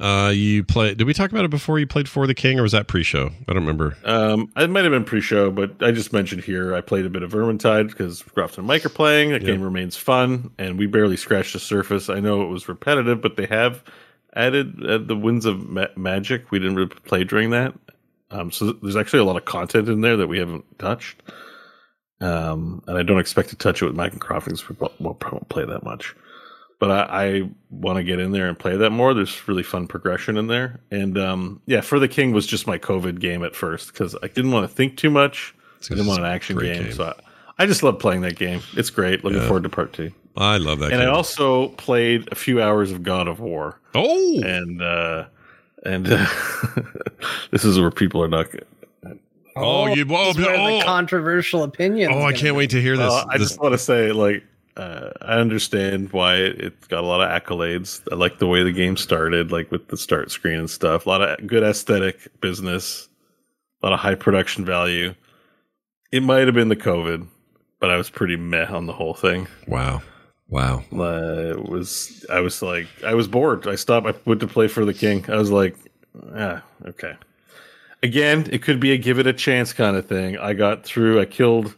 Uh, 0.01 0.31
you 0.33 0.63
play? 0.63 0.95
Did 0.95 1.07
we 1.09 1.13
talk 1.15 1.33
about 1.33 1.45
it 1.45 1.51
before? 1.51 1.79
You 1.81 1.87
played 1.87 2.09
For 2.09 2.27
the 2.29 2.35
King, 2.35 2.59
or 2.61 2.63
was 2.63 2.71
that 2.73 2.87
pre-show? 2.87 3.31
I 3.49 3.53
don't 3.53 3.63
remember. 3.63 3.97
Um, 4.05 4.49
it 4.57 4.71
might 4.71 4.85
have 4.85 4.93
been 4.93 5.05
pre-show, 5.05 5.51
but 5.51 5.83
I 5.83 5.91
just 5.91 6.13
mentioned 6.13 6.45
here 6.45 6.73
I 6.75 6.81
played 6.81 7.05
a 7.05 7.11
bit 7.11 7.25
of 7.25 7.33
Vermintide 7.33 7.89
because 7.89 8.23
Crofton 8.23 8.61
and 8.61 8.69
Mike 8.69 8.87
are 8.87 8.91
playing. 8.91 9.31
That 9.31 9.43
Yeah. 9.43 9.49
game 9.53 9.63
remains 9.63 9.97
fun, 9.97 10.51
and 10.57 10.79
we 10.79 10.87
barely 10.87 11.17
scratched 11.17 11.53
the 11.55 11.59
surface. 11.59 12.09
I 12.09 12.21
know 12.21 12.43
it 12.43 12.49
was 12.49 12.69
repetitive, 12.69 13.21
but 13.21 13.37
they 13.37 13.47
have 13.47 13.83
added 14.37 14.85
uh, 14.87 14.99
the 14.99 15.17
Winds 15.17 15.47
of 15.47 15.69
Ma- 15.69 15.87
Magic. 15.97 16.53
We 16.53 16.61
didn't 16.61 16.77
really 16.77 16.91
play 16.91 17.25
during 17.25 17.51
that, 17.51 17.75
um, 18.31 18.53
so 18.53 18.73
there's 18.75 18.95
actually 18.97 19.19
a 19.21 19.25
lot 19.25 19.37
of 19.37 19.47
content 19.47 19.89
in 19.89 20.01
there 20.01 20.17
that 20.17 20.29
we 20.29 20.39
haven't 20.39 20.65
touched. 20.79 21.21
Um, 22.21 22.83
and 22.87 22.97
I 22.99 23.03
don't 23.03 23.19
expect 23.21 23.49
to 23.51 23.57
touch 23.57 23.81
it 23.83 23.87
with 23.87 23.95
Mike 23.97 24.13
and 24.13 24.21
Crofton 24.21 24.53
because 24.55 24.69
we 24.69 24.77
won't 24.79 25.01
won't 25.01 25.49
play 25.49 25.65
that 25.65 25.83
much. 25.85 26.15
But 26.81 26.91
I, 26.93 27.25
I 27.27 27.51
want 27.71 27.97
to 27.97 28.05
get 28.05 28.21
in 28.21 28.31
there 28.31 28.47
and 28.47 28.57
play 28.57 28.77
that 28.77 28.91
more. 28.91 29.13
There's 29.13 29.49
really 29.49 29.65
fun 29.65 29.89
progression 29.89 30.37
in 30.37 30.47
there, 30.47 30.79
and 30.93 31.19
um, 31.19 31.61
yeah, 31.67 31.81
For 31.81 31.99
the 31.99 32.07
King 32.09 32.31
was 32.33 32.47
just 32.47 32.67
my 32.69 32.79
COVID 32.79 33.19
game 33.19 33.43
at 33.43 33.57
first 33.57 33.93
because 33.93 34.15
I 34.23 34.29
didn't 34.29 34.53
want 34.53 34.69
to 34.69 34.75
think 34.75 34.97
too 34.97 35.11
much. 35.11 35.55
I 35.85 35.89
didn't 35.95 36.07
want 36.07 36.21
an 36.21 36.27
action 36.27 36.57
game, 36.59 36.85
game. 36.85 36.93
so 36.93 37.05
I, 37.59 37.63
I 37.63 37.67
just 37.67 37.83
love 37.83 37.99
playing 37.99 38.21
that 38.23 38.37
game. 38.37 38.61
It's 38.77 38.91
great. 38.91 39.25
Looking 39.25 39.41
Yeah. 39.41 39.47
forward 39.47 39.65
to 39.65 39.69
part 39.69 39.93
two. 39.93 40.13
I 40.37 40.59
love 40.59 40.79
that. 40.79 40.93
and 40.93 41.01
game. 41.01 41.09
I 41.09 41.13
also 41.13 41.69
played 41.71 42.29
a 42.31 42.37
few 42.37 42.63
hours 42.63 42.93
of 42.93 43.03
God 43.03 43.27
of 43.27 43.41
War. 43.41 43.81
Oh, 43.97 44.41
and 44.45 44.81
uh, 44.81 45.25
and 45.85 46.07
uh, 46.09 46.27
this 47.51 47.65
is 47.65 47.81
where 47.81 47.91
people 47.91 48.23
are 48.23 48.29
not. 48.29 48.47
Oh, 49.57 49.89
you- 49.89 50.05
whoa, 50.07 50.27
this 50.29 50.37
is 50.39 50.45
where 50.47 50.57
oh. 50.57 50.79
the 50.79 50.85
controversial 50.85 51.65
opinions. 51.65 52.15
oh, 52.15 52.23
I 52.23 52.33
can't 52.33 52.55
wait 52.55 52.71
to 52.71 52.81
hear 52.81 52.97
this. 52.97 53.13
Uh, 53.13 53.25
I 53.29 53.39
This- 53.39 53.49
just 53.49 53.61
want 53.61 53.73
to 53.73 53.79
say, 53.79 54.13
like, 54.13 54.45
uh, 54.79 55.11
I 55.21 55.35
understand 55.35 56.13
why 56.13 56.37
it, 56.37 56.89
got 56.89 57.03
a 57.03 57.07
lot 57.07 57.21
of 57.21 57.31
accolades. 57.31 58.01
I 58.13 58.15
like 58.15 58.39
the 58.39 58.47
way 58.47 58.63
the 58.63 58.73
game 58.73 58.97
started, 58.97 59.51
like 59.51 59.71
with 59.73 59.89
the 59.89 59.97
start 59.97 60.31
screen 60.31 60.61
and 60.61 60.71
stuff. 60.71 61.05
A 61.05 61.09
lot 61.09 61.21
of 61.21 61.47
good 61.47 61.65
aesthetic 61.65 62.29
business, 62.41 63.09
a 63.83 63.87
lot 63.87 63.93
of 63.93 63.99
high 63.99 64.15
production 64.15 64.65
value. 64.65 65.15
It 66.13 66.23
might 66.23 66.47
have 66.47 66.55
been 66.55 66.69
the 66.69 66.77
COVID, 66.77 67.27
but 67.81 67.91
I 67.91 67.97
was 67.97 68.09
pretty 68.09 68.37
meh 68.37 68.67
on 68.67 68.87
the 68.87 68.93
whole 68.93 69.15
thing. 69.15 69.49
wow, 69.67 70.01
wow. 70.49 70.85
Uh, 70.93 71.57
it 71.57 71.69
was 71.69 72.25
I 72.31 72.41
was 72.41 72.63
like 72.63 72.87
I 73.05 73.15
was 73.15 73.27
bored. 73.27 73.67
I 73.67 73.75
stopped. 73.75 74.07
I 74.07 74.15
went 74.25 74.41
to 74.41 74.47
play 74.47 74.69
for 74.69 74.85
the 74.85 74.95
king. 74.95 75.25
I 75.29 75.37
was 75.37 75.51
like, 75.51 75.77
ah, 76.37 76.63
okay. 76.87 77.17
Again, 78.01 78.47
it 78.53 78.63
could 78.63 78.79
be 78.79 78.93
a 78.93 78.97
give 78.97 79.19
it 79.19 79.27
a 79.27 79.33
chance 79.33 79.73
kind 79.73 79.97
of 79.97 80.07
thing. 80.07 80.39
I 80.39 80.53
got 80.53 80.85
through. 80.85 81.21
I 81.21 81.25
killed 81.25 81.75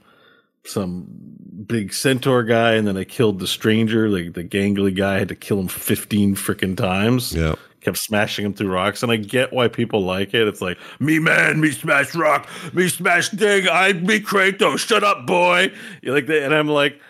some 0.65 1.30
big 1.67 1.93
centaur 1.93 2.43
guy, 2.43 2.73
and 2.73 2.87
then 2.87 2.97
I 2.97 3.05
killed 3.05 3.39
the 3.39 3.47
stranger, 3.47 4.09
like 4.09 4.35
the 4.35 4.45
gangly 4.45 4.95
guy. 4.95 5.17
I 5.17 5.19
had 5.19 5.29
to 5.29 5.35
kill 5.35 5.61
him 5.61 5.69
fifteen 5.69 6.35
freaking 6.35 6.77
times. 6.77 7.35
Yeah. 7.35 7.55
Kept 7.81 7.97
smashing 7.97 8.45
him 8.45 8.53
through 8.53 8.71
rocks, 8.71 9.03
and 9.03 9.11
I 9.11 9.17
get 9.17 9.53
why 9.53 9.69
people 9.69 10.05
like 10.05 10.35
it. 10.35 10.47
It's 10.47 10.61
like 10.61 10.79
me, 10.99 11.19
man, 11.19 11.61
me 11.61 11.71
smash 11.71 12.15
rock, 12.15 12.49
me 12.75 12.89
smash 12.89 13.31
thing. 13.31 13.69
I 13.71 13.95
me 13.95 14.21
Kratos. 14.21 14.79
Shut 14.79 15.03
up, 15.03 15.27
boy. 15.27 15.73
You 16.03 16.13
like 16.13 16.27
that, 16.27 16.43
and 16.45 16.55
I'm 16.55 16.69
like. 16.69 17.01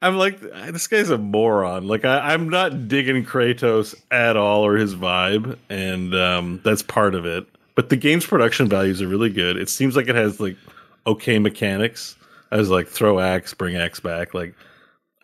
I'm 0.00 0.16
like, 0.16 0.38
this 0.40 0.86
guy's 0.86 1.10
a 1.10 1.18
moron. 1.18 1.88
Like, 1.88 2.04
I, 2.04 2.32
I'm 2.32 2.48
not 2.48 2.86
digging 2.86 3.24
Kratos 3.24 3.96
at 4.12 4.36
all 4.36 4.64
or 4.64 4.76
his 4.76 4.94
vibe, 4.94 5.58
and 5.68 6.14
um, 6.14 6.60
that's 6.62 6.84
part 6.84 7.16
of 7.16 7.26
it. 7.26 7.48
But 7.74 7.88
the 7.88 7.96
game's 7.96 8.24
production 8.24 8.68
values 8.68 9.02
are 9.02 9.08
really 9.08 9.28
good. 9.28 9.56
It 9.56 9.68
seems 9.68 9.96
like 9.96 10.06
it 10.06 10.14
has 10.14 10.38
like 10.38 10.56
okay 11.04 11.40
mechanics. 11.40 12.14
I 12.50 12.56
was 12.56 12.70
like, 12.70 12.88
throw 12.88 13.18
axe, 13.20 13.54
bring 13.54 13.76
axe 13.76 14.00
back. 14.00 14.34
Like, 14.34 14.54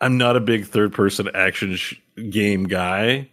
I'm 0.01 0.17
not 0.17 0.35
a 0.35 0.39
big 0.41 0.65
third 0.65 0.93
person 0.93 1.29
action 1.33 1.75
sh- 1.75 1.95
game 2.29 2.65
guy, 2.65 3.29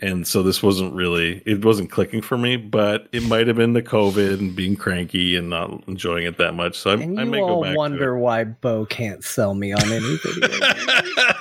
and 0.00 0.26
so 0.26 0.42
this 0.42 0.62
wasn't 0.62 0.94
really 0.94 1.42
it 1.44 1.64
wasn't 1.64 1.90
clicking 1.90 2.22
for 2.22 2.38
me. 2.38 2.56
But 2.56 3.08
it 3.12 3.24
might 3.24 3.46
have 3.48 3.56
been 3.56 3.72
the 3.72 3.82
COVID 3.82 4.38
and 4.38 4.54
being 4.54 4.76
cranky 4.76 5.36
and 5.36 5.50
not 5.50 5.82
enjoying 5.88 6.24
it 6.24 6.38
that 6.38 6.54
much. 6.54 6.78
So 6.78 6.90
I, 6.90 6.94
And 6.94 7.18
I 7.20 7.24
may 7.24 7.38
go 7.40 7.62
back. 7.62 7.76
wonder 7.76 8.16
why 8.16 8.44
Bo 8.44 8.86
can't 8.86 9.24
sell 9.24 9.54
me 9.54 9.72
on 9.72 9.82
any 9.92 10.16
video. 10.24 10.48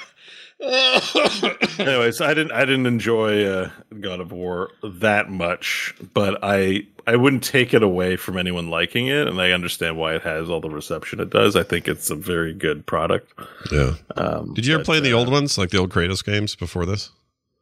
Anyways, 0.59 2.19
I 2.19 2.33
didn't 2.33 2.51
I 2.51 2.61
didn't 2.61 2.87
enjoy 2.87 3.45
uh, 3.45 3.69
God 3.99 4.19
of 4.19 4.31
War 4.31 4.71
that 4.83 5.29
much, 5.29 5.93
but 6.13 6.39
I 6.41 6.87
I 7.05 7.15
wouldn't 7.15 7.43
take 7.43 7.75
it 7.75 7.83
away 7.83 8.15
from 8.15 8.37
anyone 8.37 8.69
liking 8.69 9.07
it, 9.07 9.27
and 9.27 9.39
I 9.39 9.51
understand 9.51 9.97
why 9.97 10.15
it 10.15 10.23
has 10.23 10.49
all 10.49 10.59
the 10.59 10.69
reception 10.69 11.19
it 11.19 11.29
does. 11.29 11.55
I 11.55 11.61
think 11.61 11.87
it's 11.87 12.09
a 12.09 12.15
very 12.15 12.53
good 12.53 12.87
product. 12.87 13.31
Yeah. 13.71 13.93
Um, 14.15 14.55
Did 14.55 14.65
you 14.65 14.73
ever 14.73 14.79
but, 14.79 14.85
play 14.85 14.99
the 14.99 15.13
uh, 15.13 15.17
old 15.17 15.29
ones, 15.29 15.59
like 15.59 15.69
the 15.69 15.77
old 15.77 15.91
Kratos 15.91 16.25
games 16.25 16.55
before 16.55 16.87
this? 16.87 17.11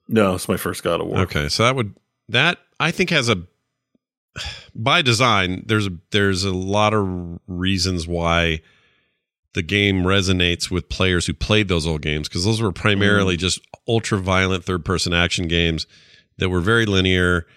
No, 0.07 0.35
it's 0.35 0.47
my 0.47 0.57
first 0.57 0.81
God 0.83 1.01
of 1.01 1.07
War. 1.07 1.19
Okay, 1.19 1.49
so 1.49 1.63
that 1.63 1.75
would 1.75 1.95
that 2.29 2.59
I 2.79 2.91
think 2.91 3.09
has 3.09 3.27
a 3.27 3.43
by 4.75 5.01
design. 5.01 5.63
There's 5.65 5.87
a 5.87 5.97
there's 6.11 6.45
a 6.45 6.53
lot 6.53 6.93
of 6.93 7.39
reasons 7.47 8.07
why 8.07 8.61
the 9.55 9.63
game 9.63 10.03
resonates 10.03 10.69
with 10.69 10.89
players 10.89 11.25
who 11.25 11.33
played 11.33 11.69
those 11.69 11.87
old 11.87 12.01
games 12.01 12.27
because 12.27 12.43
those 12.43 12.61
were 12.61 12.73
primarily 12.73 13.37
just 13.37 13.59
ultra 13.87 14.19
violent 14.19 14.65
third 14.65 14.83
person 14.83 15.13
action 15.13 15.47
games 15.47 15.87
that 16.37 16.49
were 16.49 16.59
very 16.59 16.85
linear 16.85 17.47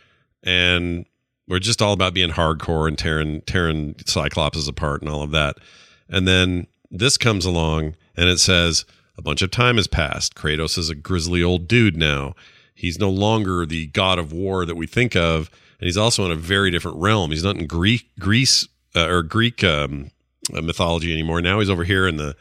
and 0.45 1.05
were 1.49 1.59
just 1.59 1.83
all 1.83 1.93
about 1.93 2.15
being 2.15 2.31
hardcore 2.31 2.87
and 2.87 2.97
tearing 2.97 3.41
tearing 3.43 3.95
cyclopses 4.07 4.69
apart 4.69 5.03
and 5.03 5.11
all 5.11 5.23
of 5.23 5.33
that. 5.33 5.57
And 6.09 6.27
then 6.27 6.69
this 6.89 7.19
comes 7.19 7.45
along 7.45 7.97
and 8.17 8.29
it 8.29 8.39
says 8.39 8.85
a 9.19 9.23
bunch 9.23 9.43
of 9.43 9.51
time 9.51 9.75
has 9.75 9.89
passed. 9.89 10.37
Kratos 10.37 10.79
is 10.79 10.89
a 10.89 10.95
grizzly 10.95 11.43
old 11.43 11.67
dude 11.67 11.97
now. 11.97 12.35
He's 12.77 13.01
no 13.01 13.11
longer 13.11 13.67
the 13.67 13.89
god 13.89 14.21
of 14.21 14.33
war 14.33 14.65
that 14.65 14.77
we 14.77 14.87
think 14.87 15.17
of, 15.17 15.51
and 15.81 15.87
he's 15.87 15.97
also 15.97 16.25
in 16.25 16.31
a 16.31 16.37
very 16.37 16.71
different 16.71 16.99
realm. 16.99 17.33
He's 17.33 17.43
not 17.43 17.57
in 17.57 17.67
Greek, 17.67 18.09
Greece 18.21 18.69
uh, 18.95 19.09
or 19.09 19.25
Greek 19.25 19.65
um, 19.65 20.13
mythology 20.51 21.13
anymore. 21.13 21.41
Now 21.41 21.61
he's 21.61 21.71
over 21.71 21.85
here 21.85 22.07
in 22.07 22.17
the, 22.17 22.37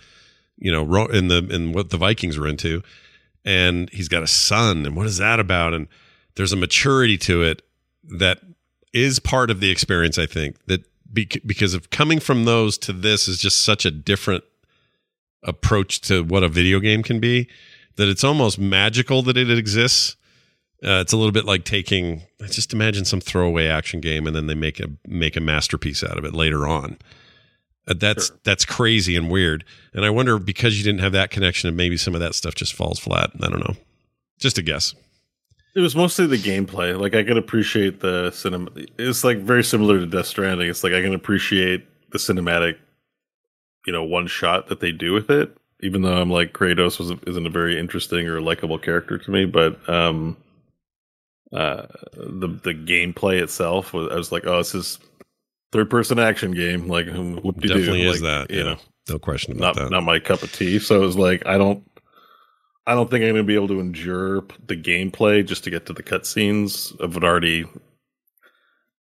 you 0.57 0.71
know, 0.71 1.05
in 1.07 1.27
the 1.27 1.47
in 1.49 1.73
what 1.73 1.89
the 1.89 1.97
Vikings 1.97 2.37
were 2.37 2.47
into, 2.47 2.81
and 3.45 3.89
he's 3.91 4.07
got 4.07 4.23
a 4.23 4.27
son. 4.27 4.85
And 4.85 4.95
what 4.95 5.05
is 5.05 5.17
that 5.17 5.39
about? 5.39 5.73
And 5.73 5.87
there's 6.35 6.53
a 6.53 6.57
maturity 6.57 7.17
to 7.19 7.43
it 7.43 7.61
that 8.03 8.39
is 8.93 9.19
part 9.19 9.51
of 9.51 9.59
the 9.59 9.69
experience. 9.69 10.17
I 10.17 10.25
think 10.25 10.57
that 10.65 10.83
bec- 11.11 11.41
because 11.45 11.73
of 11.73 11.89
coming 11.89 12.19
from 12.19 12.45
those 12.45 12.77
to 12.79 12.93
this 12.93 13.27
is 13.27 13.39
just 13.39 13.63
such 13.63 13.85
a 13.85 13.91
different 13.91 14.43
approach 15.43 16.01
to 16.01 16.23
what 16.23 16.43
a 16.43 16.49
video 16.49 16.79
game 16.79 17.03
can 17.03 17.19
be 17.19 17.47
that 17.97 18.07
it's 18.07 18.23
almost 18.23 18.57
magical 18.57 19.21
that 19.23 19.37
it 19.37 19.49
exists. 19.49 20.15
Uh, 20.83 21.01
it's 21.01 21.11
a 21.11 21.17
little 21.17 21.31
bit 21.31 21.45
like 21.45 21.65
taking 21.65 22.21
just 22.49 22.71
imagine 22.71 23.03
some 23.03 23.19
throwaway 23.19 23.67
action 23.67 23.99
game 23.99 24.27
and 24.27 24.35
then 24.35 24.45
they 24.45 24.55
make 24.55 24.79
a 24.79 24.87
make 25.07 25.35
a 25.35 25.41
masterpiece 25.41 26.03
out 26.03 26.17
of 26.17 26.23
it 26.23 26.33
later 26.33 26.67
on. 26.67 26.97
Uh, 27.87 27.93
that's 27.97 28.27
sure. 28.27 28.37
that's 28.43 28.65
crazy 28.65 29.15
and 29.15 29.29
weird. 29.29 29.63
And 29.93 30.03
I 30.05 30.09
wonder 30.09 30.37
because 30.37 30.77
you 30.77 30.83
didn't 30.83 31.01
have 31.01 31.13
that 31.13 31.29
connection, 31.29 31.67
and 31.67 31.77
maybe 31.77 31.97
some 31.97 32.15
of 32.15 32.21
that 32.21 32.35
stuff 32.35 32.55
just 32.55 32.73
falls 32.73 32.99
flat. 32.99 33.31
I 33.41 33.49
don't 33.49 33.59
know. 33.59 33.75
Just 34.39 34.57
a 34.57 34.61
guess. 34.61 34.93
It 35.75 35.81
was 35.81 35.95
mostly 35.95 36.25
the 36.25 36.37
gameplay. 36.37 36.99
Like 36.99 37.15
I 37.15 37.23
can 37.23 37.37
appreciate 37.37 37.99
the 37.99 38.31
cinema. 38.31 38.71
It's 38.97 39.23
like 39.23 39.37
very 39.37 39.63
similar 39.63 39.99
to 39.99 40.05
Death 40.05 40.25
Stranding. 40.25 40.69
It's 40.69 40.83
like 40.83 40.93
I 40.93 41.01
can 41.01 41.13
appreciate 41.13 41.85
the 42.11 42.17
cinematic, 42.17 42.77
you 43.85 43.93
know, 43.93 44.03
one 44.03 44.27
shot 44.27 44.67
that 44.67 44.79
they 44.79 44.91
do 44.91 45.13
with 45.13 45.29
it. 45.29 45.55
Even 45.81 46.01
though 46.01 46.19
I'm 46.19 46.31
like 46.31 46.53
Kratos 46.53 46.97
was 46.97 47.11
isn't 47.27 47.45
a 47.45 47.51
very 47.51 47.79
interesting 47.79 48.27
or 48.27 48.41
likable 48.41 48.79
character 48.79 49.19
to 49.19 49.31
me, 49.31 49.45
but 49.45 49.87
um, 49.87 50.35
uh, 51.53 51.85
the 52.13 52.47
the 52.47 52.73
gameplay 52.73 53.41
itself 53.41 53.93
was 53.93 54.11
I 54.11 54.15
was 54.15 54.31
like, 54.31 54.47
oh, 54.47 54.57
this 54.57 54.73
is 54.73 54.97
third 55.77 55.89
person 55.89 56.17
action 56.19 56.51
game. 56.51 56.87
Like, 56.87 57.05
definitely 57.05 58.03
is 58.03 58.21
like, 58.21 58.47
that. 58.47 58.53
You 58.53 58.57
yeah. 58.57 58.63
know, 58.63 58.77
no 59.09 59.19
question 59.19 59.53
about 59.53 59.75
not, 59.75 59.83
that. 59.83 59.91
Not 59.91 60.03
my 60.03 60.19
cup 60.19 60.41
of 60.41 60.51
tea. 60.51 60.79
So 60.79 60.95
it 60.95 61.05
was 61.05 61.15
like, 61.15 61.45
I 61.45 61.57
don't, 61.57 61.87
I 62.87 62.95
don't 62.95 63.09
think 63.09 63.23
I'm 63.23 63.33
going 63.33 63.43
to 63.43 63.47
be 63.47 63.55
able 63.55 63.67
to 63.69 63.79
endure 63.79 64.41
the 64.65 64.75
gameplay 64.75 65.45
just 65.45 65.63
to 65.65 65.69
get 65.69 65.85
to 65.85 65.93
the 65.93 66.03
cutscenes 66.03 66.97
of 66.99 67.15
an 67.15 67.23
already. 67.23 67.65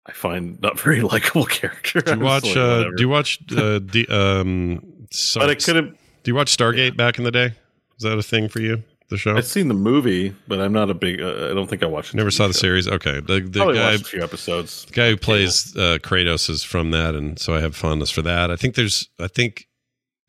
I 0.05 0.11
find 0.11 0.59
not 0.61 0.79
very 0.79 1.01
likable 1.13 1.45
character. 1.45 2.01
Do 2.01 2.15
you 2.15 2.19
watch? 2.21 2.43
Like, 2.43 2.57
uh, 2.57 2.83
do 2.95 3.01
you 3.03 3.09
watch? 3.09 3.39
Uh, 3.51 3.79
the 3.79 4.07
um. 4.09 5.07
but 5.35 5.49
it 5.49 5.63
could 5.63 5.75
have. 5.75 5.91
Do 6.23 6.31
you 6.31 6.35
watch 6.35 6.55
Stargate 6.55 6.91
yeah. 6.91 6.95
back 6.95 7.17
in 7.17 7.23
the 7.23 7.31
day? 7.31 7.53
Is 7.97 8.03
that 8.03 8.17
a 8.17 8.23
thing 8.23 8.49
for 8.49 8.59
you? 8.59 8.83
The 9.13 9.17
show? 9.17 9.37
I've 9.37 9.45
seen 9.45 9.69
the 9.69 9.73
movie, 9.73 10.35
but 10.47 10.59
I'm 10.59 10.73
not 10.73 10.89
a 10.89 10.93
big. 10.93 11.21
Uh, 11.21 11.49
I 11.49 11.53
don't 11.53 11.69
think 11.69 11.83
I 11.83 11.85
watched. 11.85 12.13
Never 12.13 12.31
saw 12.31 12.47
the 12.47 12.53
series. 12.53 12.87
Okay, 12.87 13.21
the 13.21 13.39
the 13.39 13.59
Probably 13.59 13.75
guy, 13.75 13.91
watched 13.91 14.01
a 14.01 14.05
few 14.05 14.23
episodes. 14.23 14.85
The 14.85 14.93
guy 14.93 15.09
who 15.09 15.17
plays 15.17 15.75
uh, 15.75 15.99
Kratos 16.01 16.49
is 16.49 16.63
from 16.63 16.91
that, 16.91 17.15
and 17.15 17.39
so 17.39 17.55
I 17.55 17.61
have 17.61 17.75
fondness 17.75 18.09
for 18.09 18.21
that. 18.23 18.51
I 18.51 18.55
think 18.55 18.75
there's. 18.75 19.07
I 19.19 19.27
think 19.27 19.67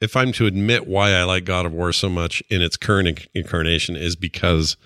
if 0.01 0.17
I'm 0.17 0.33
to 0.33 0.47
admit 0.47 0.87
why 0.87 1.13
I 1.13 1.25
like 1.25 1.45
God 1.45 1.67
of 1.67 1.73
War 1.73 1.93
so 1.93 2.09
much 2.09 2.43
in 2.49 2.63
its 2.63 2.77
current 2.77 3.27
incarnation 3.35 3.97
is 3.97 4.15
because 4.17 4.77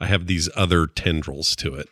I 0.00 0.06
have 0.06 0.26
these 0.26 0.48
other 0.56 0.86
tendrils 0.86 1.54
to 1.56 1.74
it. 1.74 1.88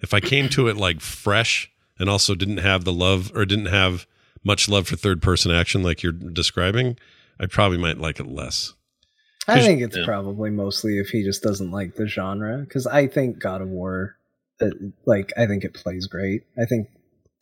If 0.00 0.12
I 0.12 0.20
came 0.20 0.48
to 0.50 0.68
it 0.68 0.76
like 0.76 1.00
fresh 1.00 1.70
and 1.98 2.10
also 2.10 2.34
didn't 2.34 2.58
have 2.58 2.84
the 2.84 2.92
love 2.92 3.32
or 3.34 3.44
didn't 3.44 3.66
have 3.66 4.06
much 4.44 4.68
love 4.68 4.88
for 4.88 4.96
third 4.96 5.22
person 5.22 5.50
action 5.50 5.82
like 5.82 6.02
you're 6.02 6.12
describing, 6.12 6.96
I 7.40 7.46
probably 7.46 7.78
might 7.78 7.98
like 7.98 8.20
it 8.20 8.26
less. 8.26 8.74
I 9.48 9.60
think 9.60 9.80
it's 9.80 9.96
yeah. 9.96 10.04
probably 10.04 10.50
mostly 10.50 10.98
if 10.98 11.08
he 11.08 11.24
just 11.24 11.42
doesn't 11.42 11.70
like 11.70 11.94
the 11.94 12.06
genre 12.06 12.58
because 12.58 12.86
I 12.86 13.06
think 13.06 13.38
God 13.38 13.62
of 13.62 13.68
War, 13.68 14.16
uh, 14.60 14.70
like 15.06 15.32
I 15.36 15.46
think 15.46 15.64
it 15.64 15.74
plays 15.74 16.06
great. 16.06 16.44
I 16.60 16.64
think 16.64 16.88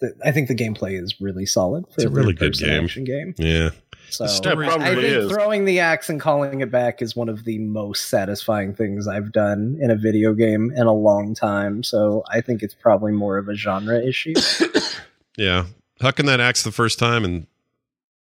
the, 0.00 0.14
I 0.24 0.30
think 0.30 0.48
the 0.48 0.54
gameplay 0.54 1.02
is 1.02 1.20
really 1.20 1.46
solid. 1.46 1.86
For 1.88 1.94
it's 1.94 2.04
a 2.04 2.10
really 2.10 2.32
good 2.32 2.54
game. 2.54 2.84
Action 2.84 3.04
game. 3.04 3.34
Yeah. 3.38 3.70
So 4.08 4.24
I 4.24 4.94
think 4.94 5.02
is. 5.02 5.30
throwing 5.30 5.64
the 5.64 5.80
axe 5.80 6.08
and 6.08 6.20
calling 6.20 6.60
it 6.60 6.70
back 6.70 7.02
is 7.02 7.16
one 7.16 7.28
of 7.28 7.44
the 7.44 7.58
most 7.58 8.08
satisfying 8.08 8.72
things 8.72 9.08
I've 9.08 9.32
done 9.32 9.78
in 9.80 9.90
a 9.90 9.96
video 9.96 10.32
game 10.32 10.72
in 10.76 10.86
a 10.86 10.92
long 10.92 11.34
time. 11.34 11.82
So 11.82 12.22
I 12.30 12.40
think 12.40 12.62
it's 12.62 12.74
probably 12.74 13.12
more 13.12 13.36
of 13.36 13.48
a 13.48 13.54
genre 13.54 13.98
issue. 14.00 14.34
yeah, 15.36 15.66
hucking 16.00 16.26
that 16.26 16.40
axe 16.40 16.62
the 16.62 16.70
first 16.70 17.00
time 17.00 17.24
and 17.24 17.46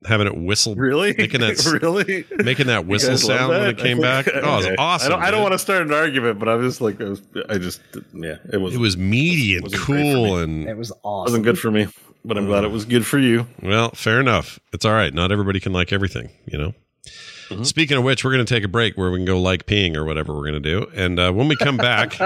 having 0.04 0.26
it 0.26 0.36
whistle. 0.36 0.74
Really? 0.74 1.14
Making 1.16 1.40
that 1.40 1.64
really 1.82 2.24
making 2.42 2.66
that 2.66 2.86
whistle 2.86 3.16
sound 3.16 3.52
that? 3.52 3.60
when 3.60 3.70
it 3.70 3.78
came 3.78 4.00
back. 4.00 4.28
Oh, 4.32 4.38
it 4.38 4.42
was 4.42 4.68
awesome. 4.78 5.12
I 5.12 5.16
don't, 5.16 5.22
I 5.24 5.30
don't, 5.30 5.42
want 5.42 5.52
to 5.52 5.58
start 5.58 5.82
an 5.82 5.92
argument, 5.92 6.38
but 6.38 6.48
I 6.48 6.54
was 6.54 6.74
just 6.74 6.80
like, 6.80 7.00
I, 7.00 7.04
was, 7.04 7.22
I 7.48 7.58
just 7.58 7.80
yeah, 8.12 8.36
it 8.52 8.60
was 8.60 8.74
it 8.74 8.78
was 8.78 8.96
meaty 8.96 9.56
and 9.56 9.72
cool 9.72 10.38
and 10.38 10.68
it 10.68 10.76
was 10.76 10.92
awesome. 11.02 11.20
It 11.20 11.30
wasn't 11.30 11.44
good 11.44 11.58
for 11.58 11.70
me, 11.70 11.88
but 12.24 12.36
I'm 12.36 12.46
glad 12.46 12.64
it 12.64 12.70
was 12.70 12.84
good 12.84 13.06
for 13.06 13.18
you. 13.18 13.46
Well, 13.62 13.90
fair 13.90 14.20
enough. 14.20 14.58
It's 14.72 14.84
all 14.84 14.92
right. 14.92 15.12
Not 15.12 15.32
everybody 15.32 15.60
can 15.60 15.72
like 15.72 15.92
everything, 15.92 16.30
you 16.46 16.58
know. 16.58 16.74
Mm-hmm. 17.48 17.64
Speaking 17.64 17.98
of 17.98 18.04
which, 18.04 18.24
we're 18.24 18.32
going 18.32 18.44
to 18.44 18.54
take 18.54 18.64
a 18.64 18.68
break 18.68 18.96
where 18.96 19.10
we 19.10 19.18
can 19.18 19.26
go 19.26 19.40
like 19.40 19.66
peeing 19.66 19.96
or 19.96 20.04
whatever 20.04 20.32
we're 20.34 20.50
going 20.50 20.62
to 20.62 20.80
do, 20.80 20.90
and 20.94 21.18
uh, 21.18 21.32
when 21.32 21.48
we 21.48 21.56
come 21.56 21.76
back, 21.76 22.16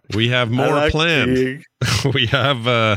we 0.14 0.28
have 0.28 0.50
more 0.50 0.68
like 0.68 0.92
planned. 0.92 1.64
we 2.14 2.26
have. 2.26 2.66
uh 2.66 2.96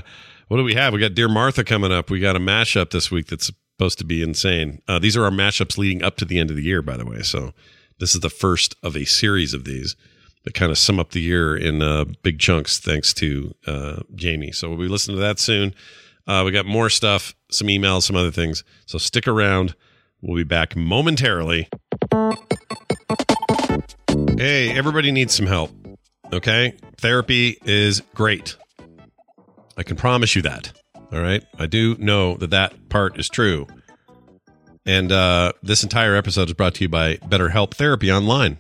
what 0.54 0.58
do 0.58 0.64
we 0.66 0.76
have? 0.76 0.94
We 0.94 1.00
got 1.00 1.16
Dear 1.16 1.30
Martha 1.30 1.64
coming 1.64 1.92
up. 1.92 2.12
We 2.12 2.20
got 2.20 2.36
a 2.36 2.40
mashup 2.40 2.92
this 2.92 3.10
week 3.10 3.26
that's 3.26 3.52
supposed 3.78 3.98
to 4.00 4.06
be 4.06 4.22
insane. 4.22 4.82
Uh, 4.88 5.00
these 5.00 5.18
are 5.18 5.24
our 5.24 5.32
matchups 5.32 5.78
leading 5.78 6.04
up 6.04 6.16
to 6.18 6.26
the 6.26 6.40
end 6.40 6.50
of 6.50 6.56
the 6.56 6.64
year, 6.64 6.82
by 6.82 6.96
the 6.96 7.06
way. 7.06 7.22
So 7.22 7.54
this 8.00 8.14
is 8.14 8.22
the 8.22 8.30
first 8.30 8.76
of 8.84 8.96
a 8.96 9.06
series 9.06 9.54
of 9.54 9.66
these 9.66 9.96
that 10.44 10.54
kind 10.54 10.72
of 10.72 10.78
sum 10.78 11.00
up 11.00 11.12
the 11.12 11.22
year 11.22 11.56
in 11.56 11.82
uh, 11.82 12.06
big 12.22 12.38
chunks, 12.40 12.80
thanks 12.80 13.14
to 13.16 13.56
uh, 13.66 14.02
Jamie. 14.16 14.52
So 14.52 14.70
we'll 14.70 14.78
be 14.78 14.88
listening 14.88 15.18
to 15.18 15.22
that 15.22 15.40
soon. 15.40 15.74
Uh, 16.28 16.44
we 16.46 16.52
got 16.52 16.66
more 16.66 16.90
stuff, 16.90 17.34
some 17.50 17.68
emails, 17.68 18.04
some 18.04 18.16
other 18.16 18.32
things. 18.32 18.64
So 18.86 18.98
stick 18.98 19.28
around. 19.28 19.76
We'll 20.22 20.38
be 20.38 20.44
back 20.44 20.76
momentarily. 20.76 21.68
Hey, 24.38 24.72
everybody 24.72 25.12
needs 25.12 25.34
some 25.34 25.48
help. 25.48 25.72
Okay? 26.32 26.76
Therapy 26.98 27.58
is 27.66 28.02
great. 28.14 28.56
I 29.76 29.84
can 29.84 29.98
promise 29.98 30.36
you 30.36 30.42
that. 30.44 30.72
All 31.14 31.22
right. 31.22 31.44
I 31.60 31.68
do 31.68 31.96
know 32.00 32.38
that 32.38 32.50
that 32.50 32.90
part 32.90 33.20
is 33.20 33.30
true. 33.30 33.68
And 34.86 35.12
uh, 35.12 35.54
this 35.62 35.84
entire 35.84 36.16
episode 36.16 36.50
is 36.50 36.54
brought 36.54 36.76
to 36.76 36.84
you 36.84 36.90
by 36.90 37.18
BetterHelp 37.18 37.76
Therapy 37.76 38.12
Online. 38.12 38.58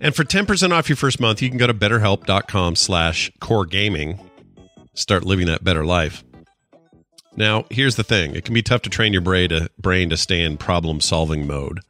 And 0.00 0.14
for 0.14 0.24
10% 0.24 0.72
off 0.72 0.88
your 0.88 0.96
first 0.96 1.20
month, 1.20 1.42
you 1.42 1.48
can 1.48 1.58
go 1.58 1.66
to 1.66 1.74
betterhelp.com 1.74 2.76
slash 2.76 3.32
core 3.40 3.66
gaming. 3.66 4.20
Start 4.94 5.24
living 5.24 5.46
that 5.46 5.64
better 5.64 5.84
life. 5.84 6.24
Now, 7.36 7.64
here's 7.70 7.96
the 7.96 8.04
thing. 8.04 8.36
It 8.36 8.44
can 8.44 8.54
be 8.54 8.62
tough 8.62 8.82
to 8.82 8.90
train 8.90 9.12
your 9.12 9.22
brain 9.22 9.48
to, 9.48 9.70
brain 9.78 10.10
to 10.10 10.16
stay 10.16 10.42
in 10.42 10.58
problem 10.58 11.00
solving 11.00 11.46
mode. 11.46 11.80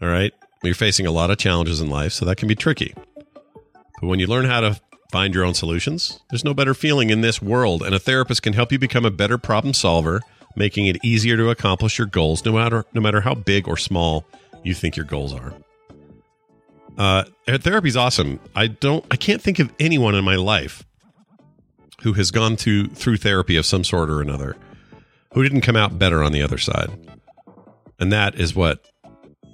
All 0.00 0.08
right. 0.08 0.32
You're 0.62 0.74
facing 0.74 1.06
a 1.06 1.10
lot 1.10 1.30
of 1.30 1.38
challenges 1.38 1.80
in 1.80 1.90
life, 1.90 2.12
so 2.12 2.24
that 2.24 2.36
can 2.36 2.48
be 2.48 2.54
tricky. 2.54 2.94
But 3.14 4.06
when 4.06 4.18
you 4.18 4.26
learn 4.26 4.46
how 4.46 4.60
to 4.60 4.80
Find 5.14 5.32
your 5.32 5.44
own 5.44 5.54
solutions? 5.54 6.18
There's 6.30 6.44
no 6.44 6.54
better 6.54 6.74
feeling 6.74 7.10
in 7.10 7.20
this 7.20 7.40
world, 7.40 7.84
and 7.84 7.94
a 7.94 8.00
therapist 8.00 8.42
can 8.42 8.52
help 8.52 8.72
you 8.72 8.80
become 8.80 9.04
a 9.04 9.12
better 9.12 9.38
problem 9.38 9.72
solver, 9.72 10.20
making 10.56 10.88
it 10.88 10.96
easier 11.04 11.36
to 11.36 11.50
accomplish 11.50 11.98
your 11.98 12.08
goals, 12.08 12.44
no 12.44 12.50
matter 12.50 12.84
no 12.94 13.00
matter 13.00 13.20
how 13.20 13.32
big 13.32 13.68
or 13.68 13.76
small 13.76 14.24
you 14.64 14.74
think 14.74 14.96
your 14.96 15.06
goals 15.06 15.32
are. 15.32 15.54
Uh, 16.98 17.22
therapy's 17.46 17.96
awesome. 17.96 18.40
I 18.56 18.66
don't. 18.66 19.06
I 19.08 19.14
can't 19.14 19.40
think 19.40 19.60
of 19.60 19.72
anyone 19.78 20.16
in 20.16 20.24
my 20.24 20.34
life 20.34 20.84
who 22.02 22.14
has 22.14 22.32
gone 22.32 22.56
through 22.56 22.88
through 22.88 23.18
therapy 23.18 23.56
of 23.56 23.64
some 23.64 23.84
sort 23.84 24.10
or 24.10 24.20
another 24.20 24.56
who 25.32 25.44
didn't 25.44 25.60
come 25.60 25.76
out 25.76 25.96
better 25.96 26.24
on 26.24 26.32
the 26.32 26.42
other 26.42 26.58
side. 26.58 26.90
And 28.00 28.12
that 28.12 28.34
is 28.34 28.56
what 28.56 28.84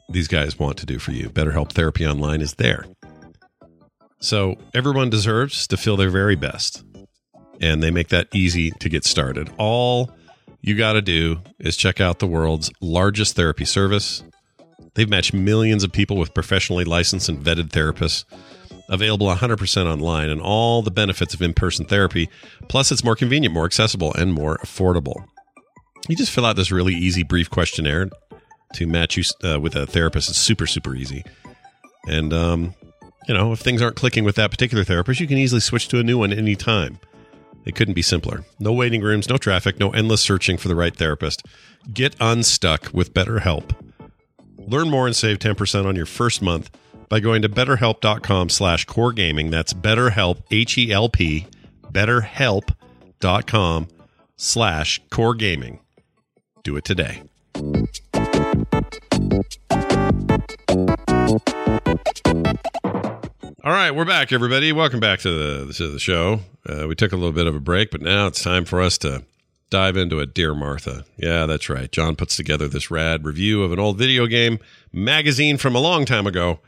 these 0.09 0.27
guys 0.27 0.59
want 0.59 0.79
to 0.79 0.87
do 0.87 0.99
for 0.99 1.13
you. 1.13 1.29
BetterHelp 1.29 1.73
Therapy 1.73 2.07
Online 2.07 2.41
is 2.41 2.55
there. 2.55 2.87
So 4.21 4.57
everyone 4.75 5.11
deserves 5.11 5.67
to 5.69 5.77
feel 5.77 5.97
their 5.97 6.11
very 6.11 6.37
best. 6.37 6.85
And 7.61 7.83
they 7.83 7.91
make 7.91 8.09
that 8.09 8.29
easy 8.35 8.71
to 8.73 8.89
get 8.89 9.05
started. 9.05 9.51
All 9.59 10.11
you 10.63 10.77
got 10.77 10.95
to 10.95 11.03
do 11.03 11.41
is 11.59 11.77
check 11.77 12.01
out 12.01 12.19
the 12.19 12.27
world's 12.27 12.71
largest 12.81 13.37
therapy 13.37 13.65
service. 13.65 14.23
They've 14.95 15.09
matched 15.09 15.33
millions 15.33 15.85
of 15.85 15.93
people 15.93 16.17
with 16.17 16.35
professionally 16.35 16.85
licensed 16.85 17.29
and 17.29 17.39
vetted 17.39 17.69
therapists, 17.69 18.25
available 18.89 19.27
100% 19.27 19.87
online, 19.87 20.29
and 20.29 20.41
all 20.41 20.83
the 20.83 20.91
benefits 20.91 21.33
of 21.33 21.43
in 21.43 21.55
person 21.55 21.87
therapy. 21.87 22.29
Plus, 22.69 22.93
it's 22.93 23.05
more 23.05 23.17
convenient, 23.17 23.55
more 23.55 23.65
accessible, 23.65 24.13
and 24.15 24.33
more 24.33 24.59
affordable. 24.59 25.25
You 26.09 26.17
just 26.17 26.33
fill 26.33 26.47
out 26.47 26.57
this 26.57 26.71
really 26.71 26.95
easy, 26.95 27.23
brief 27.23 27.51
questionnaire 27.51 28.11
to 28.75 28.87
match 28.87 29.17
you 29.17 29.25
uh, 29.45 29.61
with 29.61 29.77
a 29.77 29.87
therapist. 29.87 30.29
It's 30.29 30.39
super, 30.39 30.67
super 30.67 30.95
easy. 30.95 31.25
And 32.09 32.33
um, 32.33 32.75
you 33.29 33.35
know, 33.35 33.53
if 33.53 33.61
things 33.61 33.83
aren't 33.83 33.97
clicking 33.97 34.25
with 34.25 34.37
that 34.37 34.51
particular 34.51 34.85
therapist, 34.85 35.21
you 35.21 35.27
can 35.27 35.39
easily 35.39 35.61
switch 35.61 35.89
to 35.89 35.99
a 35.99 36.03
new 36.03 36.19
one 36.19 36.33
anytime. 36.33 36.99
It 37.65 37.75
couldn't 37.75 37.95
be 37.95 38.03
simpler. 38.03 38.45
No 38.59 38.73
waiting 38.73 39.03
rooms, 39.03 39.29
no 39.29 39.37
traffic, 39.37 39.79
no 39.79 39.91
endless 39.91 40.23
searching 40.23 40.57
for 40.57 40.69
the 40.69 40.75
right 40.75 40.97
therapist. 40.97 41.43
Get 41.93 42.17
unstuck 42.19 42.91
with 42.93 43.13
BetterHelp. 43.13 43.75
Learn 44.57 44.89
more 44.89 45.07
and 45.07 45.15
save 45.15 45.39
10% 45.39 45.87
on 45.87 45.97
your 45.97 46.07
first 46.07 46.41
month 46.43 46.71
by 47.09 47.21
going 47.21 47.43
to 47.43 47.49
betterhelp.com 47.49 48.49
slash 48.49 48.85
core 48.87 49.13
gaming. 49.13 49.51
That's 49.51 49.73
betterhelp, 49.75 50.43
H-E-L-P, 50.51 51.47
betterhelp.com 51.93 53.89
slash 54.37 55.01
core 55.11 55.35
gaming. 55.35 55.81
Do 56.63 56.77
it 56.77 56.85
today. 56.85 57.23
All 63.63 63.73
right, 63.73 63.91
we're 63.91 64.07
back, 64.07 64.33
everybody. 64.33 64.73
Welcome 64.73 65.01
back 65.01 65.19
to 65.21 65.31
the 65.67 65.73
to 65.75 65.89
the 65.89 65.99
show. 65.99 66.41
Uh, 66.67 66.89
we 66.89 66.95
took 66.95 67.13
a 67.13 67.17
little 67.17 67.31
bit 67.33 67.47
of 67.47 67.55
a 67.55 67.61
break, 67.61 67.91
but 67.91 68.01
now 68.01 68.27
it's 68.27 68.43
time 68.43 68.65
for 68.65 68.81
us 68.81 68.97
to 68.99 69.23
dive 69.69 69.99
into 69.99 70.19
a 70.19 70.25
dear 70.25 70.55
Martha. 70.55 71.05
Yeah, 71.19 71.45
that's 71.45 71.69
right. 71.69 71.93
John 71.93 72.17
puts 72.17 72.37
together 72.37 72.69
this 72.69 72.91
rad 72.91 73.27
review 73.27 73.63
of 73.63 73.71
an 73.71 73.79
old 73.79 73.99
video 73.99 74.27
game 74.27 74.61
magazine 74.95 75.59
from 75.59 75.77
a 75.77 75.79
long 75.79 76.07
time 76.07 76.27
ago, 76.27 76.61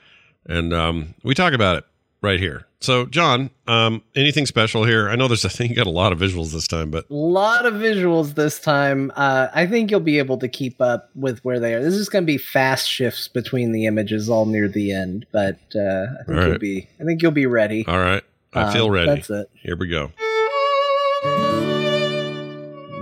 and 0.45 0.75
um, 0.75 1.15
we 1.23 1.35
talk 1.35 1.55
about 1.55 1.79
it 1.79 1.85
right 2.23 2.41
here. 2.41 2.67
So, 2.81 3.07
John, 3.07 3.51
um, 3.69 4.03
anything 4.17 4.45
special 4.47 4.85
here? 4.85 5.09
I 5.09 5.15
know 5.17 5.29
there's 5.29 5.45
a 5.45 5.49
thing. 5.49 5.71
You 5.71 5.77
got 5.77 5.87
a 5.87 5.91
lot 5.91 6.13
of 6.13 6.19
visuals 6.19 6.53
this 6.53 6.67
time, 6.67 6.91
but 6.91 7.09
A 7.11 7.15
lot 7.15 7.65
of 7.67 7.75
visuals 7.75 8.35
this 8.35 8.59
time. 8.59 9.13
Uh, 9.15 9.49
I 9.55 9.67
think 9.67 9.91
you'll 9.91 10.01
be 10.01 10.19
able 10.19 10.39
to 10.39 10.49
keep 10.49 10.81
up 10.81 11.11
with 11.15 11.45
where 11.45 11.61
they 11.61 11.75
are. 11.75 11.83
This 11.83 11.95
is 11.95 12.09
going 12.09 12.25
to 12.25 12.27
be 12.27 12.39
fast 12.39 12.89
shifts 12.89 13.29
between 13.29 13.73
the 13.73 13.87
images 13.87 14.29
all 14.29 14.47
near 14.47 14.69
the 14.69 14.93
end, 14.93 15.27
but 15.33 15.59
uh, 15.77 16.07
I 16.21 16.25
think 16.27 16.39
All 16.39 16.47
you'll 16.49 16.59
be. 16.59 16.89
I 17.01 17.05
think 17.05 17.23
you'll 17.23 17.31
be 17.31 17.47
ready. 17.47 17.85
all 17.87 17.99
right, 17.99 18.23
I 18.53 18.73
feel 18.73 18.87
Um, 18.87 18.91
ready. 18.93 19.07
That's 19.15 19.31
it. 19.31 19.51
Here 19.55 19.77
we 19.77 19.89
go. 19.89 20.11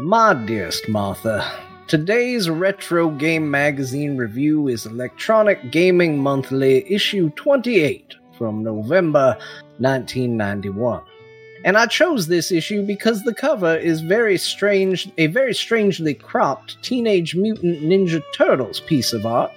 My 0.03 0.35
dearest 0.35 0.89
Martha, 0.89 1.51
today's 1.87 2.51
Retro 2.51 3.11
Game 3.11 3.51
Magazine 3.51 4.17
review 4.17 4.69
is 4.69 4.85
Electronic 4.87 5.71
Gaming 5.71 6.19
Monthly, 6.19 6.85
issue 6.93 7.31
28 7.37 8.15
from 8.41 8.63
November 8.63 9.37
1991. 9.81 11.03
And 11.67 11.77
I 11.77 11.85
chose 11.85 12.27
this 12.27 12.51
issue 12.51 12.87
because 12.87 13.23
the 13.23 13.35
cover 13.35 13.77
is 13.77 14.01
very 14.01 14.39
strange, 14.39 15.13
a 15.19 15.27
very 15.27 15.53
strangely 15.53 16.15
cropped 16.15 16.83
Teenage 16.83 17.35
Mutant 17.35 17.83
Ninja 17.83 18.23
Turtles 18.35 18.81
piece 18.81 19.13
of 19.13 19.27
art 19.27 19.53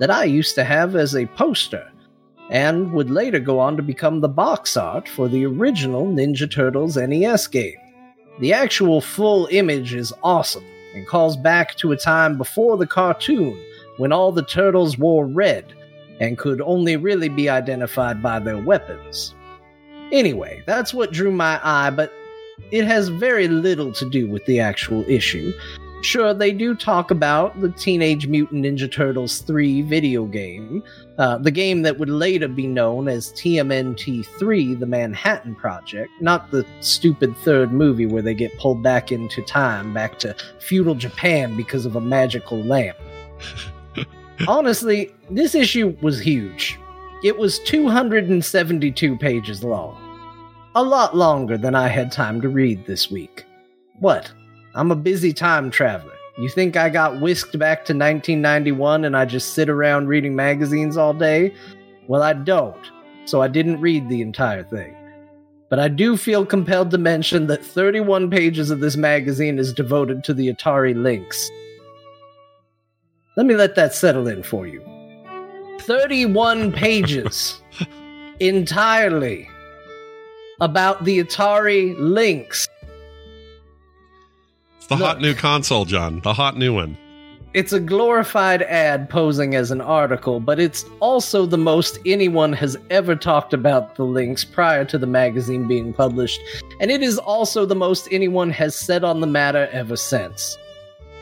that 0.00 0.10
I 0.10 0.24
used 0.24 0.56
to 0.56 0.64
have 0.64 0.96
as 0.96 1.14
a 1.14 1.26
poster 1.26 1.88
and 2.50 2.92
would 2.92 3.08
later 3.08 3.38
go 3.38 3.60
on 3.60 3.76
to 3.76 3.84
become 3.84 4.20
the 4.20 4.28
box 4.28 4.76
art 4.76 5.08
for 5.08 5.28
the 5.28 5.46
original 5.46 6.06
Ninja 6.06 6.50
Turtles 6.50 6.96
NES 6.96 7.46
game. 7.46 7.78
The 8.40 8.52
actual 8.52 9.00
full 9.00 9.46
image 9.52 9.94
is 9.94 10.12
awesome 10.24 10.64
and 10.96 11.06
calls 11.06 11.36
back 11.36 11.76
to 11.76 11.92
a 11.92 11.96
time 11.96 12.36
before 12.36 12.76
the 12.78 12.86
cartoon 12.86 13.56
when 13.98 14.10
all 14.10 14.32
the 14.32 14.42
turtles 14.42 14.98
wore 14.98 15.24
red 15.24 15.72
and 16.20 16.38
could 16.38 16.60
only 16.60 16.96
really 16.96 17.28
be 17.28 17.48
identified 17.48 18.22
by 18.22 18.38
their 18.38 18.58
weapons. 18.58 19.34
Anyway, 20.12 20.62
that's 20.66 20.94
what 20.94 21.12
drew 21.12 21.32
my 21.32 21.60
eye, 21.62 21.90
but 21.90 22.12
it 22.70 22.84
has 22.84 23.08
very 23.08 23.48
little 23.48 23.92
to 23.92 24.08
do 24.08 24.28
with 24.28 24.44
the 24.46 24.60
actual 24.60 25.04
issue. 25.08 25.52
Sure, 26.02 26.34
they 26.34 26.52
do 26.52 26.74
talk 26.74 27.10
about 27.10 27.58
the 27.62 27.70
Teenage 27.70 28.26
Mutant 28.26 28.66
Ninja 28.66 28.92
Turtles 28.92 29.40
3 29.40 29.80
video 29.80 30.26
game, 30.26 30.84
uh, 31.16 31.38
the 31.38 31.50
game 31.50 31.80
that 31.80 31.98
would 31.98 32.10
later 32.10 32.46
be 32.46 32.66
known 32.66 33.08
as 33.08 33.32
TMNT 33.32 34.26
3 34.26 34.74
The 34.74 34.86
Manhattan 34.86 35.54
Project, 35.54 36.10
not 36.20 36.50
the 36.50 36.66
stupid 36.80 37.34
third 37.38 37.72
movie 37.72 38.04
where 38.04 38.20
they 38.20 38.34
get 38.34 38.56
pulled 38.58 38.82
back 38.82 39.12
into 39.12 39.40
time, 39.40 39.94
back 39.94 40.18
to 40.18 40.36
feudal 40.58 40.94
Japan 40.94 41.56
because 41.56 41.86
of 41.86 41.96
a 41.96 42.02
magical 42.02 42.62
lamp. 42.62 42.98
Honestly, 44.48 45.12
this 45.30 45.54
issue 45.54 45.96
was 46.02 46.20
huge. 46.20 46.78
It 47.22 47.38
was 47.38 47.58
272 47.60 49.16
pages 49.16 49.64
long. 49.64 50.00
A 50.74 50.82
lot 50.82 51.16
longer 51.16 51.56
than 51.56 51.74
I 51.74 51.88
had 51.88 52.12
time 52.12 52.40
to 52.42 52.48
read 52.48 52.84
this 52.86 53.10
week. 53.10 53.46
What? 54.00 54.30
I'm 54.74 54.90
a 54.90 54.96
busy 54.96 55.32
time 55.32 55.70
traveler. 55.70 56.12
You 56.36 56.48
think 56.48 56.76
I 56.76 56.90
got 56.90 57.20
whisked 57.20 57.58
back 57.58 57.84
to 57.84 57.92
1991 57.92 59.04
and 59.04 59.16
I 59.16 59.24
just 59.24 59.54
sit 59.54 59.68
around 59.68 60.08
reading 60.08 60.34
magazines 60.34 60.96
all 60.96 61.14
day? 61.14 61.54
Well, 62.08 62.22
I 62.22 62.32
don't, 62.32 62.90
so 63.24 63.40
I 63.40 63.48
didn't 63.48 63.80
read 63.80 64.08
the 64.08 64.20
entire 64.20 64.64
thing. 64.64 64.94
But 65.70 65.78
I 65.78 65.88
do 65.88 66.16
feel 66.16 66.44
compelled 66.44 66.90
to 66.90 66.98
mention 66.98 67.46
that 67.46 67.64
31 67.64 68.30
pages 68.30 68.70
of 68.70 68.80
this 68.80 68.96
magazine 68.96 69.58
is 69.58 69.72
devoted 69.72 70.24
to 70.24 70.34
the 70.34 70.52
Atari 70.52 70.94
Lynx. 70.94 71.50
Let 73.36 73.46
me 73.46 73.54
let 73.54 73.74
that 73.74 73.94
settle 73.94 74.28
in 74.28 74.42
for 74.42 74.66
you. 74.66 74.82
31 75.80 76.72
pages 76.72 77.60
entirely 78.40 79.48
about 80.60 81.04
the 81.04 81.22
Atari 81.22 81.96
Lynx. 81.98 82.68
It's 84.76 84.86
the 84.86 84.96
hot 84.96 85.20
new 85.20 85.34
console, 85.34 85.84
John. 85.84 86.20
The 86.20 86.32
hot 86.32 86.56
new 86.56 86.74
one. 86.74 86.96
It's 87.54 87.72
a 87.72 87.80
glorified 87.80 88.62
ad 88.62 89.08
posing 89.08 89.54
as 89.54 89.70
an 89.70 89.80
article, 89.80 90.40
but 90.40 90.58
it's 90.58 90.84
also 91.00 91.46
the 91.46 91.58
most 91.58 91.98
anyone 92.04 92.52
has 92.52 92.76
ever 92.90 93.14
talked 93.14 93.52
about 93.54 93.94
the 93.94 94.04
Lynx 94.04 94.44
prior 94.44 94.84
to 94.86 94.98
the 94.98 95.06
magazine 95.06 95.68
being 95.68 95.92
published, 95.92 96.40
and 96.80 96.90
it 96.90 97.00
is 97.02 97.16
also 97.18 97.64
the 97.64 97.76
most 97.76 98.08
anyone 98.10 98.50
has 98.50 98.74
said 98.74 99.04
on 99.04 99.20
the 99.20 99.26
matter 99.26 99.68
ever 99.72 99.96
since. 99.96 100.58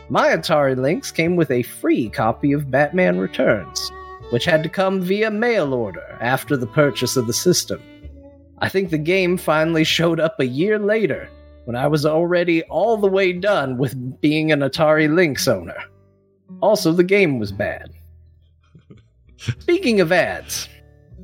My 0.08 0.28
Atari 0.28 0.76
Lynx 0.76 1.10
came 1.10 1.36
with 1.36 1.50
a 1.50 1.62
free 1.62 2.08
copy 2.08 2.52
of 2.52 2.70
Batman 2.70 3.18
Returns, 3.18 3.90
which 4.30 4.44
had 4.44 4.62
to 4.62 4.68
come 4.68 5.00
via 5.00 5.30
mail 5.30 5.72
order 5.72 6.18
after 6.20 6.56
the 6.56 6.66
purchase 6.66 7.16
of 7.16 7.26
the 7.26 7.32
system. 7.32 7.80
I 8.58 8.68
think 8.68 8.90
the 8.90 8.98
game 8.98 9.36
finally 9.36 9.84
showed 9.84 10.20
up 10.20 10.38
a 10.38 10.46
year 10.46 10.78
later, 10.78 11.28
when 11.64 11.76
I 11.76 11.86
was 11.86 12.04
already 12.04 12.62
all 12.64 12.96
the 12.96 13.08
way 13.08 13.32
done 13.32 13.78
with 13.78 14.20
being 14.20 14.52
an 14.52 14.60
Atari 14.60 15.12
Lynx 15.12 15.46
owner. 15.46 15.76
Also, 16.60 16.92
the 16.92 17.04
game 17.04 17.38
was 17.38 17.52
bad. 17.52 17.90
Speaking 19.36 20.00
of 20.00 20.12
ads, 20.12 20.68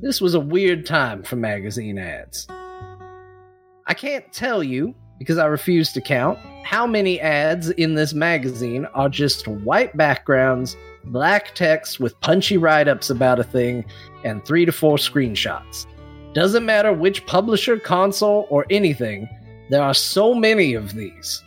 this 0.01 0.21
was 0.21 0.33
a 0.33 0.39
weird 0.39 0.85
time 0.85 1.23
for 1.23 1.35
magazine 1.35 1.97
ads. 1.97 2.47
I 2.49 3.93
can't 3.93 4.31
tell 4.31 4.63
you, 4.63 4.95
because 5.17 5.37
I 5.37 5.45
refuse 5.45 5.91
to 5.93 6.01
count, 6.01 6.39
how 6.69 6.85
many 6.85 7.19
ads 7.19 7.71
in 7.71 7.95
this 7.95 8.13
magazine 8.13 8.85
are 8.93 9.09
just 9.09 9.47
white 9.47 9.97
backgrounds, 9.97 10.77
black 11.05 11.55
text 11.55 11.99
with 11.99 12.21
punchy 12.21 12.57
write 12.57 12.87
ups 12.87 13.09
about 13.09 13.39
a 13.39 13.43
thing, 13.43 13.83
and 14.23 14.45
three 14.45 14.65
to 14.65 14.71
four 14.71 14.95
screenshots. 14.97 15.87
Doesn't 16.35 16.67
matter 16.67 16.93
which 16.93 17.25
publisher, 17.25 17.79
console, 17.79 18.45
or 18.51 18.67
anything, 18.69 19.27
there 19.71 19.81
are 19.81 19.95
so 19.95 20.35
many 20.35 20.75
of 20.75 20.93
these. 20.93 21.41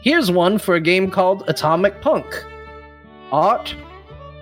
Here's 0.00 0.30
one 0.30 0.56
for 0.56 0.74
a 0.74 0.80
game 0.80 1.10
called 1.10 1.44
Atomic 1.48 2.00
Punk 2.00 2.42
art, 3.30 3.76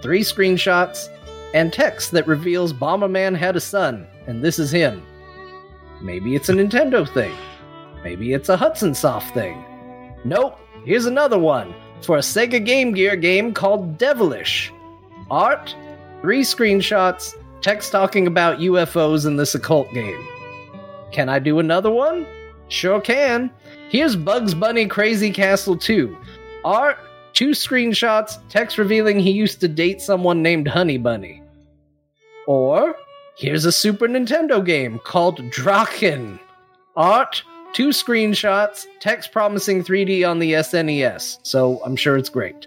three 0.00 0.22
screenshots, 0.22 1.08
and 1.54 1.72
text 1.72 2.12
that 2.12 2.28
reveals 2.28 2.72
Bomberman 2.72 3.36
had 3.36 3.56
a 3.56 3.60
son, 3.60 4.06
and 4.28 4.44
this 4.44 4.60
is 4.60 4.70
him. 4.70 5.02
Maybe 6.00 6.36
it's 6.36 6.48
a 6.48 6.52
Nintendo 6.52 7.12
thing. 7.12 7.34
Maybe 8.04 8.32
it's 8.32 8.48
a 8.48 8.56
Hudson 8.56 8.94
Soft 8.94 9.34
thing. 9.34 9.64
Nope, 10.24 10.58
here's 10.84 11.06
another 11.06 11.38
one 11.38 11.74
for 12.02 12.16
a 12.16 12.20
Sega 12.20 12.64
Game 12.64 12.92
Gear 12.92 13.16
game 13.16 13.52
called 13.52 13.98
Devilish. 13.98 14.72
Art, 15.30 15.74
three 16.20 16.42
screenshots, 16.42 17.34
text 17.60 17.92
talking 17.92 18.26
about 18.26 18.58
UFOs 18.58 19.26
in 19.26 19.36
this 19.36 19.54
occult 19.54 19.92
game. 19.92 20.26
Can 21.12 21.28
I 21.28 21.38
do 21.38 21.58
another 21.58 21.90
one? 21.90 22.26
Sure 22.68 23.00
can. 23.00 23.50
Here's 23.88 24.14
Bugs 24.14 24.54
Bunny 24.54 24.86
Crazy 24.86 25.30
Castle 25.30 25.76
2. 25.76 26.16
Art, 26.64 26.98
two 27.32 27.50
screenshots, 27.50 28.38
text 28.48 28.78
revealing 28.78 29.18
he 29.18 29.30
used 29.30 29.60
to 29.60 29.68
date 29.68 30.00
someone 30.00 30.42
named 30.42 30.68
Honey 30.68 30.98
Bunny. 30.98 31.42
Or, 32.46 32.94
here's 33.36 33.64
a 33.64 33.72
Super 33.72 34.06
Nintendo 34.06 34.64
game 34.64 34.98
called 35.00 35.38
Drakkhen. 35.50 36.38
Art, 36.96 37.42
two 37.72 37.88
screenshots, 37.88 38.86
text 39.00 39.32
promising 39.32 39.82
3D 39.82 40.28
on 40.28 40.38
the 40.38 40.52
SNES, 40.52 41.38
so 41.42 41.80
I'm 41.84 41.96
sure 41.96 42.16
it's 42.16 42.28
great. 42.28 42.66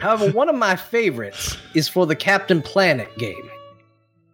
However, 0.00 0.30
one 0.30 0.48
of 0.48 0.54
my 0.54 0.76
favorites 0.76 1.56
is 1.74 1.88
for 1.88 2.06
the 2.06 2.16
Captain 2.16 2.62
Planet 2.62 3.08
game. 3.18 3.50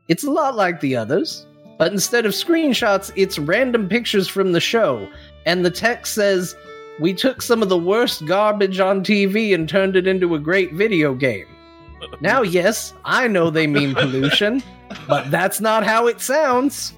It's 0.09 0.25
a 0.25 0.31
lot 0.31 0.57
like 0.57 0.81
the 0.81 0.97
others, 0.97 1.47
but 1.79 1.93
instead 1.93 2.27
of 2.27 2.33
screenshots, 2.33 3.13
it's 3.17 3.39
random 3.39 3.89
pictures 3.89 4.29
from 4.29 4.53
the 4.53 4.61
show, 4.61 5.09
and 5.47 5.65
the 5.65 5.71
text 5.71 6.15
says, 6.15 6.55
We 7.01 7.15
took 7.15 7.41
some 7.41 7.63
of 7.63 7.69
the 7.69 7.79
worst 7.79 8.27
garbage 8.27 8.81
on 8.81 9.03
TV 9.03 9.55
and 9.55 9.69
turned 9.69 9.97
it 9.97 10.07
into 10.07 10.35
a 10.35 10.39
great 10.39 10.73
video 10.75 11.15
game. 11.15 11.47
Now, 12.21 12.43
yes, 12.43 12.93
I 13.05 13.29
know 13.29 13.49
they 13.49 13.67
mean 13.67 13.95
pollution, 13.95 14.63
but 15.09 15.31
that's 15.31 15.61
not 15.61 15.85
how 15.85 16.07
it 16.07 16.21
sounds. 16.21 16.93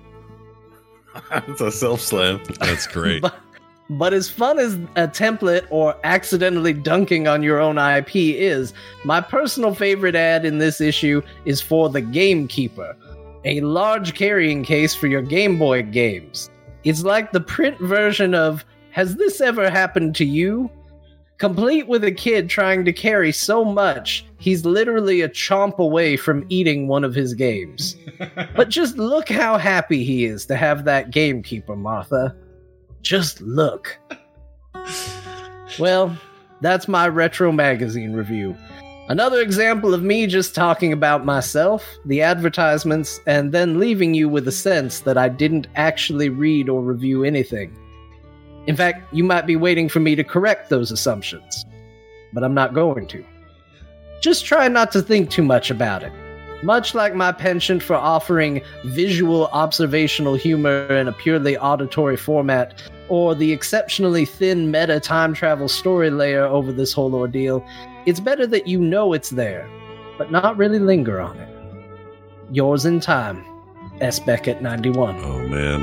it's 1.48 1.60
a 1.60 1.70
self 1.70 2.00
slam. 2.00 2.40
That's 2.60 2.86
great. 2.86 3.24
But, 3.88 3.98
but 3.98 4.12
as 4.12 4.28
fun 4.28 4.58
as 4.58 4.74
a 4.96 5.06
template 5.06 5.64
or 5.70 5.94
accidentally 6.02 6.72
dunking 6.72 7.28
on 7.28 7.44
your 7.44 7.60
own 7.60 7.78
IP 7.78 8.16
is, 8.16 8.74
my 9.04 9.20
personal 9.20 9.74
favorite 9.74 10.16
ad 10.16 10.44
in 10.44 10.58
this 10.58 10.80
issue 10.80 11.22
is 11.44 11.60
for 11.60 11.88
the 11.88 12.00
Gamekeeper, 12.00 12.96
a 13.44 13.60
large 13.60 14.14
carrying 14.14 14.64
case 14.64 14.92
for 14.92 15.06
your 15.06 15.22
Game 15.22 15.56
Boy 15.56 15.84
games. 15.84 16.50
It's 16.82 17.04
like 17.04 17.30
the 17.30 17.40
print 17.40 17.78
version 17.78 18.34
of 18.34 18.64
Has 18.90 19.14
This 19.14 19.40
Ever 19.40 19.70
Happened 19.70 20.16
to 20.16 20.24
You? 20.24 20.68
Complete 21.38 21.86
with 21.86 22.02
a 22.02 22.12
kid 22.12 22.50
trying 22.50 22.84
to 22.86 22.92
carry 22.92 23.30
so 23.30 23.64
much, 23.64 24.25
he's 24.38 24.64
literally 24.64 25.20
a 25.20 25.28
chomp 25.28 25.78
away 25.78 26.16
from 26.16 26.46
eating 26.48 26.88
one 26.88 27.04
of 27.04 27.14
his 27.14 27.34
games. 27.34 27.96
but 28.56 28.68
just 28.68 28.96
look 28.98 29.28
how 29.28 29.56
happy 29.56 30.04
he 30.04 30.24
is 30.24 30.46
to 30.46 30.56
have 30.56 30.84
that 30.84 31.10
gamekeeper, 31.10 31.76
Martha. 31.76 32.34
Just 33.02 33.40
look. 33.40 33.98
Well, 35.78 36.16
that's 36.60 36.88
my 36.88 37.08
retro 37.08 37.52
magazine 37.52 38.12
review. 38.12 38.56
Another 39.08 39.40
example 39.40 39.94
of 39.94 40.02
me 40.02 40.26
just 40.26 40.54
talking 40.54 40.92
about 40.92 41.24
myself, 41.24 41.86
the 42.06 42.22
advertisements, 42.22 43.20
and 43.26 43.52
then 43.52 43.78
leaving 43.78 44.14
you 44.14 44.28
with 44.28 44.48
a 44.48 44.52
sense 44.52 45.00
that 45.00 45.16
I 45.16 45.28
didn't 45.28 45.68
actually 45.76 46.28
read 46.28 46.68
or 46.68 46.82
review 46.82 47.22
anything. 47.22 47.76
In 48.66 48.74
fact, 48.74 49.14
you 49.14 49.22
might 49.22 49.46
be 49.46 49.54
waiting 49.54 49.88
for 49.88 50.00
me 50.00 50.16
to 50.16 50.24
correct 50.24 50.70
those 50.70 50.90
assumptions, 50.90 51.64
but 52.32 52.42
I'm 52.42 52.54
not 52.54 52.74
going 52.74 53.06
to. 53.08 53.24
Just 54.20 54.44
try 54.44 54.68
not 54.68 54.92
to 54.92 55.02
think 55.02 55.30
too 55.30 55.42
much 55.42 55.70
about 55.70 56.02
it. 56.02 56.12
Much 56.62 56.94
like 56.94 57.14
my 57.14 57.32
penchant 57.32 57.82
for 57.82 57.94
offering 57.94 58.62
visual 58.84 59.46
observational 59.48 60.34
humor 60.34 60.86
in 60.86 61.06
a 61.06 61.12
purely 61.12 61.56
auditory 61.58 62.16
format, 62.16 62.82
or 63.08 63.34
the 63.34 63.52
exceptionally 63.52 64.24
thin 64.24 64.70
meta 64.70 64.98
time 64.98 65.34
travel 65.34 65.68
story 65.68 66.10
layer 66.10 66.44
over 66.44 66.72
this 66.72 66.92
whole 66.92 67.14
ordeal, 67.14 67.64
it's 68.06 68.20
better 68.20 68.46
that 68.46 68.66
you 68.66 68.80
know 68.80 69.12
it's 69.12 69.30
there, 69.30 69.68
but 70.16 70.30
not 70.30 70.56
really 70.56 70.78
linger 70.78 71.20
on 71.20 71.38
it. 71.38 71.48
Yours 72.50 72.86
in 72.86 73.00
time, 73.00 73.44
S. 74.00 74.18
Beckett 74.18 74.62
91. 74.62 75.16
Oh, 75.18 75.46
man. 75.48 75.82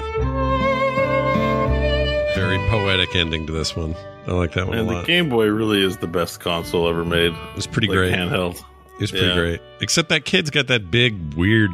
Very 2.35 2.57
poetic 2.69 3.15
ending 3.15 3.45
to 3.45 3.53
this 3.53 3.75
one. 3.75 3.95
I 4.27 4.31
like 4.31 4.53
that 4.53 4.67
one 4.67 4.77
And 4.77 4.89
a 4.89 4.95
the. 5.01 5.03
Game 5.03 5.29
Boy 5.29 5.47
really 5.47 5.83
is 5.83 5.97
the 5.97 6.07
best 6.07 6.39
console 6.39 6.87
ever 6.87 7.03
made. 7.03 7.33
It's 7.55 7.67
pretty 7.67 7.87
Like, 7.87 7.97
great. 7.97 8.13
handheld. 8.13 8.63
It's 8.99 9.11
pretty 9.11 9.27
Yeah. 9.27 9.35
great. 9.35 9.61
Except 9.81 10.09
that 10.09 10.23
kid's 10.25 10.49
got 10.49 10.67
that 10.67 10.89
big, 10.91 11.33
weird, 11.33 11.71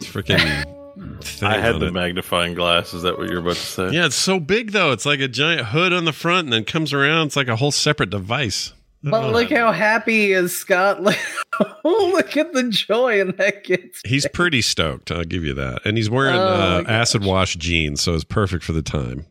freaking. 0.00 0.38
I 1.42 1.56
had 1.58 1.78
the 1.80 1.86
it. 1.86 1.92
magnifying 1.94 2.54
glass. 2.54 2.92
Is 2.92 3.02
that 3.02 3.16
what 3.18 3.28
you're 3.30 3.38
about 3.40 3.54
to 3.56 3.60
say? 3.60 3.90
Yeah, 3.92 4.06
it's 4.06 4.16
so 4.16 4.38
big 4.40 4.72
though. 4.72 4.92
It's 4.92 5.06
like 5.06 5.20
a 5.20 5.28
giant 5.28 5.66
hood 5.68 5.92
on 5.92 6.04
the 6.04 6.12
front, 6.12 6.46
and 6.46 6.52
then 6.52 6.64
comes 6.64 6.92
around. 6.92 7.28
It's 7.28 7.36
like 7.36 7.48
a 7.48 7.56
whole 7.56 7.70
separate 7.70 8.10
device. 8.10 8.72
But 9.02 9.32
look 9.32 9.50
how 9.50 9.72
happy 9.72 10.26
he 10.26 10.32
is, 10.32 10.54
Scott. 10.54 11.00
look 11.84 12.36
at 12.36 12.52
the 12.52 12.68
joy 12.68 13.18
in 13.20 13.28
that 13.38 13.64
kid's 13.64 14.02
He's 14.04 14.28
pretty 14.28 14.60
stoked. 14.60 15.10
I'll 15.10 15.24
give 15.24 15.42
you 15.42 15.54
that. 15.54 15.80
And 15.86 15.96
he's 15.96 16.10
wearing 16.10 16.36
Oh, 16.36 16.38
uh, 16.38 16.84
acid 16.86 17.24
wash 17.24 17.56
jeans, 17.56 18.02
so 18.02 18.14
it's 18.14 18.24
perfect 18.24 18.62
for 18.62 18.72
the 18.72 18.82
time. 18.82 19.24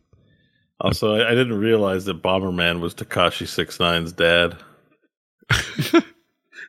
Also, 0.80 1.14
I, 1.16 1.28
I 1.28 1.34
didn't 1.34 1.58
realize 1.58 2.06
that 2.06 2.22
Bomberman 2.22 2.80
was 2.80 2.94
Tekashi 2.94 3.46
Six 3.46 3.78
69's 3.78 4.12
dad. 4.12 4.56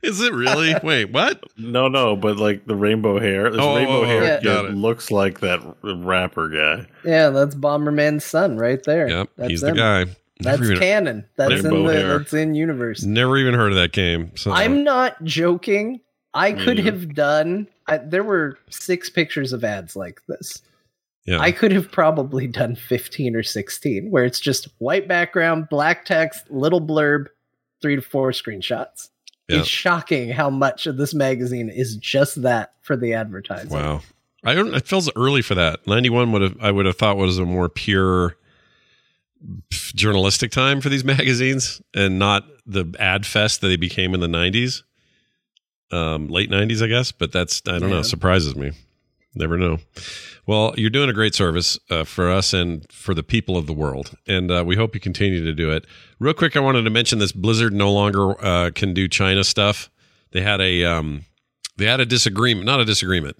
Is 0.03 0.19
it 0.19 0.33
really? 0.33 0.73
Wait, 0.83 1.11
what? 1.11 1.43
No, 1.57 1.87
no, 1.87 2.15
but 2.15 2.37
like 2.37 2.65
the 2.65 2.75
rainbow 2.75 3.19
hair. 3.19 3.49
This 3.49 3.61
Oh, 3.61 3.71
oh 3.71 3.75
rainbow 3.75 3.91
oh, 3.99 4.01
oh, 4.01 4.05
hair 4.05 4.23
Yeah. 4.23 4.39
got 4.41 4.65
it. 4.65 4.73
looks 4.73 5.11
like 5.11 5.41
that 5.41 5.61
rapper 5.83 6.49
guy. 6.49 6.87
Yeah, 7.05 7.29
that's 7.29 7.55
Bomberman's 7.55 8.25
son 8.25 8.57
right 8.57 8.81
there. 8.83 9.07
Yep, 9.07 9.29
that's 9.37 9.49
he's 9.49 9.63
him. 9.63 9.75
the 9.75 9.75
guy. 9.75 10.05
That's 10.39 10.59
never, 10.59 10.63
even, 10.71 10.77
canon. 10.79 11.25
That's 11.35 11.63
in 11.63 11.85
the 11.85 11.93
hair. 11.93 12.17
that's 12.17 12.33
in 12.33 12.55
universe. 12.55 13.03
never 13.03 13.37
even 13.37 13.53
heard 13.53 13.73
of 13.73 13.77
that 13.77 13.91
game. 13.91 14.31
So 14.35 14.51
I'm 14.51 14.83
not 14.83 15.23
joking. 15.23 16.01
I 16.33 16.53
could 16.53 16.77
neither. 16.77 16.83
have 16.91 17.13
done. 17.13 17.67
I, 17.85 17.97
there 17.97 18.23
were 18.23 18.57
six 18.69 19.09
pictures 19.09 19.53
of 19.53 19.63
ads 19.63 19.95
like 19.95 20.19
this. 20.27 20.63
Yeah. 21.25 21.39
I 21.39 21.51
could 21.51 21.71
have 21.71 21.91
probably 21.91 22.47
done 22.47 22.75
15 22.75 23.35
or 23.35 23.43
16, 23.43 24.09
where 24.09 24.25
it's 24.25 24.39
just 24.39 24.67
white 24.79 25.07
background, 25.07 25.69
black 25.69 26.05
text, 26.05 26.49
little 26.49 26.81
blurb, 26.81 27.27
three 27.81 27.95
to 27.95 28.01
four 28.01 28.31
screenshots. 28.31 29.09
Yeah. 29.47 29.59
It's 29.59 29.67
shocking 29.67 30.29
how 30.29 30.49
much 30.49 30.87
of 30.87 30.97
this 30.97 31.13
magazine 31.13 31.69
is 31.69 31.95
just 31.97 32.41
that 32.41 32.73
for 32.81 32.95
the 32.95 33.13
advertising. 33.13 33.69
Wow. 33.69 34.01
I 34.43 34.55
don't. 34.55 34.73
It 34.73 34.87
feels 34.87 35.09
early 35.15 35.41
for 35.41 35.55
that. 35.55 35.85
Ninety 35.85 36.09
one 36.09 36.31
would 36.31 36.41
have. 36.41 36.57
I 36.59 36.71
would 36.71 36.87
have 36.87 36.97
thought 36.97 37.17
was 37.17 37.37
a 37.37 37.45
more 37.45 37.69
pure 37.69 38.35
journalistic 39.69 40.51
time 40.51 40.81
for 40.81 40.89
these 40.89 41.03
magazines, 41.05 41.79
and 41.93 42.17
not 42.17 42.45
the 42.65 42.91
ad 42.99 43.25
fest 43.25 43.61
that 43.61 43.67
they 43.67 43.75
became 43.75 44.15
in 44.15 44.19
the 44.19 44.27
nineties, 44.27 44.83
um, 45.91 46.27
late 46.27 46.49
nineties, 46.49 46.81
I 46.81 46.87
guess. 46.87 47.11
But 47.11 47.31
that's 47.31 47.61
I 47.67 47.77
don't 47.77 47.91
know. 47.91 48.01
Surprises 48.01 48.55
me. 48.55 48.71
Never 49.35 49.57
know. 49.57 49.77
Well, 50.47 50.73
you're 50.75 50.89
doing 50.89 51.09
a 51.09 51.13
great 51.13 51.35
service 51.35 51.79
uh, 51.89 52.03
for 52.03 52.29
us 52.29 52.53
and 52.53 52.89
for 52.91 53.13
the 53.13 53.23
people 53.23 53.57
of 53.57 53.67
the 53.67 53.73
world, 53.73 54.17
and 54.27 54.51
uh, 54.51 54.63
we 54.65 54.75
hope 54.75 54.95
you 54.95 55.01
continue 55.01 55.43
to 55.43 55.53
do 55.53 55.71
it. 55.71 55.85
Real 56.19 56.33
quick, 56.33 56.57
I 56.57 56.59
wanted 56.59 56.81
to 56.83 56.89
mention 56.89 57.19
this: 57.19 57.31
Blizzard 57.31 57.73
no 57.73 57.91
longer 57.91 58.43
uh, 58.43 58.71
can 58.73 58.93
do 58.93 59.07
China 59.07 59.43
stuff. 59.43 59.89
They 60.31 60.41
had 60.41 60.59
a 60.59 60.83
um, 60.83 61.25
they 61.77 61.85
had 61.85 61.99
a 61.99 62.05
disagreement, 62.05 62.65
not 62.65 62.79
a 62.79 62.85
disagreement. 62.85 63.37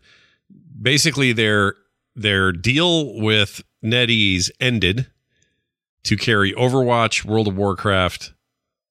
Basically, 0.79 1.33
their 1.33 1.75
their 2.15 2.51
deal 2.51 3.19
with 3.19 3.63
NetEase 3.83 4.51
ended 4.59 5.07
to 6.03 6.17
carry 6.17 6.53
Overwatch, 6.53 7.25
World 7.25 7.47
of 7.47 7.55
Warcraft, 7.55 8.33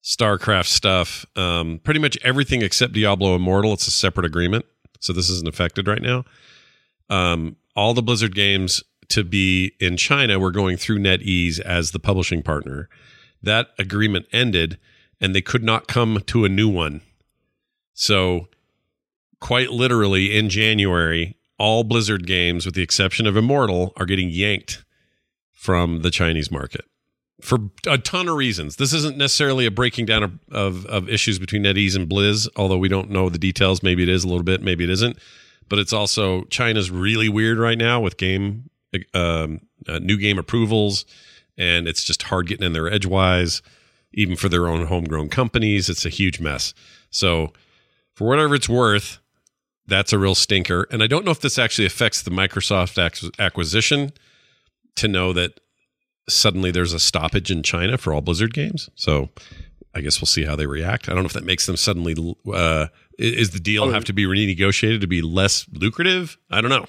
StarCraft 0.03 0.67
stuff, 0.67 1.27
um, 1.37 1.81
pretty 1.83 2.01
much 2.01 2.19
everything 2.23 2.63
except 2.63 2.93
Diablo 2.93 3.35
Immortal. 3.35 3.73
It's 3.75 3.87
a 3.87 3.91
separate 3.93 4.27
agreement, 4.27 4.65
so 4.99 5.13
this 5.13 5.29
isn't 5.29 5.49
affected 5.49 5.87
right 5.87 6.03
now. 6.03 6.25
Um, 7.09 7.57
all 7.77 7.95
the 7.95 8.03
Blizzard 8.03 8.35
games 8.35 8.83
to 9.09 9.25
be 9.25 9.73
in 9.81 9.97
China 9.97 10.39
were 10.39 10.51
going 10.51 10.77
through 10.77 10.99
NetEase 10.99 11.61
as 11.61 11.91
the 11.91 11.99
publishing 11.99 12.43
partner. 12.43 12.89
That 13.43 13.69
agreement 13.79 14.27
ended, 14.33 14.79
and 15.21 15.35
they 15.35 15.41
could 15.41 15.65
not 15.65 15.89
come 15.89 16.23
to 16.27 16.45
a 16.45 16.49
new 16.49 16.69
one. 16.69 17.01
So, 17.95 18.49
quite 19.41 19.71
literally, 19.71 20.37
in 20.37 20.49
January, 20.49 21.37
all 21.59 21.85
Blizzard 21.85 22.27
games, 22.27 22.65
with 22.65 22.75
the 22.75 22.83
exception 22.83 23.27
of 23.27 23.37
Immortal, 23.37 23.93
are 23.97 24.07
getting 24.07 24.31
yanked 24.31 24.85
from 25.53 26.03
the 26.03 26.11
Chinese 26.11 26.51
market 26.51 26.85
for 27.41 27.59
a 27.87 27.99
ton 27.99 28.29
of 28.29 28.37
reasons. 28.37 28.77
This 28.77 28.93
isn't 28.93 29.17
necessarily 29.17 29.67
a 29.67 29.71
breaking 29.71 30.07
down 30.07 30.23
of, 30.23 30.39
of, 30.51 30.87
of 30.87 31.09
issues 31.09 31.39
between 31.39 31.63
NetEase 31.63 31.97
and 31.97 32.09
Blizz, 32.09 32.49
although 32.57 32.79
we 32.79 32.89
don't 32.89 33.11
know 33.11 33.29
the 33.29 33.39
details. 33.39 33.83
Maybe 33.83 34.03
it 34.03 34.09
is 34.09 34.25
a 34.25 34.29
little 34.29 34.43
bit, 34.43 34.63
maybe 34.63 34.85
it 34.85 34.91
isn't. 34.91 35.19
But 35.71 35.79
it's 35.79 35.95
also 35.95 36.45
China's 36.45 36.91
really 36.91 37.31
weird 37.31 37.59
right 37.59 37.79
now 37.79 38.01
with 38.01 38.19
game 38.19 38.69
um, 39.15 39.61
uh, 39.89 39.99
new 40.01 40.19
game 40.19 40.39
approvals, 40.39 41.07
and 41.57 41.89
it's 41.89 42.05
just 42.05 42.25
hard 42.25 42.49
getting 42.49 42.67
in 42.67 42.73
there 42.73 42.93
edgewise, 42.93 43.63
even 44.13 44.37
for 44.37 44.49
their 44.49 44.67
own 44.67 44.87
homegrown 44.87 45.29
companies. 45.29 45.89
It's 45.89 46.05
a 46.05 46.11
huge 46.11 46.41
mess. 46.41 46.75
So, 47.11 47.53
for 48.15 48.27
whatever 48.27 48.55
it's 48.55 48.69
worth, 48.69 49.21
that's 49.87 50.13
a 50.13 50.19
real 50.19 50.35
stinker. 50.35 50.87
And 50.91 51.03
I 51.03 51.07
don't 51.07 51.25
know 51.25 51.31
if 51.31 51.41
this 51.41 51.59
actually 51.59 51.87
affects 51.87 52.23
the 52.23 52.31
Microsoft 52.31 53.33
acquisition 53.39 54.13
to 54.97 55.09
know 55.09 55.33
that 55.33 55.61
suddenly 56.29 56.71
there's 56.71 56.93
a 56.93 57.01
stoppage 57.01 57.51
in 57.51 57.63
China 57.63 57.97
for 57.97 58.13
all 58.13 58.21
Blizzard 58.21 58.55
games. 58.55 58.91
So 58.95 59.31
I 59.95 60.01
guess 60.01 60.21
we'll 60.21 60.27
see 60.27 60.45
how 60.45 60.57
they 60.57 60.67
react. 60.67 61.09
I 61.09 61.13
don't 61.15 61.23
know 61.23 61.29
if 61.29 61.33
that 61.33 61.45
makes 61.45 61.67
them 61.67 61.77
suddenly. 61.77 62.37
Uh, 62.53 62.87
is 63.21 63.51
the 63.51 63.61
deal 63.61 63.91
have 63.91 64.05
to 64.07 64.13
be 64.13 64.25
renegotiated 64.25 65.01
to 65.03 65.07
be 65.07 65.23
less 65.23 65.67
lucrative? 65.73 66.39
I 66.51 66.61
don't 66.61 66.71
know. 66.71 66.87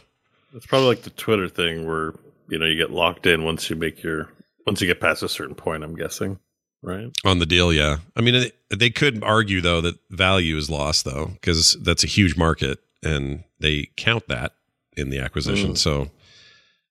It's 0.55 0.65
probably 0.65 0.87
like 0.87 1.03
the 1.03 1.09
Twitter 1.11 1.47
thing 1.47 1.87
where 1.87 2.13
you 2.47 2.57
know 2.57 2.65
you 2.65 2.75
get 2.75 2.91
locked 2.91 3.25
in 3.25 3.43
once 3.43 3.69
you 3.69 3.75
make 3.75 4.01
your 4.03 4.29
once 4.65 4.81
you 4.81 4.87
get 4.87 4.99
past 4.99 5.23
a 5.23 5.29
certain 5.29 5.55
point. 5.55 5.83
I'm 5.83 5.95
guessing, 5.95 6.39
right? 6.81 7.11
On 7.25 7.39
the 7.39 7.45
deal, 7.45 7.71
yeah. 7.73 7.97
I 8.15 8.21
mean, 8.21 8.51
they- 8.69 8.89
could 8.89 9.23
argue 9.23 9.61
though 9.61 9.81
that 9.81 9.95
value 10.09 10.57
is 10.57 10.69
lost 10.69 11.05
though 11.05 11.27
because 11.33 11.77
that's 11.81 12.03
a 12.03 12.07
huge 12.07 12.37
market 12.37 12.79
and 13.03 13.43
they 13.59 13.89
count 13.97 14.27
that 14.27 14.53
in 14.97 15.09
the 15.09 15.19
acquisition. 15.19 15.71
Mm. 15.71 15.77
So, 15.77 16.09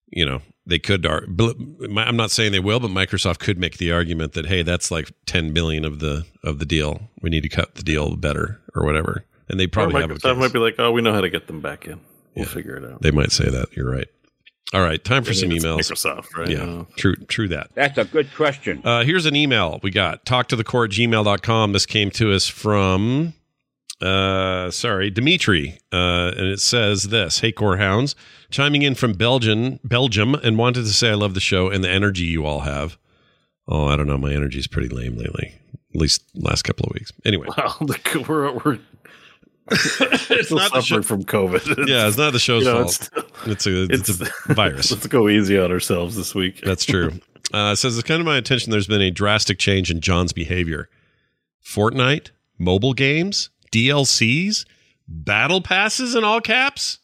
you 0.08 0.24
know, 0.26 0.40
they 0.66 0.78
could. 0.78 1.06
ar- 1.06 1.24
I'm 1.26 2.16
not 2.16 2.30
saying 2.30 2.52
they 2.52 2.60
will, 2.60 2.80
but 2.80 2.90
Microsoft 2.90 3.38
could 3.38 3.58
make 3.58 3.78
the 3.78 3.92
argument 3.92 4.32
that 4.32 4.46
hey, 4.46 4.62
that's 4.62 4.90
like 4.90 5.10
10 5.26 5.52
billion 5.52 5.84
of 5.84 5.98
the 6.00 6.24
of 6.42 6.58
the 6.58 6.66
deal. 6.66 7.02
We 7.20 7.30
need 7.30 7.42
to 7.42 7.48
cut 7.48 7.74
the 7.74 7.82
deal 7.82 8.16
better 8.16 8.60
or 8.74 8.84
whatever. 8.84 9.24
And 9.50 9.60
they 9.60 9.66
probably 9.66 9.96
or 9.96 10.00
have 10.02 10.10
a 10.10 10.14
Microsoft 10.14 10.22
case. 10.34 10.36
might 10.38 10.52
be 10.52 10.58
like, 10.60 10.74
oh, 10.78 10.92
we 10.92 11.02
know 11.02 11.12
how 11.12 11.20
to 11.20 11.28
get 11.30 11.46
them 11.46 11.60
back 11.60 11.86
in. 11.86 12.00
We'll 12.34 12.46
Yeah. 12.46 12.52
figure 12.52 12.76
it 12.76 12.84
out. 12.84 13.02
They 13.02 13.10
might 13.10 13.32
say 13.32 13.50
that. 13.50 13.66
You're 13.76 13.90
right. 13.90 14.06
All 14.72 14.82
right, 14.82 15.02
time 15.02 15.24
for 15.24 15.30
I 15.30 15.34
some 15.34 15.48
mean, 15.48 15.56
it's 15.56 15.64
emails. 15.66 15.78
Microsoft, 15.90 16.36
right? 16.36 16.48
Yeah, 16.48 16.84
true, 16.96 17.16
true 17.26 17.48
that. 17.48 17.70
That's 17.74 17.98
a 17.98 18.04
good 18.04 18.32
question. 18.36 18.80
Uh, 18.84 19.02
here's 19.02 19.26
an 19.26 19.34
email 19.34 19.80
we 19.82 19.90
got. 19.90 20.24
Talk 20.24 20.46
to 20.48 20.54
the 20.56 20.62
core 20.62 20.84
at 20.84 20.92
gmail.com. 20.92 21.72
This 21.72 21.86
came 21.86 22.10
to 22.12 22.32
us 22.32 22.46
from, 22.46 23.34
uh, 24.00 24.70
sorry, 24.70 25.10
Dimitri. 25.10 25.78
Uh, 25.92 26.30
and 26.36 26.46
it 26.46 26.60
says 26.60 27.04
this 27.08 27.40
Hey, 27.40 27.50
Core 27.50 27.78
Hounds, 27.78 28.14
chiming 28.50 28.82
in 28.82 28.94
from 28.94 29.14
Belgium, 29.14 29.80
Belgium, 29.82 30.34
and 30.36 30.56
wanted 30.56 30.82
to 30.84 30.92
say 30.92 31.10
I 31.10 31.14
love 31.14 31.34
the 31.34 31.40
show 31.40 31.68
and 31.68 31.82
the 31.82 31.90
energy 31.90 32.24
you 32.24 32.46
all 32.46 32.60
have. 32.60 32.96
Oh, 33.66 33.86
I 33.86 33.96
don't 33.96 34.06
know. 34.06 34.18
My 34.18 34.32
energy's 34.32 34.68
pretty 34.68 34.88
lame 34.88 35.16
lately, 35.16 35.52
at 35.94 36.00
least 36.00 36.22
last 36.36 36.62
couple 36.62 36.86
of 36.86 36.94
weeks. 36.94 37.12
Anyway, 37.24 37.48
Wow, 37.58 37.74
the, 37.80 38.24
we're 38.28 38.52
we're 38.52 38.78
it's 39.70 40.50
not 40.50 40.72
the 40.72 40.80
suffering 40.80 41.02
show. 41.02 41.02
from 41.02 41.24
COVID. 41.24 41.86
Yeah, 41.89 42.08
it's 42.08 42.16
not 42.16 42.32
the 42.32 42.39
show's 42.39 42.64
You 42.64 42.70
know, 42.72 42.84
fault. 42.84 43.10
It's, 43.47 43.66
a, 43.66 43.84
it's, 43.84 44.20
a 44.20 44.55
virus. 44.55 44.90
Let's 44.92 45.06
go 45.06 45.28
easy 45.28 45.58
on 45.58 45.70
ourselves 45.70 46.16
this 46.16 46.34
week. 46.34 46.60
That's 46.64 46.84
true. 46.84 47.12
Uh, 47.52 47.72
it 47.72 47.76
says 47.76 47.98
it's 47.98 48.06
kind 48.06 48.20
of 48.20 48.26
my 48.26 48.36
attention 48.36 48.70
there's 48.70 48.86
been 48.86 49.02
a 49.02 49.10
drastic 49.10 49.58
change 49.58 49.90
in 49.90 50.00
John's 50.00 50.32
behavior. 50.32 50.89
Fortnite, 51.64 52.30
mobile 52.60 52.92
games, 52.92 53.50
DLCs, 53.72 54.64
battle 55.08 55.60
passes 55.60 56.14
in 56.14 56.22
all 56.22 56.40
caps. 56.40 57.00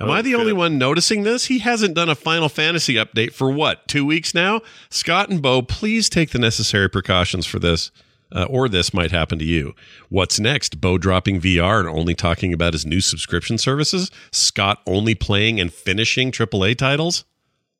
Am 0.00 0.08
Oh, 0.08 0.12
I 0.12 0.22
the 0.22 0.36
only 0.36 0.52
one 0.52 0.78
noticing 0.78 1.24
this? 1.24 1.46
He 1.46 1.58
hasn't 1.58 1.94
done 1.96 2.08
a 2.08 2.14
Final 2.14 2.48
Fantasy 2.48 2.94
update 2.94 3.32
for 3.32 3.50
what, 3.50 3.88
two 3.88 4.04
weeks 4.06 4.34
now? 4.34 4.60
Scott 4.88 5.30
and 5.30 5.42
Bo, 5.42 5.62
please 5.62 6.08
take 6.08 6.30
the 6.30 6.38
necessary 6.38 6.88
precautions 6.88 7.44
for 7.44 7.58
this, 7.58 7.90
uh, 8.32 8.44
or 8.44 8.68
this 8.68 8.92
might 8.92 9.10
happen 9.10 9.38
to 9.38 9.44
you. 9.44 9.74
What's 10.08 10.40
next? 10.40 10.80
Bo 10.80 10.98
dropping 10.98 11.40
VR 11.40 11.80
and 11.80 11.88
only 11.88 12.14
talking 12.14 12.52
about 12.52 12.72
his 12.72 12.86
new 12.86 13.00
subscription 13.00 13.58
services? 13.58 14.10
Scott 14.32 14.80
only 14.86 15.14
playing 15.14 15.60
and 15.60 15.72
finishing 15.72 16.32
AAA 16.32 16.76
titles? 16.76 17.24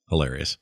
Hilarious. 0.09 0.57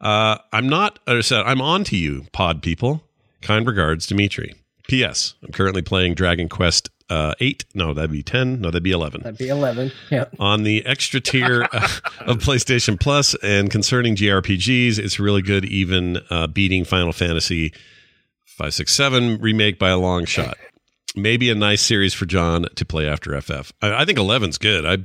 Uh, 0.00 0.38
I'm 0.52 0.68
not, 0.68 0.98
uh, 1.06 1.22
I'm 1.30 1.60
on 1.60 1.84
to 1.84 1.96
you, 1.96 2.26
pod 2.32 2.62
people. 2.62 3.04
Kind 3.40 3.66
regards, 3.66 4.06
Dimitri. 4.06 4.54
P.S. 4.88 5.34
I'm 5.42 5.52
currently 5.52 5.82
playing 5.82 6.14
Dragon 6.14 6.48
Quest 6.48 6.90
uh, 7.10 7.34
8. 7.40 7.64
No, 7.74 7.94
that'd 7.94 8.10
be 8.10 8.22
10. 8.22 8.60
No, 8.60 8.68
that'd 8.68 8.82
be 8.82 8.90
11 8.90 9.22
That'd 9.22 9.38
be 9.38 9.48
11. 9.48 9.92
Yeah. 10.10 10.26
on 10.38 10.62
the 10.62 10.84
extra 10.86 11.20
tier 11.20 11.66
uh, 11.72 11.88
of 12.20 12.38
PlayStation 12.38 12.98
Plus. 12.98 13.34
And 13.42 13.70
concerning 13.70 14.16
JRPGs, 14.16 14.98
it's 14.98 15.18
really 15.20 15.42
good, 15.42 15.64
even 15.64 16.20
uh, 16.30 16.46
beating 16.46 16.84
Final 16.84 17.12
Fantasy 17.12 17.72
five, 18.56 18.74
six, 18.74 18.92
seven 18.92 19.38
remake 19.40 19.78
by 19.78 19.90
a 19.90 19.98
long 19.98 20.24
shot. 20.24 20.56
Maybe 21.16 21.50
a 21.50 21.54
nice 21.54 21.82
series 21.82 22.14
for 22.14 22.26
John 22.26 22.66
to 22.74 22.84
play 22.84 23.08
after 23.08 23.40
FF. 23.40 23.72
I, 23.80 24.02
I 24.02 24.04
think 24.04 24.18
11's 24.18 24.58
good. 24.58 24.84
I 24.84 24.98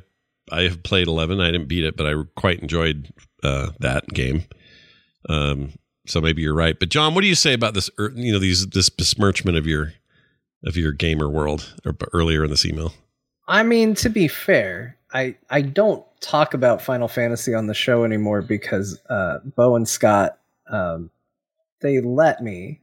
I 0.51 0.63
have 0.63 0.81
played 0.81 1.07
11. 1.07 1.39
I 1.39 1.51
didn't 1.51 1.67
beat 1.67 1.83
it, 1.83 1.95
but 1.95 2.07
I 2.07 2.13
quite 2.35 2.59
enjoyed 2.59 3.13
uh, 3.43 3.69
that 3.79 4.07
game. 4.07 4.45
Um, 5.27 5.73
so 6.07 6.19
maybe 6.19 6.41
you're 6.41 6.55
right. 6.55 6.79
But 6.79 6.89
John, 6.89 7.13
what 7.13 7.21
do 7.21 7.27
you 7.27 7.35
say 7.35 7.53
about 7.53 7.75
this? 7.75 7.89
er, 7.99 8.11
You 8.15 8.33
know, 8.33 8.39
these 8.39 8.67
this 8.67 8.89
besmirchment 8.89 9.57
of 9.57 9.67
your 9.67 9.93
of 10.65 10.75
your 10.75 10.91
gamer 10.91 11.29
world 11.29 11.73
or 11.85 11.95
earlier 12.13 12.43
in 12.43 12.49
this 12.49 12.65
email. 12.65 12.93
I 13.47 13.63
mean, 13.63 13.93
to 13.95 14.09
be 14.09 14.27
fair, 14.27 14.97
I 15.13 15.35
I 15.49 15.61
don't 15.61 16.03
talk 16.21 16.53
about 16.53 16.81
Final 16.81 17.07
Fantasy 17.07 17.53
on 17.53 17.67
the 17.67 17.73
show 17.73 18.03
anymore 18.03 18.41
because 18.41 18.99
uh, 19.09 19.39
Bo 19.55 19.75
and 19.75 19.87
Scott 19.87 20.39
um, 20.69 21.11
they 21.81 22.01
let 22.01 22.43
me, 22.43 22.81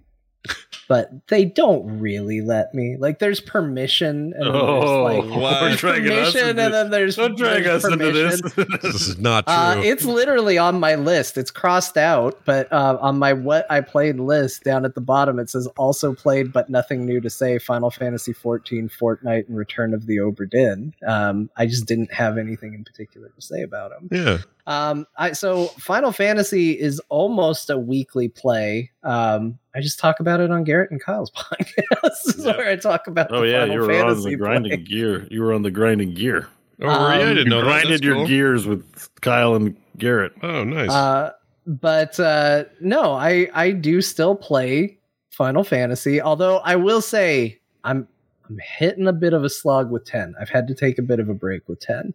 but 0.88 1.10
they 1.28 1.44
don't 1.44 1.98
really 2.00 2.40
let 2.40 2.74
me. 2.74 2.96
Like, 2.98 3.18
there's 3.18 3.40
permission, 3.40 4.32
and 4.36 4.46
Oh, 4.48 5.08
there's 5.08 5.24
like 5.30 5.40
wow. 5.40 5.60
there's 5.60 5.80
Don't 5.82 6.02
drag 6.02 6.06
us 6.08 6.32
permission, 6.32 6.48
and 6.50 6.58
then 6.74 6.90
there's 6.90 7.16
Don't 7.16 7.36
drag 7.36 7.64
there's 7.64 7.84
us 7.84 7.92
into 7.92 8.12
this. 8.12 8.40
permission. 8.40 8.78
This 8.82 9.08
is 9.08 9.18
not 9.18 9.46
true. 9.46 9.54
Uh, 9.54 9.80
it's 9.84 10.04
literally 10.04 10.58
on 10.58 10.78
my 10.80 10.94
list. 10.94 11.36
It's 11.38 11.50
crossed 11.50 11.96
out, 11.96 12.38
but 12.44 12.72
uh, 12.72 12.98
on 13.00 13.18
my 13.18 13.32
what 13.32 13.66
I 13.70 13.80
played 13.80 14.18
list 14.20 14.62
down 14.64 14.84
at 14.84 14.94
the 14.94 15.00
bottom, 15.00 15.38
it 15.38 15.50
says 15.50 15.66
also 15.76 16.14
played, 16.14 16.52
but 16.52 16.70
nothing 16.70 17.04
new 17.04 17.20
to 17.20 17.30
say. 17.30 17.58
Final 17.58 17.90
Fantasy 17.90 18.32
14, 18.32 18.88
Fortnite, 18.88 19.48
and 19.48 19.56
Return 19.56 19.92
of 19.94 20.06
the 20.06 20.18
Obra 20.18 20.48
Dinn. 20.48 20.94
Um, 21.06 21.50
I 21.56 21.66
just 21.66 21.86
didn't 21.86 22.12
have 22.12 22.38
anything 22.38 22.74
in 22.74 22.84
particular 22.84 23.28
to 23.30 23.40
say 23.42 23.62
about 23.62 23.90
them. 23.90 24.08
yeah. 24.12 24.38
Um, 24.68 25.06
I 25.16 25.30
so 25.32 25.66
Final 25.78 26.10
Fantasy 26.10 26.72
is 26.72 27.00
almost 27.08 27.70
a 27.70 27.78
weekly 27.78 28.28
play. 28.28 28.90
Um, 29.04 29.58
I 29.76 29.80
just 29.80 29.98
talk 29.98 30.20
about 30.20 30.40
it 30.40 30.50
on 30.50 30.64
Garrett 30.64 30.90
and 30.90 31.00
Kyle's 31.00 31.30
podcast. 31.36 32.00
this 32.02 32.26
is 32.36 32.44
Yeah. 32.46 32.56
where 32.56 32.68
I 32.70 32.76
talk 32.76 33.06
about. 33.06 33.30
Oh 33.32 33.40
the 33.42 33.48
yeah, 33.48 33.60
Final 33.60 33.74
you 33.74 33.80
were 33.82 33.86
Fantasy 33.88 34.24
on 34.24 34.30
the 34.30 34.36
grinding 34.36 34.70
play. 34.72 34.82
gear. 34.82 35.28
You 35.30 35.42
were 35.42 35.52
on 35.52 35.62
the 35.62 35.70
grinding 35.70 36.14
gear. 36.14 36.48
Oh, 36.80 36.86
were 36.86 36.92
you? 36.92 36.96
I 36.96 37.22
Um, 37.22 37.28
didn't 37.28 37.44
You 37.44 37.50
know 37.50 37.56
that. 37.58 37.64
grinded 37.64 37.92
That's 37.92 38.02
your 38.02 38.14
cool. 38.16 38.26
gears 38.26 38.66
with 38.66 39.08
Kyle 39.20 39.54
and 39.54 39.76
Garrett. 39.98 40.32
Oh, 40.42 40.64
nice. 40.64 40.90
Uh, 40.90 41.32
but 41.66 42.18
uh, 42.20 42.64
no, 42.80 43.12
I 43.12 43.48
I 43.54 43.72
do 43.72 44.00
still 44.00 44.34
play 44.36 44.98
Final 45.30 45.64
Fantasy. 45.64 46.20
Although 46.20 46.58
I 46.58 46.76
will 46.76 47.00
say 47.00 47.58
I'm 47.84 48.06
I'm 48.48 48.58
hitting 48.78 49.08
a 49.08 49.12
bit 49.12 49.32
of 49.32 49.42
a 49.44 49.50
slog 49.50 49.90
with 49.90 50.04
ten. 50.04 50.34
I've 50.40 50.48
had 50.50 50.68
to 50.68 50.74
take 50.74 50.98
a 50.98 51.02
bit 51.02 51.18
of 51.18 51.28
a 51.28 51.34
break 51.34 51.68
with 51.68 51.80
ten. 51.80 52.14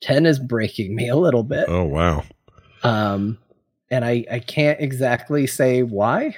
Ten 0.00 0.24
is 0.26 0.38
breaking 0.38 0.94
me 0.94 1.08
a 1.08 1.16
little 1.16 1.42
bit. 1.42 1.64
oh, 1.68 1.84
wow. 1.84 2.22
Um, 2.82 3.38
and 3.90 4.04
I 4.04 4.24
I 4.30 4.38
can't 4.40 4.80
exactly 4.80 5.46
say 5.46 5.82
why, 5.82 6.36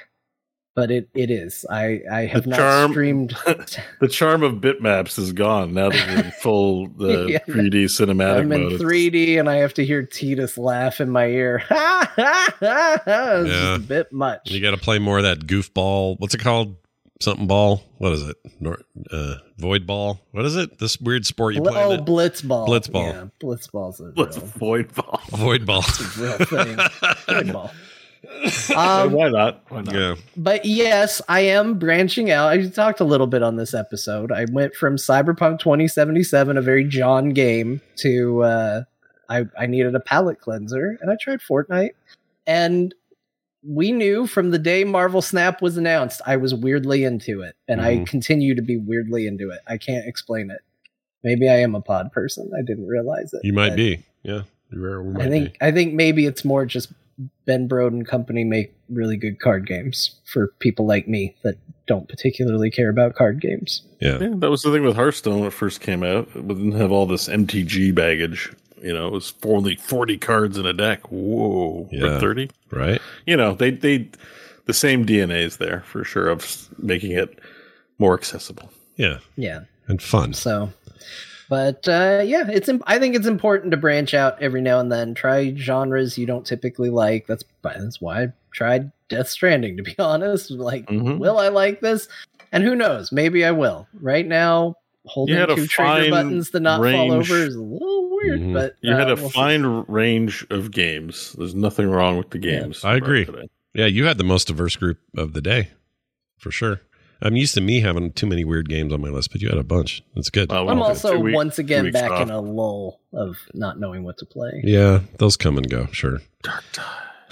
but 0.75 0.91
it 0.91 1.09
it 1.13 1.31
is. 1.31 1.65
I 1.69 2.01
I 2.11 2.25
have 2.25 2.43
The 2.43 2.49
not 2.51 2.57
charm- 2.57 2.91
streamed. 2.91 3.35
The 4.01 4.07
charm 4.09 4.43
of 4.43 4.55
bitmaps 4.55 5.17
is 5.17 5.31
gone 5.33 5.73
now 5.73 5.89
that 5.89 6.07
you're 6.07 6.25
in 6.25 6.31
full 6.41 6.87
uh, 6.99 7.25
Yeah. 7.27 7.39
3D 7.47 7.85
cinematic 7.85 8.39
I'm 8.41 8.51
in 8.51 8.63
mode. 8.63 8.73
It's 8.73 8.83
3D 8.83 9.39
and 9.39 9.49
I 9.49 9.55
have 9.55 9.73
to 9.75 9.85
hear 9.85 10.03
Tidus 10.03 10.57
laugh 10.57 10.99
in 11.01 11.09
my 11.09 11.25
ear. 11.27 11.59
Ha 11.59 12.11
ha 12.15 12.53
ha! 12.59 13.01
ha. 13.05 13.31
It's 13.41 13.49
Yeah. 13.49 13.75
just 13.77 13.85
a 13.85 13.87
bit 13.87 14.11
much. 14.11 14.51
You 14.51 14.61
got 14.61 14.71
to 14.71 14.77
play 14.77 14.99
more 14.99 15.17
of 15.17 15.23
that 15.23 15.39
goofball. 15.47 16.19
What's 16.19 16.35
it 16.35 16.39
called? 16.41 16.75
Something 17.21 17.47
ball. 17.47 17.81
What 17.97 18.11
is 18.11 18.23
it? 18.27 18.35
Nor- 18.59 18.81
uh, 19.09 19.35
void 19.57 19.87
ball. 19.87 20.19
What 20.31 20.43
is 20.43 20.57
it? 20.57 20.79
This 20.79 20.99
weird 20.99 21.25
sport 21.25 21.55
you 21.55 21.61
Bl- 21.61 21.69
play. 21.69 21.83
oh, 21.83 21.97
blitz 22.01 22.41
ball. 22.41 22.65
Blitz 22.65 22.89
ball. 22.89 23.07
Yeah, 23.07 23.27
Blitzball's 23.41 24.01
a 24.01 24.11
Let's 24.17 24.35
real, 24.37 24.45
void 24.47 24.93
ball. 24.93 25.21
Void 25.29 25.65
ball. 25.65 25.79
it's 25.79 26.17
a 26.17 26.21
real 26.21 26.37
thing. 26.39 26.77
Void 27.45 27.53
ball. 27.53 27.71
Um, 28.75 29.11
why 29.11 29.29
not? 29.29 29.63
Why 29.69 29.81
not? 29.81 29.93
yeah. 29.95 30.15
but 30.35 30.65
yes, 30.65 31.21
I 31.29 31.41
am 31.41 31.77
branching 31.79 32.31
out. 32.31 32.49
I 32.51 32.67
talked 32.67 32.99
a 32.99 33.03
little 33.05 33.27
bit 33.27 33.43
on 33.43 33.55
this 33.55 33.73
episode. 33.73 34.31
I 34.31 34.45
went 34.51 34.75
from 34.75 34.95
Cyberpunk 34.97 35.59
2077, 35.59 36.57
a 36.57 36.61
very 36.61 36.83
John 36.85 37.29
game, 37.29 37.81
to 37.97 38.43
uh, 38.43 38.83
I, 39.29 39.45
I 39.57 39.65
needed 39.67 39.95
a 39.95 39.99
palate 39.99 40.39
cleanser, 40.39 40.97
and 41.01 41.09
I 41.11 41.15
tried 41.19 41.39
Fortnite. 41.41 41.91
And 42.47 42.93
we 43.67 43.91
knew 43.91 44.27
from 44.27 44.51
the 44.51 44.59
day 44.59 44.83
Marvel 44.83 45.21
Snap 45.21 45.61
was 45.61 45.77
announced, 45.77 46.21
I 46.25 46.37
was 46.37 46.53
weirdly 46.53 47.03
into 47.03 47.41
it, 47.41 47.55
and 47.67 47.81
I 47.81 47.97
Mhm. 47.97 48.07
continue 48.07 48.53
to 48.55 48.61
be 48.61 48.77
weirdly 48.77 49.25
into 49.27 49.49
it. 49.49 49.59
I 49.67 49.77
can't 49.77 50.07
explain 50.07 50.51
it. 50.51 50.59
Maybe 51.23 51.49
I 51.49 51.55
am 51.57 51.73
a 51.73 51.81
pod 51.81 52.11
person. 52.11 52.51
I 52.57 52.61
didn't 52.61 52.85
realize 52.87 53.33
it. 53.33 53.41
You 53.43 53.53
might 53.53 53.75
be. 53.75 54.03
Yeah. 54.21 54.41
You 54.71 54.81
very 54.81 55.03
well 55.03 55.13
might 55.13 55.25
I 55.25 55.29
think 55.29 55.53
be. 55.53 55.57
I 55.61 55.71
think 55.71 55.93
maybe 55.93 56.25
it's 56.27 56.45
more 56.45 56.65
just 56.65 56.91
Ben 57.45 57.67
Brode 57.67 57.93
and 57.93 58.07
company 58.07 58.43
make 58.43 58.73
really 58.89 59.17
good 59.17 59.39
card 59.39 59.65
games 59.65 60.19
for 60.25 60.47
people 60.59 60.85
like 60.85 61.07
me 61.07 61.35
that 61.43 61.55
don't 61.87 62.09
particularly 62.09 62.69
care 62.69 62.89
about 62.89 63.15
card 63.15 63.39
games. 63.41 63.83
Yeah. 63.99 64.17
Yeah, 64.19 64.33
that 64.35 64.49
was 64.49 64.63
the 64.63 64.71
thing 64.71 64.83
with 64.83 64.95
Hearthstone 64.95 65.39
when 65.39 65.47
it 65.47 65.53
first 65.53 65.81
came 65.81 66.03
out. 66.03 66.27
It 66.35 66.47
didn't 66.47 66.73
have 66.73 66.91
all 66.91 67.05
this 67.05 67.27
MTG 67.27 67.93
baggage. 67.93 68.51
You 68.81 68.93
know, 68.93 69.07
it 69.07 69.13
was 69.13 69.33
only 69.43 69.75
40 69.75 70.17
cards 70.17 70.57
in 70.57 70.65
a 70.65 70.73
deck. 70.73 71.11
Whoa. 71.11 71.87
Yeah. 71.91 72.19
30? 72.19 72.49
Right. 72.71 73.01
You 73.25 73.37
know, 73.37 73.53
they, 73.53 73.71
they, 73.71 74.09
the 74.65 74.73
same 74.73 75.05
DNA 75.05 75.43
is 75.43 75.57
there 75.57 75.81
for 75.81 76.03
sure 76.03 76.27
of 76.27 76.67
making 76.77 77.11
it 77.11 77.39
more 77.97 78.13
accessible. 78.13 78.71
Yeah. 78.95 79.19
Yeah. 79.35 79.61
And 79.87 80.01
fun. 80.01 80.33
So, 80.33 80.71
but 81.49 81.87
uh, 81.87 82.21
yeah, 82.25 82.45
it's. 82.49 82.67
Im- 82.69 82.83
I 82.87 82.99
think 82.99 83.15
it's 83.15 83.27
important 83.27 83.71
to 83.71 83.77
branch 83.77 84.13
out 84.13 84.41
every 84.41 84.61
now 84.61 84.79
and 84.79 84.91
then. 84.91 85.13
Try 85.13 85.53
genres 85.55 86.17
you 86.17 86.25
don't 86.25 86.45
typically 86.45 86.89
like. 86.89 87.27
That's 87.27 87.43
that's 87.61 88.01
why 88.01 88.23
I 88.23 88.27
tried 88.51 88.91
Death 89.09 89.27
Stranding. 89.29 89.77
To 89.77 89.83
be 89.83 89.95
honest, 89.99 90.51
like, 90.51 90.85
Mhm. 90.87 91.19
will 91.19 91.37
I 91.37 91.49
like 91.49 91.81
this? 91.81 92.07
And 92.51 92.63
who 92.63 92.75
knows? 92.75 93.11
Maybe 93.11 93.43
I 93.45 93.51
will. 93.51 93.87
Right 94.01 94.25
now, 94.25 94.75
holding 95.05 95.35
two 95.55 95.67
trigger 95.67 96.09
buttons 96.09 96.51
to 96.51 96.59
not 96.59 96.79
fall 96.81 97.11
over 97.11 97.35
is 97.37 97.55
a 97.55 97.61
little 97.61 98.09
weird. 98.15 98.39
Mhm. 98.41 98.53
But 98.53 98.75
You 98.81 98.93
had 98.93 99.09
uh, 99.09 99.13
a 99.13 99.15
we'll 99.15 99.29
see. 99.29 99.33
fine 99.35 99.65
range 99.87 100.45
of 100.49 100.71
games. 100.71 101.33
There's 101.37 101.53
nothing 101.55 101.89
wrong 101.89 102.17
with 102.17 102.29
the 102.31 102.39
games. 102.39 102.83
I 102.85 102.95
agree. 102.95 103.25
today. 103.25 103.47
Yeah. 103.73 103.87
You 103.87 104.05
had 104.05 104.17
the 104.17 104.23
most 104.23 104.47
diverse 104.47 104.75
group 104.77 104.99
of 105.17 105.33
the 105.33 105.41
day 105.41 105.69
for 106.37 106.49
sure. 106.49 106.79
I'm 107.21 107.35
used 107.35 107.53
to 107.55 107.61
me 107.61 107.81
having 107.81 108.11
too 108.11 108.25
many 108.27 108.43
weird 108.43 108.69
games 108.69 108.91
on 108.93 109.01
my 109.01 109.09
list, 109.09 109.31
but 109.31 109.41
you 109.41 109.49
had 109.49 109.57
a 109.57 109.63
bunch. 109.63 110.03
That's 110.15 110.29
good. 110.29 110.51
Uh, 110.51 110.65
I'm 110.67 110.81
also 110.81 111.17
week- 111.19 111.33
once 111.35 111.57
again 111.59 111.91
back 111.91 112.11
off. 112.11 112.21
in 112.21 112.29
a 112.29 112.39
lull 112.41 112.99
of 113.13 113.37
not 113.53 113.79
knowing 113.79 114.03
what 114.03 114.17
to 114.19 114.25
play. 114.25 114.61
yeah. 114.63 114.99
Those 115.17 115.37
come 115.37 115.57
and 115.57 115.69
go. 115.69 115.87
Sure. 115.91 116.19
Dark 116.43 116.63
Tide. 116.73 117.01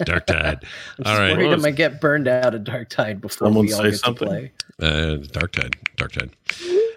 Darktide. 0.00 0.62
I'm 0.98 1.04
All 1.06 1.12
just 1.12 1.18
right. 1.18 1.36
worried 1.36 1.52
I 1.52 1.56
might 1.56 1.76
get 1.76 2.00
burned 2.00 2.26
out 2.28 2.54
of 2.54 2.62
Darktide 2.62 3.20
before 3.20 3.46
Someone 3.48 3.66
we 3.66 3.72
all 3.72 3.82
get 3.82 3.94
something. 3.96 4.28
to 4.28 4.34
play. 4.34 4.52
Uh, 4.80 5.18
Darktide. 5.18 5.74
Dark 5.96 6.12
Tide. 6.12 6.30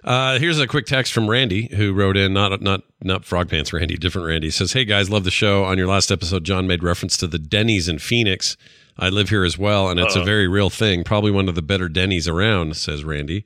Uh, 0.04 0.40
here's 0.40 0.60
a 0.60 0.68
quick 0.68 0.86
text 0.86 1.12
from 1.14 1.30
Randy 1.30 1.68
who 1.76 1.94
wrote 1.94 2.16
in, 2.18 2.34
not 2.34 2.62
not 2.62 2.82
not 3.04 3.26
Frog 3.26 3.50
Pants 3.50 3.74
Randy, 3.74 3.96
different 3.98 4.28
Randy. 4.28 4.50
Says, 4.50 4.72
"Hey 4.74 4.86
guys, 4.86 5.10
love 5.10 5.26
the 5.26 5.32
show. 5.32 5.66
On 5.66 5.78
your 5.78 5.88
last 5.88 6.12
episode, 6.12 6.44
John 6.44 6.66
made 6.66 6.82
reference 6.82 7.18
to 7.18 7.28
the 7.28 7.38
Denny's 7.40 7.88
in 7.90 8.00
Phoenix. 8.00 8.56
I 9.00 9.10
live 9.10 9.30
here 9.30 9.44
as 9.44 9.58
well, 9.58 9.90
and 9.90 10.00
it's 10.00 10.16
a 10.16 10.20
Uh-oh. 10.20 10.26
very 10.26 10.48
real 10.48 10.70
thing. 10.70 11.04
Probably 11.04 11.32
one 11.32 11.48
of 11.48 11.56
the 11.56 11.62
better 11.62 11.90
Denny's 11.90 12.28
around." 12.28 12.76
Says 12.76 13.04
Randy. 13.04 13.46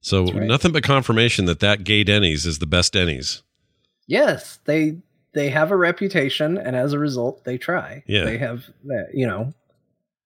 So 0.00 0.24
right. 0.24 0.46
nothing 0.46 0.72
but 0.72 0.82
confirmation 0.82 1.44
that 1.46 1.60
that 1.60 1.84
gay 1.84 2.04
Denny's 2.04 2.46
is 2.46 2.58
the 2.58 2.66
best 2.66 2.92
Denny's. 2.92 3.42
Yes, 4.06 4.58
they 4.64 4.98
they 5.32 5.50
have 5.50 5.70
a 5.70 5.76
reputation, 5.76 6.58
and 6.58 6.74
as 6.74 6.92
a 6.92 6.98
result, 6.98 7.44
they 7.44 7.58
try. 7.58 8.02
Yeah. 8.06 8.24
they 8.24 8.38
have 8.38 8.64
that. 8.84 9.10
You 9.14 9.26
know, 9.26 9.54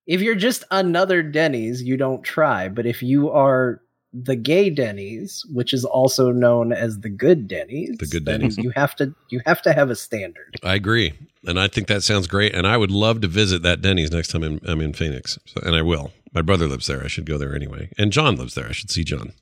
if 0.07 0.21
you're 0.21 0.35
just 0.35 0.63
another 0.71 1.21
Denny's, 1.21 1.83
you 1.83 1.97
don't 1.97 2.23
try. 2.23 2.69
But 2.69 2.85
if 2.85 3.03
you 3.03 3.29
are 3.29 3.81
the 4.13 4.35
gay 4.35 4.69
Denny's, 4.69 5.43
which 5.51 5.73
is 5.73 5.83
also 5.85 6.31
known 6.31 6.71
as 6.71 6.99
the 6.99 7.09
good 7.09 7.47
Denny's, 7.47 7.97
The 7.97 8.05
good 8.05 8.25
Denny's. 8.25 8.57
you 8.57 8.69
have 8.75 8.95
to 8.97 9.13
you 9.29 9.41
have 9.45 9.61
to 9.63 9.73
have 9.73 9.89
a 9.89 9.95
standard. 9.95 10.55
I 10.63 10.75
agree, 10.75 11.13
and 11.45 11.59
I 11.59 11.67
think 11.67 11.87
that 11.87 12.03
sounds 12.03 12.27
great. 12.27 12.53
And 12.53 12.67
I 12.67 12.77
would 12.77 12.91
love 12.91 13.21
to 13.21 13.27
visit 13.27 13.63
that 13.63 13.81
Denny's 13.81 14.11
next 14.11 14.29
time 14.29 14.43
I'm, 14.43 14.59
I'm 14.65 14.81
in 14.81 14.93
Phoenix, 14.93 15.39
so, 15.45 15.61
and 15.65 15.75
I 15.75 15.81
will. 15.81 16.11
My 16.33 16.41
brother 16.41 16.67
lives 16.67 16.87
there. 16.87 17.03
I 17.03 17.07
should 17.07 17.25
go 17.25 17.37
there 17.37 17.55
anyway, 17.55 17.89
and 17.97 18.11
John 18.11 18.35
lives 18.35 18.53
there. 18.55 18.67
I 18.67 18.71
should 18.71 18.91
see 18.91 19.03
John. 19.03 19.33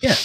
Yeah, 0.00 0.16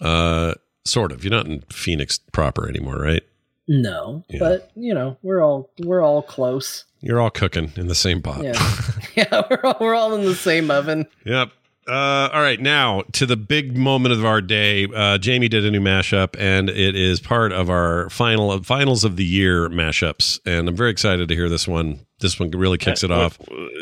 Uh, 0.00 0.54
sort 0.84 1.12
of. 1.12 1.22
You're 1.24 1.30
not 1.32 1.46
in 1.46 1.62
Phoenix 1.70 2.18
proper 2.32 2.68
anymore, 2.68 2.96
right? 2.98 3.22
No, 3.68 4.24
Yeah. 4.28 4.38
but 4.40 4.70
you 4.74 4.92
know 4.92 5.16
we're 5.22 5.40
all 5.40 5.70
we're 5.80 6.02
all 6.02 6.22
close. 6.22 6.84
You're 7.00 7.20
all 7.20 7.30
cooking 7.30 7.72
in 7.76 7.86
the 7.88 7.94
same 7.94 8.20
pot. 8.22 8.42
Yeah, 8.42 8.80
yeah, 9.16 9.42
we're 9.50 9.60
all, 9.64 9.76
we're 9.80 9.94
all 9.94 10.14
in 10.14 10.24
the 10.24 10.34
same 10.34 10.70
oven. 10.70 11.06
Yep. 11.24 11.50
Uh, 11.88 12.28
all 12.32 12.40
right, 12.40 12.60
now 12.60 13.02
to 13.12 13.26
the 13.26 13.36
big 13.36 13.76
moment 13.76 14.12
of 14.12 14.24
our 14.24 14.40
day. 14.40 14.86
Uh, 14.94 15.18
Jamie 15.18 15.48
did 15.48 15.64
a 15.64 15.70
new 15.70 15.80
mashup, 15.80 16.36
and 16.38 16.70
it 16.70 16.94
is 16.94 17.20
part 17.20 17.52
of 17.52 17.68
our 17.70 18.08
final 18.10 18.62
finals 18.62 19.02
of 19.02 19.16
the 19.16 19.24
year 19.24 19.68
mashups. 19.68 20.38
And 20.46 20.68
I'm 20.68 20.76
very 20.76 20.90
excited 20.90 21.28
to 21.28 21.34
hear 21.34 21.48
this 21.48 21.66
one. 21.66 21.98
This 22.20 22.38
one 22.38 22.50
really 22.52 22.78
kicks 22.78 23.02
it 23.02 23.10
Uh, 23.10 23.22
off. 23.26 23.38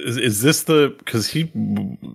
Is, 0.06 0.16
is 0.16 0.42
this 0.42 0.62
the 0.62 0.94
because 0.98 1.28
he 1.28 1.50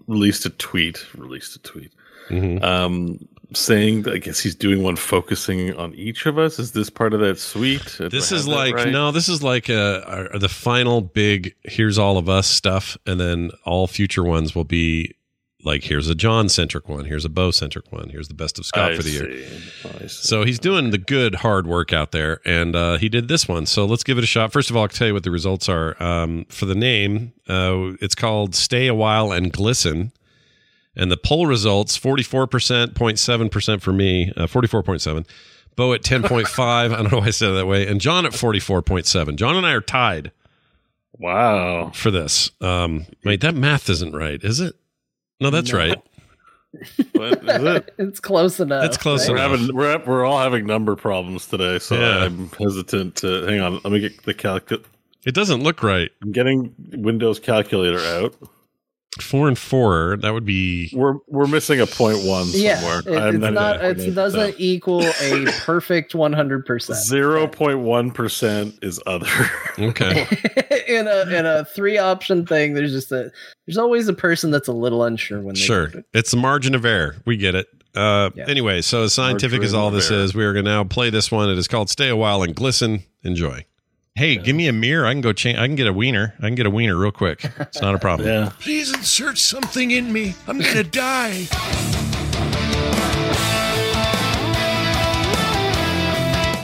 released 0.08 0.46
a 0.46 0.50
tweet? 0.50 1.06
Released 1.16 1.56
a 1.56 1.60
tweet. 1.60 1.92
Mhm. 2.30 2.64
Um, 2.64 3.20
saying 3.54 4.02
that 4.02 4.14
I 4.16 4.18
guess 4.18 4.40
he's 4.40 4.56
doing 4.56 4.82
one 4.82 4.96
focusing 4.96 5.76
on 5.76 5.94
each 5.94 6.26
of 6.26 6.40
us. 6.40 6.58
Is 6.58 6.72
this 6.72 6.90
part 6.90 7.14
of 7.14 7.20
that 7.20 7.38
suite? 7.38 7.98
This 8.00 8.32
is 8.32 8.48
like 8.48 8.74
right? 8.74 8.92
no, 8.92 9.12
this 9.12 9.30
is 9.30 9.44
like 9.44 9.70
uh 9.70 10.36
the 10.36 10.50
final 10.50 11.02
big. 11.02 11.54
Here's 11.64 12.00
all 12.00 12.18
of 12.18 12.28
us 12.28 12.48
stuff, 12.48 12.98
and 13.06 13.20
then 13.20 13.52
all 13.64 13.86
future 13.86 14.24
ones 14.24 14.56
will 14.56 14.64
be 14.64 15.14
like 15.66 15.84
here's 15.84 16.08
a 16.08 16.16
John 16.16 16.48
centric 16.48 16.88
one, 16.88 17.06
here's 17.06 17.26
a 17.26 17.30
Bo 17.30 17.50
centric 17.52 17.92
one, 17.92 18.10
here's 18.10 18.28
the 18.28 18.36
best 18.36 18.60
of 18.60 18.66
Scott 18.66 18.92
I 18.92 18.96
for 18.96 19.04
the 19.04 19.10
year. 19.10 19.32
see. 19.32 20.08
See. 20.08 20.28
So 20.28 20.44
he's 20.44 20.60
doing 20.60 20.92
the 20.92 21.00
good 21.00 21.36
hard 21.36 21.66
work 21.66 21.92
out 21.92 22.12
there, 22.12 22.40
and 22.46 22.76
uh, 22.76 22.98
he 22.98 23.10
did 23.10 23.28
this 23.28 23.48
one. 23.48 23.66
So 23.66 23.86
let's 23.86 24.04
give 24.04 24.18
it 24.20 24.24
a 24.24 24.28
shot. 24.28 24.54
First 24.54 24.70
of 24.70 24.78
all, 24.78 24.84
I'll 24.84 24.88
tell 24.88 25.08
you 25.08 25.14
what 25.14 25.24
the 25.24 25.32
results 25.32 25.68
are. 25.68 26.02
Um, 26.02 26.46
for 26.50 26.66
the 26.66 26.76
name, 26.76 27.34
uh, 27.50 27.98
it's 28.00 28.16
called 28.16 28.54
"Stay 28.54 28.88
a 28.88 28.94
While 28.94 29.32
and 29.32 29.52
Glisten," 29.52 30.12
and 30.96 31.12
the 31.12 31.18
poll 31.18 31.48
results: 31.48 31.98
forty-four 31.98 32.46
percent, 32.46 32.94
0.7 32.94 33.50
percent 33.50 33.82
for 33.82 33.92
me, 33.92 34.32
uh, 34.38 34.46
forty-four 34.46 34.84
point 34.84 35.02
seven. 35.02 35.26
Bo 35.76 35.94
at 35.94 36.04
ten 36.04 36.22
point 36.22 36.48
five. 36.48 36.92
I 36.94 36.98
don't 36.98 37.12
know 37.12 37.20
why 37.20 37.28
I 37.28 37.32
said 37.32 37.50
it 37.50 37.54
that 37.56 37.68
way, 37.68 37.88
and 37.88 38.00
John 38.00 38.28
at 38.28 38.36
forty-four 38.36 38.84
point 38.84 39.08
seven. 39.08 39.36
John 39.36 39.56
and 39.56 39.66
I 39.66 39.72
are 39.72 39.82
tied 39.82 40.32
wow. 41.18 41.90
for 41.90 42.12
this. 42.12 42.52
Um, 42.62 43.08
wait, 43.24 43.42
that 43.42 43.56
math 43.56 43.90
isn't 43.90 44.16
right, 44.16 44.44
is 44.44 44.60
it? 44.60 44.76
No, 45.40 45.50
that's 45.50 45.72
No. 45.72 45.78
right. 45.80 45.92
It? 45.94 46.02
It's 47.98 48.20
close 48.20 48.60
enough. 48.60 48.82
That's 48.82 48.98
close 48.98 49.30
We're 49.30 49.38
enough. 49.38 49.52
having 49.60 49.76
we're 49.76 49.98
we're 50.06 50.26
all 50.26 50.40
having 50.40 50.66
number 50.66 50.96
problems 50.98 51.48
today, 51.48 51.80
so 51.80 51.96
Yeah. 52.00 52.26
I'm 52.26 52.50
hesitant 52.50 53.16
to 53.18 53.46
hang 53.46 53.62
on. 53.62 53.74
Let 53.76 53.92
me 53.94 54.00
get 54.02 54.24
the 54.24 54.34
calcul. 54.34 54.84
It 55.26 55.34
doesn't 55.34 55.64
look 55.64 55.82
right. 55.84 56.12
I'm 56.22 56.32
getting 56.34 56.74
Windows 56.92 57.40
calculator 57.40 58.00
out. 58.00 58.36
Four 59.22 59.48
and 59.48 59.58
four. 59.58 60.18
That 60.22 60.34
would 60.34 60.44
be 60.46 60.92
We're 60.94 61.16
we're 61.28 61.48
missing 61.48 61.80
a 61.80 61.88
point 61.88 62.24
one 62.26 62.48
Yeah, 62.50 62.80
somewhere. 62.80 63.28
it, 63.30 63.36
it's 63.36 63.54
not. 63.54 63.84
It 63.84 64.14
doesn't 64.14 64.56
equal 64.58 65.04
a 65.04 65.46
perfect 65.62 66.14
one 66.14 66.34
hundred 66.34 66.66
percent. 66.66 67.00
Zero 67.00 67.48
point 67.48 67.80
one 67.80 68.12
percent 68.12 68.78
is 68.82 69.02
other. 69.08 69.28
okay. 69.80 70.22
in 70.88 71.08
a 71.08 71.22
in 71.34 71.46
a 71.46 71.64
three 71.66 71.98
option 71.98 72.46
thing, 72.46 72.74
there's 72.74 72.92
just 72.92 73.12
a 73.14 73.32
there's 73.66 73.78
always 73.78 74.08
a 74.10 74.14
person 74.14 74.52
that's 74.52 74.68
a 74.68 74.74
little 74.74 75.04
unsure 75.04 75.40
when 75.42 75.56
they 75.56 75.62
Sure. 75.62 75.92
It's 76.14 76.34
a 76.34 76.38
margin 76.38 76.76
of 76.76 76.84
error. 76.86 77.16
We 77.26 77.38
get 77.38 77.56
it. 77.56 77.68
Uh, 77.96 78.32
Yeah. 78.36 78.46
Anyway, 78.50 78.82
so 78.82 79.04
as 79.04 79.14
scientific 79.14 79.64
as 79.64 79.74
all 79.74 79.92
this 79.92 80.12
error. 80.12 80.22
is, 80.24 80.36
we 80.36 80.44
are 80.44 80.52
going 80.52 80.66
to 80.66 80.72
now 80.72 80.84
play 80.84 81.10
this 81.10 81.32
one. 81.32 81.50
It 81.50 81.58
is 81.58 81.70
called 81.70 81.90
Stay 81.90 82.10
a 82.10 82.16
While 82.16 82.44
and 82.44 82.54
Glisten. 82.54 83.04
Enjoy. 83.24 83.66
Hey, 84.18 84.38
give 84.38 84.56
me 84.56 84.70
a 84.70 84.74
mirror. 84.74 85.06
I 85.06 85.12
can 85.12 85.20
go 85.20 85.34
change. 85.34 85.58
I 85.58 85.68
can 85.68 85.76
get 85.76 85.88
a 85.88 85.94
wiener. 85.94 86.34
I 86.40 86.44
can 86.44 86.56
get 86.56 86.66
a 86.66 86.70
wiener 86.70 86.96
real 86.96 87.12
quick. 87.12 87.44
It's 87.60 87.82
not 87.82 87.96
a 87.96 88.00
problem. 88.00 88.30
yeah. 88.30 88.54
Please 88.62 88.94
insert 88.94 89.38
something 89.38 89.92
in 89.92 90.14
me. 90.14 90.36
I'm 90.48 90.58
gonna 90.60 90.84
die. 90.86 91.48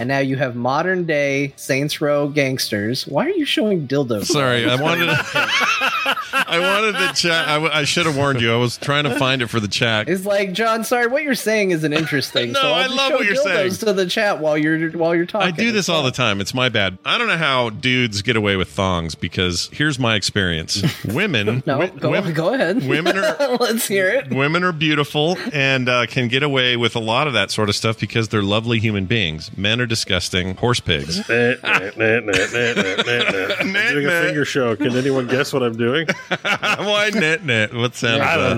And 0.02 0.08
now 0.08 0.18
you 0.18 0.36
have 0.38 0.56
modern 0.56 1.06
day 1.06 1.54
Saints 1.58 2.02
Row 2.02 2.28
gangsters. 2.28 3.06
Why 3.06 3.28
are 3.28 3.30
you 3.30 3.46
showing 3.46 3.88
dildos? 3.88 4.26
Sorry, 4.26 4.68
I 4.68 4.82
wanted. 4.82 5.06
to, 5.06 5.14
I 6.34 6.58
wanted 6.60 6.96
the 6.96 7.14
chat. 7.14 7.48
I, 7.48 7.54
w- 7.54 7.72
I 7.72 7.84
should 7.84 8.08
have 8.08 8.18
warned 8.18 8.42
you. 8.42 8.52
I 8.52 8.58
was 8.58 8.78
trying 8.78 9.04
to 9.04 9.16
find 9.20 9.44
it 9.44 9.48
for 9.48 9.60
the 9.60 9.68
chat. 9.68 10.10
It's 10.10 10.26
like 10.26 10.54
John. 10.54 10.84
Sorry, 10.84 11.06
what 11.06 11.22
you're 11.22 11.36
saying 11.36 11.70
isn't 11.72 11.94
interesting. 11.94 12.52
No, 12.62 12.62
so 12.62 12.68
I'll 12.70 12.92
I 12.92 12.96
love 12.96 13.12
what 13.14 13.26
you're 13.26 13.36
saying. 13.36 13.72
to 13.74 13.94
the 13.94 14.08
chat 14.08 14.40
while 14.40 14.58
you're 14.58 14.90
while 14.92 15.14
you're 15.16 15.26
talking. 15.28 15.48
I 15.48 15.52
do 15.52 15.72
this 15.72 15.88
all 15.88 16.02
the 16.02 16.10
time. 16.12 16.42
It's 16.42 16.54
my 16.56 16.70
bad. 16.70 16.98
I 17.06 17.18
don't 17.20 17.28
know 17.28 17.38
how 17.38 17.70
dudes 17.70 18.24
get 18.24 18.36
away 18.36 18.56
with 18.56 18.70
thongs 18.70 19.14
because 19.14 19.70
here's 19.72 20.00
my 20.00 20.16
experience. 20.16 20.82
Women, 21.06 21.62
No, 21.68 21.78
wi- 21.80 21.96
go, 22.00 22.10
women- 22.10 22.34
go 22.34 22.54
ahead. 22.56 22.88
women 22.88 23.18
are- 23.18 23.58
Let's 23.58 23.88
hear 23.88 24.10
it. 24.10 24.30
women 24.34 24.64
are 24.64 24.72
beautiful 24.72 25.38
and 25.54 25.88
uh, 25.88 26.08
can 26.08 26.28
get 26.28 26.42
away 26.44 26.76
with 26.78 26.96
a 26.96 27.00
lot 27.00 27.28
of 27.28 27.34
that 27.34 27.52
sort 27.52 27.70
of 27.70 27.76
stuff 27.76 28.00
because 28.00 28.30
they're 28.30 28.42
lovely 28.42 28.80
human 28.80 29.06
beings. 29.06 29.56
Men 29.56 29.80
are 29.80 29.86
disgusting 29.92 30.56
horse 30.56 30.80
pigs. 30.80 31.18
Doing 31.28 31.58
a 31.62 31.92
finger 33.66 34.46
show. 34.46 34.74
Can 34.78 34.96
anyone 34.96 35.28
guess 35.28 35.52
what 35.52 35.64
I'm 35.64 35.76
doing? 35.76 36.08
Why 36.42 37.12
net 37.14 37.44
net? 37.44 37.74
What 37.74 37.96
sound? 37.96 38.22
I 38.22 38.36
is 38.36 38.56
don't 38.56 38.58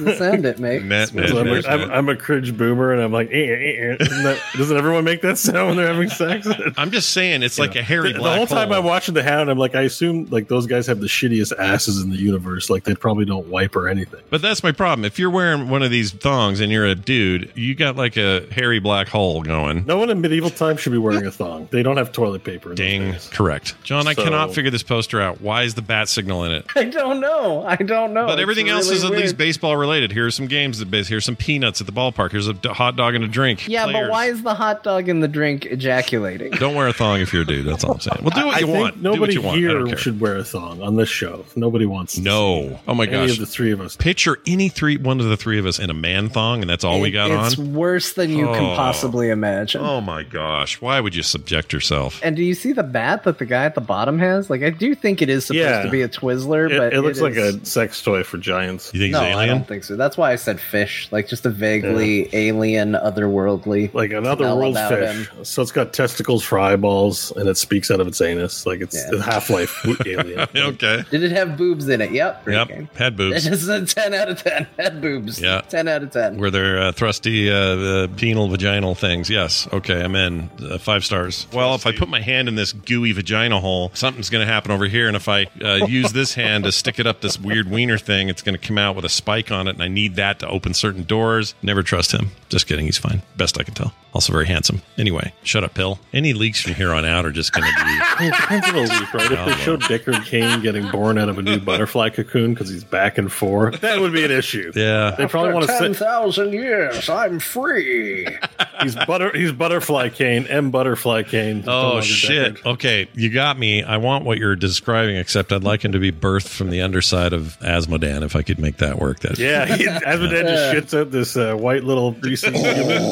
know. 0.00 0.08
Uh, 0.08 0.14
Send 0.16 0.44
it, 0.44 0.58
mate. 0.58 0.82
Net 0.82 1.14
net. 1.14 1.28
so 1.28 1.38
I'm, 1.38 1.46
net, 1.46 1.64
a, 1.64 1.70
I'm, 1.70 1.80
net. 1.80 1.90
I'm 1.92 2.08
a 2.08 2.16
cringe 2.16 2.56
boomer, 2.56 2.92
and 2.92 3.00
I'm 3.00 3.12
like, 3.12 3.28
eh, 3.30 3.36
eh, 3.36 3.92
eh. 3.92 3.96
Doesn't, 3.96 4.24
that, 4.24 4.42
doesn't 4.56 4.76
everyone 4.76 5.04
make 5.04 5.22
that 5.22 5.38
sound 5.38 5.68
when 5.68 5.76
they're 5.76 5.86
having 5.86 6.08
sex? 6.08 6.48
I'm 6.76 6.90
just 6.90 7.10
saying, 7.10 7.44
it's 7.44 7.60
like 7.60 7.76
a 7.76 7.82
hairy 7.82 8.08
the, 8.08 8.14
the 8.14 8.18
black 8.18 8.38
whole 8.38 8.46
time 8.48 8.70
hole. 8.70 8.78
I'm 8.78 8.84
watching 8.84 9.14
the 9.14 9.22
Hound, 9.22 9.50
I'm 9.50 9.58
like, 9.58 9.76
I 9.76 9.82
assume 9.82 10.26
like 10.30 10.48
those 10.48 10.66
guys 10.66 10.88
have 10.88 10.98
the 10.98 11.06
shittiest 11.06 11.56
asses 11.58 12.02
in 12.02 12.10
the 12.10 12.16
universe. 12.16 12.70
Like 12.70 12.82
they 12.82 12.96
probably 12.96 13.24
don't 13.24 13.46
wipe 13.46 13.76
or 13.76 13.88
anything. 13.88 14.20
But 14.30 14.42
that's 14.42 14.64
my 14.64 14.72
problem. 14.72 15.04
If 15.04 15.20
you're 15.20 15.30
wearing 15.30 15.68
one 15.68 15.84
of 15.84 15.92
these 15.92 16.10
thongs 16.10 16.58
and 16.58 16.72
you're 16.72 16.86
a 16.86 16.96
dude, 16.96 17.52
you 17.54 17.76
got 17.76 17.94
like 17.94 18.16
a 18.16 18.48
hairy 18.50 18.80
black 18.80 19.06
hole 19.06 19.42
going. 19.42 19.84
No 19.86 19.98
one 19.98 20.10
in 20.10 20.20
medieval 20.20 20.39
times 20.48 20.80
should 20.80 20.92
be 20.92 20.98
wearing 20.98 21.26
a 21.26 21.30
thong. 21.30 21.68
They 21.70 21.82
don't 21.82 21.98
have 21.98 22.12
toilet 22.12 22.42
paper. 22.44 22.70
In 22.70 22.76
those 22.76 23.28
Dang, 23.28 23.30
correct. 23.36 23.74
John, 23.82 24.06
I 24.08 24.14
So- 24.14 24.24
cannot 24.24 24.54
figure 24.54 24.70
this 24.70 24.82
poster 24.82 25.20
out. 25.20 25.42
Why 25.42 25.64
is 25.64 25.74
the 25.74 25.82
bat 25.82 26.08
signal 26.08 26.44
in 26.44 26.52
it? 26.52 26.64
I 26.76 26.84
don't 26.84 27.20
know. 27.20 27.64
I 27.66 27.76
don't 27.76 28.14
know. 28.14 28.24
But 28.26 28.34
It's 28.38 28.42
everything 28.42 28.70
else 28.70 28.86
really 28.86 28.96
is 28.96 29.04
at 29.04 29.10
least 29.10 29.36
baseball 29.36 29.76
related. 29.76 30.12
Here's 30.12 30.34
some 30.34 30.46
games 30.46 30.78
that 30.78 30.90
base. 30.90 31.08
Here's 31.08 31.24
some 31.26 31.36
peanuts 31.36 31.80
at 31.82 31.86
the 31.86 31.92
ballpark. 31.92 32.30
Here's 32.30 32.48
a 32.48 32.54
hot 32.72 32.96
dog 32.96 33.14
and 33.14 33.24
a 33.24 33.28
drink. 33.28 33.68
Yeah, 33.68 33.84
Players. 33.84 34.06
but 34.06 34.10
why 34.10 34.26
is 34.26 34.42
the 34.42 34.54
hot 34.54 34.82
dog 34.82 35.08
in 35.10 35.20
the 35.20 35.28
drink 35.28 35.66
ejaculating? 35.66 36.52
Don't 36.52 36.74
wear 36.76 36.86
a 36.88 36.92
thong 36.92 37.20
if 37.20 37.32
you're 37.32 37.42
a 37.42 37.46
dude. 37.46 37.66
That's 37.66 37.84
all 37.84 37.92
I'm 37.94 38.00
saying. 38.00 38.20
Well, 38.22 38.30
do 38.30 38.46
what 38.46 38.56
I 38.56 38.60
you 38.60 38.66
think 38.66 38.78
want. 38.78 39.02
do 39.02 39.08
what 39.10 39.14
Nobody 39.16 39.32
you 39.34 39.42
want. 39.42 39.58
I 39.58 39.60
don't 39.62 39.76
here 39.80 39.86
care. 39.88 39.96
should 39.98 40.20
wear 40.20 40.36
a 40.36 40.44
thong 40.44 40.80
on 40.82 40.96
this 40.96 41.08
show. 41.08 41.44
Nobody 41.56 41.86
wants. 41.86 42.12
To 42.14 42.18
see 42.20 42.24
No. 42.24 42.78
Oh 42.86 42.94
my 42.94 43.06
gosh. 43.06 43.14
any 43.14 43.32
of 43.32 43.38
the 43.38 43.46
three 43.46 43.72
of 43.72 43.80
us. 43.80 43.96
Picture 43.96 44.38
any 44.46 44.68
three, 44.68 44.96
one 44.96 45.18
of 45.20 45.26
the 45.26 45.36
three 45.36 45.58
of 45.58 45.66
us 45.66 45.78
in 45.78 45.90
a 45.90 45.94
man 45.94 46.28
thong, 46.28 46.60
and 46.60 46.70
that's 46.70 46.84
all 46.84 47.00
we 47.00 47.10
got 47.10 47.30
it's 47.30 47.38
on. 47.38 47.46
It's 47.46 47.56
worse 47.58 48.12
than 48.12 48.30
you 48.30 48.48
Oh. 48.48 48.54
can 48.54 48.76
possibly 48.76 49.30
imagine. 49.30 49.80
Oh 49.82 50.00
my 50.00 50.22
gosh! 50.30 50.80
Why 50.80 51.00
would 51.00 51.14
you 51.14 51.22
subject 51.22 51.72
yourself? 51.72 52.20
And 52.22 52.36
do 52.36 52.42
you 52.42 52.54
see 52.54 52.72
the 52.72 52.82
bat 52.82 53.24
that 53.24 53.38
the 53.38 53.44
guy 53.46 53.64
at 53.64 53.74
the 53.74 53.80
bottom 53.80 54.18
has? 54.18 54.48
Like, 54.50 54.62
I 54.62 54.70
do 54.70 54.94
think 54.94 55.20
it 55.22 55.28
is 55.28 55.46
supposed 55.46 55.60
Yeah. 55.64 55.82
to 55.82 55.90
be 55.90 56.02
a 56.02 56.08
Twizzler, 56.08 56.70
It, 56.70 56.78
but 56.78 56.92
it 56.94 57.00
looks 57.02 57.20
like 57.20 57.34
is- 57.34 57.56
a 57.56 57.64
sex 57.66 58.02
toy 58.02 58.22
for 58.22 58.38
giants. 58.38 58.90
You 58.94 59.00
think 59.00 59.12
No, 59.12 59.24
he's 59.24 59.36
I 59.36 59.46
don't 59.46 59.66
think 59.66 59.84
so. 59.84 59.96
That's 59.96 60.16
why 60.16 60.32
I 60.32 60.36
said 60.36 60.60
fish, 60.60 61.08
like 61.10 61.28
just 61.28 61.44
a 61.46 61.50
vaguely 61.50 62.28
alien, 62.34 62.92
otherworldly. 62.92 63.92
Like 63.94 64.12
another 64.12 64.44
smell 64.44 64.58
world 64.58 64.76
about 64.76 64.90
fish. 64.90 65.28
So 65.42 65.62
it's 65.62 65.72
got 65.72 65.92
testicles 65.92 66.42
for 66.42 66.58
eyeballs, 66.58 67.32
and 67.36 67.48
it 67.48 67.56
speaks 67.56 67.90
out 67.90 68.00
of 68.00 68.06
its 68.06 68.20
anus. 68.20 68.66
Like 68.66 68.80
it's 68.80 68.96
Yeah. 68.96 69.18
a 69.18 69.22
Half 69.22 69.50
Life 69.50 69.84
alien. 70.06 70.46
okay. 70.56 71.04
Did 71.10 71.22
it 71.22 71.32
have 71.32 71.56
boobs 71.56 71.88
in 71.88 72.00
it? 72.00 72.12
Yep. 72.12 72.44
Great 72.44 72.68
game. 72.68 72.88
Yep. 72.92 72.96
Had 72.96 73.16
boobs. 73.16 73.44
This 73.44 73.62
is 73.62 73.68
a 73.68 73.84
ten 73.86 74.14
out 74.14 74.28
of 74.28 74.42
ten. 74.42 74.66
Had 74.78 75.00
boobs. 75.00 75.40
Yeah. 75.40 75.60
ten 75.68 75.88
out 75.88 76.02
of 76.02 76.10
ten. 76.10 76.36
Were 76.38 76.50
there 76.50 76.78
uh, 76.80 76.92
thrusty 76.92 77.50
uh, 77.50 77.54
uh, 77.56 78.06
penal 78.16 78.48
vaginal 78.48 78.94
things? 78.94 79.28
Yes. 79.30 79.68
Okay, 79.72 80.02
I'm 80.02 80.14
in. 80.14 80.19
Uh, 80.20 80.78
five 80.78 81.04
stars. 81.04 81.46
Well, 81.52 81.74
if 81.74 81.86
I 81.86 81.92
put 81.96 82.08
my 82.08 82.20
hand 82.20 82.48
in 82.48 82.54
this 82.54 82.72
gooey 82.72 83.12
vagina 83.12 83.60
hole, 83.60 83.90
something's 83.94 84.30
going 84.30 84.46
to 84.46 84.52
happen 84.52 84.70
over 84.70 84.86
here. 84.86 85.06
And 85.06 85.16
if 85.16 85.28
I 85.28 85.46
uh, 85.62 85.86
use 85.86 86.12
this 86.12 86.34
hand 86.34 86.64
to 86.64 86.72
stick 86.72 86.98
it 86.98 87.06
up 87.06 87.20
this 87.20 87.38
weird 87.38 87.70
wiener 87.70 87.98
thing, 87.98 88.28
it's 88.28 88.42
going 88.42 88.58
to 88.58 88.66
come 88.66 88.78
out 88.78 88.96
with 88.96 89.04
a 89.04 89.08
spike 89.08 89.50
on 89.50 89.66
it. 89.68 89.72
And 89.72 89.82
I 89.82 89.88
need 89.88 90.16
that 90.16 90.38
to 90.40 90.48
open 90.48 90.74
certain 90.74 91.04
doors. 91.04 91.54
Never 91.62 91.82
trust 91.82 92.12
him. 92.12 92.30
Just 92.48 92.66
kidding. 92.66 92.84
He's 92.86 92.98
fine. 92.98 93.22
Best 93.36 93.58
I 93.58 93.62
can 93.62 93.74
tell. 93.74 93.94
Also 94.12 94.32
very 94.32 94.46
handsome. 94.46 94.82
Anyway, 94.98 95.32
shut 95.44 95.62
up, 95.62 95.74
Pill. 95.74 96.00
Any 96.12 96.32
leaks 96.32 96.60
from 96.60 96.74
here 96.74 96.92
on 96.92 97.04
out 97.04 97.24
are 97.24 97.30
just 97.30 97.52
going 97.52 97.64
to 97.64 97.84
be. 97.84 98.26
It 98.26 98.34
depends 98.34 98.68
on 98.68 98.74
the 98.74 98.80
leak, 98.82 99.14
right? 99.14 99.30
If 99.30 99.46
they 99.46 99.64
showed 99.64 99.82
Deckard 99.82 100.24
Cain 100.26 100.60
getting 100.62 100.90
born 100.90 101.16
out 101.16 101.28
of 101.28 101.38
a 101.38 101.42
new 101.42 101.60
butterfly 101.64 102.10
cocoon 102.10 102.52
because 102.52 102.68
he's 102.68 102.82
back 102.82 103.18
and 103.18 103.32
forth, 103.32 103.80
that 103.82 104.00
would 104.00 104.12
be 104.12 104.24
an 104.24 104.32
issue. 104.32 104.72
Yeah. 104.74 105.14
They 105.16 105.26
probably 105.26 105.52
want 105.52 105.66
to 105.66 105.78
ten 105.78 105.94
say 105.94 106.00
thousand 106.04 106.52
years. 106.52 107.08
I'm 107.08 107.38
free. 107.38 108.26
he's 108.82 108.96
butter 108.96 109.30
he's 109.36 109.52
butterfly 109.52 110.08
Cain, 110.14 110.46
M 110.46 110.70
butterfly 110.70 111.22
Cain. 111.24 111.64
Oh 111.66 112.00
shit! 112.00 112.54
Deckard. 112.56 112.66
Okay, 112.74 113.08
you 113.14 113.30
got 113.30 113.58
me. 113.58 113.82
I 113.82 113.96
want 113.98 114.24
what 114.24 114.38
you're 114.38 114.56
describing, 114.56 115.16
except 115.16 115.52
I'd 115.52 115.64
like 115.64 115.84
him 115.84 115.92
to 115.92 115.98
be 115.98 116.12
birthed 116.12 116.48
from 116.48 116.70
the 116.70 116.80
underside 116.82 117.32
of 117.32 117.56
Azmodan. 117.60 118.22
If 118.22 118.36
I 118.36 118.42
could 118.42 118.58
make 118.58 118.78
that 118.78 118.98
work, 118.98 119.20
that 119.20 119.38
Yeah, 119.38 119.64
he, 119.66 119.84
Azmodan 119.86 120.42
just 120.46 120.94
shits 120.94 120.98
out 121.00 121.10
this 121.10 121.36
uh, 121.36 121.54
white 121.54 121.84
little 121.84 122.12
greasy 122.12 122.50
human. 122.52 123.02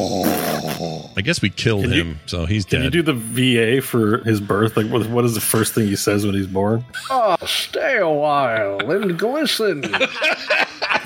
I 1.17 1.21
guess 1.21 1.41
we 1.41 1.49
killed 1.49 1.83
Can 1.83 1.91
you- 1.93 2.03
him, 2.03 2.19
so 2.25 2.45
he's 2.45 2.65
Can 2.65 2.79
dead. 2.81 2.93
you 2.93 3.03
do 3.03 3.13
the 3.13 3.13
VA 3.79 3.81
for 3.81 4.19
his 4.19 4.39
birth? 4.39 4.77
Like, 4.77 4.87
what, 4.87 5.07
what 5.09 5.25
is 5.25 5.33
the 5.35 5.41
first 5.41 5.73
thing 5.73 5.87
he 5.87 5.95
says 5.95 6.25
when 6.25 6.35
he's 6.35 6.47
born? 6.47 6.85
Oh, 7.09 7.35
stay 7.45 7.97
a 7.97 8.07
while 8.09 8.79
and 8.91 9.17
glisten. 9.19 9.83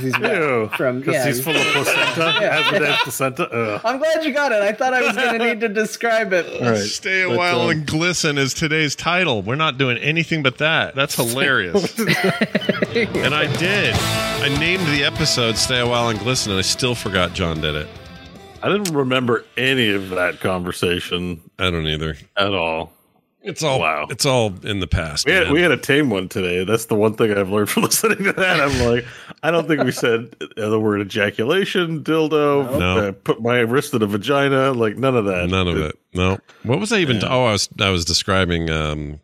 He's 0.04 0.18
Ew. 0.18 0.70
from 0.78 1.00
Because 1.00 1.14
yeah, 1.16 1.26
he's 1.28 1.44
full 1.44 1.56
of 1.56 1.62
placenta. 1.74 2.38
Yeah. 2.42 2.62
Has 2.62 2.82
it 2.82 3.00
placenta. 3.04 3.50
Ugh. 3.50 3.82
I'm 3.84 3.98
glad 3.98 4.24
you 4.24 4.32
got 4.34 4.52
it. 4.52 4.62
I 4.62 4.72
thought 4.74 4.94
I 4.94 5.02
was 5.02 5.16
going 5.16 5.40
to 5.40 5.46
need 5.46 5.60
to 5.62 5.70
describe 5.70 6.34
it. 6.34 6.46
All 6.62 6.70
right. 6.72 6.78
Stay 6.78 7.24
a 7.24 7.28
But, 7.30 7.38
while 7.38 7.62
um, 7.62 7.70
and 7.72 7.88
glisten 7.88 8.38
is 8.38 8.54
today's 8.54 8.96
title. 8.96 9.42
We're 9.42 9.56
not 9.56 9.78
doing 9.78 9.98
anything 9.98 10.44
but 10.44 10.60
that. 10.60 10.94
That's 10.96 11.16
hilarious. 11.34 11.98
and 12.00 13.34
I 13.34 13.54
did. 13.58 13.96
I 13.96 14.56
named 14.60 14.86
the 14.88 15.04
episode 15.04 15.58
"Stay 15.58 15.80
a 15.80 15.88
While 15.88 16.10
and 16.10 16.20
Glisten," 16.20 16.52
and 16.52 16.60
I 16.60 16.64
still 16.64 16.96
forgot 16.96 17.34
John 17.34 17.62
did 17.62 17.76
it. 17.76 17.88
I 18.62 18.70
didn't 18.70 18.94
remember 18.96 19.44
any 19.58 19.90
of 19.90 20.10
that 20.12 20.40
conversation 20.40 21.42
I 21.60 21.70
don't 21.70 21.86
either. 21.88 22.16
at 22.38 22.54
all. 22.54 22.93
It's 23.44 23.62
all 23.62 23.80
Wow. 23.82 24.08
It's 24.10 24.26
all 24.26 24.54
in 24.64 24.80
the 24.80 24.88
past. 24.88 25.26
We 25.26 25.34
had, 25.34 25.52
we 25.52 25.62
had 25.62 25.72
a 25.72 25.78
tame 25.78 26.10
one 26.10 26.30
today. 26.30 26.64
That's 26.64 26.86
the 26.86 26.96
one 26.96 27.14
thing 27.16 27.32
I've 27.38 27.50
learned 27.50 27.70
from 27.70 27.84
listening 27.84 28.24
to 28.24 28.32
that. 28.34 28.62
I'm 28.62 28.90
like, 28.90 29.06
I 29.44 29.52
don't 29.52 29.68
think 29.68 29.84
we 29.84 29.92
said 29.92 30.34
the 30.56 30.80
word 30.80 31.02
ejaculation, 31.02 32.04
dildo, 32.04 32.80
No. 32.80 32.98
uh, 33.00 33.12
put 33.12 33.42
my 33.42 33.60
wrist 33.60 33.94
in 33.94 34.02
a 34.02 34.08
vagina, 34.08 34.72
like 34.72 34.96
none 34.98 35.18
of 35.18 35.26
that. 35.26 35.50
None 35.50 35.68
of 35.68 35.78
it. 35.78 36.00
No. 36.14 36.40
What 36.64 36.80
was 36.80 36.94
I 36.94 37.00
even? 37.00 37.22
oh, 37.24 37.44
I 37.46 37.52
was 37.52 37.68
I 37.80 37.90
was 37.90 38.06
describing 38.06 38.70
um, 38.70 39.20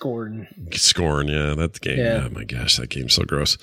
Gordon. 0.00 0.48
Scorn. 0.72 1.28
Yeah, 1.28 1.54
that 1.54 1.80
game. 1.80 1.98
Yeah. 1.98 2.26
Oh 2.26 2.30
my 2.30 2.42
gosh, 2.44 2.76
that 2.78 2.88
game's 2.90 3.14
so 3.14 3.22
gross. 3.22 3.56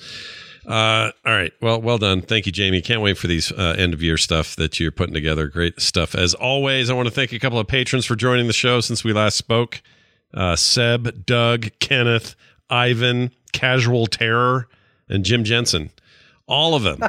Uh, 0.66 1.10
all 1.24 1.32
right. 1.32 1.52
Well, 1.60 1.80
well 1.80 1.98
done. 1.98 2.22
Thank 2.22 2.46
you, 2.46 2.52
Jamie. 2.52 2.80
Can't 2.82 3.00
wait 3.00 3.18
for 3.18 3.26
these 3.26 3.50
uh, 3.52 3.74
end 3.78 3.94
of 3.94 4.02
year 4.02 4.16
stuff 4.16 4.56
that 4.56 4.78
you're 4.78 4.90
putting 4.92 5.14
together. 5.14 5.48
Great 5.48 5.80
stuff. 5.80 6.14
As 6.14 6.34
always, 6.34 6.90
I 6.90 6.94
want 6.94 7.08
to 7.08 7.14
thank 7.14 7.32
a 7.32 7.38
couple 7.38 7.58
of 7.58 7.66
patrons 7.66 8.04
for 8.06 8.16
joining 8.16 8.46
the 8.46 8.52
show 8.52 8.80
since 8.80 9.02
we 9.02 9.12
last 9.12 9.36
spoke. 9.36 9.80
Uh, 10.34 10.56
Seb, 10.56 11.24
Doug, 11.26 11.68
Kenneth, 11.80 12.36
Ivan, 12.68 13.30
Casual 13.52 14.06
Terror, 14.06 14.68
and 15.08 15.24
Jim 15.24 15.44
Jensen. 15.44 15.90
All 16.46 16.74
of 16.74 16.82
them. 16.82 17.00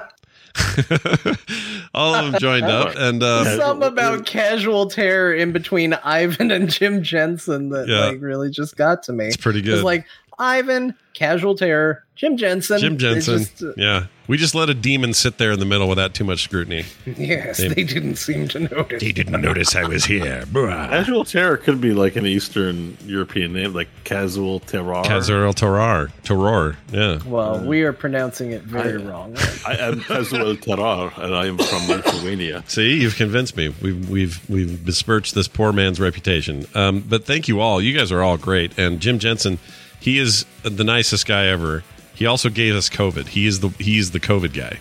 All 1.94 2.16
of 2.16 2.32
them 2.32 2.40
joined 2.40 2.66
up, 2.66 2.96
and 2.96 3.22
uh, 3.22 3.58
Something 3.58 3.88
about 3.88 4.26
casual 4.26 4.88
terror 4.90 5.34
in 5.34 5.52
between 5.52 5.94
Ivan 5.94 6.52
and 6.52 6.70
Jim 6.70 7.04
Jensen 7.04 7.70
that 7.70 7.88
Yeah. 7.88 8.06
like 8.08 8.22
really 8.22 8.50
just 8.50 8.76
got 8.78 9.04
to 9.04 9.14
me. 9.14 9.28
It's 9.28 9.38
pretty 9.38 9.62
good. 9.62 9.76
It's 9.76 9.84
like 9.84 10.06
Ivan, 10.42 10.96
casual 11.14 11.56
terror, 11.56 12.04
Jim 12.16 12.36
Jensen. 12.36 12.80
Jim 12.80 12.98
Jensen. 12.98 13.40
just, 13.40 13.64
uh, 13.64 13.74
yeah, 13.78 14.06
we 14.28 14.38
just 14.38 14.56
let 14.56 14.70
a 14.70 14.74
demon 14.74 15.14
sit 15.14 15.38
there 15.38 15.52
in 15.52 15.60
the 15.60 15.66
middle 15.66 15.88
without 15.88 16.14
too 16.16 16.24
much 16.24 16.42
scrutiny. 16.44 16.86
yes, 17.06 17.58
They- 17.58 17.68
they 17.68 17.84
didn't 17.84 18.16
seem 18.16 18.48
to 18.50 18.60
notice. 18.62 19.02
They 19.02 19.12
didn't 19.12 19.40
notice 19.42 19.76
I 19.76 19.84
was 19.84 20.06
here. 20.06 20.44
Bruh. 20.52 20.90
Casual 20.90 21.26
terror 21.26 21.58
could 21.58 21.80
be 21.80 21.94
like 21.94 22.16
an 22.16 22.26
Eastern 22.26 22.98
European 23.06 23.54
name, 23.54 23.74
like 23.74 23.88
casual 24.04 24.62
terror. 24.62 25.04
Kazarel 25.04 25.54
Terror. 25.54 26.10
Terror. 26.24 26.76
Yeah. 26.92 27.20
Well, 27.26 27.64
we 27.64 27.84
are 27.84 27.94
pronouncing 27.94 28.52
it 28.52 28.64
very 28.64 28.98
wrong. 28.98 29.36
I 29.68 29.76
am 29.78 30.02
casual 30.02 30.56
terror, 30.58 31.12
and 31.18 31.36
I 31.36 31.46
am 31.48 31.58
from 31.60 31.88
Lithuania. 31.88 32.64
See, 32.68 33.00
you've 33.00 33.16
convinced 33.16 33.56
me. 33.58 33.70
We've 33.82 34.10
we've 34.10 34.50
we've 34.50 34.84
besmirched 34.86 35.36
this 35.36 35.48
poor 35.48 35.72
man's 35.72 36.00
reputation. 36.00 36.66
Um, 36.74 37.02
but 37.08 37.26
thank 37.26 37.48
you 37.48 37.60
all. 37.60 37.80
You 37.82 37.96
guys 37.96 38.12
are 38.12 38.22
all 38.24 38.38
great. 38.38 38.78
And 38.80 39.00
Jim 39.00 39.20
Jensen, 39.20 39.60
he 40.02 40.18
is 40.18 40.46
the 40.64 40.84
nicest 40.84 41.26
guy 41.26 41.46
ever. 41.46 41.84
He 42.14 42.26
also 42.26 42.50
gave 42.50 42.76
us 42.76 42.90
COVID. 42.90 43.28
He 43.30 43.48
is 43.48 43.62
the 43.62 43.70
he's 43.70 44.12
the 44.12 44.20
COVID 44.20 44.54
guy. 44.54 44.80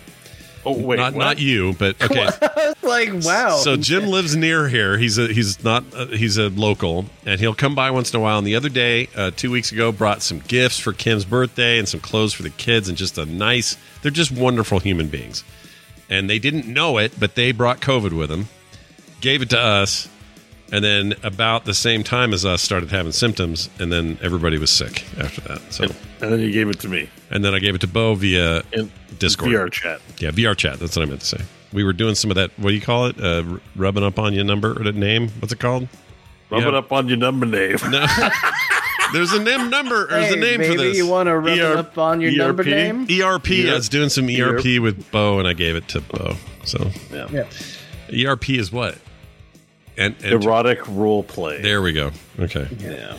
Oh 0.65 0.77
wait, 0.77 0.97
not 0.97 1.13
what? 1.13 1.23
not 1.23 1.39
you, 1.39 1.73
but 1.73 2.01
okay. 2.01 2.27
like 2.81 3.09
wow. 3.23 3.57
So 3.57 3.77
Jim 3.77 4.07
lives 4.07 4.35
near 4.35 4.67
here. 4.67 4.97
He's 4.97 5.17
a 5.17 5.27
he's 5.27 5.63
not 5.63 5.83
uh, 5.95 6.07
he's 6.07 6.37
a 6.37 6.49
local, 6.49 7.05
and 7.25 7.39
he'll 7.39 7.55
come 7.55 7.73
by 7.75 7.91
once 7.91 8.13
in 8.13 8.19
a 8.19 8.23
while. 8.23 8.37
And 8.37 8.45
the 8.45 8.55
other 8.55 8.69
day, 8.69 9.09
uh, 9.15 9.31
two 9.35 9.51
weeks 9.51 9.71
ago, 9.71 9.91
brought 9.91 10.21
some 10.21 10.39
gifts 10.39 10.77
for 10.79 10.93
Kim's 10.93 11.25
birthday 11.25 11.79
and 11.79 11.87
some 11.87 11.99
clothes 11.99 12.33
for 12.33 12.43
the 12.43 12.49
kids, 12.49 12.89
and 12.89 12.97
just 12.97 13.17
a 13.17 13.25
nice. 13.25 13.77
They're 14.01 14.11
just 14.11 14.31
wonderful 14.31 14.79
human 14.79 15.07
beings, 15.07 15.43
and 16.09 16.29
they 16.29 16.39
didn't 16.39 16.67
know 16.67 16.97
it, 16.97 17.19
but 17.19 17.35
they 17.35 17.51
brought 17.51 17.79
COVID 17.79 18.13
with 18.13 18.29
them, 18.29 18.47
gave 19.19 19.41
it 19.41 19.49
to 19.51 19.59
us, 19.59 20.09
and 20.71 20.83
then 20.83 21.13
about 21.23 21.65
the 21.65 21.73
same 21.73 22.03
time 22.03 22.33
as 22.33 22.45
us 22.45 22.61
started 22.61 22.89
having 22.91 23.11
symptoms, 23.11 23.69
and 23.79 23.91
then 23.91 24.17
everybody 24.21 24.57
was 24.57 24.69
sick 24.69 25.03
after 25.19 25.41
that. 25.41 25.61
So, 25.73 25.83
And 26.21 26.31
then 26.33 26.39
you 26.39 26.51
gave 26.51 26.69
it 26.69 26.79
to 26.81 26.87
me 26.89 27.09
and 27.29 27.43
then 27.43 27.53
I 27.55 27.59
gave 27.59 27.75
it 27.75 27.81
to 27.81 27.87
Bo 27.87 28.15
via 28.15 28.61
in 28.73 28.91
Discord. 29.19 29.51
VR 29.51 29.71
chat. 29.71 30.01
Yeah, 30.19 30.31
VR 30.31 30.55
chat. 30.55 30.79
That's 30.79 30.95
what 30.95 31.03
I 31.03 31.05
meant 31.05 31.21
to 31.21 31.27
say. 31.27 31.41
We 31.73 31.83
were 31.83 31.93
doing 31.93 32.15
some 32.15 32.29
of 32.31 32.35
that. 32.35 32.51
What 32.57 32.69
do 32.69 32.75
you 32.75 32.81
call 32.81 33.05
it? 33.05 33.19
Uh, 33.21 33.43
r- 33.49 33.61
rubbing 33.75 34.03
up 34.03 34.19
on 34.19 34.33
your 34.33 34.43
number 34.43 34.71
or 34.71 34.83
the 34.83 34.91
name? 34.91 35.29
What's 35.39 35.53
it 35.53 35.59
called? 35.59 35.87
Rubbing 36.49 36.73
Yeah. 36.73 36.79
up 36.79 36.91
on 36.91 37.07
your 37.07 37.17
number 37.17 37.45
name. 37.45 37.77
No. 37.89 38.05
There's 39.13 39.31
a 39.33 39.41
name 39.43 39.69
number. 39.69 40.07
There's 40.07 40.27
hey, 40.27 40.33
a 40.33 40.35
name 40.35 40.59
maybe 40.61 40.75
for 40.75 40.81
this. 40.81 40.97
you 40.97 41.07
want 41.07 41.27
to 41.27 41.37
rub 41.37 41.57
ER 41.57 41.71
it 41.71 41.77
up 41.77 41.97
on 41.97 42.21
your 42.21 42.31
number 42.33 42.63
ERP? 42.63 42.67
name? 42.69 43.03
ERP. 43.21 43.49
I 43.69 43.73
was 43.73 43.89
doing 43.89 44.09
some 44.09 44.25
ERP. 44.29 44.65
ERP 44.65 44.81
with 44.81 45.09
Bo, 45.11 45.39
and 45.39 45.47
I 45.47 45.53
gave 45.53 45.75
it 45.75 45.87
to 45.89 46.01
Bo. 46.01 46.35
So 46.65 46.89
Yeah. 47.11 47.45
ERP 48.13 48.51
is 48.51 48.71
what? 48.71 48.97
And, 49.97 50.15
and 50.23 50.43
Erotic 50.43 50.79
role 50.87 51.23
play. 51.23 51.61
there 51.61 51.81
we 51.81 51.91
go. 51.93 52.11
Okay, 52.39 52.67
Yeah. 52.79 53.15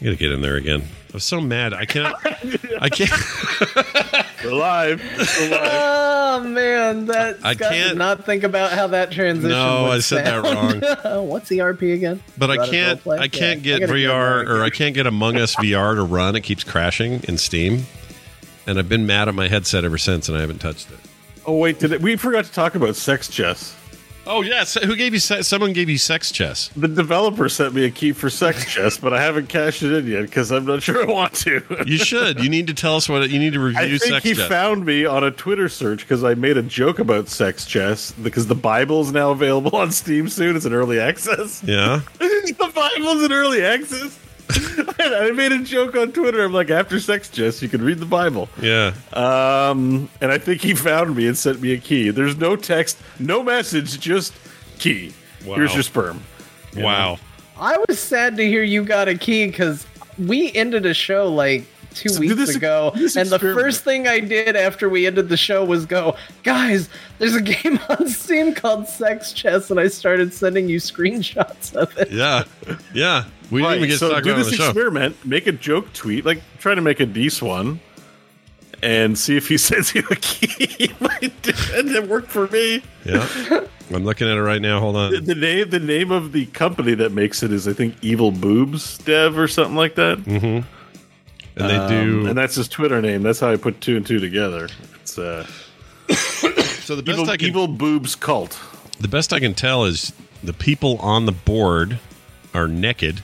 I 0.00 0.04
gotta 0.04 0.16
get 0.16 0.32
in 0.32 0.42
there 0.42 0.56
again. 0.56 0.82
I'm 1.14 1.20
so 1.20 1.40
mad. 1.40 1.72
I 1.72 1.86
cannot. 1.86 2.16
I 2.80 2.88
can't. 2.90 3.10
We're 4.44 4.52
live. 4.52 5.00
We're 5.40 5.50
live. 5.50 5.70
Oh 5.72 6.40
man, 6.44 7.06
that 7.06 7.38
I 7.42 7.54
Scott 7.54 7.72
can't- 7.72 7.96
not 7.96 8.26
think 8.26 8.42
about 8.42 8.72
how 8.72 8.88
that 8.88 9.10
transition. 9.12 9.48
No, 9.50 9.84
would 9.84 9.92
I 9.92 9.98
said 10.00 10.26
that 10.26 10.44
sound. 11.02 11.28
What's 11.28 11.50
ERP 11.50 11.80
again? 11.82 12.22
But 12.36 12.50
I 12.50 12.66
can't. 12.68 13.06
I 13.06 13.28
can't 13.28 13.60
Yeah, 13.62 13.78
get 13.78 13.80
gotta 13.88 13.92
VR 13.94 14.44
that 14.44 14.50
or 14.52 14.62
I 14.62 14.68
can't 14.70 14.94
get 14.94 15.06
Among 15.06 15.36
Us 15.36 15.54
VR 15.56 15.94
to 15.94 16.02
run. 16.02 16.36
It 16.36 16.40
keeps 16.42 16.62
crashing 16.64 17.22
in 17.26 17.38
Steam, 17.38 17.86
and 18.66 18.78
I've 18.78 18.88
been 18.90 19.06
mad 19.06 19.28
at 19.28 19.34
my 19.34 19.48
headset 19.48 19.84
ever 19.86 19.96
since, 19.96 20.28
and 20.28 20.36
I 20.36 20.42
haven't 20.42 20.58
touched 20.58 20.90
it. 20.90 20.98
Oh 21.46 21.56
wait, 21.56 21.78
did 21.78 21.92
it, 21.92 22.02
we 22.02 22.16
forgot 22.16 22.44
to 22.44 22.52
talk 22.52 22.74
about 22.74 22.96
sex 22.96 23.28
chess? 23.28 23.74
Oh 24.28 24.42
yes, 24.42 24.74
who 24.74 24.96
gave 24.96 25.12
you? 25.14 25.20
se- 25.20 25.42
Someone 25.42 25.72
gave 25.72 25.88
you 25.88 25.98
sex 25.98 26.32
chess. 26.32 26.68
The 26.76 26.88
developer 26.88 27.48
sent 27.48 27.74
me 27.74 27.84
a 27.84 27.90
key 27.90 28.12
for 28.12 28.28
sex 28.28 28.64
chess, 28.72 28.98
but 28.98 29.12
I 29.14 29.22
haven't 29.22 29.48
cashed 29.48 29.82
it 29.82 29.92
in 29.92 30.06
yet 30.06 30.22
because 30.22 30.50
I'm 30.50 30.64
not 30.64 30.82
sure 30.82 31.02
I 31.08 31.12
want 31.12 31.34
to. 31.34 31.62
You 31.86 31.98
should. 31.98 32.42
You 32.42 32.48
need 32.50 32.66
to 32.66 32.74
tell 32.74 32.96
us 32.96 33.08
what 33.08 33.22
it, 33.22 33.30
you 33.30 33.38
need 33.38 33.52
to 33.52 33.60
review. 33.60 33.80
I 33.80 33.88
think 33.98 34.02
sex 34.02 34.24
he 34.24 34.34
chess. 34.34 34.48
found 34.48 34.84
me 34.84 35.04
on 35.06 35.22
a 35.22 35.30
Twitter 35.30 35.68
search 35.68 36.00
because 36.00 36.24
I 36.24 36.34
made 36.34 36.56
a 36.56 36.62
joke 36.62 36.98
about 36.98 37.28
sex 37.28 37.64
chess 37.66 38.10
because 38.12 38.46
the 38.48 38.54
Bible 38.56 39.00
is 39.00 39.12
now 39.12 39.30
available 39.30 39.76
on 39.76 39.92
Steam 39.92 40.28
soon. 40.28 40.56
It's 40.56 40.64
an 40.64 40.72
early 40.72 40.98
access. 40.98 41.62
yeah. 41.62 42.00
the 42.18 42.72
Bible's 42.74 43.22
in 43.22 43.32
early 43.32 43.64
access. 43.64 44.18
And 44.48 44.90
I 45.14 45.30
made 45.32 45.52
a 45.52 45.62
joke 45.62 45.96
on 45.96 46.12
Twitter. 46.12 46.44
I'm 46.44 46.52
like, 46.52 46.70
after 46.70 46.98
sex 47.00 47.28
chess, 47.28 47.60
you 47.62 47.68
can 47.68 47.82
read 47.82 47.98
the 47.98 48.06
Bible. 48.06 48.48
Yeah. 48.60 48.92
Um, 49.12 50.08
and 50.20 50.30
I 50.30 50.38
think 50.38 50.60
he 50.62 50.74
found 50.74 51.16
me 51.16 51.26
and 51.26 51.36
sent 51.36 51.60
me 51.60 51.72
a 51.72 51.78
key. 51.78 52.10
There's 52.10 52.36
no 52.36 52.56
text, 52.56 52.98
no 53.18 53.42
message, 53.42 53.98
just 54.00 54.34
key. 54.78 55.12
Wow. 55.44 55.56
Here's 55.56 55.74
your 55.74 55.82
sperm. 55.82 56.22
Wow. 56.76 57.18
I 57.58 57.82
was 57.88 57.98
sad 57.98 58.36
to 58.36 58.46
hear 58.46 58.62
you 58.62 58.84
got 58.84 59.08
a 59.08 59.16
key 59.16 59.46
because 59.46 59.86
we 60.18 60.52
ended 60.52 60.84
a 60.86 60.92
show 60.94 61.26
like 61.32 61.64
two 61.94 62.10
So 62.10 62.20
weeks 62.20 62.34
this- 62.34 62.54
ago, 62.56 62.92
this 62.94 63.16
and 63.16 63.30
the 63.30 63.38
first 63.38 63.82
thing 63.82 64.06
I 64.06 64.20
did 64.20 64.54
after 64.56 64.90
we 64.90 65.06
ended 65.06 65.30
the 65.30 65.36
show 65.38 65.64
was 65.64 65.86
go, 65.86 66.16
guys, 66.42 66.90
there's 67.18 67.34
a 67.34 67.40
game 67.62 67.78
on 67.88 68.08
Steam 68.10 68.52
called 68.54 68.86
Sex 68.88 69.32
Chess, 69.32 69.70
and 69.70 69.80
I 69.80 69.88
started 69.88 70.34
sending 70.34 70.68
you 70.68 70.78
screenshots 70.78 71.74
of 71.74 71.96
it. 71.96 72.10
Yeah. 72.10 72.44
Yeah. 72.92 73.24
We 73.50 73.62
didn't 73.62 73.76
even 73.78 73.88
get 73.90 73.98
so 73.98 74.08
do 74.08 74.14
about 74.14 74.26
it 74.26 74.30
on 74.32 74.38
this 74.38 74.56
the 74.58 74.64
experiment. 74.64 75.24
Make 75.24 75.46
a 75.46 75.52
joke 75.52 75.92
tweet, 75.92 76.24
like 76.24 76.40
try 76.58 76.74
to 76.74 76.80
make 76.80 77.00
a 77.00 77.06
Dees 77.06 77.40
one, 77.40 77.80
and 78.82 79.16
see 79.16 79.36
if 79.36 79.48
he 79.48 79.56
sends 79.68 79.94
you 79.94 80.02
a 80.10 80.16
key. 80.16 80.90
and 81.00 81.88
it 81.90 82.08
worked 82.08 82.28
for 82.30 82.48
me. 82.48 82.82
Yeah. 83.04 83.26
I'm 83.94 84.04
looking 84.04 84.28
at 84.28 84.36
it 84.36 84.42
right 84.42 84.60
now. 84.60 84.80
Hold 84.80 84.96
on. 84.96 85.24
the 85.24 85.34
name, 85.36 85.70
the 85.70 85.78
name 85.78 86.10
of 86.10 86.32
the 86.32 86.46
company 86.46 86.94
that 86.94 87.12
makes 87.12 87.44
it 87.44 87.52
is, 87.52 87.68
I 87.68 87.72
think, 87.72 87.94
Evil 88.02 88.32
Boobs 88.32 88.98
Dev 88.98 89.38
or 89.38 89.46
something 89.46 89.76
like 89.76 89.94
that. 89.94 90.18
And 90.26 90.64
they 91.54 91.76
Um, 91.76 91.88
do. 91.88 92.26
and 92.26 92.36
that's 92.36 92.56
his 92.56 92.66
Twitter 92.68 93.00
name. 93.00 93.22
That's 93.22 93.38
how 93.40 93.50
I 93.52 93.56
put 93.56 93.80
two 93.80 93.96
and 93.96 94.04
two 94.04 94.18
together. 94.18 94.68
It's 95.00 95.16
uh, 95.18 95.46
so 96.10 96.96
the 96.96 97.02
best 97.02 97.18
Evil, 97.20 97.30
I 97.30 97.36
can 97.36 97.48
Evil 97.48 97.68
Boobs 97.68 98.16
Cult. 98.16 98.58
the 98.98 99.08
best 99.08 99.32
I 99.32 99.38
can 99.38 99.54
tell 99.54 99.84
is 99.84 100.12
the 100.42 100.52
people 100.52 100.98
on 100.98 101.26
the 101.26 101.32
board 101.32 101.98
are 102.52 102.66
naked, 102.68 103.22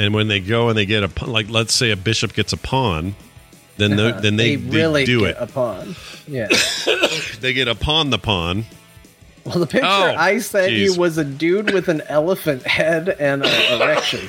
and 0.00 0.14
when 0.14 0.26
they 0.28 0.40
go 0.40 0.68
and 0.70 0.76
they 0.78 0.86
get 0.86 1.02
a 1.04 1.08
pawn- 1.08 1.30
like, 1.30 1.48
let's 1.50 1.74
say 1.74 1.90
a 1.90 1.96
bishop 1.96 2.32
gets 2.32 2.52
a 2.52 2.56
pawn, 2.56 3.14
then 3.76 3.96
the, 3.96 4.18
then 4.20 4.36
they, 4.36 4.56
they 4.56 4.76
really 4.78 5.04
do 5.04 5.20
get 5.20 5.30
it. 5.30 5.36
a 5.38 5.46
pawn. 5.46 5.94
Yeah. 6.26 6.48
They 7.40 7.52
get 7.54 7.68
upon 7.68 8.10
the 8.10 8.18
pawn. 8.18 8.64
Well, 9.44 9.58
the 9.60 9.66
picture 9.66 9.86
Oh, 9.88 10.14
I 10.16 10.38
sent 10.38 10.68
geez. 10.70 10.94
you 10.94 11.00
was 11.00 11.16
a 11.16 11.24
dude 11.24 11.72
with 11.72 11.88
an 11.88 12.02
elephant 12.02 12.66
head 12.66 13.08
and 13.08 13.44
an 13.44 13.80
erection. 13.80 14.28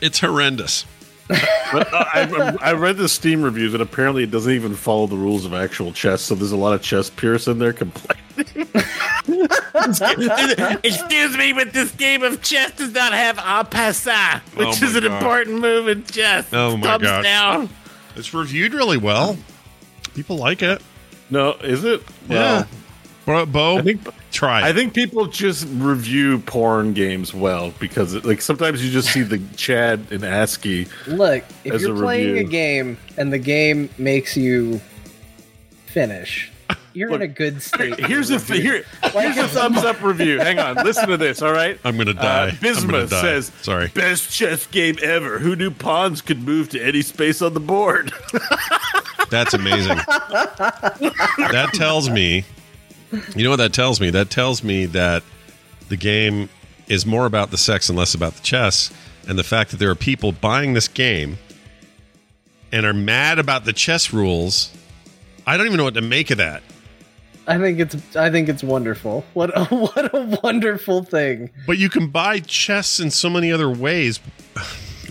It's 0.00 0.20
horrendous. 0.20 0.84
But 1.28 1.92
uh, 1.92 2.04
I, 2.14 2.56
I 2.60 2.72
read 2.74 2.96
the 2.96 3.08
Steam 3.08 3.42
reviews, 3.42 3.74
and 3.74 3.82
apparently 3.82 4.22
it 4.24 4.30
doesn't 4.30 4.52
even 4.52 4.74
follow 4.76 5.06
the 5.08 5.16
rules 5.16 5.44
of 5.44 5.52
actual 5.52 5.92
chess. 5.92 6.22
So 6.22 6.34
there's 6.36 6.52
a 6.52 6.56
lot 6.56 6.72
of 6.74 6.82
chess 6.82 7.10
purists 7.10 7.48
in 7.48 7.58
there 7.58 7.72
complaining. 7.72 8.68
Excuse 10.84 11.36
me, 11.36 11.52
but 11.52 11.72
this 11.72 11.90
game 11.92 12.22
of 12.22 12.42
chess 12.42 12.72
does 12.72 12.92
not 12.92 13.12
have 13.12 13.38
en 13.38 13.66
passant, 13.66 14.42
oh 14.56 14.58
which 14.58 14.82
Oh 14.82 14.86
is 14.86 14.96
an 14.96 15.04
God. 15.04 15.12
important 15.16 15.60
move 15.60 15.88
in 15.88 16.04
chess. 16.04 16.48
Oh 16.52 16.76
my 16.76 16.86
Thumbs 16.86 17.04
gosh. 17.04 17.24
down. 17.24 17.68
It's 18.16 18.34
reviewed 18.34 18.74
really 18.74 18.98
well. 18.98 19.36
People 20.14 20.36
like 20.36 20.62
it. 20.62 20.82
No, 21.30 21.52
is 21.54 21.84
it? 21.84 22.02
Yeah. 22.28 22.64
Bro, 23.24 23.46
Bo, 23.46 23.78
I 23.78 23.82
think 23.82 24.00
try. 24.32 24.66
I 24.68 24.72
think 24.72 24.94
people 24.94 25.26
just 25.26 25.68
review 25.70 26.38
porn 26.40 26.94
games 26.94 27.32
well 27.32 27.72
because 27.78 28.14
it, 28.14 28.24
like 28.24 28.40
sometimes 28.40 28.84
you 28.84 28.90
just 28.90 29.12
see 29.12 29.22
the 29.22 29.38
Chad 29.56 30.06
and 30.10 30.24
ASCII. 30.24 30.88
Look, 31.06 31.44
if 31.64 31.74
As 31.74 31.82
you're 31.82 31.94
a 31.94 31.98
playing 31.98 32.38
a 32.38 32.44
game 32.44 32.98
and 33.16 33.32
the 33.32 33.38
game 33.38 33.88
makes 33.98 34.36
you 34.36 34.80
finish, 35.86 36.50
you're 36.92 37.12
in 37.14 37.22
a 37.22 37.26
good 37.28 37.62
state. 37.62 37.98
Here's 38.00 38.30
a 38.30 38.38
th- 38.38 38.60
here, 38.62 38.84
here's 39.12 39.36
a 39.36 39.48
thumbs 39.48 39.78
up 39.78 40.02
review. 40.02 40.38
Hang 40.38 40.58
on, 40.58 40.76
listen 40.84 41.08
to 41.08 41.16
this. 41.16 41.42
All 41.42 41.52
right, 41.52 41.78
I'm 41.84 41.96
gonna 41.96 42.14
die. 42.14 42.22
Uh, 42.22 42.42
I'm 42.46 42.48
gonna 42.56 42.60
Bismuth 42.60 43.10
die. 43.10 43.20
says, 43.22 43.52
Sorry. 43.62 43.88
best 43.88 44.30
chess 44.30 44.66
game 44.66 44.96
ever. 45.02 45.38
Who 45.38 45.54
knew 45.56 45.70
pawns 45.70 46.20
could 46.22 46.42
move 46.42 46.68
to 46.70 46.80
any 46.82 47.02
space 47.02 47.42
on 47.42 47.54
the 47.54 47.60
board?" 47.60 48.12
That's 49.30 49.54
amazing. 49.54 49.96
that 50.06 51.70
tells 51.74 52.10
me, 52.10 52.44
you 53.36 53.44
know 53.44 53.50
what 53.50 53.56
that 53.56 53.72
tells 53.72 54.00
me? 54.00 54.10
That 54.10 54.30
tells 54.30 54.64
me 54.64 54.86
that 54.86 55.22
the 55.88 55.96
game 55.96 56.48
is 56.88 57.06
more 57.06 57.26
about 57.26 57.50
the 57.52 57.58
sex 57.58 57.88
and 57.88 57.96
less 57.96 58.14
about 58.14 58.34
the 58.34 58.42
chess. 58.42 58.92
And 59.28 59.38
the 59.38 59.44
fact 59.44 59.70
that 59.70 59.76
there 59.76 59.90
are 59.90 59.94
people 59.94 60.32
buying 60.32 60.72
this 60.72 60.88
game 60.88 61.38
and 62.72 62.84
are 62.84 62.92
mad 62.94 63.38
about 63.38 63.64
the 63.64 63.72
chess 63.72 64.12
rules, 64.12 64.72
I 65.46 65.56
don't 65.56 65.66
even 65.66 65.76
know 65.76 65.84
what 65.84 65.94
to 65.94 66.00
make 66.00 66.30
of 66.32 66.38
that. 66.38 66.62
I 67.50 67.58
think 67.58 67.80
it's 67.80 68.14
I 68.14 68.30
think 68.30 68.48
it's 68.48 68.62
wonderful. 68.62 69.24
What 69.34 69.50
a, 69.56 69.64
what 69.74 70.14
a 70.14 70.38
wonderful 70.40 71.02
thing. 71.02 71.50
But 71.66 71.78
you 71.78 71.90
can 71.90 72.06
buy 72.06 72.38
chess 72.38 73.00
in 73.00 73.10
so 73.10 73.28
many 73.28 73.50
other 73.50 73.68
ways. 73.68 74.20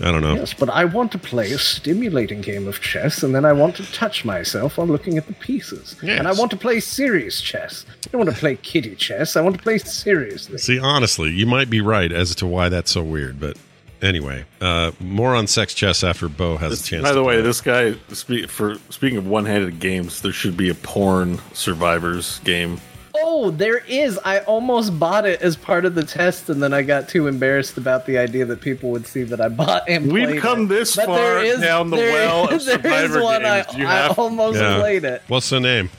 I 0.02 0.12
don't 0.12 0.22
know. 0.22 0.36
Yes, 0.36 0.54
but 0.54 0.70
I 0.70 0.86
want 0.86 1.12
to 1.12 1.18
play 1.18 1.52
a 1.52 1.60
stimulating 1.60 2.40
game 2.40 2.70
of 2.70 2.80
chess, 2.80 3.22
and 3.22 3.36
then 3.36 3.44
I 3.44 3.52
want 3.52 3.76
to 3.76 3.92
touch 3.92 4.24
myself 4.24 4.78
while 4.78 4.88
looking 4.88 5.18
at 5.18 5.28
the 5.28 5.34
pieces. 5.34 5.98
Yes. 6.02 6.18
And 6.18 6.26
I 6.26 6.32
want 6.32 6.52
to 6.52 6.58
play 6.58 6.80
serious 6.80 7.42
chess. 7.42 7.86
I 7.90 8.10
don't 8.10 8.26
want 8.26 8.34
to 8.34 8.40
play 8.40 8.56
kitty 8.56 8.96
chess. 8.96 9.36
I 9.36 9.42
want 9.42 9.58
to 9.58 9.62
play 9.62 9.78
seriously. 9.78 10.58
See, 10.58 10.80
honestly, 10.80 11.32
you 11.32 11.46
might 11.46 11.70
be 11.70 11.82
right 11.82 12.14
as 12.14 12.34
to 12.36 12.48
why 12.48 12.70
that's 12.70 12.92
so 12.92 13.04
weird. 13.04 13.42
But 13.42 13.58
anyway, 14.02 14.46
uh, 14.62 14.92
more 15.00 15.36
on 15.36 15.48
sex 15.48 15.74
chess 15.74 16.04
after 16.04 16.28
Bo 16.30 16.58
has 16.58 16.82
a 16.82 16.84
chance. 16.84 17.04
By 17.04 17.10
to 17.10 17.16
the 17.16 17.24
way, 17.24 17.36
play. 17.36 17.42
this 17.44 17.62
guy. 17.62 17.94
Spe- 18.14 18.48
for 18.50 18.76
speaking 18.90 19.18
of 19.18 19.28
one-handed 19.28 19.80
games, 19.80 20.22
there 20.22 20.32
should 20.32 20.56
be 20.58 20.70
a 20.70 20.76
porn 20.76 21.40
survivors 21.54 22.40
game. 22.44 22.80
Oh, 23.22 23.52
there 23.52 23.80
is. 23.80 24.18
I 24.24 24.40
almost 24.40 24.98
bought 24.98 25.26
it 25.26 25.42
as 25.42 25.58
part 25.58 25.84
of 25.84 25.94
the 25.96 26.04
test, 26.04 26.50
and 26.50 26.64
then 26.64 26.74
I 26.74 26.84
got 26.84 27.10
too 27.10 27.28
embarrassed 27.28 27.78
about 27.78 28.06
the 28.06 28.18
idea 28.18 28.46
that 28.46 28.62
people 28.62 28.92
would 28.92 29.06
see 29.08 29.24
that 29.24 29.42
I 29.42 29.50
bought 29.50 29.84
and 29.90 30.12
We've 30.12 30.40
come 30.42 30.64
it. 30.64 30.70
this 30.70 30.96
But 30.96 31.06
far 31.08 31.18
there 31.18 31.44
is- 31.44 31.60
down 31.60 31.90
the 31.90 31.98
there 31.98 32.14
well 32.14 32.46
of 32.46 32.54
is- 32.54 32.66
there 32.68 32.76
is 32.78 32.82
survivor 32.82 33.22
one 33.24 33.42
games. 33.42 33.66
I, 33.74 33.78
You 33.78 33.88
I 33.88 33.94
have- 33.96 34.20
almost 34.20 34.60
Yeah. 34.60 34.80
played 34.80 35.04
it. 35.04 35.22
What's 35.28 35.50
the 35.50 35.60
name? 35.60 35.90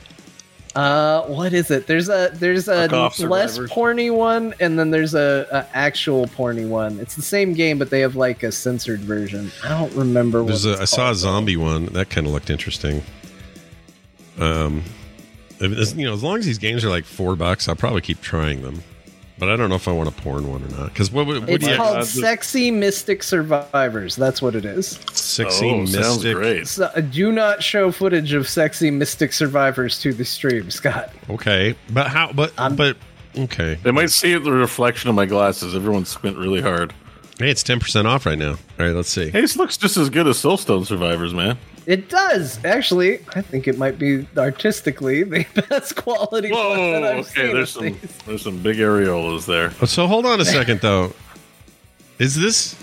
Uh, 0.75 1.23
what 1.23 1.53
is 1.53 1.71
it? 1.71 1.87
There's 1.89 2.09
a 2.09 2.31
there's 2.35 2.69
a 2.69 2.87
less 2.87 3.17
survivors. 3.17 3.71
porny 3.71 4.15
one, 4.15 4.55
and 4.61 4.79
then 4.79 4.91
there's 4.93 5.15
a, 5.15 5.47
a 5.51 5.77
actual 5.77 6.27
porny 6.29 6.69
one. 6.69 7.01
It's 7.01 7.17
the 7.17 7.23
same 7.23 7.55
game, 7.55 7.77
but 7.79 7.91
they 7.91 8.01
have 8.01 8.15
like 8.15 8.43
a 8.45 8.53
censored 8.53 9.01
version. 9.01 9.51
I 9.65 9.69
don't 9.71 9.93
remember. 9.95 10.45
There's 10.45 10.65
what 10.67 10.77
a, 10.77 10.79
I 10.79 10.83
it's 10.83 10.93
saw 10.93 11.03
a 11.03 11.05
called. 11.07 11.17
zombie 11.17 11.57
one 11.57 11.87
that 11.87 12.09
kind 12.11 12.27
of 12.27 12.33
looked 12.33 12.51
interesting. 12.51 13.03
Um, 14.39 14.85
if 15.59 15.97
you 15.97 16.07
know, 16.07 16.15
as 16.15 16.23
long 16.23 16.39
as 16.39 16.47
these 16.47 16.59
games 16.59 16.85
are 16.85 16.89
like 16.89 17.05
four 17.05 17.35
bucks, 17.37 17.69
I'll 17.69 17.77
probably 17.77 18.01
keep 18.01 18.21
trying 18.21 18.63
them. 18.63 18.83
But 19.41 19.49
I 19.49 19.57
don't 19.57 19.71
know 19.71 19.75
if 19.77 19.89
I 19.89 19.93
want 19.93 20.09
a 20.09 20.13
porn 20.13 20.49
one 20.51 20.63
or 20.63 20.69
not. 20.69 20.91
Because 20.91 21.11
what, 21.11 21.27
would- 21.27 21.41
what 21.41 21.49
It's 21.49 21.65
do 21.65 21.71
you 21.71 21.77
called 21.79 21.95
God, 21.95 22.03
this- 22.03 22.21
Sexy 22.21 22.71
Mystic 22.71 23.23
Survivors. 23.23 24.15
That's 24.15 24.43
what 24.43 24.55
it 24.55 24.67
is. 24.67 25.01
sexy 25.13 25.71
oh, 25.71 25.87
sounds 25.87 26.23
mystic? 26.23 26.37
great. 26.37 26.69
So, 26.69 26.85
uh, 26.95 27.01
do 27.01 27.33
not 27.33 27.63
show 27.63 27.91
footage 27.91 28.35
of 28.35 28.47
Sexy 28.47 28.91
Mystic 28.91 29.33
Survivors 29.33 29.99
to 30.01 30.13
the 30.13 30.27
stream, 30.27 30.71
Scott. 30.71 31.11
Okay, 31.31 31.75
but 31.91 32.09
how? 32.09 32.33
But 32.33 32.53
I'm, 32.59 32.77
but 32.77 32.99
okay. 33.37 33.79
They 33.83 33.91
might 33.93 34.11
see 34.11 34.37
the 34.37 34.53
reflection 34.53 35.09
of 35.09 35.17
my 35.17 35.25
glasses. 35.27 35.75
Everyone 35.75 36.05
squint 36.05 36.37
really 36.37 36.61
hard. 36.61 36.93
Hey, 37.39 37.51
it's 37.51 37.63
ten 37.63 37.81
percent 37.81 38.07
off 38.07 38.27
right 38.27 38.39
now. 38.39 38.51
All 38.51 38.57
right, 38.87 38.95
let's 38.95 39.09
see. 39.09 39.31
Hey, 39.31 39.41
this 39.41 39.57
looks 39.57 39.79
just 39.79 39.97
as 39.97 40.11
good 40.11 40.27
as 40.27 40.37
Soulstone 40.37 40.85
Survivors, 40.85 41.33
man. 41.33 41.57
It 41.91 42.09
does 42.09 42.65
actually. 42.65 43.19
I 43.35 43.43
think 43.43 43.67
it 43.67 43.77
might 43.77 43.99
be 43.99 44.25
artistically 44.37 45.25
the 45.25 45.45
best 45.69 45.97
quality 45.97 46.53
one 46.53 46.77
that 46.93 47.03
Whoa, 47.03 47.19
I've 47.19 47.19
okay. 47.19 47.47
seen. 47.47 47.53
There's 47.53 47.71
some 47.71 47.85
these. 47.85 48.17
there's 48.27 48.43
some 48.43 48.63
big 48.63 48.77
areolas 48.77 49.45
there. 49.45 49.73
Oh, 49.83 49.87
So 49.87 50.07
hold 50.07 50.25
on 50.25 50.41
a 50.41 50.45
second 50.59 50.81
though. 50.83 51.13
Is 52.21 52.37
this? 52.37 52.77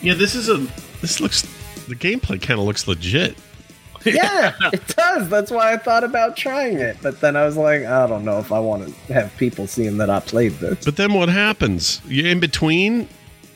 Yeah, 0.00 0.14
this 0.14 0.34
is 0.34 0.48
a. 0.48 0.56
This 1.02 1.20
looks. 1.20 1.42
The 1.86 1.96
gameplay 1.96 2.40
kind 2.40 2.58
of 2.58 2.64
looks 2.64 2.88
legit. 2.88 3.36
yeah, 4.06 4.54
it 4.72 4.96
does. 4.96 5.28
That's 5.28 5.50
why 5.50 5.74
I 5.74 5.76
thought 5.76 6.04
about 6.04 6.34
trying 6.34 6.78
it, 6.78 6.96
but 7.02 7.20
then 7.20 7.36
I 7.36 7.44
was 7.44 7.58
like, 7.58 7.84
I 7.84 8.06
don't 8.06 8.24
know 8.24 8.38
if 8.38 8.52
I 8.52 8.58
want 8.58 8.88
to 8.88 9.12
have 9.12 9.36
people 9.36 9.66
seeing 9.66 9.98
that 9.98 10.08
I 10.08 10.20
played 10.20 10.52
this. 10.52 10.82
But 10.82 10.96
then 10.96 11.12
what 11.12 11.28
happens? 11.28 12.00
You 12.06 12.24
in 12.26 12.40
between? 12.40 13.06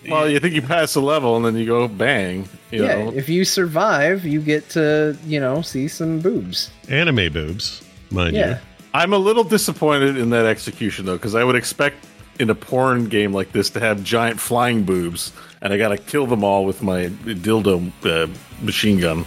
Well, 0.08 0.28
you 0.28 0.38
think 0.40 0.54
you 0.54 0.62
pass 0.62 0.94
a 0.94 1.00
level 1.00 1.36
and 1.36 1.44
then 1.44 1.56
you 1.56 1.66
go 1.66 1.88
bang. 1.88 2.48
You 2.76 2.84
yeah, 2.84 3.04
know, 3.04 3.12
if 3.12 3.28
you 3.28 3.44
survive, 3.44 4.24
you 4.26 4.40
get 4.40 4.68
to 4.70 5.16
you 5.26 5.40
know 5.40 5.62
see 5.62 5.88
some 5.88 6.20
boobs. 6.20 6.70
Anime 6.88 7.32
boobs, 7.32 7.82
mind 8.10 8.36
Yeah. 8.36 8.48
you. 8.50 8.56
I'm 8.94 9.12
a 9.12 9.18
little 9.18 9.44
disappointed 9.44 10.16
in 10.16 10.30
that 10.30 10.46
execution 10.46 11.06
though, 11.06 11.16
because 11.16 11.34
I 11.34 11.44
would 11.44 11.56
expect 11.56 11.96
in 12.38 12.50
a 12.50 12.54
porn 12.54 13.06
game 13.08 13.32
like 13.32 13.52
this 13.52 13.70
to 13.70 13.80
have 13.80 14.02
giant 14.04 14.38
flying 14.40 14.84
boobs, 14.84 15.32
and 15.62 15.72
I 15.72 15.78
got 15.78 15.88
to 15.88 15.96
kill 15.98 16.26
them 16.26 16.44
all 16.44 16.64
with 16.64 16.82
my 16.82 17.06
dildo 17.08 17.90
uh, 18.04 18.30
machine 18.62 19.00
gun. 19.00 19.24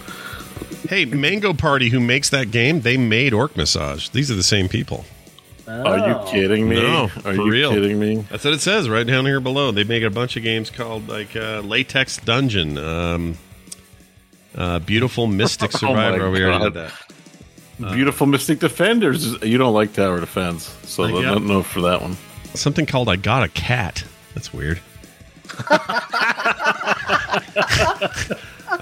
Hey, 0.88 1.04
Mango 1.04 1.52
Party, 1.52 1.88
who 1.88 2.00
makes 2.00 2.30
that 2.30 2.50
game, 2.50 2.80
they 2.80 2.96
made 2.96 3.32
Orc 3.32 3.56
Massage. 3.56 4.08
These 4.10 4.30
are 4.30 4.34
the 4.34 4.42
same 4.42 4.68
people. 4.68 5.04
Are 5.70 6.08
you 6.08 6.20
kidding 6.30 6.68
me? 6.68 6.76
No, 6.76 7.04
Are 7.04 7.08
for 7.08 7.32
you 7.32 7.50
real. 7.50 7.70
kidding 7.70 7.98
me? 7.98 8.24
That's 8.30 8.44
what 8.44 8.54
it 8.54 8.60
says 8.60 8.88
right 8.88 9.06
down 9.06 9.24
here 9.26 9.40
below. 9.40 9.70
They 9.70 9.84
make 9.84 10.02
a 10.02 10.10
bunch 10.10 10.36
of 10.36 10.42
games 10.42 10.68
called 10.70 11.08
like 11.08 11.36
uh, 11.36 11.60
Latex 11.64 12.16
Dungeon, 12.18 12.76
um, 12.78 13.38
uh, 14.54 14.78
Beautiful 14.80 15.26
Mystic 15.26 15.70
Oh 15.76 15.78
Survivor. 15.78 16.30
we 16.30 16.42
already 16.44 16.64
did 16.64 16.74
God. 16.74 16.92
that. 17.78 17.92
Beautiful 17.94 18.26
Mystic 18.26 18.58
Defenders. 18.58 19.42
You 19.42 19.56
don't 19.58 19.72
like 19.72 19.92
Tower 19.94 20.20
Defense, 20.20 20.64
so 20.84 21.04
Uh, 21.04 21.18
I 21.18 21.22
don't 21.22 21.46
know 21.46 21.62
for 21.62 21.80
that 21.82 22.02
one. 22.02 22.16
Something 22.54 22.84
called 22.84 23.08
I 23.08 23.16
Got 23.16 23.42
a 23.44 23.48
Cat. 23.48 24.04
That's 24.34 24.52
weird. 24.52 24.80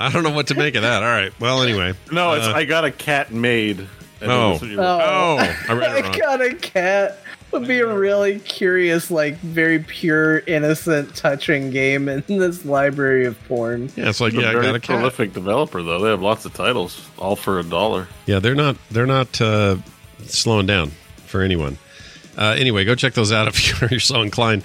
I 0.01 0.11
don't 0.13 0.23
know 0.23 0.31
what 0.31 0.49
to 0.49 0.55
make 0.55 0.75
of 0.75 0.83
that. 0.83 1.03
All 1.03 1.09
right. 1.09 1.33
Well, 1.41 1.63
anyway. 1.63 1.95
No, 2.13 2.35
it's 2.35 2.47
Uh, 2.47 2.53
I 2.53 2.65
got 2.65 2.85
a 2.85 2.91
cat 2.91 3.33
made. 3.33 3.87
And 4.21 4.31
Oh. 4.31 4.51
that's 4.59 4.63
what 4.63 4.79
Oh, 4.81 5.37
I 5.69 5.73
read 5.73 5.97
it 5.99 6.03
wrong. 6.05 6.19
got 6.19 6.41
a 6.41 6.55
cat. 6.55 7.19
Would 7.51 7.67
be 7.67 7.79
a 7.81 7.87
really 7.95 8.41
curious, 8.41 9.11
like 9.11 9.39
very 9.39 9.79
pure, 9.79 10.41
innocent, 10.41 11.15
touching 11.15 11.71
game 11.71 12.07
in 12.07 12.23
this 12.27 12.67
library 12.67 13.25
of 13.25 13.43
porn. 13.49 13.91
Yeah, 13.97 14.11
it's 14.11 14.21
like 14.21 14.35
It's 14.35 14.41
a 14.41 14.43
yeah, 14.43 14.51
I 14.51 14.53
very 14.53 14.67
got 14.67 14.75
a 14.75 14.81
cat. 14.81 14.97
prolific 14.97 15.33
developer 15.33 15.83
though. 15.83 15.99
They 15.99 16.11
have 16.11 16.21
lots 16.21 16.45
of 16.45 16.53
titles, 16.53 17.01
all 17.17 17.37
for 17.37 17.59
a 17.59 17.63
dollar. 17.63 18.07
Yeah, 18.27 18.39
they're 18.41 18.55
not 18.55 18.77
they're 18.91 19.07
not 19.07 19.41
uh, 19.41 19.77
slowing 20.27 20.67
down 20.67 20.91
for 21.25 21.41
anyone. 21.41 21.79
Uh, 22.37 22.55
anyway, 22.59 22.85
go 22.85 22.95
check 22.95 23.15
those 23.15 23.33
out 23.33 23.49
if 23.49 23.81
you're, 23.81 23.89
you're 23.93 24.01
so 24.01 24.21
inclined. 24.21 24.63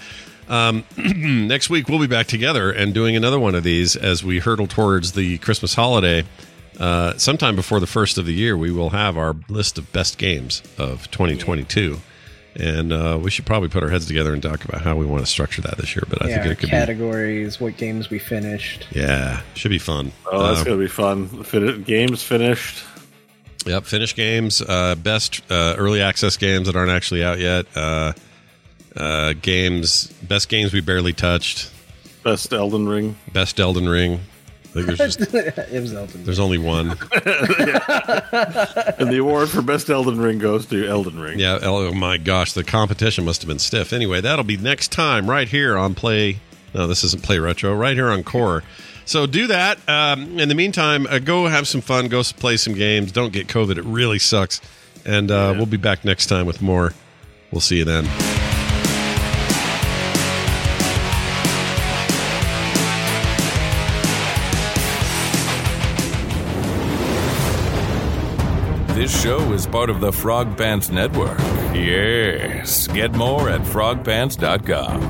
Um, 0.49 0.83
next 0.97 1.69
week 1.69 1.87
we'll 1.87 1.99
be 2.01 2.07
back 2.07 2.27
together 2.27 2.69
and 2.69 2.93
doing 2.93 3.15
another 3.15 3.39
one 3.39 3.55
of 3.55 3.63
these 3.63 3.95
as 3.95 4.25
we 4.25 4.39
hurtle 4.39 4.67
towards 4.67 5.13
the 5.13 5.37
Christmas 5.37 5.73
holiday. 5.73 6.25
Uh, 6.79 7.17
sometime 7.17 7.55
before 7.55 7.79
the 7.79 7.87
first 7.87 8.17
of 8.17 8.25
the 8.25 8.33
year, 8.33 8.57
we 8.57 8.71
will 8.71 8.89
have 8.91 9.17
our 9.17 9.35
list 9.49 9.77
of 9.77 9.91
best 9.93 10.17
games 10.17 10.61
of 10.77 11.09
2022, 11.11 11.99
and 12.55 12.91
uh, 12.91 13.17
we 13.21 13.29
should 13.29 13.45
probably 13.45 13.69
put 13.69 13.83
our 13.83 13.89
heads 13.89 14.05
together 14.07 14.33
and 14.33 14.41
talk 14.41 14.65
about 14.65 14.81
how 14.81 14.95
we 14.95 15.05
want 15.05 15.21
to 15.23 15.25
structure 15.31 15.61
that 15.61 15.77
this 15.77 15.95
year. 15.95 16.03
But 16.09 16.23
I 16.23 16.29
yeah, 16.29 16.41
think 16.41 16.51
it 16.53 16.55
could 16.59 16.67
be 16.67 16.71
categories, 16.71 17.59
what 17.59 17.77
games 17.77 18.09
we 18.09 18.17
finished. 18.19 18.87
yeah, 18.91 19.41
should 19.53 19.69
be 19.69 19.79
fun. 19.79 20.11
Oh, 20.31 20.47
that's 20.47 20.61
Uh, 20.61 20.63
gonna 20.65 20.77
be 20.77 20.87
fun. 20.87 21.43
Fin- 21.43 21.83
games 21.83 22.23
finished. 22.23 22.83
Yep, 23.65 23.85
finished 23.85 24.15
games, 24.17 24.61
uh, 24.61 24.95
best 24.95 25.41
uh, 25.49 25.75
early 25.77 26.01
access 26.01 26.35
games 26.37 26.67
that 26.67 26.75
aren't 26.75 26.91
actually 26.91 27.23
out 27.23 27.39
yet. 27.39 27.65
Uh, 27.77 28.11
uh, 28.95 29.33
games, 29.41 30.07
best 30.23 30.49
games 30.49 30.73
we 30.73 30.81
barely 30.81 31.13
touched. 31.13 31.71
Best 32.23 32.51
Elden 32.51 32.87
Ring. 32.87 33.15
Best 33.31 33.59
Elden 33.59 33.87
Ring. 33.87 34.19
I 34.75 34.81
think 34.81 34.97
there's 34.97 35.17
just 35.17 35.33
it 35.33 35.81
was 35.81 35.93
Elden. 35.93 36.23
there's 36.23 36.39
only 36.39 36.57
one. 36.57 36.89
and 36.91 36.97
the 39.11 39.17
award 39.19 39.49
for 39.49 39.61
best 39.61 39.89
Elden 39.89 40.19
Ring 40.19 40.39
goes 40.39 40.65
to 40.67 40.87
Elden 40.87 41.19
Ring. 41.19 41.37
Yeah. 41.37 41.59
Oh 41.61 41.93
my 41.93 42.17
gosh, 42.17 42.53
the 42.53 42.63
competition 42.63 43.23
must 43.23 43.43
have 43.43 43.47
been 43.47 43.59
stiff. 43.59 43.93
Anyway, 43.93 44.19
that'll 44.21 44.43
be 44.43 44.57
next 44.57 44.91
time 44.91 45.29
right 45.29 45.47
here 45.47 45.77
on 45.77 45.93
Play. 45.93 46.39
No, 46.73 46.87
this 46.87 47.03
isn't 47.03 47.21
Play 47.21 47.37
Retro. 47.37 47.75
Right 47.75 47.95
here 47.95 48.09
on 48.09 48.23
Core. 48.23 48.63
So 49.05 49.27
do 49.27 49.47
that. 49.47 49.77
Um, 49.87 50.39
in 50.39 50.49
the 50.49 50.55
meantime, 50.55 51.05
uh, 51.07 51.19
go 51.19 51.45
have 51.47 51.67
some 51.67 51.81
fun. 51.81 52.07
Go 52.07 52.23
play 52.23 52.57
some 52.57 52.73
games. 52.73 53.11
Don't 53.11 53.33
get 53.33 53.47
COVID. 53.47 53.77
It 53.77 53.83
really 53.83 54.19
sucks. 54.19 54.59
And 55.05 55.29
uh, 55.29 55.53
we'll 55.55 55.65
be 55.65 55.77
back 55.77 56.05
next 56.05 56.27
time 56.27 56.45
with 56.45 56.61
more. 56.61 56.93
We'll 57.51 57.61
see 57.61 57.77
you 57.77 57.85
then. 57.85 58.52
This 69.13 69.21
show 69.21 69.53
is 69.53 69.67
part 69.67 69.91
of 69.91 69.99
the 70.01 70.11
Frog 70.11 70.57
Pants 70.57 70.89
Network. 70.89 71.37
Yes. 71.71 72.87
Get 72.87 73.13
more 73.13 73.47
at 73.47 73.61
frogpants.com. 73.61 75.01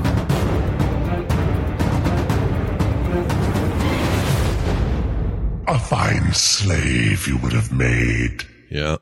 A 5.66 5.78
fine 5.78 6.32
slave 6.34 7.26
you 7.26 7.38
would 7.38 7.54
have 7.54 7.72
made. 7.72 8.44
Yeah. 8.70 8.98